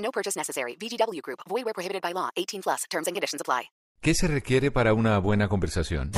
No 0.00 0.10
purchase 0.10 0.36
necessary. 0.36 0.76
VGW 0.76 1.22
Group. 1.22 1.40
Void 1.48 1.64
where 1.64 1.74
prohibited 1.74 2.02
by 2.02 2.12
law. 2.12 2.28
18 2.36 2.62
plus. 2.62 2.84
Terms 2.90 3.06
and 3.06 3.14
conditions 3.14 3.40
apply. 3.40 3.70
¿Qué 4.02 4.14
se 4.14 4.28
requiere 4.28 4.70
para 4.70 4.94
una 4.94 5.18
buena 5.18 5.48
conversación? 5.48 6.10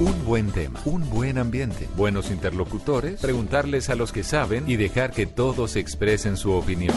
Un 0.00 0.24
buen 0.24 0.50
tema, 0.52 0.80
un 0.86 1.08
buen 1.10 1.36
ambiente, 1.36 1.86
buenos 1.94 2.30
interlocutores, 2.30 3.20
preguntarles 3.20 3.90
a 3.90 3.94
los 3.94 4.10
que 4.10 4.24
saben 4.24 4.64
y 4.66 4.76
dejar 4.76 5.10
que 5.10 5.26
todos 5.26 5.76
expresen 5.76 6.38
su 6.38 6.52
opinión. 6.52 6.96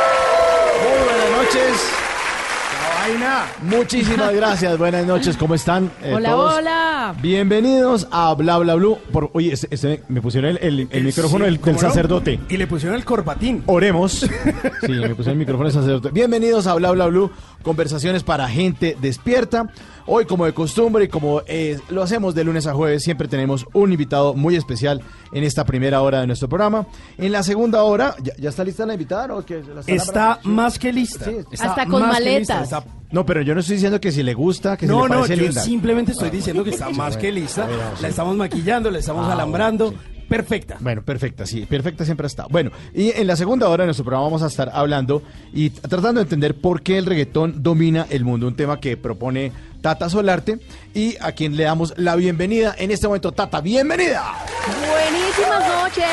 Noches. 1.41 1.81
vaina. 2.99 3.45
Muchísimas 3.63 4.31
gracias. 4.35 4.77
Buenas 4.77 5.07
noches. 5.07 5.35
¿Cómo 5.35 5.55
están? 5.55 5.89
eh, 6.03 6.13
Hola, 6.13 6.29
todos? 6.29 6.55
hola. 6.57 7.15
Bienvenidos 7.19 8.07
a 8.11 8.31
Bla 8.35 8.59
Bla 8.59 8.75
Blue. 8.75 8.99
Por, 9.11 9.31
oye, 9.33 9.51
este- 9.53 9.67
este- 9.71 10.03
me 10.07 10.21
pusieron 10.21 10.51
el, 10.51 10.57
el- 10.61 10.87
el 10.91 11.03
micrófono 11.03 11.45
del, 11.45 11.55
del 11.55 11.61
¿cómo 11.61 11.73
no? 11.73 11.79
sacerdote. 11.79 12.39
Y 12.47 12.57
le 12.57 12.67
pusieron 12.67 12.95
el 12.95 13.03
corbatín. 13.05 13.63
Oremos. 13.65 14.19
Sí, 14.81 14.91
me 14.91 15.09
pusieron 15.15 15.31
el 15.33 15.37
micrófono 15.37 15.63
del 15.69 15.73
sacerdote. 15.73 16.09
Bienvenidos 16.11 16.67
a 16.67 16.75
Bla 16.75 16.91
Bla 16.91 17.07
Blue. 17.07 17.31
Conversaciones 17.63 18.21
para 18.21 18.47
gente 18.47 18.95
despierta. 19.01 19.65
Hoy, 20.05 20.25
como 20.25 20.45
de 20.45 20.53
costumbre 20.53 21.05
y 21.05 21.07
como 21.07 21.41
eh, 21.47 21.79
lo 21.89 22.03
hacemos 22.03 22.33
de 22.35 22.43
lunes 22.43 22.67
a 22.67 22.73
jueves, 22.73 23.03
siempre 23.03 23.27
tenemos 23.27 23.65
un 23.73 23.91
invitado 23.91 24.33
muy 24.33 24.55
especial 24.55 25.01
en 25.31 25.43
esta 25.43 25.65
primera 25.65 26.01
hora 26.01 26.21
de 26.21 26.27
nuestro 26.27 26.49
programa. 26.49 26.87
En 27.17 27.31
la 27.31 27.43
segunda 27.43 27.83
hora, 27.83 28.15
¿ya, 28.23 28.33
ya 28.37 28.49
está 28.49 28.63
lista 28.63 28.85
la 28.85 28.93
invitada? 28.93 29.35
¿O 29.35 29.45
qué? 29.45 29.61
¿La 29.73 29.81
Está 29.85 30.39
Sí. 30.41 30.49
más 30.49 30.77
que 30.79 30.91
lista. 30.91 31.25
Sí. 31.25 31.35
Está 31.51 31.69
Hasta 31.69 31.85
con 31.85 32.01
maletas. 32.01 32.63
está- 32.63 32.83
No, 33.11 33.25
pero 33.25 33.41
yo 33.41 33.53
no 33.53 33.59
estoy 33.59 33.75
diciendo 33.75 33.99
que 33.99 34.11
si 34.11 34.23
le 34.23 34.33
gusta, 34.33 34.77
que 34.77 34.85
si 34.85 34.91
No, 34.91 35.03
le 35.07 35.13
no, 35.15 35.21
parece 35.21 35.35
yo 35.37 35.43
linda. 35.43 35.61
simplemente 35.61 36.11
estoy 36.13 36.29
diciendo 36.29 36.63
que 36.63 36.69
está 36.71 36.89
más 36.91 37.17
que 37.17 37.31
lista. 37.31 37.67
sí. 37.67 38.01
La 38.01 38.07
estamos 38.07 38.35
maquillando, 38.37 38.89
la 38.89 38.99
estamos 38.99 39.27
Ah, 39.27 39.33
alambrando. 39.33 39.91
bueno, 39.91 40.11
Perfecta. 40.31 40.77
Bueno, 40.79 41.01
perfecta, 41.01 41.45
sí, 41.45 41.65
perfecta 41.65 42.05
siempre 42.05 42.23
ha 42.25 42.27
estado. 42.29 42.47
Bueno, 42.49 42.71
y 42.95 43.09
en 43.11 43.27
la 43.27 43.35
segunda 43.35 43.67
hora 43.67 43.83
de 43.83 43.87
nuestro 43.87 44.05
programa 44.05 44.23
vamos 44.27 44.41
a 44.43 44.47
estar 44.47 44.71
hablando 44.73 45.21
y 45.53 45.71
tratando 45.71 46.19
de 46.19 46.23
entender 46.23 46.55
por 46.55 46.81
qué 46.83 46.97
el 46.97 47.05
reggaetón 47.05 47.61
domina 47.61 48.07
el 48.09 48.23
mundo, 48.23 48.47
un 48.47 48.55
tema 48.55 48.79
que 48.79 48.95
propone 48.95 49.51
Tata 49.81 50.09
Solarte 50.09 50.59
y 50.93 51.17
a 51.21 51.31
quien 51.31 51.55
le 51.55 51.63
damos 51.63 51.93
la 51.97 52.15
bienvenida 52.15 52.75
en 52.77 52.91
este 52.91 53.07
momento. 53.07 53.31
Tata, 53.31 53.61
bienvenida. 53.61 54.35
Buenísimas 54.67 55.67
noches 55.67 56.05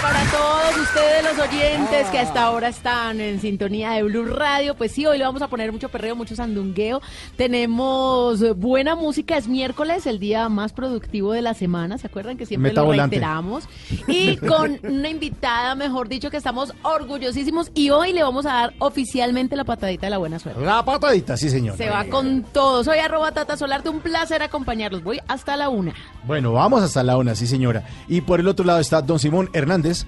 para 0.00 0.22
todos 0.30 0.76
ustedes 0.76 1.24
los 1.24 1.48
oyentes 1.48 2.06
que 2.08 2.18
hasta 2.18 2.42
ahora 2.44 2.68
están 2.68 3.20
en 3.20 3.40
sintonía 3.40 3.92
de 3.92 4.02
Blue 4.02 4.26
Radio. 4.26 4.74
Pues 4.76 4.92
sí, 4.92 5.06
hoy 5.06 5.18
le 5.18 5.24
vamos 5.24 5.42
a 5.42 5.48
poner 5.48 5.72
mucho 5.72 5.88
perreo, 5.88 6.14
mucho 6.14 6.36
sandungueo. 6.36 7.00
Tenemos 7.36 8.56
buena 8.56 8.94
música, 8.94 9.36
es 9.36 9.48
miércoles, 9.48 10.06
el 10.06 10.20
día 10.20 10.48
más 10.48 10.72
productivo 10.72 11.32
de 11.32 11.42
la 11.42 11.54
semana. 11.54 11.98
¿Se 11.98 12.06
acuerdan 12.06 12.36
que 12.36 12.46
siempre 12.46 12.70
Meta 12.70 12.82
lo 12.82 12.88
volante. 12.88 13.16
reiteramos? 13.16 13.64
Y 14.06 14.36
con 14.36 14.78
una 14.84 15.08
invitada, 15.08 15.74
mejor 15.74 16.08
dicho, 16.08 16.30
que 16.30 16.36
estamos 16.36 16.74
orgullosísimos 16.82 17.70
y 17.74 17.90
hoy 17.90 18.12
le 18.12 18.22
vamos 18.22 18.46
a 18.46 18.52
dar 18.52 18.74
oficialmente 18.78 19.56
la 19.56 19.64
patadita 19.64 20.06
de 20.06 20.10
la 20.10 20.18
buena 20.18 20.38
suerte. 20.38 20.60
La 20.60 20.84
patadita, 20.84 21.36
sí, 21.36 21.50
señor. 21.50 21.76
Se 21.76 21.88
va 21.90 22.04
con 22.04 22.44
todo. 22.44 22.84
Soy 22.84 22.98
arroba 22.98 23.32
Tata 23.32 23.56
Solarte, 23.56 23.88
un 23.88 24.00
placer 24.00 24.25
acompañarlos. 24.34 25.02
Voy 25.02 25.20
hasta 25.28 25.56
la 25.56 25.68
una. 25.68 25.94
Bueno, 26.24 26.52
vamos 26.52 26.82
hasta 26.82 27.02
la 27.02 27.16
una, 27.16 27.34
sí, 27.34 27.46
señora. 27.46 27.84
Y 28.08 28.20
por 28.20 28.40
el 28.40 28.48
otro 28.48 28.64
lado 28.64 28.80
está 28.80 29.02
don 29.02 29.18
Simón 29.18 29.50
Hernández. 29.52 30.04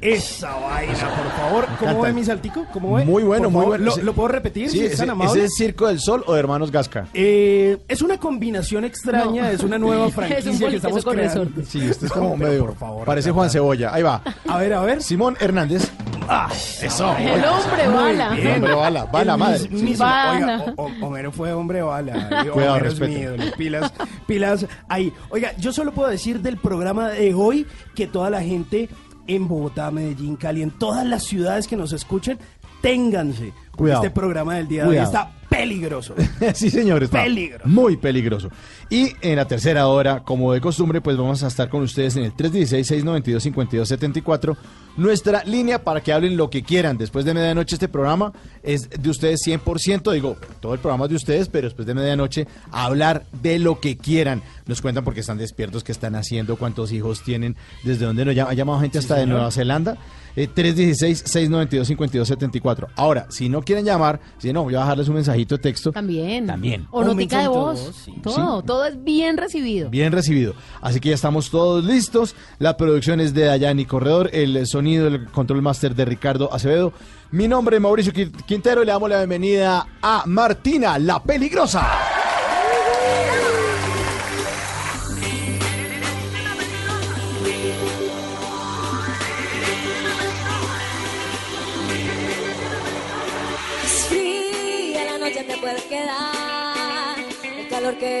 Esa 0.00 0.54
vaina, 0.54 0.92
por 0.94 1.30
favor. 1.32 1.66
¿Cómo 1.80 2.02
ve 2.02 2.12
mi 2.12 2.24
saltico? 2.24 2.64
¿Cómo 2.72 2.94
ve? 2.94 3.04
Muy 3.04 3.24
bueno, 3.24 3.44
Por 3.44 3.52
muy 3.52 3.62
favor, 3.62 3.80
bueno. 3.80 4.02
¿Lo, 4.04 4.12
puedo 4.12 4.28
repetir? 4.28 4.70
Sí, 4.70 4.78
si 4.78 4.84
es 4.84 5.00
es 5.00 5.54
Circo 5.56 5.88
del 5.88 5.98
Sol 5.98 6.22
o 6.26 6.34
de 6.34 6.40
Hermanos 6.40 6.70
Gasca. 6.70 7.08
Eh, 7.14 7.78
es 7.88 8.00
una 8.00 8.16
combinación 8.18 8.84
extraña, 8.84 9.42
No. 9.44 9.48
es 9.48 9.62
una 9.64 9.76
nueva 9.76 10.02
Es 10.08 10.08
un 10.08 10.12
franquicia 10.12 10.68
que 10.70 10.76
estamos 10.76 11.04
con 11.04 11.14
creando. 11.16 11.50
Sí, 11.66 11.80
este 11.88 12.06
es 12.06 12.12
como 12.12 12.30
No, 12.30 12.36
medio. 12.36 12.66
por 12.66 12.76
favor, 12.76 13.06
parece. 13.06 13.32
Juan 13.32 13.50
Cebolla. 13.50 13.92
Ahí 13.92 14.02
va. 14.02 14.22
A 14.48 14.58
ver, 14.58 14.72
a 14.74 14.82
ver. 14.82 15.02
Simón 15.02 15.36
Hernández. 15.40 15.90
Ah, 16.30 16.48
Eso. 16.52 17.16
El 17.16 17.44
hombre 17.44 17.88
bala. 17.88 18.28
bien. 18.30 18.54
Hombre 18.56 18.74
bala, 18.74 19.04
bala, 19.06 19.32
El 19.32 19.38
madre. 19.38 19.68
mis-. 19.70 19.98
Bala. 19.98 20.32
Oiga, 20.60 20.74
o- 20.76 20.82
o- 20.84 21.06
Homero 21.06 21.32
fue 21.32 21.52
hombre 21.52 21.82
bala. 21.82 22.12
Cuidado, 22.12 22.52
Homero 22.54 22.76
es 22.76 22.82
respeto. 22.82 23.10
mi 23.12 23.16
ídolo. 23.20 23.44
Pilas, 23.56 23.92
pilas. 24.26 24.66
Ahí. 24.88 25.12
Oiga, 25.30 25.52
yo 25.58 25.72
solo 25.72 25.92
puedo 25.92 26.08
decir 26.10 26.40
del 26.40 26.56
programa 26.58 27.08
de 27.08 27.32
hoy 27.34 27.66
que 27.94 28.06
toda 28.06 28.28
la 28.30 28.42
gente 28.42 28.88
en 29.26 29.48
Bogotá, 29.48 29.90
Medellín, 29.90 30.36
Cali, 30.36 30.62
en 30.62 30.70
todas 30.70 31.06
las 31.06 31.22
ciudades 31.24 31.66
que 31.66 31.76
nos 31.76 31.92
escuchen, 31.92 32.38
ténganse. 32.82 33.52
Cuidado. 33.76 34.02
Este 34.02 34.10
programa 34.14 34.54
del 34.56 34.68
día 34.68 34.82
de 34.84 34.88
hoy 34.90 34.96
está 34.98 35.30
peligroso. 35.58 36.14
sí, 36.54 36.70
señor, 36.70 37.02
está 37.02 37.22
Peligro. 37.22 37.60
muy 37.64 37.96
peligroso. 37.96 38.50
Y 38.90 39.12
en 39.20 39.36
la 39.36 39.46
tercera 39.46 39.86
hora, 39.88 40.20
como 40.20 40.52
de 40.52 40.60
costumbre, 40.60 41.00
pues 41.00 41.16
vamos 41.16 41.42
a 41.42 41.48
estar 41.48 41.68
con 41.68 41.82
ustedes 41.82 42.16
en 42.16 42.24
el 42.24 42.32
316-692-5274, 42.34 44.56
nuestra 44.96 45.44
línea 45.44 45.84
para 45.84 46.00
que 46.00 46.12
hablen 46.12 46.36
lo 46.36 46.50
que 46.50 46.62
quieran. 46.62 46.98
Después 46.98 47.24
de 47.24 47.34
medianoche 47.34 47.76
este 47.76 47.88
programa 47.88 48.32
es 48.62 48.88
de 48.90 49.10
ustedes 49.10 49.40
100%, 49.46 50.12
digo, 50.12 50.36
todo 50.60 50.74
el 50.74 50.80
programa 50.80 51.04
es 51.04 51.10
de 51.10 51.16
ustedes, 51.16 51.48
pero 51.48 51.66
después 51.66 51.86
de 51.86 51.94
medianoche 51.94 52.46
hablar 52.70 53.24
de 53.42 53.58
lo 53.58 53.80
que 53.80 53.96
quieran. 53.96 54.42
Nos 54.66 54.80
cuentan 54.80 55.04
porque 55.04 55.20
están 55.20 55.38
despiertos, 55.38 55.84
qué 55.84 55.92
están 55.92 56.14
haciendo, 56.14 56.56
cuántos 56.56 56.92
hijos 56.92 57.22
tienen, 57.22 57.56
desde 57.84 58.06
dónde 58.06 58.24
nos 58.24 58.34
llama, 58.34 58.50
ha 58.50 58.54
llamado 58.54 58.80
gente 58.80 58.98
hasta 58.98 59.16
de 59.16 59.26
Nueva 59.26 59.50
Zelanda. 59.50 59.98
Eh, 60.40 60.48
316-692-5274. 60.54 62.86
Ahora, 62.96 63.26
si 63.28 63.48
no 63.48 63.62
quieren 63.62 63.84
llamar, 63.84 64.20
si 64.38 64.52
no, 64.52 64.62
voy 64.62 64.74
a 64.76 64.80
bajarles 64.80 65.08
un 65.08 65.16
mensajito 65.16 65.56
de 65.56 65.62
texto. 65.62 65.90
También. 65.92 66.46
También. 66.46 66.86
O 66.90 67.02
notica 67.02 67.40
de 67.42 67.48
voz. 67.48 67.84
voz, 67.86 67.96
sí. 68.04 68.14
Todo, 68.22 68.62
todo 68.62 68.84
es 68.86 69.02
bien 69.02 69.36
recibido. 69.36 69.90
Bien 69.90 70.12
recibido. 70.12 70.54
Así 70.80 71.00
que 71.00 71.08
ya 71.10 71.14
estamos 71.16 71.50
todos 71.50 71.84
listos. 71.84 72.34
La 72.58 72.76
producción 72.76 73.20
es 73.20 73.34
de 73.34 73.44
Dayani 73.46 73.84
Corredor, 73.84 74.30
el 74.32 74.66
sonido, 74.66 75.08
el 75.08 75.26
control 75.26 75.60
master 75.62 75.94
de 75.94 76.04
Ricardo 76.04 76.52
Acevedo. 76.52 76.92
Mi 77.30 77.46
nombre 77.48 77.76
es 77.76 77.82
Mauricio 77.82 78.12
Qui- 78.12 78.30
Quintero 78.46 78.82
y 78.82 78.86
le 78.86 78.92
damos 78.92 79.10
la 79.10 79.18
bienvenida 79.18 79.86
a 80.00 80.22
Martina, 80.26 80.98
la 80.98 81.22
peligrosa. 81.22 81.86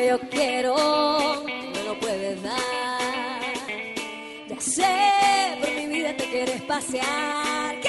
Yo 0.08 0.18
quiero 0.30 0.74
no 0.74 1.82
lo 1.84 2.00
puedes 2.00 2.42
dar. 2.42 2.56
Ya 4.48 4.58
sé, 4.58 5.58
por 5.60 5.70
mi 5.70 5.86
vida 5.86 6.16
te 6.16 6.24
quieres 6.30 6.62
pasear. 6.62 7.87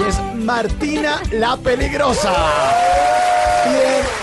Ella 0.00 0.08
es 0.08 0.34
Martina 0.44 1.20
la 1.32 1.56
Peligrosa. 1.58 2.32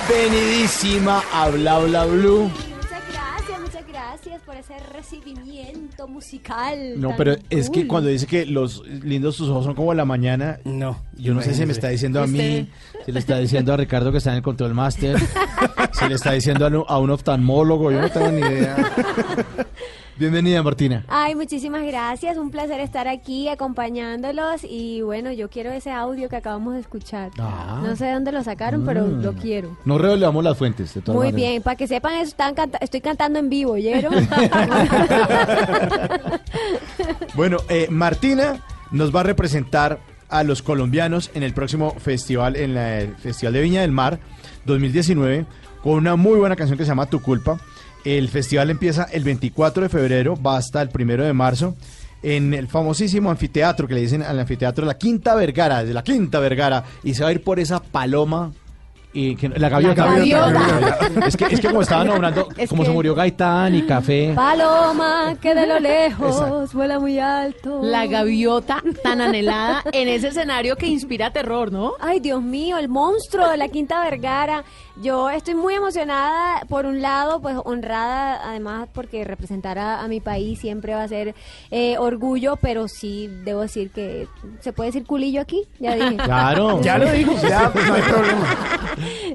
Bienvenidísima 0.09 1.21
a 1.31 1.49
Bla 1.49 1.77
Bla 1.79 2.05
Blue. 2.05 2.45
Muchas 2.45 3.01
gracias, 3.13 3.61
muchas 3.61 3.87
gracias 3.87 4.41
por 4.41 4.55
ese 4.55 4.73
recibimiento 4.91 6.07
musical. 6.07 6.99
No, 6.99 7.09
tan 7.09 7.17
pero 7.17 7.35
es 7.51 7.69
que 7.69 7.85
cuando 7.85 8.09
dice 8.09 8.25
que 8.25 8.47
los 8.47 8.87
lindos 8.87 9.35
sus 9.35 9.49
ojos 9.49 9.65
son 9.65 9.75
como 9.75 9.93
la 9.93 10.05
mañana, 10.05 10.57
No. 10.65 10.99
yo 11.15 11.35
no 11.35 11.41
sé 11.43 11.53
si 11.53 11.63
me 11.67 11.73
está 11.73 11.89
diciendo 11.89 12.23
a 12.23 12.27
mí, 12.27 12.67
si 13.05 13.11
le 13.11 13.19
está 13.19 13.37
diciendo 13.37 13.71
a 13.71 13.77
Ricardo 13.77 14.11
que 14.11 14.17
está 14.17 14.31
en 14.31 14.37
el 14.37 14.41
Control 14.43 14.73
Master, 14.73 15.17
si 15.91 16.07
le 16.09 16.15
está 16.15 16.31
diciendo 16.31 16.65
a 16.65 16.69
un, 16.69 16.85
a 16.87 16.97
un 16.97 17.11
oftalmólogo, 17.11 17.91
yo 17.91 18.01
no 18.01 18.09
tengo 18.09 18.31
ni 18.31 18.41
idea. 18.41 18.77
Bienvenida, 20.19 20.63
Martina. 20.63 21.05
Ay, 21.07 21.35
muchísimas 21.35 21.83
gracias. 21.85 22.37
Un 22.37 22.49
placer 22.49 22.79
estar 22.79 23.07
aquí 23.07 23.49
acompañándolos. 23.49 24.61
Y 24.63 25.01
bueno, 25.01 25.31
yo 25.31 25.47
quiero 25.47 25.71
ese 25.71 25.91
audio 25.91 26.27
que 26.27 26.35
acabamos 26.37 26.73
de 26.73 26.79
escuchar. 26.79 27.29
Ah. 27.37 27.81
No 27.85 27.95
sé 27.95 28.05
de 28.05 28.13
dónde 28.13 28.31
lo 28.31 28.43
sacaron, 28.43 28.83
pero 28.83 29.05
lo 29.05 29.33
quiero. 29.33 29.77
No 29.85 29.99
revelamos 29.99 30.43
las 30.43 30.57
fuentes, 30.57 30.91
de 30.95 31.01
todas 31.01 31.15
Muy 31.17 31.27
maneras. 31.27 31.49
bien, 31.51 31.61
para 31.61 31.75
que 31.75 31.85
sepan, 31.87 32.15
están 32.15 32.55
canta- 32.55 32.79
estoy 32.81 33.01
cantando 33.01 33.37
en 33.37 33.49
vivo, 33.49 33.73
¿oyeron? 33.73 34.13
Bueno, 37.35 37.57
eh, 37.69 37.87
Martina 37.91 38.63
nos 38.89 39.15
va 39.15 39.19
a 39.19 39.23
representar 39.23 39.99
a 40.29 40.43
los 40.43 40.63
colombianos 40.63 41.29
en 41.35 41.43
el 41.43 41.53
próximo 41.53 41.93
festival, 41.99 42.55
en 42.55 42.73
la- 42.73 43.01
el 43.01 43.15
Festival 43.17 43.53
de 43.53 43.61
Viña 43.61 43.81
del 43.81 43.91
Mar 43.91 44.19
2019, 44.65 45.45
con 45.83 45.93
una 45.93 46.15
muy 46.15 46.39
buena 46.39 46.55
canción 46.55 46.77
que 46.77 46.83
se 46.85 46.89
llama 46.89 47.05
Tu 47.05 47.21
Culpa. 47.21 47.59
El 48.15 48.29
festival 48.29 48.69
empieza 48.69 49.03
el 49.11 49.23
24 49.25 49.83
de 49.83 49.89
febrero, 49.89 50.41
va 50.41 50.55
hasta 50.55 50.81
el 50.81 50.89
1 50.97 51.23
de 51.25 51.33
marzo, 51.33 51.75
en 52.23 52.53
el 52.53 52.67
famosísimo 52.69 53.29
anfiteatro 53.29 53.85
que 53.85 53.95
le 53.95 54.01
dicen 54.01 54.23
al 54.23 54.39
anfiteatro 54.39 54.85
La 54.85 54.97
Quinta 54.97 55.35
Vergara, 55.35 55.83
de 55.83 55.93
la 55.93 56.03
Quinta 56.03 56.39
Vergara, 56.39 56.85
y 57.03 57.13
se 57.13 57.23
va 57.23 57.29
a 57.29 57.31
ir 57.33 57.43
por 57.43 57.59
esa 57.59 57.81
paloma. 57.81 58.51
Y 59.13 59.35
que, 59.35 59.49
la 59.49 59.67
gaviota. 59.69 60.05
La 60.05 60.11
gaviota. 60.19 60.99
Es, 61.25 61.35
que, 61.35 61.45
es 61.45 61.59
que 61.59 61.67
como 61.69 61.81
estaba 61.81 62.03
nombrando, 62.05 62.49
Es 62.55 62.69
como 62.69 62.83
que- 62.83 62.87
se 62.89 62.93
murió 62.93 63.15
Gaitán 63.15 63.73
y 63.75 63.81
Café. 63.83 64.33
Paloma, 64.35 65.35
que 65.41 65.55
de 65.55 65.65
lo 65.65 65.79
lejos 65.79 66.35
Exacto. 66.35 66.67
vuela 66.73 66.99
muy 66.99 67.17
alto. 67.19 67.79
La 67.81 68.05
gaviota 68.05 68.81
tan 69.03 69.21
anhelada 69.21 69.83
en 69.91 70.07
ese 70.07 70.27
escenario 70.27 70.75
que 70.75 70.87
inspira 70.87 71.31
terror, 71.33 71.71
¿no? 71.71 71.93
Ay, 71.99 72.19
Dios 72.19 72.41
mío, 72.43 72.77
el 72.77 72.89
monstruo 72.89 73.49
de 73.49 73.57
la 73.57 73.69
Quinta 73.69 74.01
Vergara. 74.03 74.63
Yo 75.01 75.29
estoy 75.29 75.53
muy 75.53 75.75
emocionada, 75.75 76.61
por 76.67 76.87
un 76.87 77.01
lado, 77.03 77.39
pues 77.39 77.55
honrada, 77.65 78.41
además, 78.49 78.89
porque 78.93 79.23
representar 79.23 79.77
a, 79.77 80.01
a 80.01 80.07
mi 80.07 80.19
país 80.21 80.59
siempre 80.59 80.95
va 80.95 81.03
a 81.03 81.07
ser 81.07 81.35
eh, 81.69 81.97
orgullo, 81.99 82.55
pero 82.59 82.87
sí 82.87 83.27
debo 83.45 83.61
decir 83.61 83.91
que 83.91 84.27
se 84.59 84.73
puede 84.73 84.89
decir 84.89 85.05
culillo 85.05 85.41
aquí, 85.41 85.63
ya 85.79 85.93
dije. 85.95 86.17
Claro. 86.25 86.81
Ya 86.87 86.97
lo 86.97 87.11
dijo, 87.11 87.33
ya, 87.47 87.69
pues 87.71 87.85
no 87.87 87.93
hay 87.93 88.01
problema. 88.09 88.55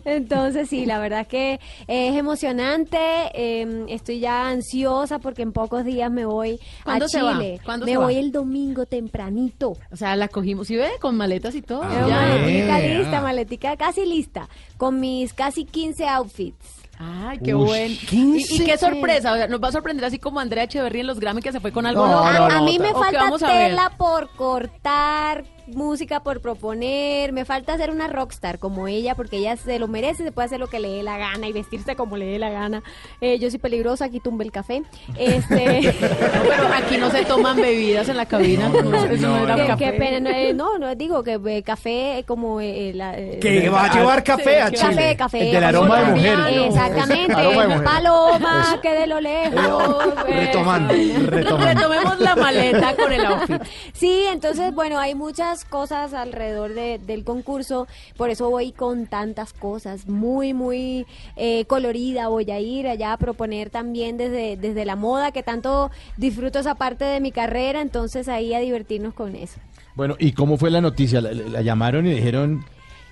Entonces 0.05 0.69
sí, 0.69 0.85
la 0.87 0.99
verdad 0.99 1.21
es 1.21 1.27
que 1.29 1.61
es 1.87 2.17
emocionante, 2.17 2.99
eh, 3.35 3.85
estoy 3.89 4.19
ya 4.19 4.49
ansiosa 4.49 5.19
porque 5.21 5.43
en 5.43 5.53
pocos 5.53 5.85
días 5.85 6.11
me 6.11 6.25
voy 6.25 6.59
a 6.81 6.85
¿Cuándo 6.85 7.09
se 7.09 7.23
va? 7.23 7.33
Chile. 7.35 7.61
¿Cuándo 7.65 7.87
me 7.87 7.93
se 7.93 7.99
va? 7.99 8.05
voy 8.05 8.17
el 8.17 8.33
domingo 8.33 8.87
tempranito. 8.87 9.77
O 9.93 9.97
sea, 9.97 10.17
la 10.17 10.27
cogimos, 10.29 10.67
¿sí 10.67 10.77
ve? 10.77 10.91
Con 11.01 11.17
maletas 11.17 11.55
y 11.55 11.63
todo. 11.63 11.83
Tengo 11.83 12.09
Ya. 12.09 12.17
maletica 12.17 12.75
Ah. 12.75 12.79
lista, 12.81 13.21
maletica 13.21 13.77
casi 13.77 14.05
lista, 14.07 14.49
con 14.77 14.99
mis 14.99 15.33
casi 15.33 15.52
15 15.53 16.07
outfits. 16.07 16.83
Ay, 16.99 17.39
qué 17.45 17.55
Ush, 17.55 17.67
bueno. 17.67 17.95
¿Y, 17.95 18.07
15. 18.07 18.55
y 18.55 18.65
qué 18.65 18.79
sorpresa, 18.79 19.33
o 19.33 19.37
sea, 19.37 19.49
nos 19.49 19.61
va 19.63 19.69
a 19.69 19.73
sorprender 19.73 20.05
así 20.05 20.19
como 20.19 20.39
Andrea 20.41 20.65
Echeverry 20.65 21.01
en 21.01 21.07
los 21.07 21.19
Grammy 21.19 21.41
que 21.43 21.51
se 21.51 21.59
fue 21.61 21.73
con 21.73 21.87
algo 21.87 22.07
No, 22.07 22.19
a, 22.25 22.33
no, 22.33 22.45
a 22.45 22.49
no, 22.59 22.65
mí 22.65 22.79
me 22.79 22.91
¿O 22.91 22.95
qué 22.95 23.17
falta 23.19 23.29
a 23.29 23.39
tela 23.39 23.93
por 23.97 24.29
cortar, 24.37 25.45
música 25.75 26.21
por 26.21 26.41
proponer, 26.41 27.33
me 27.33 27.45
falta 27.45 27.77
ser 27.77 27.91
una 27.91 28.09
rockstar 28.09 28.59
como 28.59 28.89
ella, 28.89 29.15
porque 29.15 29.39
ella 29.39 29.57
se 29.57 29.79
lo 29.79 29.89
merece, 29.89 30.25
se 30.25 30.33
puede 30.33 30.47
hacer 30.47 30.61
lo 30.61 30.69
que 30.69 30.81
le 30.81 30.89
dé 30.89 31.03
la 31.03 31.19
gana 31.19 31.47
y 31.49 31.53
vestirse 31.53 31.97
como 31.97 32.17
le 32.17 32.27
dé 32.27 32.39
la 32.39 32.51
gana. 32.51 32.83
Eh, 33.21 33.39
yo 33.39 33.51
soy 33.51 33.59
peligrosa, 33.59 34.07
aquí 34.07 34.21
tumbe 34.21 34.45
el 34.45 34.53
café. 34.53 34.83
Este, 35.17 35.83
No, 35.83 36.43
pero 36.49 36.69
aquí 36.75 36.97
no 36.99 37.11
se 37.11 37.25
toman 37.25 37.57
bebidas 37.57 38.09
en 38.09 38.17
la 38.17 38.27
cabina. 38.27 38.69
No, 38.69 38.83
no, 38.83 39.05
eso 39.05 39.29
no, 39.29 39.45
era 39.45 39.67
café. 39.67 39.93
pena, 39.93 40.21
no, 40.21 40.31
eh, 40.31 40.55
no, 40.55 40.79
no, 40.79 40.95
digo 40.95 41.23
que 41.23 41.41
eh, 41.47 41.63
café 41.63 42.19
eh, 42.19 42.25
como 42.25 42.61
eh, 42.61 42.93
la, 42.95 43.19
eh, 43.19 43.39
Que 43.41 43.69
va 43.69 43.85
a 43.85 43.93
llevar 43.93 44.23
café 44.25 44.61
a 44.61 44.71
Chile. 44.71 44.83
Café, 44.95 45.17
café. 45.17 45.47
El 45.47 45.53
del 45.53 45.65
aroma 45.65 46.01
de 46.01 46.11
mujer. 46.13 46.39
Exactamente. 46.67 47.33
Aroma 47.33 47.63
de 47.63 47.69
mujer. 47.69 47.85
Paloma, 47.85 48.79
que 48.83 48.91
de 48.91 49.07
lo 49.07 49.21
lejos. 49.21 50.15
Retomando, 50.27 50.95
retomando. 51.27 51.67
Retomemos 51.67 52.21
la 52.21 52.37
maleta 52.37 52.97
con 52.97 53.13
el 53.13 53.25
outfit. 53.25 53.63
Sí, 53.93 54.25
entonces, 54.31 54.75
bueno, 54.75 54.99
hay 54.99 55.15
muchas 55.15 55.62
cosas 55.65 56.15
alrededor 56.15 56.75
de- 56.75 56.99
del 56.99 57.25
concurso, 57.25 57.87
por 58.17 58.31
eso 58.31 58.49
voy 58.51 58.73
con 58.73 59.07
tantas 59.07 59.53
cosas, 59.53 60.07
muy, 60.09 60.55
muy 60.55 61.07
eh, 61.37 61.65
colorida, 61.67 62.29
voy 62.29 62.51
a 62.51 62.61
ir 62.61 62.87
allá 62.89 63.13
a 63.13 63.17
proponer 63.17 63.71
también 63.71 64.17
desde, 64.17 64.57
desde 64.57 64.85
la 64.85 64.97
moda, 64.97 65.33
que 65.33 65.43
tanto 65.43 65.91
disfruto 66.17 66.59
esa 66.59 66.75
parte 66.75 67.05
de 67.05 67.21
mi 67.21 67.33
carrera, 67.33 67.81
entonces 67.81 68.29
ahí 68.29 68.55
a 68.55 68.61
divertirnos 68.61 69.15
con 69.15 69.35
eso. 69.37 69.59
Bueno, 69.95 70.17
¿y 70.19 70.33
cómo 70.33 70.57
fue 70.57 70.71
la 70.71 70.81
noticia? 70.81 71.21
¿La, 71.21 71.33
la- 71.33 71.49
la 71.49 71.63
llamaron 71.63 72.07
y 72.07 72.11
dijeron, 72.15 72.65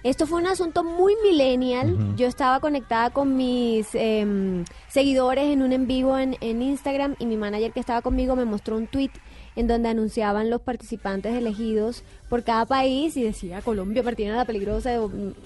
Esto 0.03 0.27
fue 0.27 0.41
un 0.41 0.47
asunto 0.47 0.83
muy 0.83 1.13
millennial. 1.23 2.17
Yo 2.17 2.27
estaba 2.27 2.59
conectada 2.61 3.11
con 3.11 3.37
mis 3.37 3.87
em, 3.95 4.65
seguidores 4.89 5.45
en 5.53 5.61
un 5.61 5.75
en 5.75 5.87
vivo 5.87 6.17
en, 6.17 6.39
en 6.41 6.63
Instagram 6.63 7.17
y 7.19 7.27
mi 7.27 7.37
manager 7.37 7.71
que 7.73 7.81
estaba 7.81 8.01
conmigo 8.01 8.35
me 8.35 8.47
mostró 8.47 8.79
un 8.79 8.87
tweet 8.87 9.11
en 9.61 9.67
donde 9.67 9.91
anunciaban 9.91 10.51
los 10.51 10.63
participantes 10.63 11.35
elegidos 11.35 12.03
por 12.29 12.43
cada 12.43 12.65
país 12.65 13.17
y 13.17 13.23
decía 13.23 13.61
Colombia, 13.61 14.03
Martina 14.03 14.35
la 14.37 14.45
Peligrosa. 14.47 14.91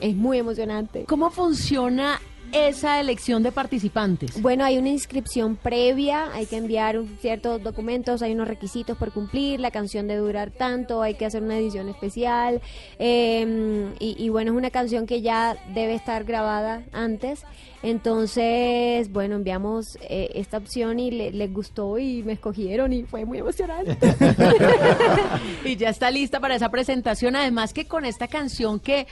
Es 0.00 0.14
muy 0.14 0.38
emocionante. 0.38 1.04
¿Cómo 1.04 1.30
funciona 1.30 2.20
esa 2.54 3.00
elección 3.00 3.42
de 3.42 3.52
participantes? 3.52 4.40
Bueno, 4.40 4.64
hay 4.64 4.78
una 4.78 4.88
inscripción 4.88 5.56
previa, 5.56 6.32
hay 6.32 6.46
que 6.46 6.56
enviar 6.56 7.00
ciertos 7.20 7.62
documentos, 7.62 8.22
hay 8.22 8.32
unos 8.32 8.48
requisitos 8.48 8.96
por 8.96 9.12
cumplir, 9.12 9.60
la 9.60 9.70
canción 9.70 10.06
debe 10.06 10.20
durar 10.20 10.50
tanto, 10.50 11.02
hay 11.02 11.14
que 11.14 11.26
hacer 11.26 11.42
una 11.42 11.58
edición 11.58 11.88
especial 11.88 12.62
eh, 12.98 13.92
y, 13.98 14.16
y 14.24 14.28
bueno, 14.28 14.52
es 14.52 14.56
una 14.56 14.70
canción 14.70 15.06
que 15.06 15.20
ya 15.20 15.56
debe 15.74 15.94
estar 15.94 16.24
grabada 16.24 16.82
antes. 16.92 17.42
Entonces, 17.82 19.12
bueno, 19.12 19.36
enviamos 19.36 19.98
eh, 20.08 20.30
esta 20.36 20.56
opción 20.56 20.98
y 20.98 21.10
le- 21.10 21.32
les 21.32 21.52
gustó 21.52 21.98
y 21.98 22.22
me 22.22 22.32
escogieron 22.32 22.94
y 22.94 23.02
fue 23.02 23.26
muy 23.26 23.38
emocionante. 23.38 23.98
y 25.64 25.76
ya 25.76 25.90
está 25.90 26.10
lista 26.10 26.40
para 26.40 26.54
esa 26.54 26.70
presentación. 26.70 27.36
Además 27.36 27.74
que 27.74 27.86
con 27.86 28.04
esta 28.06 28.26
canción 28.28 28.80
que 28.80 29.06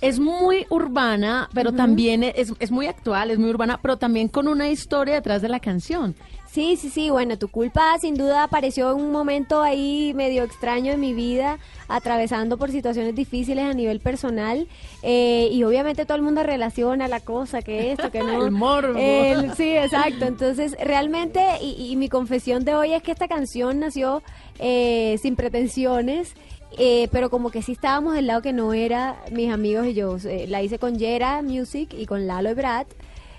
es 0.00 0.18
muy 0.18 0.66
urbana, 0.70 1.48
pero 1.54 1.72
también 1.72 2.22
es, 2.22 2.52
es 2.58 2.70
muy 2.70 2.86
actual, 2.86 3.30
es 3.30 3.38
muy 3.38 3.50
urbana, 3.50 3.78
pero 3.80 3.96
también 3.96 4.28
con 4.28 4.48
una 4.48 4.68
historia 4.68 5.14
detrás 5.14 5.42
de 5.42 5.48
la 5.48 5.60
canción. 5.60 6.14
Sí, 6.50 6.76
sí, 6.76 6.88
sí, 6.88 7.10
bueno, 7.10 7.36
tu 7.36 7.48
culpa 7.48 7.98
sin 8.00 8.14
duda 8.14 8.44
apareció 8.44 8.90
en 8.92 9.04
un 9.04 9.12
momento 9.12 9.60
ahí 9.60 10.12
medio 10.14 10.42
extraño 10.42 10.92
en 10.92 11.00
mi 11.00 11.12
vida, 11.12 11.58
atravesando 11.86 12.56
por 12.56 12.70
situaciones 12.70 13.14
difíciles 13.14 13.64
a 13.64 13.74
nivel 13.74 14.00
personal 14.00 14.66
eh, 15.02 15.48
y 15.52 15.62
obviamente 15.64 16.06
todo 16.06 16.16
el 16.16 16.22
mundo 16.22 16.42
relaciona 16.44 17.08
la 17.08 17.20
cosa, 17.20 17.60
que 17.60 17.92
esto, 17.92 18.10
que 18.10 18.20
no. 18.22 18.44
El 18.46 18.52
morbo. 18.52 18.98
El- 18.98 19.52
sí, 19.54 19.76
exacto, 19.76 20.24
entonces 20.24 20.76
realmente 20.82 21.44
y, 21.60 21.90
y 21.90 21.96
mi 21.96 22.08
confesión 22.08 22.64
de 22.64 22.74
hoy 22.74 22.94
es 22.94 23.02
que 23.02 23.12
esta 23.12 23.28
canción 23.28 23.78
nació 23.80 24.22
eh, 24.58 25.18
sin 25.20 25.36
pretensiones. 25.36 26.32
Eh, 26.78 27.08
pero 27.10 27.30
como 27.30 27.50
que 27.50 27.62
sí 27.62 27.72
estábamos 27.72 28.14
del 28.14 28.26
lado 28.26 28.42
que 28.42 28.52
no 28.52 28.72
era 28.72 29.16
mis 29.32 29.50
amigos 29.52 29.86
y 29.86 29.94
yo. 29.94 30.16
Eh, 30.24 30.46
la 30.48 30.62
hice 30.62 30.78
con 30.78 30.98
Yera 30.98 31.42
Music 31.42 31.94
y 31.96 32.06
con 32.06 32.26
Lalo 32.26 32.50
Ebrat 32.50 32.86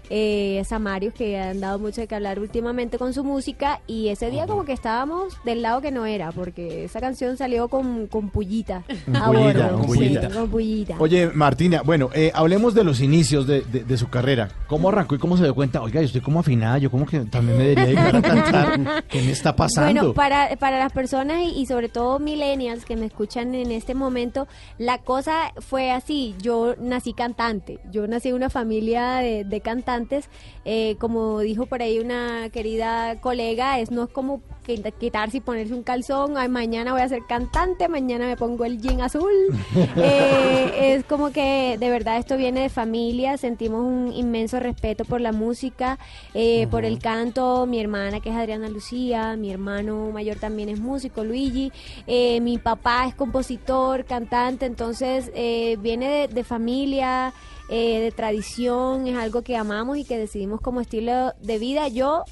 eh, 0.10 0.62
Samarios 0.66 1.14
que 1.14 1.38
han 1.40 1.60
dado 1.60 1.80
mucho 1.80 2.02
de 2.02 2.08
que 2.08 2.16
hablar 2.16 2.40
últimamente 2.40 2.98
con 2.98 3.14
su 3.14 3.24
música 3.24 3.82
y 3.88 4.10
ese 4.10 4.30
día 4.32 4.48
como 4.48 4.66
que 4.66 4.74
estábamos 4.74 5.38
del 5.46 5.62
lado 5.62 5.82
que 5.82 5.92
no 5.92 6.06
era 6.06 6.32
porque 6.32 6.86
esa 6.86 7.00
canción 7.02 7.38
salió 7.38 7.68
con, 7.68 8.08
con 8.08 8.30
pullita 8.30 8.84
a 9.14 9.26
Pullita, 9.32 9.68
bordo, 9.68 9.78
con 9.80 9.82
sí, 9.82 9.88
pullita. 9.98 10.30
con 10.30 10.50
pullita. 10.50 10.96
oye, 11.00 11.28
Martina, 11.34 11.82
bueno, 11.84 12.10
eh, 12.14 12.32
hablemos 12.34 12.74
de 12.74 12.84
los 12.84 13.02
inicios 13.02 13.48
de, 13.48 13.62
de- 13.62 13.84
de 13.84 13.98
su 13.98 14.10
carrera. 14.10 14.50
¿Cómo 14.68 14.90
arrancó 14.90 15.16
y 15.16 15.18
cómo 15.20 15.38
se 15.38 15.44
dio 15.44 15.56
cuenta? 15.56 15.82
Oiga, 15.82 16.02
yo 16.02 16.06
estoy 16.08 16.22
como 16.22 16.40
afinada, 16.40 16.78
yo 16.78 16.90
como 16.92 17.06
que 17.06 17.20
también 17.22 17.58
me 17.58 17.64
debería 17.66 17.86
dedicar 17.86 18.16
a 18.16 18.22
cantar. 18.22 19.04
¿Qué 19.10 19.22
me 19.22 19.32
está 19.32 19.56
pasando? 19.56 20.02
Bueno, 20.02 20.14
para, 20.14 20.56
para 20.58 20.80
las 20.80 20.92
personas 20.92 21.40
y, 21.44 21.60
y 21.62 21.66
sobre 21.66 21.90
todo 21.90 22.20
millennials 22.20 22.86
que 22.86 22.96
me 22.96 23.06
escuchan 23.06 23.56
en 23.56 23.72
este 23.72 23.94
momento, 23.96 24.48
la 24.78 24.98
cosa 25.00 25.54
fue 25.60 25.92
así. 25.92 26.36
Yo 26.42 26.76
nací 26.80 27.14
cantante. 27.14 27.80
Yo 27.92 28.08
nací 28.08 28.30
en 28.30 28.36
una 28.36 28.50
familia 28.50 29.16
de, 29.18 29.44
de 29.44 29.62
cantantes 29.62 29.97
cantantes, 29.98 30.30
eh, 30.66 30.96
como 31.00 31.40
dijo 31.40 31.66
por 31.66 31.82
ahí 31.82 32.00
una 32.00 32.50
querida 32.50 33.20
colega, 33.22 33.80
es 33.80 33.90
no 33.92 34.04
es 34.04 34.10
como 34.10 34.42
quita- 34.66 34.92
quitarse 34.92 35.38
y 35.38 35.40
ponerse 35.40 35.74
un 35.74 35.84
calzón, 35.84 36.38
ay, 36.38 36.50
mañana 36.50 36.92
voy 36.92 37.02
a 37.02 37.08
ser 37.10 37.22
cantante, 37.28 37.88
mañana 37.88 38.28
me 38.28 38.36
pongo 38.38 38.66
el 38.66 38.80
jean 38.82 39.02
azul. 39.02 39.32
Eh, 40.00 40.96
es 40.96 41.06
como 41.06 41.32
que 41.32 41.78
de 41.80 41.90
verdad 41.90 42.18
esto 42.18 42.38
viene 42.38 42.62
de 42.62 42.70
familia, 42.70 43.38
sentimos 43.38 43.82
un 43.82 44.12
inmenso 44.14 44.60
respeto 44.60 45.06
por 45.06 45.22
la 45.22 45.32
música, 45.32 45.98
eh, 46.34 46.68
por 46.70 46.86
el 46.86 47.00
canto, 47.00 47.66
mi 47.66 47.80
hermana 47.80 48.20
que 48.20 48.30
es 48.30 48.36
Adriana 48.36 48.70
Lucía, 48.70 49.36
mi 49.36 49.52
hermano 49.52 50.12
mayor 50.12 50.38
también 50.38 50.70
es 50.70 50.80
músico, 50.80 51.24
Luigi, 51.24 51.72
eh, 52.06 52.40
mi 52.42 52.58
papá 52.58 53.08
es 53.08 53.16
compositor, 53.16 54.06
cantante, 54.06 54.66
entonces 54.66 55.32
eh, 55.34 55.78
viene 55.82 56.10
de, 56.10 56.28
de 56.28 56.44
familia, 56.44 57.34
eh, 57.70 58.00
de 58.00 58.12
tradición, 58.12 59.08
es 59.08 59.18
algo 59.18 59.42
que 59.42 59.58
amamos 59.58 59.98
y 59.98 60.04
que 60.04 60.18
decidimos 60.18 60.62
como 60.62 60.82
estilo 60.82 61.34
de 61.42 61.60
vida. 61.60 61.88
Yo 61.88 62.24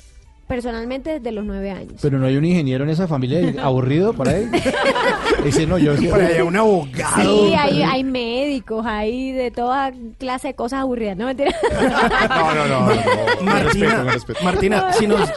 personalmente 0.47 1.13
desde 1.13 1.31
los 1.31 1.43
nueve 1.43 1.71
años. 1.71 1.99
Pero 2.01 2.19
no 2.19 2.27
hay 2.27 2.37
un 2.37 2.45
ingeniero 2.45 2.83
en 2.83 2.91
esa 2.91 3.07
familia 3.07 3.53
aburrido 3.63 4.13
por 4.13 4.29
ahí. 4.29 4.49
Ese 5.43 5.65
no, 5.65 5.77
yo 5.77 5.95
Por 5.95 6.21
ahí 6.21 6.41
un 6.41 6.55
abogado. 6.55 7.21
Sí, 7.21 7.53
hay, 7.53 7.81
hay 7.81 8.03
médicos, 8.03 8.85
hay 8.85 9.31
de 9.31 9.51
toda 9.51 9.91
clase 10.17 10.49
de 10.49 10.53
cosas 10.53 10.81
aburridas, 10.81 11.17
¿no? 11.17 11.25
Mentira. 11.25 11.53
No, 12.29 12.53
no, 12.53 12.67
no. 12.67 13.41
Martina, 13.41 14.05
Martina, 14.43 14.93
si 14.93 15.07
nos, 15.07 15.29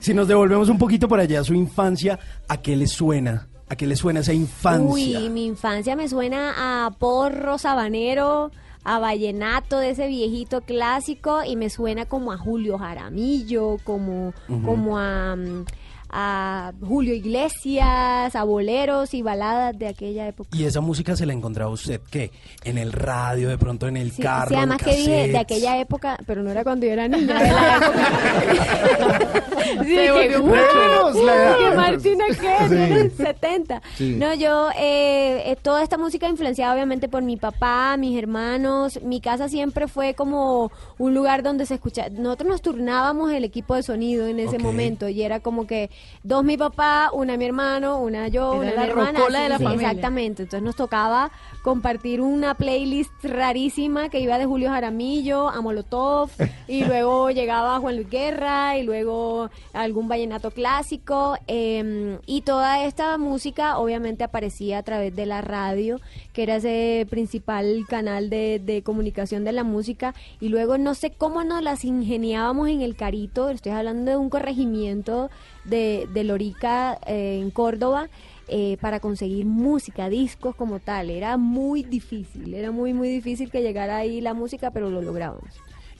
si 0.00 0.14
nos 0.14 0.28
devolvemos 0.28 0.68
un 0.68 0.78
poquito 0.78 1.08
para 1.08 1.22
allá, 1.22 1.42
su 1.44 1.54
infancia, 1.54 2.18
¿a 2.48 2.56
qué 2.60 2.76
le 2.76 2.86
suena? 2.86 3.48
¿A 3.70 3.76
qué 3.76 3.86
le 3.86 3.96
suena 3.96 4.20
esa 4.20 4.32
infancia? 4.32 5.20
Uy, 5.20 5.28
mi 5.28 5.46
infancia 5.46 5.94
me 5.94 6.08
suena 6.08 6.86
a 6.86 6.90
porro 6.90 7.58
sabanero, 7.58 8.50
a 8.84 8.98
vallenato 8.98 9.78
de 9.78 9.90
ese 9.90 10.06
viejito 10.06 10.62
clásico 10.62 11.44
y 11.44 11.56
me 11.56 11.68
suena 11.68 12.06
como 12.06 12.32
a 12.32 12.38
Julio 12.38 12.78
Jaramillo, 12.78 13.76
como, 13.84 14.32
como 14.64 14.98
a, 14.98 15.36
mm, 15.36 15.66
a 16.10 16.72
Julio 16.80 17.14
Iglesias, 17.14 18.34
a 18.34 18.44
boleros 18.44 19.14
y 19.14 19.22
baladas 19.22 19.78
de 19.78 19.88
aquella 19.88 20.26
época. 20.28 20.50
¿Y 20.56 20.64
esa 20.64 20.80
música 20.80 21.16
se 21.16 21.26
la 21.26 21.32
encontraba 21.32 21.70
usted 21.70 22.00
qué? 22.10 22.30
¿En 22.64 22.78
el 22.78 22.92
radio, 22.92 23.48
de 23.48 23.58
pronto 23.58 23.88
en 23.88 23.96
el 23.96 24.12
Sí, 24.12 24.22
carro? 24.22 24.48
sí, 24.48 24.54
en 24.54 24.60
además 24.60 24.82
que 24.82 24.96
dije 24.96 25.28
de 25.28 25.38
aquella 25.38 25.78
época, 25.78 26.18
pero 26.26 26.42
no 26.42 26.50
era 26.50 26.64
cuando 26.64 26.86
yo 26.86 26.92
era 26.92 27.08
niña, 27.08 27.38
de 27.42 27.50
la 27.52 27.76
época. 27.76 29.42
Sí, 29.68 29.94
Se 29.94 30.28
que, 30.28 31.24
la 31.24 31.72
Martina, 31.74 32.24
¿qué? 32.28 32.68
Sí. 32.68 32.74
Tienes 32.74 33.12
70. 33.14 33.82
Sí. 33.96 34.16
No, 34.18 34.34
yo, 34.34 34.70
eh, 34.78 35.42
eh, 35.46 35.56
toda 35.60 35.82
esta 35.82 35.98
música 35.98 36.28
influenciada 36.28 36.72
obviamente 36.72 37.08
por 37.08 37.22
mi 37.22 37.36
papá, 37.36 37.96
mis 37.98 38.16
hermanos. 38.18 39.00
Mi 39.02 39.20
casa 39.20 39.48
siempre 39.48 39.88
fue 39.88 40.14
como 40.14 40.72
un 40.98 41.14
lugar 41.14 41.42
donde 41.42 41.66
se 41.66 41.74
escuchaba. 41.74 42.08
Nosotros 42.10 42.48
nos 42.48 42.62
turnábamos 42.62 43.32
el 43.32 43.44
equipo 43.44 43.74
de 43.74 43.82
sonido 43.82 44.26
en 44.26 44.40
ese 44.40 44.58
momento 44.58 45.08
y 45.08 45.22
era 45.22 45.40
como 45.40 45.66
que 45.66 45.90
dos 46.22 46.44
mi 46.44 46.56
papá, 46.56 47.10
una 47.12 47.36
mi 47.36 47.44
hermano, 47.44 47.98
una 47.98 48.28
yo, 48.28 48.62
Era 48.62 48.72
una 48.72 48.74
la 48.74 48.82
mi 48.82 48.90
hermana. 48.90 49.18
rocola 49.18 49.40
de 49.40 49.48
la 49.48 49.58
familia. 49.58 49.88
Exactamente. 49.90 50.42
Entonces 50.42 50.62
nos 50.62 50.76
tocaba 50.76 51.30
compartir 51.62 52.20
una 52.20 52.54
playlist 52.54 53.12
rarísima 53.22 54.08
que 54.08 54.20
iba 54.20 54.38
de 54.38 54.46
Julio 54.46 54.70
Jaramillo 54.70 55.48
a 55.48 55.60
Molotov 55.60 56.30
y 56.66 56.84
luego 56.84 57.30
llegaba 57.30 57.78
Juan 57.78 57.96
Luis 57.96 58.10
Guerra 58.10 58.76
y 58.78 58.82
luego 58.82 59.50
algún 59.72 60.08
vallenato 60.08 60.50
clásico 60.50 61.36
eh, 61.46 62.18
y 62.26 62.42
toda 62.42 62.84
esta 62.84 63.16
música 63.18 63.78
obviamente 63.78 64.24
aparecía 64.24 64.78
a 64.78 64.82
través 64.82 65.14
de 65.14 65.26
la 65.26 65.40
radio 65.40 66.00
que 66.32 66.42
era 66.44 66.56
ese 66.56 67.06
principal 67.10 67.84
canal 67.88 68.30
de, 68.30 68.60
de 68.64 68.82
comunicación 68.82 69.44
de 69.44 69.52
la 69.52 69.64
música 69.64 70.14
y 70.40 70.48
luego 70.48 70.78
no 70.78 70.94
sé 70.94 71.10
cómo 71.10 71.44
nos 71.44 71.62
las 71.62 71.84
ingeniábamos 71.84 72.68
en 72.68 72.80
el 72.80 72.96
Carito, 72.96 73.50
estoy 73.50 73.72
hablando 73.72 74.10
de 74.10 74.16
un 74.16 74.30
corregimiento 74.30 75.30
de, 75.68 76.08
de 76.12 76.24
Lorica 76.24 76.98
eh, 77.06 77.38
en 77.40 77.50
Córdoba 77.50 78.08
eh, 78.48 78.76
para 78.80 79.00
conseguir 79.00 79.44
música, 79.46 80.08
discos 80.08 80.54
como 80.56 80.78
tal. 80.80 81.10
Era 81.10 81.36
muy 81.36 81.82
difícil, 81.82 82.54
era 82.54 82.70
muy, 82.70 82.94
muy 82.94 83.08
difícil 83.08 83.50
que 83.50 83.60
llegara 83.62 83.96
ahí 83.98 84.20
la 84.20 84.34
música, 84.34 84.70
pero 84.70 84.90
lo 84.90 85.02
lográbamos. 85.02 85.50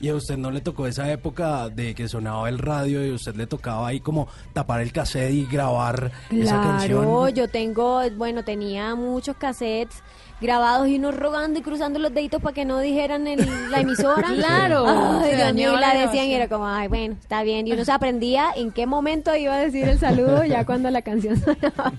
¿Y 0.01 0.11
a 0.11 0.15
usted 0.15 0.37
no 0.37 0.53
le 0.53 0.61
tocó 0.61 0.87
esa 0.87 1.11
época 1.11 1.69
de 1.71 1.93
que 1.93 2.07
sonaba 2.07 2.49
el 2.49 2.59
radio 2.59 3.05
y 3.05 3.11
a 3.11 3.15
usted 3.15 3.35
le 3.35 3.49
tocaba 3.49 3.89
ahí 3.89 3.99
como 3.99 4.29
tapar 4.53 4.81
el 4.81 4.93
cassette 4.93 5.33
y 5.33 5.45
grabar 5.47 6.13
esa 6.31 6.61
Claro, 6.61 6.63
canción? 7.03 7.35
yo 7.35 7.49
tengo, 7.49 8.01
bueno, 8.17 8.45
tenía 8.45 8.95
muchos 8.95 9.37
cassettes 9.37 10.01
grabados 10.41 10.89
y 10.89 10.97
uno 10.97 11.11
rogando 11.11 11.59
y 11.59 11.63
cruzando 11.63 11.99
los 11.99 12.15
deditos 12.15 12.41
para 12.43 12.55
que 12.55 12.65
no 12.65 12.79
dijeran 12.79 13.27
el- 13.27 13.71
la 13.71 13.81
emisora. 13.81 14.29
Claro, 14.37 14.85
Ay, 14.87 15.35
Dios 15.37 15.55
mío, 15.55 15.77
la 15.77 15.95
decían 15.95 16.27
y 16.27 16.35
era 16.35 16.49
como, 16.49 16.67
ay, 16.67 16.89
bueno, 16.89 17.17
está 17.21 17.43
bien. 17.43 17.67
Y 17.67 17.73
uno 17.73 17.85
se 17.85 17.93
aprendía 17.93 18.51
en 18.57 18.71
qué 18.73 18.87
momento 18.87 19.35
iba 19.35 19.55
a 19.55 19.59
decir 19.59 19.89
el 19.89 19.99
saludo 19.99 20.45
ya 20.45 20.65
cuando 20.65 20.91
la 20.91 21.03
canción 21.03 21.37
sonaba. 21.41 21.93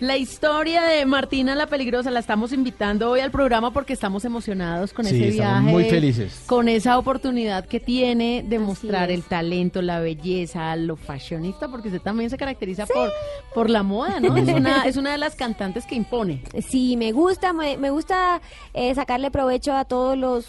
La 0.00 0.16
historia 0.16 0.82
de 0.84 1.04
Martina 1.04 1.54
la 1.54 1.66
Peligrosa 1.66 2.10
la 2.10 2.20
estamos 2.20 2.54
invitando 2.54 3.10
hoy 3.10 3.20
al 3.20 3.30
programa 3.30 3.70
porque 3.70 3.92
estamos 3.92 4.24
emocionados 4.24 4.94
con 4.94 5.04
Sí, 5.04 5.14
ese 5.14 5.28
estamos 5.28 5.60
viaje. 5.64 5.72
muy 5.76 5.84
felices. 5.90 6.42
Con 6.46 6.68
esa 6.70 6.96
oportunidad 6.98 7.66
que 7.66 7.80
tiene 7.80 8.42
de 8.46 8.56
Así 8.56 8.64
mostrar 8.64 9.10
es. 9.10 9.18
el 9.18 9.24
talento, 9.24 9.82
la 9.82 10.00
belleza, 10.00 10.74
lo 10.76 10.96
fashionista, 10.96 11.68
porque 11.68 11.88
usted 11.88 12.00
también 12.00 12.30
se 12.30 12.38
caracteriza 12.38 12.86
por, 12.86 13.12
por 13.54 13.68
la 13.68 13.82
moda, 13.82 14.20
¿no? 14.20 14.34
Es 14.38 14.48
una, 14.48 14.82
es 14.86 14.96
una 14.96 15.12
de 15.12 15.18
las 15.18 15.36
cantantes 15.36 15.84
que 15.84 15.96
impone. 15.96 16.44
Sí, 16.66 16.96
me 16.96 17.12
gusta, 17.12 17.52
me, 17.52 17.76
me 17.76 17.90
gusta 17.90 18.40
eh, 18.72 18.94
sacarle 18.94 19.30
provecho 19.30 19.74
a 19.74 19.84
todos 19.84 20.16
los 20.16 20.46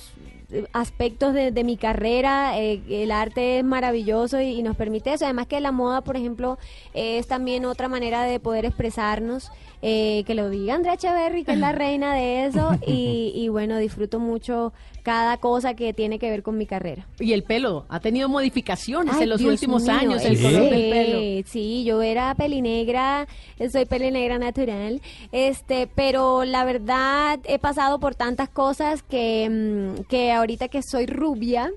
aspectos 0.74 1.34
de, 1.34 1.52
de 1.52 1.64
mi 1.64 1.78
carrera. 1.78 2.58
eh, 2.60 2.82
el 2.90 3.12
arte 3.12 3.60
es 3.60 3.64
maravilloso 3.64 4.40
y, 4.42 4.50
y 4.50 4.64
nos 4.64 4.76
permite 4.76 5.14
eso. 5.14 5.26
Además 5.26 5.48
que 5.48 5.60
la 5.60 5.72
moda, 5.72 6.02
por 6.02 6.18
ejemplo, 6.18 6.58
es 6.94 7.28
también 7.28 7.66
otra 7.66 7.88
manera 7.88 8.24
de 8.24 8.40
poder 8.40 8.66
expresarnos. 8.66 9.52
Eh, 9.82 10.24
que 10.26 10.36
lo 10.36 10.50
diga 10.50 10.76
Andrea 10.76 10.94
Echeverry, 10.94 11.44
que 11.44 11.54
es 11.54 11.60
la 11.60 11.72
reina 11.72 12.16
de 12.16 12.46
eso. 12.46 12.72
Y, 12.92 13.32
y 13.36 13.48
bueno, 13.48 13.78
disfruto 13.78 14.20
mucho 14.20 14.74
cada 15.04 15.38
cosa 15.38 15.74
que 15.74 15.94
tiene 15.94 16.20
que 16.20 16.30
ver 16.30 16.44
con 16.44 16.58
mi 16.58 16.66
carrera. 16.66 17.08
Y 17.20 17.34
el 17.34 17.44
pelo, 17.44 17.86
ha 17.90 18.00
tenido 18.00 18.30
modificaciones 18.30 19.16
Ay, 19.16 19.24
en 19.24 19.30
los 19.30 19.40
Dios 19.40 19.54
últimos 19.54 19.84
mío, 19.84 19.94
años, 19.94 20.26
el 20.26 20.38
sí, 20.38 20.44
color 20.44 20.64
del 20.64 20.90
pelo. 20.90 21.48
Sí, 21.48 21.84
yo 21.84 22.02
era 22.02 22.36
pelinegra, 22.36 23.28
soy 23.72 23.86
pelinegra 23.86 24.38
natural, 24.38 25.02
este, 25.32 25.88
pero 25.88 26.44
la 26.46 26.64
verdad 26.66 27.40
he 27.46 27.60
pasado 27.60 28.00
por 28.00 28.16
tantas 28.16 28.50
cosas 28.50 29.04
que, 29.04 29.50
mm, 29.50 30.04
que 30.04 30.32
ahorita 30.32 30.68
que 30.68 30.82
soy 30.84 31.06
rubia, 31.06 31.72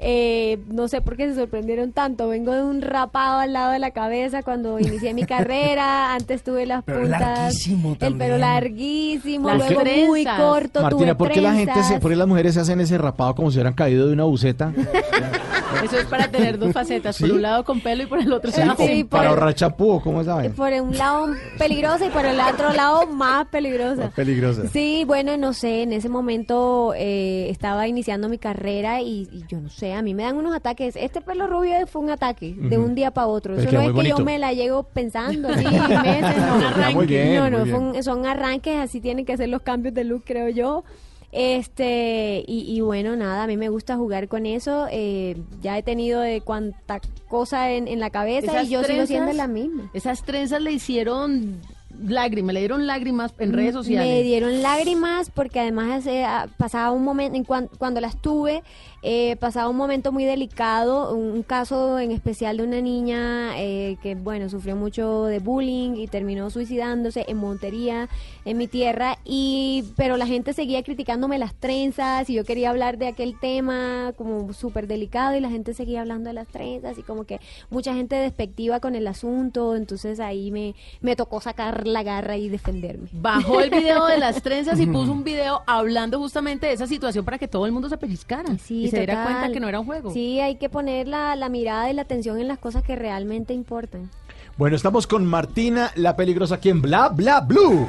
eh, 0.00 0.58
no 0.68 0.86
sé 0.86 1.00
por 1.00 1.16
qué 1.16 1.28
se 1.28 1.34
sorprendieron 1.34 1.92
tanto, 1.92 2.28
vengo 2.28 2.52
de 2.52 2.62
un 2.62 2.82
rapado 2.82 3.40
al 3.40 3.52
lado 3.52 3.72
de 3.72 3.80
la 3.80 3.90
cabeza 3.90 4.42
cuando 4.42 4.78
inicié 4.78 5.12
mi 5.12 5.22
carrera, 5.26 6.14
antes 6.14 6.42
tuve 6.42 6.66
las 6.66 6.84
Pero 6.84 7.00
puntas, 7.00 7.20
larguísimo 7.20 7.96
el 8.00 8.16
pelo 8.16 8.38
larguísimo, 8.38 9.48
Las 9.48 9.58
luego 9.70 9.84
muy 10.06 10.24
corto, 10.24 10.82
Martina, 10.82 11.14
tuve 11.14 11.14
¿por 11.16 11.30
qué 11.30 11.40
la 11.40 11.54
gente 11.54 11.82
se, 11.82 11.98
por 11.98 12.10
qué 12.10 12.16
las 12.16 12.28
mujeres 12.28 12.54
se 12.54 12.60
hacen 12.60 12.80
ese 12.80 12.96
rapado 12.96 13.34
como 13.34 13.50
si 13.50 13.56
hubieran 13.56 13.74
caído 13.74 14.06
de 14.06 14.12
una 14.12 14.24
buceta? 14.24 14.72
Eso 15.82 15.98
es 15.98 16.06
para 16.06 16.28
tener 16.28 16.58
dos 16.58 16.72
facetas, 16.72 17.18
por 17.18 17.30
un 17.30 17.42
lado 17.42 17.64
con 17.64 17.80
pelo 17.80 18.02
y 18.02 18.06
por 18.06 18.20
el 18.20 18.32
otro 18.32 18.50
Sí, 18.50 19.04
por 19.04 19.18
Para 19.18 19.30
ahorrar 19.30 19.54
chapú, 19.54 19.92
¿o 19.92 20.00
¿cómo 20.00 20.24
saben? 20.24 20.52
por 20.52 20.72
un 20.72 20.96
lado 20.96 21.28
peligrosa 21.58 22.06
y 22.06 22.10
por 22.10 22.24
el 22.24 22.38
otro 22.40 22.72
lado 22.72 23.06
más 23.06 23.46
peligrosa. 23.48 24.04
Más 24.04 24.14
peligrosa. 24.14 24.68
Sí, 24.68 25.04
bueno, 25.06 25.36
no 25.36 25.52
sé, 25.52 25.82
en 25.82 25.92
ese 25.92 26.08
momento 26.08 26.94
eh, 26.96 27.48
estaba 27.50 27.86
iniciando 27.86 28.28
mi 28.28 28.38
carrera 28.38 29.00
y, 29.00 29.28
y 29.30 29.44
yo 29.48 29.60
no 29.60 29.68
sé, 29.68 29.94
a 29.94 30.02
mí 30.02 30.14
me 30.14 30.22
dan 30.24 30.36
unos 30.36 30.54
ataques. 30.54 30.96
Este 30.96 31.20
pelo 31.20 31.46
rubio 31.46 31.74
fue 31.86 32.02
un 32.02 32.10
ataque 32.10 32.54
de 32.56 32.78
un 32.78 32.94
día 32.94 33.10
para 33.10 33.26
otro. 33.26 33.54
Pero 33.56 33.68
Eso 33.68 33.78
no 33.78 33.98
es 33.98 34.04
que 34.04 34.08
yo 34.10 34.18
me 34.24 34.38
la 34.38 34.52
llego 34.52 34.84
pensando 34.84 35.48
así 35.52 35.64
meses, 35.64 36.36
no. 36.36 36.92
Muy 36.92 37.06
bien, 37.06 37.36
no, 37.36 37.50
no, 37.50 37.58
muy 37.58 37.70
bien. 37.70 37.94
son, 37.94 38.02
son 38.02 38.26
arranques, 38.26 38.76
así 38.78 39.00
tienen 39.00 39.24
que 39.24 39.36
ser 39.36 39.48
los 39.48 39.62
cambios 39.62 39.94
de 39.94 40.04
look, 40.04 40.22
creo 40.24 40.48
yo. 40.48 40.84
Este, 41.30 42.42
y, 42.46 42.60
y 42.74 42.80
bueno, 42.80 43.14
nada, 43.16 43.42
a 43.44 43.46
mí 43.46 43.56
me 43.56 43.68
gusta 43.68 43.96
jugar 43.96 44.28
con 44.28 44.46
eso. 44.46 44.86
eh, 44.90 45.36
ya 45.62 45.76
he 45.78 45.82
tenido 45.82 46.20
de 46.20 46.40
cuanta 46.40 47.00
cosa 47.28 47.70
en, 47.72 47.86
en 47.88 48.00
la 48.00 48.10
cabeza 48.10 48.46
Esas 48.52 48.66
y 48.66 48.70
yo 48.70 48.82
sigo 48.82 49.06
siendo 49.06 49.26
trenzas- 49.32 49.36
la 49.36 49.46
misma. 49.48 49.90
Esas 49.94 50.22
trenzas 50.24 50.62
le 50.62 50.72
hicieron 50.72 51.60
lágrimas, 52.00 52.54
le 52.54 52.60
dieron 52.60 52.86
lágrimas 52.86 53.34
en 53.38 53.52
redes 53.52 53.72
sociales. 53.74 54.08
Me 54.08 54.22
dieron 54.22 54.62
lágrimas 54.62 55.30
porque 55.30 55.60
además 55.60 56.06
eh, 56.06 56.24
ah, 56.24 56.46
pasaba 56.56 56.92
un 56.92 57.04
momento, 57.04 57.36
en 57.36 57.44
cuan- 57.44 57.68
cuando 57.78 58.00
las 58.00 58.16
tuve, 58.20 58.62
eh, 59.02 59.36
pasaba 59.36 59.68
un 59.68 59.76
momento 59.76 60.10
muy 60.10 60.24
delicado, 60.24 61.14
un, 61.14 61.42
caso 61.42 61.98
en 61.98 62.10
especial 62.10 62.56
de 62.56 62.64
una 62.64 62.80
niña 62.80 63.58
eh, 63.60 63.96
que, 64.02 64.16
bueno, 64.16 64.48
sufrió 64.48 64.74
mucho 64.74 65.24
de 65.24 65.38
bullying 65.38 65.94
y 65.94 66.08
terminó 66.08 66.50
suicidándose 66.50 67.24
en 67.28 67.36
Montería, 67.36 68.08
en 68.44 68.58
mi 68.58 68.66
tierra, 68.66 69.18
y 69.24 69.84
pero 69.96 70.16
la 70.16 70.26
gente 70.26 70.52
seguía 70.52 70.82
criticándome 70.82 71.38
las 71.38 71.54
trenzas 71.54 72.28
y 72.28 72.34
yo 72.34 72.44
quería 72.44 72.70
hablar 72.70 72.98
de 72.98 73.06
aquel 73.06 73.38
tema 73.38 74.12
como 74.16 74.52
súper 74.52 74.88
delicado 74.88 75.36
y 75.36 75.40
la 75.40 75.48
gente 75.48 75.74
seguía 75.74 76.00
hablando 76.00 76.28
de 76.28 76.34
las 76.34 76.48
trenzas 76.48 76.98
y 76.98 77.02
como 77.02 77.24
que 77.24 77.40
mucha 77.70 77.94
gente 77.94 78.16
despectiva 78.16 78.80
con 78.80 78.96
el 78.96 79.06
asunto, 79.06 79.76
entonces 79.76 80.18
ahí 80.18 80.50
me, 80.50 80.74
me 81.00 81.14
tocó 81.14 81.40
sacar 81.40 81.86
la 81.86 82.02
garra 82.02 82.36
y 82.36 82.48
defenderme. 82.48 83.08
Bajó 83.12 83.60
el 83.60 83.70
video 83.70 84.06
de 84.06 84.18
las 84.18 84.42
trenzas 84.42 84.80
y 84.80 84.86
puso 84.86 85.12
un 85.12 85.22
video 85.22 85.62
hablando 85.66 86.18
justamente 86.18 86.66
de 86.66 86.72
esa 86.72 86.86
situación 86.86 87.24
para 87.24 87.38
que 87.38 87.46
todo 87.46 87.64
el 87.64 87.72
mundo 87.72 87.88
se 87.88 87.96
pellizcara 87.96 88.58
Sí, 88.58 88.87
y 88.88 88.90
se 88.90 88.96
diera 88.98 89.24
cuenta 89.24 89.52
que 89.52 89.60
no 89.60 89.68
era 89.68 89.80
un 89.80 89.86
juego. 89.86 90.12
Sí, 90.12 90.40
hay 90.40 90.56
que 90.56 90.68
poner 90.68 91.08
la, 91.08 91.36
la 91.36 91.48
mirada 91.48 91.90
y 91.90 91.94
la 91.94 92.02
atención 92.02 92.38
en 92.40 92.48
las 92.48 92.58
cosas 92.58 92.82
que 92.82 92.96
realmente 92.96 93.54
importan. 93.54 94.10
Bueno, 94.56 94.74
estamos 94.74 95.06
con 95.06 95.24
Martina, 95.24 95.92
la 95.94 96.16
peligrosa, 96.16 96.56
aquí 96.56 96.68
en 96.68 96.82
Bla 96.82 97.08
Bla 97.10 97.40
Blue. 97.40 97.86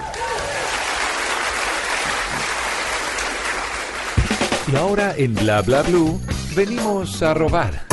Y 4.72 4.75
ahora 4.75 5.15
en 5.18 5.34
Bla 5.34 5.63
Bla 5.63 5.82
Blue 5.82 6.20
venimos 6.56 7.24
a 7.24 7.34
robar. 7.34 7.88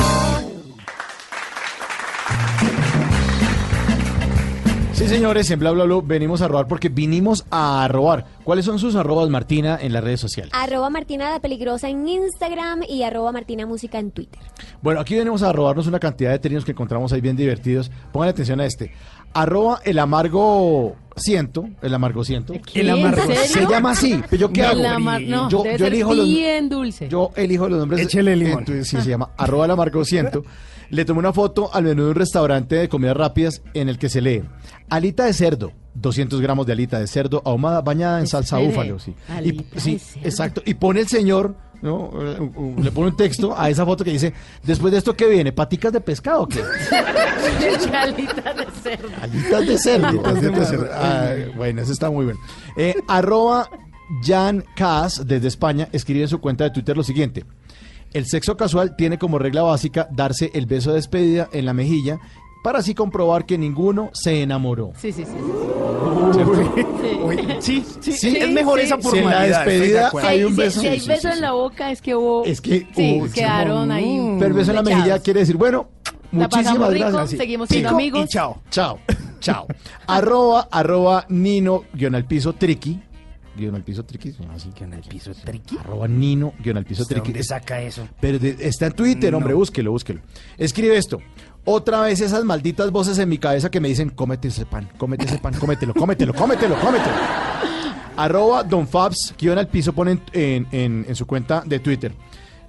Sí, 4.93 5.07
señores, 5.07 5.49
en 5.49 5.59
Bla 5.59 5.71
Bla 5.71 5.85
Blue 5.85 6.03
venimos 6.03 6.41
a 6.43 6.47
robar 6.47 6.67
porque 6.67 6.89
vinimos 6.89 7.45
a 7.49 7.87
robar. 7.87 8.25
¿Cuáles 8.47 8.63
son 8.63 8.79
sus 8.79 8.95
arrobas, 8.95 9.27
Martina, 9.27 9.77
en 9.81 9.91
las 9.91 10.01
redes 10.01 10.21
sociales? 10.21 10.53
Arroba 10.55 10.89
Martina 10.89 11.29
la 11.29 11.41
Peligrosa 11.41 11.89
en 11.89 12.07
Instagram 12.07 12.79
y 12.87 13.03
arroba 13.03 13.33
Martina 13.33 13.65
Música 13.65 13.99
en 13.99 14.11
Twitter. 14.11 14.39
Bueno, 14.81 15.01
aquí 15.01 15.15
venimos 15.17 15.43
a 15.43 15.51
robarnos 15.51 15.85
una 15.85 15.99
cantidad 15.99 16.31
de 16.31 16.39
términos 16.39 16.63
que 16.63 16.71
encontramos 16.71 17.11
ahí 17.11 17.19
bien 17.19 17.35
divertidos. 17.35 17.91
Pongan 18.13 18.29
atención 18.29 18.61
a 18.61 18.65
este. 18.65 18.93
Arroba 19.33 19.81
el 19.83 19.99
amargo 19.99 20.95
ciento, 21.17 21.67
el 21.81 21.93
amargo 21.93 22.23
ciento. 22.23 22.53
¿Qué? 22.65 22.79
El 22.79 22.91
amargo. 22.91 23.21
¿En 23.23 23.35
serio? 23.35 23.67
Se 23.67 23.73
llama 23.73 23.91
así. 23.91 24.21
¿Pero 24.29 24.39
yo 24.39 24.53
qué 24.53 24.61
hago? 24.63 24.81
la 24.81 24.97
mar- 24.97 25.21
no, 25.23 25.49
yo, 25.49 25.63
debe 25.63 25.77
yo 25.77 25.83
ser 25.83 25.93
elijo 25.93 26.13
los, 26.13 26.25
bien 26.25 26.69
dulce. 26.69 27.09
yo 27.09 27.31
elijo 27.35 27.67
los 27.67 27.79
nombres. 27.79 27.99
Échele 27.99 28.33
limón. 28.37 28.59
Entonces, 28.59 28.87
sí, 28.87 28.95
se 29.01 29.09
llama 29.09 29.31
arroba 29.35 29.65
el 29.65 29.71
amargo 29.71 30.05
ciento. 30.05 30.45
Le 30.89 31.03
tomé 31.03 31.19
una 31.19 31.33
foto 31.33 31.69
al 31.73 31.83
menú 31.83 32.05
de 32.05 32.09
un 32.11 32.15
restaurante 32.15 32.75
de 32.75 32.87
comidas 32.87 33.17
rápidas 33.17 33.61
en 33.73 33.89
el 33.89 33.99
que 33.99 34.07
se 34.07 34.21
lee 34.21 34.41
alita 34.89 35.25
de 35.25 35.33
cerdo, 35.33 35.73
200 35.99 36.39
gramos 36.41 36.65
de 36.65 36.73
alita 36.73 36.99
de 36.99 37.07
cerdo 37.07 37.41
ahumada 37.45 37.81
bañada 37.81 38.19
en 38.19 38.27
salsa 38.27 38.57
búfalo. 38.59 38.99
Sí. 38.99 39.13
Alita 39.29 39.79
sí, 39.79 39.99
exacto. 40.23 40.61
Y 40.65 40.75
pone 40.75 40.99
el 41.01 41.07
señor, 41.07 41.55
¿no? 41.81 42.11
Eh, 42.21 42.51
Le 42.81 42.91
pone 42.91 43.09
un 43.09 43.17
texto 43.17 43.57
a 43.57 43.69
esa 43.69 43.85
foto 43.85 44.03
que 44.03 44.11
dice, 44.11 44.33
después 44.63 44.91
de 44.91 44.99
esto, 44.99 45.15
¿qué 45.15 45.27
viene? 45.27 45.51
¿Paticas 45.51 45.91
de 45.93 46.01
pescado 46.01 46.43
o 46.43 46.47
qué? 46.47 46.61
Chalitas 47.89 48.55
de 48.57 48.65
cerdo. 48.83 49.09
Alitas 49.21 49.67
de 49.67 49.77
cerdo. 49.77 50.07
alitas 50.07 50.41
de 50.41 50.65
cerdo. 50.65 50.87
Ah, 50.93 51.33
bueno, 51.55 51.81
eso 51.81 51.91
está 51.91 52.09
muy 52.09 52.25
bueno. 52.25 52.39
Eh, 52.75 52.95
arroba 53.07 53.69
Jan 54.23 54.63
Cas 54.75 55.25
desde 55.25 55.47
España 55.47 55.89
escribe 55.91 56.23
en 56.23 56.29
su 56.29 56.39
cuenta 56.39 56.63
de 56.63 56.69
Twitter 56.71 56.95
lo 56.95 57.03
siguiente. 57.03 57.45
El 58.13 58.25
sexo 58.25 58.55
casual 58.55 58.95
tiene 58.95 59.17
como 59.17 59.37
regla 59.37 59.63
básica 59.63 60.07
darse 60.11 60.49
el 60.53 60.65
beso 60.65 60.91
de 60.91 60.95
despedida 60.97 61.49
en 61.51 61.65
la 61.65 61.73
mejilla 61.73 62.19
para 62.63 62.79
así 62.79 62.93
comprobar 62.93 63.45
que 63.45 63.57
ninguno 63.57 64.09
se 64.13 64.41
enamoró. 64.41 64.91
Sí, 64.97 65.11
sí, 65.11 65.23
sí. 65.25 65.31
Sí, 67.59 67.83
sí, 68.01 68.11
Sí, 68.13 68.37
es 68.37 68.49
mejor 68.51 68.79
sí. 68.79 68.85
esa 68.85 68.95
Si 69.01 69.07
en 69.07 69.13
la 69.15 69.21
formalidad. 69.31 69.65
despedida 69.65 70.07
acuerdo. 70.07 70.27
hay 70.29 70.43
un 70.43 70.55
Si- 70.55 70.61
beso. 70.61 70.81
Si, 70.81 70.87
hay 70.87 70.99
beso 70.99 71.27
sí, 71.29 71.33
en 71.35 71.41
la 71.41 71.51
boca 71.51 71.91
es 71.91 72.01
que 72.01 72.15
hubo... 72.15 72.45
Es 72.45 72.61
que 72.61 72.87
Sí, 72.95 73.21
quedaron 73.33 73.91
ahí... 73.91 74.35
Pero 74.39 74.47
el 74.47 74.53
beso 74.53 74.71
en 74.71 74.75
la 74.77 74.83
mejilla 74.83 75.19
quiere 75.19 75.41
decir, 75.41 75.57
bueno, 75.57 75.89
La 76.31 76.47
pasamos 76.49 76.79
muchísimas 76.79 76.93
rico, 76.93 77.11
gracias. 77.17 77.39
seguimos 77.39 77.69
siendo 77.69 77.89
Pico 77.89 77.95
amigos. 77.97 78.25
Y 78.25 78.27
chao. 78.27 78.61
Chao, 78.69 78.99
chao. 79.39 79.67
arroba, 80.07 80.67
arroba 80.71 81.25
Nino, 81.29 81.83
guion 81.93 82.15
al 82.15 82.25
piso, 82.25 82.53
triqui. 82.53 83.01
Guión 83.55 83.73
al 83.73 83.81
piso, 83.83 84.05
triqui. 84.05 84.31
se 84.33 84.43
llama 84.43 84.53
así. 84.53 84.69
en 84.81 84.93
el 84.93 85.01
piso 85.01 85.31
triqui. 85.33 85.77
Arroba 85.79 86.07
Nino, 86.07 86.53
guion 86.59 86.77
al 86.77 86.85
piso, 86.85 87.03
¿De 87.05 87.15
triqui. 87.15 87.31
dónde 87.31 87.43
saca 87.43 87.81
eso? 87.81 88.07
Pero 88.19 88.37
de- 88.37 88.55
está 88.59 88.85
en 88.87 88.93
Twitter, 88.93 89.33
hombre, 89.33 89.53
No. 89.53 89.57
búsquelo, 89.59 89.91
búsquelo. 89.91 90.21
Escribe 90.59 90.95
esto. 90.95 91.19
Otra 91.69 91.99
vez 92.01 92.21
esas 92.21 92.45
malditas 92.45 92.91
voces 92.91 93.19
en 93.19 93.27
mi 93.27 93.37
cabeza 93.37 93.69
que 93.69 93.81
me 93.81 93.89
dicen, 93.89 94.09
cómete 94.09 94.47
ese 94.47 94.65
pan, 94.65 94.87
cómete 94.97 95.25
ese 95.25 95.37
pan, 95.37 95.53
cómetelo, 95.59 95.93
cómetelo, 95.93 96.33
cómetelo, 96.33 96.75
cómetelo. 96.79 97.15
Arroba 98.15 98.63
Don 98.63 98.87
Fabs, 98.87 99.33
guion 99.37 99.57
al 99.57 99.67
piso, 99.67 99.91
pone 99.91 100.11
en, 100.31 100.65
en- 100.71 101.05
en- 101.09 101.15
su 101.15 101.27
cuenta 101.27 101.63
de 101.65 101.79
Twitter. 101.79 102.13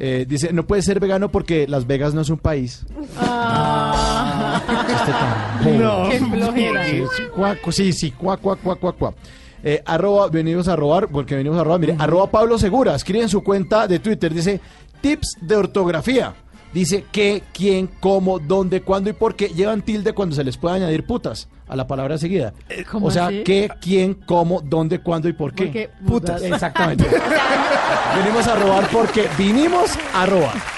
Eh, 0.00 0.26
dice, 0.28 0.52
no 0.52 0.64
puede 0.66 0.82
ser 0.82 0.98
vegano 0.98 1.28
porque 1.30 1.66
Las 1.68 1.86
Vegas 1.86 2.12
no 2.12 2.20
es 2.22 2.28
un 2.28 2.38
país. 2.38 2.84
Ah, 3.20 4.60
Este 4.88 5.12
tan. 5.12 5.78
No. 5.80 6.08
qué 6.10 6.18
flojera. 6.18 6.84
Sí, 6.84 7.02
sí, 7.16 7.72
sí, 7.72 7.92
sí, 7.92 8.10
cuá, 8.10 8.36
cuá, 8.36 8.56
cuá, 8.56 8.76
cuá, 8.76 8.92
cuá. 8.92 9.14
Eh, 9.62 9.82
arroba, 9.86 10.28
venimos 10.28 10.66
a 10.68 10.76
robar, 10.76 11.08
porque 11.08 11.34
venimos 11.36 11.58
a 11.58 11.64
robar, 11.64 11.80
mire, 11.80 11.96
arroba 11.98 12.30
Pablo 12.30 12.58
Segura, 12.58 12.94
escribe 12.94 13.22
en 13.22 13.28
su 13.28 13.42
cuenta 13.42 13.86
de 13.88 13.98
Twitter, 14.00 14.32
dice, 14.34 14.60
tips 15.00 15.36
de 15.40 15.56
ortografía. 15.56 16.34
Dice 16.72 17.04
qué, 17.10 17.42
quién, 17.52 17.88
cómo, 18.00 18.38
dónde, 18.38 18.82
cuándo 18.82 19.10
y 19.10 19.14
por 19.14 19.34
qué 19.34 19.48
llevan 19.48 19.82
tilde 19.82 20.12
cuando 20.12 20.34
se 20.34 20.44
les 20.44 20.56
puede 20.56 20.76
añadir 20.76 21.06
putas 21.06 21.48
a 21.66 21.76
la 21.76 21.86
palabra 21.86 22.18
seguida. 22.18 22.52
¿cómo 22.90 23.06
o 23.06 23.10
sea, 23.10 23.26
así? 23.26 23.42
qué, 23.44 23.68
quién, 23.80 24.14
cómo, 24.14 24.60
dónde, 24.60 25.00
cuándo 25.00 25.28
y 25.28 25.32
por 25.32 25.54
qué. 25.54 25.64
Porque 25.64 25.90
Putas. 26.06 26.42
Exactamente. 26.42 27.04
venimos 28.16 28.46
a 28.46 28.56
robar 28.56 28.88
porque 28.90 29.28
vinimos 29.36 29.98
a 30.14 30.26
robar. 30.26 30.77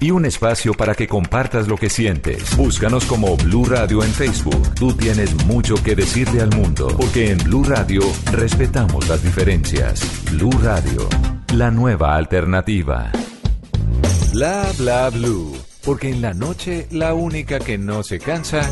y 0.00 0.10
un 0.10 0.24
espacio 0.24 0.74
para 0.74 0.94
que 0.94 1.06
compartas 1.06 1.68
lo 1.68 1.76
que 1.76 1.90
sientes. 1.90 2.56
Búscanos 2.56 3.04
como 3.04 3.36
Blue 3.36 3.64
Radio 3.64 4.02
en 4.02 4.10
Facebook. 4.10 4.74
Tú 4.74 4.92
tienes 4.92 5.34
mucho 5.46 5.74
que 5.82 5.94
decirle 5.94 6.40
al 6.40 6.50
mundo, 6.54 6.88
porque 6.96 7.30
en 7.30 7.38
Blue 7.38 7.64
Radio 7.64 8.02
respetamos 8.32 9.08
las 9.08 9.22
diferencias. 9.22 10.02
Blue 10.30 10.52
Radio, 10.62 11.08
la 11.54 11.70
nueva 11.70 12.16
alternativa. 12.16 13.10
Bla 14.32 14.66
bla 14.76 15.10
blue, 15.10 15.56
porque 15.84 16.10
en 16.10 16.20
la 16.20 16.34
noche 16.34 16.86
la 16.90 17.14
única 17.14 17.58
que 17.58 17.78
no 17.78 18.02
se 18.02 18.18
cansa 18.18 18.70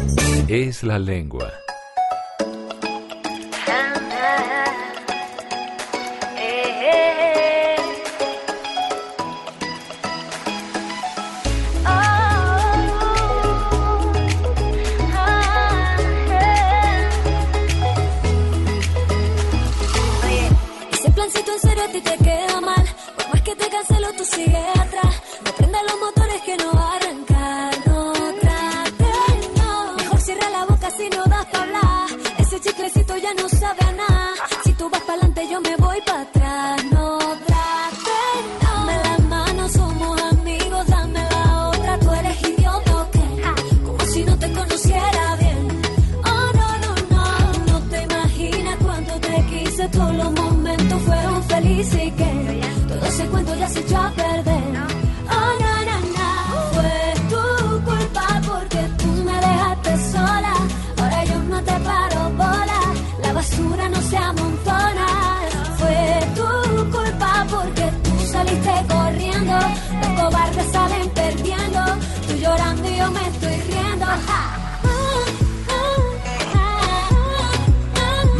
es 0.48 0.82
la 0.82 0.98
lengua. 0.98 1.52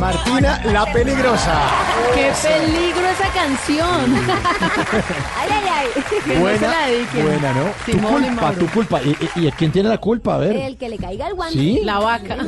Martina, 0.07 0.61
la 0.67 0.87
peligrosa. 0.93 1.61
¡Qué 2.15 2.31
peligro 2.41 3.09
esa 3.09 3.29
canción! 3.33 4.15
Ay, 5.37 5.49
ay, 5.51 5.65
ay. 5.69 5.89
Que 6.07 6.19
no 6.19 6.25
se 6.35 6.39
Buena, 6.39 6.73
buena, 7.25 7.53
¿no? 7.53 7.65
Tu 7.85 7.91
Simón 7.93 8.23
y 8.23 8.27
culpa, 8.29 8.43
Mauro. 8.43 8.59
tu 8.61 8.67
culpa. 8.69 9.03
¿Y, 9.03 9.17
y, 9.35 9.49
y 9.49 9.53
quién 9.53 9.73
tiene 9.73 9.89
la 9.89 9.99
culpa? 9.99 10.37
A 10.37 10.39
ver. 10.39 10.55
El 10.55 10.77
que 10.77 10.89
le 10.91 10.99
caiga 10.99 11.27
el 11.27 11.35
guante. 11.35 11.59
¿Sí? 11.59 11.81
La 11.83 11.99
vaca. 11.99 12.37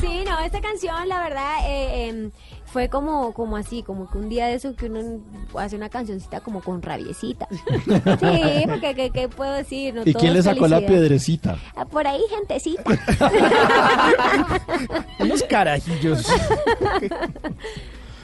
Sí, 0.00 0.24
no, 0.26 0.38
esta 0.40 0.60
canción, 0.60 1.08
la 1.08 1.20
verdad, 1.20 1.54
eh, 1.66 2.08
eh, 2.08 2.30
fue 2.72 2.88
como, 2.88 3.32
como 3.32 3.56
así, 3.56 3.82
como 3.82 4.10
que 4.10 4.18
un 4.18 4.28
día 4.28 4.46
de 4.46 4.54
eso 4.54 4.74
que 4.74 4.86
uno 4.86 5.20
hace 5.56 5.76
una 5.76 5.88
cancioncita 5.88 6.40
como 6.40 6.60
con 6.60 6.82
rabiecita. 6.82 7.48
Sí, 8.18 8.64
porque 8.66 8.94
¿qué, 8.94 9.10
qué 9.10 9.28
puedo 9.28 9.52
decir? 9.52 9.94
No 9.94 10.02
¿Y 10.04 10.14
quién 10.14 10.34
le 10.34 10.42
sacó 10.42 10.68
la 10.68 10.84
piedrecita? 10.84 11.56
Ah, 11.76 11.84
Por 11.84 12.06
ahí, 12.06 12.20
gentecita. 12.30 12.82
Unos 15.20 15.42
carajillos. 15.44 16.26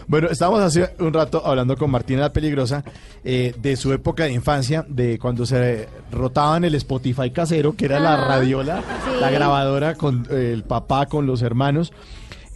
Bueno, 0.06 0.28
estábamos 0.28 0.60
hace 0.60 0.90
un 0.98 1.12
rato 1.12 1.42
hablando 1.44 1.76
con 1.76 1.90
Martina 1.90 2.20
la 2.20 2.32
Peligrosa 2.32 2.84
eh, 3.24 3.54
de 3.56 3.76
su 3.76 3.92
época 3.92 4.24
de 4.24 4.32
infancia, 4.32 4.84
de 4.86 5.18
cuando 5.18 5.46
se 5.46 5.88
rotaban 6.10 6.64
el 6.64 6.74
Spotify 6.74 7.30
casero, 7.30 7.74
que 7.74 7.86
era 7.86 8.00
la 8.00 8.16
radiola, 8.16 8.82
sí. 9.04 9.20
la 9.20 9.30
grabadora 9.30 9.94
con 9.94 10.26
eh, 10.30 10.52
el 10.52 10.64
papá, 10.64 11.06
con 11.06 11.26
los 11.26 11.42
hermanos. 11.42 11.92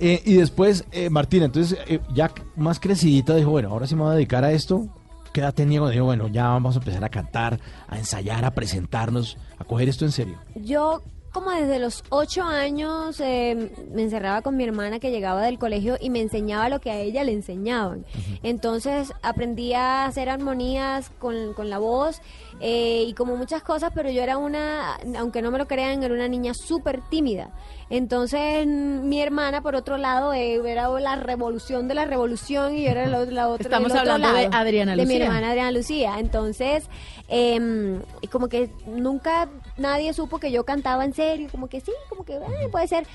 Eh, 0.01 0.23
y 0.25 0.35
después, 0.35 0.85
eh, 0.93 1.11
Martina, 1.11 1.47
entonces 1.47 1.79
eh, 1.87 2.01
ya 2.15 2.33
más 2.57 2.79
crecidita, 2.79 3.35
dijo, 3.35 3.51
bueno, 3.51 3.71
ahora 3.71 3.87
sí 3.87 3.95
me 3.95 4.03
voy 4.03 4.13
a 4.13 4.15
dedicar 4.15 4.45
a 4.45 4.53
esto. 4.53 4.89
¿Qué 5.33 5.41
edad 5.41 5.53
tenía? 5.53 5.81
cuando 5.81 5.93
Dijo, 5.93 6.05
bueno, 6.05 6.29
ya 6.29 6.49
vamos 6.49 6.77
a 6.77 6.79
empezar 6.79 7.05
a 7.05 7.09
cantar, 7.09 7.61
a 7.87 7.99
ensayar, 7.99 8.45
a 8.45 8.53
presentarnos, 8.53 9.37
a 9.59 9.65
coger 9.65 9.89
esto 9.89 10.05
en 10.05 10.13
serio. 10.13 10.39
Yo 10.55 11.03
como 11.33 11.51
desde 11.51 11.79
los 11.79 12.05
ocho 12.09 12.43
años 12.43 13.21
eh, 13.21 13.71
me 13.93 14.03
encerraba 14.03 14.43
con 14.43 14.57
mi 14.57 14.65
hermana 14.65 14.99
que 14.99 15.11
llegaba 15.11 15.43
del 15.43 15.59
colegio 15.59 15.97
y 16.01 16.11
me 16.11 16.21
enseñaba 16.21 16.69
lo 16.69 16.81
que 16.81 16.91
a 16.91 16.99
ella 16.99 17.23
le 17.23 17.33
enseñaban. 17.33 18.07
Entonces 18.43 19.13
aprendí 19.23 19.75
a 19.75 20.07
hacer 20.07 20.29
armonías 20.29 21.11
con, 21.19 21.53
con 21.55 21.71
la 21.71 21.79
voz 21.79 22.23
eh, 22.61 23.05
y 23.07 23.13
como 23.15 23.37
muchas 23.37 23.63
cosas, 23.63 23.91
pero 23.95 24.11
yo 24.11 24.23
era 24.23 24.37
una, 24.37 24.97
aunque 25.19 25.43
no 25.43 25.51
me 25.51 25.59
lo 25.59 25.67
crean, 25.67 26.03
era 26.03 26.13
una 26.15 26.29
niña 26.29 26.53
súper 26.55 27.01
tímida. 27.09 27.51
Entonces 27.91 28.67
mi 28.67 29.21
hermana, 29.23 29.63
por 29.63 29.75
otro 29.75 29.97
lado, 29.97 30.33
eh, 30.33 30.61
era 30.71 30.89
la 31.01 31.17
revolución 31.17 31.89
de 31.89 31.95
la 31.95 32.05
revolución 32.05 32.77
y 32.77 32.85
yo 32.85 32.91
era 32.91 33.07
la, 33.07 33.25
la 33.25 33.49
otra. 33.49 33.65
Estamos 33.65 33.91
otro 33.93 34.01
hablando 34.01 34.33
de 34.35 34.49
Adriana 34.53 34.93
De 34.93 34.99
mi 35.07 35.15
Lucía. 35.15 35.25
hermana 35.27 35.49
Adriana 35.51 35.71
Lucía. 35.73 36.19
Entonces, 36.19 36.89
eh, 37.29 38.01
como 38.31 38.49
que 38.49 38.71
nunca 38.87 39.49
nadie 39.77 40.13
supo 40.13 40.39
que 40.39 40.51
yo 40.51 40.65
cantaba 40.65 41.05
en 41.05 41.15
serio, 41.15 41.49
como 41.51 41.69
que 41.69 41.81
sí, 41.81 41.93
como 42.09 42.25
que 42.25 42.35
eh, 42.37 42.69
puede 42.71 42.89
ser. 42.89 43.07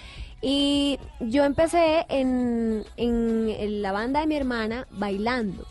Y 0.41 0.99
yo 1.19 1.43
empecé 1.45 2.05
en, 2.09 2.83
en- 2.97 3.49
en 3.49 3.81
la 3.81 3.91
banda 3.91 4.19
de 4.21 4.27
mi 4.27 4.35
hermana 4.35 4.87
bailando. 4.91 5.65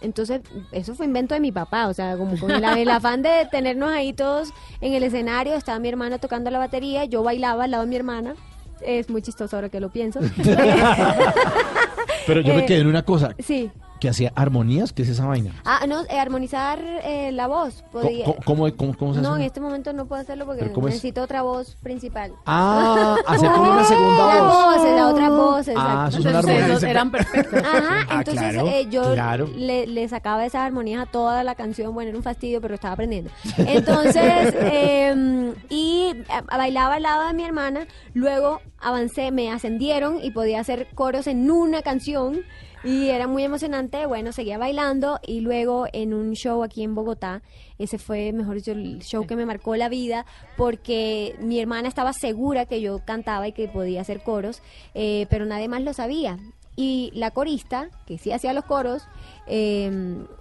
Entonces, 0.00 0.40
eso 0.72 0.94
fue 0.94 1.06
invento 1.06 1.34
de 1.34 1.40
mi 1.40 1.52
papá, 1.52 1.88
o 1.88 1.94
sea, 1.94 2.16
como 2.16 2.38
con 2.38 2.50
el, 2.50 2.64
el 2.64 2.90
afán 2.90 3.22
de 3.22 3.46
tenernos 3.50 3.90
ahí 3.90 4.12
todos 4.12 4.52
en 4.80 4.94
el 4.94 5.02
escenario, 5.02 5.54
estaba 5.54 5.78
mi 5.78 5.88
hermana 5.88 6.18
tocando 6.18 6.50
la 6.50 6.58
batería, 6.58 7.04
yo 7.04 7.22
bailaba 7.22 7.64
al 7.64 7.72
lado 7.72 7.84
de 7.84 7.90
mi 7.90 7.96
hermana. 7.96 8.34
Es 8.80 9.10
muy 9.10 9.20
chistoso 9.20 9.56
ahora 9.56 9.68
que 9.68 9.78
lo 9.78 9.90
pienso. 9.90 10.20
Pero 12.26 12.40
yo 12.40 12.54
me 12.54 12.64
quedé 12.64 12.78
en 12.78 12.86
una 12.86 13.04
cosa, 13.04 13.34
sí. 13.38 13.70
Que 14.00 14.08
hacía 14.08 14.32
armonías, 14.34 14.92
¿qué 14.92 15.02
es 15.02 15.08
esa 15.10 15.26
vaina? 15.26 15.52
Ah, 15.64 15.84
no, 15.86 16.02
eh, 16.08 16.18
armonizar 16.18 16.80
eh, 17.04 17.30
la 17.32 17.46
voz. 17.46 17.84
¿Cómo, 17.92 18.04
Podía- 18.04 18.24
cómo, 18.24 18.38
cómo- 18.44 18.76
cómo- 18.76 18.96
cómo 18.96 19.14
se 19.14 19.20
no, 19.20 19.30
hace? 19.32 19.40
en 19.40 19.46
este 19.46 19.60
momento 19.60 19.92
no 19.92 20.06
puedo 20.06 20.22
hacerlo 20.22 20.46
porque 20.46 20.64
necesito 20.64 21.22
otra 21.22 21.42
voz 21.42 21.76
principal. 21.82 22.32
Ah, 22.46 23.16
hacer 23.26 23.50
como 23.52 23.70
una 23.72 23.84
segunda 23.84 24.34
La 24.34 24.42
voz. 24.42 24.76
voz, 24.76 24.96
la 24.96 25.08
otra 25.08 25.28
voz, 25.30 25.68
exacto. 25.68 25.82
Ah, 25.90 26.06
eso 26.08 26.18
es 26.18 26.24
una 26.26 26.40
Entonces, 26.40 26.82
eran 26.90 27.10
perfectos. 27.10 27.62
Ajá, 27.62 28.06
Ah, 28.08 28.18
entonces 28.18 28.34
claro, 28.52 28.66
eh, 28.68 28.86
yo 28.90 29.12
claro. 29.12 29.48
le, 29.54 29.86
le 29.86 30.08
sacaba 30.08 30.44
esas 30.46 30.62
armonías 30.62 31.02
a 31.02 31.06
toda 31.10 31.44
la 31.44 31.54
canción. 31.54 31.92
Bueno, 31.94 32.08
era 32.08 32.16
un 32.18 32.24
fastidio, 32.24 32.60
pero 32.60 32.74
estaba 32.74 32.94
aprendiendo. 32.94 33.30
Entonces, 33.58 34.54
eh, 34.60 35.54
y 35.68 36.14
a- 36.28 36.56
bailaba 36.56 36.94
al 36.94 37.02
lado 37.02 37.26
de 37.28 37.34
mi 37.34 37.44
hermana. 37.44 37.86
Luego 38.14 38.60
avancé, 38.80 39.30
me 39.30 39.50
ascendieron 39.52 40.18
y 40.22 40.30
podía 40.30 40.60
hacer 40.60 40.88
coros 40.94 41.26
en 41.26 41.50
una 41.50 41.82
canción. 41.82 42.40
Y 42.82 43.08
era 43.08 43.26
muy 43.26 43.42
emocionante. 43.44 44.06
Bueno, 44.06 44.32
seguía 44.32 44.56
bailando. 44.58 45.20
Y 45.26 45.40
luego 45.40 45.86
en 45.92 46.14
un 46.14 46.32
show 46.32 46.62
aquí 46.62 46.82
en 46.82 46.94
Bogotá, 46.94 47.42
ese 47.78 47.98
fue, 47.98 48.32
mejor 48.32 48.56
dicho, 48.56 48.72
el 48.72 49.00
show 49.02 49.26
que 49.26 49.36
me 49.36 49.44
marcó 49.46 49.76
la 49.76 49.88
vida. 49.88 50.24
Porque 50.56 51.34
mi 51.40 51.60
hermana 51.60 51.88
estaba 51.88 52.12
segura 52.12 52.66
que 52.66 52.80
yo 52.80 53.00
cantaba 53.04 53.48
y 53.48 53.52
que 53.52 53.68
podía 53.68 54.00
hacer 54.00 54.22
coros. 54.22 54.62
eh, 54.94 55.26
pero 55.30 55.44
nadie 55.44 55.68
más 55.68 55.82
lo 55.82 55.92
sabía. 55.92 56.38
Y 56.76 57.10
la 57.14 57.30
corista, 57.32 57.90
que 58.06 58.16
sí 58.16 58.32
hacía 58.32 58.52
los 58.54 58.64
coros, 58.64 59.02
eh, 59.46 59.90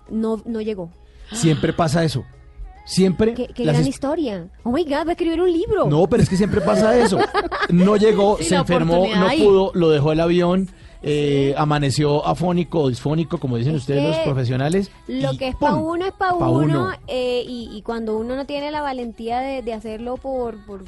no, 0.09 0.41
no 0.45 0.61
llegó. 0.61 0.91
Siempre 1.33 1.73
pasa 1.73 2.03
eso. 2.03 2.23
Siempre. 2.85 3.33
Qué, 3.33 3.47
gran 3.63 3.81
his- 3.81 3.87
historia. 3.89 4.47
Oh 4.63 4.71
my 4.71 4.83
God, 4.83 4.91
va 5.05 5.09
a 5.09 5.11
escribir 5.11 5.41
un 5.41 5.51
libro. 5.51 5.85
No, 5.87 6.07
pero 6.07 6.23
es 6.23 6.29
que 6.29 6.37
siempre 6.37 6.61
pasa 6.61 6.97
eso. 6.97 7.19
No 7.69 7.97
llegó, 7.97 8.37
Sí, 8.37 8.45
se 8.45 8.55
enfermó, 8.55 9.05
no 9.07 9.27
pudo, 9.37 9.71
lo 9.75 9.89
dejó 9.89 10.11
el 10.13 10.19
avión, 10.21 10.69
eh, 11.01 11.53
amaneció 11.57 12.25
afónico 12.25 12.81
o 12.81 12.89
disfónico, 12.89 13.37
como 13.37 13.57
dicen 13.57 13.75
Es 13.75 13.81
ustedes 13.81 14.03
los 14.03 14.17
profesionales. 14.19 14.91
Lo 15.07 15.37
que 15.37 15.49
es 15.49 15.55
¡pum! 15.55 15.69
pa' 15.69 15.75
uno 15.75 16.05
es 16.05 16.11
pa' 16.13 16.37
Pa' 16.37 16.49
uno, 16.49 16.79
uno. 16.79 16.91
eh, 17.07 17.43
y, 17.47 17.69
y 17.73 17.81
cuando 17.83 18.17
uno 18.17 18.35
no 18.35 18.45
tiene 18.45 18.69
la 18.71 18.81
valentía 18.81 19.39
de, 19.39 19.61
de 19.61 19.73
hacerlo 19.73 20.17
por, 20.17 20.57
por 20.65 20.83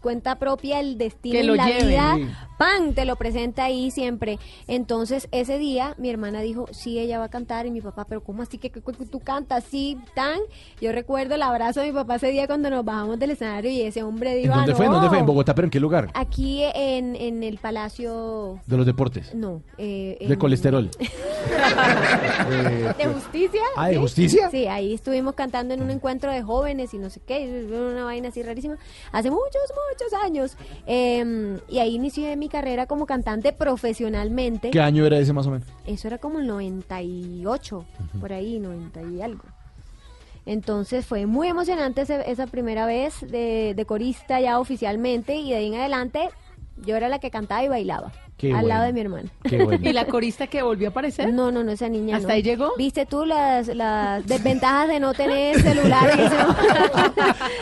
cuenta 0.00 0.38
propia, 0.38 0.80
el 0.80 0.96
destino 0.98 1.38
Que 1.38 1.44
y 1.44 1.56
la 1.56 1.66
lleve. 1.66 1.86
vida, 1.88 2.14
Sí. 2.16 2.26
¡pam! 2.58 2.94
te 2.94 3.04
lo 3.04 3.16
presenta 3.16 3.64
ahí 3.64 3.90
siempre. 3.90 4.38
Entonces, 4.66 5.28
ese 5.32 5.58
día, 5.58 5.94
mi 5.98 6.08
hermana 6.10 6.40
dijo, 6.40 6.66
sí, 6.72 6.98
ella 6.98 7.18
va 7.18 7.24
a 7.26 7.30
cantar, 7.30 7.66
y 7.66 7.70
mi 7.70 7.80
papá, 7.80 8.04
pero 8.08 8.22
¿cómo 8.22 8.42
así 8.42 8.58
que, 8.58 8.70
que- 8.70 8.80
que 8.80 9.06
tú 9.06 9.20
cantas 9.20 9.64
así, 9.66 9.98
tan? 10.14 10.38
Yo 10.80 10.92
recuerdo 10.92 11.34
el 11.34 11.42
abrazo 11.42 11.80
de 11.80 11.88
mi 11.88 11.92
papá 11.92 12.16
ese 12.16 12.28
día 12.30 12.46
cuando 12.46 12.70
nos 12.70 12.84
bajamos 12.84 13.18
del 13.18 13.32
escenario 13.32 13.70
y 13.70 13.82
ese 13.82 14.02
hombre 14.02 14.32
¿En 14.36 14.42
dijo, 14.42 14.54
dónde 14.54 14.72
"Ah, 14.72 14.76
fue? 14.76 14.86
¿En 14.86 14.92
dónde 14.92 15.06
no". 15.06 15.10
fue? 15.10 15.18
¿En 15.20 15.26
Bogotá? 15.26 15.54
¿Pero 15.54 15.66
en 15.66 15.70
qué 15.70 15.80
lugar? 15.80 16.10
Aquí 16.14 16.62
en, 16.74 17.14
en 17.16 17.42
el 17.42 17.58
Palacio... 17.58 18.60
De 18.66 18.76
los 18.76 18.86
deportes. 18.86 19.34
No. 19.34 19.62
eh, 19.76 20.16
De 20.20 20.32
en- 20.34 20.38
colesterol. 20.38 20.90
¿De 22.98 23.06
justicia? 23.06 23.60
Ah, 23.76 23.88
¿de 23.88 23.94
¿sí? 23.94 24.00
justicia? 24.00 24.50
Sí, 24.50 24.66
ahí 24.66 24.94
estuvimos 24.94 25.34
cantando 25.34 25.74
en 25.74 25.82
un 25.82 25.90
encuentro 25.90 26.30
de 26.32 26.42
jóvenes 26.42 26.92
y 26.94 26.98
no 26.98 27.10
sé 27.10 27.20
qué, 27.20 27.66
una 27.70 28.04
vaina 28.04 28.28
así 28.28 28.42
rarísima, 28.42 28.76
hace 29.12 29.30
muchos, 29.60 29.76
muchos 29.90 30.24
años. 30.24 30.56
Eh, 30.86 31.58
y 31.68 31.78
ahí 31.78 31.94
inicié 31.94 32.36
mi 32.36 32.48
carrera 32.48 32.86
como 32.86 33.06
cantante 33.06 33.52
profesionalmente. 33.52 34.70
¿Qué 34.70 34.80
año 34.80 35.04
era 35.06 35.18
ese 35.18 35.32
más 35.32 35.46
o 35.46 35.50
menos? 35.50 35.66
Eso 35.86 36.08
era 36.08 36.18
como 36.18 36.38
el 36.38 36.46
98, 36.46 37.84
por 38.20 38.32
ahí, 38.32 38.58
90 38.58 39.02
y 39.02 39.22
algo. 39.22 39.44
Entonces 40.46 41.04
fue 41.04 41.26
muy 41.26 41.48
emocionante 41.48 42.02
ese- 42.02 42.30
esa 42.30 42.46
primera 42.46 42.86
vez 42.86 43.20
de, 43.20 43.74
de 43.76 43.84
corista 43.84 44.40
ya 44.40 44.58
oficialmente 44.58 45.34
y 45.36 45.50
de 45.50 45.56
ahí 45.56 45.66
en 45.66 45.74
adelante 45.74 46.30
yo 46.76 46.96
era 46.96 47.08
la 47.08 47.18
que 47.18 47.30
cantaba 47.30 47.62
y 47.64 47.68
bailaba 47.68 48.12
Qué 48.38 48.46
al 48.48 48.60
bueno. 48.60 48.68
lado 48.68 48.84
de 48.86 48.92
mi 48.92 49.00
hermana. 49.00 49.28
Qué 49.42 49.62
bueno. 49.64 49.80
¿Y 49.88 49.92
la 49.92 50.04
corista 50.06 50.46
que 50.46 50.62
volvió 50.62 50.88
a 50.88 50.90
aparecer? 50.90 51.32
No, 51.34 51.50
no, 51.50 51.64
no, 51.64 51.72
esa 51.72 51.88
niña 51.88 52.16
¿Hasta 52.16 52.28
no. 52.28 52.34
ahí 52.34 52.42
llegó? 52.42 52.72
¿Viste 52.78 53.04
tú 53.04 53.24
las, 53.26 53.66
las 53.68 54.24
desventajas 54.26 54.88
de 54.88 55.00
no 55.00 55.12
tener 55.12 55.60
celular? 55.60 56.08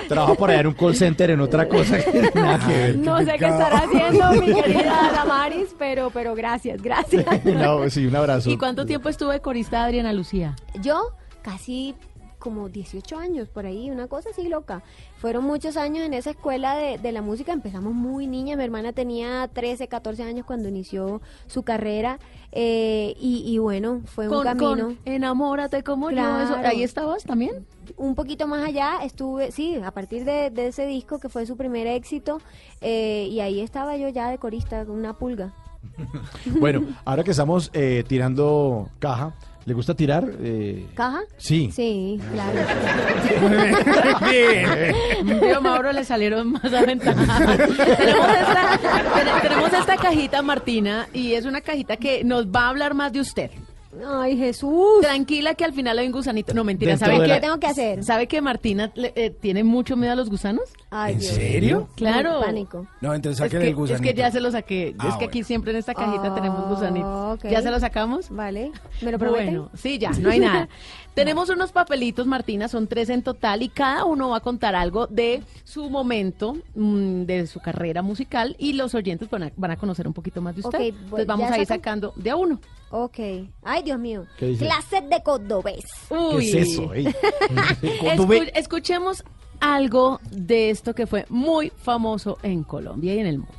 Trabaja 0.09 0.35
por 0.35 0.51
allá 0.51 0.61
en 0.61 0.67
un 0.69 0.75
call 0.75 0.95
center 0.95 1.31
en 1.31 1.41
otra 1.41 1.67
cosa. 1.69 1.99
que 1.99 2.31
nada 2.35 2.59
que 2.67 2.73
ver. 2.73 2.99
No 2.99 3.19
sé 3.19 3.25
qué 3.39 3.47
estará 3.47 3.79
haciendo 3.79 4.33
mi 4.33 4.55
querida 4.55 5.11
Damaris, 5.15 5.75
pero, 5.79 6.11
pero 6.11 6.35
gracias, 6.35 6.83
gracias. 6.83 7.25
No, 7.45 7.89
sí, 7.89 8.07
un 8.07 8.15
abrazo. 8.15 8.51
¿Y 8.51 8.59
cuánto 8.59 8.85
tiempo 8.87 9.09
estuvo 9.09 9.31
de 9.31 9.41
corista 9.41 9.85
Adriana 9.85 10.13
Lucía? 10.13 10.55
Yo 10.83 11.13
casi 11.43 11.95
como 12.39 12.69
18 12.69 13.19
años 13.19 13.49
por 13.49 13.67
ahí, 13.67 13.91
una 13.91 14.09
cosa 14.09 14.31
así 14.31 14.49
loca. 14.49 14.83
Fueron 15.19 15.45
muchos 15.45 15.77
años 15.77 16.05
en 16.05 16.15
esa 16.15 16.31
escuela 16.31 16.77
de, 16.77 16.99
de 16.99 17.13
la 17.13 17.23
música, 17.23 17.53
empezamos 17.53 17.95
muy 17.95 18.27
niña, 18.27 18.57
mi 18.57 18.65
hermana 18.65 18.93
tenía 18.93 19.49
13, 19.53 19.89
14 19.89 20.23
años 20.23 20.47
cuando 20.47 20.69
inició 20.69 21.21
su 21.47 21.63
carrera 21.63 22.19
eh, 22.53 23.15
y, 23.19 23.43
y 23.47 23.59
bueno, 23.59 24.03
fue 24.07 24.29
un 24.29 24.43
camino. 24.43 24.69
con 24.87 24.99
Enamórate 25.05 25.83
como 25.83 26.11
yo. 26.11 26.41
eso-. 26.41 26.57
¿Ahí 26.57 26.83
estabas 26.83 27.25
también? 27.25 27.67
un 27.97 28.15
poquito 28.15 28.47
más 28.47 28.67
allá 28.67 28.99
estuve, 29.05 29.53
sí, 29.53 29.77
a 29.77 29.91
partir 29.91 30.25
de, 30.25 30.51
de 30.51 30.69
ese 30.69 30.87
disco 30.87 31.19
que 31.19 31.29
fue 31.29 31.47
su 31.47 31.57
primer 31.57 31.87
éxito, 31.87 32.41
eh, 32.81 33.29
y 33.31 33.41
ahí 33.41 33.61
estaba 33.61 33.97
yo 33.97 34.09
ya 34.09 34.31
de 34.31 34.39
corista, 34.39 34.85
con 34.85 34.97
una 34.97 35.15
pulga. 35.15 35.53
Bueno, 36.61 36.85
ahora 37.05 37.23
que 37.23 37.31
estamos 37.31 37.71
eh, 37.73 38.05
tirando 38.09 38.89
caja, 38.99 39.35
¿le 39.67 39.75
gusta 39.75 39.95
tirar? 39.95 40.25
Eh, 40.41 40.87
¿Caja? 40.95 41.21
Sí. 41.37 41.71
Sí, 41.75 42.19
claro. 42.33 42.59
Yo, 45.51 45.61
Mauro, 45.61 45.93
le 45.93 46.05
salieron 46.05 46.53
más 46.53 46.65
aventajadas. 46.73 47.57
tenemos, 47.59 48.29
esta, 48.29 48.79
ten- 48.81 49.43
tenemos 49.43 49.73
esta 49.73 49.97
cajita, 49.97 50.43
Martina, 50.43 51.09
y 51.13 51.35
es 51.35 51.45
una 51.45 51.61
cajita 51.61 51.97
que 51.97 52.25
nos 52.25 52.47
va 52.47 52.63
a 52.67 52.69
hablar 52.71 52.95
más 52.95 53.13
de 53.13 53.21
usted. 53.21 53.51
Ay, 54.05 54.37
Jesús. 54.37 55.01
Tranquila 55.03 55.55
que 55.55 55.65
al 55.65 55.73
final 55.73 55.99
hay 55.99 56.07
un 56.07 56.13
gusanito. 56.13 56.53
No, 56.55 56.65
mentira. 56.65 56.91
Dentro 56.93 57.07
¿Sabe 57.07 57.19
de 57.19 57.25
qué? 57.25 57.29
la- 57.29 57.35
¿Qué 57.37 57.41
tengo 57.41 57.59
que 57.61 57.67
hacer? 57.67 58.05
¿Sabe 58.05 58.27
que 58.27 58.41
Martina 58.43 58.91
le- 58.95 59.13
eh, 59.17 59.31
tiene 59.31 59.63
mucho 59.65 59.97
miedo 59.97 60.13
a 60.13 60.17
los 60.17 60.29
gusanos? 60.31 60.65
Ay, 60.91 61.15
¿En 61.15 61.21
Dios. 61.21 61.33
serio? 61.35 61.89
Claro. 61.97 62.41
Pánico. 62.41 62.87
No, 63.01 63.15
entonces 63.15 63.41
Es 63.41 63.47
saquen 63.47 63.61
que, 63.63 63.69
el 63.69 63.75
gusanito. 63.75 64.05
es 64.09 64.11
que 64.15 64.19
ya 64.19 64.31
se 64.31 64.41
lo 64.41 64.51
saqué. 64.51 64.95
Ah, 64.99 65.09
es 65.11 65.15
que 65.17 65.25
aquí 65.27 65.45
siempre 65.45 65.71
en 65.73 65.79
esta 65.79 65.95
cajita 65.95 66.27
Ah, 66.27 66.35
tenemos 66.35 66.69
gusanitos. 66.69 67.35
ok. 67.39 67.51
¿Ya 67.51 67.63
se 67.63 67.71
lo 67.71 67.79
sacamos? 67.81 68.31
Vale. 68.31 68.73
¿Me 69.03 69.13
lo 69.13 69.19
prometen? 69.19 69.47
Bueno, 69.47 69.71
sí, 69.75 69.99
ya, 69.99 70.11
no 70.21 70.31
hay 70.31 70.41
nada. 70.41 70.69
Tenemos 71.17 71.49
unos 71.49 71.73
papelitos, 71.73 72.27
Martina, 72.27 72.69
son 72.69 72.87
tres 72.87 73.09
en 73.09 73.23
total 73.23 73.63
y 73.63 73.69
cada 73.71 74.05
uno 74.05 74.29
va 74.29 74.37
a 74.37 74.41
contar 74.41 74.75
algo 74.77 75.07
de 75.07 75.43
su 75.65 75.89
momento, 75.89 76.59
mm, 76.75 77.23
de 77.23 77.47
su 77.47 77.59
carrera 77.61 78.03
musical 78.03 78.55
y 78.59 78.75
los 78.75 78.95
oyentes 78.95 79.29
van 79.31 79.45
a, 79.45 79.53
van 79.57 79.71
a 79.71 79.77
conocer 79.77 80.07
un 80.07 80.13
poquito 80.13 80.43
más 80.43 80.55
de 80.55 80.61
usted. 80.61 80.79
Ok, 80.79 80.85
Entonces 80.85 81.11
voy- 81.11 81.25
vamos 81.25 81.49
¿ya 81.49 81.55
a 81.55 81.59
ir 81.59 81.67
sacan? 81.67 81.79
sacando 81.79 82.13
de 82.17 82.31
a 82.31 82.37
uno. 82.37 82.61
Ok. 82.91 83.19
Ay, 83.63 83.83
Dios 83.83 83.99
mío. 83.99 84.27
¿Qué 84.39 84.47
dice? 84.49 84.67
Clases 84.67 85.09
de 85.09 85.23
cordobés. 85.23 85.85
Uy. 86.11 86.51
¿Qué 86.53 86.61
es 86.61 86.69
eso? 86.73 86.93
ey? 86.95 87.07
Escu- 87.83 88.51
escuchemos 88.55 89.25
algo 89.61 90.21
de 90.31 90.69
esto 90.71 90.95
que 90.95 91.07
fue 91.07 91.25
muy 91.31 91.71
famoso 91.71 92.37
en 92.43 92.63
Colombia 92.63 93.15
y 93.15 93.19
en 93.21 93.27
el 93.27 93.39
mundo. 93.39 93.55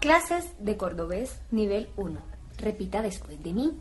Clases 0.00 0.46
de 0.58 0.76
cordobés 0.76 1.40
nivel 1.52 1.88
1. 1.96 2.20
Repita 2.58 3.00
después 3.00 3.42
de 3.42 3.52
mí. 3.52 3.72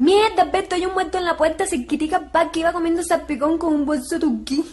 Mierda, 0.00 0.44
Beto, 0.44 0.76
hay 0.76 0.86
un 0.86 0.94
muerto 0.94 1.18
en 1.18 1.26
la 1.26 1.36
puerta, 1.36 1.66
se 1.66 1.86
critica 1.86 2.20
pa 2.32 2.50
que 2.50 2.60
iba 2.60 2.72
comiendo 2.72 3.02
salpicón 3.02 3.58
con 3.58 3.74
un 3.74 3.84
bolso 3.84 4.18
tuqui. 4.18 4.64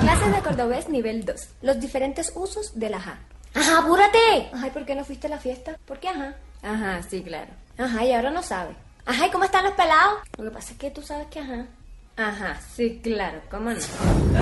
Clases 0.00 0.34
de 0.34 0.42
cordobés 0.42 0.88
nivel 0.88 1.24
2. 1.24 1.36
Los 1.62 1.78
diferentes 1.78 2.32
usos 2.34 2.72
del 2.74 2.94
ajá. 2.94 3.20
Ajá, 3.54 3.78
apúrate. 3.78 4.50
Ajá, 4.52 4.66
¿y 4.66 4.70
por 4.70 4.84
qué 4.84 4.96
no 4.96 5.04
fuiste 5.04 5.28
a 5.28 5.30
la 5.30 5.38
fiesta? 5.38 5.78
¿Por 5.86 6.00
qué 6.00 6.08
ajá? 6.08 6.34
Ajá, 6.62 7.00
sí, 7.08 7.22
claro. 7.22 7.52
Ajá, 7.78 8.04
y 8.04 8.12
ahora 8.12 8.32
no 8.32 8.42
sabe. 8.42 8.74
Ajá, 9.06 9.28
¿y 9.28 9.30
cómo 9.30 9.44
están 9.44 9.62
los 9.62 9.74
pelados? 9.74 10.14
Lo 10.36 10.44
que 10.46 10.50
pasa 10.50 10.72
es 10.72 10.78
que 10.78 10.90
tú 10.90 11.00
sabes 11.00 11.28
que 11.28 11.38
ajá. 11.38 11.66
Ajá, 12.16 12.60
sí, 12.74 12.98
claro, 13.00 13.40
¿cómo 13.48 13.70
no? 13.70 13.76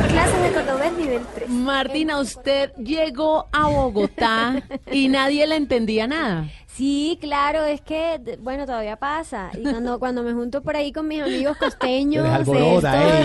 Clases 0.08 0.42
de 0.42 0.52
cordobés 0.54 0.92
nivel 0.94 1.22
3. 1.34 1.50
Martina, 1.50 2.18
usted 2.18 2.72
llegó 2.76 3.46
a 3.52 3.68
Bogotá 3.68 4.62
y 4.90 5.08
nadie 5.08 5.46
le 5.46 5.56
entendía 5.56 6.06
nada. 6.06 6.48
Sí, 6.76 7.16
claro, 7.22 7.64
es 7.64 7.80
que, 7.80 8.20
bueno, 8.40 8.66
todavía 8.66 8.96
pasa. 8.96 9.50
Y 9.58 9.62
cuando, 9.62 9.98
cuando 9.98 10.22
me 10.22 10.34
junto 10.34 10.62
por 10.62 10.76
ahí 10.76 10.92
con 10.92 11.08
mis 11.08 11.22
amigos 11.22 11.56
costeños, 11.56 12.26
esto 12.38 12.80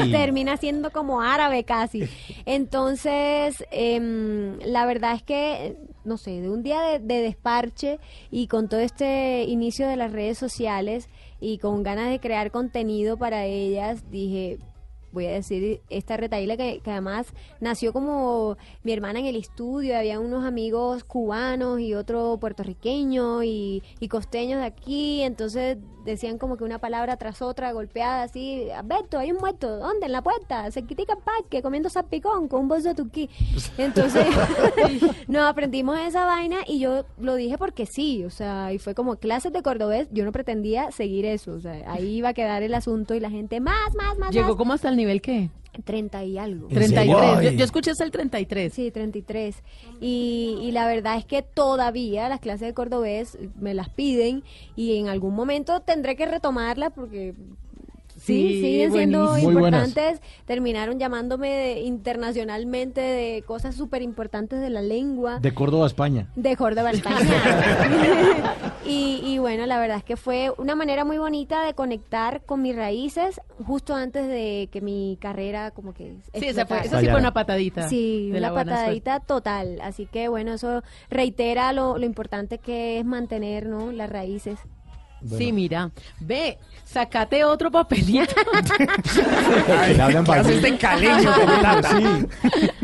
termina 0.10 0.56
siendo 0.56 0.90
como 0.92 1.22
árabe 1.22 1.66
casi. 1.66 2.04
Entonces, 2.46 3.66
em, 3.72 4.58
la 4.60 4.86
verdad 4.86 5.16
es 5.16 5.24
que, 5.24 5.76
no 6.06 6.16
sé, 6.18 6.40
de 6.40 6.50
un 6.50 6.64
día 6.64 6.80
de, 6.82 7.00
de 7.00 7.22
desparche 7.22 8.00
y 8.30 8.48
con 8.48 8.70
todo 8.70 8.80
este 8.80 9.44
inicio 9.44 9.86
de 9.86 9.98
las 9.98 10.14
redes 10.14 10.38
sociales 10.38 11.10
y 11.42 11.58
con 11.58 11.84
ganas 11.84 12.10
de 12.10 12.22
crear 12.22 12.52
contenido 12.52 13.18
para 13.18 13.44
ellas, 13.44 14.10
dije, 14.10 14.60
voy 15.12 15.26
a 15.26 15.32
decir 15.32 15.82
esta 15.90 16.18
retaíla 16.18 16.58
que, 16.58 16.80
que 16.80 16.92
además 16.92 17.28
nació 17.60 17.94
como 17.94 18.58
mi 18.84 18.94
hermana 18.94 19.20
en 19.20 19.26
el 19.26 19.36
estudio, 19.36 19.98
había 19.98 20.20
unos 20.20 20.46
amigos 20.46 21.04
cubanos 21.04 21.80
y 21.80 21.94
otro 21.94 22.38
puertorriqueño 22.40 23.44
y, 23.44 23.84
y 24.00 24.08
costeños 24.08 24.60
de 24.60 24.66
aquí, 24.66 25.22
entonces 25.22 25.78
decían 26.06 26.38
como 26.38 26.58
que 26.58 26.64
una 26.64 26.80
palabra 26.80 27.18
tras 27.18 27.42
otra 27.42 27.72
golpeada 27.74 28.24
así, 28.24 28.68
Beto, 28.84 29.20
hay 29.20 29.32
un 29.32 29.38
muerto, 29.38 29.78
¿dónde? 29.78 30.08
En 30.08 30.12
la 30.12 30.22
puerta, 30.22 30.70
se 30.72 30.84
critica 30.84 31.16
parque, 31.16 31.62
comiendo 31.62 31.90
salpicón 31.90 32.48
con 32.48 32.62
un 32.62 32.68
bolso 32.68 32.90
de 32.90 32.96
tuquí. 32.96 33.30
Entonces 33.78 34.26
nos 35.28 35.44
aprendimos 35.44 36.00
esa 36.00 36.26
vaina 36.26 36.58
y 36.68 36.80
yo 36.80 37.06
lo 37.20 37.36
dije 37.36 37.58
porque 37.58 37.86
sí, 37.86 38.24
o 38.24 38.30
sea, 38.30 38.74
y 38.74 38.80
fue 38.80 38.96
como 38.96 39.18
clases 39.18 39.54
de 39.54 39.62
cordobés, 39.62 40.08
yo 40.12 40.26
no 40.26 40.32
pretendía 40.32 40.92
seguir 40.92 41.26
eso, 41.26 41.54
o 41.54 41.60
sea, 41.60 41.92
ahí 41.92 42.18
iba 42.18 42.30
a 42.30 42.34
quedar 42.34 42.64
el 42.64 42.74
asunto 42.74 43.16
y 43.16 43.20
la 43.20 43.30
gente 43.30 43.60
más, 43.60 43.96
más, 43.96 44.18
más, 44.18 44.32
Llegó 44.32 44.50
más. 44.50 44.56
como 44.56 44.74
hasta 44.74 44.90
el 44.90 44.96
nivel 45.02 45.22
que 45.22 45.50
30 45.84 46.24
y 46.26 46.38
algo. 46.38 46.68
33. 46.68 47.08
Yo, 47.44 47.52
yo 47.52 47.64
escuché 47.64 47.92
hasta 47.92 48.04
el 48.04 48.12
33. 48.12 48.74
Sí, 48.74 48.92
33. 48.92 49.56
Y, 50.00 50.58
y 50.62 50.72
la 50.72 50.86
verdad 50.86 51.18
es 51.18 51.26
que 51.26 51.42
todavía 51.42 52.30
las 52.30 52.40
clases 52.40 52.68
de 52.68 52.74
cordobés 52.74 53.38
me 53.60 53.74
las 53.74 53.90
piden 53.90 54.44
y 54.76 54.98
en 54.98 55.08
algún 55.08 55.34
momento 55.34 55.80
tendré 55.82 56.16
que 56.16 56.26
retomarlas 56.26 56.92
porque 56.94 57.34
sí, 58.22 58.50
Sí, 58.54 58.62
siguen 58.62 58.92
siendo 58.92 59.28
buenísimo. 59.30 59.52
Importantes. 59.52 60.22
Terminaron 60.46 61.00
llamándome 61.00 61.50
de- 61.50 61.80
internacionalmente 61.82 63.02
de 63.02 63.44
cosas 63.46 63.76
súper 63.76 64.02
importantes 64.02 64.62
de 64.62 64.70
la 64.70 64.82
lengua. 64.82 65.40
De 65.40 65.54
Córdoba, 65.54 65.88
España. 65.88 66.28
De 66.36 66.56
Córdoba, 66.56 66.92
España. 66.92 67.18
y, 68.86 69.22
y 69.26 69.38
bueno, 69.40 69.66
la 69.66 69.80
verdad 69.80 69.98
es 69.98 70.04
que 70.04 70.18
fue 70.18 70.54
una 70.58 70.76
manera 70.76 71.04
muy 71.06 71.18
bonita 71.18 71.66
de 71.66 71.74
conectar 71.74 72.44
con 72.46 72.62
mis 72.62 72.76
raíces 72.76 73.42
justo 73.66 73.96
antes 73.96 74.28
de 74.28 74.70
que 74.72 74.82
mi 74.82 75.18
carrera 75.20 75.72
como 75.72 75.94
que 75.94 76.16
Sí, 76.34 76.46
esa 76.46 76.66
fue, 76.66 76.80
esa 76.82 77.00
sí 77.00 77.08
fue 77.08 77.20
una 77.20 77.34
patadita. 77.34 77.88
Sí, 77.90 78.30
de 78.32 78.40
la 78.40 78.52
una 78.52 78.62
suerte. 78.64 78.72
patadita 78.82 79.20
total. 79.20 79.80
Así 79.82 80.06
que 80.06 80.28
bueno, 80.28 80.54
eso 80.54 80.84
reitera 81.10 81.74
lo, 81.74 81.98
lo 81.98 82.06
importante 82.06 82.58
que 82.60 83.00
es 83.00 83.06
mantener 83.06 83.66
¿no? 83.66 83.92
las 83.92 84.10
raíces. 84.10 84.60
Sí, 85.38 85.52
mira, 85.52 85.92
ve, 86.20 86.58
sacate 86.86 87.44
otro 87.44 87.70
papelito. 87.72 88.34
Que 89.66 89.94
le 89.94 90.02
hablan 90.02 90.24
¿Qué 90.26 90.32
hace 90.32 90.42
bajito. 90.62 90.68
este 90.68 90.78
caleño? 90.78 91.34
Sí. 91.84 92.28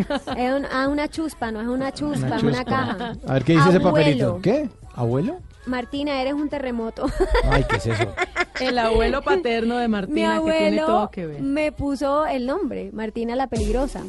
Es 0.38 0.54
un- 0.54 0.66
ah, 0.72 0.88
una 0.88 1.08
chuspa, 1.08 1.52
no 1.52 1.62
es 1.62 1.68
una 1.68 1.92
chuspa, 1.92 2.38
es 2.38 2.44
una 2.44 2.64
chuspa. 2.64 2.66
caja. 2.66 3.14
A 3.28 3.34
ver, 3.34 3.44
¿qué 3.44 3.54
dice 3.54 3.70
ese 3.70 3.78
Abuelo. 3.78 3.92
papelito? 3.98 4.40
¿Qué? 4.42 4.70
¿Abuelo? 4.96 5.40
Martina, 5.66 6.22
eres 6.22 6.34
un 6.34 6.48
terremoto. 6.50 7.06
Ay, 7.52 7.66
¿qué 7.70 7.76
es 7.78 7.86
eso? 7.88 8.14
El 8.62 8.78
abuelo 8.78 9.22
paterno 9.22 9.78
de 9.78 9.88
Mi 9.88 9.92
Martina, 9.92 10.42
que 10.44 10.52
tiene 10.52 10.80
abuelo 10.80 10.86
todo 10.86 11.12
que 11.12 11.26
ver. 11.28 11.42
me 11.42 11.72
puso 11.72 12.26
el 12.26 12.46
nombre, 12.46 12.90
Martina 12.94 13.36
la 13.36 13.48
Peligrosa. 13.48 14.04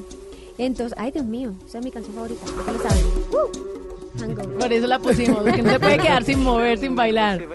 Entonces, 0.57 0.97
ay 0.99 1.11
Dios 1.12 1.25
mío, 1.25 1.53
esa 1.67 1.79
es 1.79 1.85
mi 1.85 1.91
canción 1.91 2.14
favorita. 2.14 2.45
¿Qué 2.64 2.73
lo 2.73 2.79
saben? 2.81 3.05
Uh, 3.33 3.78
Hangover. 4.19 4.59
Por 4.59 4.73
eso 4.73 4.87
la 4.87 4.99
pusimos, 4.99 5.39
porque 5.43 5.63
no 5.63 5.71
se 5.71 5.81
puede 5.81 5.99
quedar 5.99 6.25
sin 6.25 6.43
mover, 6.43 6.79
sin 6.79 6.97
bailar. 6.97 7.41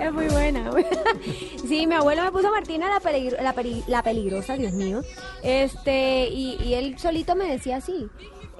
es 0.00 0.12
muy 0.12 0.26
buena. 0.28 0.70
sí, 1.68 1.86
mi 1.86 1.94
abuelo 1.94 2.22
me 2.22 2.32
puso 2.32 2.50
Martina 2.50 2.88
la, 2.88 3.00
peligro- 3.00 3.40
la, 3.42 3.54
peri- 3.54 3.84
la 3.86 4.02
peligrosa, 4.02 4.56
Dios 4.56 4.72
mío. 4.72 5.02
Este, 5.42 6.28
y, 6.28 6.56
y 6.62 6.74
él 6.74 6.98
solito 6.98 7.34
me 7.34 7.44
decía 7.46 7.76
así. 7.76 8.06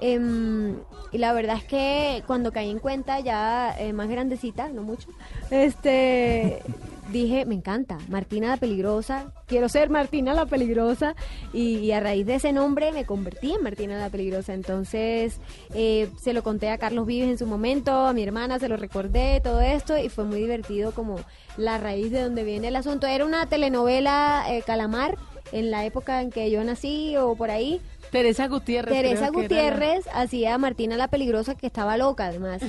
Em, 0.01 0.75
y 1.11 1.17
la 1.17 1.33
verdad 1.33 1.57
es 1.57 1.63
que 1.65 2.23
cuando 2.27 2.51
caí 2.51 2.69
en 2.69 2.79
cuenta, 2.79 3.19
ya 3.19 3.75
eh, 3.79 3.93
más 3.93 4.09
grandecita, 4.09 4.67
no 4.69 4.83
mucho, 4.83 5.09
este, 5.49 6.61
dije, 7.11 7.45
me 7.45 7.55
encanta, 7.55 7.97
Martina 8.09 8.49
la 8.49 8.57
peligrosa, 8.57 9.33
quiero 9.47 9.69
ser 9.69 9.89
Martina 9.89 10.33
la 10.33 10.45
peligrosa. 10.45 11.15
Y, 11.53 11.91
a 11.91 11.99
raíz 11.99 12.25
de 12.25 12.35
ese 12.35 12.51
nombre 12.53 12.91
me 12.91 13.05
convertí 13.05 13.53
en 13.53 13.63
Martina 13.63 13.99
la 13.99 14.09
peligrosa. 14.09 14.53
Entonces, 14.53 15.39
eh, 15.73 16.09
se 16.21 16.33
lo 16.33 16.43
conté 16.43 16.69
a 16.69 16.77
Carlos 16.77 17.05
Vives 17.05 17.29
en 17.29 17.37
su 17.37 17.45
momento, 17.45 17.91
a 17.91 18.13
mi 18.13 18.23
hermana 18.23 18.59
se 18.59 18.69
lo 18.69 18.77
recordé, 18.77 19.41
todo 19.41 19.61
esto, 19.61 19.97
y 19.97 20.09
fue 20.09 20.23
muy 20.23 20.39
divertido 20.39 20.91
como 20.91 21.19
la 21.57 21.77
raíz 21.77 22.11
de 22.11 22.23
donde 22.23 22.43
viene 22.43 22.69
el 22.69 22.75
asunto. 22.75 23.07
Era 23.07 23.25
una 23.25 23.45
telenovela 23.47 24.45
eh, 24.49 24.63
Calamar 24.65 25.17
en 25.51 25.71
la 25.71 25.85
época 25.85 26.21
en 26.21 26.31
que 26.31 26.49
yo 26.49 26.63
nací 26.63 27.15
o 27.17 27.35
por 27.35 27.51
ahí. 27.51 27.81
Teresa 28.13 28.47
Gutiérrez. 28.47 28.93
Teresa 28.93 29.21
la- 29.25 29.29
Gutiérrez 29.31 30.05
hacía 30.13 30.53
a 30.53 30.57
Martina 30.57 30.95
la 30.95 31.09
peligrosa 31.09 31.55
que 31.55 31.67
estaba 31.67 31.97
loca 31.97 32.27
además. 32.27 32.61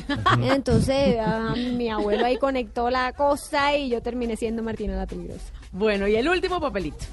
Entonces 0.43 1.19
ah, 1.21 1.55
mi 1.57 1.89
abuelo 1.91 2.25
ahí 2.27 2.37
conectó 2.39 2.91
la 2.91 3.13
cosa 3.13 3.77
y 3.77 3.89
yo 3.91 4.03
terminé 4.03 4.37
siendo 4.37 4.63
Martina 4.65 4.97
la 4.97 5.07
peligrosa. 5.07 5.45
Bueno, 5.71 6.09
y 6.09 6.17
el 6.17 6.29
último 6.29 6.61
papelito. 6.61 7.05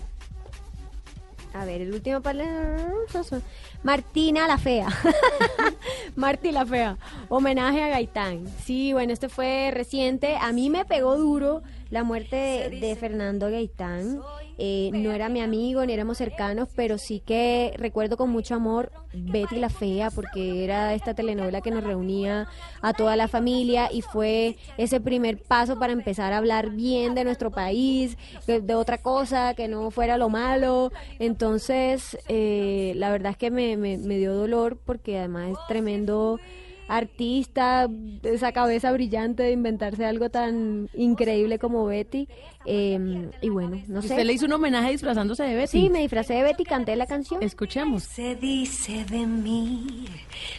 A 1.54 1.66
ver, 1.66 1.82
el 1.82 1.94
último 1.94 2.22
papel. 2.22 2.48
Martina 3.84 4.48
la 4.48 4.58
Fea. 4.58 4.88
Marti 6.16 6.52
la 6.54 6.66
Fea. 6.66 6.98
Homenaje 7.28 7.84
a 7.84 7.90
Gaitán. 7.90 8.46
Sí, 8.64 8.94
bueno, 8.94 9.12
este 9.12 9.28
fue 9.28 9.70
reciente. 9.74 10.38
A 10.38 10.54
mí 10.54 10.70
me 10.70 10.86
pegó 10.86 11.18
duro 11.18 11.62
la 11.90 12.04
muerte 12.06 12.36
de, 12.38 12.70
de 12.80 12.96
Fernando 12.96 13.52
Gaitán. 13.52 14.22
Eh, 14.64 14.92
no 14.94 15.12
era 15.12 15.28
mi 15.28 15.42
amigo 15.42 15.84
ni 15.84 15.94
éramos 15.94 16.20
cercanos, 16.20 16.70
pero 16.76 17.00
sí 17.00 17.20
que 17.20 17.74
recuerdo 17.78 18.16
con 18.16 18.30
mucho 18.30 18.54
amor 18.54 18.92
Betty 19.12 19.56
la 19.58 19.70
Fea, 19.70 20.12
porque 20.12 20.64
era 20.64 20.94
esta 20.94 21.16
telenovela 21.16 21.62
que 21.62 21.72
nos 21.72 21.84
reunía 21.84 22.48
a 22.84 22.94
toda 22.94 23.16
la 23.16 23.28
familia 23.28 23.90
y 23.92 24.04
fue 24.04 24.58
ese 24.78 25.02
primer 25.02 25.40
paso 25.42 25.80
para 25.80 25.94
empezar 25.94 26.32
a 26.32 26.38
hablar 26.38 26.70
bien 26.70 27.16
de 27.16 27.24
nuestro 27.24 27.50
país, 27.50 28.18
de, 28.46 28.62
de 28.62 28.76
otra 28.76 29.00
cosa, 29.00 29.56
que 29.56 29.68
no 29.68 29.90
fuera 29.90 30.16
lo 30.18 30.30
malo. 30.30 30.92
Entonces, 31.18 32.18
eh, 32.28 32.94
la 32.98 33.10
verdad 33.10 33.32
es 33.32 33.38
que 33.38 33.50
me, 33.50 33.78
me- 33.78 33.98
me 33.98 34.18
dio 34.20 34.34
dolor 34.36 34.78
porque 34.86 35.18
además 35.18 35.52
es 35.54 35.58
tremendo 35.68 36.40
artista, 36.92 37.90
esa 38.24 38.52
cabeza 38.52 38.92
brillante 38.92 39.44
de 39.44 39.52
inventarse 39.52 40.06
algo 40.06 40.30
tan 40.30 40.90
increíble 40.94 41.58
como 41.58 41.86
Betty. 41.86 42.28
Eh, 42.66 43.30
y 43.42 43.50
bueno, 43.50 43.82
no 43.88 44.02
sé. 44.02 44.10
Usted 44.10 44.26
le 44.26 44.34
hizo 44.34 44.46
un 44.46 44.54
homenaje 44.54 44.92
disfrazándose 44.92 45.44
de 45.44 45.56
Betty. 45.56 45.68
Sí, 45.68 45.90
me 45.90 46.00
disfracé 46.00 46.34
de 46.34 46.44
Betty, 46.44 46.66
canté 46.66 46.96
la 46.96 47.08
canción. 47.08 47.42
Escuchemos. 47.42 48.04
Se 48.04 48.36
dice 48.36 49.06
de 49.06 49.26
mí, 49.26 50.06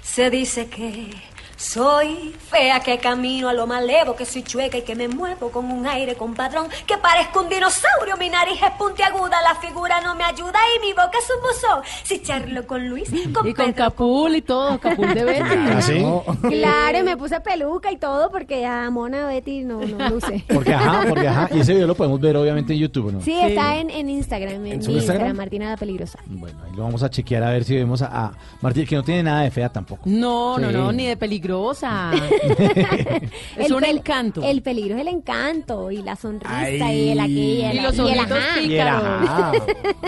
se 0.01 0.31
dice 0.31 0.68
que 0.68 1.11
Soy 1.57 2.35
fea 2.51 2.81
que 2.81 2.99
camino 2.99 3.49
a 3.49 3.53
lo 3.53 3.67
malevo, 3.67 4.17
que 4.17 4.25
soy 4.25 4.43
chueca 4.43 4.79
y 4.79 4.83
que 4.83 4.95
me 4.95 5.09
muevo 5.09 5.51
con 5.51 5.71
un 5.71 5.87
aire 5.87 6.15
compadrón, 6.17 6.67
que 6.87 6.97
parezco 6.99 7.43
un 7.43 7.49
dinosaurio, 7.49 8.17
mi 8.19 8.29
nariz 8.29 8.61
es 8.62 8.71
puntiaguda, 8.73 9.41
la 9.43 9.55
figura 9.61 10.01
no 10.01 10.15
me 10.15 10.25
ayuda 10.25 10.59
y 10.77 10.81
mi 10.87 10.93
boca 10.93 11.12
es 11.19 11.29
un 11.31 11.43
buzón. 11.43 11.83
Si 12.05 12.21
charlo 12.23 12.67
con 12.67 12.88
Luis, 12.88 13.11
con 13.33 13.47
Y 13.47 13.55
con 13.55 13.67
Pedro, 13.67 13.75
Capul 13.77 14.35
y 14.37 14.43
todo, 14.43 14.79
Capul 14.81 15.15
de 15.15 15.25
Betty. 15.25 15.41
¿Ah, 15.73 15.83
sí? 15.83 16.05
Claro, 16.49 16.99
y 16.99 17.03
me 17.03 17.17
puse 17.17 17.41
peluca 17.41 17.91
y 17.93 17.97
todo 17.97 18.31
porque 18.31 18.61
ya 18.61 18.91
Mona 18.91 19.27
Betty 19.27 19.62
no, 19.65 19.81
no 19.81 20.09
luce. 20.11 20.45
Porque 20.53 20.75
ajá, 20.75 21.05
porque 21.09 21.29
ajá. 21.29 21.49
Y 21.55 21.61
ese 21.61 21.73
video 21.75 21.87
lo 21.87 21.95
podemos 21.95 22.21
ver 22.21 22.37
obviamente 22.37 22.73
en 22.73 22.79
YouTube, 22.81 23.12
¿no? 23.12 23.21
Sí, 23.21 23.38
está 23.41 23.77
en, 23.77 23.91
en 23.91 24.09
Instagram, 24.11 24.53
en, 24.55 24.57
¿En 24.57 24.62
mi 24.65 24.75
Instagram, 24.75 24.97
Instagram? 24.99 25.37
Martina 25.37 25.71
la 25.71 25.77
Peligrosa. 25.77 26.19
Bueno, 26.27 26.59
ahí 26.65 26.75
lo 26.77 26.83
vamos 26.83 27.03
a 27.03 27.11
chequear 27.11 27.43
a 27.43 27.51
ver 27.51 27.65
si 27.65 27.77
vemos 27.77 28.03
a, 28.03 28.07
a 28.27 28.33
Martín, 28.61 28.87
que 28.87 28.97
no 28.97 29.03
tiene 29.03 29.23
nada 29.23 29.43
de 29.43 29.51
fea 29.51 29.69
tampoco. 29.69 30.03
No, 30.07 30.59
no, 30.59 30.69
Sí. 30.69 30.75
no, 30.77 30.93
ni 30.93 31.07
de 31.07 31.17
peligrosa. 31.53 32.12
es 33.57 33.67
El 33.67 33.73
un 33.75 33.83
pel- 33.83 33.88
encanto. 33.99 34.43
El 34.43 34.62
peligro 34.62 34.95
es 34.97 35.01
el 35.03 35.09
encanto 35.09 35.91
y 35.91 36.03
la 36.03 36.17
sonrisa 36.17 36.55
Ay. 36.57 36.79
y 37.01 37.09
el 37.11 37.21
aquí 37.21 37.33
y 37.41 37.62
el, 37.65 37.77
Y 37.77 37.81
los 37.81 37.95
y 37.97 38.01
el 38.01 38.19
ojitos 38.19 38.38
ajá. 38.38 38.61
Y 38.61 38.75
el 38.75 38.88
ajá. 38.88 39.53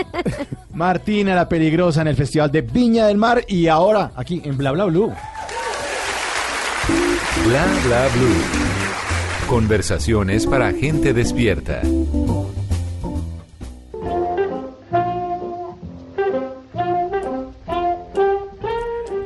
Martina 0.73 1.35
la 1.35 1.47
peligrosa 1.47 2.01
en 2.01 2.07
el 2.07 2.15
Festival 2.15 2.51
de 2.51 2.61
Viña 2.61 3.07
del 3.07 3.17
Mar 3.17 3.43
y 3.47 3.67
ahora 3.67 4.11
aquí 4.15 4.41
en 4.43 4.57
Bla 4.57 4.71
Bla 4.71 4.85
Blue. 4.85 5.13
Bla 7.47 7.65
bla 7.85 8.07
blue. 8.13 9.47
Conversaciones 9.47 10.45
para 10.47 10.71
gente 10.73 11.13
despierta. 11.13 11.81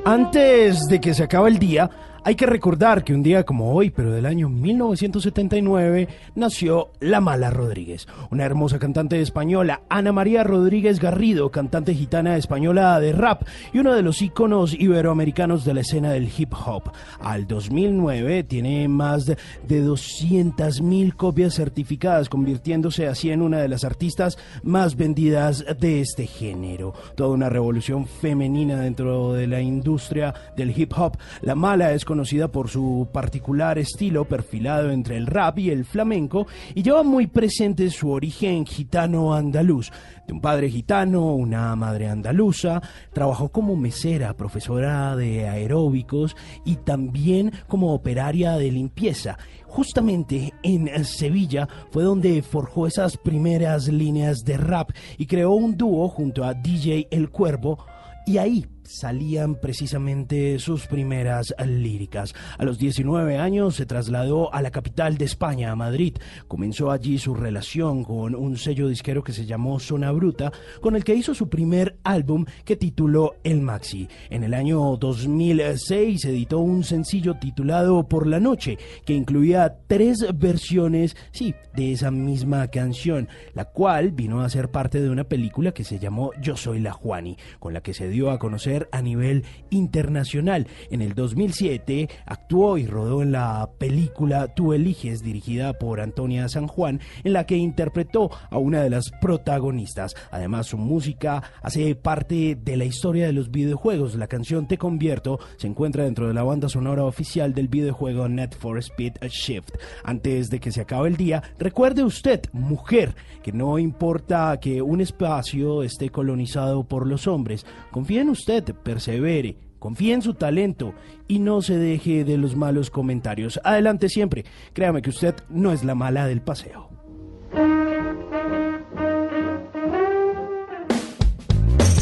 Antes 0.06 0.88
de 0.88 1.00
que 1.00 1.14
se 1.14 1.24
acabe 1.24 1.50
el 1.50 1.60
día, 1.60 1.90
hay 2.24 2.36
que 2.36 2.46
recordar 2.46 3.04
que 3.04 3.14
un 3.14 3.24
día 3.24 3.46
como 3.46 3.74
hoy, 3.74 3.90
pero 3.90 4.12
del 4.12 4.26
año 4.26 4.50
1979, 4.50 6.08
nació 6.36 6.90
La 7.00 7.22
Mala 7.22 7.50
Rodríguez, 7.50 8.08
una 8.32 8.46
hermosa 8.46 8.80
cantante 8.80 9.22
española, 9.22 9.82
Ana 9.90 10.12
María 10.12 10.44
Rodríguez 10.44 11.00
Garrido, 11.00 11.50
cantante 11.50 11.94
gitana 11.94 12.38
española 12.38 13.00
de 13.00 13.14
rap 13.14 13.44
y 13.74 13.80
uno 13.80 13.94
de 13.94 14.02
los 14.02 14.22
íconos 14.22 14.74
iberoamericanos 14.74 15.66
de 15.66 15.74
la 15.74 15.82
escena 15.82 16.12
del 16.12 16.30
hip 16.36 16.54
hop. 16.54 16.92
Al 17.22 17.48
2009 17.48 18.44
tiene 18.44 18.88
más 18.88 19.26
de, 19.26 19.38
de 19.68 19.84
200.000 19.84 21.16
copias 21.16 21.56
certificadas, 21.56 22.30
convirtiéndose 22.30 23.08
así 23.08 23.32
en 23.32 23.42
una 23.42 23.60
de 23.60 23.70
las 23.70 23.84
artistas 23.84 24.38
más 24.64 24.96
vendidas 24.96 25.66
de 25.80 26.02
este 26.02 26.28
género. 26.28 26.94
Toda 27.16 27.30
una 27.30 27.50
revolución 27.50 28.06
femenina 28.06 28.80
dentro 28.82 29.34
de 29.34 29.48
la 29.48 29.62
industria 29.62 30.34
del 30.58 30.78
hip 30.78 30.94
hop. 30.98 31.18
La 31.42 31.56
Mala 31.56 31.94
es 31.94 32.06
conocida 32.20 32.50
por 32.50 32.68
su 32.68 33.08
particular 33.14 33.80
estilo 33.80 34.26
perfilado 34.26 34.92
entre 34.92 35.16
el 35.16 35.26
rap 35.26 35.58
y 35.60 35.70
el 35.70 35.86
flamenco 35.86 36.48
y 36.76 36.84
lleva 36.84 37.02
muy 37.02 37.28
presente 37.28 37.90
su 37.90 38.12
origen 38.12 38.66
gitano 38.66 39.34
andaluz. 39.34 39.90
De 40.28 40.34
un 40.34 40.42
padre 40.42 40.70
gitano, 40.70 41.34
una 41.34 41.74
madre 41.78 42.10
andaluza, 42.10 42.82
trabajó 43.14 43.54
como 43.54 43.78
mesera, 43.78 44.36
profesora 44.36 45.16
de 45.16 45.48
aeróbicos 45.48 46.36
y 46.66 46.76
también 46.76 47.54
como 47.70 47.94
operaria 47.94 48.58
de 48.58 48.70
limpieza. 48.70 49.38
Justamente 49.66 50.54
en 50.62 51.06
Sevilla 51.06 51.70
fue 51.90 52.04
donde 52.04 52.42
forjó 52.42 52.86
esas 52.86 53.16
primeras 53.16 53.88
líneas 53.88 54.40
de 54.44 54.58
rap 54.58 54.90
y 55.18 55.26
creó 55.26 55.52
un 55.52 55.78
dúo 55.78 56.10
junto 56.10 56.44
a 56.44 56.54
DJ 56.54 57.08
El 57.12 57.30
Cuervo 57.30 57.86
y 58.26 58.40
ahí 58.40 58.66
salían 58.90 59.56
precisamente 59.56 60.58
sus 60.58 60.88
primeras 60.88 61.54
líricas. 61.64 62.34
A 62.58 62.66
los 62.66 62.80
19 62.80 63.38
años 63.38 63.76
se 63.76 63.86
trasladó 63.86 64.52
a 64.54 64.62
la 64.64 64.72
capital 64.72 65.18
de 65.18 65.26
España, 65.26 65.72
a 65.72 65.76
Madrid. 65.76 66.18
Comenzó 66.48 66.90
allí 66.90 67.20
su 67.20 67.36
relación 67.36 68.04
con 68.04 68.34
un 68.34 68.58
sello 68.58 68.88
disquero 68.88 69.24
que 69.24 69.32
se 69.32 69.46
llamó 69.46 69.80
Zona 69.80 70.12
Bruta, 70.12 70.52
con 70.82 70.96
el 70.96 71.04
que 71.04 71.14
hizo 71.14 71.36
su 71.36 71.50
primer 71.50 71.98
álbum 72.04 72.46
que 72.66 72.76
tituló 72.76 73.36
El 73.44 73.62
Maxi. 73.62 74.08
En 74.32 74.44
el 74.44 74.56
año 74.56 74.98
2006 74.98 76.26
editó 76.26 76.60
un 76.60 76.84
sencillo 76.84 77.36
titulado 77.36 78.08
Por 78.08 78.26
la 78.26 78.40
Noche, 78.40 78.80
que 79.06 79.14
incluía 79.14 79.78
tres 79.88 80.26
versiones, 80.34 81.16
sí, 81.32 81.54
de 81.76 81.92
esa 81.92 82.10
misma 82.10 82.68
canción, 82.70 83.28
la 83.54 83.66
cual 83.66 84.12
vino 84.12 84.42
a 84.42 84.50
ser 84.50 84.72
parte 84.72 85.00
de 85.00 85.10
una 85.10 85.26
película 85.26 85.74
que 85.74 85.84
se 85.84 86.00
llamó 86.00 86.32
Yo 86.42 86.58
Soy 86.58 86.80
la 86.80 86.92
Juani, 86.92 87.38
con 87.60 87.74
la 87.74 87.82
que 87.82 87.94
se 87.94 88.10
dio 88.10 88.32
a 88.32 88.40
conocer 88.40 88.79
a 88.92 89.02
nivel 89.02 89.44
internacional. 89.70 90.68
En 90.90 91.02
el 91.02 91.16
2007 91.16 92.10
actuó 92.26 92.78
y 92.78 92.86
rodó 92.86 93.22
en 93.22 93.32
la 93.32 93.70
película 93.78 94.54
Tú 94.56 94.74
eliges, 94.74 95.24
dirigida 95.24 95.74
por 95.74 96.02
Antonia 96.02 96.48
San 96.50 96.68
Juan, 96.68 97.00
en 97.24 97.34
la 97.34 97.46
que 97.46 97.58
interpretó 97.58 98.30
a 98.50 98.58
una 98.58 98.82
de 98.82 98.90
las 98.90 99.12
protagonistas. 99.22 100.16
Además, 100.32 100.68
su 100.68 100.78
música 100.78 101.44
hace 101.62 101.96
parte 101.96 102.56
de 102.56 102.78
la 102.78 102.86
historia 102.86 103.26
de 103.26 103.34
los 103.34 103.52
videojuegos. 103.52 104.16
La 104.16 104.28
canción 104.28 104.68
Te 104.68 104.78
Convierto 104.78 105.40
se 105.58 105.68
encuentra 105.68 106.04
dentro 106.04 106.28
de 106.28 106.34
la 106.34 106.44
banda 106.44 106.70
sonora 106.70 107.04
oficial 107.04 107.54
del 107.54 107.68
videojuego 107.68 108.28
Net 108.28 108.56
for 108.56 108.78
Speed 108.78 109.14
Shift. 109.30 109.76
Antes 110.04 110.50
de 110.50 110.60
que 110.60 110.72
se 110.72 110.82
acabe 110.82 111.10
el 111.10 111.18
día, 111.18 111.44
recuerde 111.58 112.04
usted, 112.04 112.42
mujer, 112.52 113.16
que 113.44 113.52
no 113.52 113.80
importa 113.80 114.60
que 114.60 114.82
un 114.82 115.02
espacio 115.02 115.84
esté 115.84 116.10
colonizado 116.10 116.84
por 116.84 117.08
los 117.08 117.28
hombres, 117.28 117.66
confíe 117.92 118.22
en 118.22 118.30
usted, 118.30 118.59
persevere. 118.64 119.58
Confíe 119.80 120.14
en 120.14 120.22
su 120.22 120.34
talento 120.34 120.94
y 121.28 121.40
no 121.40 121.62
se 121.62 121.78
deje 121.78 122.24
de 122.26 122.38
los 122.38 122.56
malos 122.56 122.90
comentarios. 122.90 123.60
Adelante 123.64 124.10
siempre. 124.10 124.46
Créame 124.74 125.02
que 125.02 125.10
usted 125.10 125.36
no 125.50 125.72
es 125.72 125.84
la 125.84 125.96
mala 125.96 126.28
del 126.28 126.42
paseo. 126.42 126.90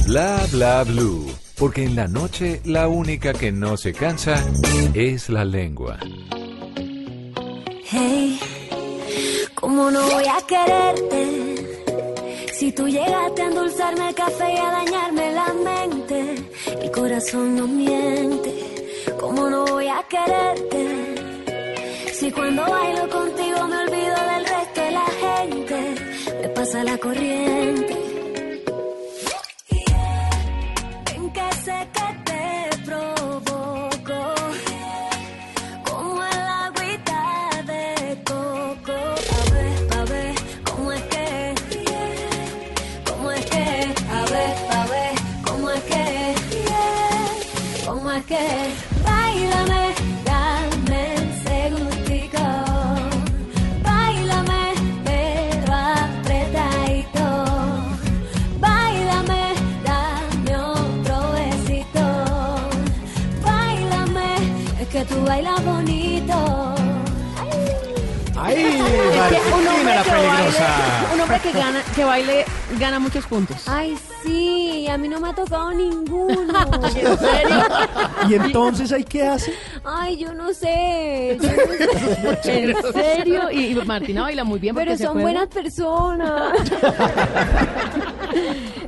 Bla 0.08 0.46
bla 0.52 0.84
blue. 0.84 1.28
Porque 1.58 1.84
en 1.84 1.96
la 1.96 2.08
noche 2.08 2.62
la 2.66 2.88
única 2.88 3.34
que 3.34 3.52
no 3.52 3.78
se 3.78 3.92
cansa 3.92 4.36
es 4.94 5.28
la 5.28 5.44
lengua. 5.44 5.98
Hey, 7.90 8.40
¿cómo 9.56 9.90
no 9.90 10.02
voy 10.08 10.26
a 10.26 10.38
quererte? 10.46 11.48
Si 12.54 12.72
tú 12.72 12.88
llegaste 12.88 13.42
a 13.42 13.48
endulzarme 13.48 14.10
el 14.10 14.16
café 14.16 14.54
y 14.54 14.58
a 14.58 14.72
dañarme 14.72 15.32
la 15.32 15.54
mente, 15.54 16.37
el 16.88 16.92
corazón 16.92 17.56
no 17.56 17.68
miente. 17.68 18.54
¿Cómo 19.20 19.50
no 19.50 19.66
voy 19.66 19.88
a 19.88 20.02
quererte? 20.04 20.82
Si 22.14 22.32
cuando 22.32 22.62
bailo 22.64 23.10
contigo 23.10 23.68
me 23.68 23.78
olvido 23.86 24.16
del 24.32 24.46
resto 24.46 24.82
de 24.82 24.92
la 24.92 25.08
gente, 25.24 25.78
me 26.42 26.50
pasa 26.50 26.84
la 26.84 26.98
corriente. 26.98 27.47
¿Cómo 48.28 48.87
¡Ay, 68.48 68.56
Es 68.56 69.42
que 69.42 69.54
un 69.54 69.66
Martina 69.66 69.74
hombre 69.74 69.96
la 69.96 70.04
que 70.04 70.10
baile, 70.10 70.30
peligrosa! 70.30 71.14
un 71.14 71.22
hombre 71.22 71.40
que 71.40 71.52
gana, 71.52 71.84
que 71.96 72.04
baile 72.04 72.46
gana 72.80 73.00
muchos 73.00 73.26
puntos. 73.26 73.68
Ay, 73.68 73.98
sí, 74.24 74.88
a 74.88 74.98
mí 74.98 75.10
no 75.10 75.20
me 75.20 75.30
ha 75.30 75.34
tocado 75.34 75.72
ninguno. 75.74 76.38
¿En 76.84 77.18
serio? 77.18 77.64
¿Y 78.30 78.34
entonces 78.36 78.92
ahí 78.92 79.04
qué 79.04 79.28
hace? 79.28 79.54
Ay, 79.84 80.18
yo 80.18 80.34
no 80.34 80.54
sé. 80.54 81.38
yo 81.42 81.50
no 81.50 82.36
sé. 82.42 82.64
¿En 82.64 82.94
serio? 82.94 83.52
Y, 83.52 83.78
y 83.78 83.86
Martina 83.86 84.24
baila 84.24 84.44
muy 84.44 84.60
bien 84.60 84.76
porque 84.76 84.92
Pero 84.92 85.12
son 85.12 85.22
buenas 85.22 85.48
personas. 85.48 86.54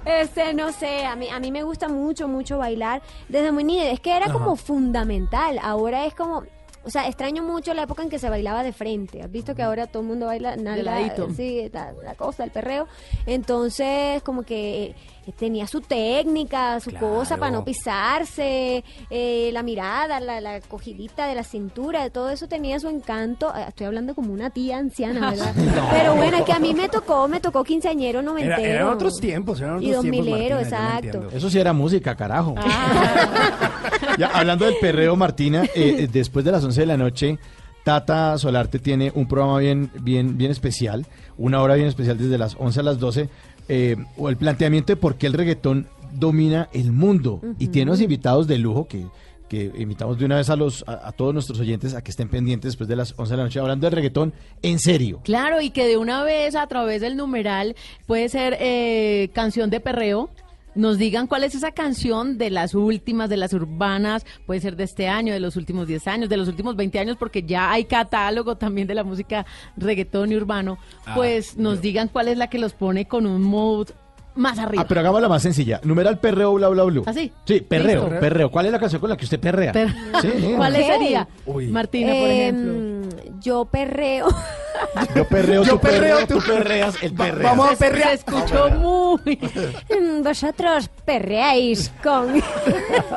este, 0.06 0.54
no 0.54 0.72
sé, 0.72 1.06
a 1.06 1.16
mí, 1.16 1.30
a 1.30 1.40
mí 1.40 1.52
me 1.52 1.64
gusta 1.64 1.88
mucho, 1.88 2.28
mucho 2.28 2.58
bailar 2.58 3.02
desde 3.28 3.52
muy 3.52 3.64
niña. 3.64 3.90
Es 3.90 4.00
que 4.00 4.16
era 4.16 4.32
como 4.32 4.56
fundamental. 4.56 5.60
Ahora 5.62 6.06
es 6.06 6.14
como, 6.14 6.44
o 6.90 6.92
sea, 6.92 7.08
extraño 7.08 7.44
mucho 7.44 7.72
la 7.76 7.84
época 7.84 8.02
en 8.02 8.10
que 8.10 8.18
se 8.18 8.32
bailaba 8.32 8.64
de 8.64 8.74
frente. 8.74 9.22
¿Has 9.22 9.30
visto 9.30 9.54
que 9.54 9.62
ahora 9.62 9.86
todo 9.86 10.02
el 10.02 10.08
mundo 10.08 10.26
baila 10.26 10.56
ladito. 10.56 11.30
Sí, 11.32 11.70
la, 11.72 11.94
la 12.04 12.16
cosa, 12.16 12.44
el 12.44 12.50
perreo. 12.50 12.88
Entonces, 13.28 14.24
como 14.24 14.42
que 14.42 14.96
tenía 15.38 15.68
su 15.68 15.82
técnica, 15.82 16.80
su 16.80 16.92
cosa 16.92 17.38
para 17.38 17.52
no 17.52 17.64
pisarse, 17.66 18.84
eh, 19.10 19.50
la 19.54 19.64
mirada, 19.64 20.20
la, 20.20 20.40
la 20.42 20.62
cogidita 20.62 21.28
de 21.28 21.36
la 21.36 21.44
cintura, 21.44 22.04
de 22.04 22.10
todo 22.10 22.30
eso 22.30 22.48
tenía 22.48 22.80
su 22.80 22.88
encanto. 22.90 23.54
Eh, 23.56 23.66
Estoy 23.70 23.88
hablando 23.88 24.16
como 24.16 24.34
una 24.34 24.50
tía 24.50 24.78
anciana, 24.78 25.30
¿verdad? 25.32 25.54
Pero 25.92 26.16
bueno, 26.16 26.38
es 26.38 26.44
que 26.44 26.54
a 26.54 26.60
mí 26.60 26.74
me 26.74 26.90
tocó, 26.90 27.28
me 27.28 27.40
tocó 27.40 27.64
quinceañero 27.64 28.22
noventero. 28.22 28.56
Era- 28.62 28.70
eran 28.82 28.88
otros 28.90 29.20
tiempos, 29.20 29.60
eran 29.62 29.82
Y 29.82 29.88
otros 29.90 30.04
dos 30.04 30.12
tiempos, 30.12 30.26
milero, 30.26 30.56
Martina, 30.56 30.78
yo 30.80 30.90
no 30.92 31.00
exacto. 31.20 31.38
Eso 31.38 31.50
sí 31.50 31.60
era 31.60 31.74
música, 31.74 32.16
carajo. 32.16 32.56
Ah. 32.58 33.72
Ya, 34.18 34.28
hablando 34.28 34.66
del 34.66 34.76
perreo, 34.82 35.16
Martina, 35.16 35.64
eh, 35.66 35.96
eh, 36.00 36.10
después 36.12 36.44
de 36.44 36.52
las 36.52 36.64
11 36.64 36.82
de 36.82 36.86
la 36.88 36.98
noche, 36.98 37.38
Tata 37.84 38.38
Solarte 38.38 38.80
tiene 38.80 39.12
un 39.16 39.28
programa 39.28 39.60
bien, 39.60 39.90
bien, 40.02 40.38
bien 40.38 40.52
especial, 40.52 41.06
una 41.38 41.62
hora 41.62 41.76
bien 41.76 41.88
especial 41.88 42.18
desde 42.18 42.38
las 42.38 42.56
11 42.60 42.80
a 42.82 42.84
las 42.84 43.00
12, 43.00 43.30
eh, 43.70 43.96
o 44.18 44.30
el 44.30 44.36
planteamiento 44.38 44.92
de 44.92 44.98
por 44.98 45.16
qué 45.16 45.28
el 45.28 45.34
reggaetón 45.34 45.88
domina 46.12 46.70
el 46.74 46.92
mundo. 46.92 47.42
Y 47.60 47.68
tiene 47.68 47.92
unos 47.92 48.02
invitados 48.02 48.48
de 48.48 48.58
lujo 48.58 48.88
que, 48.88 49.06
que 49.48 49.72
invitamos 49.78 50.18
de 50.18 50.26
una 50.26 50.38
vez 50.38 50.50
a, 50.50 50.56
los, 50.56 50.84
a, 50.88 51.08
a 51.08 51.12
todos 51.12 51.34
nuestros 51.34 51.60
oyentes 51.60 51.94
a 51.94 52.02
que 52.02 52.12
estén 52.12 52.30
pendientes 52.30 52.72
después 52.72 52.88
de 52.88 52.96
las 52.96 53.14
11 53.18 53.32
de 53.32 53.38
la 53.38 53.44
noche, 53.44 53.60
hablando 53.60 53.86
del 53.86 53.96
reggaetón 53.96 54.34
en 54.62 54.80
serio. 54.80 55.22
Claro, 55.24 55.62
y 55.62 55.70
que 55.70 55.88
de 55.88 55.98
una 55.98 56.24
vez 56.24 56.56
a 56.56 56.68
través 56.68 57.02
del 57.02 57.16
numeral 57.16 57.76
puede 58.06 58.28
ser 58.30 58.58
eh, 58.60 59.30
canción 59.34 59.70
de 59.70 59.80
perreo. 59.80 60.30
Nos 60.76 60.98
digan 60.98 61.28
cuál 61.28 61.44
es 61.44 61.56
esa 61.56 61.72
canción 61.72 62.38
de 62.38 62.50
las 62.52 62.76
últimas, 62.76 63.30
de 63.30 63.38
las 63.38 63.54
urbanas, 63.54 64.26
puede 64.46 64.62
ser 64.62 64.76
de 64.76 64.84
este 64.84 65.08
año, 65.08 65.34
de 65.34 65.40
los 65.40 65.56
últimos 65.56 65.88
10 65.88 66.08
años, 66.08 66.30
de 66.30 66.38
los 66.38 66.48
últimos 66.48 66.76
20 66.76 67.00
años, 67.00 67.18
porque 67.18 67.44
ya 67.44 67.72
hay 67.72 67.86
catálogo 67.86 68.56
también 68.56 68.88
de 68.88 68.96
la 68.96 69.04
música 69.04 69.46
reggaetón 69.78 70.32
y 70.32 70.36
urbano. 70.38 70.78
Ah, 71.06 71.14
Pues 71.16 71.58
nos 71.58 71.82
digan 71.82 72.08
cuál 72.08 72.28
es 72.28 72.38
la 72.38 72.48
que 72.48 72.60
los 72.60 72.74
pone 72.74 73.08
con 73.08 73.26
un 73.26 73.42
mood 73.42 73.90
más 74.36 74.58
arriba. 74.60 74.84
Ah, 74.84 74.88
pero 74.88 75.02
hagámosla 75.02 75.28
más 75.28 75.42
sencilla. 75.42 75.82
Numeral 75.84 76.20
perreo, 76.20 76.54
bla, 76.54 76.70
bla, 76.70 76.84
bla. 76.84 77.02
¿Ah, 77.08 77.14
sí? 77.14 77.32
Sí, 77.46 77.60
perreo, 77.62 78.04
Listo. 78.06 78.20
perreo. 78.20 78.50
¿Cuál 78.52 78.68
es 78.68 78.72
la 78.72 78.80
canción 78.80 79.02
con 79.02 79.10
la 79.10 79.18
que 79.18 79.26
usted 79.26 79.40
perrea? 79.40 79.72
Per- 79.74 79.90
Sí, 80.22 80.30
¿Cuál 80.56 80.74
sería? 80.76 81.28
Uy. 81.46 81.68
Martina, 81.68 82.14
por 82.14 82.30
Em, 82.30 82.32
ejemplo. 82.32 82.99
Yo 83.40 83.66
perreo. 83.66 84.28
Yo 85.16 85.26
perreo, 85.28 85.64
Yo 85.64 85.74
tú 85.74 85.80
perreo, 85.80 86.18
perreo, 86.20 86.28
tú 86.28 86.40
perreas, 86.46 87.04
el 87.04 87.20
Va- 87.20 87.26
perreo. 87.26 87.44
vamos 87.44 87.68
a 87.72 87.76
Se 87.76 87.78
perrear. 87.78 88.14
escuchó 88.14 88.70
muy... 88.72 89.40
Vosotros 90.24 90.90
perreáis 91.06 91.92
con... 92.02 92.42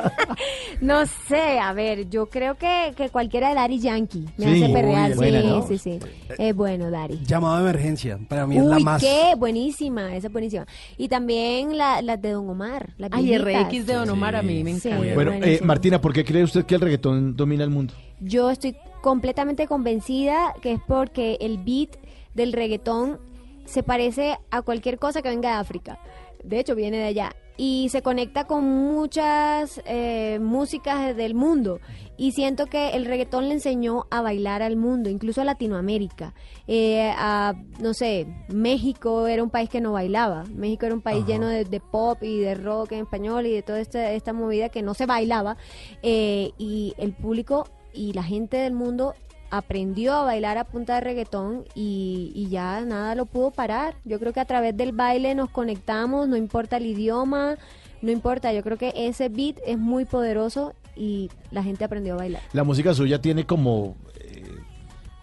no 0.81 1.05
sé, 1.05 1.59
a 1.59 1.71
ver, 1.73 2.09
yo 2.09 2.27
creo 2.29 2.55
que, 2.55 2.93
que 2.95 3.09
cualquiera 3.09 3.49
de 3.49 3.55
Daddy 3.55 3.79
Yankee 3.79 4.25
me 4.37 4.45
Sí, 4.53 4.63
hace 4.63 4.73
perrear. 4.73 5.11
uy, 5.11 5.15
buena, 5.17 5.41
sí, 5.41 5.47
¿no? 5.47 5.67
sí, 5.67 5.77
sí. 5.77 5.99
Es 6.37 6.55
bueno, 6.55 6.91
Daddy. 6.91 7.19
Llamado 7.25 7.55
de 7.63 7.69
emergencia, 7.69 8.19
para 8.27 8.45
mí 8.45 8.57
es 8.57 8.63
la 8.65 8.79
más... 8.79 9.01
qué 9.01 9.33
buenísima, 9.37 10.15
esa 10.15 10.27
es 10.27 10.33
buenísima. 10.33 10.65
Y 10.97 11.07
también 11.07 11.77
la- 11.77 12.01
las 12.01 12.21
de 12.21 12.31
Don 12.31 12.49
Omar, 12.49 12.89
las 12.97 13.09
Ay. 13.13 13.37
RX 13.37 13.85
de 13.85 13.93
Don 13.93 14.09
Omar 14.09 14.35
a 14.35 14.41
mí 14.41 14.63
me 14.63 14.73
Sí. 14.79 14.89
encanta. 14.89 15.13
Bueno, 15.13 15.31
eh. 15.33 15.59
Martina, 15.63 16.01
¿por 16.01 16.13
qué 16.13 16.25
cree 16.25 16.43
usted 16.43 16.65
que 16.65 16.75
el 16.75 16.81
reggaetón 16.81 17.35
domina 17.35 17.63
el 17.63 17.69
mundo? 17.69 17.93
Yo 18.19 18.49
estoy 18.51 18.75
completamente 19.03 19.67
convencida 19.67 20.55
que 20.61 20.71
es 20.71 20.79
porque 20.87 21.37
el 21.41 21.57
beat 21.57 21.97
del 22.33 22.53
reggaetón 22.53 23.19
se 23.65 23.83
parece 23.83 24.37
a 24.49 24.61
cualquier 24.61 24.97
cosa 24.97 25.21
que 25.21 25.27
venga 25.27 25.49
de 25.49 25.55
África. 25.55 25.99
De 26.43 26.59
hecho, 26.59 26.73
viene 26.73 26.97
de 26.97 27.05
allá. 27.05 27.35
Y 27.55 27.89
se 27.89 28.01
conecta 28.01 28.45
con 28.45 28.63
muchas 28.63 29.81
eh, 29.85 30.39
músicas 30.41 31.15
del 31.17 31.35
mundo. 31.35 31.81
Y 32.17 32.31
siento 32.31 32.65
que 32.67 32.91
el 32.91 33.05
reggaetón 33.05 33.49
le 33.49 33.55
enseñó 33.55 34.05
a 34.09 34.21
bailar 34.21 34.61
al 34.61 34.77
mundo, 34.77 35.09
incluso 35.09 35.41
a 35.41 35.45
Latinoamérica. 35.45 36.33
Eh, 36.67 37.13
a, 37.15 37.53
no 37.79 37.93
sé, 37.93 38.25
México 38.47 39.27
era 39.27 39.43
un 39.43 39.49
país 39.49 39.69
que 39.69 39.81
no 39.81 39.91
bailaba. 39.91 40.45
México 40.55 40.85
era 40.85 40.95
un 40.95 41.01
país 41.01 41.25
lleno 41.25 41.47
de, 41.47 41.65
de 41.65 41.79
pop 41.81 42.23
y 42.23 42.39
de 42.39 42.55
rock 42.55 42.93
en 42.93 43.01
español 43.01 43.45
y 43.47 43.53
de 43.53 43.63
toda 43.63 43.81
esta, 43.81 44.11
esta 44.13 44.31
movida 44.31 44.69
que 44.69 44.81
no 44.81 44.93
se 44.93 45.05
bailaba. 45.05 45.57
Eh, 46.01 46.51
y 46.57 46.93
el 46.97 47.13
público 47.13 47.65
y 47.93 48.13
la 48.13 48.23
gente 48.23 48.57
del 48.57 48.73
mundo 48.73 49.15
aprendió 49.49 50.13
a 50.13 50.23
bailar 50.23 50.57
a 50.57 50.63
punta 50.63 50.95
de 50.95 51.01
reggaetón 51.01 51.65
y, 51.75 52.47
ya 52.49 52.81
nada 52.81 53.13
lo 53.13 53.27
pudo 53.27 53.51
parar. 53.51 53.95
Yo 54.03 54.19
creo 54.19 54.33
que 54.33 54.39
a 54.39 54.45
través 54.45 54.75
del 54.75 54.93
baile 54.93 55.35
nos 55.35 55.51
conectamos, 55.51 56.27
no 56.27 56.35
importa 56.35 56.77
el 56.77 56.87
idioma, 56.87 57.57
no 58.01 58.11
importa. 58.11 58.51
Yo 58.51 58.63
creo 58.63 58.77
que 58.77 58.93
ese 58.95 59.29
beat 59.29 59.57
es 59.65 59.77
muy 59.77 60.05
poderoso 60.05 60.73
y 60.95 61.29
la 61.51 61.61
gente 61.61 61.83
aprendió 61.83 62.15
a 62.15 62.17
bailar. 62.17 62.41
¿La 62.51 62.63
música 62.63 62.95
suya 62.95 63.21
tiene 63.21 63.45
como 63.45 63.95
eh, 64.19 64.43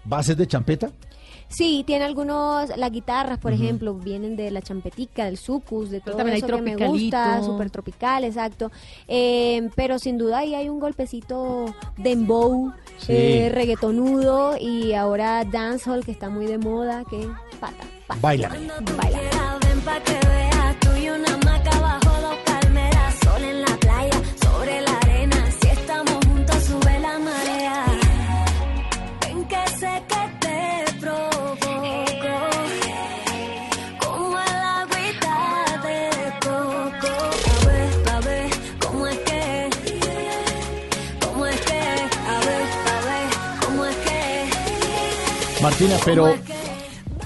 bases 0.05 0.37
de 0.37 0.47
champeta? 0.47 0.93
Sí, 1.51 1.83
tiene 1.85 2.05
algunos, 2.05 2.75
las 2.77 2.93
guitarras, 2.93 3.39
por 3.39 3.53
ejemplo, 3.53 3.93
vienen 3.95 4.37
de 4.37 4.53
la 4.53 4.63
champetica, 4.63 5.25
del 5.25 5.37
sucus, 5.37 5.91
de 5.91 6.01
todo 6.01 6.17
también 6.17 6.37
hay 6.37 6.43
eso 6.43 6.57
que 6.57 6.63
me 6.63 6.77
gusta, 6.77 7.43
súper 7.43 7.71
tropical, 7.71 8.23
exacto. 8.23 8.71
Eh, 9.09 9.69
pero 9.75 9.99
sin 9.99 10.17
duda 10.17 10.39
ahí 10.39 10.55
hay 10.55 10.69
un 10.69 10.79
golpecito 10.79 11.67
dembow, 11.97 12.73
Sí. 12.99 13.13
eh, 13.13 13.49
reggaetonudo 13.53 14.57
y 14.59 14.95
ahora 14.95 15.45
dancehall 15.45 16.05
que 16.05 16.13
está 16.13 16.29
muy 16.31 16.47
de 16.47 16.59
moda, 16.59 17.03
que 17.11 17.29
pata, 17.59 17.85
pata. 18.07 18.21
Baila. 18.21 18.49
Baila. 18.97 19.19
Pero 46.05 46.35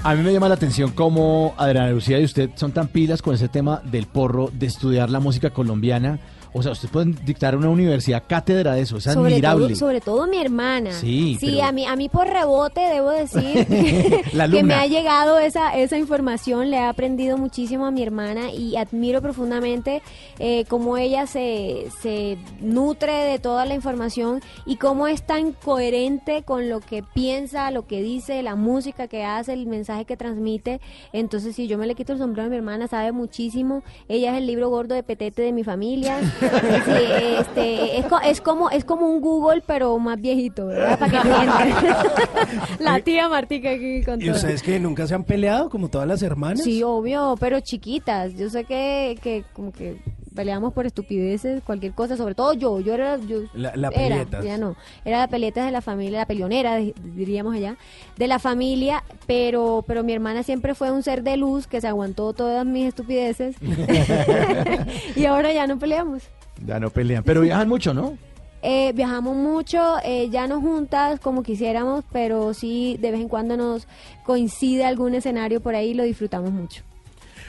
a 0.03 0.15
mí 0.15 0.23
me 0.23 0.31
llama 0.31 0.47
la 0.47 0.55
atención 0.55 0.91
cómo 0.91 1.53
Adriana 1.57 1.89
Lucía 1.89 2.19
y 2.19 2.23
usted 2.23 2.51
son 2.55 2.71
tan 2.71 2.87
pilas 2.87 3.21
con 3.21 3.35
ese 3.35 3.49
tema 3.49 3.81
del 3.83 4.05
porro, 4.05 4.49
de 4.53 4.67
estudiar 4.67 5.09
la 5.09 5.19
música 5.19 5.49
colombiana. 5.49 6.19
O 6.57 6.63
sea, 6.63 6.71
ustedes 6.71 6.89
pueden 6.89 7.17
dictar 7.25 7.53
una 7.57 7.67
universidad 7.69 8.23
cátedra 8.25 8.75
de 8.75 8.81
eso, 8.81 8.95
es 8.95 9.03
sobre 9.03 9.33
admirable. 9.33 9.67
todo, 9.67 9.75
sobre 9.75 9.99
todo 9.99 10.25
mi 10.25 10.37
hermana. 10.39 10.93
Sí, 10.93 11.35
sí 11.37 11.47
pero- 11.55 11.63
a 11.65 11.71
mí 11.73 11.85
a 11.85 11.95
mí 11.97 12.07
por 12.07 12.27
rebote 12.27 12.79
debo 12.79 13.09
decir 13.11 13.65
que, 13.67 14.23
La 14.31 14.47
que 14.47 14.63
me 14.63 14.73
ha 14.73 14.87
llegado 14.87 15.37
esa 15.37 15.75
esa 15.75 15.97
información, 15.97 16.71
le 16.71 16.77
he 16.77 16.83
aprendido 16.83 17.37
muchísimo 17.37 17.85
a 17.85 17.91
mi 17.91 18.03
hermana 18.03 18.51
y 18.53 18.77
admiro 18.77 19.21
profundamente 19.21 20.01
eh, 20.39 20.63
cómo 20.69 20.95
ella 20.95 21.27
se, 21.27 21.87
se 22.01 22.37
nutre 22.61 23.11
de 23.11 23.39
toda 23.39 23.65
la 23.65 23.75
información 23.75 24.39
y 24.65 24.77
cómo 24.77 25.07
es 25.07 25.25
tan 25.27 25.51
coherente 25.51 26.43
con 26.43 26.69
lo 26.69 26.79
que 26.79 27.03
piensa, 27.03 27.69
lo 27.71 27.85
que 27.85 28.01
dice, 28.01 28.41
la 28.43 28.55
música 28.55 29.07
que 29.09 29.25
hace, 29.25 29.51
el 29.51 29.65
mensaje 29.67 30.05
que 30.05 30.15
transmite. 30.15 30.79
Entonces, 31.11 31.53
si 31.55 31.67
yo 31.67 31.77
me 31.77 31.85
le 31.85 31.95
quito 31.95 32.13
el 32.13 32.19
sombrero 32.19 32.47
a 32.47 32.49
mi 32.49 32.55
hermana, 32.55 32.87
sabe 32.87 33.11
muchísimo. 33.11 33.83
Ella 34.07 34.31
es 34.31 34.37
el 34.37 34.47
libro 34.47 34.69
gordo 34.69 34.95
de 34.95 35.03
petete 35.03 35.41
de 35.41 35.51
mi 35.51 35.65
familia. 35.65 36.19
Sí, 36.49 37.35
este, 37.39 37.97
es, 37.99 38.05
co- 38.05 38.19
es 38.21 38.41
como 38.41 38.69
es 38.69 38.85
como 38.85 39.07
un 39.09 39.21
Google, 39.21 39.61
pero 39.65 39.97
más 39.99 40.19
viejito, 40.19 40.67
¿verdad? 40.67 40.99
Para 40.99 41.11
que 41.11 41.17
entiendan. 41.29 41.69
La 42.79 42.99
tía 43.01 43.29
Martica 43.29 43.71
aquí 43.71 44.03
con 44.03 44.21
¿Y 44.21 44.25
todo. 44.25 44.35
ustedes 44.35 44.61
que 44.61 44.79
nunca 44.79 45.07
se 45.07 45.15
han 45.15 45.23
peleado 45.23 45.69
como 45.69 45.89
todas 45.89 46.07
las 46.07 46.21
hermanas? 46.21 46.63
Sí, 46.63 46.83
obvio, 46.83 47.35
pero 47.39 47.59
chiquitas. 47.59 48.33
Yo 48.35 48.49
sé 48.49 48.63
que, 48.65 49.17
que 49.21 49.43
como 49.53 49.71
que 49.71 49.97
peleamos 50.35 50.73
por 50.73 50.85
estupideces, 50.85 51.63
cualquier 51.63 51.93
cosa, 51.93 52.17
sobre 52.17 52.35
todo 52.35 52.51
yo, 52.53 52.81
yo 52.81 52.93
era 52.93 53.17
yo 53.17 53.37
La- 53.53 53.73
la 53.77 53.87
era, 53.87 53.97
pelietas. 54.17 54.43
ya 54.43 54.57
no, 54.57 54.75
era 55.05 55.19
la 55.19 55.27
pelietas 55.29 55.65
de 55.65 55.71
la 55.71 55.79
familia, 55.79 56.19
la 56.19 56.25
peleonera 56.25 56.75
di- 56.75 56.93
diríamos 57.15 57.55
allá, 57.55 57.77
de 58.17 58.27
la 58.27 58.37
familia, 58.37 59.01
pero 59.27 59.85
pero 59.87 60.03
mi 60.03 60.11
hermana 60.11 60.43
siempre 60.43 60.75
fue 60.75 60.91
un 60.91 61.03
ser 61.03 61.23
de 61.23 61.37
luz 61.37 61.67
que 61.67 61.79
se 61.79 61.87
aguantó 61.87 62.33
todas 62.33 62.65
mis 62.65 62.85
estupideces. 62.89 63.55
y 65.15 65.25
ahora 65.25 65.53
ya 65.53 65.67
no 65.67 65.79
peleamos. 65.79 66.23
Ya 66.63 66.79
no 66.79 66.89
pelean, 66.89 67.23
pero 67.23 67.41
viajan 67.41 67.67
mucho, 67.67 67.93
¿no? 67.93 68.17
Eh, 68.61 68.93
viajamos 68.93 69.35
mucho, 69.35 69.97
eh, 70.03 70.29
ya 70.31 70.47
no 70.47 70.59
juntas 70.59 71.19
como 71.19 71.43
quisiéramos, 71.43 72.03
pero 72.11 72.53
sí 72.53 72.97
de 72.99 73.11
vez 73.11 73.21
en 73.21 73.29
cuando 73.29 73.57
nos 73.57 73.87
coincide 74.23 74.85
algún 74.85 75.13
escenario 75.13 75.61
por 75.61 75.75
ahí 75.75 75.89
y 75.89 75.93
lo 75.93 76.03
disfrutamos 76.03 76.51
mucho. 76.51 76.81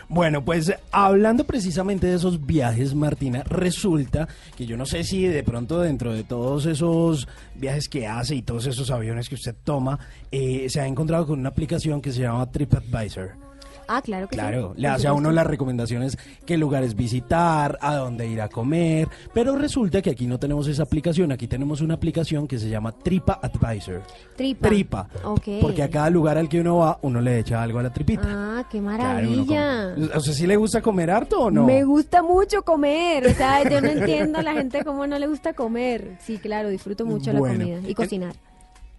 Bueno, 0.08 0.44
pues 0.44 0.72
hablando 0.92 1.44
precisamente 1.44 2.06
de 2.06 2.16
esos 2.16 2.44
viajes, 2.46 2.94
Martina, 2.94 3.42
resulta 3.44 4.28
que 4.56 4.66
yo 4.66 4.76
no 4.76 4.86
sé 4.86 5.02
si 5.02 5.26
de 5.26 5.42
pronto 5.42 5.80
dentro 5.80 6.12
de 6.12 6.22
todos 6.22 6.66
esos 6.66 7.26
viajes 7.54 7.88
que 7.88 8.06
hace 8.06 8.36
y 8.36 8.42
todos 8.42 8.66
esos 8.66 8.90
aviones 8.90 9.28
que 9.28 9.34
usted 9.34 9.56
toma, 9.64 9.98
eh, 10.30 10.66
se 10.68 10.80
ha 10.80 10.86
encontrado 10.86 11.26
con 11.26 11.40
una 11.40 11.48
aplicación 11.48 12.00
que 12.00 12.12
se 12.12 12.20
llama 12.20 12.50
TripAdvisor. 12.50 13.45
Ah, 13.88 14.02
claro 14.02 14.28
que 14.28 14.34
sí. 14.34 14.40
Claro, 14.40 14.74
le 14.76 14.88
hace 14.88 15.06
a 15.06 15.12
uno 15.12 15.30
las 15.30 15.46
recomendaciones, 15.46 16.18
qué 16.44 16.56
lugares 16.56 16.94
visitar, 16.94 17.78
a 17.80 17.94
dónde 17.94 18.26
ir 18.26 18.40
a 18.40 18.48
comer, 18.48 19.08
pero 19.32 19.56
resulta 19.56 20.02
que 20.02 20.10
aquí 20.10 20.26
no 20.26 20.38
tenemos 20.38 20.66
esa 20.68 20.82
aplicación, 20.82 21.32
aquí 21.32 21.46
tenemos 21.46 21.80
una 21.80 21.94
aplicación 21.94 22.46
que 22.48 22.58
se 22.58 22.68
llama 22.68 22.92
Tripa 22.92 23.38
Advisor. 23.42 24.02
Tripa. 24.36 24.68
Tripa. 24.68 25.08
Ok. 25.24 25.48
Porque 25.60 25.82
a 25.82 25.90
cada 25.90 26.10
lugar 26.10 26.38
al 26.38 26.48
que 26.48 26.60
uno 26.60 26.78
va, 26.78 26.98
uno 27.02 27.20
le 27.20 27.38
echa 27.38 27.62
algo 27.62 27.78
a 27.78 27.82
la 27.84 27.92
tripita. 27.92 28.22
Ah, 28.26 28.64
qué 28.70 28.80
Claro, 28.80 29.02
maravilla. 29.02 29.94
O 30.14 30.20
sea, 30.20 30.32
¿sí 30.32 30.46
le 30.46 30.56
gusta 30.56 30.80
comer 30.82 31.10
harto 31.10 31.40
o 31.40 31.50
no? 31.50 31.64
Me 31.64 31.84
gusta 31.84 32.22
mucho 32.22 32.62
comer, 32.62 33.26
o 33.26 33.34
sea, 33.34 33.68
yo 33.68 33.80
no 33.80 33.88
entiendo 33.88 34.38
a 34.38 34.42
la 34.42 34.52
gente 34.54 34.84
cómo 34.84 35.06
no 35.06 35.18
le 35.18 35.26
gusta 35.26 35.54
comer. 35.54 36.16
Sí, 36.20 36.38
claro, 36.38 36.68
disfruto 36.68 37.04
mucho 37.04 37.32
Bueno, 37.32 37.58
la 37.58 37.64
comida 37.76 37.88
y 37.88 37.94
cocinar. 37.94 38.34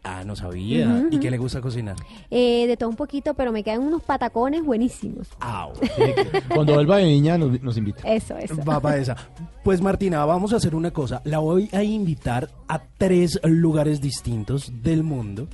Ah, 0.07 0.23
no 0.23 0.35
sabía. 0.35 1.05
¿Y 1.11 1.19
qué 1.19 1.29
le 1.29 1.37
gusta 1.37 1.59
cocinar? 1.59 1.97
Eh, 2.31 2.65
de 2.65 2.77
todo 2.77 2.89
un 2.89 2.95
poquito, 2.95 3.33
pero 3.33 3.51
me 3.51 3.61
quedan 3.61 3.81
unos 3.81 4.01
patacones 4.01 4.63
buenísimos. 4.63 5.27
Ah, 5.41 5.67
Cuando 6.53 6.75
vuelva 6.75 6.97
de 6.97 7.05
niña 7.05 7.37
nos, 7.37 7.61
nos 7.61 7.77
invita. 7.77 8.01
Eso, 8.09 8.37
eso. 8.37 8.55
Va 8.63 8.79
pa' 8.79 8.95
esa. 8.95 9.17
Pues 9.63 9.81
Martina, 9.81 10.23
vamos 10.25 10.53
a 10.53 10.57
hacer 10.57 10.75
una 10.75 10.91
cosa. 10.91 11.21
La 11.25 11.39
voy 11.39 11.69
a 11.73 11.83
invitar 11.83 12.49
a 12.69 12.81
tres 12.97 13.39
lugares 13.43 13.99
distintos 13.99 14.71
del 14.81 15.03
mundo. 15.03 15.47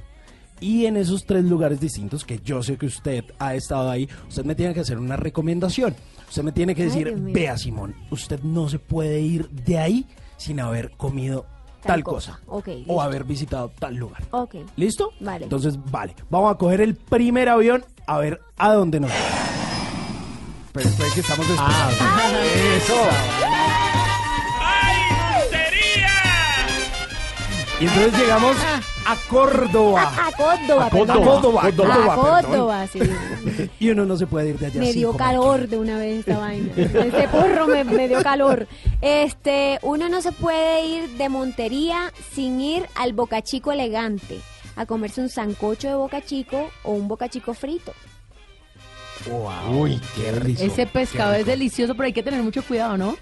Y 0.59 0.85
en 0.85 0.97
esos 0.97 1.25
tres 1.25 1.43
lugares 1.43 1.79
distintos, 1.79 2.23
que 2.23 2.39
yo 2.39 2.63
sé 2.63 2.77
que 2.77 2.85
usted 2.85 3.25
ha 3.39 3.55
estado 3.55 3.89
ahí, 3.89 4.07
usted 4.29 4.45
me 4.45 4.55
tiene 4.55 4.73
que 4.73 4.79
hacer 4.79 4.97
una 4.97 5.17
recomendación. 5.17 5.95
Usted 6.29 6.43
me 6.43 6.51
tiene 6.51 6.73
que 6.73 6.85
decir, 6.85 7.13
vea 7.17 7.57
Simón, 7.57 7.95
usted 8.11 8.39
no 8.43 8.69
se 8.69 8.79
puede 8.79 9.19
ir 9.19 9.49
de 9.49 9.77
ahí 9.77 10.05
sin 10.37 10.59
haber 10.59 10.91
comido 10.91 11.45
tal, 11.85 12.03
cosa. 12.03 12.39
o 12.47 13.01
haber 13.01 13.23
visitado 13.23 13.71
tal 13.79 13.95
lugar. 13.95 14.23
Ok. 14.31 14.55
¿Listo? 14.75 15.13
Vale. 15.19 15.43
Entonces, 15.45 15.77
vale. 15.91 16.15
Vamos 16.29 16.53
a 16.53 16.57
coger 16.57 16.81
el 16.81 16.95
primer 16.95 17.49
avión 17.49 17.85
a 18.07 18.17
ver 18.17 18.41
a 18.57 18.73
dónde 18.73 18.99
nos 18.99 19.09
vamos. 19.09 19.43
Pero 20.73 20.89
es 20.89 21.13
que 21.13 21.19
estamos 21.19 21.47
esperando. 21.47 22.39
Eso. 22.75 23.52
Y 27.79 27.85
entonces 27.85 28.17
llegamos 28.19 28.55
a 29.05 29.15
Córdoba. 29.27 30.13
A 30.15 30.31
Córdoba, 30.31 30.85
A 30.85 30.89
perdón. 30.89 31.23
Córdoba, 31.23 31.61
A 31.65 31.71
Córdoba, 31.71 32.15
Córdoba, 32.15 32.87
sí. 32.87 32.99
Y 33.79 33.89
uno 33.89 34.05
no 34.05 34.15
se 34.15 34.27
puede 34.27 34.49
ir 34.49 34.59
de 34.59 34.67
allá 34.67 34.79
Me 34.79 34.93
dio 34.93 35.13
calor 35.17 35.67
de 35.67 35.77
una 35.77 35.97
vez 35.97 36.19
esta 36.19 36.37
vaina. 36.37 36.71
Este 36.77 37.27
porro 37.27 37.67
me, 37.67 37.83
me 37.83 38.07
dio 38.07 38.21
calor. 38.23 38.67
Este, 39.01 39.79
uno 39.81 40.07
no 40.07 40.21
se 40.21 40.31
puede 40.31 40.85
ir 40.85 41.09
de 41.17 41.29
Montería 41.29 42.13
sin 42.33 42.61
ir 42.61 42.87
al 42.95 43.13
Boca 43.13 43.41
Chico 43.41 43.71
elegante 43.71 44.39
a 44.75 44.85
comerse 44.85 45.21
un 45.21 45.29
sancocho 45.29 45.87
de 45.87 45.95
Boca 45.95 46.21
Chico 46.23 46.69
o 46.83 46.91
un 46.91 47.07
Boca 47.07 47.27
Chico 47.29 47.53
frito. 47.53 47.93
Uy, 49.71 49.99
qué 50.15 50.31
rico. 50.31 50.61
Ese 50.61 50.85
pescado 50.85 51.33
es 51.33 51.45
delicioso, 51.45 51.93
pero 51.95 52.05
hay 52.07 52.13
que 52.13 52.23
tener 52.23 52.41
mucho 52.43 52.63
cuidado, 52.63 52.97
¿no? 52.97 53.17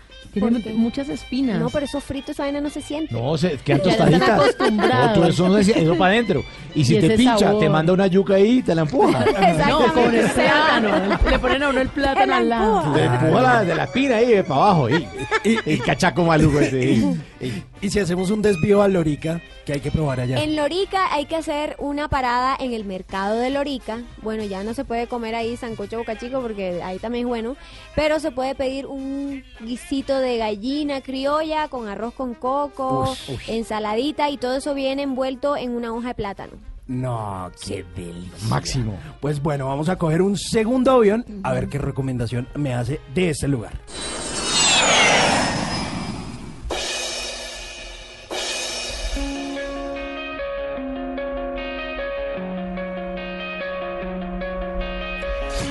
Muchas 0.76 1.10
espinas. 1.10 1.60
No, 1.60 1.70
pero 1.70 1.86
eso 1.86 2.00
frito, 2.00 2.32
esa 2.32 2.44
vaina 2.44 2.62
no 2.62 2.70
se 2.70 2.82
siente. 2.82 3.14
No, 3.14 3.38
se 3.38 3.58
quedan 3.58 3.82
tostaditas. 3.82 4.42
No, 4.72 5.14
tú 5.14 5.24
eso, 5.26 5.50
no 5.50 5.62
se- 5.62 5.78
eso 5.82 5.98
para 5.98 6.14
adentro. 6.14 6.44
Y 6.74 6.86
si 6.86 6.96
Y 6.96 7.00
te 7.02 7.18
pincha, 7.18 7.38
sabor. 7.40 7.60
te 7.60 7.70
manda 7.70 7.92
una 7.94 8.08
yuca 8.08 8.36
ahí 8.36 8.60
y 8.60 8.62
te 8.64 8.74
la 8.74 8.82
empuja. 8.84 9.26
No, 9.68 9.94
con 9.94 10.16
el 10.16 10.30
plátano. 10.30 10.90
Le 11.30 11.40
ponen 11.40 11.64
a 11.64 11.70
uno 11.70 11.82
el 11.82 11.90
plátano 11.90 12.36
al 12.36 12.50
lado. 12.50 12.94
Te 12.94 13.04
empuja 13.04 13.42
la, 13.42 13.64
de 13.64 13.76
la 13.76 13.84
espina 13.84 14.16
ahí 14.18 14.34
eh, 14.34 14.44
para 14.44 14.62
abajo. 14.62 14.90
Y, 14.90 15.08
y, 15.44 15.58
el 15.66 15.82
cachaco 15.84 16.24
maluco 16.24 16.60
ese. 16.60 17.04
y- 17.82 17.90
si 17.90 18.00
hacemos 18.00 18.30
un 18.30 18.42
desvío 18.42 18.82
a 18.82 18.88
Lorica, 18.88 19.42
que 19.66 19.74
hay 19.74 19.80
que 19.80 19.92
probar 19.92 20.20
allá. 20.20 20.42
En 20.42 20.56
Lorica 20.56 21.14
hay 21.14 21.26
que 21.26 21.36
hacer 21.36 21.76
una 21.80 22.08
parada 22.08 22.56
en 22.60 22.74
el 22.74 22.86
mercado 22.86 23.38
de 23.38 23.50
Lorica. 23.50 24.00
Bueno, 24.22 24.44
ya 24.44 24.64
no 24.64 24.74
se 24.74 24.86
puede 24.86 25.08
comer 25.08 25.36
ahí 25.36 25.58
sancocho 25.58 25.98
boca 26.00 26.18
chico 26.18 26.42
porque 26.42 26.82
ahí 26.84 27.00
también 27.00 27.26
es 27.26 27.30
bueno. 27.30 27.56
Pero 27.96 28.20
se 28.20 28.32
puede 28.32 28.56
pedir 28.56 28.86
un 28.86 29.44
guisito 29.62 30.20
de 30.20 30.38
gallina 30.38 31.02
criolla 31.02 31.68
con 31.68 31.88
arroz 31.88 32.14
con 32.14 32.34
coco, 32.34 33.16
ensaladita 33.48 34.30
y 34.30 34.38
todo 34.38 34.56
eso 34.58 34.74
viene 34.74 35.04
envuelto 35.04 35.56
en 35.58 35.72
una 35.72 35.94
hoja 35.94 36.10
de 36.10 36.16
plátano. 36.16 36.54
No, 36.88 37.50
qué 37.66 37.86
delicia. 37.96 38.48
Máximo. 38.50 38.98
Pues 39.22 39.42
bueno, 39.42 39.68
vamos 39.68 39.88
a 39.88 39.98
coger 39.98 40.22
un 40.22 40.38
segundo 40.38 40.92
avión 40.92 41.24
a 41.44 41.54
ver 41.54 41.70
qué 41.70 41.78
recomendación 41.78 42.48
me 42.56 42.74
hace 42.74 43.00
de 43.14 43.30
este 43.30 43.48
lugar. 43.48 43.74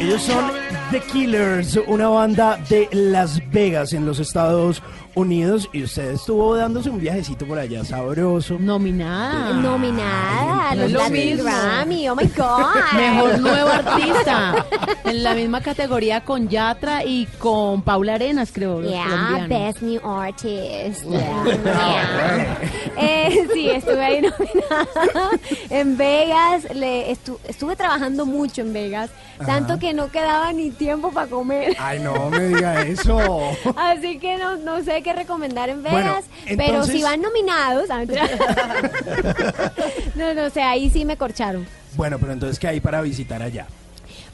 Ellos 0.00 0.22
son 0.22 0.50
The 0.90 1.00
Killers, 1.00 1.78
una 1.86 2.08
banda 2.08 2.58
de 2.68 2.88
Las 2.90 3.38
Vegas 3.50 3.92
en 3.92 4.06
los 4.06 4.18
Estados 4.18 4.82
Unidos 5.14 5.68
y 5.72 5.82
usted 5.84 6.12
estuvo 6.12 6.56
dándose 6.56 6.88
un 6.88 6.98
viajecito 7.00 7.44
por 7.44 7.58
allá 7.58 7.84
sabroso. 7.84 8.56
Nominada. 8.58 9.52
Nominada 9.54 10.74
los 10.74 10.92
Latin. 10.92 11.36
Grammy. 11.38 12.08
Oh 12.08 12.16
my 12.16 12.24
God. 12.36 12.74
Mejor 12.94 13.38
nuevo 13.40 13.68
artista. 13.72 14.66
En 15.04 15.22
la 15.22 15.34
misma 15.34 15.60
categoría 15.60 16.24
con 16.24 16.48
Yatra 16.48 17.04
y 17.04 17.26
con 17.38 17.82
Paula 17.82 18.14
Arenas, 18.14 18.50
creo. 18.52 18.82
Yeah. 18.82 19.46
Best 19.48 19.82
New 19.82 20.00
Artist. 20.02 21.04
Yeah, 21.04 21.44
yeah. 21.64 22.58
Eh, 23.02 23.48
sí, 23.52 23.70
estuve 23.70 24.04
ahí 24.04 24.20
nominada 24.20 25.30
en 25.70 25.96
Vegas. 25.96 26.64
Le 26.74 27.10
estu- 27.12 27.38
estuve 27.48 27.76
trabajando 27.76 28.26
mucho 28.26 28.60
en 28.62 28.72
Vegas, 28.72 29.10
tanto 29.46 29.78
que 29.78 29.94
no 29.94 30.10
quedaba 30.10 30.52
ni 30.52 30.70
tiempo 30.70 31.10
para 31.10 31.28
comer. 31.28 31.76
Ay, 31.78 32.00
no 32.00 32.28
me 32.30 32.48
diga 32.48 32.82
eso. 32.82 33.52
Así 33.76 34.18
que 34.18 34.36
no, 34.36 34.56
no 34.56 34.82
sé 34.82 35.02
qué 35.02 35.12
recomendar 35.14 35.68
en 35.70 35.82
Bueno, 35.82 35.96
Vegas, 35.98 36.24
pero 36.44 36.62
entonces- 36.64 36.96
si 36.96 37.02
van 37.02 37.22
nominados, 37.22 37.88
ah, 37.90 38.04
no, 40.14 40.34
no 40.34 40.50
sé, 40.50 40.62
ahí 40.62 40.90
sí 40.90 41.04
me 41.04 41.16
corcharon. 41.16 41.66
Bueno, 41.96 42.18
pero 42.18 42.32
entonces, 42.32 42.58
¿qué 42.58 42.68
hay 42.68 42.80
para 42.80 43.00
visitar 43.02 43.42
allá? 43.42 43.66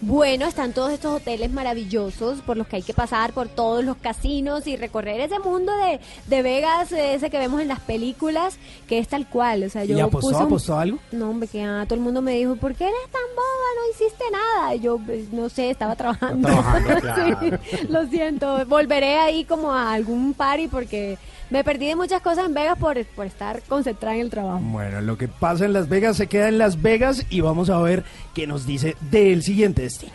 Bueno, 0.03 0.45
están 0.47 0.75
todos 0.75 0.93
estos 0.93 1.15
hoteles 1.23 1.51
maravillosos 1.51 2.43
por 2.43 2.59
los 2.59 2.67
que 2.67 2.77
hay 2.77 2.83
que 2.83 2.93
pasar 2.93 3.33
por 3.33 3.49
todos 3.49 3.83
los 3.83 3.97
casinos 3.97 4.67
y 4.67 4.77
recorrer 4.77 5.21
ese 5.21 5.39
mundo 5.39 5.73
de, 5.75 6.01
de 6.27 6.43
Vegas, 6.43 6.93
eh, 6.93 7.15
ese 7.15 7.31
que 7.31 7.39
vemos 7.39 7.63
en 7.63 7.69
las 7.69 7.81
películas, 7.81 8.59
que 8.87 8.99
es 8.99 9.09
tal 9.09 9.27
cual. 9.27 9.65
O 9.65 9.71
sea, 9.71 9.85
yo 9.85 9.97
¿Y 9.97 10.01
apostó, 10.01 10.29
puse 10.29 10.37
un- 10.41 10.47
apostó 10.47 10.79
algo? 10.79 10.99
No, 11.13 11.31
hombre, 11.31 11.49
que 11.49 11.63
ah, 11.63 11.85
todo 11.89 11.95
el 11.95 12.03
mundo 12.03 12.21
me 12.21 12.33
dijo, 12.35 12.57
¿por 12.57 12.75
qué 12.75 12.85
eres 12.85 13.11
tan 13.11 13.23
boba? 13.35 13.47
No 13.77 13.91
hiciste 13.95 14.25
nada. 14.31 14.75
Y 14.75 14.81
yo, 14.81 14.99
pues, 14.99 15.33
no 15.33 15.49
sé, 15.49 15.71
estaba 15.71 15.97
trabajando. 15.97 16.47
trabajando, 16.47 16.95
claro. 17.01 17.39
Sí, 17.41 17.87
lo 17.89 18.07
siento. 18.09 18.67
Volveré 18.67 19.17
ahí 19.19 19.45
como 19.45 19.73
a 19.73 19.95
algún 19.95 20.35
party 20.35 20.69
porque 20.69 21.17
me 21.51 21.65
perdí 21.65 21.87
de 21.87 21.97
muchas 21.97 22.21
cosas 22.23 22.47
en 22.47 22.55
Vegas 22.55 22.79
por, 22.79 23.05
por 23.07 23.27
estar 23.27 23.63
concentrada 23.63 24.17
en 24.17 24.23
el 24.23 24.31
trabajo. 24.31 24.61
Bueno, 24.61 25.01
lo 25.01 25.17
que 25.17 25.29
pasa 25.29 25.65
en 25.65 25.73
Las 25.73 25.89
Vegas 25.89 26.17
se 26.17 26.27
queda 26.27 26.49
en 26.49 26.59
Las 26.59 26.83
Vegas 26.83 27.25
y 27.31 27.41
vamos 27.41 27.71
a 27.71 27.79
ver 27.81 28.05
qué 28.35 28.47
nos 28.47 28.67
dice 28.67 28.97
del 29.11 29.43
siguiente 29.43 29.83
destino. 29.83 30.13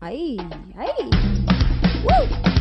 Ay, 0.00 0.38
ay. 0.78 0.88
¡Woo! 2.04 2.60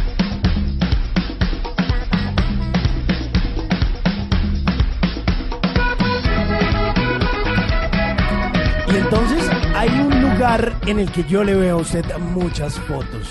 Y 8.92 8.98
entonces 8.98 9.59
hay 9.76 9.90
un 9.90 10.22
lugar 10.22 10.80
en 10.88 11.00
el 11.00 11.12
que 11.12 11.24
yo 11.24 11.44
le 11.44 11.56
veo 11.56 11.78
a 11.78 11.82
usted 11.82 12.06
muchas 12.18 12.76
fotos, 12.80 13.28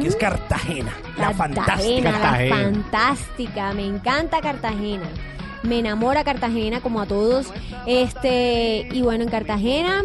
que 0.00 0.06
es 0.06 0.16
Cartagena, 0.16 0.92
la 1.18 1.32
fantástica. 1.32 2.12
Cartagena, 2.12 2.56
la 2.56 2.64
fantástica. 2.64 3.72
Me 3.72 3.86
encanta 3.86 4.40
Cartagena. 4.40 5.08
Me 5.62 5.78
enamora 5.78 6.24
Cartagena 6.24 6.80
como 6.80 7.00
a 7.00 7.06
todos. 7.06 7.46
Este, 7.86 8.88
y 8.92 9.02
bueno, 9.02 9.24
en 9.24 9.30
Cartagena 9.30 10.02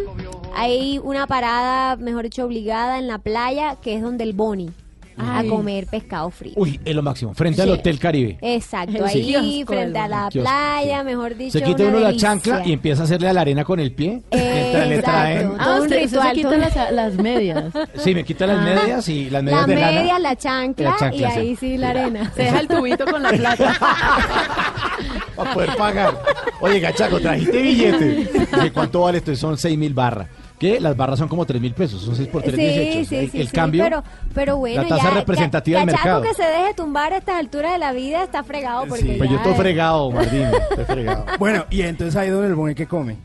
hay 0.56 0.98
una 1.02 1.26
parada, 1.26 1.96
mejor 1.96 2.24
dicho, 2.24 2.44
obligada 2.44 2.98
en 2.98 3.06
la 3.06 3.18
playa, 3.18 3.76
que 3.82 3.94
es 3.94 4.02
donde 4.02 4.24
el 4.24 4.32
Boni 4.32 4.70
a 5.16 5.42
comer 5.44 5.86
pescado 5.86 6.30
frito. 6.30 6.60
Uy, 6.60 6.80
es 6.84 6.94
lo 6.94 7.02
máximo. 7.02 7.34
Frente 7.34 7.62
al. 7.62 7.70
Hotel 7.70 7.98
Caribe. 7.98 8.38
Exacto, 8.40 9.04
ahí 9.04 9.22
kiosco 9.26 9.72
frente 9.72 9.98
a 9.98 10.08
la 10.08 10.28
kiosco, 10.30 10.48
playa, 10.50 11.04
mejor 11.04 11.36
dicho. 11.36 11.58
Se 11.58 11.64
quita 11.64 11.82
una 11.84 11.90
uno 11.98 12.00
la 12.00 12.16
chancla 12.16 12.62
y 12.66 12.72
empieza 12.72 13.02
a 13.02 13.04
hacerle 13.04 13.28
a 13.28 13.32
la 13.32 13.40
arena 13.42 13.64
con 13.64 13.78
el 13.80 13.92
pie. 13.92 14.22
Le 14.32 15.02
traen. 15.02 15.52
Ah, 15.58 15.64
Todo 15.64 15.76
un 15.76 15.82
usted, 15.82 15.96
usted 16.04 16.08
se 16.20 16.30
ritual, 16.32 16.34
quita 16.34 16.48
todo- 16.48 16.58
las, 16.58 16.92
las 16.92 17.14
medias. 17.14 17.64
Sí, 17.96 18.14
me 18.14 18.24
quita 18.24 18.46
las 18.46 18.58
Ah. 18.58 18.62
medias 18.82 19.08
y 19.08 19.30
las 19.30 19.42
medias 19.42 19.60
La 19.62 19.66
de 19.74 19.80
lana. 19.80 19.92
media, 20.00 20.18
la 20.18 20.36
chancla, 20.36 20.90
La 20.90 20.96
chancla, 20.96 21.20
y 21.20 21.24
ahí 21.38 21.56
sí 21.56 21.76
la 21.76 21.90
arena. 21.90 22.32
Se 22.34 22.42
deja 22.42 22.60
el 22.60 22.68
tubito 22.68 23.04
con 23.06 23.22
la 23.22 23.30
plata. 23.30 23.76
Para 25.36 25.54
poder 25.54 25.76
pagar. 25.76 26.22
Oye, 26.60 26.80
gachaco, 26.80 27.20
trajiste 27.20 27.62
billete. 27.62 28.08
Dije, 28.54 28.72
¿Cuánto 28.72 29.00
vale 29.02 29.18
esto? 29.18 29.34
Son 29.36 29.56
6 29.56 29.78
mil 29.78 29.94
barras. 29.94 30.28
¿Qué? 30.60 30.78
Las 30.78 30.94
barras 30.96 31.18
son 31.18 31.26
como 31.28 31.46
3 31.46 31.60
mil 31.60 31.72
pesos. 31.74 32.02
Son 32.02 32.14
6 32.14 32.28
por 32.28 32.42
3, 32.42 32.54
Sí, 32.54 32.60
18. 32.60 32.92
sí, 33.08 33.16
el 33.16 33.30
sí, 33.30 33.40
el 33.40 33.48
sí, 33.48 33.52
cambio. 33.54 33.82
Pero, 33.82 34.04
pero 34.34 34.56
bueno, 34.58 34.82
la 34.82 34.88
tasa 34.88 35.04
ya, 35.04 35.10
representativa 35.14 35.80
ya- 35.80 35.86
del 35.86 35.94
mercado. 35.94 36.22
que 36.22 36.34
se 36.34 36.42
deje 36.44 36.74
tumbar 36.74 37.12
a 37.14 37.16
estas 37.16 37.36
alturas 37.36 37.72
de 37.72 37.78
la 37.78 37.92
vida 37.92 38.22
está 38.22 38.44
fregado 38.44 38.84
porque 38.86 39.02
Sí. 39.02 39.14
Pues 39.18 39.30
yo 39.30 39.36
estoy 39.38 39.52
es 39.52 39.58
fregado, 39.58 40.10
Martín. 40.10 40.42
Estoy 40.70 40.84
fregado. 40.84 41.24
Bueno, 41.38 41.64
y 41.70 41.80
entonces 41.82 42.14
ahí 42.14 42.28
donde 42.28 42.48
el 42.48 42.54
buen 42.54 42.74
que 42.74 42.86
come. 42.86 43.16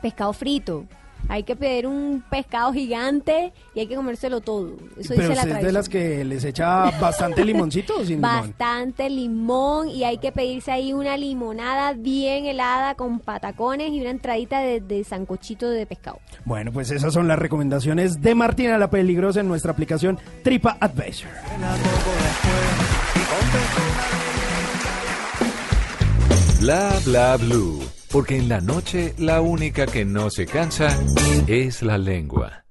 pescado 0.00 0.32
frito. 0.32 0.86
Hay 1.28 1.44
que 1.44 1.56
pedir 1.56 1.86
un 1.86 2.24
pescado 2.28 2.72
gigante 2.72 3.52
y 3.74 3.80
hay 3.80 3.86
que 3.86 3.94
comérselo 3.94 4.40
todo. 4.40 4.76
Eso 4.98 5.14
Pero 5.14 5.28
dice 5.28 5.34
la 5.34 5.42
usted 5.42 5.56
es 5.56 5.62
de 5.62 5.72
las 5.72 5.88
que 5.88 6.24
les 6.24 6.44
echa 6.44 6.90
bastante 6.98 7.44
limoncito 7.44 7.94
o 7.96 7.98
sin 8.04 8.16
limón. 8.16 8.48
Bastante 8.48 9.08
limón 9.08 9.88
y 9.88 10.04
hay 10.04 10.18
que 10.18 10.32
pedirse 10.32 10.72
ahí 10.72 10.92
una 10.92 11.16
limonada 11.16 11.92
bien 11.92 12.46
helada 12.46 12.94
con 12.94 13.20
patacones 13.20 13.92
y 13.92 14.00
una 14.00 14.10
entradita 14.10 14.60
de, 14.60 14.80
de 14.80 15.04
sancochito 15.04 15.70
de 15.70 15.86
pescado. 15.86 16.18
Bueno, 16.44 16.72
pues 16.72 16.90
esas 16.90 17.12
son 17.12 17.28
las 17.28 17.38
recomendaciones 17.38 18.20
de 18.20 18.34
Martina 18.34 18.78
la 18.78 18.90
Peligrosa 18.90 19.40
en 19.40 19.48
nuestra 19.48 19.72
aplicación 19.72 20.18
Tripa 20.42 20.76
Adventure. 20.80 21.30
Bla 26.60 26.92
bla 27.04 27.36
blue. 27.36 27.99
Porque 28.10 28.36
en 28.36 28.48
la 28.48 28.60
noche 28.60 29.14
la 29.18 29.40
única 29.40 29.86
que 29.86 30.04
no 30.04 30.30
se 30.30 30.44
cansa 30.44 30.88
es 31.46 31.82
la 31.82 31.96
lengua. 31.96 32.64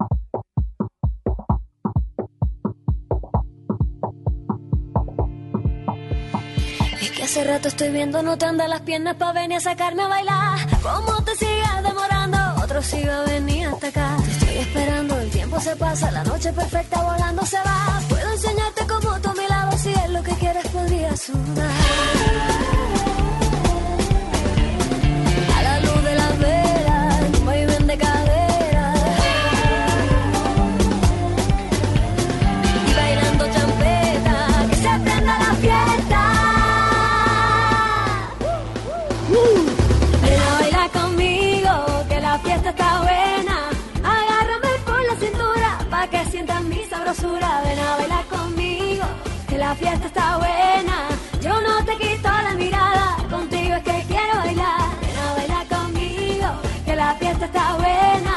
Es 7.01 7.11
que 7.11 7.23
hace 7.23 7.43
rato 7.45 7.69
estoy 7.69 7.89
viendo, 7.89 8.21
no 8.21 8.37
te 8.37 8.45
andan 8.45 8.69
las 8.69 8.81
piernas 8.81 9.15
pa' 9.15 9.31
venir 9.31 9.57
a 9.57 9.61
sacarme 9.61 10.03
a 10.03 10.07
bailar. 10.07 10.59
¿Cómo 10.83 11.23
te 11.23 11.33
sigas 11.35 11.83
demorando? 11.83 12.37
Otro 12.61 12.81
sigue 12.81 13.09
a 13.09 13.21
venir 13.21 13.67
hasta 13.67 13.87
acá. 13.87 14.17
Te 14.25 14.31
estoy 14.31 14.57
esperando, 14.57 15.19
el 15.19 15.29
tiempo 15.29 15.59
se 15.61 15.75
pasa, 15.77 16.11
la 16.11 16.23
noche 16.25 16.51
perfecta 16.51 17.01
volando 17.01 17.45
se 17.45 17.57
va. 17.57 18.01
Puedo 18.09 18.29
enseñarte 18.33 18.85
cómo 18.87 19.21
tú 19.21 19.29
a 19.29 19.33
mi 19.35 19.47
lado, 19.47 19.77
si 19.77 19.89
es 19.89 20.09
lo 20.09 20.21
que 20.21 20.33
quieres 20.33 20.67
podría 20.67 21.15
sudar. 21.15 22.48
La 49.69 49.75
fiesta 49.75 50.07
está 50.07 50.37
buena. 50.37 50.97
Yo 51.41 51.53
no 51.61 51.85
te 51.85 51.95
quito 52.03 52.27
la 52.47 52.53
mirada, 52.55 53.17
contigo 53.29 53.75
es 53.75 53.83
que 53.83 53.97
quiero 54.11 54.35
bailar. 54.43 54.81
Ven 55.01 55.17
a 55.25 55.33
bailar 55.37 55.65
conmigo, 55.67 56.47
que 56.85 56.95
la 56.95 57.13
fiesta 57.21 57.45
está 57.45 57.65
buena. 57.83 58.35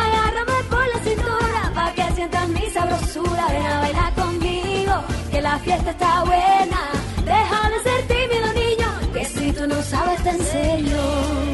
Agárrame 0.00 0.58
por 0.72 0.86
la 0.94 0.98
cintura, 1.06 1.60
pa' 1.76 1.92
que 1.96 2.04
sientas 2.16 2.48
mi 2.48 2.66
sabrosura. 2.76 3.44
Ven 3.54 3.66
a 3.74 3.80
bailar 3.84 4.12
conmigo, 4.22 4.94
que 5.30 5.40
la 5.40 5.58
fiesta 5.60 5.90
está 5.96 6.24
buena. 6.24 6.80
Deja 7.32 7.60
de 7.72 7.78
ser 7.86 8.00
tímido, 8.14 8.46
niño, 8.62 8.88
que 9.14 9.24
si 9.24 9.52
tú 9.52 9.66
no 9.66 9.82
sabes 9.82 10.22
te 10.24 10.30
enseño. 10.30 11.02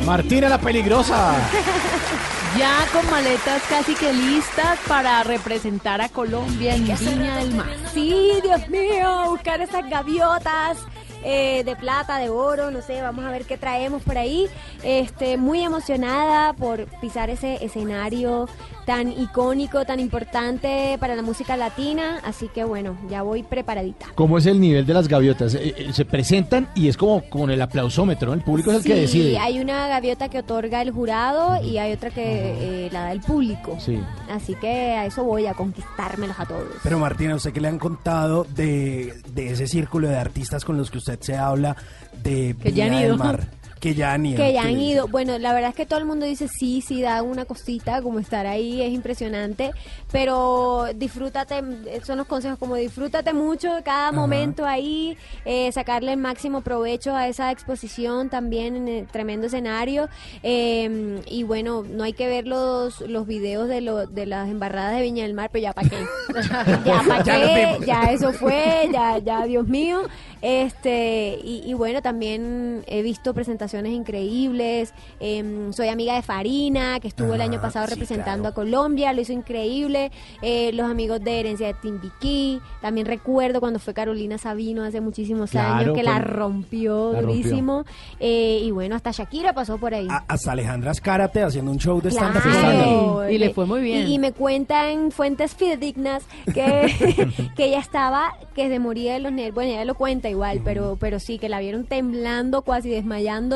Martina 0.05 0.49
la 0.49 0.59
peligrosa. 0.59 1.19
Ya 2.59 2.87
con 2.93 3.09
maletas 3.11 3.63
casi 3.69 3.95
que 3.95 4.13
listas 4.13 4.79
para 4.87 5.23
representar 5.23 6.03
a 6.03 6.11
Colombia 6.11 6.75
en 6.75 6.85
Viña 6.85 7.37
del 7.37 7.55
Mar. 7.55 7.67
Sí, 7.95 8.31
Dios 8.43 8.69
mío, 8.69 9.31
buscar 9.31 9.63
esas 9.63 9.89
gaviotas 9.89 10.79
eh, 11.25 11.63
de 11.65 11.77
plata, 11.77 12.19
de 12.19 12.29
oro, 12.29 12.71
no 12.71 12.83
sé, 12.83 13.01
vamos 13.01 13.25
a 13.25 13.31
ver 13.31 13.45
qué 13.47 13.57
traemos 13.57 14.03
por 14.03 14.19
ahí. 14.19 14.49
Este, 14.83 15.39
muy 15.39 15.63
emocionada 15.63 16.53
por 16.53 16.87
pisar 17.01 17.31
ese 17.31 17.65
escenario 17.65 18.49
tan 18.87 19.13
icónico, 19.13 19.85
tan 19.85 20.01
importante 20.01 20.97
para 20.99 21.15
la 21.15 21.23
música 21.23 21.57
latina, 21.57 22.21
así 22.25 22.49
que 22.49 22.65
bueno, 22.65 22.97
ya 23.09 23.23
voy 23.23 23.43
preparadita. 23.43 24.07
¿Cómo 24.15 24.39
es 24.39 24.47
el 24.47 24.61
nivel 24.61 24.85
de 24.87 24.95
las 24.95 25.09
gaviotas? 25.09 25.55
Eh, 25.55 25.75
eh, 25.77 25.93
se 25.93 26.05
presentan 26.05 26.69
y 26.75 26.89
es 26.89 26.97
como 26.97 27.23
con 27.29 27.51
el 27.51 27.63
aplausómetro, 27.63 28.29
¿no? 28.29 28.35
El 28.35 28.43
público 28.43 28.71
es 28.71 28.79
el 28.79 28.83
que 28.83 28.95
Sí, 28.95 29.01
decide. 29.19 29.39
hay 29.39 29.61
una 29.61 29.87
gaviota 29.89 30.29
que 30.29 30.41
otorga 30.41 30.83
el 30.83 30.91
jurado 30.91 31.63
y 31.63 31.79
hay 31.79 31.93
otra 31.93 32.11
que 32.11 32.87
eh, 32.87 32.91
la 32.93 33.03
da 33.03 33.13
el 33.13 33.21
público. 33.21 33.77
Sí. 33.81 34.01
Así 34.31 34.55
que 34.57 34.69
a 34.93 35.07
eso 35.07 35.23
voy 35.25 35.47
a 35.47 35.55
conquistármelos 35.55 36.39
a 36.41 36.47
todos. 36.47 36.67
Pero 36.83 36.99
Martina, 36.99 37.35
¿usted 37.37 37.53
qué 37.53 37.61
le 37.61 37.69
han 37.69 37.79
contado 37.79 38.45
de, 38.55 39.15
de 39.35 39.51
ese 39.53 39.67
círculo 39.67 40.09
de 40.09 40.17
artistas 40.17 40.65
con 40.65 40.77
los 40.77 40.91
que 40.91 40.99
usted 40.99 41.19
se 41.21 41.37
habla 41.37 41.77
de 42.23 42.57
Que 42.63 42.73
ya 42.73 42.85
han 42.85 42.91
Viña 42.91 43.03
del 43.03 43.09
ido. 43.15 43.17
Mar? 43.19 43.49
Que 43.83 43.95
ya 43.97 44.13
han 44.13 44.25
ido. 44.25 44.37
Que 44.37 44.53
ya 44.53 44.63
han 44.63 44.81
ido. 44.81 45.09
Bueno, 45.09 45.37
la 45.41 45.53
verdad 45.53 45.71
es 45.71 45.75
que 45.75 45.87
todo 45.87 45.99
el 45.99 46.05
mundo 46.05 46.25
dice 46.25 46.47
sí, 46.47 46.81
sí, 46.87 47.03
da 47.03 47.21
una 47.25 47.45
cosita, 47.47 48.01
como 48.01 48.21
estar 48.21 48.47
ahí 48.47 48.81
es 48.81 48.93
impresionante, 48.93 49.73
pero 50.13 50.87
disfrútate, 50.95 51.59
eh, 51.87 52.01
son 52.05 52.19
los 52.19 52.29
consejos 52.29 52.61
como 52.61 52.77
disfrútate 52.77 53.33
mucho 53.33 53.75
de 53.75 53.83
cada 53.83 54.11
Ajá. 54.11 54.13
momento 54.13 54.65
ahí, 54.65 55.19
eh, 55.45 55.73
sacarle 55.73 56.13
el 56.13 56.19
máximo 56.21 56.61
provecho 56.61 57.17
a 57.17 57.27
esa 57.27 57.51
exposición 57.51 58.31
también 58.31 58.77
en 58.77 58.87
el 58.87 59.07
tremendo 59.09 59.49
escenario. 59.49 60.09
eh, 60.45 61.21
y 61.27 61.43
bueno, 61.43 61.83
no 61.83 62.05
hay 62.05 62.13
que 62.13 62.29
ver 62.29 62.47
los, 62.47 63.01
los 63.01 63.27
videos 63.27 63.69
de, 63.69 63.81
lo, 63.81 64.07
de 64.07 64.27
las 64.27 64.49
embarradas 64.49 64.95
de 64.95 65.03
Viña 65.03 65.25
del 65.25 65.35
Mar, 65.35 65.51
pero 65.53 65.63
ya 65.65 65.73
para 65.73 65.89
qué. 65.89 65.97
ya 66.85 67.03
para 67.09 67.25
qué, 67.25 67.79
ya 67.85 68.03
eso 68.13 68.33
fue, 68.33 68.89
ya, 68.93 69.19
ya, 69.19 69.45
Dios 69.45 69.67
mío. 69.67 70.03
Este, 70.41 71.39
y, 71.43 71.63
y 71.67 71.75
bueno, 71.75 72.01
también 72.01 72.85
he 72.87 73.03
visto 73.03 73.33
presentaciones 73.35 73.72
increíbles. 73.81 74.93
Em, 75.21 75.73
soy 75.73 75.89
amiga 75.89 76.15
de 76.15 76.23
Farina, 76.23 77.01
que 77.01 77.09
estuvo 77.09 77.35
el 77.35 77.41
año 77.41 77.61
pasado 77.61 77.87
sí, 77.87 77.93
representando 77.95 78.49
a 78.49 78.53
Colombia, 78.55 79.13
lo 79.13 79.21
hizo 79.21 79.33
increíble. 79.33 80.11
Eh, 80.43 80.71
los 80.73 80.91
amigos 80.91 81.23
de 81.23 81.41
Herencia 81.41 81.67
de 81.69 81.75
Timbiquí. 81.75 82.61
También 82.81 83.07
recuerdo 83.07 83.61
cuando 83.61 83.79
fue 83.79 83.95
Carolina 83.95 84.39
Sabino 84.39 84.85
hace 84.85 85.01
muchísimos 85.01 85.51
Claro, 85.51 85.75
años, 85.93 85.97
que 85.97 86.03
la 86.03 86.19
rompió 86.19 87.13
la 87.13 87.21
rompió. 87.21 87.33
durísimo. 87.43 87.85
Eh, 88.21 88.61
y 88.63 88.71
bueno, 88.71 88.95
hasta 88.97 89.11
Shakira 89.11 89.53
pasó 89.53 89.79
por 89.79 89.95
ahí. 89.95 90.07
A- 90.11 90.25
Hasta 90.29 90.53
Alejandra 90.53 90.91
Azcárate 90.91 91.43
haciendo 91.43 91.71
un 91.71 91.79
show 91.79 92.01
de 92.01 92.11
stand-up. 92.11 93.31
Y 93.31 93.39
le 93.39 93.51
fue 93.55 93.67
muy 93.67 93.81
bien. 93.81 94.09
Y, 94.09 94.15
y 94.15 94.19
me 94.19 94.33
cuentan 94.33 95.11
fuentes 95.11 95.55
fidedignas 95.55 96.25
que, 96.53 97.23
que 97.57 97.65
ella 97.67 97.79
estaba, 97.81 98.35
que 98.55 98.69
se 98.69 98.79
moría 98.79 99.15
de 99.15 99.21
los 99.21 99.33
nervios. 99.33 99.55
Bueno, 99.55 99.73
ella 99.73 99.85
lo 99.85 99.95
cuenta 99.95 100.29
igual, 100.29 100.61
pero, 100.65 100.97
pero 100.99 101.19
sí, 101.21 101.39
que 101.39 101.49
la 101.49 101.61
vieron 101.61 101.85
temblando, 101.85 102.63
casi 102.63 102.91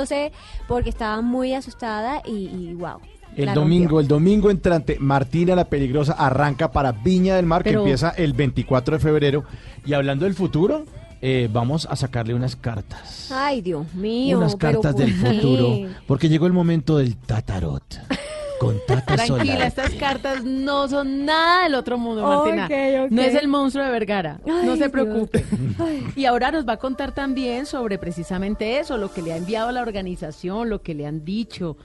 desmayándose, 0.06 0.32
porque 0.68 0.90
estaba 0.90 1.20
muy 1.22 1.54
asustada 1.54 2.22
y, 2.26 2.48
y 2.48 2.74
wow. 2.74 2.98
El 3.36 3.52
domingo, 3.52 4.00
el 4.00 4.08
domingo 4.08 4.50
entrante, 4.50 4.96
Martina 4.98 5.54
la 5.54 5.66
Peligrosa 5.66 6.14
arranca 6.14 6.70
para 6.70 6.92
Viña 6.92 7.36
del 7.36 7.44
Mar, 7.44 7.62
Pero- 7.62 7.80
que 7.80 7.90
empieza 7.90 8.10
el 8.10 8.32
24 8.32 8.96
de 8.96 9.02
febrero. 9.02 9.44
Y 9.84 9.92
hablando 9.92 10.24
del 10.24 10.34
futuro, 10.34 10.84
eh, 11.20 11.48
vamos 11.52 11.86
a 11.90 11.96
sacarle 11.96 12.32
unas 12.34 12.56
cartas. 12.56 13.30
Ay, 13.30 13.60
Dios 13.60 13.92
mío. 13.94 14.38
unas 14.38 14.56
cartas 14.56 14.94
¿por 14.94 15.04
del 15.04 15.12
futuro. 15.12 15.90
Porque 16.06 16.28
llegó 16.30 16.46
el 16.46 16.52
momento 16.54 16.96
del 16.96 17.16
tatarot. 17.16 17.82
Con 18.58 18.80
Tata 18.86 19.16
Tranquila, 19.16 19.66
estas 19.66 19.94
cartas 19.94 20.44
no 20.44 20.88
son 20.88 21.24
nada 21.26 21.64
del 21.64 21.74
otro 21.74 21.98
mundo, 21.98 22.22
Martina. 22.22 22.68
No 23.10 23.22
es 23.22 23.34
el 23.34 23.48
monstruo 23.48 23.84
de 23.84 23.90
Vergara. 23.90 24.40
no 24.46 24.72
se 24.72 24.76
Dios. 24.76 24.90
preocupe. 24.90 25.44
Y 26.16 26.24
ahora 26.24 26.50
nos 26.50 26.66
va 26.66 26.74
a 26.74 26.76
contar 26.78 27.12
también 27.12 27.66
sobre 27.66 27.98
precisamente 27.98 28.78
eso, 28.78 28.96
lo 28.96 29.12
que 29.12 29.22
le 29.22 29.32
ha 29.32 29.36
enviado 29.36 29.68
a 29.68 29.72
la 29.72 29.82
organización, 29.82 30.70
lo 30.70 30.82
que 30.82 30.94
le 30.94 31.06
han 31.06 31.24
dicho 31.24 31.76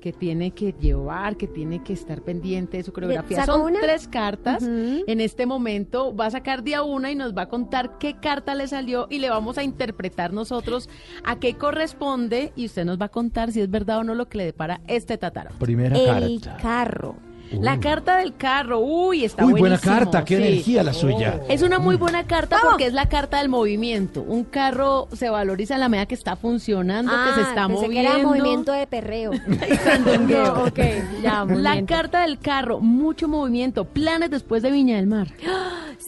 que 0.00 0.12
tiene 0.12 0.52
que 0.52 0.72
llevar, 0.80 1.36
que 1.36 1.46
tiene 1.46 1.82
que 1.82 1.92
estar 1.92 2.22
pendiente 2.22 2.76
de 2.78 2.82
su 2.84 2.92
coreografía. 2.92 3.38
¿Sacó 3.44 3.52
Son 3.58 3.62
una? 3.62 3.80
tres 3.80 4.08
cartas. 4.08 4.62
En 4.62 5.20
este 5.20 5.46
momento 5.46 6.14
va 6.14 6.26
a 6.26 6.30
sacar 6.30 6.62
día 6.62 6.82
una 6.82 7.10
y 7.10 7.14
nos 7.14 7.36
va 7.36 7.42
a 7.42 7.48
contar 7.48 7.98
qué 7.98 8.16
carta 8.20 8.54
le 8.54 8.66
salió 8.68 9.06
y 9.10 9.18
le 9.18 9.30
vamos 9.30 9.58
a 9.58 9.62
interpretar 9.62 10.32
nosotros 10.32 10.88
a 11.24 11.38
qué 11.38 11.54
corresponde 11.54 12.52
y 12.56 12.66
usted 12.66 12.84
nos 12.84 13.00
va 13.00 13.06
a 13.06 13.10
contar 13.10 13.52
si 13.52 13.60
es 13.60 13.70
verdad 13.70 13.98
o 13.98 14.04
no 14.04 14.14
lo 14.14 14.28
que 14.28 14.38
le 14.38 14.44
depara 14.44 14.80
este 14.86 15.18
tataro. 15.18 15.50
Primera 15.58 15.96
El 15.98 16.40
carta. 16.40 16.62
carro. 16.62 17.16
La 17.52 17.80
carta 17.80 18.18
del 18.18 18.36
carro, 18.36 18.78
uy, 18.80 19.24
está 19.24 19.44
Uy, 19.44 19.52
buena 19.52 19.76
buenísimo, 19.78 19.94
carta, 19.94 20.24
qué 20.24 20.36
sí. 20.36 20.42
energía 20.42 20.82
la 20.82 20.92
suya. 20.92 21.40
Es 21.48 21.62
una 21.62 21.78
muy 21.78 21.96
buena 21.96 22.24
carta 22.26 22.58
porque 22.62 22.86
es 22.86 22.92
la 22.92 23.08
carta 23.08 23.38
del 23.38 23.48
movimiento. 23.48 24.22
Un 24.22 24.44
carro 24.44 25.08
se 25.12 25.30
valoriza 25.30 25.74
en 25.74 25.80
la 25.80 25.88
medida 25.88 26.06
que 26.06 26.14
está 26.14 26.36
funcionando, 26.36 27.10
que 27.10 27.34
se 27.34 27.48
está 27.48 27.64
Ah, 27.64 27.68
pensé 27.68 27.82
moviendo. 27.86 28.10
que 28.12 28.16
era 28.18 28.26
movimiento 28.26 28.72
de 28.72 28.86
perreo. 28.86 29.30
No, 30.28 30.64
ok, 30.64 30.78
ya, 31.22 31.44
muy 31.44 31.62
La 31.62 31.84
carta 31.86 32.22
del 32.22 32.38
carro, 32.38 32.80
mucho 32.80 33.28
movimiento. 33.28 33.84
Planes 33.86 34.30
después 34.30 34.62
de 34.62 34.70
Viña 34.70 34.96
del 34.96 35.06
Mar. 35.06 35.28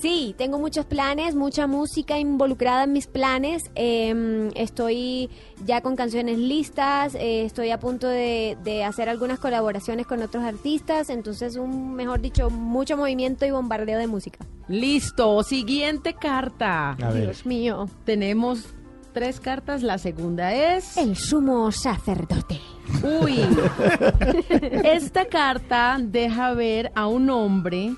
Sí, 0.02 0.36
tengo 0.38 0.58
muchos 0.58 0.86
planes, 0.86 1.34
mucha 1.34 1.66
música 1.66 2.16
involucrada 2.18 2.84
en 2.84 2.92
mis 2.92 3.06
planes. 3.08 3.64
Eh, 3.74 4.48
estoy 4.54 5.28
ya 5.64 5.80
con 5.80 5.96
canciones 5.96 6.38
listas, 6.38 7.14
eh, 7.14 7.44
estoy 7.44 7.70
a 7.70 7.78
punto 7.78 8.08
de, 8.08 8.56
de 8.64 8.84
hacer 8.84 9.08
algunas 9.08 9.38
colaboraciones 9.38 10.06
con 10.06 10.22
otros 10.22 10.44
artistas, 10.44 11.10
entonces 11.10 11.56
un, 11.56 11.94
mejor 11.94 12.20
dicho, 12.20 12.50
mucho 12.50 12.96
movimiento 12.96 13.46
y 13.46 13.50
bombardeo 13.50 13.98
de 13.98 14.06
música. 14.06 14.38
Listo, 14.68 15.42
siguiente 15.42 16.14
carta. 16.14 16.92
A 16.92 17.10
ver. 17.10 17.24
Dios 17.24 17.46
mío. 17.46 17.88
Tenemos 18.04 18.74
tres 19.12 19.40
cartas, 19.40 19.82
la 19.82 19.98
segunda 19.98 20.54
es... 20.54 20.96
El 20.96 21.16
sumo 21.16 21.72
sacerdote. 21.72 22.60
Uy, 23.02 23.40
esta 24.84 25.26
carta 25.26 25.98
deja 26.00 26.54
ver 26.54 26.92
a 26.94 27.06
un 27.06 27.30
hombre, 27.30 27.94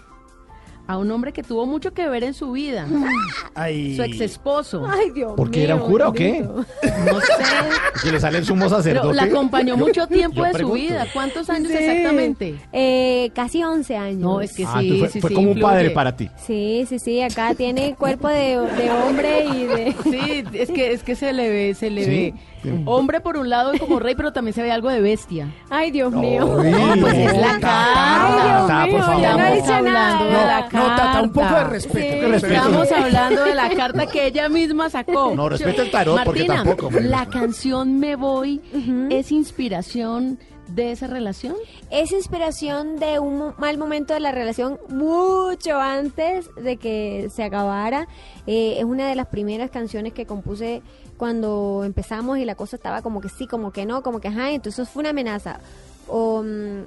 a 0.92 0.98
un 0.98 1.10
hombre 1.10 1.32
que 1.32 1.42
tuvo 1.42 1.66
mucho 1.66 1.92
que 1.92 2.08
ver 2.08 2.24
en 2.24 2.34
su 2.34 2.52
vida. 2.52 2.86
Ay. 3.54 3.96
Su 3.96 4.02
ex 4.02 4.20
esposo. 4.20 4.86
Ay, 4.88 5.10
Dios 5.14 5.32
¿Por 5.36 5.50
qué 5.50 5.64
era 5.64 5.74
un 5.76 5.82
cura 5.82 6.08
o 6.08 6.12
qué? 6.12 6.40
No 6.42 7.20
sé. 7.20 7.32
¿Que 8.02 8.12
le 8.12 8.20
sale 8.20 8.38
el 8.38 8.44
sumo 8.44 8.64
Pero 8.66 8.76
sacerdote? 8.76 9.14
la 9.14 9.22
acompañó 9.24 9.76
mucho 9.76 10.06
tiempo 10.06 10.36
Yo 10.36 10.52
de 10.52 10.58
su 10.58 10.72
vida. 10.72 11.06
¿Cuántos 11.12 11.48
años 11.50 11.68
Sí. 11.72 11.78
exactamente? 11.78 12.54
Eh, 12.72 13.30
casi 13.34 13.62
11 13.62 13.96
años. 13.96 14.20
No, 14.20 14.40
es 14.40 14.52
que 14.54 14.64
Ah, 14.66 14.78
sí, 14.80 14.98
fue, 14.98 15.08
sí, 15.08 15.20
fue 15.20 15.28
sí, 15.30 15.34
como 15.34 15.50
un 15.52 15.60
padre 15.60 15.90
para 15.90 16.16
ti. 16.16 16.28
Sí, 16.46 16.84
sí, 16.88 16.98
sí, 16.98 17.20
acá 17.22 17.54
tiene 17.54 17.94
cuerpo 17.94 18.28
de, 18.28 18.58
de 18.58 18.90
hombre 18.90 19.44
y 19.46 19.64
de... 19.64 19.94
Sí, 20.04 20.44
es 20.52 20.70
que, 20.70 20.92
es 20.92 21.02
que 21.02 21.14
se 21.16 21.32
le 21.32 21.48
ve, 21.48 21.74
se 21.74 21.90
le 21.90 22.04
Sí. 22.04 22.34
Hombre 22.86 23.20
por 23.20 23.36
un 23.36 23.48
lado 23.50 23.74
y 23.74 23.78
como 23.78 23.98
rey, 23.98 24.14
pero 24.14 24.32
también 24.32 24.54
se 24.54 24.62
ve 24.62 24.70
algo 24.72 24.88
de 24.88 25.00
bestia. 25.00 25.48
Ay, 25.70 25.90
Dios 25.90 26.12
mío. 26.12 26.44
No, 26.46 26.56
pues 27.00 27.14
es 27.14 27.36
la 27.36 27.58
Tata, 27.58 27.60
carta. 27.60 28.26
Ay, 28.26 28.32
Dios 28.50 28.66
Tata, 28.68 28.80
por 28.82 28.88
mío, 28.92 29.02
favor. 29.02 29.20
ya 29.22 29.32
no 29.32 29.38
Estamos 29.44 29.54
dice 29.62 29.72
hablando 29.74 30.24
nada. 30.24 30.40
de 30.40 30.46
la 30.46 30.60
No, 30.72 30.96
Tata, 30.96 31.22
un 31.22 31.32
poco 31.32 31.46
de 31.46 31.52
carta. 31.52 31.68
respeto. 31.70 31.98
Sí. 32.14 32.20
que 32.20 32.28
respeto. 32.28 32.54
Estamos 32.54 32.92
hablando 32.92 33.44
de 33.44 33.54
la 33.54 33.70
carta 33.70 34.06
que 34.06 34.26
ella 34.26 34.48
misma 34.48 34.90
sacó. 34.90 35.34
No, 35.34 35.48
respeta 35.48 35.82
el 35.82 35.90
tarot, 35.90 36.24
porque 36.24 36.40
Martina, 36.44 36.56
tampoco, 36.64 36.86
hombre. 36.86 37.04
La 37.04 37.26
canción 37.26 37.98
Me 37.98 38.16
Voy 38.16 38.60
es 39.10 39.32
inspiración 39.32 40.38
de 40.68 40.92
esa 40.92 41.06
relación. 41.06 41.54
Es 41.90 42.12
inspiración 42.12 42.96
de 42.98 43.18
un 43.18 43.52
mal 43.58 43.76
momento 43.76 44.14
de 44.14 44.20
la 44.20 44.32
relación 44.32 44.78
mucho 44.88 45.78
antes 45.78 46.48
de 46.56 46.76
que 46.78 47.28
se 47.30 47.42
acabara. 47.42 48.06
Eh, 48.46 48.76
es 48.78 48.84
una 48.84 49.06
de 49.06 49.14
las 49.14 49.26
primeras 49.26 49.70
canciones 49.70 50.14
que 50.14 50.24
compuse 50.24 50.80
cuando 51.22 51.84
empezamos 51.84 52.38
y 52.38 52.44
la 52.44 52.56
cosa 52.56 52.74
estaba 52.74 53.00
como 53.00 53.20
que 53.20 53.28
sí, 53.28 53.46
como 53.46 53.72
que 53.72 53.86
no, 53.86 54.02
como 54.02 54.18
que 54.18 54.26
ajá. 54.26 54.50
Entonces 54.50 54.88
fue 54.88 55.02
una 55.02 55.10
amenaza. 55.10 55.60
O, 56.08 56.42
mm, 56.42 56.82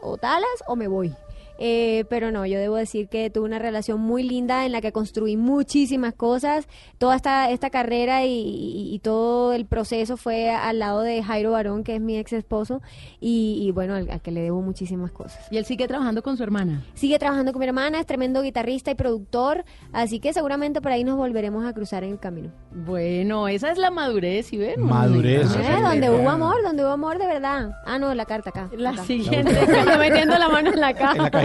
o 0.00 0.16
talas 0.16 0.48
o 0.66 0.76
me 0.76 0.88
voy. 0.88 1.14
Eh, 1.58 2.04
pero 2.10 2.30
no, 2.32 2.44
yo 2.46 2.58
debo 2.58 2.76
decir 2.76 3.08
que 3.08 3.30
tuve 3.30 3.44
una 3.44 3.58
relación 3.58 4.00
muy 4.00 4.22
linda 4.22 4.66
en 4.66 4.72
la 4.72 4.80
que 4.80 4.90
construí 4.92 5.36
muchísimas 5.36 6.12
cosas. 6.14 6.66
Toda 6.98 7.16
esta, 7.16 7.50
esta 7.50 7.70
carrera 7.70 8.24
y, 8.24 8.30
y- 8.30 8.94
y 8.94 8.98
todo 8.98 9.52
el 9.52 9.64
proceso 9.66 10.16
fue 10.16 10.50
al 10.50 10.78
lado 10.78 11.00
de 11.02 11.22
Jairo 11.22 11.52
Barón, 11.52 11.84
que 11.84 11.94
es 11.96 12.00
mi 12.00 12.16
ex 12.18 12.32
esposo, 12.32 12.82
y, 13.20 13.58
y 13.62 13.70
bueno, 13.72 13.94
al, 13.94 14.10
al 14.10 14.20
que 14.20 14.30
le 14.30 14.40
debo 14.42 14.62
muchísimas 14.62 15.10
cosas. 15.12 15.46
Y 15.50 15.56
él 15.58 15.64
sigue 15.64 15.86
trabajando 15.86 16.22
con 16.22 16.36
su 16.36 16.42
hermana. 16.42 16.82
Sigue 16.94 17.18
trabajando 17.18 17.52
con 17.52 17.60
mi 17.60 17.66
hermana, 17.66 18.00
es 18.00 18.06
tremendo 18.06 18.42
guitarrista 18.42 18.90
y 18.90 18.94
productor, 18.94 19.64
así 19.92 20.18
que 20.20 20.32
seguramente 20.32 20.80
por 20.80 20.92
ahí 20.92 21.04
nos 21.04 21.16
volveremos 21.16 21.64
a 21.64 21.72
cruzar 21.72 22.04
en 22.04 22.10
el 22.12 22.18
camino. 22.18 22.50
Bueno, 22.72 23.48
esa 23.48 23.70
es 23.70 23.78
la 23.78 23.90
madurez, 23.90 24.46
¿sí 24.46 24.56
ven? 24.56 24.80
Madurez. 24.82 25.54
Eh, 25.56 25.80
donde 25.82 26.10
hubo 26.10 26.28
amor, 26.28 26.56
donde 26.62 26.82
hubo 26.82 26.90
amor 26.90 27.18
de 27.18 27.26
verdad. 27.26 27.70
Ah, 27.86 27.98
no, 27.98 28.12
la 28.14 28.24
carta 28.24 28.50
acá. 28.50 28.68
La 28.76 28.90
acá. 28.90 29.04
siguiente. 29.04 29.54
Metiendo 29.98 30.36
la 30.38 30.48
mano 30.48 30.72
en 30.72 30.80
la 30.80 30.92
caja. 30.94 31.14
En 31.16 31.22
la 31.22 31.43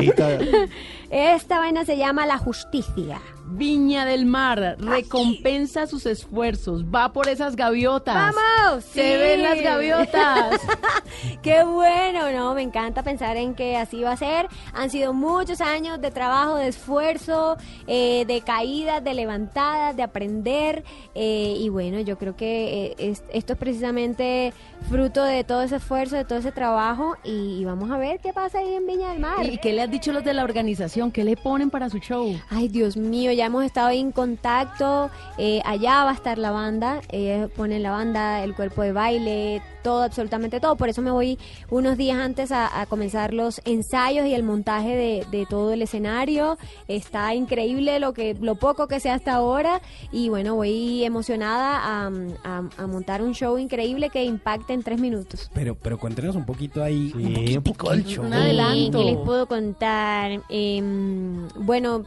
Esta 1.10 1.60
vaina 1.60 1.86
se 1.86 1.98
llama 1.98 2.26
La 2.26 2.38
Justicia. 2.38 3.22
Viña 3.52 4.06
del 4.06 4.26
Mar 4.26 4.76
recompensa 4.80 5.88
sus 5.88 6.06
esfuerzos, 6.06 6.84
va 6.86 7.12
por 7.14 7.28
esas 7.28 7.56
gaviotas. 7.56 8.16
¡Vamos! 8.36 8.84
Se 8.86 9.02
Sí. 9.14 9.18
ven 9.22 9.42
las 9.44 9.60
gaviotas. 9.62 10.62
Qué 11.42 11.64
bueno, 11.64 12.32
¿no? 12.32 12.54
Me 12.54 12.62
encanta 12.62 13.04
pensar 13.04 13.38
en 13.38 13.56
que 13.56 13.76
así 13.78 14.02
va 14.02 14.12
a 14.12 14.18
ser. 14.18 14.48
Han 14.74 14.90
sido 14.90 15.14
muchos 15.14 15.62
años 15.62 16.00
de 16.00 16.12
trabajo, 16.12 16.56
de 16.56 16.68
esfuerzo, 16.68 17.58
eh, 17.88 18.26
de 18.28 18.42
caídas, 18.42 19.04
de 19.04 19.14
levantadas, 19.14 19.96
de 19.96 20.04
aprender. 20.04 20.84
eh, 21.16 21.56
y 21.60 21.68
bueno, 21.70 22.00
yo 22.00 22.18
creo 22.18 22.36
que 22.38 22.86
eh, 22.88 22.96
es- 22.98 23.24
esto 23.34 23.54
es 23.54 23.60
precisamente 23.60 24.54
fruto 24.90 25.24
de 25.24 25.44
todo 25.44 25.64
ese 25.64 25.78
esfuerzo, 25.78 26.16
de 26.16 26.24
todo 26.24 26.40
ese 26.40 26.52
trabajo. 26.52 27.16
Y, 27.24 27.60
y 27.60 27.66
vamos 27.66 27.90
a 27.92 27.98
ver 27.98 28.20
qué 28.20 28.32
pasa 28.32 28.60
ahí 28.60 28.74
en 28.76 28.86
Viña 28.88 29.10
del 29.10 29.20
Mar. 29.20 29.46
¿Y 29.46 29.58
qué 29.58 29.74
le 29.74 29.82
has 29.82 29.92
dicho 29.92 30.12
los 30.14 30.24
de 30.24 30.34
la 30.34 30.44
organización? 30.44 31.12
¿Qué 31.12 31.24
le 31.24 31.36
ponen 31.36 31.70
para 31.70 31.90
su 31.90 31.98
show? 32.00 32.40
Ay, 32.50 32.68
Dios 32.70 32.96
mío, 32.96 33.32
ya 33.40 33.46
hemos 33.48 33.64
estado 33.64 33.88
ahí 33.88 34.00
en 34.00 34.12
contacto. 34.12 35.10
eh, 35.38 35.62
allá 35.66 36.04
va 36.04 36.12
a 36.12 36.14
estar 36.14 36.38
la 36.38 36.52
banda. 36.52 37.02
Ellos 37.10 37.50
ponen 37.56 37.82
la 37.84 37.92
banda, 37.92 38.44
el 38.44 38.54
cuerpo 38.56 38.82
de 38.82 38.92
baile, 38.92 39.62
todo, 39.84 40.04
absolutamente 40.04 40.60
todo. 40.60 40.76
Por 40.76 40.90
eso 40.90 41.02
me 41.02 41.12
voy 41.12 41.38
unos 41.70 41.96
días 41.98 42.18
antes 42.20 42.52
a, 42.52 42.82
a 42.82 42.86
comenzar 42.86 43.34
los 43.34 43.62
ensayos 43.66 44.26
y 44.28 44.34
el 44.34 44.44
montaje 44.44 44.96
de, 44.96 45.26
de 45.32 45.46
todo 45.50 45.72
el 45.74 45.82
escenario. 45.82 46.58
Está 46.88 47.34
increíble 47.34 48.00
lo 48.00 48.14
que 48.14 48.36
lo 48.40 48.56
poco 48.56 48.88
que 48.88 49.00
sé 49.00 49.10
hasta 49.10 49.34
ahora. 49.36 49.82
Y 50.12 50.28
bueno, 50.30 50.56
voy 50.56 51.04
emocionada 51.06 51.78
a, 51.80 52.08
a- 52.44 52.70
a 52.78 52.88
montar 52.88 53.22
un 53.22 53.34
show 53.34 53.58
increíble 53.58 54.10
que 54.10 54.24
impacte 54.26 54.74
en 54.74 54.84
tres 54.84 55.00
minutos. 55.00 55.50
Pero, 55.54 55.76
pero 55.76 55.98
cuéntenos 55.98 56.36
un 56.36 56.46
poquito 56.46 56.84
ahí, 56.84 57.12
un 57.16 57.36
Sí, 57.36 57.58
un 57.58 58.04
show. 58.04 58.26
Un 58.26 58.34
adelanto. 58.34 58.98
¿Qué 59.00 59.06
les 59.06 59.18
puedo 59.18 59.46
contar? 59.48 60.42
Em, 60.50 61.48
bueno, 61.56 62.04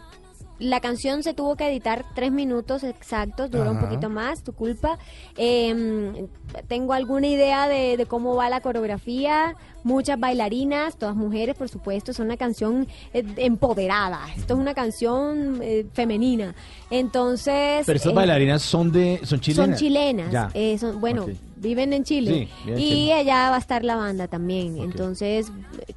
la 0.63 0.81
canción 0.81 1.23
se 1.23 1.35
tuvo 1.35 1.57
que 1.57 1.69
editar 1.69 2.05
tres 2.15 2.31
minutos 2.33 2.85
exactos, 2.85 3.51
duró 3.51 3.73
un 3.73 3.81
poquito 3.81 4.09
más, 4.09 4.43
tu 4.43 4.53
culpa. 4.53 4.99
Em, 5.37 6.29
tengo 6.69 6.93
alguna 6.93 7.27
idea 7.27 7.69
de, 7.69 7.97
de 7.97 8.07
cómo 8.07 8.37
va 8.37 8.49
la 8.49 8.61
coreografía, 8.61 9.57
muchas 9.85 10.19
bailarinas, 10.19 10.97
todas 10.97 11.15
mujeres, 11.17 11.57
por 11.57 11.69
supuesto. 11.69 12.11
Es 12.11 12.19
una 12.19 12.37
canción 12.37 12.87
eh, 13.13 13.25
empoderada. 13.37 14.21
Esto 14.37 14.55
es 14.55 14.61
una 14.61 14.75
canción 14.75 15.59
eh, 15.63 15.87
femenina. 15.93 16.55
Entonces. 16.91 17.85
Pero 17.87 17.97
estas 17.97 18.13
eh, 18.13 18.15
bailarinas 18.15 18.63
son 18.63 18.93
de 18.93 19.21
son 19.25 19.41
chilenas. 19.41 19.67
son 19.69 19.77
chilenas. 19.79 20.53
Son- 20.81 21.01
bueno, 21.01 21.27
viven 21.57 21.93
en 21.93 22.05
Chile. 22.05 22.49
Sí, 22.65 22.71
y 22.73 22.77
Chile. 22.77 23.13
allá 23.15 23.51
va 23.51 23.57
a 23.57 23.59
estar 23.59 23.85
la 23.85 23.97
banda 23.97 24.29
también. 24.29 24.79
Entonces, 24.79 25.51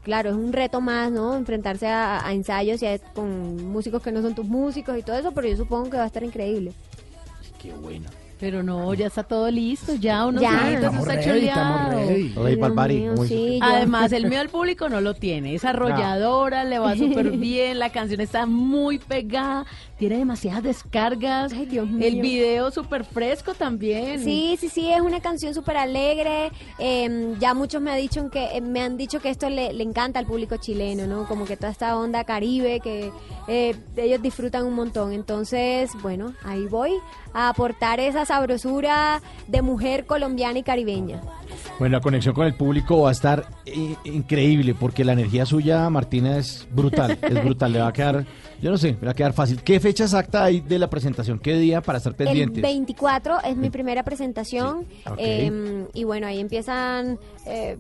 claro, 0.04 0.30
es 0.30 0.36
un 0.36 0.54
reto 0.54 0.82
más, 0.82 1.12
¿no? 1.12 1.36
Enfrentarse 1.36 1.88
a, 1.88 2.26
a 2.26 2.34
ensayos 2.34 2.82
y 2.82 2.86
a- 2.88 2.98
con 3.00 3.72
músicos 3.72 4.02
que 4.02 4.12
no 4.12 4.22
son 4.22 4.36
tus 4.36 4.46
músicos 4.46 4.98
y 4.98 5.04
todo 5.04 5.18
eso, 5.18 5.32
pero 5.32 5.48
yo 5.48 5.58
supongo 5.58 5.90
que 5.90 5.98
va 5.98 6.04
a 6.04 6.08
estar 6.08 6.24
increíble. 6.24 6.74
Qué 7.62 7.72
bueno. 7.74 8.10
Pero 8.40 8.64
no, 8.64 8.94
ya 8.94 9.08
está 9.08 9.24
todo 9.24 9.50
listo, 9.50 9.96
ya 9.96 10.26
unos 10.26 10.42
Ya. 10.42 10.74
Estamos 10.74 11.08
está 11.08 11.16
ready, 11.16 11.30
choleado. 11.30 12.08
Rey 12.86 13.00
mío, 13.00 13.18
sí, 13.26 13.60
Además, 13.62 14.12
el 14.12 14.28
mío 14.28 14.42
al 14.42 14.50
público 14.50 14.90
no 14.90 15.00
lo 15.00 15.14
tiene. 15.14 15.56
Es 15.56 15.64
arrolladora, 15.64 16.66
le 16.66 16.80
va 16.80 16.96
súper 16.98 17.32
bien, 17.38 17.80
la 17.80 17.92
canción 17.92 18.20
está 18.20 18.46
muy 18.46 19.00
pegada, 19.00 19.66
tiene 19.98 20.18
demasiadas 20.18 20.64
descargas. 20.64 21.54
Ay, 21.54 21.66
Dios 21.66 21.88
El 22.00 22.22
video 22.22 22.72
súper 22.72 23.06
fresco 23.06 23.54
también. 23.54 24.22
Sí, 24.22 24.58
sí, 24.60 24.68
sí, 24.68 24.92
es 24.92 25.00
una 25.00 25.22
canción 25.22 25.54
súper 25.54 25.78
alegre. 25.78 26.52
eh, 26.80 27.36
ya 27.40 27.54
muchos 27.54 27.82
me, 27.82 27.92
ha 27.92 27.96
dicho 27.96 28.30
que, 28.30 28.58
eh, 28.58 28.62
me 28.62 28.82
han 28.82 28.98
dicho 28.98 29.20
que 29.20 29.30
esto 29.30 29.50
le, 29.50 29.72
le 29.72 29.84
encanta 29.84 30.20
al 30.20 30.26
público 30.26 30.58
chileno, 30.58 31.08
¿no? 31.08 31.26
Como 31.28 31.46
que 31.46 31.56
toda 31.56 31.72
esta 31.72 31.98
onda 31.98 32.26
caribe 32.26 32.82
que 32.82 33.12
eh, 33.48 33.76
ellos 33.96 34.22
disfrutan 34.22 34.66
un 34.66 34.74
montón. 34.74 35.14
Entonces, 35.14 35.92
bueno, 36.02 36.34
ahí 36.44 36.66
voy 36.66 36.92
a 37.34 37.50
aportar 37.50 38.00
esa 38.00 38.25
sabrosura 38.26 39.22
de 39.48 39.62
mujer 39.62 40.06
colombiana 40.06 40.60
y 40.60 40.64
caribeña. 40.64 41.22
Bueno, 41.80 41.98
la 41.98 42.02
conexión 42.02 42.34
con 42.34 42.48
el 42.48 42.54
público 42.54 43.02
va 43.02 43.10
a 43.10 43.12
estar 43.12 43.46
increíble 44.04 44.76
porque 44.76 45.04
la 45.04 45.14
energía 45.14 45.46
suya, 45.46 45.90
Martina, 45.90 46.38
es 46.38 46.68
brutal. 46.72 47.18
Es 47.22 47.44
brutal. 47.44 47.74
Le 47.74 47.80
va 47.80 47.88
a 47.88 47.94
quedar, 47.94 48.26
yo 48.62 48.72
no 48.72 48.78
sé, 48.78 48.92
le 49.00 49.06
va 49.06 49.12
a 49.12 49.14
quedar 49.16 49.34
fácil. 49.34 49.62
¿Qué 49.62 49.80
fecha 49.80 50.04
exacta 50.06 50.44
hay 50.46 50.62
de 50.62 50.80
la 50.80 50.90
presentación? 50.90 51.40
¿Qué 51.40 51.56
día 51.58 51.82
para 51.82 51.98
estar 51.98 52.16
pendientes? 52.16 52.58
El 52.58 52.62
24 52.64 53.42
es 53.44 53.58
mi 53.58 53.70
primera 53.70 54.04
presentación 54.04 54.86
Sí, 54.90 55.12
eh, 55.18 55.86
y 55.94 56.04
bueno, 56.04 56.28
ahí 56.28 56.40
empiezan... 56.40 57.20
eh, 57.46 57.78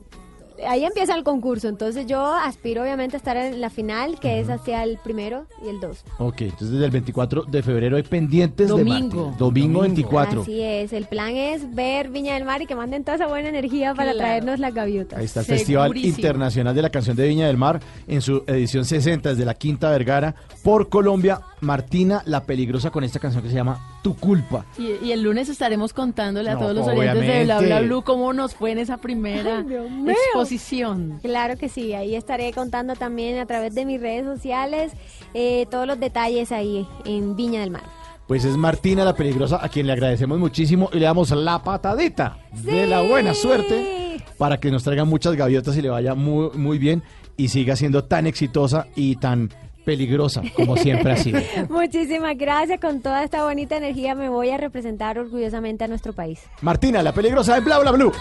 Ahí 0.67 0.85
empieza 0.85 1.15
el 1.15 1.23
concurso, 1.23 1.67
entonces 1.67 2.05
yo 2.05 2.23
aspiro 2.33 2.81
obviamente 2.83 3.15
a 3.15 3.19
estar 3.19 3.35
en 3.37 3.59
la 3.61 3.69
final, 3.69 4.19
que 4.19 4.39
es 4.39 4.49
hacia 4.49 4.83
el 4.83 4.97
primero 4.97 5.45
y 5.65 5.69
el 5.69 5.79
2. 5.79 6.03
Ok, 6.19 6.41
entonces 6.41 6.71
desde 6.71 6.85
el 6.85 6.91
24 6.91 7.43
de 7.43 7.61
febrero 7.63 7.97
hay 7.97 8.03
pendientes 8.03 8.67
Domingo. 8.69 8.93
de 8.93 8.99
Martina. 9.23 9.37
Domingo 9.37 9.81
24. 9.81 10.41
Así 10.43 10.61
es, 10.61 10.93
el 10.93 11.05
plan 11.07 11.35
es 11.35 11.73
ver 11.75 12.09
Viña 12.09 12.35
del 12.35 12.45
Mar 12.45 12.61
y 12.61 12.65
que 12.67 12.75
manden 12.75 13.03
toda 13.03 13.15
esa 13.15 13.27
buena 13.27 13.49
energía 13.49 13.93
para 13.93 14.11
Claro. 14.11 14.17
traernos 14.19 14.59
la 14.59 14.71
gaviota. 14.71 15.17
Ahí 15.17 15.25
está 15.25 15.41
el 15.41 15.45
Festival. 15.45 15.95
Internacional 15.97 16.73
de 16.75 16.81
la 16.81 16.89
Canción 16.89 17.15
de 17.15 17.27
Viña 17.27 17.47
del 17.47 17.57
Mar 17.57 17.79
en 18.07 18.21
su 18.21 18.43
edición 18.47 18.85
60 18.85 19.29
desde 19.29 19.45
la 19.45 19.53
Quinta 19.55 19.89
Vergara 19.89 20.35
por 20.63 20.89
Colombia. 20.89 21.41
Martina 21.61 22.21
la 22.25 22.43
Peligrosa 22.43 22.91
con 22.91 23.03
esta 23.03 23.19
canción 23.19 23.41
que 23.43 23.49
se 23.49 23.55
llama 23.55 23.94
Tu 24.05 24.15
Culpa. 24.15 24.67
Y, 24.77 25.03
y 25.03 25.13
el 25.13 25.23
lunes 25.23 25.49
estaremos 25.49 25.91
contándole 25.91 26.51
a 26.51 26.53
No, 26.53 26.59
todos 26.59 26.75
los 26.75 26.87
oyentes 26.87 27.25
de 27.25 27.43
Bla. 27.45 27.59
Bla 27.59 27.81
Blue 27.81 28.03
cómo 28.03 28.33
nos 28.33 28.53
fue 28.53 28.69
en 28.69 28.77
esa 28.77 28.97
primera 28.97 29.65
Ay, 29.67 30.11
exposición. 30.11 31.17
Claro 31.23 31.57
que 31.57 31.69
sí, 31.69 31.93
ahí 31.93 32.13
estaré 32.13 32.53
contando 32.53 32.93
también 32.93 33.39
a 33.39 33.47
través 33.47 33.73
de 33.73 33.83
mis 33.83 33.99
redes 33.99 34.23
sociales 34.23 34.91
eh, 35.33 35.65
todos 35.71 35.87
los 35.87 35.99
detalles 35.99 36.51
ahí 36.51 36.87
en 37.03 37.35
Viña 37.35 37.61
del 37.61 37.71
Mar. 37.71 37.81
Pues 38.27 38.45
es 38.45 38.55
Martina 38.57 39.03
la 39.03 39.15
Peligrosa 39.15 39.57
a 39.59 39.69
quien 39.69 39.87
le 39.87 39.93
agradecemos 39.93 40.37
muchísimo 40.37 40.87
y 40.93 40.99
le 40.99 41.05
damos 41.05 41.31
la 41.31 41.63
patadita 41.63 42.37
de 42.61 42.85
la 42.85 43.01
buena 43.01 43.33
suerte 43.33 44.23
para 44.37 44.59
que 44.59 44.69
nos 44.69 44.83
traiga 44.83 45.03
muchas 45.03 45.33
gaviotas 45.35 45.75
y 45.77 45.81
le 45.81 45.89
vaya 45.89 46.13
muy, 46.13 46.51
muy 46.53 46.77
bien 46.77 47.01
y 47.37 47.47
siga 47.47 47.75
siendo 47.75 48.03
tan 48.03 48.27
exitosa 48.27 48.85
y 48.95 49.15
tan 49.15 49.49
peligrosa 49.85 50.41
como 50.55 50.75
siempre 50.75 51.13
ha 51.13 51.17
sido. 51.17 51.39
Muchísimas 51.69 52.37
gracias, 52.37 52.81
con 52.81 53.01
toda 53.01 53.23
esta 53.23 53.45
bonita 53.45 53.77
energía 53.77 54.15
me 54.15 54.27
voy 54.27 54.49
a 54.49 54.57
representar 54.57 55.17
orgullosamente 55.17 55.83
a 55.83 55.87
nuestro 55.87 56.11
país. 56.11 56.41
Martina 56.61 57.01
la 57.01 57.13
Peligrosa 57.13 57.55
de 57.55 57.61
Bla 57.61 57.79
Bla 57.79 57.91
Blue. 57.91 58.11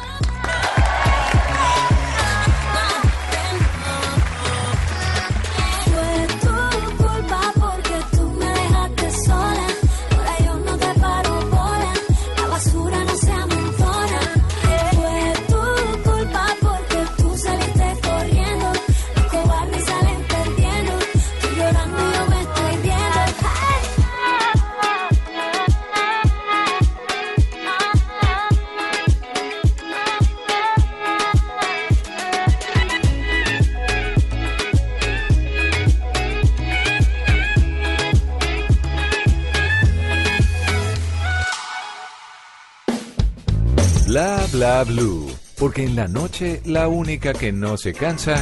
Blue. 44.87 45.31
Porque 45.59 45.85
en 45.85 45.95
la 45.95 46.09
noche 46.09 46.63
la 46.65 46.89
única 46.89 47.35
que 47.35 47.53
no 47.53 47.77
se 47.77 47.93
cansa 47.93 48.35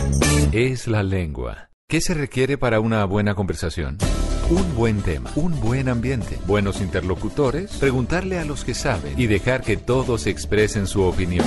es 0.52 0.86
la 0.86 1.02
lengua. 1.02 1.68
¿Qué 1.88 2.00
se 2.00 2.14
requiere 2.14 2.56
para 2.56 2.78
una 2.78 3.04
buena 3.04 3.34
conversación? 3.34 3.98
Un 4.48 4.74
buen 4.76 5.02
tema, 5.02 5.30
un 5.34 5.60
buen 5.60 5.88
ambiente, 5.88 6.38
buenos 6.46 6.80
interlocutores, 6.80 7.76
preguntarle 7.76 8.38
a 8.38 8.44
los 8.44 8.64
que 8.64 8.74
saben 8.74 9.18
y 9.18 9.26
dejar 9.26 9.62
que 9.62 9.76
todos 9.76 10.26
expresen 10.26 10.86
su 10.86 11.02
opinión. 11.02 11.46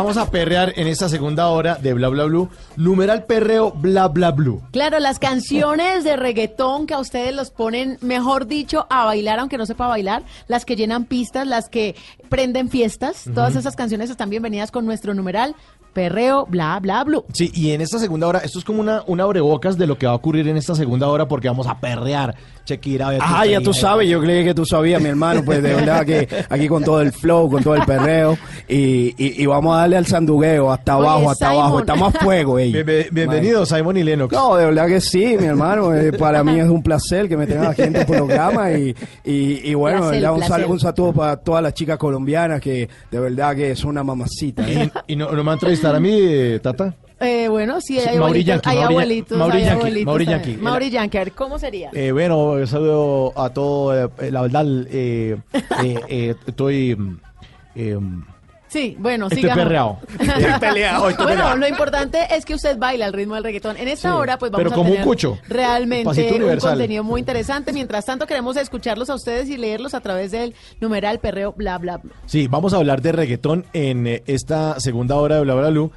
Vamos 0.00 0.16
a 0.16 0.30
perrear 0.30 0.72
en 0.76 0.86
esta 0.86 1.10
segunda 1.10 1.48
hora 1.48 1.74
de 1.74 1.92
Bla 1.92 2.08
Bla 2.08 2.24
Blue. 2.24 2.48
Numeral 2.76 3.26
perreo 3.26 3.70
Bla 3.70 4.08
Bla 4.08 4.30
Blue. 4.30 4.62
Claro, 4.72 4.98
las 4.98 5.18
canciones 5.18 6.04
de 6.04 6.16
reggaetón 6.16 6.86
que 6.86 6.94
a 6.94 6.98
ustedes 6.98 7.34
los 7.34 7.50
ponen, 7.50 7.98
mejor 8.00 8.46
dicho, 8.46 8.86
a 8.88 9.04
bailar, 9.04 9.40
aunque 9.40 9.58
no 9.58 9.66
sepa 9.66 9.88
bailar, 9.88 10.22
las 10.48 10.64
que 10.64 10.76
llenan 10.76 11.04
pistas, 11.04 11.46
las 11.46 11.68
que 11.68 11.96
prenden 12.30 12.70
fiestas, 12.70 13.24
todas 13.34 13.56
esas 13.56 13.76
canciones 13.76 14.08
están 14.08 14.30
bienvenidas 14.30 14.70
con 14.70 14.86
nuestro 14.86 15.12
numeral 15.12 15.54
perreo 15.92 16.46
bla 16.46 16.78
bla 16.80 17.02
blue. 17.02 17.24
Sí, 17.32 17.50
y 17.52 17.72
en 17.72 17.80
esta 17.80 17.98
segunda 17.98 18.28
hora, 18.28 18.38
esto 18.38 18.60
es 18.60 18.64
como 18.64 18.80
una, 18.80 19.02
una 19.08 19.24
abrebocas 19.24 19.76
de 19.76 19.88
lo 19.88 19.98
que 19.98 20.06
va 20.06 20.12
a 20.12 20.14
ocurrir 20.14 20.46
en 20.46 20.56
esta 20.56 20.76
segunda 20.76 21.08
hora 21.08 21.26
porque 21.26 21.48
vamos 21.48 21.66
a 21.66 21.78
perrear. 21.80 22.34
Shakira, 22.64 23.10
Ah, 23.20 23.44
ya 23.44 23.60
tú 23.60 23.74
sabes, 23.74 24.08
yo 24.08 24.20
creí 24.20 24.44
que 24.44 24.54
tú 24.54 24.64
sabías, 24.64 25.02
mi 25.02 25.08
hermano, 25.08 25.42
pues 25.44 25.60
de 25.60 25.74
verdad 25.74 26.06
que 26.06 26.28
aquí 26.48 26.68
con 26.68 26.84
todo 26.84 27.00
el 27.00 27.10
flow, 27.10 27.50
con 27.50 27.64
todo 27.64 27.74
el 27.74 27.82
perreo, 27.84 28.38
y, 28.68 29.08
y, 29.18 29.42
y 29.42 29.46
vamos 29.46 29.74
a 29.74 29.80
darle 29.80 29.96
al 29.96 30.06
sandugueo, 30.06 30.70
hasta 30.70 30.96
Oye, 30.96 31.08
abajo, 31.08 31.30
hasta 31.30 31.46
Simon. 31.48 31.60
abajo, 31.62 31.80
está 31.80 31.94
más 31.96 32.14
fuego, 32.18 32.58
ey. 32.60 32.70
Bien- 32.72 33.06
bienvenido, 33.10 33.66
Simon 33.66 33.96
y 33.96 34.04
Lennox. 34.04 34.32
No, 34.32 34.54
de 34.54 34.66
verdad 34.66 34.86
que 34.86 35.00
sí, 35.00 35.36
mi 35.40 35.46
hermano, 35.46 35.92
eh, 35.96 36.12
para 36.12 36.44
mí 36.44 36.60
es 36.60 36.68
un 36.68 36.80
placer 36.84 37.28
que 37.28 37.36
me 37.36 37.48
tengan 37.48 37.72
aquí 37.72 37.82
en 37.82 37.94
tu 37.94 38.06
programa 38.06 38.70
y, 38.70 38.94
y, 39.24 39.68
y 39.68 39.74
bueno, 39.74 40.02
Placer, 40.10 40.30
un, 40.30 40.36
placer. 40.38 40.56
sal- 40.60 40.70
un 40.70 40.78
saludo 40.78 41.12
para 41.12 41.36
todas 41.38 41.62
las 41.64 41.74
chicas 41.74 41.98
colombianas 41.98 42.19
que 42.60 42.88
de 43.10 43.20
verdad 43.20 43.54
que 43.56 43.74
son 43.76 43.90
una 43.90 44.02
mamacita. 44.04 44.68
¿eh? 44.70 44.90
¿Y, 45.06 45.12
y 45.12 45.16
no, 45.16 45.26
no 45.30 45.36
me 45.38 45.42
va 45.42 45.52
a 45.52 45.54
entrevistar 45.54 45.94
a 45.94 46.00
mí, 46.00 46.10
eh, 46.12 46.60
Tata? 46.62 46.94
Eh, 47.22 47.48
bueno, 47.48 47.82
sí, 47.82 47.98
hay 47.98 48.16
abuelitos, 48.16 48.46
Yankee, 48.46 48.70
hay 48.70 48.78
abuelitos, 48.78 49.38
Mauri 49.38 49.58
hay 49.58 49.68
abuelitos 49.68 50.06
Mauri. 50.06 50.24
Yankee. 50.24 50.56
Mauri 50.56 50.90
Yankee, 50.90 51.18
a 51.18 51.24
ver, 51.24 51.32
¿cómo 51.32 51.58
sería? 51.58 51.90
Eh, 51.92 52.12
bueno, 52.12 52.52
un 52.52 52.66
saludo 52.66 53.38
a 53.38 53.50
todo, 53.50 54.06
eh, 54.18 54.30
la 54.30 54.40
verdad, 54.40 54.64
eh, 54.90 55.36
eh, 55.82 56.00
eh, 56.08 56.34
estoy... 56.46 56.96
Sí, 58.70 58.96
bueno, 59.00 59.26
Estoy 59.26 59.42
sigamos. 59.42 59.64
perreado. 59.64 59.98
Estoy 60.20 60.60
peleado, 60.60 61.08
estoy 61.10 61.24
bueno, 61.24 61.38
peleado. 61.42 61.56
lo 61.56 61.68
importante 61.68 62.18
es 62.30 62.44
que 62.44 62.54
usted 62.54 62.78
baila 62.78 63.06
al 63.06 63.12
ritmo 63.12 63.34
del 63.34 63.42
reggaetón. 63.44 63.76
En 63.76 63.88
esta 63.88 64.10
Sí, 64.12 64.14
hora, 64.16 64.38
pues 64.38 64.52
vamos 64.52 64.62
pero 64.64 64.72
a 64.72 64.76
como 64.84 64.94
un 64.96 65.02
cucho. 65.02 65.38
realmente 65.48 66.04
Pasito 66.04 66.28
un 66.28 66.34
universal. 66.36 66.70
contenido 66.72 67.02
muy 67.02 67.18
interesante. 67.18 67.72
Mientras 67.72 68.04
tanto, 68.06 68.26
queremos 68.28 68.56
escucharlos 68.56 69.10
a 69.10 69.16
ustedes 69.16 69.48
y 69.50 69.56
leerlos 69.56 69.94
a 69.94 70.00
través 70.00 70.30
del 70.30 70.54
numeral 70.80 71.18
perreo 71.18 71.52
bla 71.52 71.78
bla 71.78 71.98
bla. 71.98 72.12
Sí, 72.26 72.46
vamos 72.46 72.72
a 72.72 72.76
hablar 72.76 73.02
de 73.02 73.10
reggaetón 73.12 73.66
en 73.72 74.06
eh, 74.06 74.22
esta 74.26 74.78
segunda 74.78 75.16
hora 75.16 75.34
de 75.36 75.42
Bla 75.42 75.54
Bla 75.56 75.70
Blue, 75.70 75.90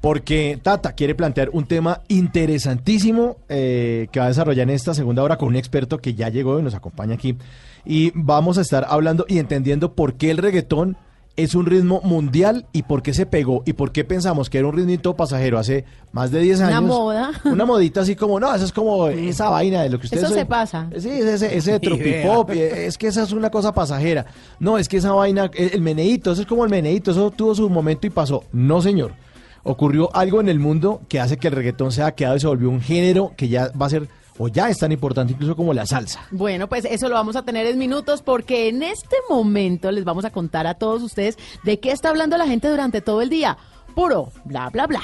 porque 0.00 0.58
Tata 0.62 0.92
quiere 0.92 1.16
plantear 1.16 1.50
un 1.52 1.66
tema 1.66 2.00
interesantísimo 2.08 3.38
eh, 3.48 4.06
que 4.12 4.20
va 4.20 4.26
a 4.26 4.28
desarrollar 4.28 4.68
en 4.68 4.74
esta 4.74 4.94
segunda 4.94 5.22
hora 5.22 5.36
con 5.36 5.48
un 5.48 5.56
experto 5.56 5.98
que 5.98 6.14
ya 6.14 6.28
llegó 6.28 6.58
y 6.58 6.62
nos 6.62 6.74
acompaña 6.74 7.14
aquí. 7.14 7.36
Y 7.84 8.12
vamos 8.14 8.56
a 8.58 8.60
estar 8.60 8.86
hablando 8.88 9.24
y 9.28 9.38
entendiendo 9.38 9.94
por 9.94 10.14
qué 10.14 10.30
el 10.30 10.36
reggaetón 10.38 10.96
es 11.36 11.54
un 11.54 11.64
ritmo 11.66 12.00
mundial 12.02 12.66
y 12.72 12.82
por 12.82 13.02
qué 13.02 13.14
se 13.14 13.24
pegó 13.24 13.62
y 13.64 13.72
por 13.72 13.92
qué 13.92 14.04
pensamos 14.04 14.50
que 14.50 14.58
era 14.58 14.66
un 14.68 14.76
ritmito 14.76 15.16
pasajero 15.16 15.58
hace 15.58 15.84
más 16.12 16.30
de 16.30 16.40
10 16.40 16.58
Una 16.58 16.68
años. 16.68 16.82
moda. 16.82 17.30
Una 17.44 17.64
modita 17.64 18.00
así 18.02 18.14
como, 18.16 18.38
no, 18.38 18.54
eso 18.54 18.64
es 18.64 18.72
como 18.72 19.08
esa 19.08 19.48
vaina 19.48 19.82
de 19.82 19.90
lo 19.90 19.98
que 19.98 20.06
ustedes... 20.06 20.24
Eso 20.24 20.32
se 20.32 20.40
oyen. 20.40 20.48
pasa. 20.48 20.88
Sí, 20.98 21.08
ese, 21.08 21.56
ese 21.56 21.80
tropipop, 21.80 22.50
es 22.50 22.98
que 22.98 23.06
esa 23.06 23.22
es 23.22 23.32
una 23.32 23.48
cosa 23.50 23.72
pasajera. 23.72 24.26
No, 24.58 24.76
es 24.76 24.88
que 24.88 24.98
esa 24.98 25.12
vaina, 25.12 25.50
el, 25.54 25.70
el 25.74 25.80
meneíto, 25.80 26.32
eso 26.32 26.42
es 26.42 26.46
como 26.46 26.64
el 26.64 26.70
meneíto, 26.70 27.12
eso 27.12 27.30
tuvo 27.30 27.54
su 27.54 27.70
momento 27.70 28.06
y 28.06 28.10
pasó. 28.10 28.44
No, 28.52 28.82
señor. 28.82 29.12
Ocurrió 29.62 30.14
algo 30.16 30.40
en 30.40 30.48
el 30.48 30.58
mundo 30.58 31.02
que 31.08 31.20
hace 31.20 31.36
que 31.36 31.48
el 31.48 31.54
reggaetón 31.54 31.92
se 31.92 32.02
haya 32.02 32.12
quedado 32.12 32.36
y 32.36 32.40
se 32.40 32.46
volvió 32.46 32.70
un 32.70 32.80
género 32.80 33.32
que 33.36 33.48
ya 33.48 33.70
va 33.80 33.86
a 33.86 33.90
ser, 33.90 34.08
o 34.42 34.48
ya 34.48 34.70
es 34.70 34.78
tan 34.78 34.90
importante 34.90 35.34
incluso 35.34 35.54
como 35.54 35.74
la 35.74 35.84
salsa. 35.84 36.26
Bueno, 36.30 36.66
pues 36.66 36.86
eso 36.86 37.10
lo 37.10 37.14
vamos 37.14 37.36
a 37.36 37.42
tener 37.42 37.66
en 37.66 37.76
minutos 37.76 38.22
porque 38.22 38.68
en 38.68 38.82
este 38.82 39.16
momento 39.28 39.92
les 39.92 40.04
vamos 40.04 40.24
a 40.24 40.30
contar 40.30 40.66
a 40.66 40.74
todos 40.74 41.02
ustedes 41.02 41.36
de 41.62 41.78
qué 41.78 41.92
está 41.92 42.08
hablando 42.08 42.38
la 42.38 42.46
gente 42.46 42.66
durante 42.68 43.02
todo 43.02 43.20
el 43.20 43.28
día. 43.28 43.58
Puro 43.94 44.32
bla 44.44 44.70
bla 44.70 44.86
bla. 44.86 45.02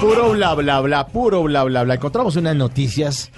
Puro 0.00 0.30
bla 0.32 0.54
bla 0.54 0.80
bla, 0.80 1.06
puro 1.06 1.42
bla 1.42 1.64
bla 1.64 1.84
bla. 1.84 1.94
Encontramos 1.94 2.36
unas 2.36 2.56
noticias 2.56 3.30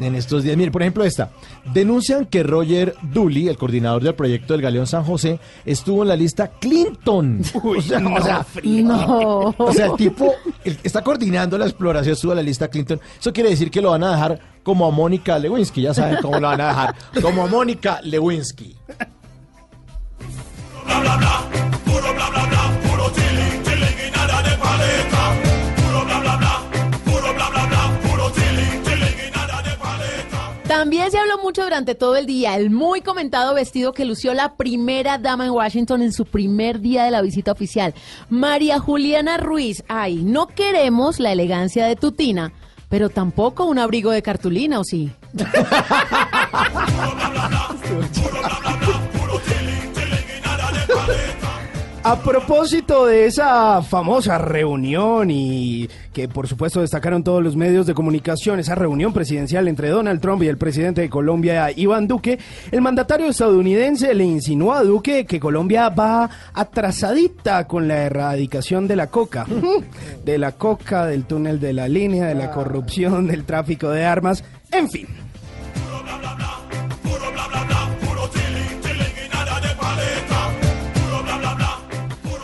en 0.00 0.14
estos 0.14 0.42
días. 0.44 0.56
Mire, 0.56 0.70
por 0.70 0.82
ejemplo, 0.82 1.04
esta. 1.04 1.30
Denuncian 1.72 2.26
que 2.26 2.42
Roger 2.42 2.94
Dooley, 3.02 3.48
el 3.48 3.56
coordinador 3.58 4.02
del 4.02 4.14
proyecto 4.14 4.52
del 4.54 4.62
Galeón 4.62 4.86
San 4.86 5.04
José, 5.04 5.38
estuvo 5.64 6.02
en 6.02 6.08
la 6.08 6.16
lista 6.16 6.48
Clinton. 6.60 7.40
o 7.64 7.80
sea, 7.82 7.98
o 8.06 8.22
sea, 8.22 8.46
No. 8.84 9.54
o 9.56 9.72
sea, 9.72 9.86
el 9.86 9.96
tipo 9.96 10.32
el- 10.64 10.78
está 10.82 11.02
coordinando 11.02 11.58
la 11.58 11.64
exploración, 11.66 12.12
estuvo 12.14 12.32
en 12.32 12.36
la 12.36 12.42
lista 12.42 12.68
Clinton. 12.68 13.00
Eso 13.18 13.32
quiere 13.32 13.50
decir 13.50 13.70
que 13.70 13.80
lo 13.80 13.90
van 13.90 14.04
a 14.04 14.12
dejar 14.12 14.40
como 14.62 14.86
a 14.86 14.90
Mónica 14.90 15.38
Lewinsky. 15.38 15.82
Ya 15.82 15.94
saben 15.94 16.18
cómo 16.22 16.38
lo 16.40 16.48
van 16.48 16.60
a 16.60 16.68
dejar. 16.68 16.94
Como 17.22 17.44
a 17.44 17.46
Mónica 17.46 18.00
Lewinsky. 18.02 18.76
También 30.68 31.10
se 31.10 31.18
habló 31.18 31.38
mucho 31.38 31.64
durante 31.64 31.94
todo 31.94 32.16
el 32.16 32.26
día 32.26 32.54
el 32.56 32.68
muy 32.68 33.00
comentado 33.00 33.54
vestido 33.54 33.94
que 33.94 34.04
lució 34.04 34.34
la 34.34 34.54
primera 34.54 35.16
dama 35.16 35.46
en 35.46 35.52
Washington 35.52 36.02
en 36.02 36.12
su 36.12 36.26
primer 36.26 36.80
día 36.80 37.04
de 37.04 37.10
la 37.10 37.22
visita 37.22 37.52
oficial, 37.52 37.94
María 38.28 38.78
Juliana 38.78 39.38
Ruiz. 39.38 39.82
Ay, 39.88 40.16
no 40.16 40.46
queremos 40.46 41.20
la 41.20 41.32
elegancia 41.32 41.86
de 41.86 41.96
Tutina, 41.96 42.52
pero 42.90 43.08
tampoco 43.08 43.64
un 43.64 43.78
abrigo 43.78 44.10
de 44.10 44.20
cartulina, 44.20 44.78
¿o 44.78 44.84
sí? 44.84 45.10
A 52.08 52.16
propósito 52.16 53.04
de 53.04 53.26
esa 53.26 53.82
famosa 53.82 54.38
reunión 54.38 55.30
y 55.30 55.90
que 56.14 56.26
por 56.26 56.48
supuesto 56.48 56.80
destacaron 56.80 57.22
todos 57.22 57.42
los 57.42 57.54
medios 57.54 57.86
de 57.86 57.92
comunicación, 57.92 58.58
esa 58.58 58.74
reunión 58.74 59.12
presidencial 59.12 59.68
entre 59.68 59.90
Donald 59.90 60.18
Trump 60.22 60.42
y 60.42 60.48
el 60.48 60.56
presidente 60.56 61.02
de 61.02 61.10
Colombia, 61.10 61.70
Iván 61.70 62.08
Duque, 62.08 62.38
el 62.70 62.80
mandatario 62.80 63.26
estadounidense 63.26 64.14
le 64.14 64.24
insinuó 64.24 64.72
a 64.72 64.84
Duque 64.84 65.26
que 65.26 65.38
Colombia 65.38 65.90
va 65.90 66.30
atrasadita 66.54 67.66
con 67.66 67.88
la 67.88 68.04
erradicación 68.04 68.88
de 68.88 68.96
la 68.96 69.08
coca, 69.08 69.44
de 70.24 70.38
la 70.38 70.52
coca, 70.52 71.04
del 71.04 71.26
túnel 71.26 71.60
de 71.60 71.74
la 71.74 71.88
línea, 71.88 72.24
de 72.28 72.36
la 72.36 72.50
corrupción, 72.52 73.26
del 73.26 73.44
tráfico 73.44 73.90
de 73.90 74.06
armas, 74.06 74.42
en 74.72 74.88
fin. 74.88 75.08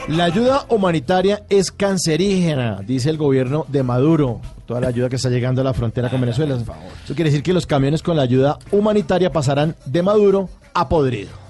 La 0.08 0.24
ayuda 0.24 0.66
humanitaria 0.68 1.44
es 1.48 1.72
cancerígena, 1.72 2.82
dice 2.86 3.08
el 3.08 3.16
gobierno 3.16 3.64
de 3.68 3.82
Maduro. 3.82 4.40
Toda 4.66 4.80
la 4.82 4.88
ayuda 4.88 5.08
que 5.08 5.16
está 5.16 5.30
llegando 5.30 5.62
a 5.62 5.64
la 5.64 5.72
frontera 5.72 6.10
con 6.10 6.20
Venezuela. 6.20 6.56
Eso 6.56 7.14
quiere 7.14 7.30
decir 7.30 7.42
que 7.42 7.54
los 7.54 7.66
camiones 7.66 8.02
con 8.02 8.16
la 8.16 8.22
ayuda 8.22 8.58
humanitaria 8.70 9.32
pasarán 9.32 9.74
de 9.86 10.02
Maduro 10.02 10.50
a 10.74 10.90
podrido. 10.90 11.43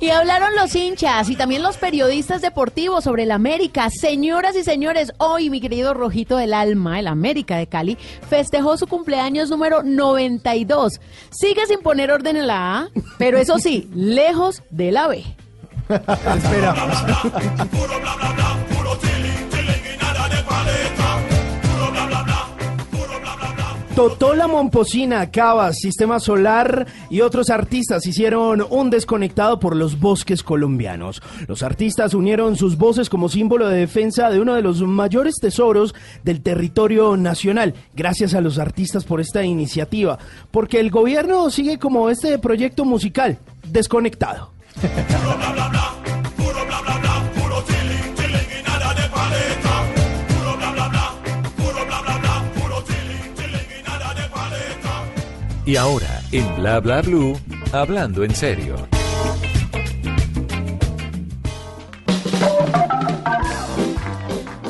Y 0.00 0.08
hablaron 0.08 0.56
los 0.56 0.74
hinchas 0.74 1.28
y 1.28 1.36
también 1.36 1.62
los 1.62 1.76
periodistas 1.76 2.40
deportivos 2.40 3.04
sobre 3.04 3.24
el 3.24 3.30
América. 3.30 3.90
Señoras 3.90 4.56
y 4.56 4.64
señores, 4.64 5.12
hoy 5.18 5.50
mi 5.50 5.60
querido 5.60 5.92
Rojito 5.92 6.38
del 6.38 6.54
Alma, 6.54 6.98
el 6.98 7.06
América 7.06 7.58
de 7.58 7.66
Cali, 7.66 7.98
festejó 8.28 8.78
su 8.78 8.86
cumpleaños 8.86 9.50
número 9.50 9.82
92. 9.82 11.00
Sigue 11.28 11.66
sin 11.66 11.80
poner 11.80 12.10
orden 12.10 12.38
en 12.38 12.46
la 12.46 12.78
A, 12.78 12.88
pero 13.18 13.36
eso 13.36 13.58
sí, 13.58 13.90
lejos 13.94 14.62
de 14.70 14.90
la 14.90 15.06
B. 15.06 15.22
Esperamos. 15.90 17.04
Totola 24.00 24.48
Momposina, 24.48 25.30
Cavas, 25.30 25.76
Sistema 25.76 26.20
Solar 26.20 26.86
y 27.10 27.20
otros 27.20 27.50
artistas 27.50 28.06
hicieron 28.06 28.64
un 28.70 28.88
desconectado 28.88 29.60
por 29.60 29.76
los 29.76 30.00
bosques 30.00 30.42
colombianos. 30.42 31.20
Los 31.46 31.62
artistas 31.62 32.14
unieron 32.14 32.56
sus 32.56 32.78
voces 32.78 33.10
como 33.10 33.28
símbolo 33.28 33.68
de 33.68 33.76
defensa 33.76 34.30
de 34.30 34.40
uno 34.40 34.54
de 34.54 34.62
los 34.62 34.80
mayores 34.80 35.34
tesoros 35.38 35.94
del 36.24 36.40
territorio 36.40 37.18
nacional. 37.18 37.74
Gracias 37.94 38.32
a 38.32 38.40
los 38.40 38.58
artistas 38.58 39.04
por 39.04 39.20
esta 39.20 39.44
iniciativa, 39.44 40.18
porque 40.50 40.80
el 40.80 40.90
gobierno 40.90 41.50
sigue 41.50 41.78
como 41.78 42.08
este 42.08 42.38
proyecto 42.38 42.86
musical, 42.86 43.36
desconectado. 43.70 44.50
Y 55.70 55.76
ahora, 55.76 56.20
en 56.32 56.56
Bla 56.56 56.80
Bla 56.80 57.00
Blue, 57.00 57.38
hablando 57.72 58.24
en 58.24 58.34
serio. 58.34 58.74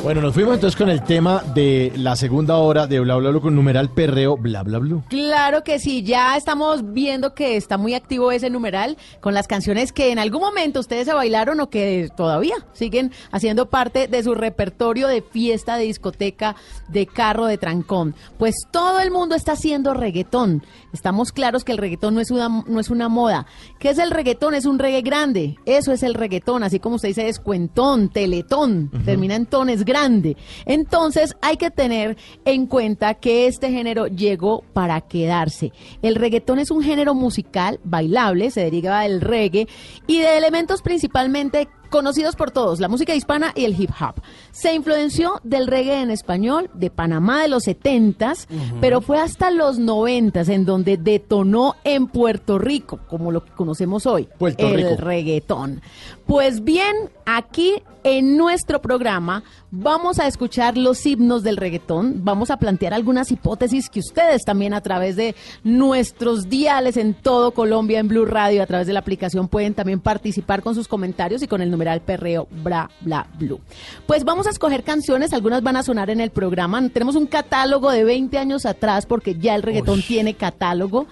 Bueno, 0.03 0.23
nos 0.23 0.33
fuimos 0.33 0.55
entonces 0.55 0.79
con 0.79 0.89
el 0.89 1.05
tema 1.05 1.43
de 1.55 1.93
la 1.95 2.17
segunda 2.17 2.57
hora 2.57 2.87
de 2.87 3.01
Bla 3.01 3.17
Bla 3.17 3.29
Blue 3.31 3.43
con 3.43 3.55
numeral 3.55 3.91
perreo 3.91 4.39
Bla 4.39 4.63
Bla 4.63 4.79
Blue. 4.79 5.05
Claro 5.11 5.63
que 5.63 5.79
sí, 5.79 6.03
ya 6.03 6.39
estamos 6.39 6.95
viendo 6.95 7.35
que 7.35 7.59
está 7.59 7.77
muy 7.77 7.93
activo 7.93 8.33
ese 8.33 8.49
numeral 8.49 8.97
con 9.21 9.35
las 9.35 9.47
canciones 9.47 9.93
que 9.93 10.11
en 10.11 10.19
algún 10.19 10.41
momento 10.41 10.81
ustedes 10.81 11.07
se 11.07 11.13
bailaron 11.13 11.61
o 11.61 11.69
que 11.69 12.09
todavía 12.17 12.55
siguen 12.73 13.13
haciendo 13.31 13.69
parte 13.69 14.09
de 14.09 14.23
su 14.23 14.35
repertorio 14.35 15.07
de 15.07 15.21
fiesta, 15.21 15.77
de 15.77 15.85
discoteca, 15.85 16.57
de 16.89 17.07
carro, 17.07 17.45
de 17.45 17.59
trancón. 17.59 18.15
Pues 18.39 18.55
todo 18.71 19.01
el 19.01 19.11
mundo 19.11 19.35
está 19.35 19.53
haciendo 19.53 19.93
reggaetón. 19.93 20.65
Estamos 20.95 21.31
claros 21.31 21.63
que 21.63 21.73
el 21.73 21.79
reggaetón 21.79 22.15
no 22.15 22.21
es 22.23 22.31
una, 22.31 22.49
no 22.49 22.81
es 22.81 22.89
una 22.89 23.11
moda. 23.11 23.47
¿Qué 23.79 23.91
es 23.91 23.99
el 23.99 24.11
reggaetón? 24.11 24.55
Es 24.55 24.65
un 24.65 24.79
reggae 24.79 25.03
grande. 25.03 25.59
Eso 25.67 25.93
es 25.93 26.03
el 26.03 26.15
reggaetón, 26.15 26.65
así 26.65 26.81
como 26.81 26.97
usted 26.97 27.09
dice 27.09 27.25
descuentón, 27.25 28.09
teletón, 28.09 28.91
termina 29.05 29.37
en 29.37 29.45
ton, 29.45 29.69
es 29.69 29.85
grande. 29.91 30.37
Entonces 30.65 31.37
hay 31.43 31.57
que 31.57 31.71
tener 31.71 32.17
en 32.45 32.67
cuenta 32.67 33.15
que 33.15 33.47
este 33.47 33.71
género 33.71 34.07
llegó 34.07 34.63
para 34.73 35.01
quedarse. 35.01 35.73
El 36.01 36.15
reggaetón 36.15 36.61
es 36.61 36.71
un 36.71 36.83
género 36.83 37.15
musical 37.15 37.81
bailable, 37.85 38.51
se 38.51 38.63
deriva 38.63 39.03
del 39.03 39.21
reggae 39.21 39.67
y 40.07 40.19
de 40.21 40.39
elementos 40.39 40.81
principalmente 40.81 41.69
conocidos 41.91 42.37
por 42.37 42.51
todos, 42.51 42.81
la 42.81 42.89
música 42.89 43.15
hispana 43.15 43.53
y 43.55 43.65
el 43.65 43.79
hip 43.79 43.91
hop. 44.01 44.23
Se 44.53 44.73
influenció 44.75 45.41
del 45.45 45.67
reggae 45.67 46.01
en 46.01 46.11
español 46.11 46.71
de 46.75 46.91
Panamá 46.91 47.43
de 47.43 47.49
los 47.49 47.67
70s, 47.67 48.47
pero 48.81 49.01
fue 49.01 49.19
hasta 49.19 49.51
los 49.51 49.79
90s 49.79 50.49
en 50.49 50.65
donde 50.65 50.97
detonó 50.97 51.77
en 51.85 52.07
Puerto 52.07 52.59
Rico, 52.59 53.01
como 53.09 53.33
lo 53.33 53.45
que 53.45 53.53
conocemos 53.53 54.07
hoy, 54.07 54.29
Puerto 54.39 54.69
el 54.69 54.77
Rico. 54.77 54.97
reggaetón. 54.97 55.83
Pues 56.27 56.63
bien, 56.63 57.11
aquí 57.27 57.83
en 58.05 58.37
nuestro 58.37 58.81
programa 58.81 59.43
vamos 59.71 60.19
a 60.19 60.27
escuchar 60.27 60.77
los 60.77 61.05
himnos 61.05 61.43
del 61.43 61.57
reggaetón, 61.57 62.25
vamos 62.25 62.51
a 62.51 62.57
plantear 62.57 62.95
algunas 62.95 63.31
hipótesis 63.31 63.91
que 63.91 64.01
ustedes 64.01 64.45
también 64.45 64.73
a 64.73 64.81
través 64.81 65.17
de 65.17 65.35
nuestros 65.65 66.49
diales 66.49 66.97
en 66.97 67.15
todo 67.15 67.51
Colombia, 67.51 67.99
en 67.99 68.09
Blue 68.09 68.25
Radio, 68.25 68.63
a 68.63 68.67
través 68.67 68.87
de 68.87 68.93
la 68.93 69.01
aplicación 69.01 69.49
pueden 69.49 69.75
también 69.75 70.01
participar 70.01 70.63
con 70.63 70.75
sus 70.75 70.89
comentarios 70.89 71.43
y 71.43 71.49
con 71.49 71.63
el 71.63 71.71
numeral 71.81 72.03
perreo 72.03 72.47
bla 72.51 72.91
bla 73.01 73.27
blue. 73.39 73.59
Pues 74.07 74.25
vamos 74.25 74.47
a 74.47 74.51
escoger 74.51 74.85
canciones, 74.85 75.33
algunas 75.33 75.63
van 75.63 75.77
a 75.77 75.83
sonar 75.83 76.11
en 76.11 76.21
el 76.21 76.31
programa. 76.31 76.87
Tenemos 76.91 77.17
un 77.17 77.27
catálogo 77.27 77.91
de 77.91 78.05
20 78.05 78.37
años 78.37 78.67
atrás 78.67 79.07
porque 79.07 79.37
ya 79.37 79.55
el 79.55 79.63
reggaetón 79.63 80.03
tiene 80.03 80.35
catálogo. 80.35 81.07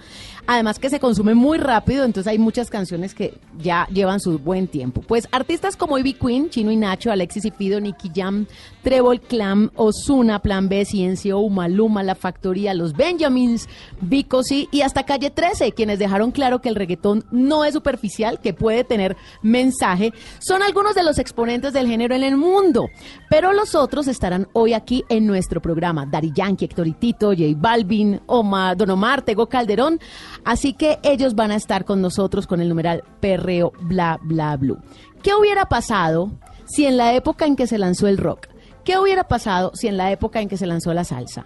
Además 0.45 0.79
que 0.79 0.89
se 0.89 0.99
consume 0.99 1.35
muy 1.35 1.59
rápido, 1.59 2.05
entonces 2.05 2.29
hay 2.29 2.39
muchas 2.39 2.71
canciones 2.71 3.13
que 3.13 3.35
ya 3.59 3.87
llevan 3.91 4.19
su 4.19 4.39
buen 4.39 4.67
tiempo. 4.67 5.01
Pues 5.01 5.27
artistas 5.31 5.75
como 5.75 5.97
Ivy 5.97 6.13
Queen, 6.13 6.49
Chino 6.49 6.71
y 6.71 6.75
Nacho, 6.75 7.11
Alexis 7.11 7.45
y 7.45 7.51
Fido, 7.51 7.79
Nicky 7.79 8.11
Jam, 8.15 8.47
Trevor 8.89 9.21
Clam, 9.21 9.69
Osuna, 9.75 10.39
Plan 10.39 10.67
B, 10.67 10.83
Ciencio, 10.83 11.47
Maluma, 11.47 12.01
La 12.01 12.15
Factoría, 12.15 12.73
Los 12.73 12.93
Benjamins, 12.93 13.69
Vico 14.01 14.41
sí 14.41 14.67
y 14.71 14.81
hasta 14.81 15.03
Calle 15.03 15.29
13, 15.29 15.73
quienes 15.73 15.99
dejaron 15.99 16.31
claro 16.31 16.59
que 16.59 16.69
el 16.69 16.75
reggaetón 16.75 17.23
no 17.29 17.65
es 17.65 17.75
superficial, 17.75 18.39
que 18.39 18.55
puede 18.55 18.83
tener 18.83 19.15
mensaje, 19.43 20.11
son 20.39 20.63
algunos 20.63 20.95
de 20.95 21.03
los 21.03 21.19
exponentes 21.19 21.71
del 21.71 21.85
género 21.85 22.15
en 22.15 22.23
el 22.23 22.35
mundo. 22.35 22.87
Pero 23.29 23.53
los 23.53 23.75
otros 23.75 24.07
estarán 24.07 24.47
hoy 24.53 24.73
aquí 24.73 25.05
en 25.07 25.27
nuestro 25.27 25.61
programa. 25.61 26.07
Dari 26.07 26.31
Yankee, 26.33 26.65
Héctor 26.65 26.87
y 26.87 26.93
Tito, 26.93 27.27
J 27.27 27.43
Balvin, 27.55 28.19
Omar, 28.25 28.75
Don 28.75 28.89
Omar, 28.89 29.21
Tego 29.21 29.45
Calderón. 29.49 29.99
Así 30.43 30.73
que 30.73 30.97
ellos 31.03 31.35
van 31.35 31.51
a 31.51 31.57
estar 31.57 31.85
con 31.85 32.01
nosotros 32.01 32.47
con 32.47 32.59
el 32.59 32.69
numeral 32.69 33.03
perreo 33.19 33.71
bla 33.81 34.19
bla 34.23 34.57
blue. 34.57 34.79
¿Qué 35.21 35.35
hubiera 35.35 35.65
pasado 35.67 36.31
si 36.69 36.85
en 36.85 36.97
la 36.97 37.13
época 37.13 37.45
en 37.45 37.55
que 37.55 37.65
se 37.65 37.79
lanzó 37.79 38.07
el 38.07 38.17
rock, 38.19 38.47
qué 38.89 38.97
hubiera 38.97 39.23
pasado 39.23 39.71
si 39.75 39.87
en 39.87 39.97
la 39.97 40.11
época 40.11 40.41
en 40.41 40.49
que 40.49 40.57
se 40.57 40.65
lanzó 40.65 40.91
la 40.95 41.03
salsa 41.03 41.45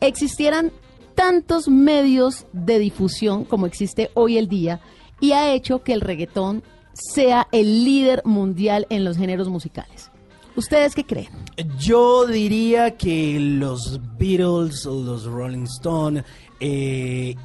existieran 0.00 0.72
tantos 1.14 1.68
medios 1.68 2.44
de 2.52 2.78
difusión 2.78 3.44
como 3.44 3.64
existe 3.64 4.10
hoy 4.12 4.36
el 4.36 4.46
día 4.46 4.80
y 5.18 5.32
ha 5.32 5.54
hecho 5.54 5.82
que 5.82 5.94
el 5.94 6.02
reggaetón 6.02 6.62
sea 6.92 7.48
el 7.50 7.82
líder 7.86 8.20
mundial 8.26 8.86
en 8.90 9.04
los 9.04 9.16
géneros 9.16 9.48
musicales? 9.48 10.10
¿Ustedes 10.54 10.94
qué 10.94 11.04
creen? 11.04 11.30
Yo 11.78 12.26
diría 12.26 12.98
que 12.98 13.40
los 13.40 13.98
Beatles 14.18 14.84
los 14.84 15.24
Rolling 15.24 15.64
Stone 15.64 16.24
eh, 16.60 17.36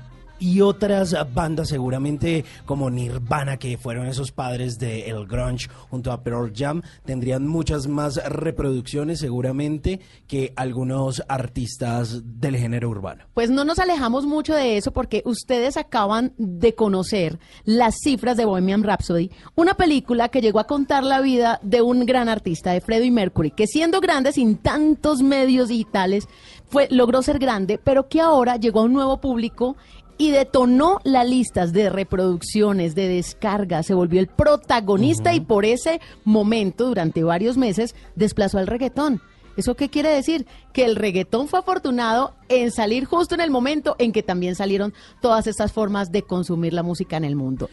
y 0.42 0.62
otras 0.62 1.16
bandas 1.34 1.70
seguramente 1.70 2.44
como 2.66 2.90
Nirvana, 2.90 3.58
que 3.58 3.78
fueron 3.78 4.08
esos 4.08 4.32
padres 4.32 4.80
de 4.80 5.10
el 5.10 5.28
grunge 5.28 5.70
junto 5.90 6.12
a 6.12 6.24
Pearl 6.24 6.52
Jam, 6.54 6.82
tendrían 7.06 7.48
muchas 7.48 7.88
más 7.88 8.16
reproducciones 8.28 9.20
seguramente 9.20 10.02
que 10.28 10.52
algunos 10.56 11.22
artistas 11.28 12.24
del 12.42 12.58
género 12.58 12.90
urbano. 12.90 13.26
Pues 13.36 13.52
no 13.52 13.64
nos 13.64 13.78
alejamos 13.78 14.26
mucho 14.26 14.56
de 14.56 14.78
eso 14.78 14.92
porque 14.92 15.22
ustedes 15.26 15.78
acaban 15.78 16.34
de 16.38 16.74
conocer 16.74 17.38
las 17.64 17.96
cifras 18.04 18.36
de 18.36 18.46
Bohemian 18.46 18.84
Rhapsody, 18.84 19.30
una 19.54 19.76
película 19.76 20.30
que 20.30 20.42
llegó 20.42 20.60
a 20.60 20.66
contar 20.66 21.04
la 21.04 21.22
vida 21.22 21.60
de 21.62 21.84
un 21.84 22.08
gran 22.08 22.30
artista, 22.30 22.72
de 22.72 22.82
Freddie 22.82 23.12
Mercury, 23.12 23.52
que 23.52 23.68
siendo 23.68 24.02
grande 24.02 24.32
sin 24.32 24.58
tantos 24.58 25.22
medios 25.22 25.70
digitales, 25.70 26.28
fue, 26.72 26.88
logró 26.90 27.22
ser 27.22 27.38
grande, 27.38 27.78
pero 27.78 28.08
que 28.08 28.22
ahora 28.22 28.56
llegó 28.56 28.80
a 28.80 28.84
un 28.84 28.94
nuevo 28.94 29.20
público 29.20 29.76
y 30.18 30.32
detonó 30.32 31.00
las 31.04 31.28
listas 31.28 31.74
de 31.74 31.90
reproducciones, 31.90 32.96
de 32.96 33.08
descargas, 33.08 33.86
se 33.86 33.94
volvió 33.94 34.20
el 34.20 34.28
protagonista 34.28 35.34
y 35.34 35.40
por 35.40 35.66
ese 35.66 36.00
momento, 36.24 36.88
durante 36.88 37.24
varios 37.24 37.58
meses, 37.58 37.96
desplazó 38.16 38.58
al 38.58 38.68
reggaetón. 38.68 39.22
¿Eso 39.58 39.76
qué 39.76 39.90
quiere 39.90 40.10
decir? 40.10 40.46
Que 40.74 40.86
el 40.86 40.96
reggaetón 40.96 41.48
fue 41.48 41.60
afortunado 41.60 42.34
en 42.48 42.72
salir 42.72 43.06
justo 43.06 43.36
en 43.36 43.42
el 43.42 43.52
momento 43.52 43.96
en 44.00 44.12
que 44.12 44.24
también 44.24 44.56
salieron 44.56 44.94
todas 45.22 45.46
estas 45.48 45.74
formas 45.74 46.12
de 46.12 46.22
consumir 46.22 46.74
la 46.74 46.84
música 46.84 47.18
en 47.18 47.26
el 47.26 47.36
mundo. 47.36 47.70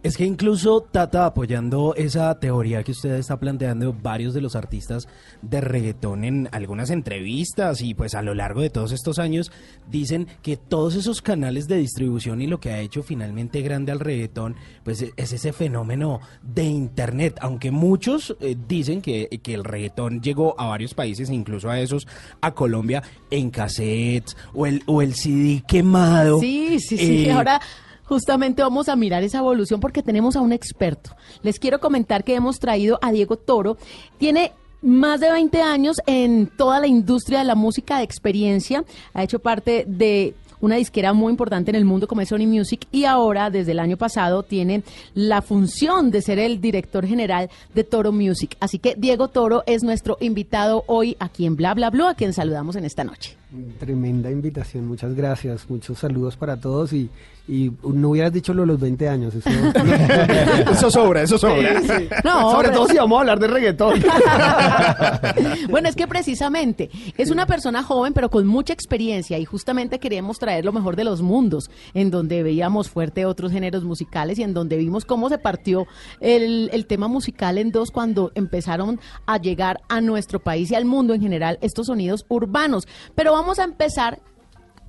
Es 0.00 0.16
que 0.16 0.24
incluso 0.24 0.80
Tata, 0.80 1.26
apoyando 1.26 1.94
esa 1.96 2.38
teoría 2.38 2.84
que 2.84 2.92
usted 2.92 3.16
está 3.16 3.38
planteando, 3.40 3.92
varios 3.92 4.32
de 4.32 4.40
los 4.40 4.54
artistas 4.54 5.08
de 5.42 5.60
reggaetón 5.60 6.22
en 6.22 6.48
algunas 6.52 6.90
entrevistas 6.90 7.82
y 7.82 7.94
pues 7.94 8.14
a 8.14 8.22
lo 8.22 8.32
largo 8.32 8.60
de 8.60 8.70
todos 8.70 8.92
estos 8.92 9.18
años 9.18 9.50
dicen 9.90 10.28
que 10.40 10.56
todos 10.56 10.94
esos 10.94 11.20
canales 11.20 11.66
de 11.66 11.78
distribución 11.78 12.40
y 12.40 12.46
lo 12.46 12.60
que 12.60 12.70
ha 12.70 12.80
hecho 12.80 13.02
finalmente 13.02 13.60
grande 13.60 13.90
al 13.90 13.98
reggaetón, 13.98 14.54
pues 14.84 15.04
es 15.16 15.32
ese 15.32 15.52
fenómeno 15.52 16.20
de 16.42 16.62
internet, 16.62 17.36
aunque 17.40 17.72
muchos 17.72 18.36
eh, 18.40 18.56
dicen 18.68 19.02
que, 19.02 19.28
que 19.42 19.54
el 19.54 19.64
reggaetón 19.64 20.22
llegó 20.22 20.54
a 20.60 20.68
varios 20.68 20.94
países, 20.94 21.28
incluso 21.28 21.70
a 21.70 21.80
esos, 21.80 22.06
a 22.40 22.54
Colombia, 22.54 23.02
en 23.30 23.50
cassettes 23.50 24.36
o 24.54 24.64
el, 24.64 24.82
o 24.86 25.02
el 25.02 25.14
CD 25.14 25.64
quemado. 25.66 26.38
Sí, 26.38 26.78
sí, 26.78 26.96
sí. 26.96 27.26
Eh, 27.26 27.32
Ahora 27.32 27.60
justamente 28.08 28.62
vamos 28.62 28.88
a 28.88 28.96
mirar 28.96 29.22
esa 29.22 29.38
evolución 29.38 29.80
porque 29.80 30.02
tenemos 30.02 30.34
a 30.36 30.40
un 30.40 30.52
experto. 30.52 31.10
Les 31.42 31.58
quiero 31.58 31.78
comentar 31.78 32.24
que 32.24 32.34
hemos 32.34 32.58
traído 32.58 32.98
a 33.02 33.12
Diego 33.12 33.36
Toro. 33.36 33.76
Tiene 34.16 34.52
más 34.80 35.20
de 35.20 35.30
20 35.30 35.60
años 35.60 36.00
en 36.06 36.46
toda 36.46 36.80
la 36.80 36.86
industria 36.86 37.40
de 37.40 37.44
la 37.44 37.54
música 37.54 37.98
de 37.98 38.04
experiencia. 38.04 38.84
Ha 39.12 39.22
hecho 39.22 39.40
parte 39.40 39.84
de 39.86 40.34
una 40.60 40.76
disquera 40.76 41.12
muy 41.12 41.30
importante 41.30 41.70
en 41.70 41.76
el 41.76 41.84
mundo 41.84 42.08
como 42.08 42.20
es 42.20 42.28
Sony 42.28 42.46
Music 42.46 42.86
y 42.90 43.04
ahora 43.04 43.50
desde 43.50 43.72
el 43.72 43.78
año 43.78 43.96
pasado 43.96 44.42
tiene 44.42 44.82
la 45.14 45.42
función 45.42 46.10
de 46.10 46.22
ser 46.22 46.38
el 46.38 46.60
director 46.60 47.06
general 47.06 47.48
de 47.74 47.84
Toro 47.84 48.10
Music. 48.12 48.56
Así 48.60 48.78
que 48.78 48.94
Diego 48.96 49.28
Toro 49.28 49.62
es 49.66 49.82
nuestro 49.82 50.16
invitado 50.20 50.84
hoy 50.86 51.16
aquí 51.20 51.46
en 51.46 51.56
Bla 51.56 51.74
Bla 51.74 51.90
a 52.08 52.14
quien 52.14 52.32
saludamos 52.32 52.76
en 52.76 52.84
esta 52.84 53.04
noche. 53.04 53.36
Tremenda 53.78 54.30
invitación, 54.30 54.86
muchas 54.86 55.14
gracias, 55.14 55.70
muchos 55.70 55.98
saludos 55.98 56.36
para 56.36 56.60
todos 56.60 56.92
y, 56.92 57.08
y 57.48 57.72
no 57.82 58.10
hubieras 58.10 58.30
dicho 58.30 58.52
lo 58.52 58.60
de 58.60 58.66
los 58.66 58.78
20 58.78 59.08
años. 59.08 59.34
Eso, 59.34 59.48
Eso 60.70 60.90
sobra, 60.90 61.22
eso 61.22 61.38
sobra. 61.38 61.80
Sí, 61.80 61.88
sí. 61.88 62.08
No, 62.22 62.50
Sobre 62.50 62.68
todo 62.68 62.86
si 62.86 62.98
vamos 62.98 63.16
a 63.16 63.20
hablar 63.20 63.38
de 63.38 63.46
reggaetón. 63.48 64.02
Bueno, 65.70 65.88
es 65.88 65.96
que 65.96 66.06
precisamente 66.06 66.90
es 67.16 67.30
una 67.30 67.46
persona 67.46 67.82
joven 67.82 68.12
pero 68.12 68.30
con 68.30 68.46
mucha 68.46 68.72
experiencia 68.72 69.38
y 69.38 69.44
justamente 69.44 69.98
queremos 69.98 70.38
traer 70.38 70.64
lo 70.64 70.72
mejor 70.72 70.96
de 70.96 71.04
los 71.04 71.22
mundos, 71.22 71.70
en 71.94 72.10
donde 72.10 72.42
veíamos 72.42 72.90
fuerte 72.90 73.24
otros 73.26 73.52
géneros 73.52 73.84
musicales 73.84 74.38
y 74.38 74.42
en 74.42 74.54
donde 74.54 74.76
vimos 74.76 75.04
cómo 75.04 75.28
se 75.28 75.38
partió 75.38 75.86
el, 76.20 76.70
el 76.72 76.86
tema 76.86 77.08
musical 77.08 77.58
en 77.58 77.70
dos 77.70 77.90
cuando 77.90 78.32
empezaron 78.34 79.00
a 79.26 79.38
llegar 79.38 79.80
a 79.88 80.00
nuestro 80.00 80.40
país 80.40 80.70
y 80.70 80.74
al 80.74 80.84
mundo 80.84 81.14
en 81.14 81.20
general 81.20 81.58
estos 81.60 81.86
sonidos 81.86 82.26
urbanos. 82.28 82.88
Pero 83.14 83.32
vamos 83.38 83.60
a 83.60 83.64
empezar 83.64 84.18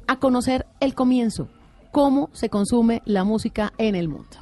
a 0.07 0.17
conocer 0.17 0.65
el 0.79 0.95
comienzo, 0.95 1.49
cómo 1.91 2.31
se 2.33 2.49
consume 2.49 3.03
la 3.05 3.23
música 3.23 3.73
en 3.77 3.93
el 3.93 4.07
mundo. 4.07 4.37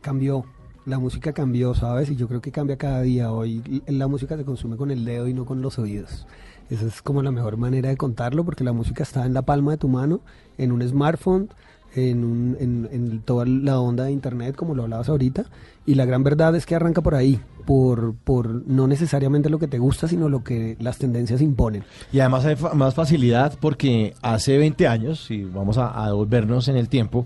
cambió, 0.00 0.46
la 0.86 0.98
música 0.98 1.34
cambió, 1.34 1.74
¿sabes? 1.74 2.08
Y 2.08 2.16
yo 2.16 2.28
creo 2.28 2.40
que 2.40 2.50
cambia 2.50 2.78
cada 2.78 3.02
día. 3.02 3.30
Hoy 3.30 3.82
la 3.88 4.06
música 4.06 4.38
se 4.38 4.46
consume 4.46 4.78
con 4.78 4.90
el 4.90 5.04
dedo 5.04 5.28
y 5.28 5.34
no 5.34 5.44
con 5.44 5.60
los 5.60 5.78
oídos. 5.78 6.26
Esa 6.70 6.86
es 6.86 7.02
como 7.02 7.22
la 7.22 7.30
mejor 7.30 7.58
manera 7.58 7.90
de 7.90 7.98
contarlo 7.98 8.42
porque 8.42 8.64
la 8.64 8.72
música 8.72 9.02
está 9.02 9.26
en 9.26 9.34
la 9.34 9.42
palma 9.42 9.72
de 9.72 9.76
tu 9.76 9.88
mano, 9.88 10.22
en 10.56 10.72
un 10.72 10.80
smartphone, 10.88 11.50
en, 11.94 12.24
un- 12.24 12.56
en, 12.90 13.20
toda 13.24 13.44
la 13.46 13.80
onda 13.80 14.04
de 14.04 14.12
internet, 14.12 14.54
como 14.56 14.74
lo 14.74 14.82
hablabas 14.84 15.08
ahorita. 15.08 15.44
Y 15.86 15.94
la 15.94 16.04
gran 16.04 16.22
verdad 16.24 16.54
es 16.56 16.66
que 16.66 16.74
arranca 16.74 17.00
por 17.00 17.14
ahí, 17.14 17.40
por, 17.64 18.14
por 18.14 18.66
no 18.68 18.86
necesariamente 18.86 19.48
lo 19.50 19.58
que 19.58 19.68
te 19.68 19.78
gusta, 19.78 20.08
sino 20.08 20.28
lo 20.28 20.42
que 20.44 20.76
las 20.80 20.98
tendencias 20.98 21.40
imponen. 21.40 21.84
Y 22.12 22.20
además 22.20 22.44
hay 22.44 22.56
más 22.74 22.94
facilidad 22.94 23.56
porque 23.60 24.14
hace 24.22 24.58
20 24.58 24.86
años, 24.88 25.24
si 25.24 25.44
vamos 25.44 25.78
a, 25.78 26.02
a 26.02 26.06
devolvernos 26.08 26.68
en 26.68 26.76
el 26.76 26.88
tiempo, 26.88 27.24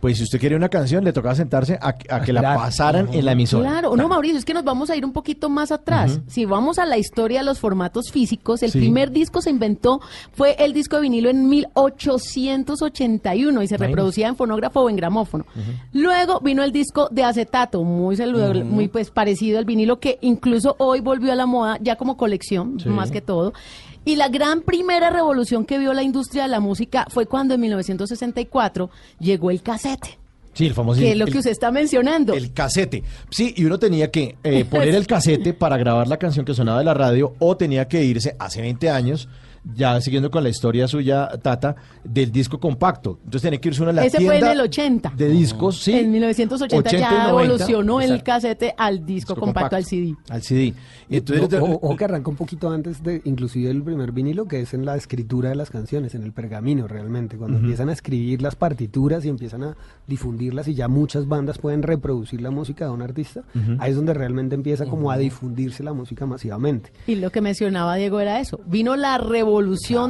pues 0.00 0.18
si 0.18 0.24
usted 0.24 0.38
quería 0.40 0.56
una 0.56 0.68
canción, 0.68 1.04
le 1.04 1.12
tocaba 1.12 1.34
sentarse 1.34 1.78
a, 1.80 1.92
que- 1.94 2.12
a 2.12 2.20
que 2.20 2.32
la 2.32 2.54
pasaran 2.54 3.08
en 3.12 3.24
la 3.24 3.32
emisora. 3.32 3.68
Claro, 3.70 3.96
no, 3.96 4.08
Mauricio, 4.08 4.38
es 4.38 4.44
que 4.44 4.54
nos 4.54 4.64
vamos 4.64 4.90
a 4.90 4.96
ir 4.96 5.04
un 5.04 5.12
poquito 5.12 5.48
más 5.50 5.72
atrás. 5.72 6.20
Si 6.26 6.44
vamos 6.44 6.78
a 6.78 6.86
la 6.86 6.98
historia 6.98 7.40
de 7.40 7.44
los 7.44 7.58
formatos 7.58 8.10
físicos, 8.10 8.62
el 8.62 8.70
Sí. 8.70 8.78
primer 8.78 9.10
disco 9.10 9.40
se 9.42 9.50
inventó, 9.50 10.00
fue 10.32 10.56
el 10.58 10.72
disco 10.72 10.96
de 10.96 11.02
vinilo 11.02 11.30
en 11.30 11.48
1881 11.48 13.62
y 13.62 13.66
se 13.68 13.76
reproducía 13.76 14.28
en 14.28 14.36
fonógrafo 14.36 14.80
o 14.82 14.90
en 14.90 14.96
gramófono. 14.96 15.44
Luego 15.92 16.40
vino 16.40 16.62
el 16.62 16.72
disco 16.72 17.08
de 17.10 17.24
acetato, 17.24 17.82
muy 17.84 18.16
saludable, 18.16 18.64
muy 18.64 18.88
pues 18.88 19.10
parecido 19.10 19.58
al 19.58 19.64
vinilo 19.64 19.98
que 20.00 20.18
incluso 20.20 20.76
hoy 20.78 21.00
volvió 21.00 21.32
a 21.32 21.34
la 21.34 21.46
moda 21.46 21.78
ya 21.80 21.96
como 21.96 22.16
colección, 22.16 22.78
Sí. 22.80 22.88
más 22.88 23.10
que 23.10 23.20
todo. 23.20 23.52
Y 24.04 24.16
la 24.16 24.28
gran 24.28 24.62
primera 24.62 25.10
revolución 25.10 25.64
que 25.64 25.78
vio 25.78 25.92
la 25.92 26.02
industria 26.02 26.44
de 26.44 26.48
la 26.48 26.60
música 26.60 27.06
fue 27.10 27.26
cuando 27.26 27.54
en 27.54 27.60
1964 27.60 28.90
llegó 29.20 29.50
el 29.50 29.62
casete, 29.62 30.18
Sí, 30.54 30.66
el 30.66 30.74
famoso. 30.74 31.00
que 31.00 31.12
es 31.12 31.16
lo 31.18 31.26
el- 31.26 31.32
que 31.32 31.38
usted 31.38 31.50
está 31.50 31.70
mencionando. 31.70 32.32
El 32.34 32.52
casete. 32.52 33.02
Sí, 33.30 33.52
y 33.56 33.64
uno 33.64 33.78
tenía 33.78 34.10
que 34.10 34.36
eh, 34.42 34.64
poner 34.64 34.94
el 34.94 35.06
casete 35.06 35.52
para 35.54 35.76
grabar 35.76 36.08
la 36.08 36.16
canción 36.16 36.44
que 36.46 36.54
sonaba 36.54 36.78
de 36.78 36.84
la 36.84 36.94
radio 36.94 37.34
o 37.38 37.56
tenía 37.56 37.86
que 37.86 38.02
irse 38.04 38.34
hace 38.38 38.60
20 38.62 38.90
años, 38.90 39.28
ya 39.64 40.00
siguiendo 40.00 40.30
con 40.30 40.42
la 40.42 40.48
historia 40.48 40.88
suya, 40.88 41.28
Tata, 41.42 41.76
del 42.04 42.32
disco 42.32 42.58
compacto. 42.58 43.18
Entonces 43.24 43.42
tenía 43.42 43.60
que 43.60 43.68
irse 43.68 43.82
uno 43.82 43.90
a 43.90 43.94
la 43.94 44.04
Ese 44.04 44.18
tienda 44.18 44.38
fue 44.38 44.46
en 44.46 44.52
el 44.52 44.60
80. 44.60 45.12
de 45.16 45.28
discos, 45.28 45.82
sí. 45.82 45.92
En 45.92 46.10
1980 46.12 46.88
80 46.88 46.96
y 46.96 47.00
ya 47.00 47.28
90, 47.28 47.44
evolucionó 47.44 48.00
el 48.00 48.22
casete 48.22 48.74
al 48.76 49.04
disco, 49.04 49.18
Disco 49.18 49.34
compacto, 49.34 49.76
compacto. 49.76 49.76
al 49.76 49.84
CD. 49.84 50.14
Al 50.30 50.42
CD. 50.42 50.74
Y 51.10 51.16
entonces, 51.16 51.60
o, 51.60 51.64
o 51.66 51.96
que 51.96 52.04
arranca 52.04 52.30
un 52.30 52.36
poquito 52.36 52.70
antes 52.70 53.02
de 53.02 53.20
inclusive 53.24 53.70
el 53.70 53.82
primer 53.82 54.12
vinilo, 54.12 54.46
que 54.46 54.60
es 54.60 54.74
en 54.74 54.84
la 54.84 54.96
escritura 54.96 55.48
de 55.50 55.56
las 55.56 55.70
canciones, 55.70 56.14
en 56.14 56.22
el 56.22 56.32
pergamino 56.32 56.86
realmente, 56.86 57.36
cuando 57.36 57.58
empiezan 57.58 57.88
a 57.88 57.92
escribir 57.92 58.42
las 58.42 58.54
partituras 58.54 59.24
y 59.24 59.28
empiezan 59.28 59.64
a 59.64 59.76
difundirlas 60.06 60.68
y 60.68 60.74
ya 60.74 60.88
muchas 60.88 61.26
bandas 61.26 61.58
pueden 61.58 61.82
reproducir 61.82 62.40
la 62.40 62.50
música 62.50 62.84
de 62.84 62.90
un 62.92 63.02
artista, 63.02 63.42
ahí 63.78 63.90
es 63.90 63.96
donde 63.96 64.14
realmente 64.14 64.54
empieza 64.54 64.86
como 64.86 65.10
a 65.10 65.18
difundirse 65.18 65.82
la 65.82 65.92
música 65.92 66.26
masivamente. 66.26 66.92
Y 67.06 67.16
lo 67.16 67.30
que 67.30 67.40
mencionaba 67.40 67.96
Diego 67.96 68.20
era 68.20 68.40
eso. 68.40 68.60
Vino 68.66 68.94
la 68.96 69.18
revolución 69.18 69.47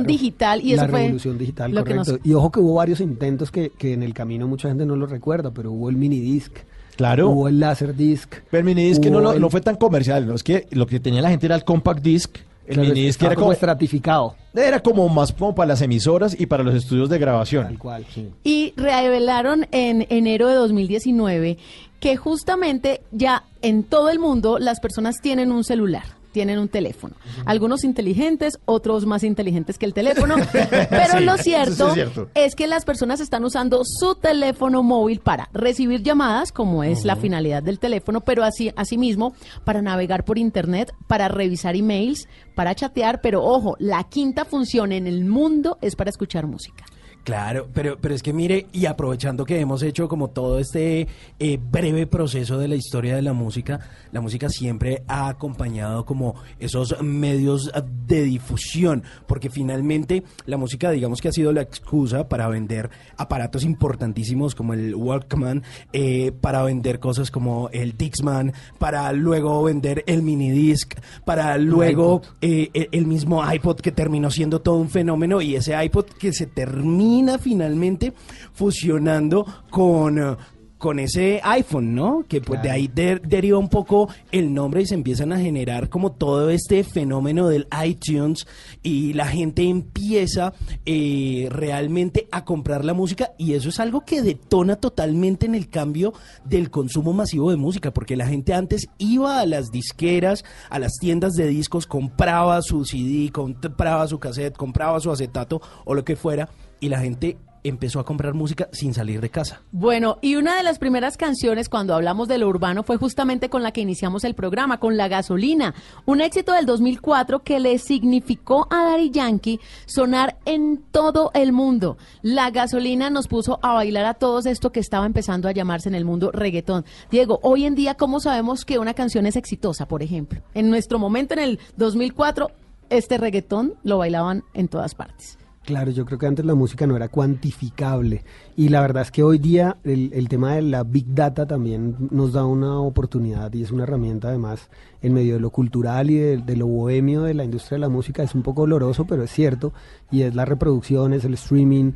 digital 0.07 0.61
y 0.63 0.73
eso 0.73 0.83
la 0.83 0.89
fue 0.89 1.01
revolución 1.01 1.39
digital, 1.39 1.73
lo 1.73 1.85
que 1.85 1.91
correcto. 1.95 2.13
nos- 2.13 2.21
Y 2.27 2.33
ojo 2.35 2.51
que 2.51 2.61
hubo 2.61 2.75
varios 2.75 3.01
intentos 3.01 3.51
que, 3.51 3.71
que 3.71 3.93
en 3.93 4.03
el 4.03 4.15
camino 4.15 4.47
mucha 4.49 4.69
gente 4.69 4.85
no 4.87 4.97
lo 4.97 5.07
recuerda, 5.07 5.51
pero 5.51 5.73
hubo 5.73 5.89
el 5.91 5.97
minidisc, 5.97 6.53
Claro. 6.97 7.31
hubo 7.31 7.49
el 7.49 7.61
laserdisc. 7.61 8.35
Pero 8.51 8.59
el 8.59 8.65
minidisc 8.65 9.03
que 9.03 9.11
no, 9.11 9.33
el- 9.33 9.41
no 9.41 9.51
fue 9.51 9.61
tan 9.61 9.77
comercial, 9.77 10.27
¿no? 10.27 10.35
Es 10.35 10.43
que 10.43 10.67
lo 10.73 10.87
que 10.87 11.01
tenía 11.01 11.23
la 11.23 11.31
gente 11.31 11.47
era 11.47 11.55
el 11.55 11.65
compact 11.65 12.03
disc. 12.03 12.37
El 12.67 12.75
Claro, 12.75 12.89
minidisc 12.91 13.23
era 13.23 13.35
como 13.35 13.47
como, 13.47 13.53
estratificado. 13.53 14.35
era 14.55 14.81
como 14.81 15.09
más 15.09 15.33
como 15.33 15.55
para 15.55 15.69
las 15.69 15.81
emisoras 15.81 16.39
y 16.39 16.45
para 16.45 16.63
los 16.63 16.75
estudios 16.75 17.09
de 17.09 17.19
grabación. 17.19 17.65
Tal 17.65 17.79
cual. 17.79 18.05
Y 18.45 18.75
revelaron 18.77 19.67
en 19.73 20.07
enero 20.11 20.49
de 20.49 20.55
2019 20.55 21.57
que 21.99 22.17
justamente 22.17 23.01
ya 23.11 23.45
en 23.63 23.85
todo 23.85 24.11
el 24.11 24.19
mundo 24.19 24.59
las 24.59 24.81
personas 24.81 25.17
tienen 25.23 25.51
un 25.51 25.65
celular. 25.65 26.05
Tienen 26.33 26.59
un 26.59 26.69
teléfono. 26.69 27.15
Algunos 27.47 27.85
inteligentes, 27.85 28.59
otros 28.65 29.07
más 29.07 29.25
inteligentes 29.25 29.79
que 29.79 29.87
el 29.87 29.95
teléfono. 29.95 30.37
Pero 30.53 31.19
Sí, 31.19 31.25
lo 31.25 31.37
sí 31.39 31.55
es 31.55 31.77
cierto. 31.77 32.29
es 32.35 32.55
que 32.55 32.67
las 32.67 32.85
personas 32.85 33.21
están 33.21 33.45
usando 33.45 33.83
su 33.85 34.15
teléfono 34.15 34.83
móvil 34.83 35.21
para 35.21 35.49
recibir 35.53 36.03
llamadas, 36.03 36.53
como 36.53 36.85
es 36.85 37.05
la 37.05 37.17
finalidad 37.17 37.63
del 37.63 37.79
teléfono, 37.79 38.21
pero 38.21 38.45
así 38.45 38.71
asimismo 38.77 39.35
para 39.65 39.83
navegar 39.83 40.25
por 40.25 40.39
internet, 40.39 40.93
para 41.07 41.29
revisar 41.29 41.77
emails, 41.77 42.29
para 42.55 42.75
chatear, 42.75 43.21
pero 43.21 43.43
ojo, 43.45 43.77
la 43.79 44.05
quinta 44.05 44.45
función 44.45 44.93
en 44.93 45.07
el 45.07 45.25
mundo 45.25 45.79
es 45.81 45.97
para 45.97 46.11
escuchar 46.11 46.47
música. 46.47 46.85
Claro, 47.29 47.69
pero, 47.75 47.99
pero 48.01 48.15
es 48.15 48.23
que 48.23 48.33
mire, 48.33 48.69
y 48.73 48.87
aprovechando 48.87 49.45
que 49.45 49.61
hemos 49.61 49.83
hecho 49.83 50.09
como 50.09 50.29
todo 50.29 50.59
este 50.59 51.07
eh, 51.39 51.59
breve 51.61 52.07
proceso 52.07 52.57
de 52.57 52.69
la 52.69 52.75
historia 52.75 53.17
de 53.17 53.21
la 53.21 53.35
música, 53.35 53.81
la 54.13 54.23
música 54.23 54.49
siempre 54.49 55.03
ha 55.07 55.29
acompañado 55.29 56.07
como 56.07 56.37
esos 56.59 57.03
medios 57.03 57.71
de 58.07 58.23
difusión, 58.23 59.03
porque 59.27 59.51
finalmente 59.51 60.23
la 60.47 60.57
música 60.57 60.91
digamos 60.91 61.21
que 61.21 61.29
ha 61.29 61.33
sido 61.33 61.53
la 61.53 61.61
excusa 61.61 62.31
para 62.31 62.49
vender 62.49 62.89
aparatos 63.19 63.63
importantísimos 63.63 64.55
como 64.55 64.73
el 64.73 64.95
Walkman, 64.95 65.65
eh, 65.93 66.33
para 66.33 66.63
vender 66.63 66.99
cosas 66.99 67.31
como 67.31 67.69
el 67.75 67.95
Dixman, 67.95 68.55
para 68.79 69.13
luego 69.13 69.63
vender 69.65 70.03
el 70.07 70.23
minidisc, 70.23 70.95
para 71.27 71.59
luego 71.59 72.23
eh, 72.41 72.71
el 72.73 72.89
el 72.91 73.07
mismo 73.07 73.45
iPod 73.53 73.81
que 73.81 73.93
terminó 73.93 74.31
siendo 74.31 74.63
todo 74.63 74.77
un 74.77 74.89
fenómeno 74.89 75.43
y 75.43 75.57
ese 75.57 75.75
iPod 75.85 76.07
que 76.07 76.33
se 76.33 76.47
termina 76.47 77.18
finalmente 77.39 78.13
fusionando 78.53 79.45
con... 79.71 80.57
con 80.79 80.99
ese 81.01 81.41
iPhone, 81.43 81.95
¿no? 81.95 82.25
Que 82.29 82.41
pues 82.41 82.63
de 82.63 82.71
ahí 82.71 82.89
de- 82.89 83.21
deriva 83.25 83.59
un 83.59 83.69
poco 83.69 84.09
el 84.31 84.55
nombre 84.55 84.83
y 84.83 84.87
se 84.87 84.95
empiezan 84.95 85.33
a 85.33 85.39
generar 85.41 85.89
como 85.89 86.13
todo 86.13 86.51
este 86.51 86.85
fenómeno 86.85 87.49
del 87.49 87.67
iTunes 87.85 88.47
y 88.83 89.13
la 89.13 89.27
gente 89.27 89.65
empieza 89.69 90.55
eh, 90.87 91.49
realmente 91.51 92.29
a 92.31 92.45
comprar 92.45 92.85
la 92.85 92.95
música 92.95 93.33
y 93.39 93.55
eso 93.55 93.69
es 93.69 93.81
algo 93.81 94.03
que 94.05 94.23
detona 94.23 94.77
totalmente 94.77 95.47
en 95.47 95.55
el 95.55 95.69
cambio 95.69 96.13
del 96.45 96.71
consumo 96.71 97.13
masivo 97.13 97.51
de 97.51 97.57
música, 97.57 97.93
porque 97.93 98.17
la 98.17 98.27
gente 98.27 98.55
antes 98.55 98.89
iba 98.99 99.41
a 99.41 99.47
las 99.47 99.71
disqueras, 99.71 100.45
a 100.71 100.79
las 100.79 100.93
tiendas 101.01 101.35
de 101.35 101.49
discos, 101.49 101.87
compraba 101.87 102.63
su 102.63 102.85
CD, 102.85 103.31
compraba 103.33 104.07
su 104.07 104.19
cassette, 104.19 104.57
compraba 104.57 105.01
su 105.01 105.11
acetato 105.11 105.61
o 105.85 105.95
lo 105.95 106.05
que 106.05 106.15
fuera 106.17 106.49
y 106.81 106.89
la 106.89 107.01
gente 107.01 107.37
empezó 107.65 108.01
a 108.01 108.05
comprar 108.05 108.35
música 108.35 108.69
sin 108.73 108.95
salir 108.95 109.21
de 109.21 109.31
casa. 109.31 109.63
Bueno, 109.73 110.19
y 110.21 110.37
una 110.37 110.57
de 110.57 110.63
las 110.63 110.79
primeras 110.79 111.17
canciones 111.17 111.69
cuando 111.69 111.95
hablamos 111.95 112.29
de 112.29 112.39
lo 112.39 112.49
urbano 112.49 112.83
fue 112.83 112.97
justamente 112.97 113.49
con 113.49 113.63
la 113.63 113.73
que 113.73 113.81
iniciamos 113.81 114.25
el 114.25 114.35
programa, 114.35 114.81
con 114.81 114.97
La 114.97 115.09
Gasolina, 115.09 115.75
un 116.07 116.21
éxito 116.21 116.53
del 116.53 116.67
2004 116.67 117.41
que 117.41 117.61
le 117.61 117.79
significó 117.79 118.67
a 118.71 118.91
Daddy 118.91 119.11
Yankee 119.11 119.61
sonar 119.87 120.39
en 120.45 120.83
todo 120.91 121.31
el 121.35 121.53
mundo. 121.53 121.97
La 122.23 122.51
Gasolina 122.51 123.11
nos 123.11 123.29
puso 123.29 123.59
a 123.63 123.75
bailar 123.75 124.07
a 124.07 124.15
todos 124.15 124.47
esto 124.47 124.73
que 124.73 124.81
estaba 124.81 125.07
empezando 125.07 125.49
a 125.49 125.53
llamarse 125.53 125.89
en 125.89 125.95
el 125.95 126.05
mundo 126.05 126.31
reggaetón. 126.33 126.85
Diego, 127.11 127.41
hoy 127.43 127.65
en 127.65 127.75
día, 127.75 127.95
¿cómo 127.95 128.21
sabemos 128.21 128.65
que 128.65 128.79
una 128.79 128.95
canción 128.95 129.27
es 129.27 129.37
exitosa, 129.37 129.87
por 129.87 130.03
ejemplo? 130.03 130.43
En 130.55 130.71
nuestro 130.71 130.99
momento, 130.99 131.35
en 131.35 131.41
el 131.41 131.61
2004, 131.77 132.51
este 132.91 133.19
reggaetón 133.19 133.75
lo 133.83 133.99
bailaban 133.99 134.45
en 134.55 134.69
todas 134.69 134.95
partes. 134.95 135.38
Claro, 135.69 135.91
yo 135.91 136.07
creo 136.07 136.19
que 136.19 136.25
antes 136.25 136.47
la 136.47 136.55
música 136.55 136.87
no 136.87 136.97
era 136.97 137.11
cuantificable 137.11 138.25
y 138.57 138.71
la 138.71 138.81
verdad 138.81 139.03
es 139.03 139.11
que 139.11 139.23
hoy 139.23 139.37
día 139.37 139.77
el, 139.85 140.11
el 140.15 140.27
tema 140.27 140.55
de 140.55 140.63
la 140.63 140.83
big 140.83 141.15
data 141.15 141.47
también 141.47 142.09
nos 142.11 142.33
da 142.33 142.47
una 142.47 142.81
oportunidad 142.81 143.53
y 143.53 143.65
es 143.65 143.71
una 143.71 143.83
herramienta 143.83 144.29
además 144.29 144.71
en 145.03 145.13
medio 145.13 145.35
de 145.35 145.41
lo 145.41 145.51
cultural 145.51 146.09
y 146.09 146.17
de, 146.17 146.57
lo 146.57 146.67
bohemio 146.67 147.25
de 147.25 147.35
la 147.35 147.45
industria 147.45 147.77
de 147.77 147.81
la 147.81 147.91
música. 147.91 148.23
Es 148.23 148.35
un 148.35 148.43
poco 148.43 148.63
doloroso, 148.63 149.05
pero 149.05 149.23
es 149.23 149.31
cierto 149.31 149.75
y 150.11 150.23
es 150.23 150.35
las 150.35 150.49
reproducciones, 150.49 151.23
el 151.27 151.35
streaming. 151.35 151.93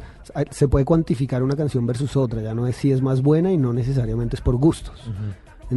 Se 0.51 0.69
puede 0.69 0.85
cuantificar 0.85 1.43
una 1.43 1.57
canción 1.57 1.86
versus 1.86 2.15
otra, 2.15 2.43
ya 2.43 2.53
no 2.53 2.66
es 2.66 2.77
si 2.77 2.93
es 2.93 3.01
más 3.01 3.23
buena 3.23 3.53
y 3.53 3.57
no 3.57 3.73
necesariamente 3.73 4.36
es 4.36 4.43
por 4.43 4.57
gustos. 4.57 5.11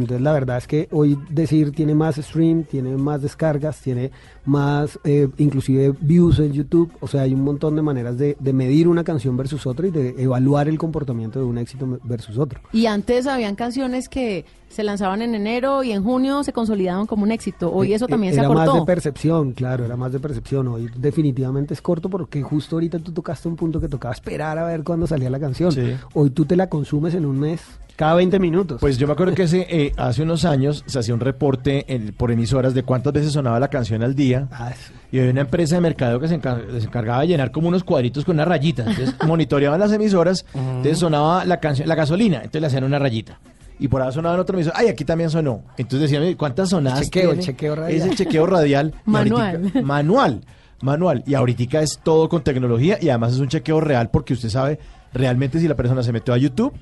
Entonces 0.02 0.22
la 0.22 0.32
verdad 0.32 0.58
es 0.58 0.66
que 0.66 0.88
hoy 0.92 1.18
decir 1.30 1.72
tiene 1.72 1.94
más 1.94 2.16
stream, 2.16 2.64
tiene 2.64 2.96
más 2.96 3.22
descargas, 3.22 3.80
tiene 3.80 4.10
más 4.44 4.98
eh, 5.04 5.28
inclusive 5.38 5.94
views 6.00 6.38
en 6.38 6.52
YouTube, 6.52 6.92
o 7.00 7.08
sea 7.08 7.22
hay 7.22 7.34
un 7.34 7.42
montón 7.42 7.76
de 7.76 7.82
maneras 7.82 8.18
de, 8.18 8.36
de 8.38 8.52
medir 8.52 8.88
una 8.88 9.04
canción 9.04 9.36
versus 9.36 9.66
otra 9.66 9.86
y 9.86 9.90
de 9.90 10.14
evaluar 10.18 10.68
el 10.68 10.78
comportamiento 10.78 11.38
de 11.38 11.44
un 11.44 11.58
éxito 11.58 11.98
versus 12.04 12.38
otro. 12.38 12.60
Y 12.72 12.86
antes 12.86 13.26
habían 13.26 13.56
canciones 13.56 14.08
que 14.08 14.44
se 14.76 14.84
lanzaban 14.84 15.22
en 15.22 15.34
enero 15.34 15.82
y 15.82 15.92
en 15.92 16.04
junio 16.04 16.44
se 16.44 16.52
consolidaban 16.52 17.06
como 17.06 17.22
un 17.24 17.32
éxito. 17.32 17.72
Hoy 17.72 17.94
eso 17.94 18.06
también 18.06 18.34
se 18.34 18.40
era 18.40 18.48
más 18.50 18.58
de 18.58 18.70
acortó. 18.70 18.84
percepción, 18.84 19.52
claro, 19.52 19.84
era 19.86 19.96
más 19.96 20.12
de 20.12 20.20
percepción. 20.20 20.68
Hoy 20.68 20.88
definitivamente 20.96 21.72
es 21.74 21.80
corto 21.82 22.08
porque 22.10 22.42
justo 22.42 22.76
ahorita 22.76 22.98
tú 22.98 23.10
tocaste 23.12 23.48
un 23.48 23.56
punto 23.56 23.80
que 23.80 23.88
tocaba 23.88 24.12
esperar 24.14 24.58
a 24.58 24.64
ver 24.66 24.84
cuándo 24.84 25.06
salía 25.06 25.30
la 25.30 25.40
canción. 25.40 25.74
Hoy 26.14 26.30
tú 26.30 26.44
te 26.44 26.54
la 26.56 26.68
consumes 26.68 27.14
en 27.14 27.24
un 27.24 27.40
mes, 27.40 27.62
cada 27.96 28.14
20 28.14 28.38
minutos. 28.38 28.78
Pues 28.80 28.98
yo 28.98 29.06
me 29.06 29.14
acuerdo 29.14 29.34
que 29.34 29.44
ese, 29.44 29.66
eh, 29.70 29.92
hace 29.96 30.22
unos 30.22 30.44
años 30.44 30.84
se 30.86 30.98
hacía 30.98 31.14
un 31.14 31.20
reporte 31.20 31.86
en- 31.94 32.12
por 32.12 32.30
emisoras 32.30 32.74
de 32.74 32.82
cuántas 32.82 33.14
veces 33.14 33.32
sonaba 33.32 33.58
la 33.58 33.68
canción 33.68 34.02
al 34.02 34.14
día. 34.14 34.46
Ah, 34.52 34.72
Y 35.10 35.18
había 35.18 35.30
una 35.30 35.40
empresa 35.40 35.76
de 35.76 35.80
mercadeo 35.80 36.20
que 36.20 36.28
se, 36.28 36.38
encar- 36.38 36.66
se 36.78 36.86
encargaba 36.86 37.22
de 37.22 37.28
llenar 37.28 37.50
como 37.50 37.68
unos 37.68 37.82
cuadritos 37.84 38.26
con 38.26 38.36
una 38.36 38.44
rayita. 38.44 38.82
Entonces 38.82 39.14
monitoreaban 39.26 39.80
las 39.80 39.90
emisoras, 39.92 40.44
entonces 40.54 40.98
sonaba 40.98 41.46
la 41.46 41.58
canción, 41.60 41.88
la 41.88 41.94
gasolina, 41.94 42.36
entonces 42.36 42.60
le 42.60 42.66
hacían 42.66 42.84
una 42.84 42.98
rayita. 42.98 43.40
Y 43.78 43.88
por 43.88 44.00
ahí 44.02 44.12
sonaba 44.12 44.34
en 44.34 44.40
otra 44.40 44.56
emisora, 44.56 44.76
ay, 44.78 44.88
aquí 44.88 45.04
también 45.04 45.30
sonó. 45.30 45.62
Entonces 45.76 46.08
decían, 46.08 46.22
"Mire, 46.22 46.36
¿cuántas 46.36 46.70
sonadas 46.70 47.02
chequeo, 47.02 47.32
el 47.32 47.38
tiene?". 47.38 47.44
chequeo 47.44 47.74
radial. 47.76 48.00
Es 48.00 48.06
el 48.06 48.16
chequeo 48.16 48.46
radial. 48.46 48.94
Manual. 49.04 49.72
manual, 49.82 50.40
manual. 50.82 51.22
Y 51.26 51.34
ahorita 51.34 51.80
es 51.82 51.98
todo 52.02 52.28
con 52.28 52.42
tecnología 52.42 52.98
y 53.00 53.08
además 53.10 53.34
es 53.34 53.40
un 53.40 53.48
chequeo 53.48 53.80
real 53.80 54.10
porque 54.10 54.32
usted 54.34 54.48
sabe 54.48 54.78
realmente 55.12 55.60
si 55.60 55.68
la 55.68 55.76
persona 55.76 56.02
se 56.02 56.12
metió 56.12 56.32
a 56.34 56.38
YouTube 56.38 56.72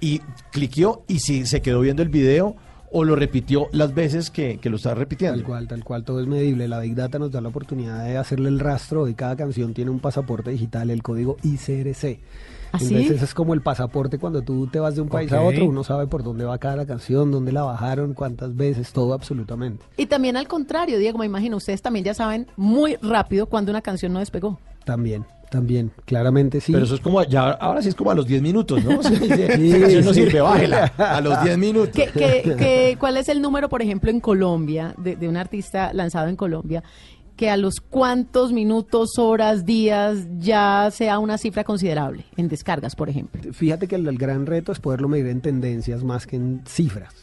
y 0.00 0.20
cliqueó 0.50 1.04
y 1.08 1.20
si 1.20 1.46
se 1.46 1.60
quedó 1.62 1.80
viendo 1.80 2.02
el 2.02 2.08
video 2.08 2.56
o 2.96 3.02
lo 3.02 3.16
repitió 3.16 3.66
las 3.72 3.92
veces 3.92 4.30
que, 4.30 4.58
que 4.58 4.70
lo 4.70 4.76
estaba 4.76 4.94
repitiendo. 4.94 5.38
Tal 5.38 5.44
cual, 5.44 5.66
tal 5.66 5.82
cual, 5.82 6.04
todo 6.04 6.20
es 6.20 6.28
medible. 6.28 6.68
La 6.68 6.78
Big 6.78 6.94
Data 6.94 7.18
nos 7.18 7.32
da 7.32 7.40
la 7.40 7.48
oportunidad 7.48 8.04
de 8.04 8.16
hacerle 8.16 8.48
el 8.48 8.60
rastro 8.60 9.08
y 9.08 9.14
cada 9.14 9.34
canción 9.34 9.74
tiene 9.74 9.90
un 9.90 9.98
pasaporte 9.98 10.50
digital, 10.52 10.90
el 10.90 11.02
código 11.02 11.36
ICRC. 11.42 12.20
¿Ah, 12.74 12.78
sí? 12.78 12.94
Entonces 12.96 13.22
es 13.22 13.34
como 13.34 13.54
el 13.54 13.60
pasaporte 13.62 14.18
cuando 14.18 14.42
tú 14.42 14.66
te 14.66 14.80
vas 14.80 14.94
de 14.96 15.00
un 15.02 15.08
país 15.08 15.32
a 15.32 15.40
otro, 15.42 15.64
uno 15.66 15.84
sabe 15.84 16.06
por 16.06 16.22
dónde 16.22 16.44
va 16.44 16.58
cada 16.58 16.84
canción, 16.86 17.30
dónde 17.30 17.52
la 17.52 17.62
bajaron, 17.62 18.14
cuántas 18.14 18.56
veces, 18.56 18.92
todo 18.92 19.14
absolutamente. 19.14 19.84
Y 19.96 20.06
también 20.06 20.36
al 20.36 20.48
contrario, 20.48 20.98
Diego, 20.98 21.18
me 21.18 21.26
imagino, 21.26 21.56
ustedes 21.56 21.82
también 21.82 22.04
ya 22.04 22.14
saben 22.14 22.46
muy 22.56 22.96
rápido 22.96 23.46
cuando 23.46 23.70
una 23.70 23.80
canción 23.80 24.12
no 24.12 24.18
despegó. 24.18 24.58
También, 24.84 25.24
también, 25.50 25.92
claramente 26.04 26.60
sí. 26.60 26.72
Pero 26.72 26.84
eso 26.84 26.96
es 26.96 27.00
como, 27.00 27.22
ya, 27.22 27.50
ahora 27.52 27.80
sí 27.80 27.88
es 27.88 27.94
como 27.94 28.10
a 28.10 28.14
los 28.14 28.26
10 28.26 28.42
minutos, 28.42 28.84
¿no? 28.84 29.02
Sí, 29.02 29.14
esa 29.14 29.78
canción 29.80 30.04
no 30.04 30.12
sí. 30.12 30.24
sirve, 30.24 30.40
bájela. 30.40 30.92
A 30.98 31.20
los 31.20 31.42
10 31.42 31.56
minutos. 31.66 31.94
¿Qué, 31.94 32.10
qué- 32.12 32.42
qué- 32.58 32.96
cuál 32.98 33.16
es 33.16 33.28
el 33.28 33.40
número, 33.40 33.68
por 33.68 33.80
ejemplo, 33.82 34.10
en 34.10 34.20
Colombia, 34.20 34.94
de, 34.98 35.16
de 35.16 35.28
un 35.28 35.36
artista 35.36 35.92
lanzado 35.94 36.28
en 36.28 36.36
Colombia, 36.36 36.82
que 37.36 37.50
a 37.50 37.56
los 37.56 37.80
cuántos 37.80 38.52
minutos, 38.52 39.18
horas, 39.18 39.64
días 39.64 40.26
ya 40.38 40.88
sea 40.92 41.18
una 41.18 41.38
cifra 41.38 41.64
considerable 41.64 42.24
en 42.36 42.48
descargas, 42.48 42.94
por 42.94 43.08
ejemplo? 43.08 43.40
Fíjate 43.52 43.88
que 43.88 43.96
el, 43.96 44.06
el 44.06 44.18
gran 44.18 44.46
reto 44.46 44.72
es 44.72 44.80
poderlo 44.80 45.08
medir 45.08 45.26
en 45.26 45.40
tendencias 45.40 46.04
más 46.04 46.26
que 46.26 46.36
en 46.36 46.62
cifras. 46.66 47.14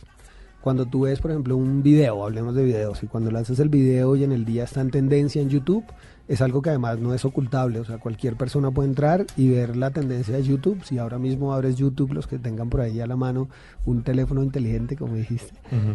Cuando 0.61 0.85
tú 0.85 1.01
ves, 1.01 1.19
por 1.19 1.31
ejemplo, 1.31 1.57
un 1.57 1.81
video, 1.81 2.23
hablemos 2.23 2.53
de 2.53 2.63
videos, 2.63 3.01
y 3.01 3.07
cuando 3.07 3.31
lanzas 3.31 3.59
el 3.59 3.69
video 3.69 4.15
y 4.15 4.23
en 4.23 4.31
el 4.31 4.45
día 4.45 4.65
está 4.65 4.81
en 4.81 4.91
tendencia 4.91 5.41
en 5.41 5.49
YouTube, 5.49 5.83
es 6.27 6.41
algo 6.41 6.61
que 6.61 6.69
además 6.69 6.99
no 6.99 7.13
es 7.13 7.25
ocultable. 7.25 7.79
O 7.79 7.85
sea, 7.85 7.97
cualquier 7.97 8.35
persona 8.35 8.71
puede 8.71 8.89
entrar 8.89 9.25
y 9.37 9.49
ver 9.49 9.75
la 9.75 9.91
tendencia 9.91 10.35
de 10.35 10.43
YouTube. 10.43 10.83
Si 10.83 10.97
ahora 10.97 11.17
mismo 11.19 11.53
abres 11.53 11.75
YouTube, 11.75 12.13
los 12.13 12.27
que 12.27 12.37
tengan 12.39 12.69
por 12.69 12.81
ahí 12.81 12.99
a 13.01 13.07
la 13.07 13.15
mano 13.15 13.49
un 13.85 14.03
teléfono 14.03 14.43
inteligente, 14.43 14.95
como 14.95 15.15
dijiste, 15.15 15.53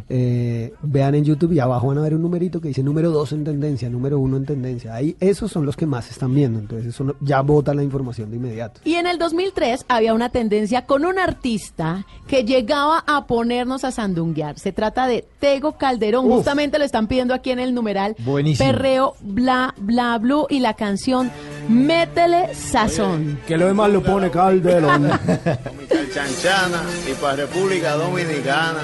eh, 0.09 0.73
vean 0.83 1.15
en 1.15 1.25
YouTube 1.25 1.53
y 1.53 1.61
abajo 1.61 1.89
van 1.89 1.99
a 1.99 2.03
ver 2.03 2.15
un 2.15 2.23
numerito 2.23 2.61
que 2.61 2.69
dice 2.69 2.83
número 2.83 3.11
2 3.11 3.33
en 3.33 3.45
tendencia, 3.45 3.89
número 3.89 4.19
1 4.19 4.37
en 4.39 4.45
tendencia. 4.47 4.95
Ahí 4.95 5.17
esos 5.21 5.51
son 5.53 5.65
los 5.67 5.77
que 5.77 5.87
más 5.87 6.11
están 6.11 6.35
viendo. 6.35 6.59
Entonces 6.59 6.87
eso 6.89 7.05
no- 7.05 7.15
ya 7.21 7.41
bota 7.43 7.75
la 7.75 7.83
información 7.83 8.31
de 8.31 8.37
inmediato. 8.37 8.81
Y 8.85 8.95
en 8.95 9.07
el 9.07 9.19
2003 9.19 9.85
había 9.89 10.15
una 10.15 10.31
tendencia 10.31 10.87
con 10.87 11.05
un 11.05 11.19
artista 11.19 12.05
que 12.27 12.45
llegaba 12.45 13.05
a 13.07 13.27
ponernos 13.27 13.85
a 13.85 13.91
sandunguear. 13.93 14.59
Se 14.59 14.73
trata 14.73 15.07
de 15.07 15.25
Tego 15.39 15.77
Calderón. 15.79 16.27
Uf. 16.27 16.37
Justamente 16.39 16.79
lo 16.79 16.85
están 16.85 17.07
pidiendo 17.07 17.35
aquí 17.35 17.51
en 17.51 17.59
el 17.61 17.75
numeral. 17.75 18.17
Buenísimo. 18.25 18.69
Perreo, 18.71 19.15
bla, 19.23 19.75
bla, 19.79 20.16
blue. 20.19 20.47
Y 20.51 20.61
la 20.61 20.75
canción 20.75 21.31
Métele 21.69 22.55
Sazón. 22.55 23.41
Que 23.47 23.57
lo 23.57 23.67
demás 23.67 23.91
lo 23.91 24.03
pone 24.03 24.31
Calderón. 24.31 25.11
Chanchana 26.15 26.83
y 27.11 27.15
para 27.15 27.37
República 27.37 27.95
Dominicana. 27.95 28.83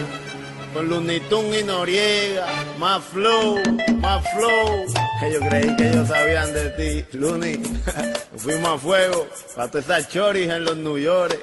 Con 0.74 0.88
Tunes 0.88 1.60
y 1.60 1.64
Noriega, 1.64 2.46
más 2.78 3.04
flow, 3.04 3.58
más 4.00 4.24
flow. 4.32 4.86
Que 5.20 5.32
yo 5.32 5.40
creí 5.40 5.76
que 5.76 5.90
ellos 5.90 6.08
sabían 6.08 6.50
de 6.54 6.70
ti, 6.70 7.18
Looney. 7.18 7.60
Fuimos 8.36 8.70
a 8.70 8.78
fuego, 8.78 9.26
para 9.54 9.70
todas 9.70 9.84
esas 9.84 10.08
choris 10.08 10.48
en 10.48 10.64
los 10.64 10.76
New 10.78 10.96
York. 10.96 11.38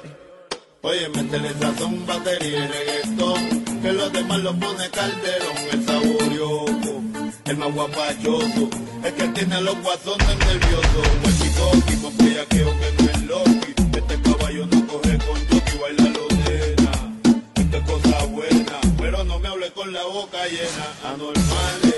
Oye, 0.82 1.08
métele 1.10 1.50
sazón, 1.60 2.04
batería 2.06 2.64
y 2.64 2.68
reggaetón. 2.68 3.64
Que 3.80 3.92
los 3.92 4.12
demás 4.12 4.40
lo 4.40 4.52
pone 4.58 4.90
Calderón, 4.90 5.56
el 5.72 5.86
saborioso, 5.86 7.02
el 7.44 7.56
más 7.56 7.72
guapachoso. 7.74 8.70
El 9.04 9.14
que 9.14 9.28
tiene 9.28 9.54
a 9.56 9.60
los 9.60 9.80
guasones 9.82 10.38
nerviosos. 10.38 11.08
Chico 11.38 12.02
con 12.02 12.16
bellaqueo 12.18 12.70
que 12.80 13.02
no 13.02 13.10
es 13.10 13.22
loki. 13.22 13.74
Este 13.96 14.20
caballo 14.22 14.66
no 14.66 14.86
coge 14.86 15.18
con 15.18 15.38
jockey, 15.48 15.78
baila 15.80 16.04
lodena. 16.04 16.92
Esto 17.54 17.76
es 17.76 17.84
cosa 17.84 18.24
buena, 18.26 18.78
pero 18.98 19.24
no 19.24 19.38
me 19.38 19.48
hable 19.48 19.70
con 19.72 19.92
la 19.92 20.04
boca 20.04 20.38
llena. 20.46 21.12
Anormales, 21.12 21.89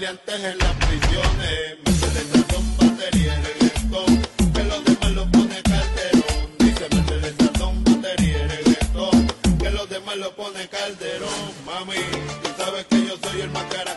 maleantes 0.00 0.44
en 0.44 0.58
las 0.58 0.74
prisiones. 0.76 1.78
Métele 1.84 2.22
sazón, 2.32 2.76
batería 2.78 3.38
y 3.38 3.42
reggaetón, 3.44 4.22
que 4.54 4.64
los 4.64 4.84
demás 4.84 5.10
lo 5.12 5.30
pone 5.30 5.62
calderón. 5.62 6.48
Dice, 6.58 6.88
métele 6.94 7.34
sazón, 7.38 7.84
batería 7.84 8.38
y 8.38 8.48
reggaetón, 8.48 9.26
que 9.58 9.70
los 9.70 9.90
demás 9.90 10.16
lo 10.16 10.34
pone 10.36 10.68
calderón. 10.68 11.52
Mami, 11.66 12.00
tú 12.42 12.48
sabes 12.56 12.86
que 12.86 13.06
yo 13.06 13.14
soy 13.22 13.40
el 13.42 13.50
más 13.50 13.64
caracachimba, 13.64 13.89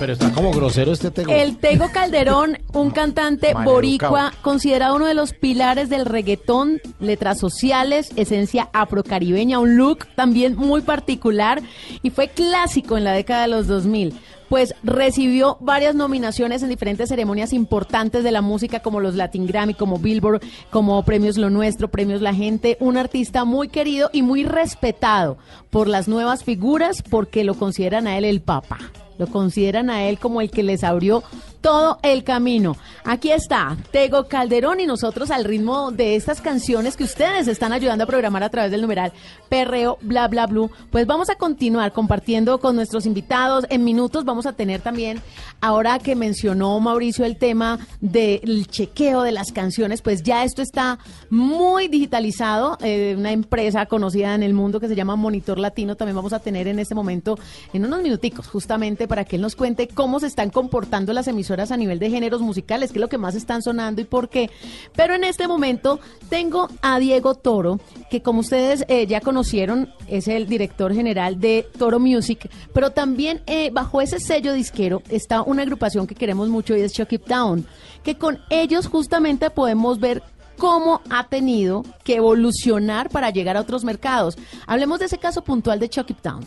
pero 0.00 0.14
está 0.14 0.32
como 0.32 0.50
grosero 0.50 0.92
este 0.92 1.10
tego. 1.10 1.30
El 1.30 1.58
Tego 1.58 1.90
Calderón, 1.92 2.58
un 2.72 2.90
cantante 2.90 3.52
boricua, 3.52 4.32
considerado 4.40 4.96
uno 4.96 5.04
de 5.04 5.12
los 5.12 5.34
pilares 5.34 5.90
del 5.90 6.06
reggaetón, 6.06 6.80
letras 7.00 7.38
sociales, 7.38 8.10
esencia 8.16 8.70
afrocaribeña, 8.72 9.58
un 9.58 9.76
look 9.76 10.06
también 10.16 10.56
muy 10.56 10.80
particular 10.80 11.60
y 12.02 12.08
fue 12.08 12.28
clásico 12.28 12.96
en 12.96 13.04
la 13.04 13.12
década 13.12 13.42
de 13.42 13.48
los 13.48 13.66
2000. 13.66 14.14
Pues 14.48 14.74
recibió 14.82 15.58
varias 15.60 15.94
nominaciones 15.94 16.62
en 16.62 16.70
diferentes 16.70 17.10
ceremonias 17.10 17.52
importantes 17.52 18.24
de 18.24 18.32
la 18.32 18.40
música 18.40 18.80
como 18.80 19.00
los 19.00 19.14
Latin 19.14 19.46
Grammy, 19.46 19.74
como 19.74 19.98
Billboard, 19.98 20.40
como 20.70 21.04
Premios 21.04 21.36
Lo 21.36 21.50
Nuestro, 21.50 21.88
Premios 21.88 22.22
La 22.22 22.34
Gente, 22.34 22.78
un 22.80 22.96
artista 22.96 23.44
muy 23.44 23.68
querido 23.68 24.08
y 24.14 24.22
muy 24.22 24.44
respetado 24.44 25.36
por 25.68 25.88
las 25.88 26.08
nuevas 26.08 26.42
figuras 26.42 27.02
porque 27.02 27.44
lo 27.44 27.54
consideran 27.54 28.06
a 28.06 28.16
él 28.16 28.24
el 28.24 28.40
papá. 28.40 28.78
Lo 29.20 29.26
consideran 29.26 29.90
a 29.90 30.08
él 30.08 30.18
como 30.18 30.40
el 30.40 30.50
que 30.50 30.62
les 30.62 30.82
abrió 30.82 31.22
todo 31.60 31.98
el 32.02 32.24
camino. 32.24 32.76
Aquí 33.04 33.30
está 33.30 33.76
Tego 33.90 34.28
Calderón 34.28 34.80
y 34.80 34.86
nosotros 34.86 35.30
al 35.30 35.44
ritmo 35.44 35.90
de 35.90 36.16
estas 36.16 36.40
canciones 36.40 36.96
que 36.96 37.04
ustedes 37.04 37.48
están 37.48 37.72
ayudando 37.72 38.04
a 38.04 38.06
programar 38.06 38.42
a 38.42 38.48
través 38.48 38.70
del 38.70 38.82
numeral 38.82 39.12
Perreo 39.48 39.98
Bla 40.00 40.28
Bla 40.28 40.46
Blue, 40.46 40.70
pues 40.90 41.06
vamos 41.06 41.30
a 41.30 41.34
continuar 41.34 41.92
compartiendo 41.92 42.58
con 42.60 42.76
nuestros 42.76 43.06
invitados. 43.06 43.66
En 43.70 43.84
minutos 43.84 44.24
vamos 44.24 44.46
a 44.46 44.52
tener 44.52 44.80
también, 44.80 45.20
ahora 45.60 45.98
que 45.98 46.16
mencionó 46.16 46.78
Mauricio 46.80 47.24
el 47.24 47.36
tema 47.36 47.78
del 48.00 48.66
chequeo 48.66 49.22
de 49.22 49.32
las 49.32 49.52
canciones, 49.52 50.02
pues 50.02 50.22
ya 50.22 50.44
esto 50.44 50.62
está 50.62 50.98
muy 51.28 51.88
digitalizado. 51.88 52.78
Eh, 52.82 53.14
una 53.18 53.32
empresa 53.32 53.86
conocida 53.86 54.34
en 54.34 54.42
el 54.42 54.54
mundo 54.54 54.80
que 54.80 54.88
se 54.88 54.94
llama 54.94 55.16
Monitor 55.16 55.58
Latino, 55.58 55.96
también 55.96 56.16
vamos 56.16 56.32
a 56.32 56.40
tener 56.40 56.68
en 56.68 56.78
este 56.78 56.94
momento, 56.94 57.38
en 57.72 57.84
unos 57.84 58.02
minuticos, 58.02 58.46
justamente 58.46 59.08
para 59.08 59.24
que 59.24 59.36
él 59.36 59.42
nos 59.42 59.56
cuente 59.56 59.88
cómo 59.88 60.20
se 60.20 60.26
están 60.26 60.50
comportando 60.50 61.12
las 61.12 61.28
a 61.50 61.76
nivel 61.76 61.98
de 61.98 62.10
géneros 62.10 62.40
musicales, 62.40 62.92
qué 62.92 62.98
es 62.98 63.00
lo 63.00 63.08
que 63.08 63.18
más 63.18 63.34
están 63.34 63.60
sonando 63.60 64.00
y 64.00 64.04
por 64.04 64.28
qué. 64.28 64.50
Pero 64.94 65.14
en 65.14 65.24
este 65.24 65.48
momento 65.48 65.98
tengo 66.28 66.68
a 66.80 66.98
Diego 67.00 67.34
Toro, 67.34 67.80
que 68.08 68.22
como 68.22 68.40
ustedes 68.40 68.84
eh, 68.88 69.06
ya 69.06 69.20
conocieron, 69.20 69.92
es 70.06 70.28
el 70.28 70.46
director 70.46 70.94
general 70.94 71.40
de 71.40 71.66
Toro 71.76 71.98
Music, 71.98 72.48
pero 72.72 72.90
también 72.90 73.42
eh, 73.46 73.70
bajo 73.72 74.00
ese 74.00 74.20
sello 74.20 74.52
disquero 74.52 75.02
está 75.08 75.42
una 75.42 75.62
agrupación 75.62 76.06
que 76.06 76.14
queremos 76.14 76.48
mucho 76.48 76.76
y 76.76 76.82
es 76.82 76.92
Chuck 76.92 77.12
It 77.12 77.26
Down, 77.26 77.66
que 78.04 78.16
con 78.16 78.38
ellos 78.48 78.86
justamente 78.86 79.50
podemos 79.50 79.98
ver 79.98 80.22
cómo 80.56 81.00
ha 81.10 81.26
tenido 81.26 81.84
que 82.04 82.16
evolucionar 82.16 83.08
para 83.08 83.30
llegar 83.30 83.56
a 83.56 83.60
otros 83.60 83.82
mercados. 83.82 84.36
Hablemos 84.66 85.00
de 85.00 85.06
ese 85.06 85.18
caso 85.18 85.42
puntual 85.42 85.80
de 85.80 85.88
Chuck 85.88 86.10
It 86.10 86.22
Down. 86.22 86.44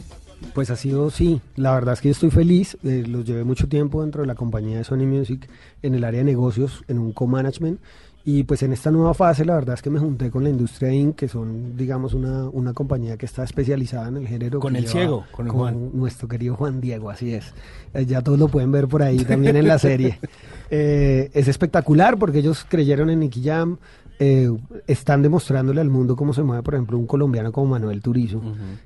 Pues 0.53 0.69
ha 0.69 0.75
sido, 0.75 1.09
sí, 1.09 1.41
la 1.55 1.73
verdad 1.73 1.93
es 1.95 2.01
que 2.01 2.09
yo 2.09 2.11
estoy 2.13 2.29
feliz, 2.29 2.77
eh, 2.83 3.03
los 3.07 3.25
llevé 3.25 3.43
mucho 3.43 3.67
tiempo 3.67 4.01
dentro 4.01 4.21
de 4.21 4.27
la 4.27 4.35
compañía 4.35 4.77
de 4.77 4.83
Sony 4.83 5.05
Music 5.07 5.49
en 5.81 5.95
el 5.95 6.03
área 6.03 6.19
de 6.19 6.25
negocios, 6.25 6.83
en 6.87 6.99
un 6.99 7.11
co-management, 7.11 7.79
y 8.25 8.43
pues 8.43 8.61
en 8.63 8.71
esta 8.71 8.89
nueva 8.91 9.13
fase 9.15 9.43
la 9.45 9.55
verdad 9.55 9.73
es 9.73 9.81
que 9.81 9.89
me 9.89 9.99
junté 9.99 10.29
con 10.29 10.43
la 10.43 10.49
Industria 10.51 10.93
Inc., 10.93 11.15
que 11.15 11.27
son, 11.27 11.75
digamos, 11.75 12.13
una, 12.13 12.47
una 12.49 12.73
compañía 12.73 13.17
que 13.17 13.25
está 13.25 13.43
especializada 13.43 14.07
en 14.09 14.17
el 14.17 14.27
género. 14.27 14.59
Con 14.59 14.75
el 14.75 14.83
lleva- 14.83 14.91
ciego, 14.93 15.25
con 15.31 15.47
el 15.47 15.51
Juan. 15.51 15.89
nuestro 15.93 16.27
querido 16.27 16.55
Juan 16.55 16.79
Diego, 16.79 17.09
así 17.09 17.33
es. 17.33 17.51
Eh, 17.95 18.05
ya 18.05 18.21
todos 18.21 18.37
lo 18.37 18.47
pueden 18.47 18.71
ver 18.71 18.87
por 18.87 19.01
ahí 19.01 19.25
también 19.25 19.55
en 19.55 19.67
la 19.67 19.79
serie. 19.79 20.19
Eh, 20.75 21.29
es 21.35 21.47
espectacular 21.47 22.17
porque 22.17 22.39
ellos 22.39 22.65
creyeron 22.67 23.11
en 23.11 23.19
Nicky 23.19 23.43
Jam, 23.43 23.77
eh, 24.25 24.49
están 24.87 25.21
demostrándole 25.21 25.81
al 25.81 25.89
mundo 25.89 26.15
cómo 26.15 26.33
se 26.33 26.43
mueve, 26.43 26.63
por 26.63 26.75
ejemplo, 26.75 26.97
un 26.97 27.07
colombiano 27.07 27.51
como 27.51 27.67
Manuel 27.67 28.01
Turizo, 28.01 28.41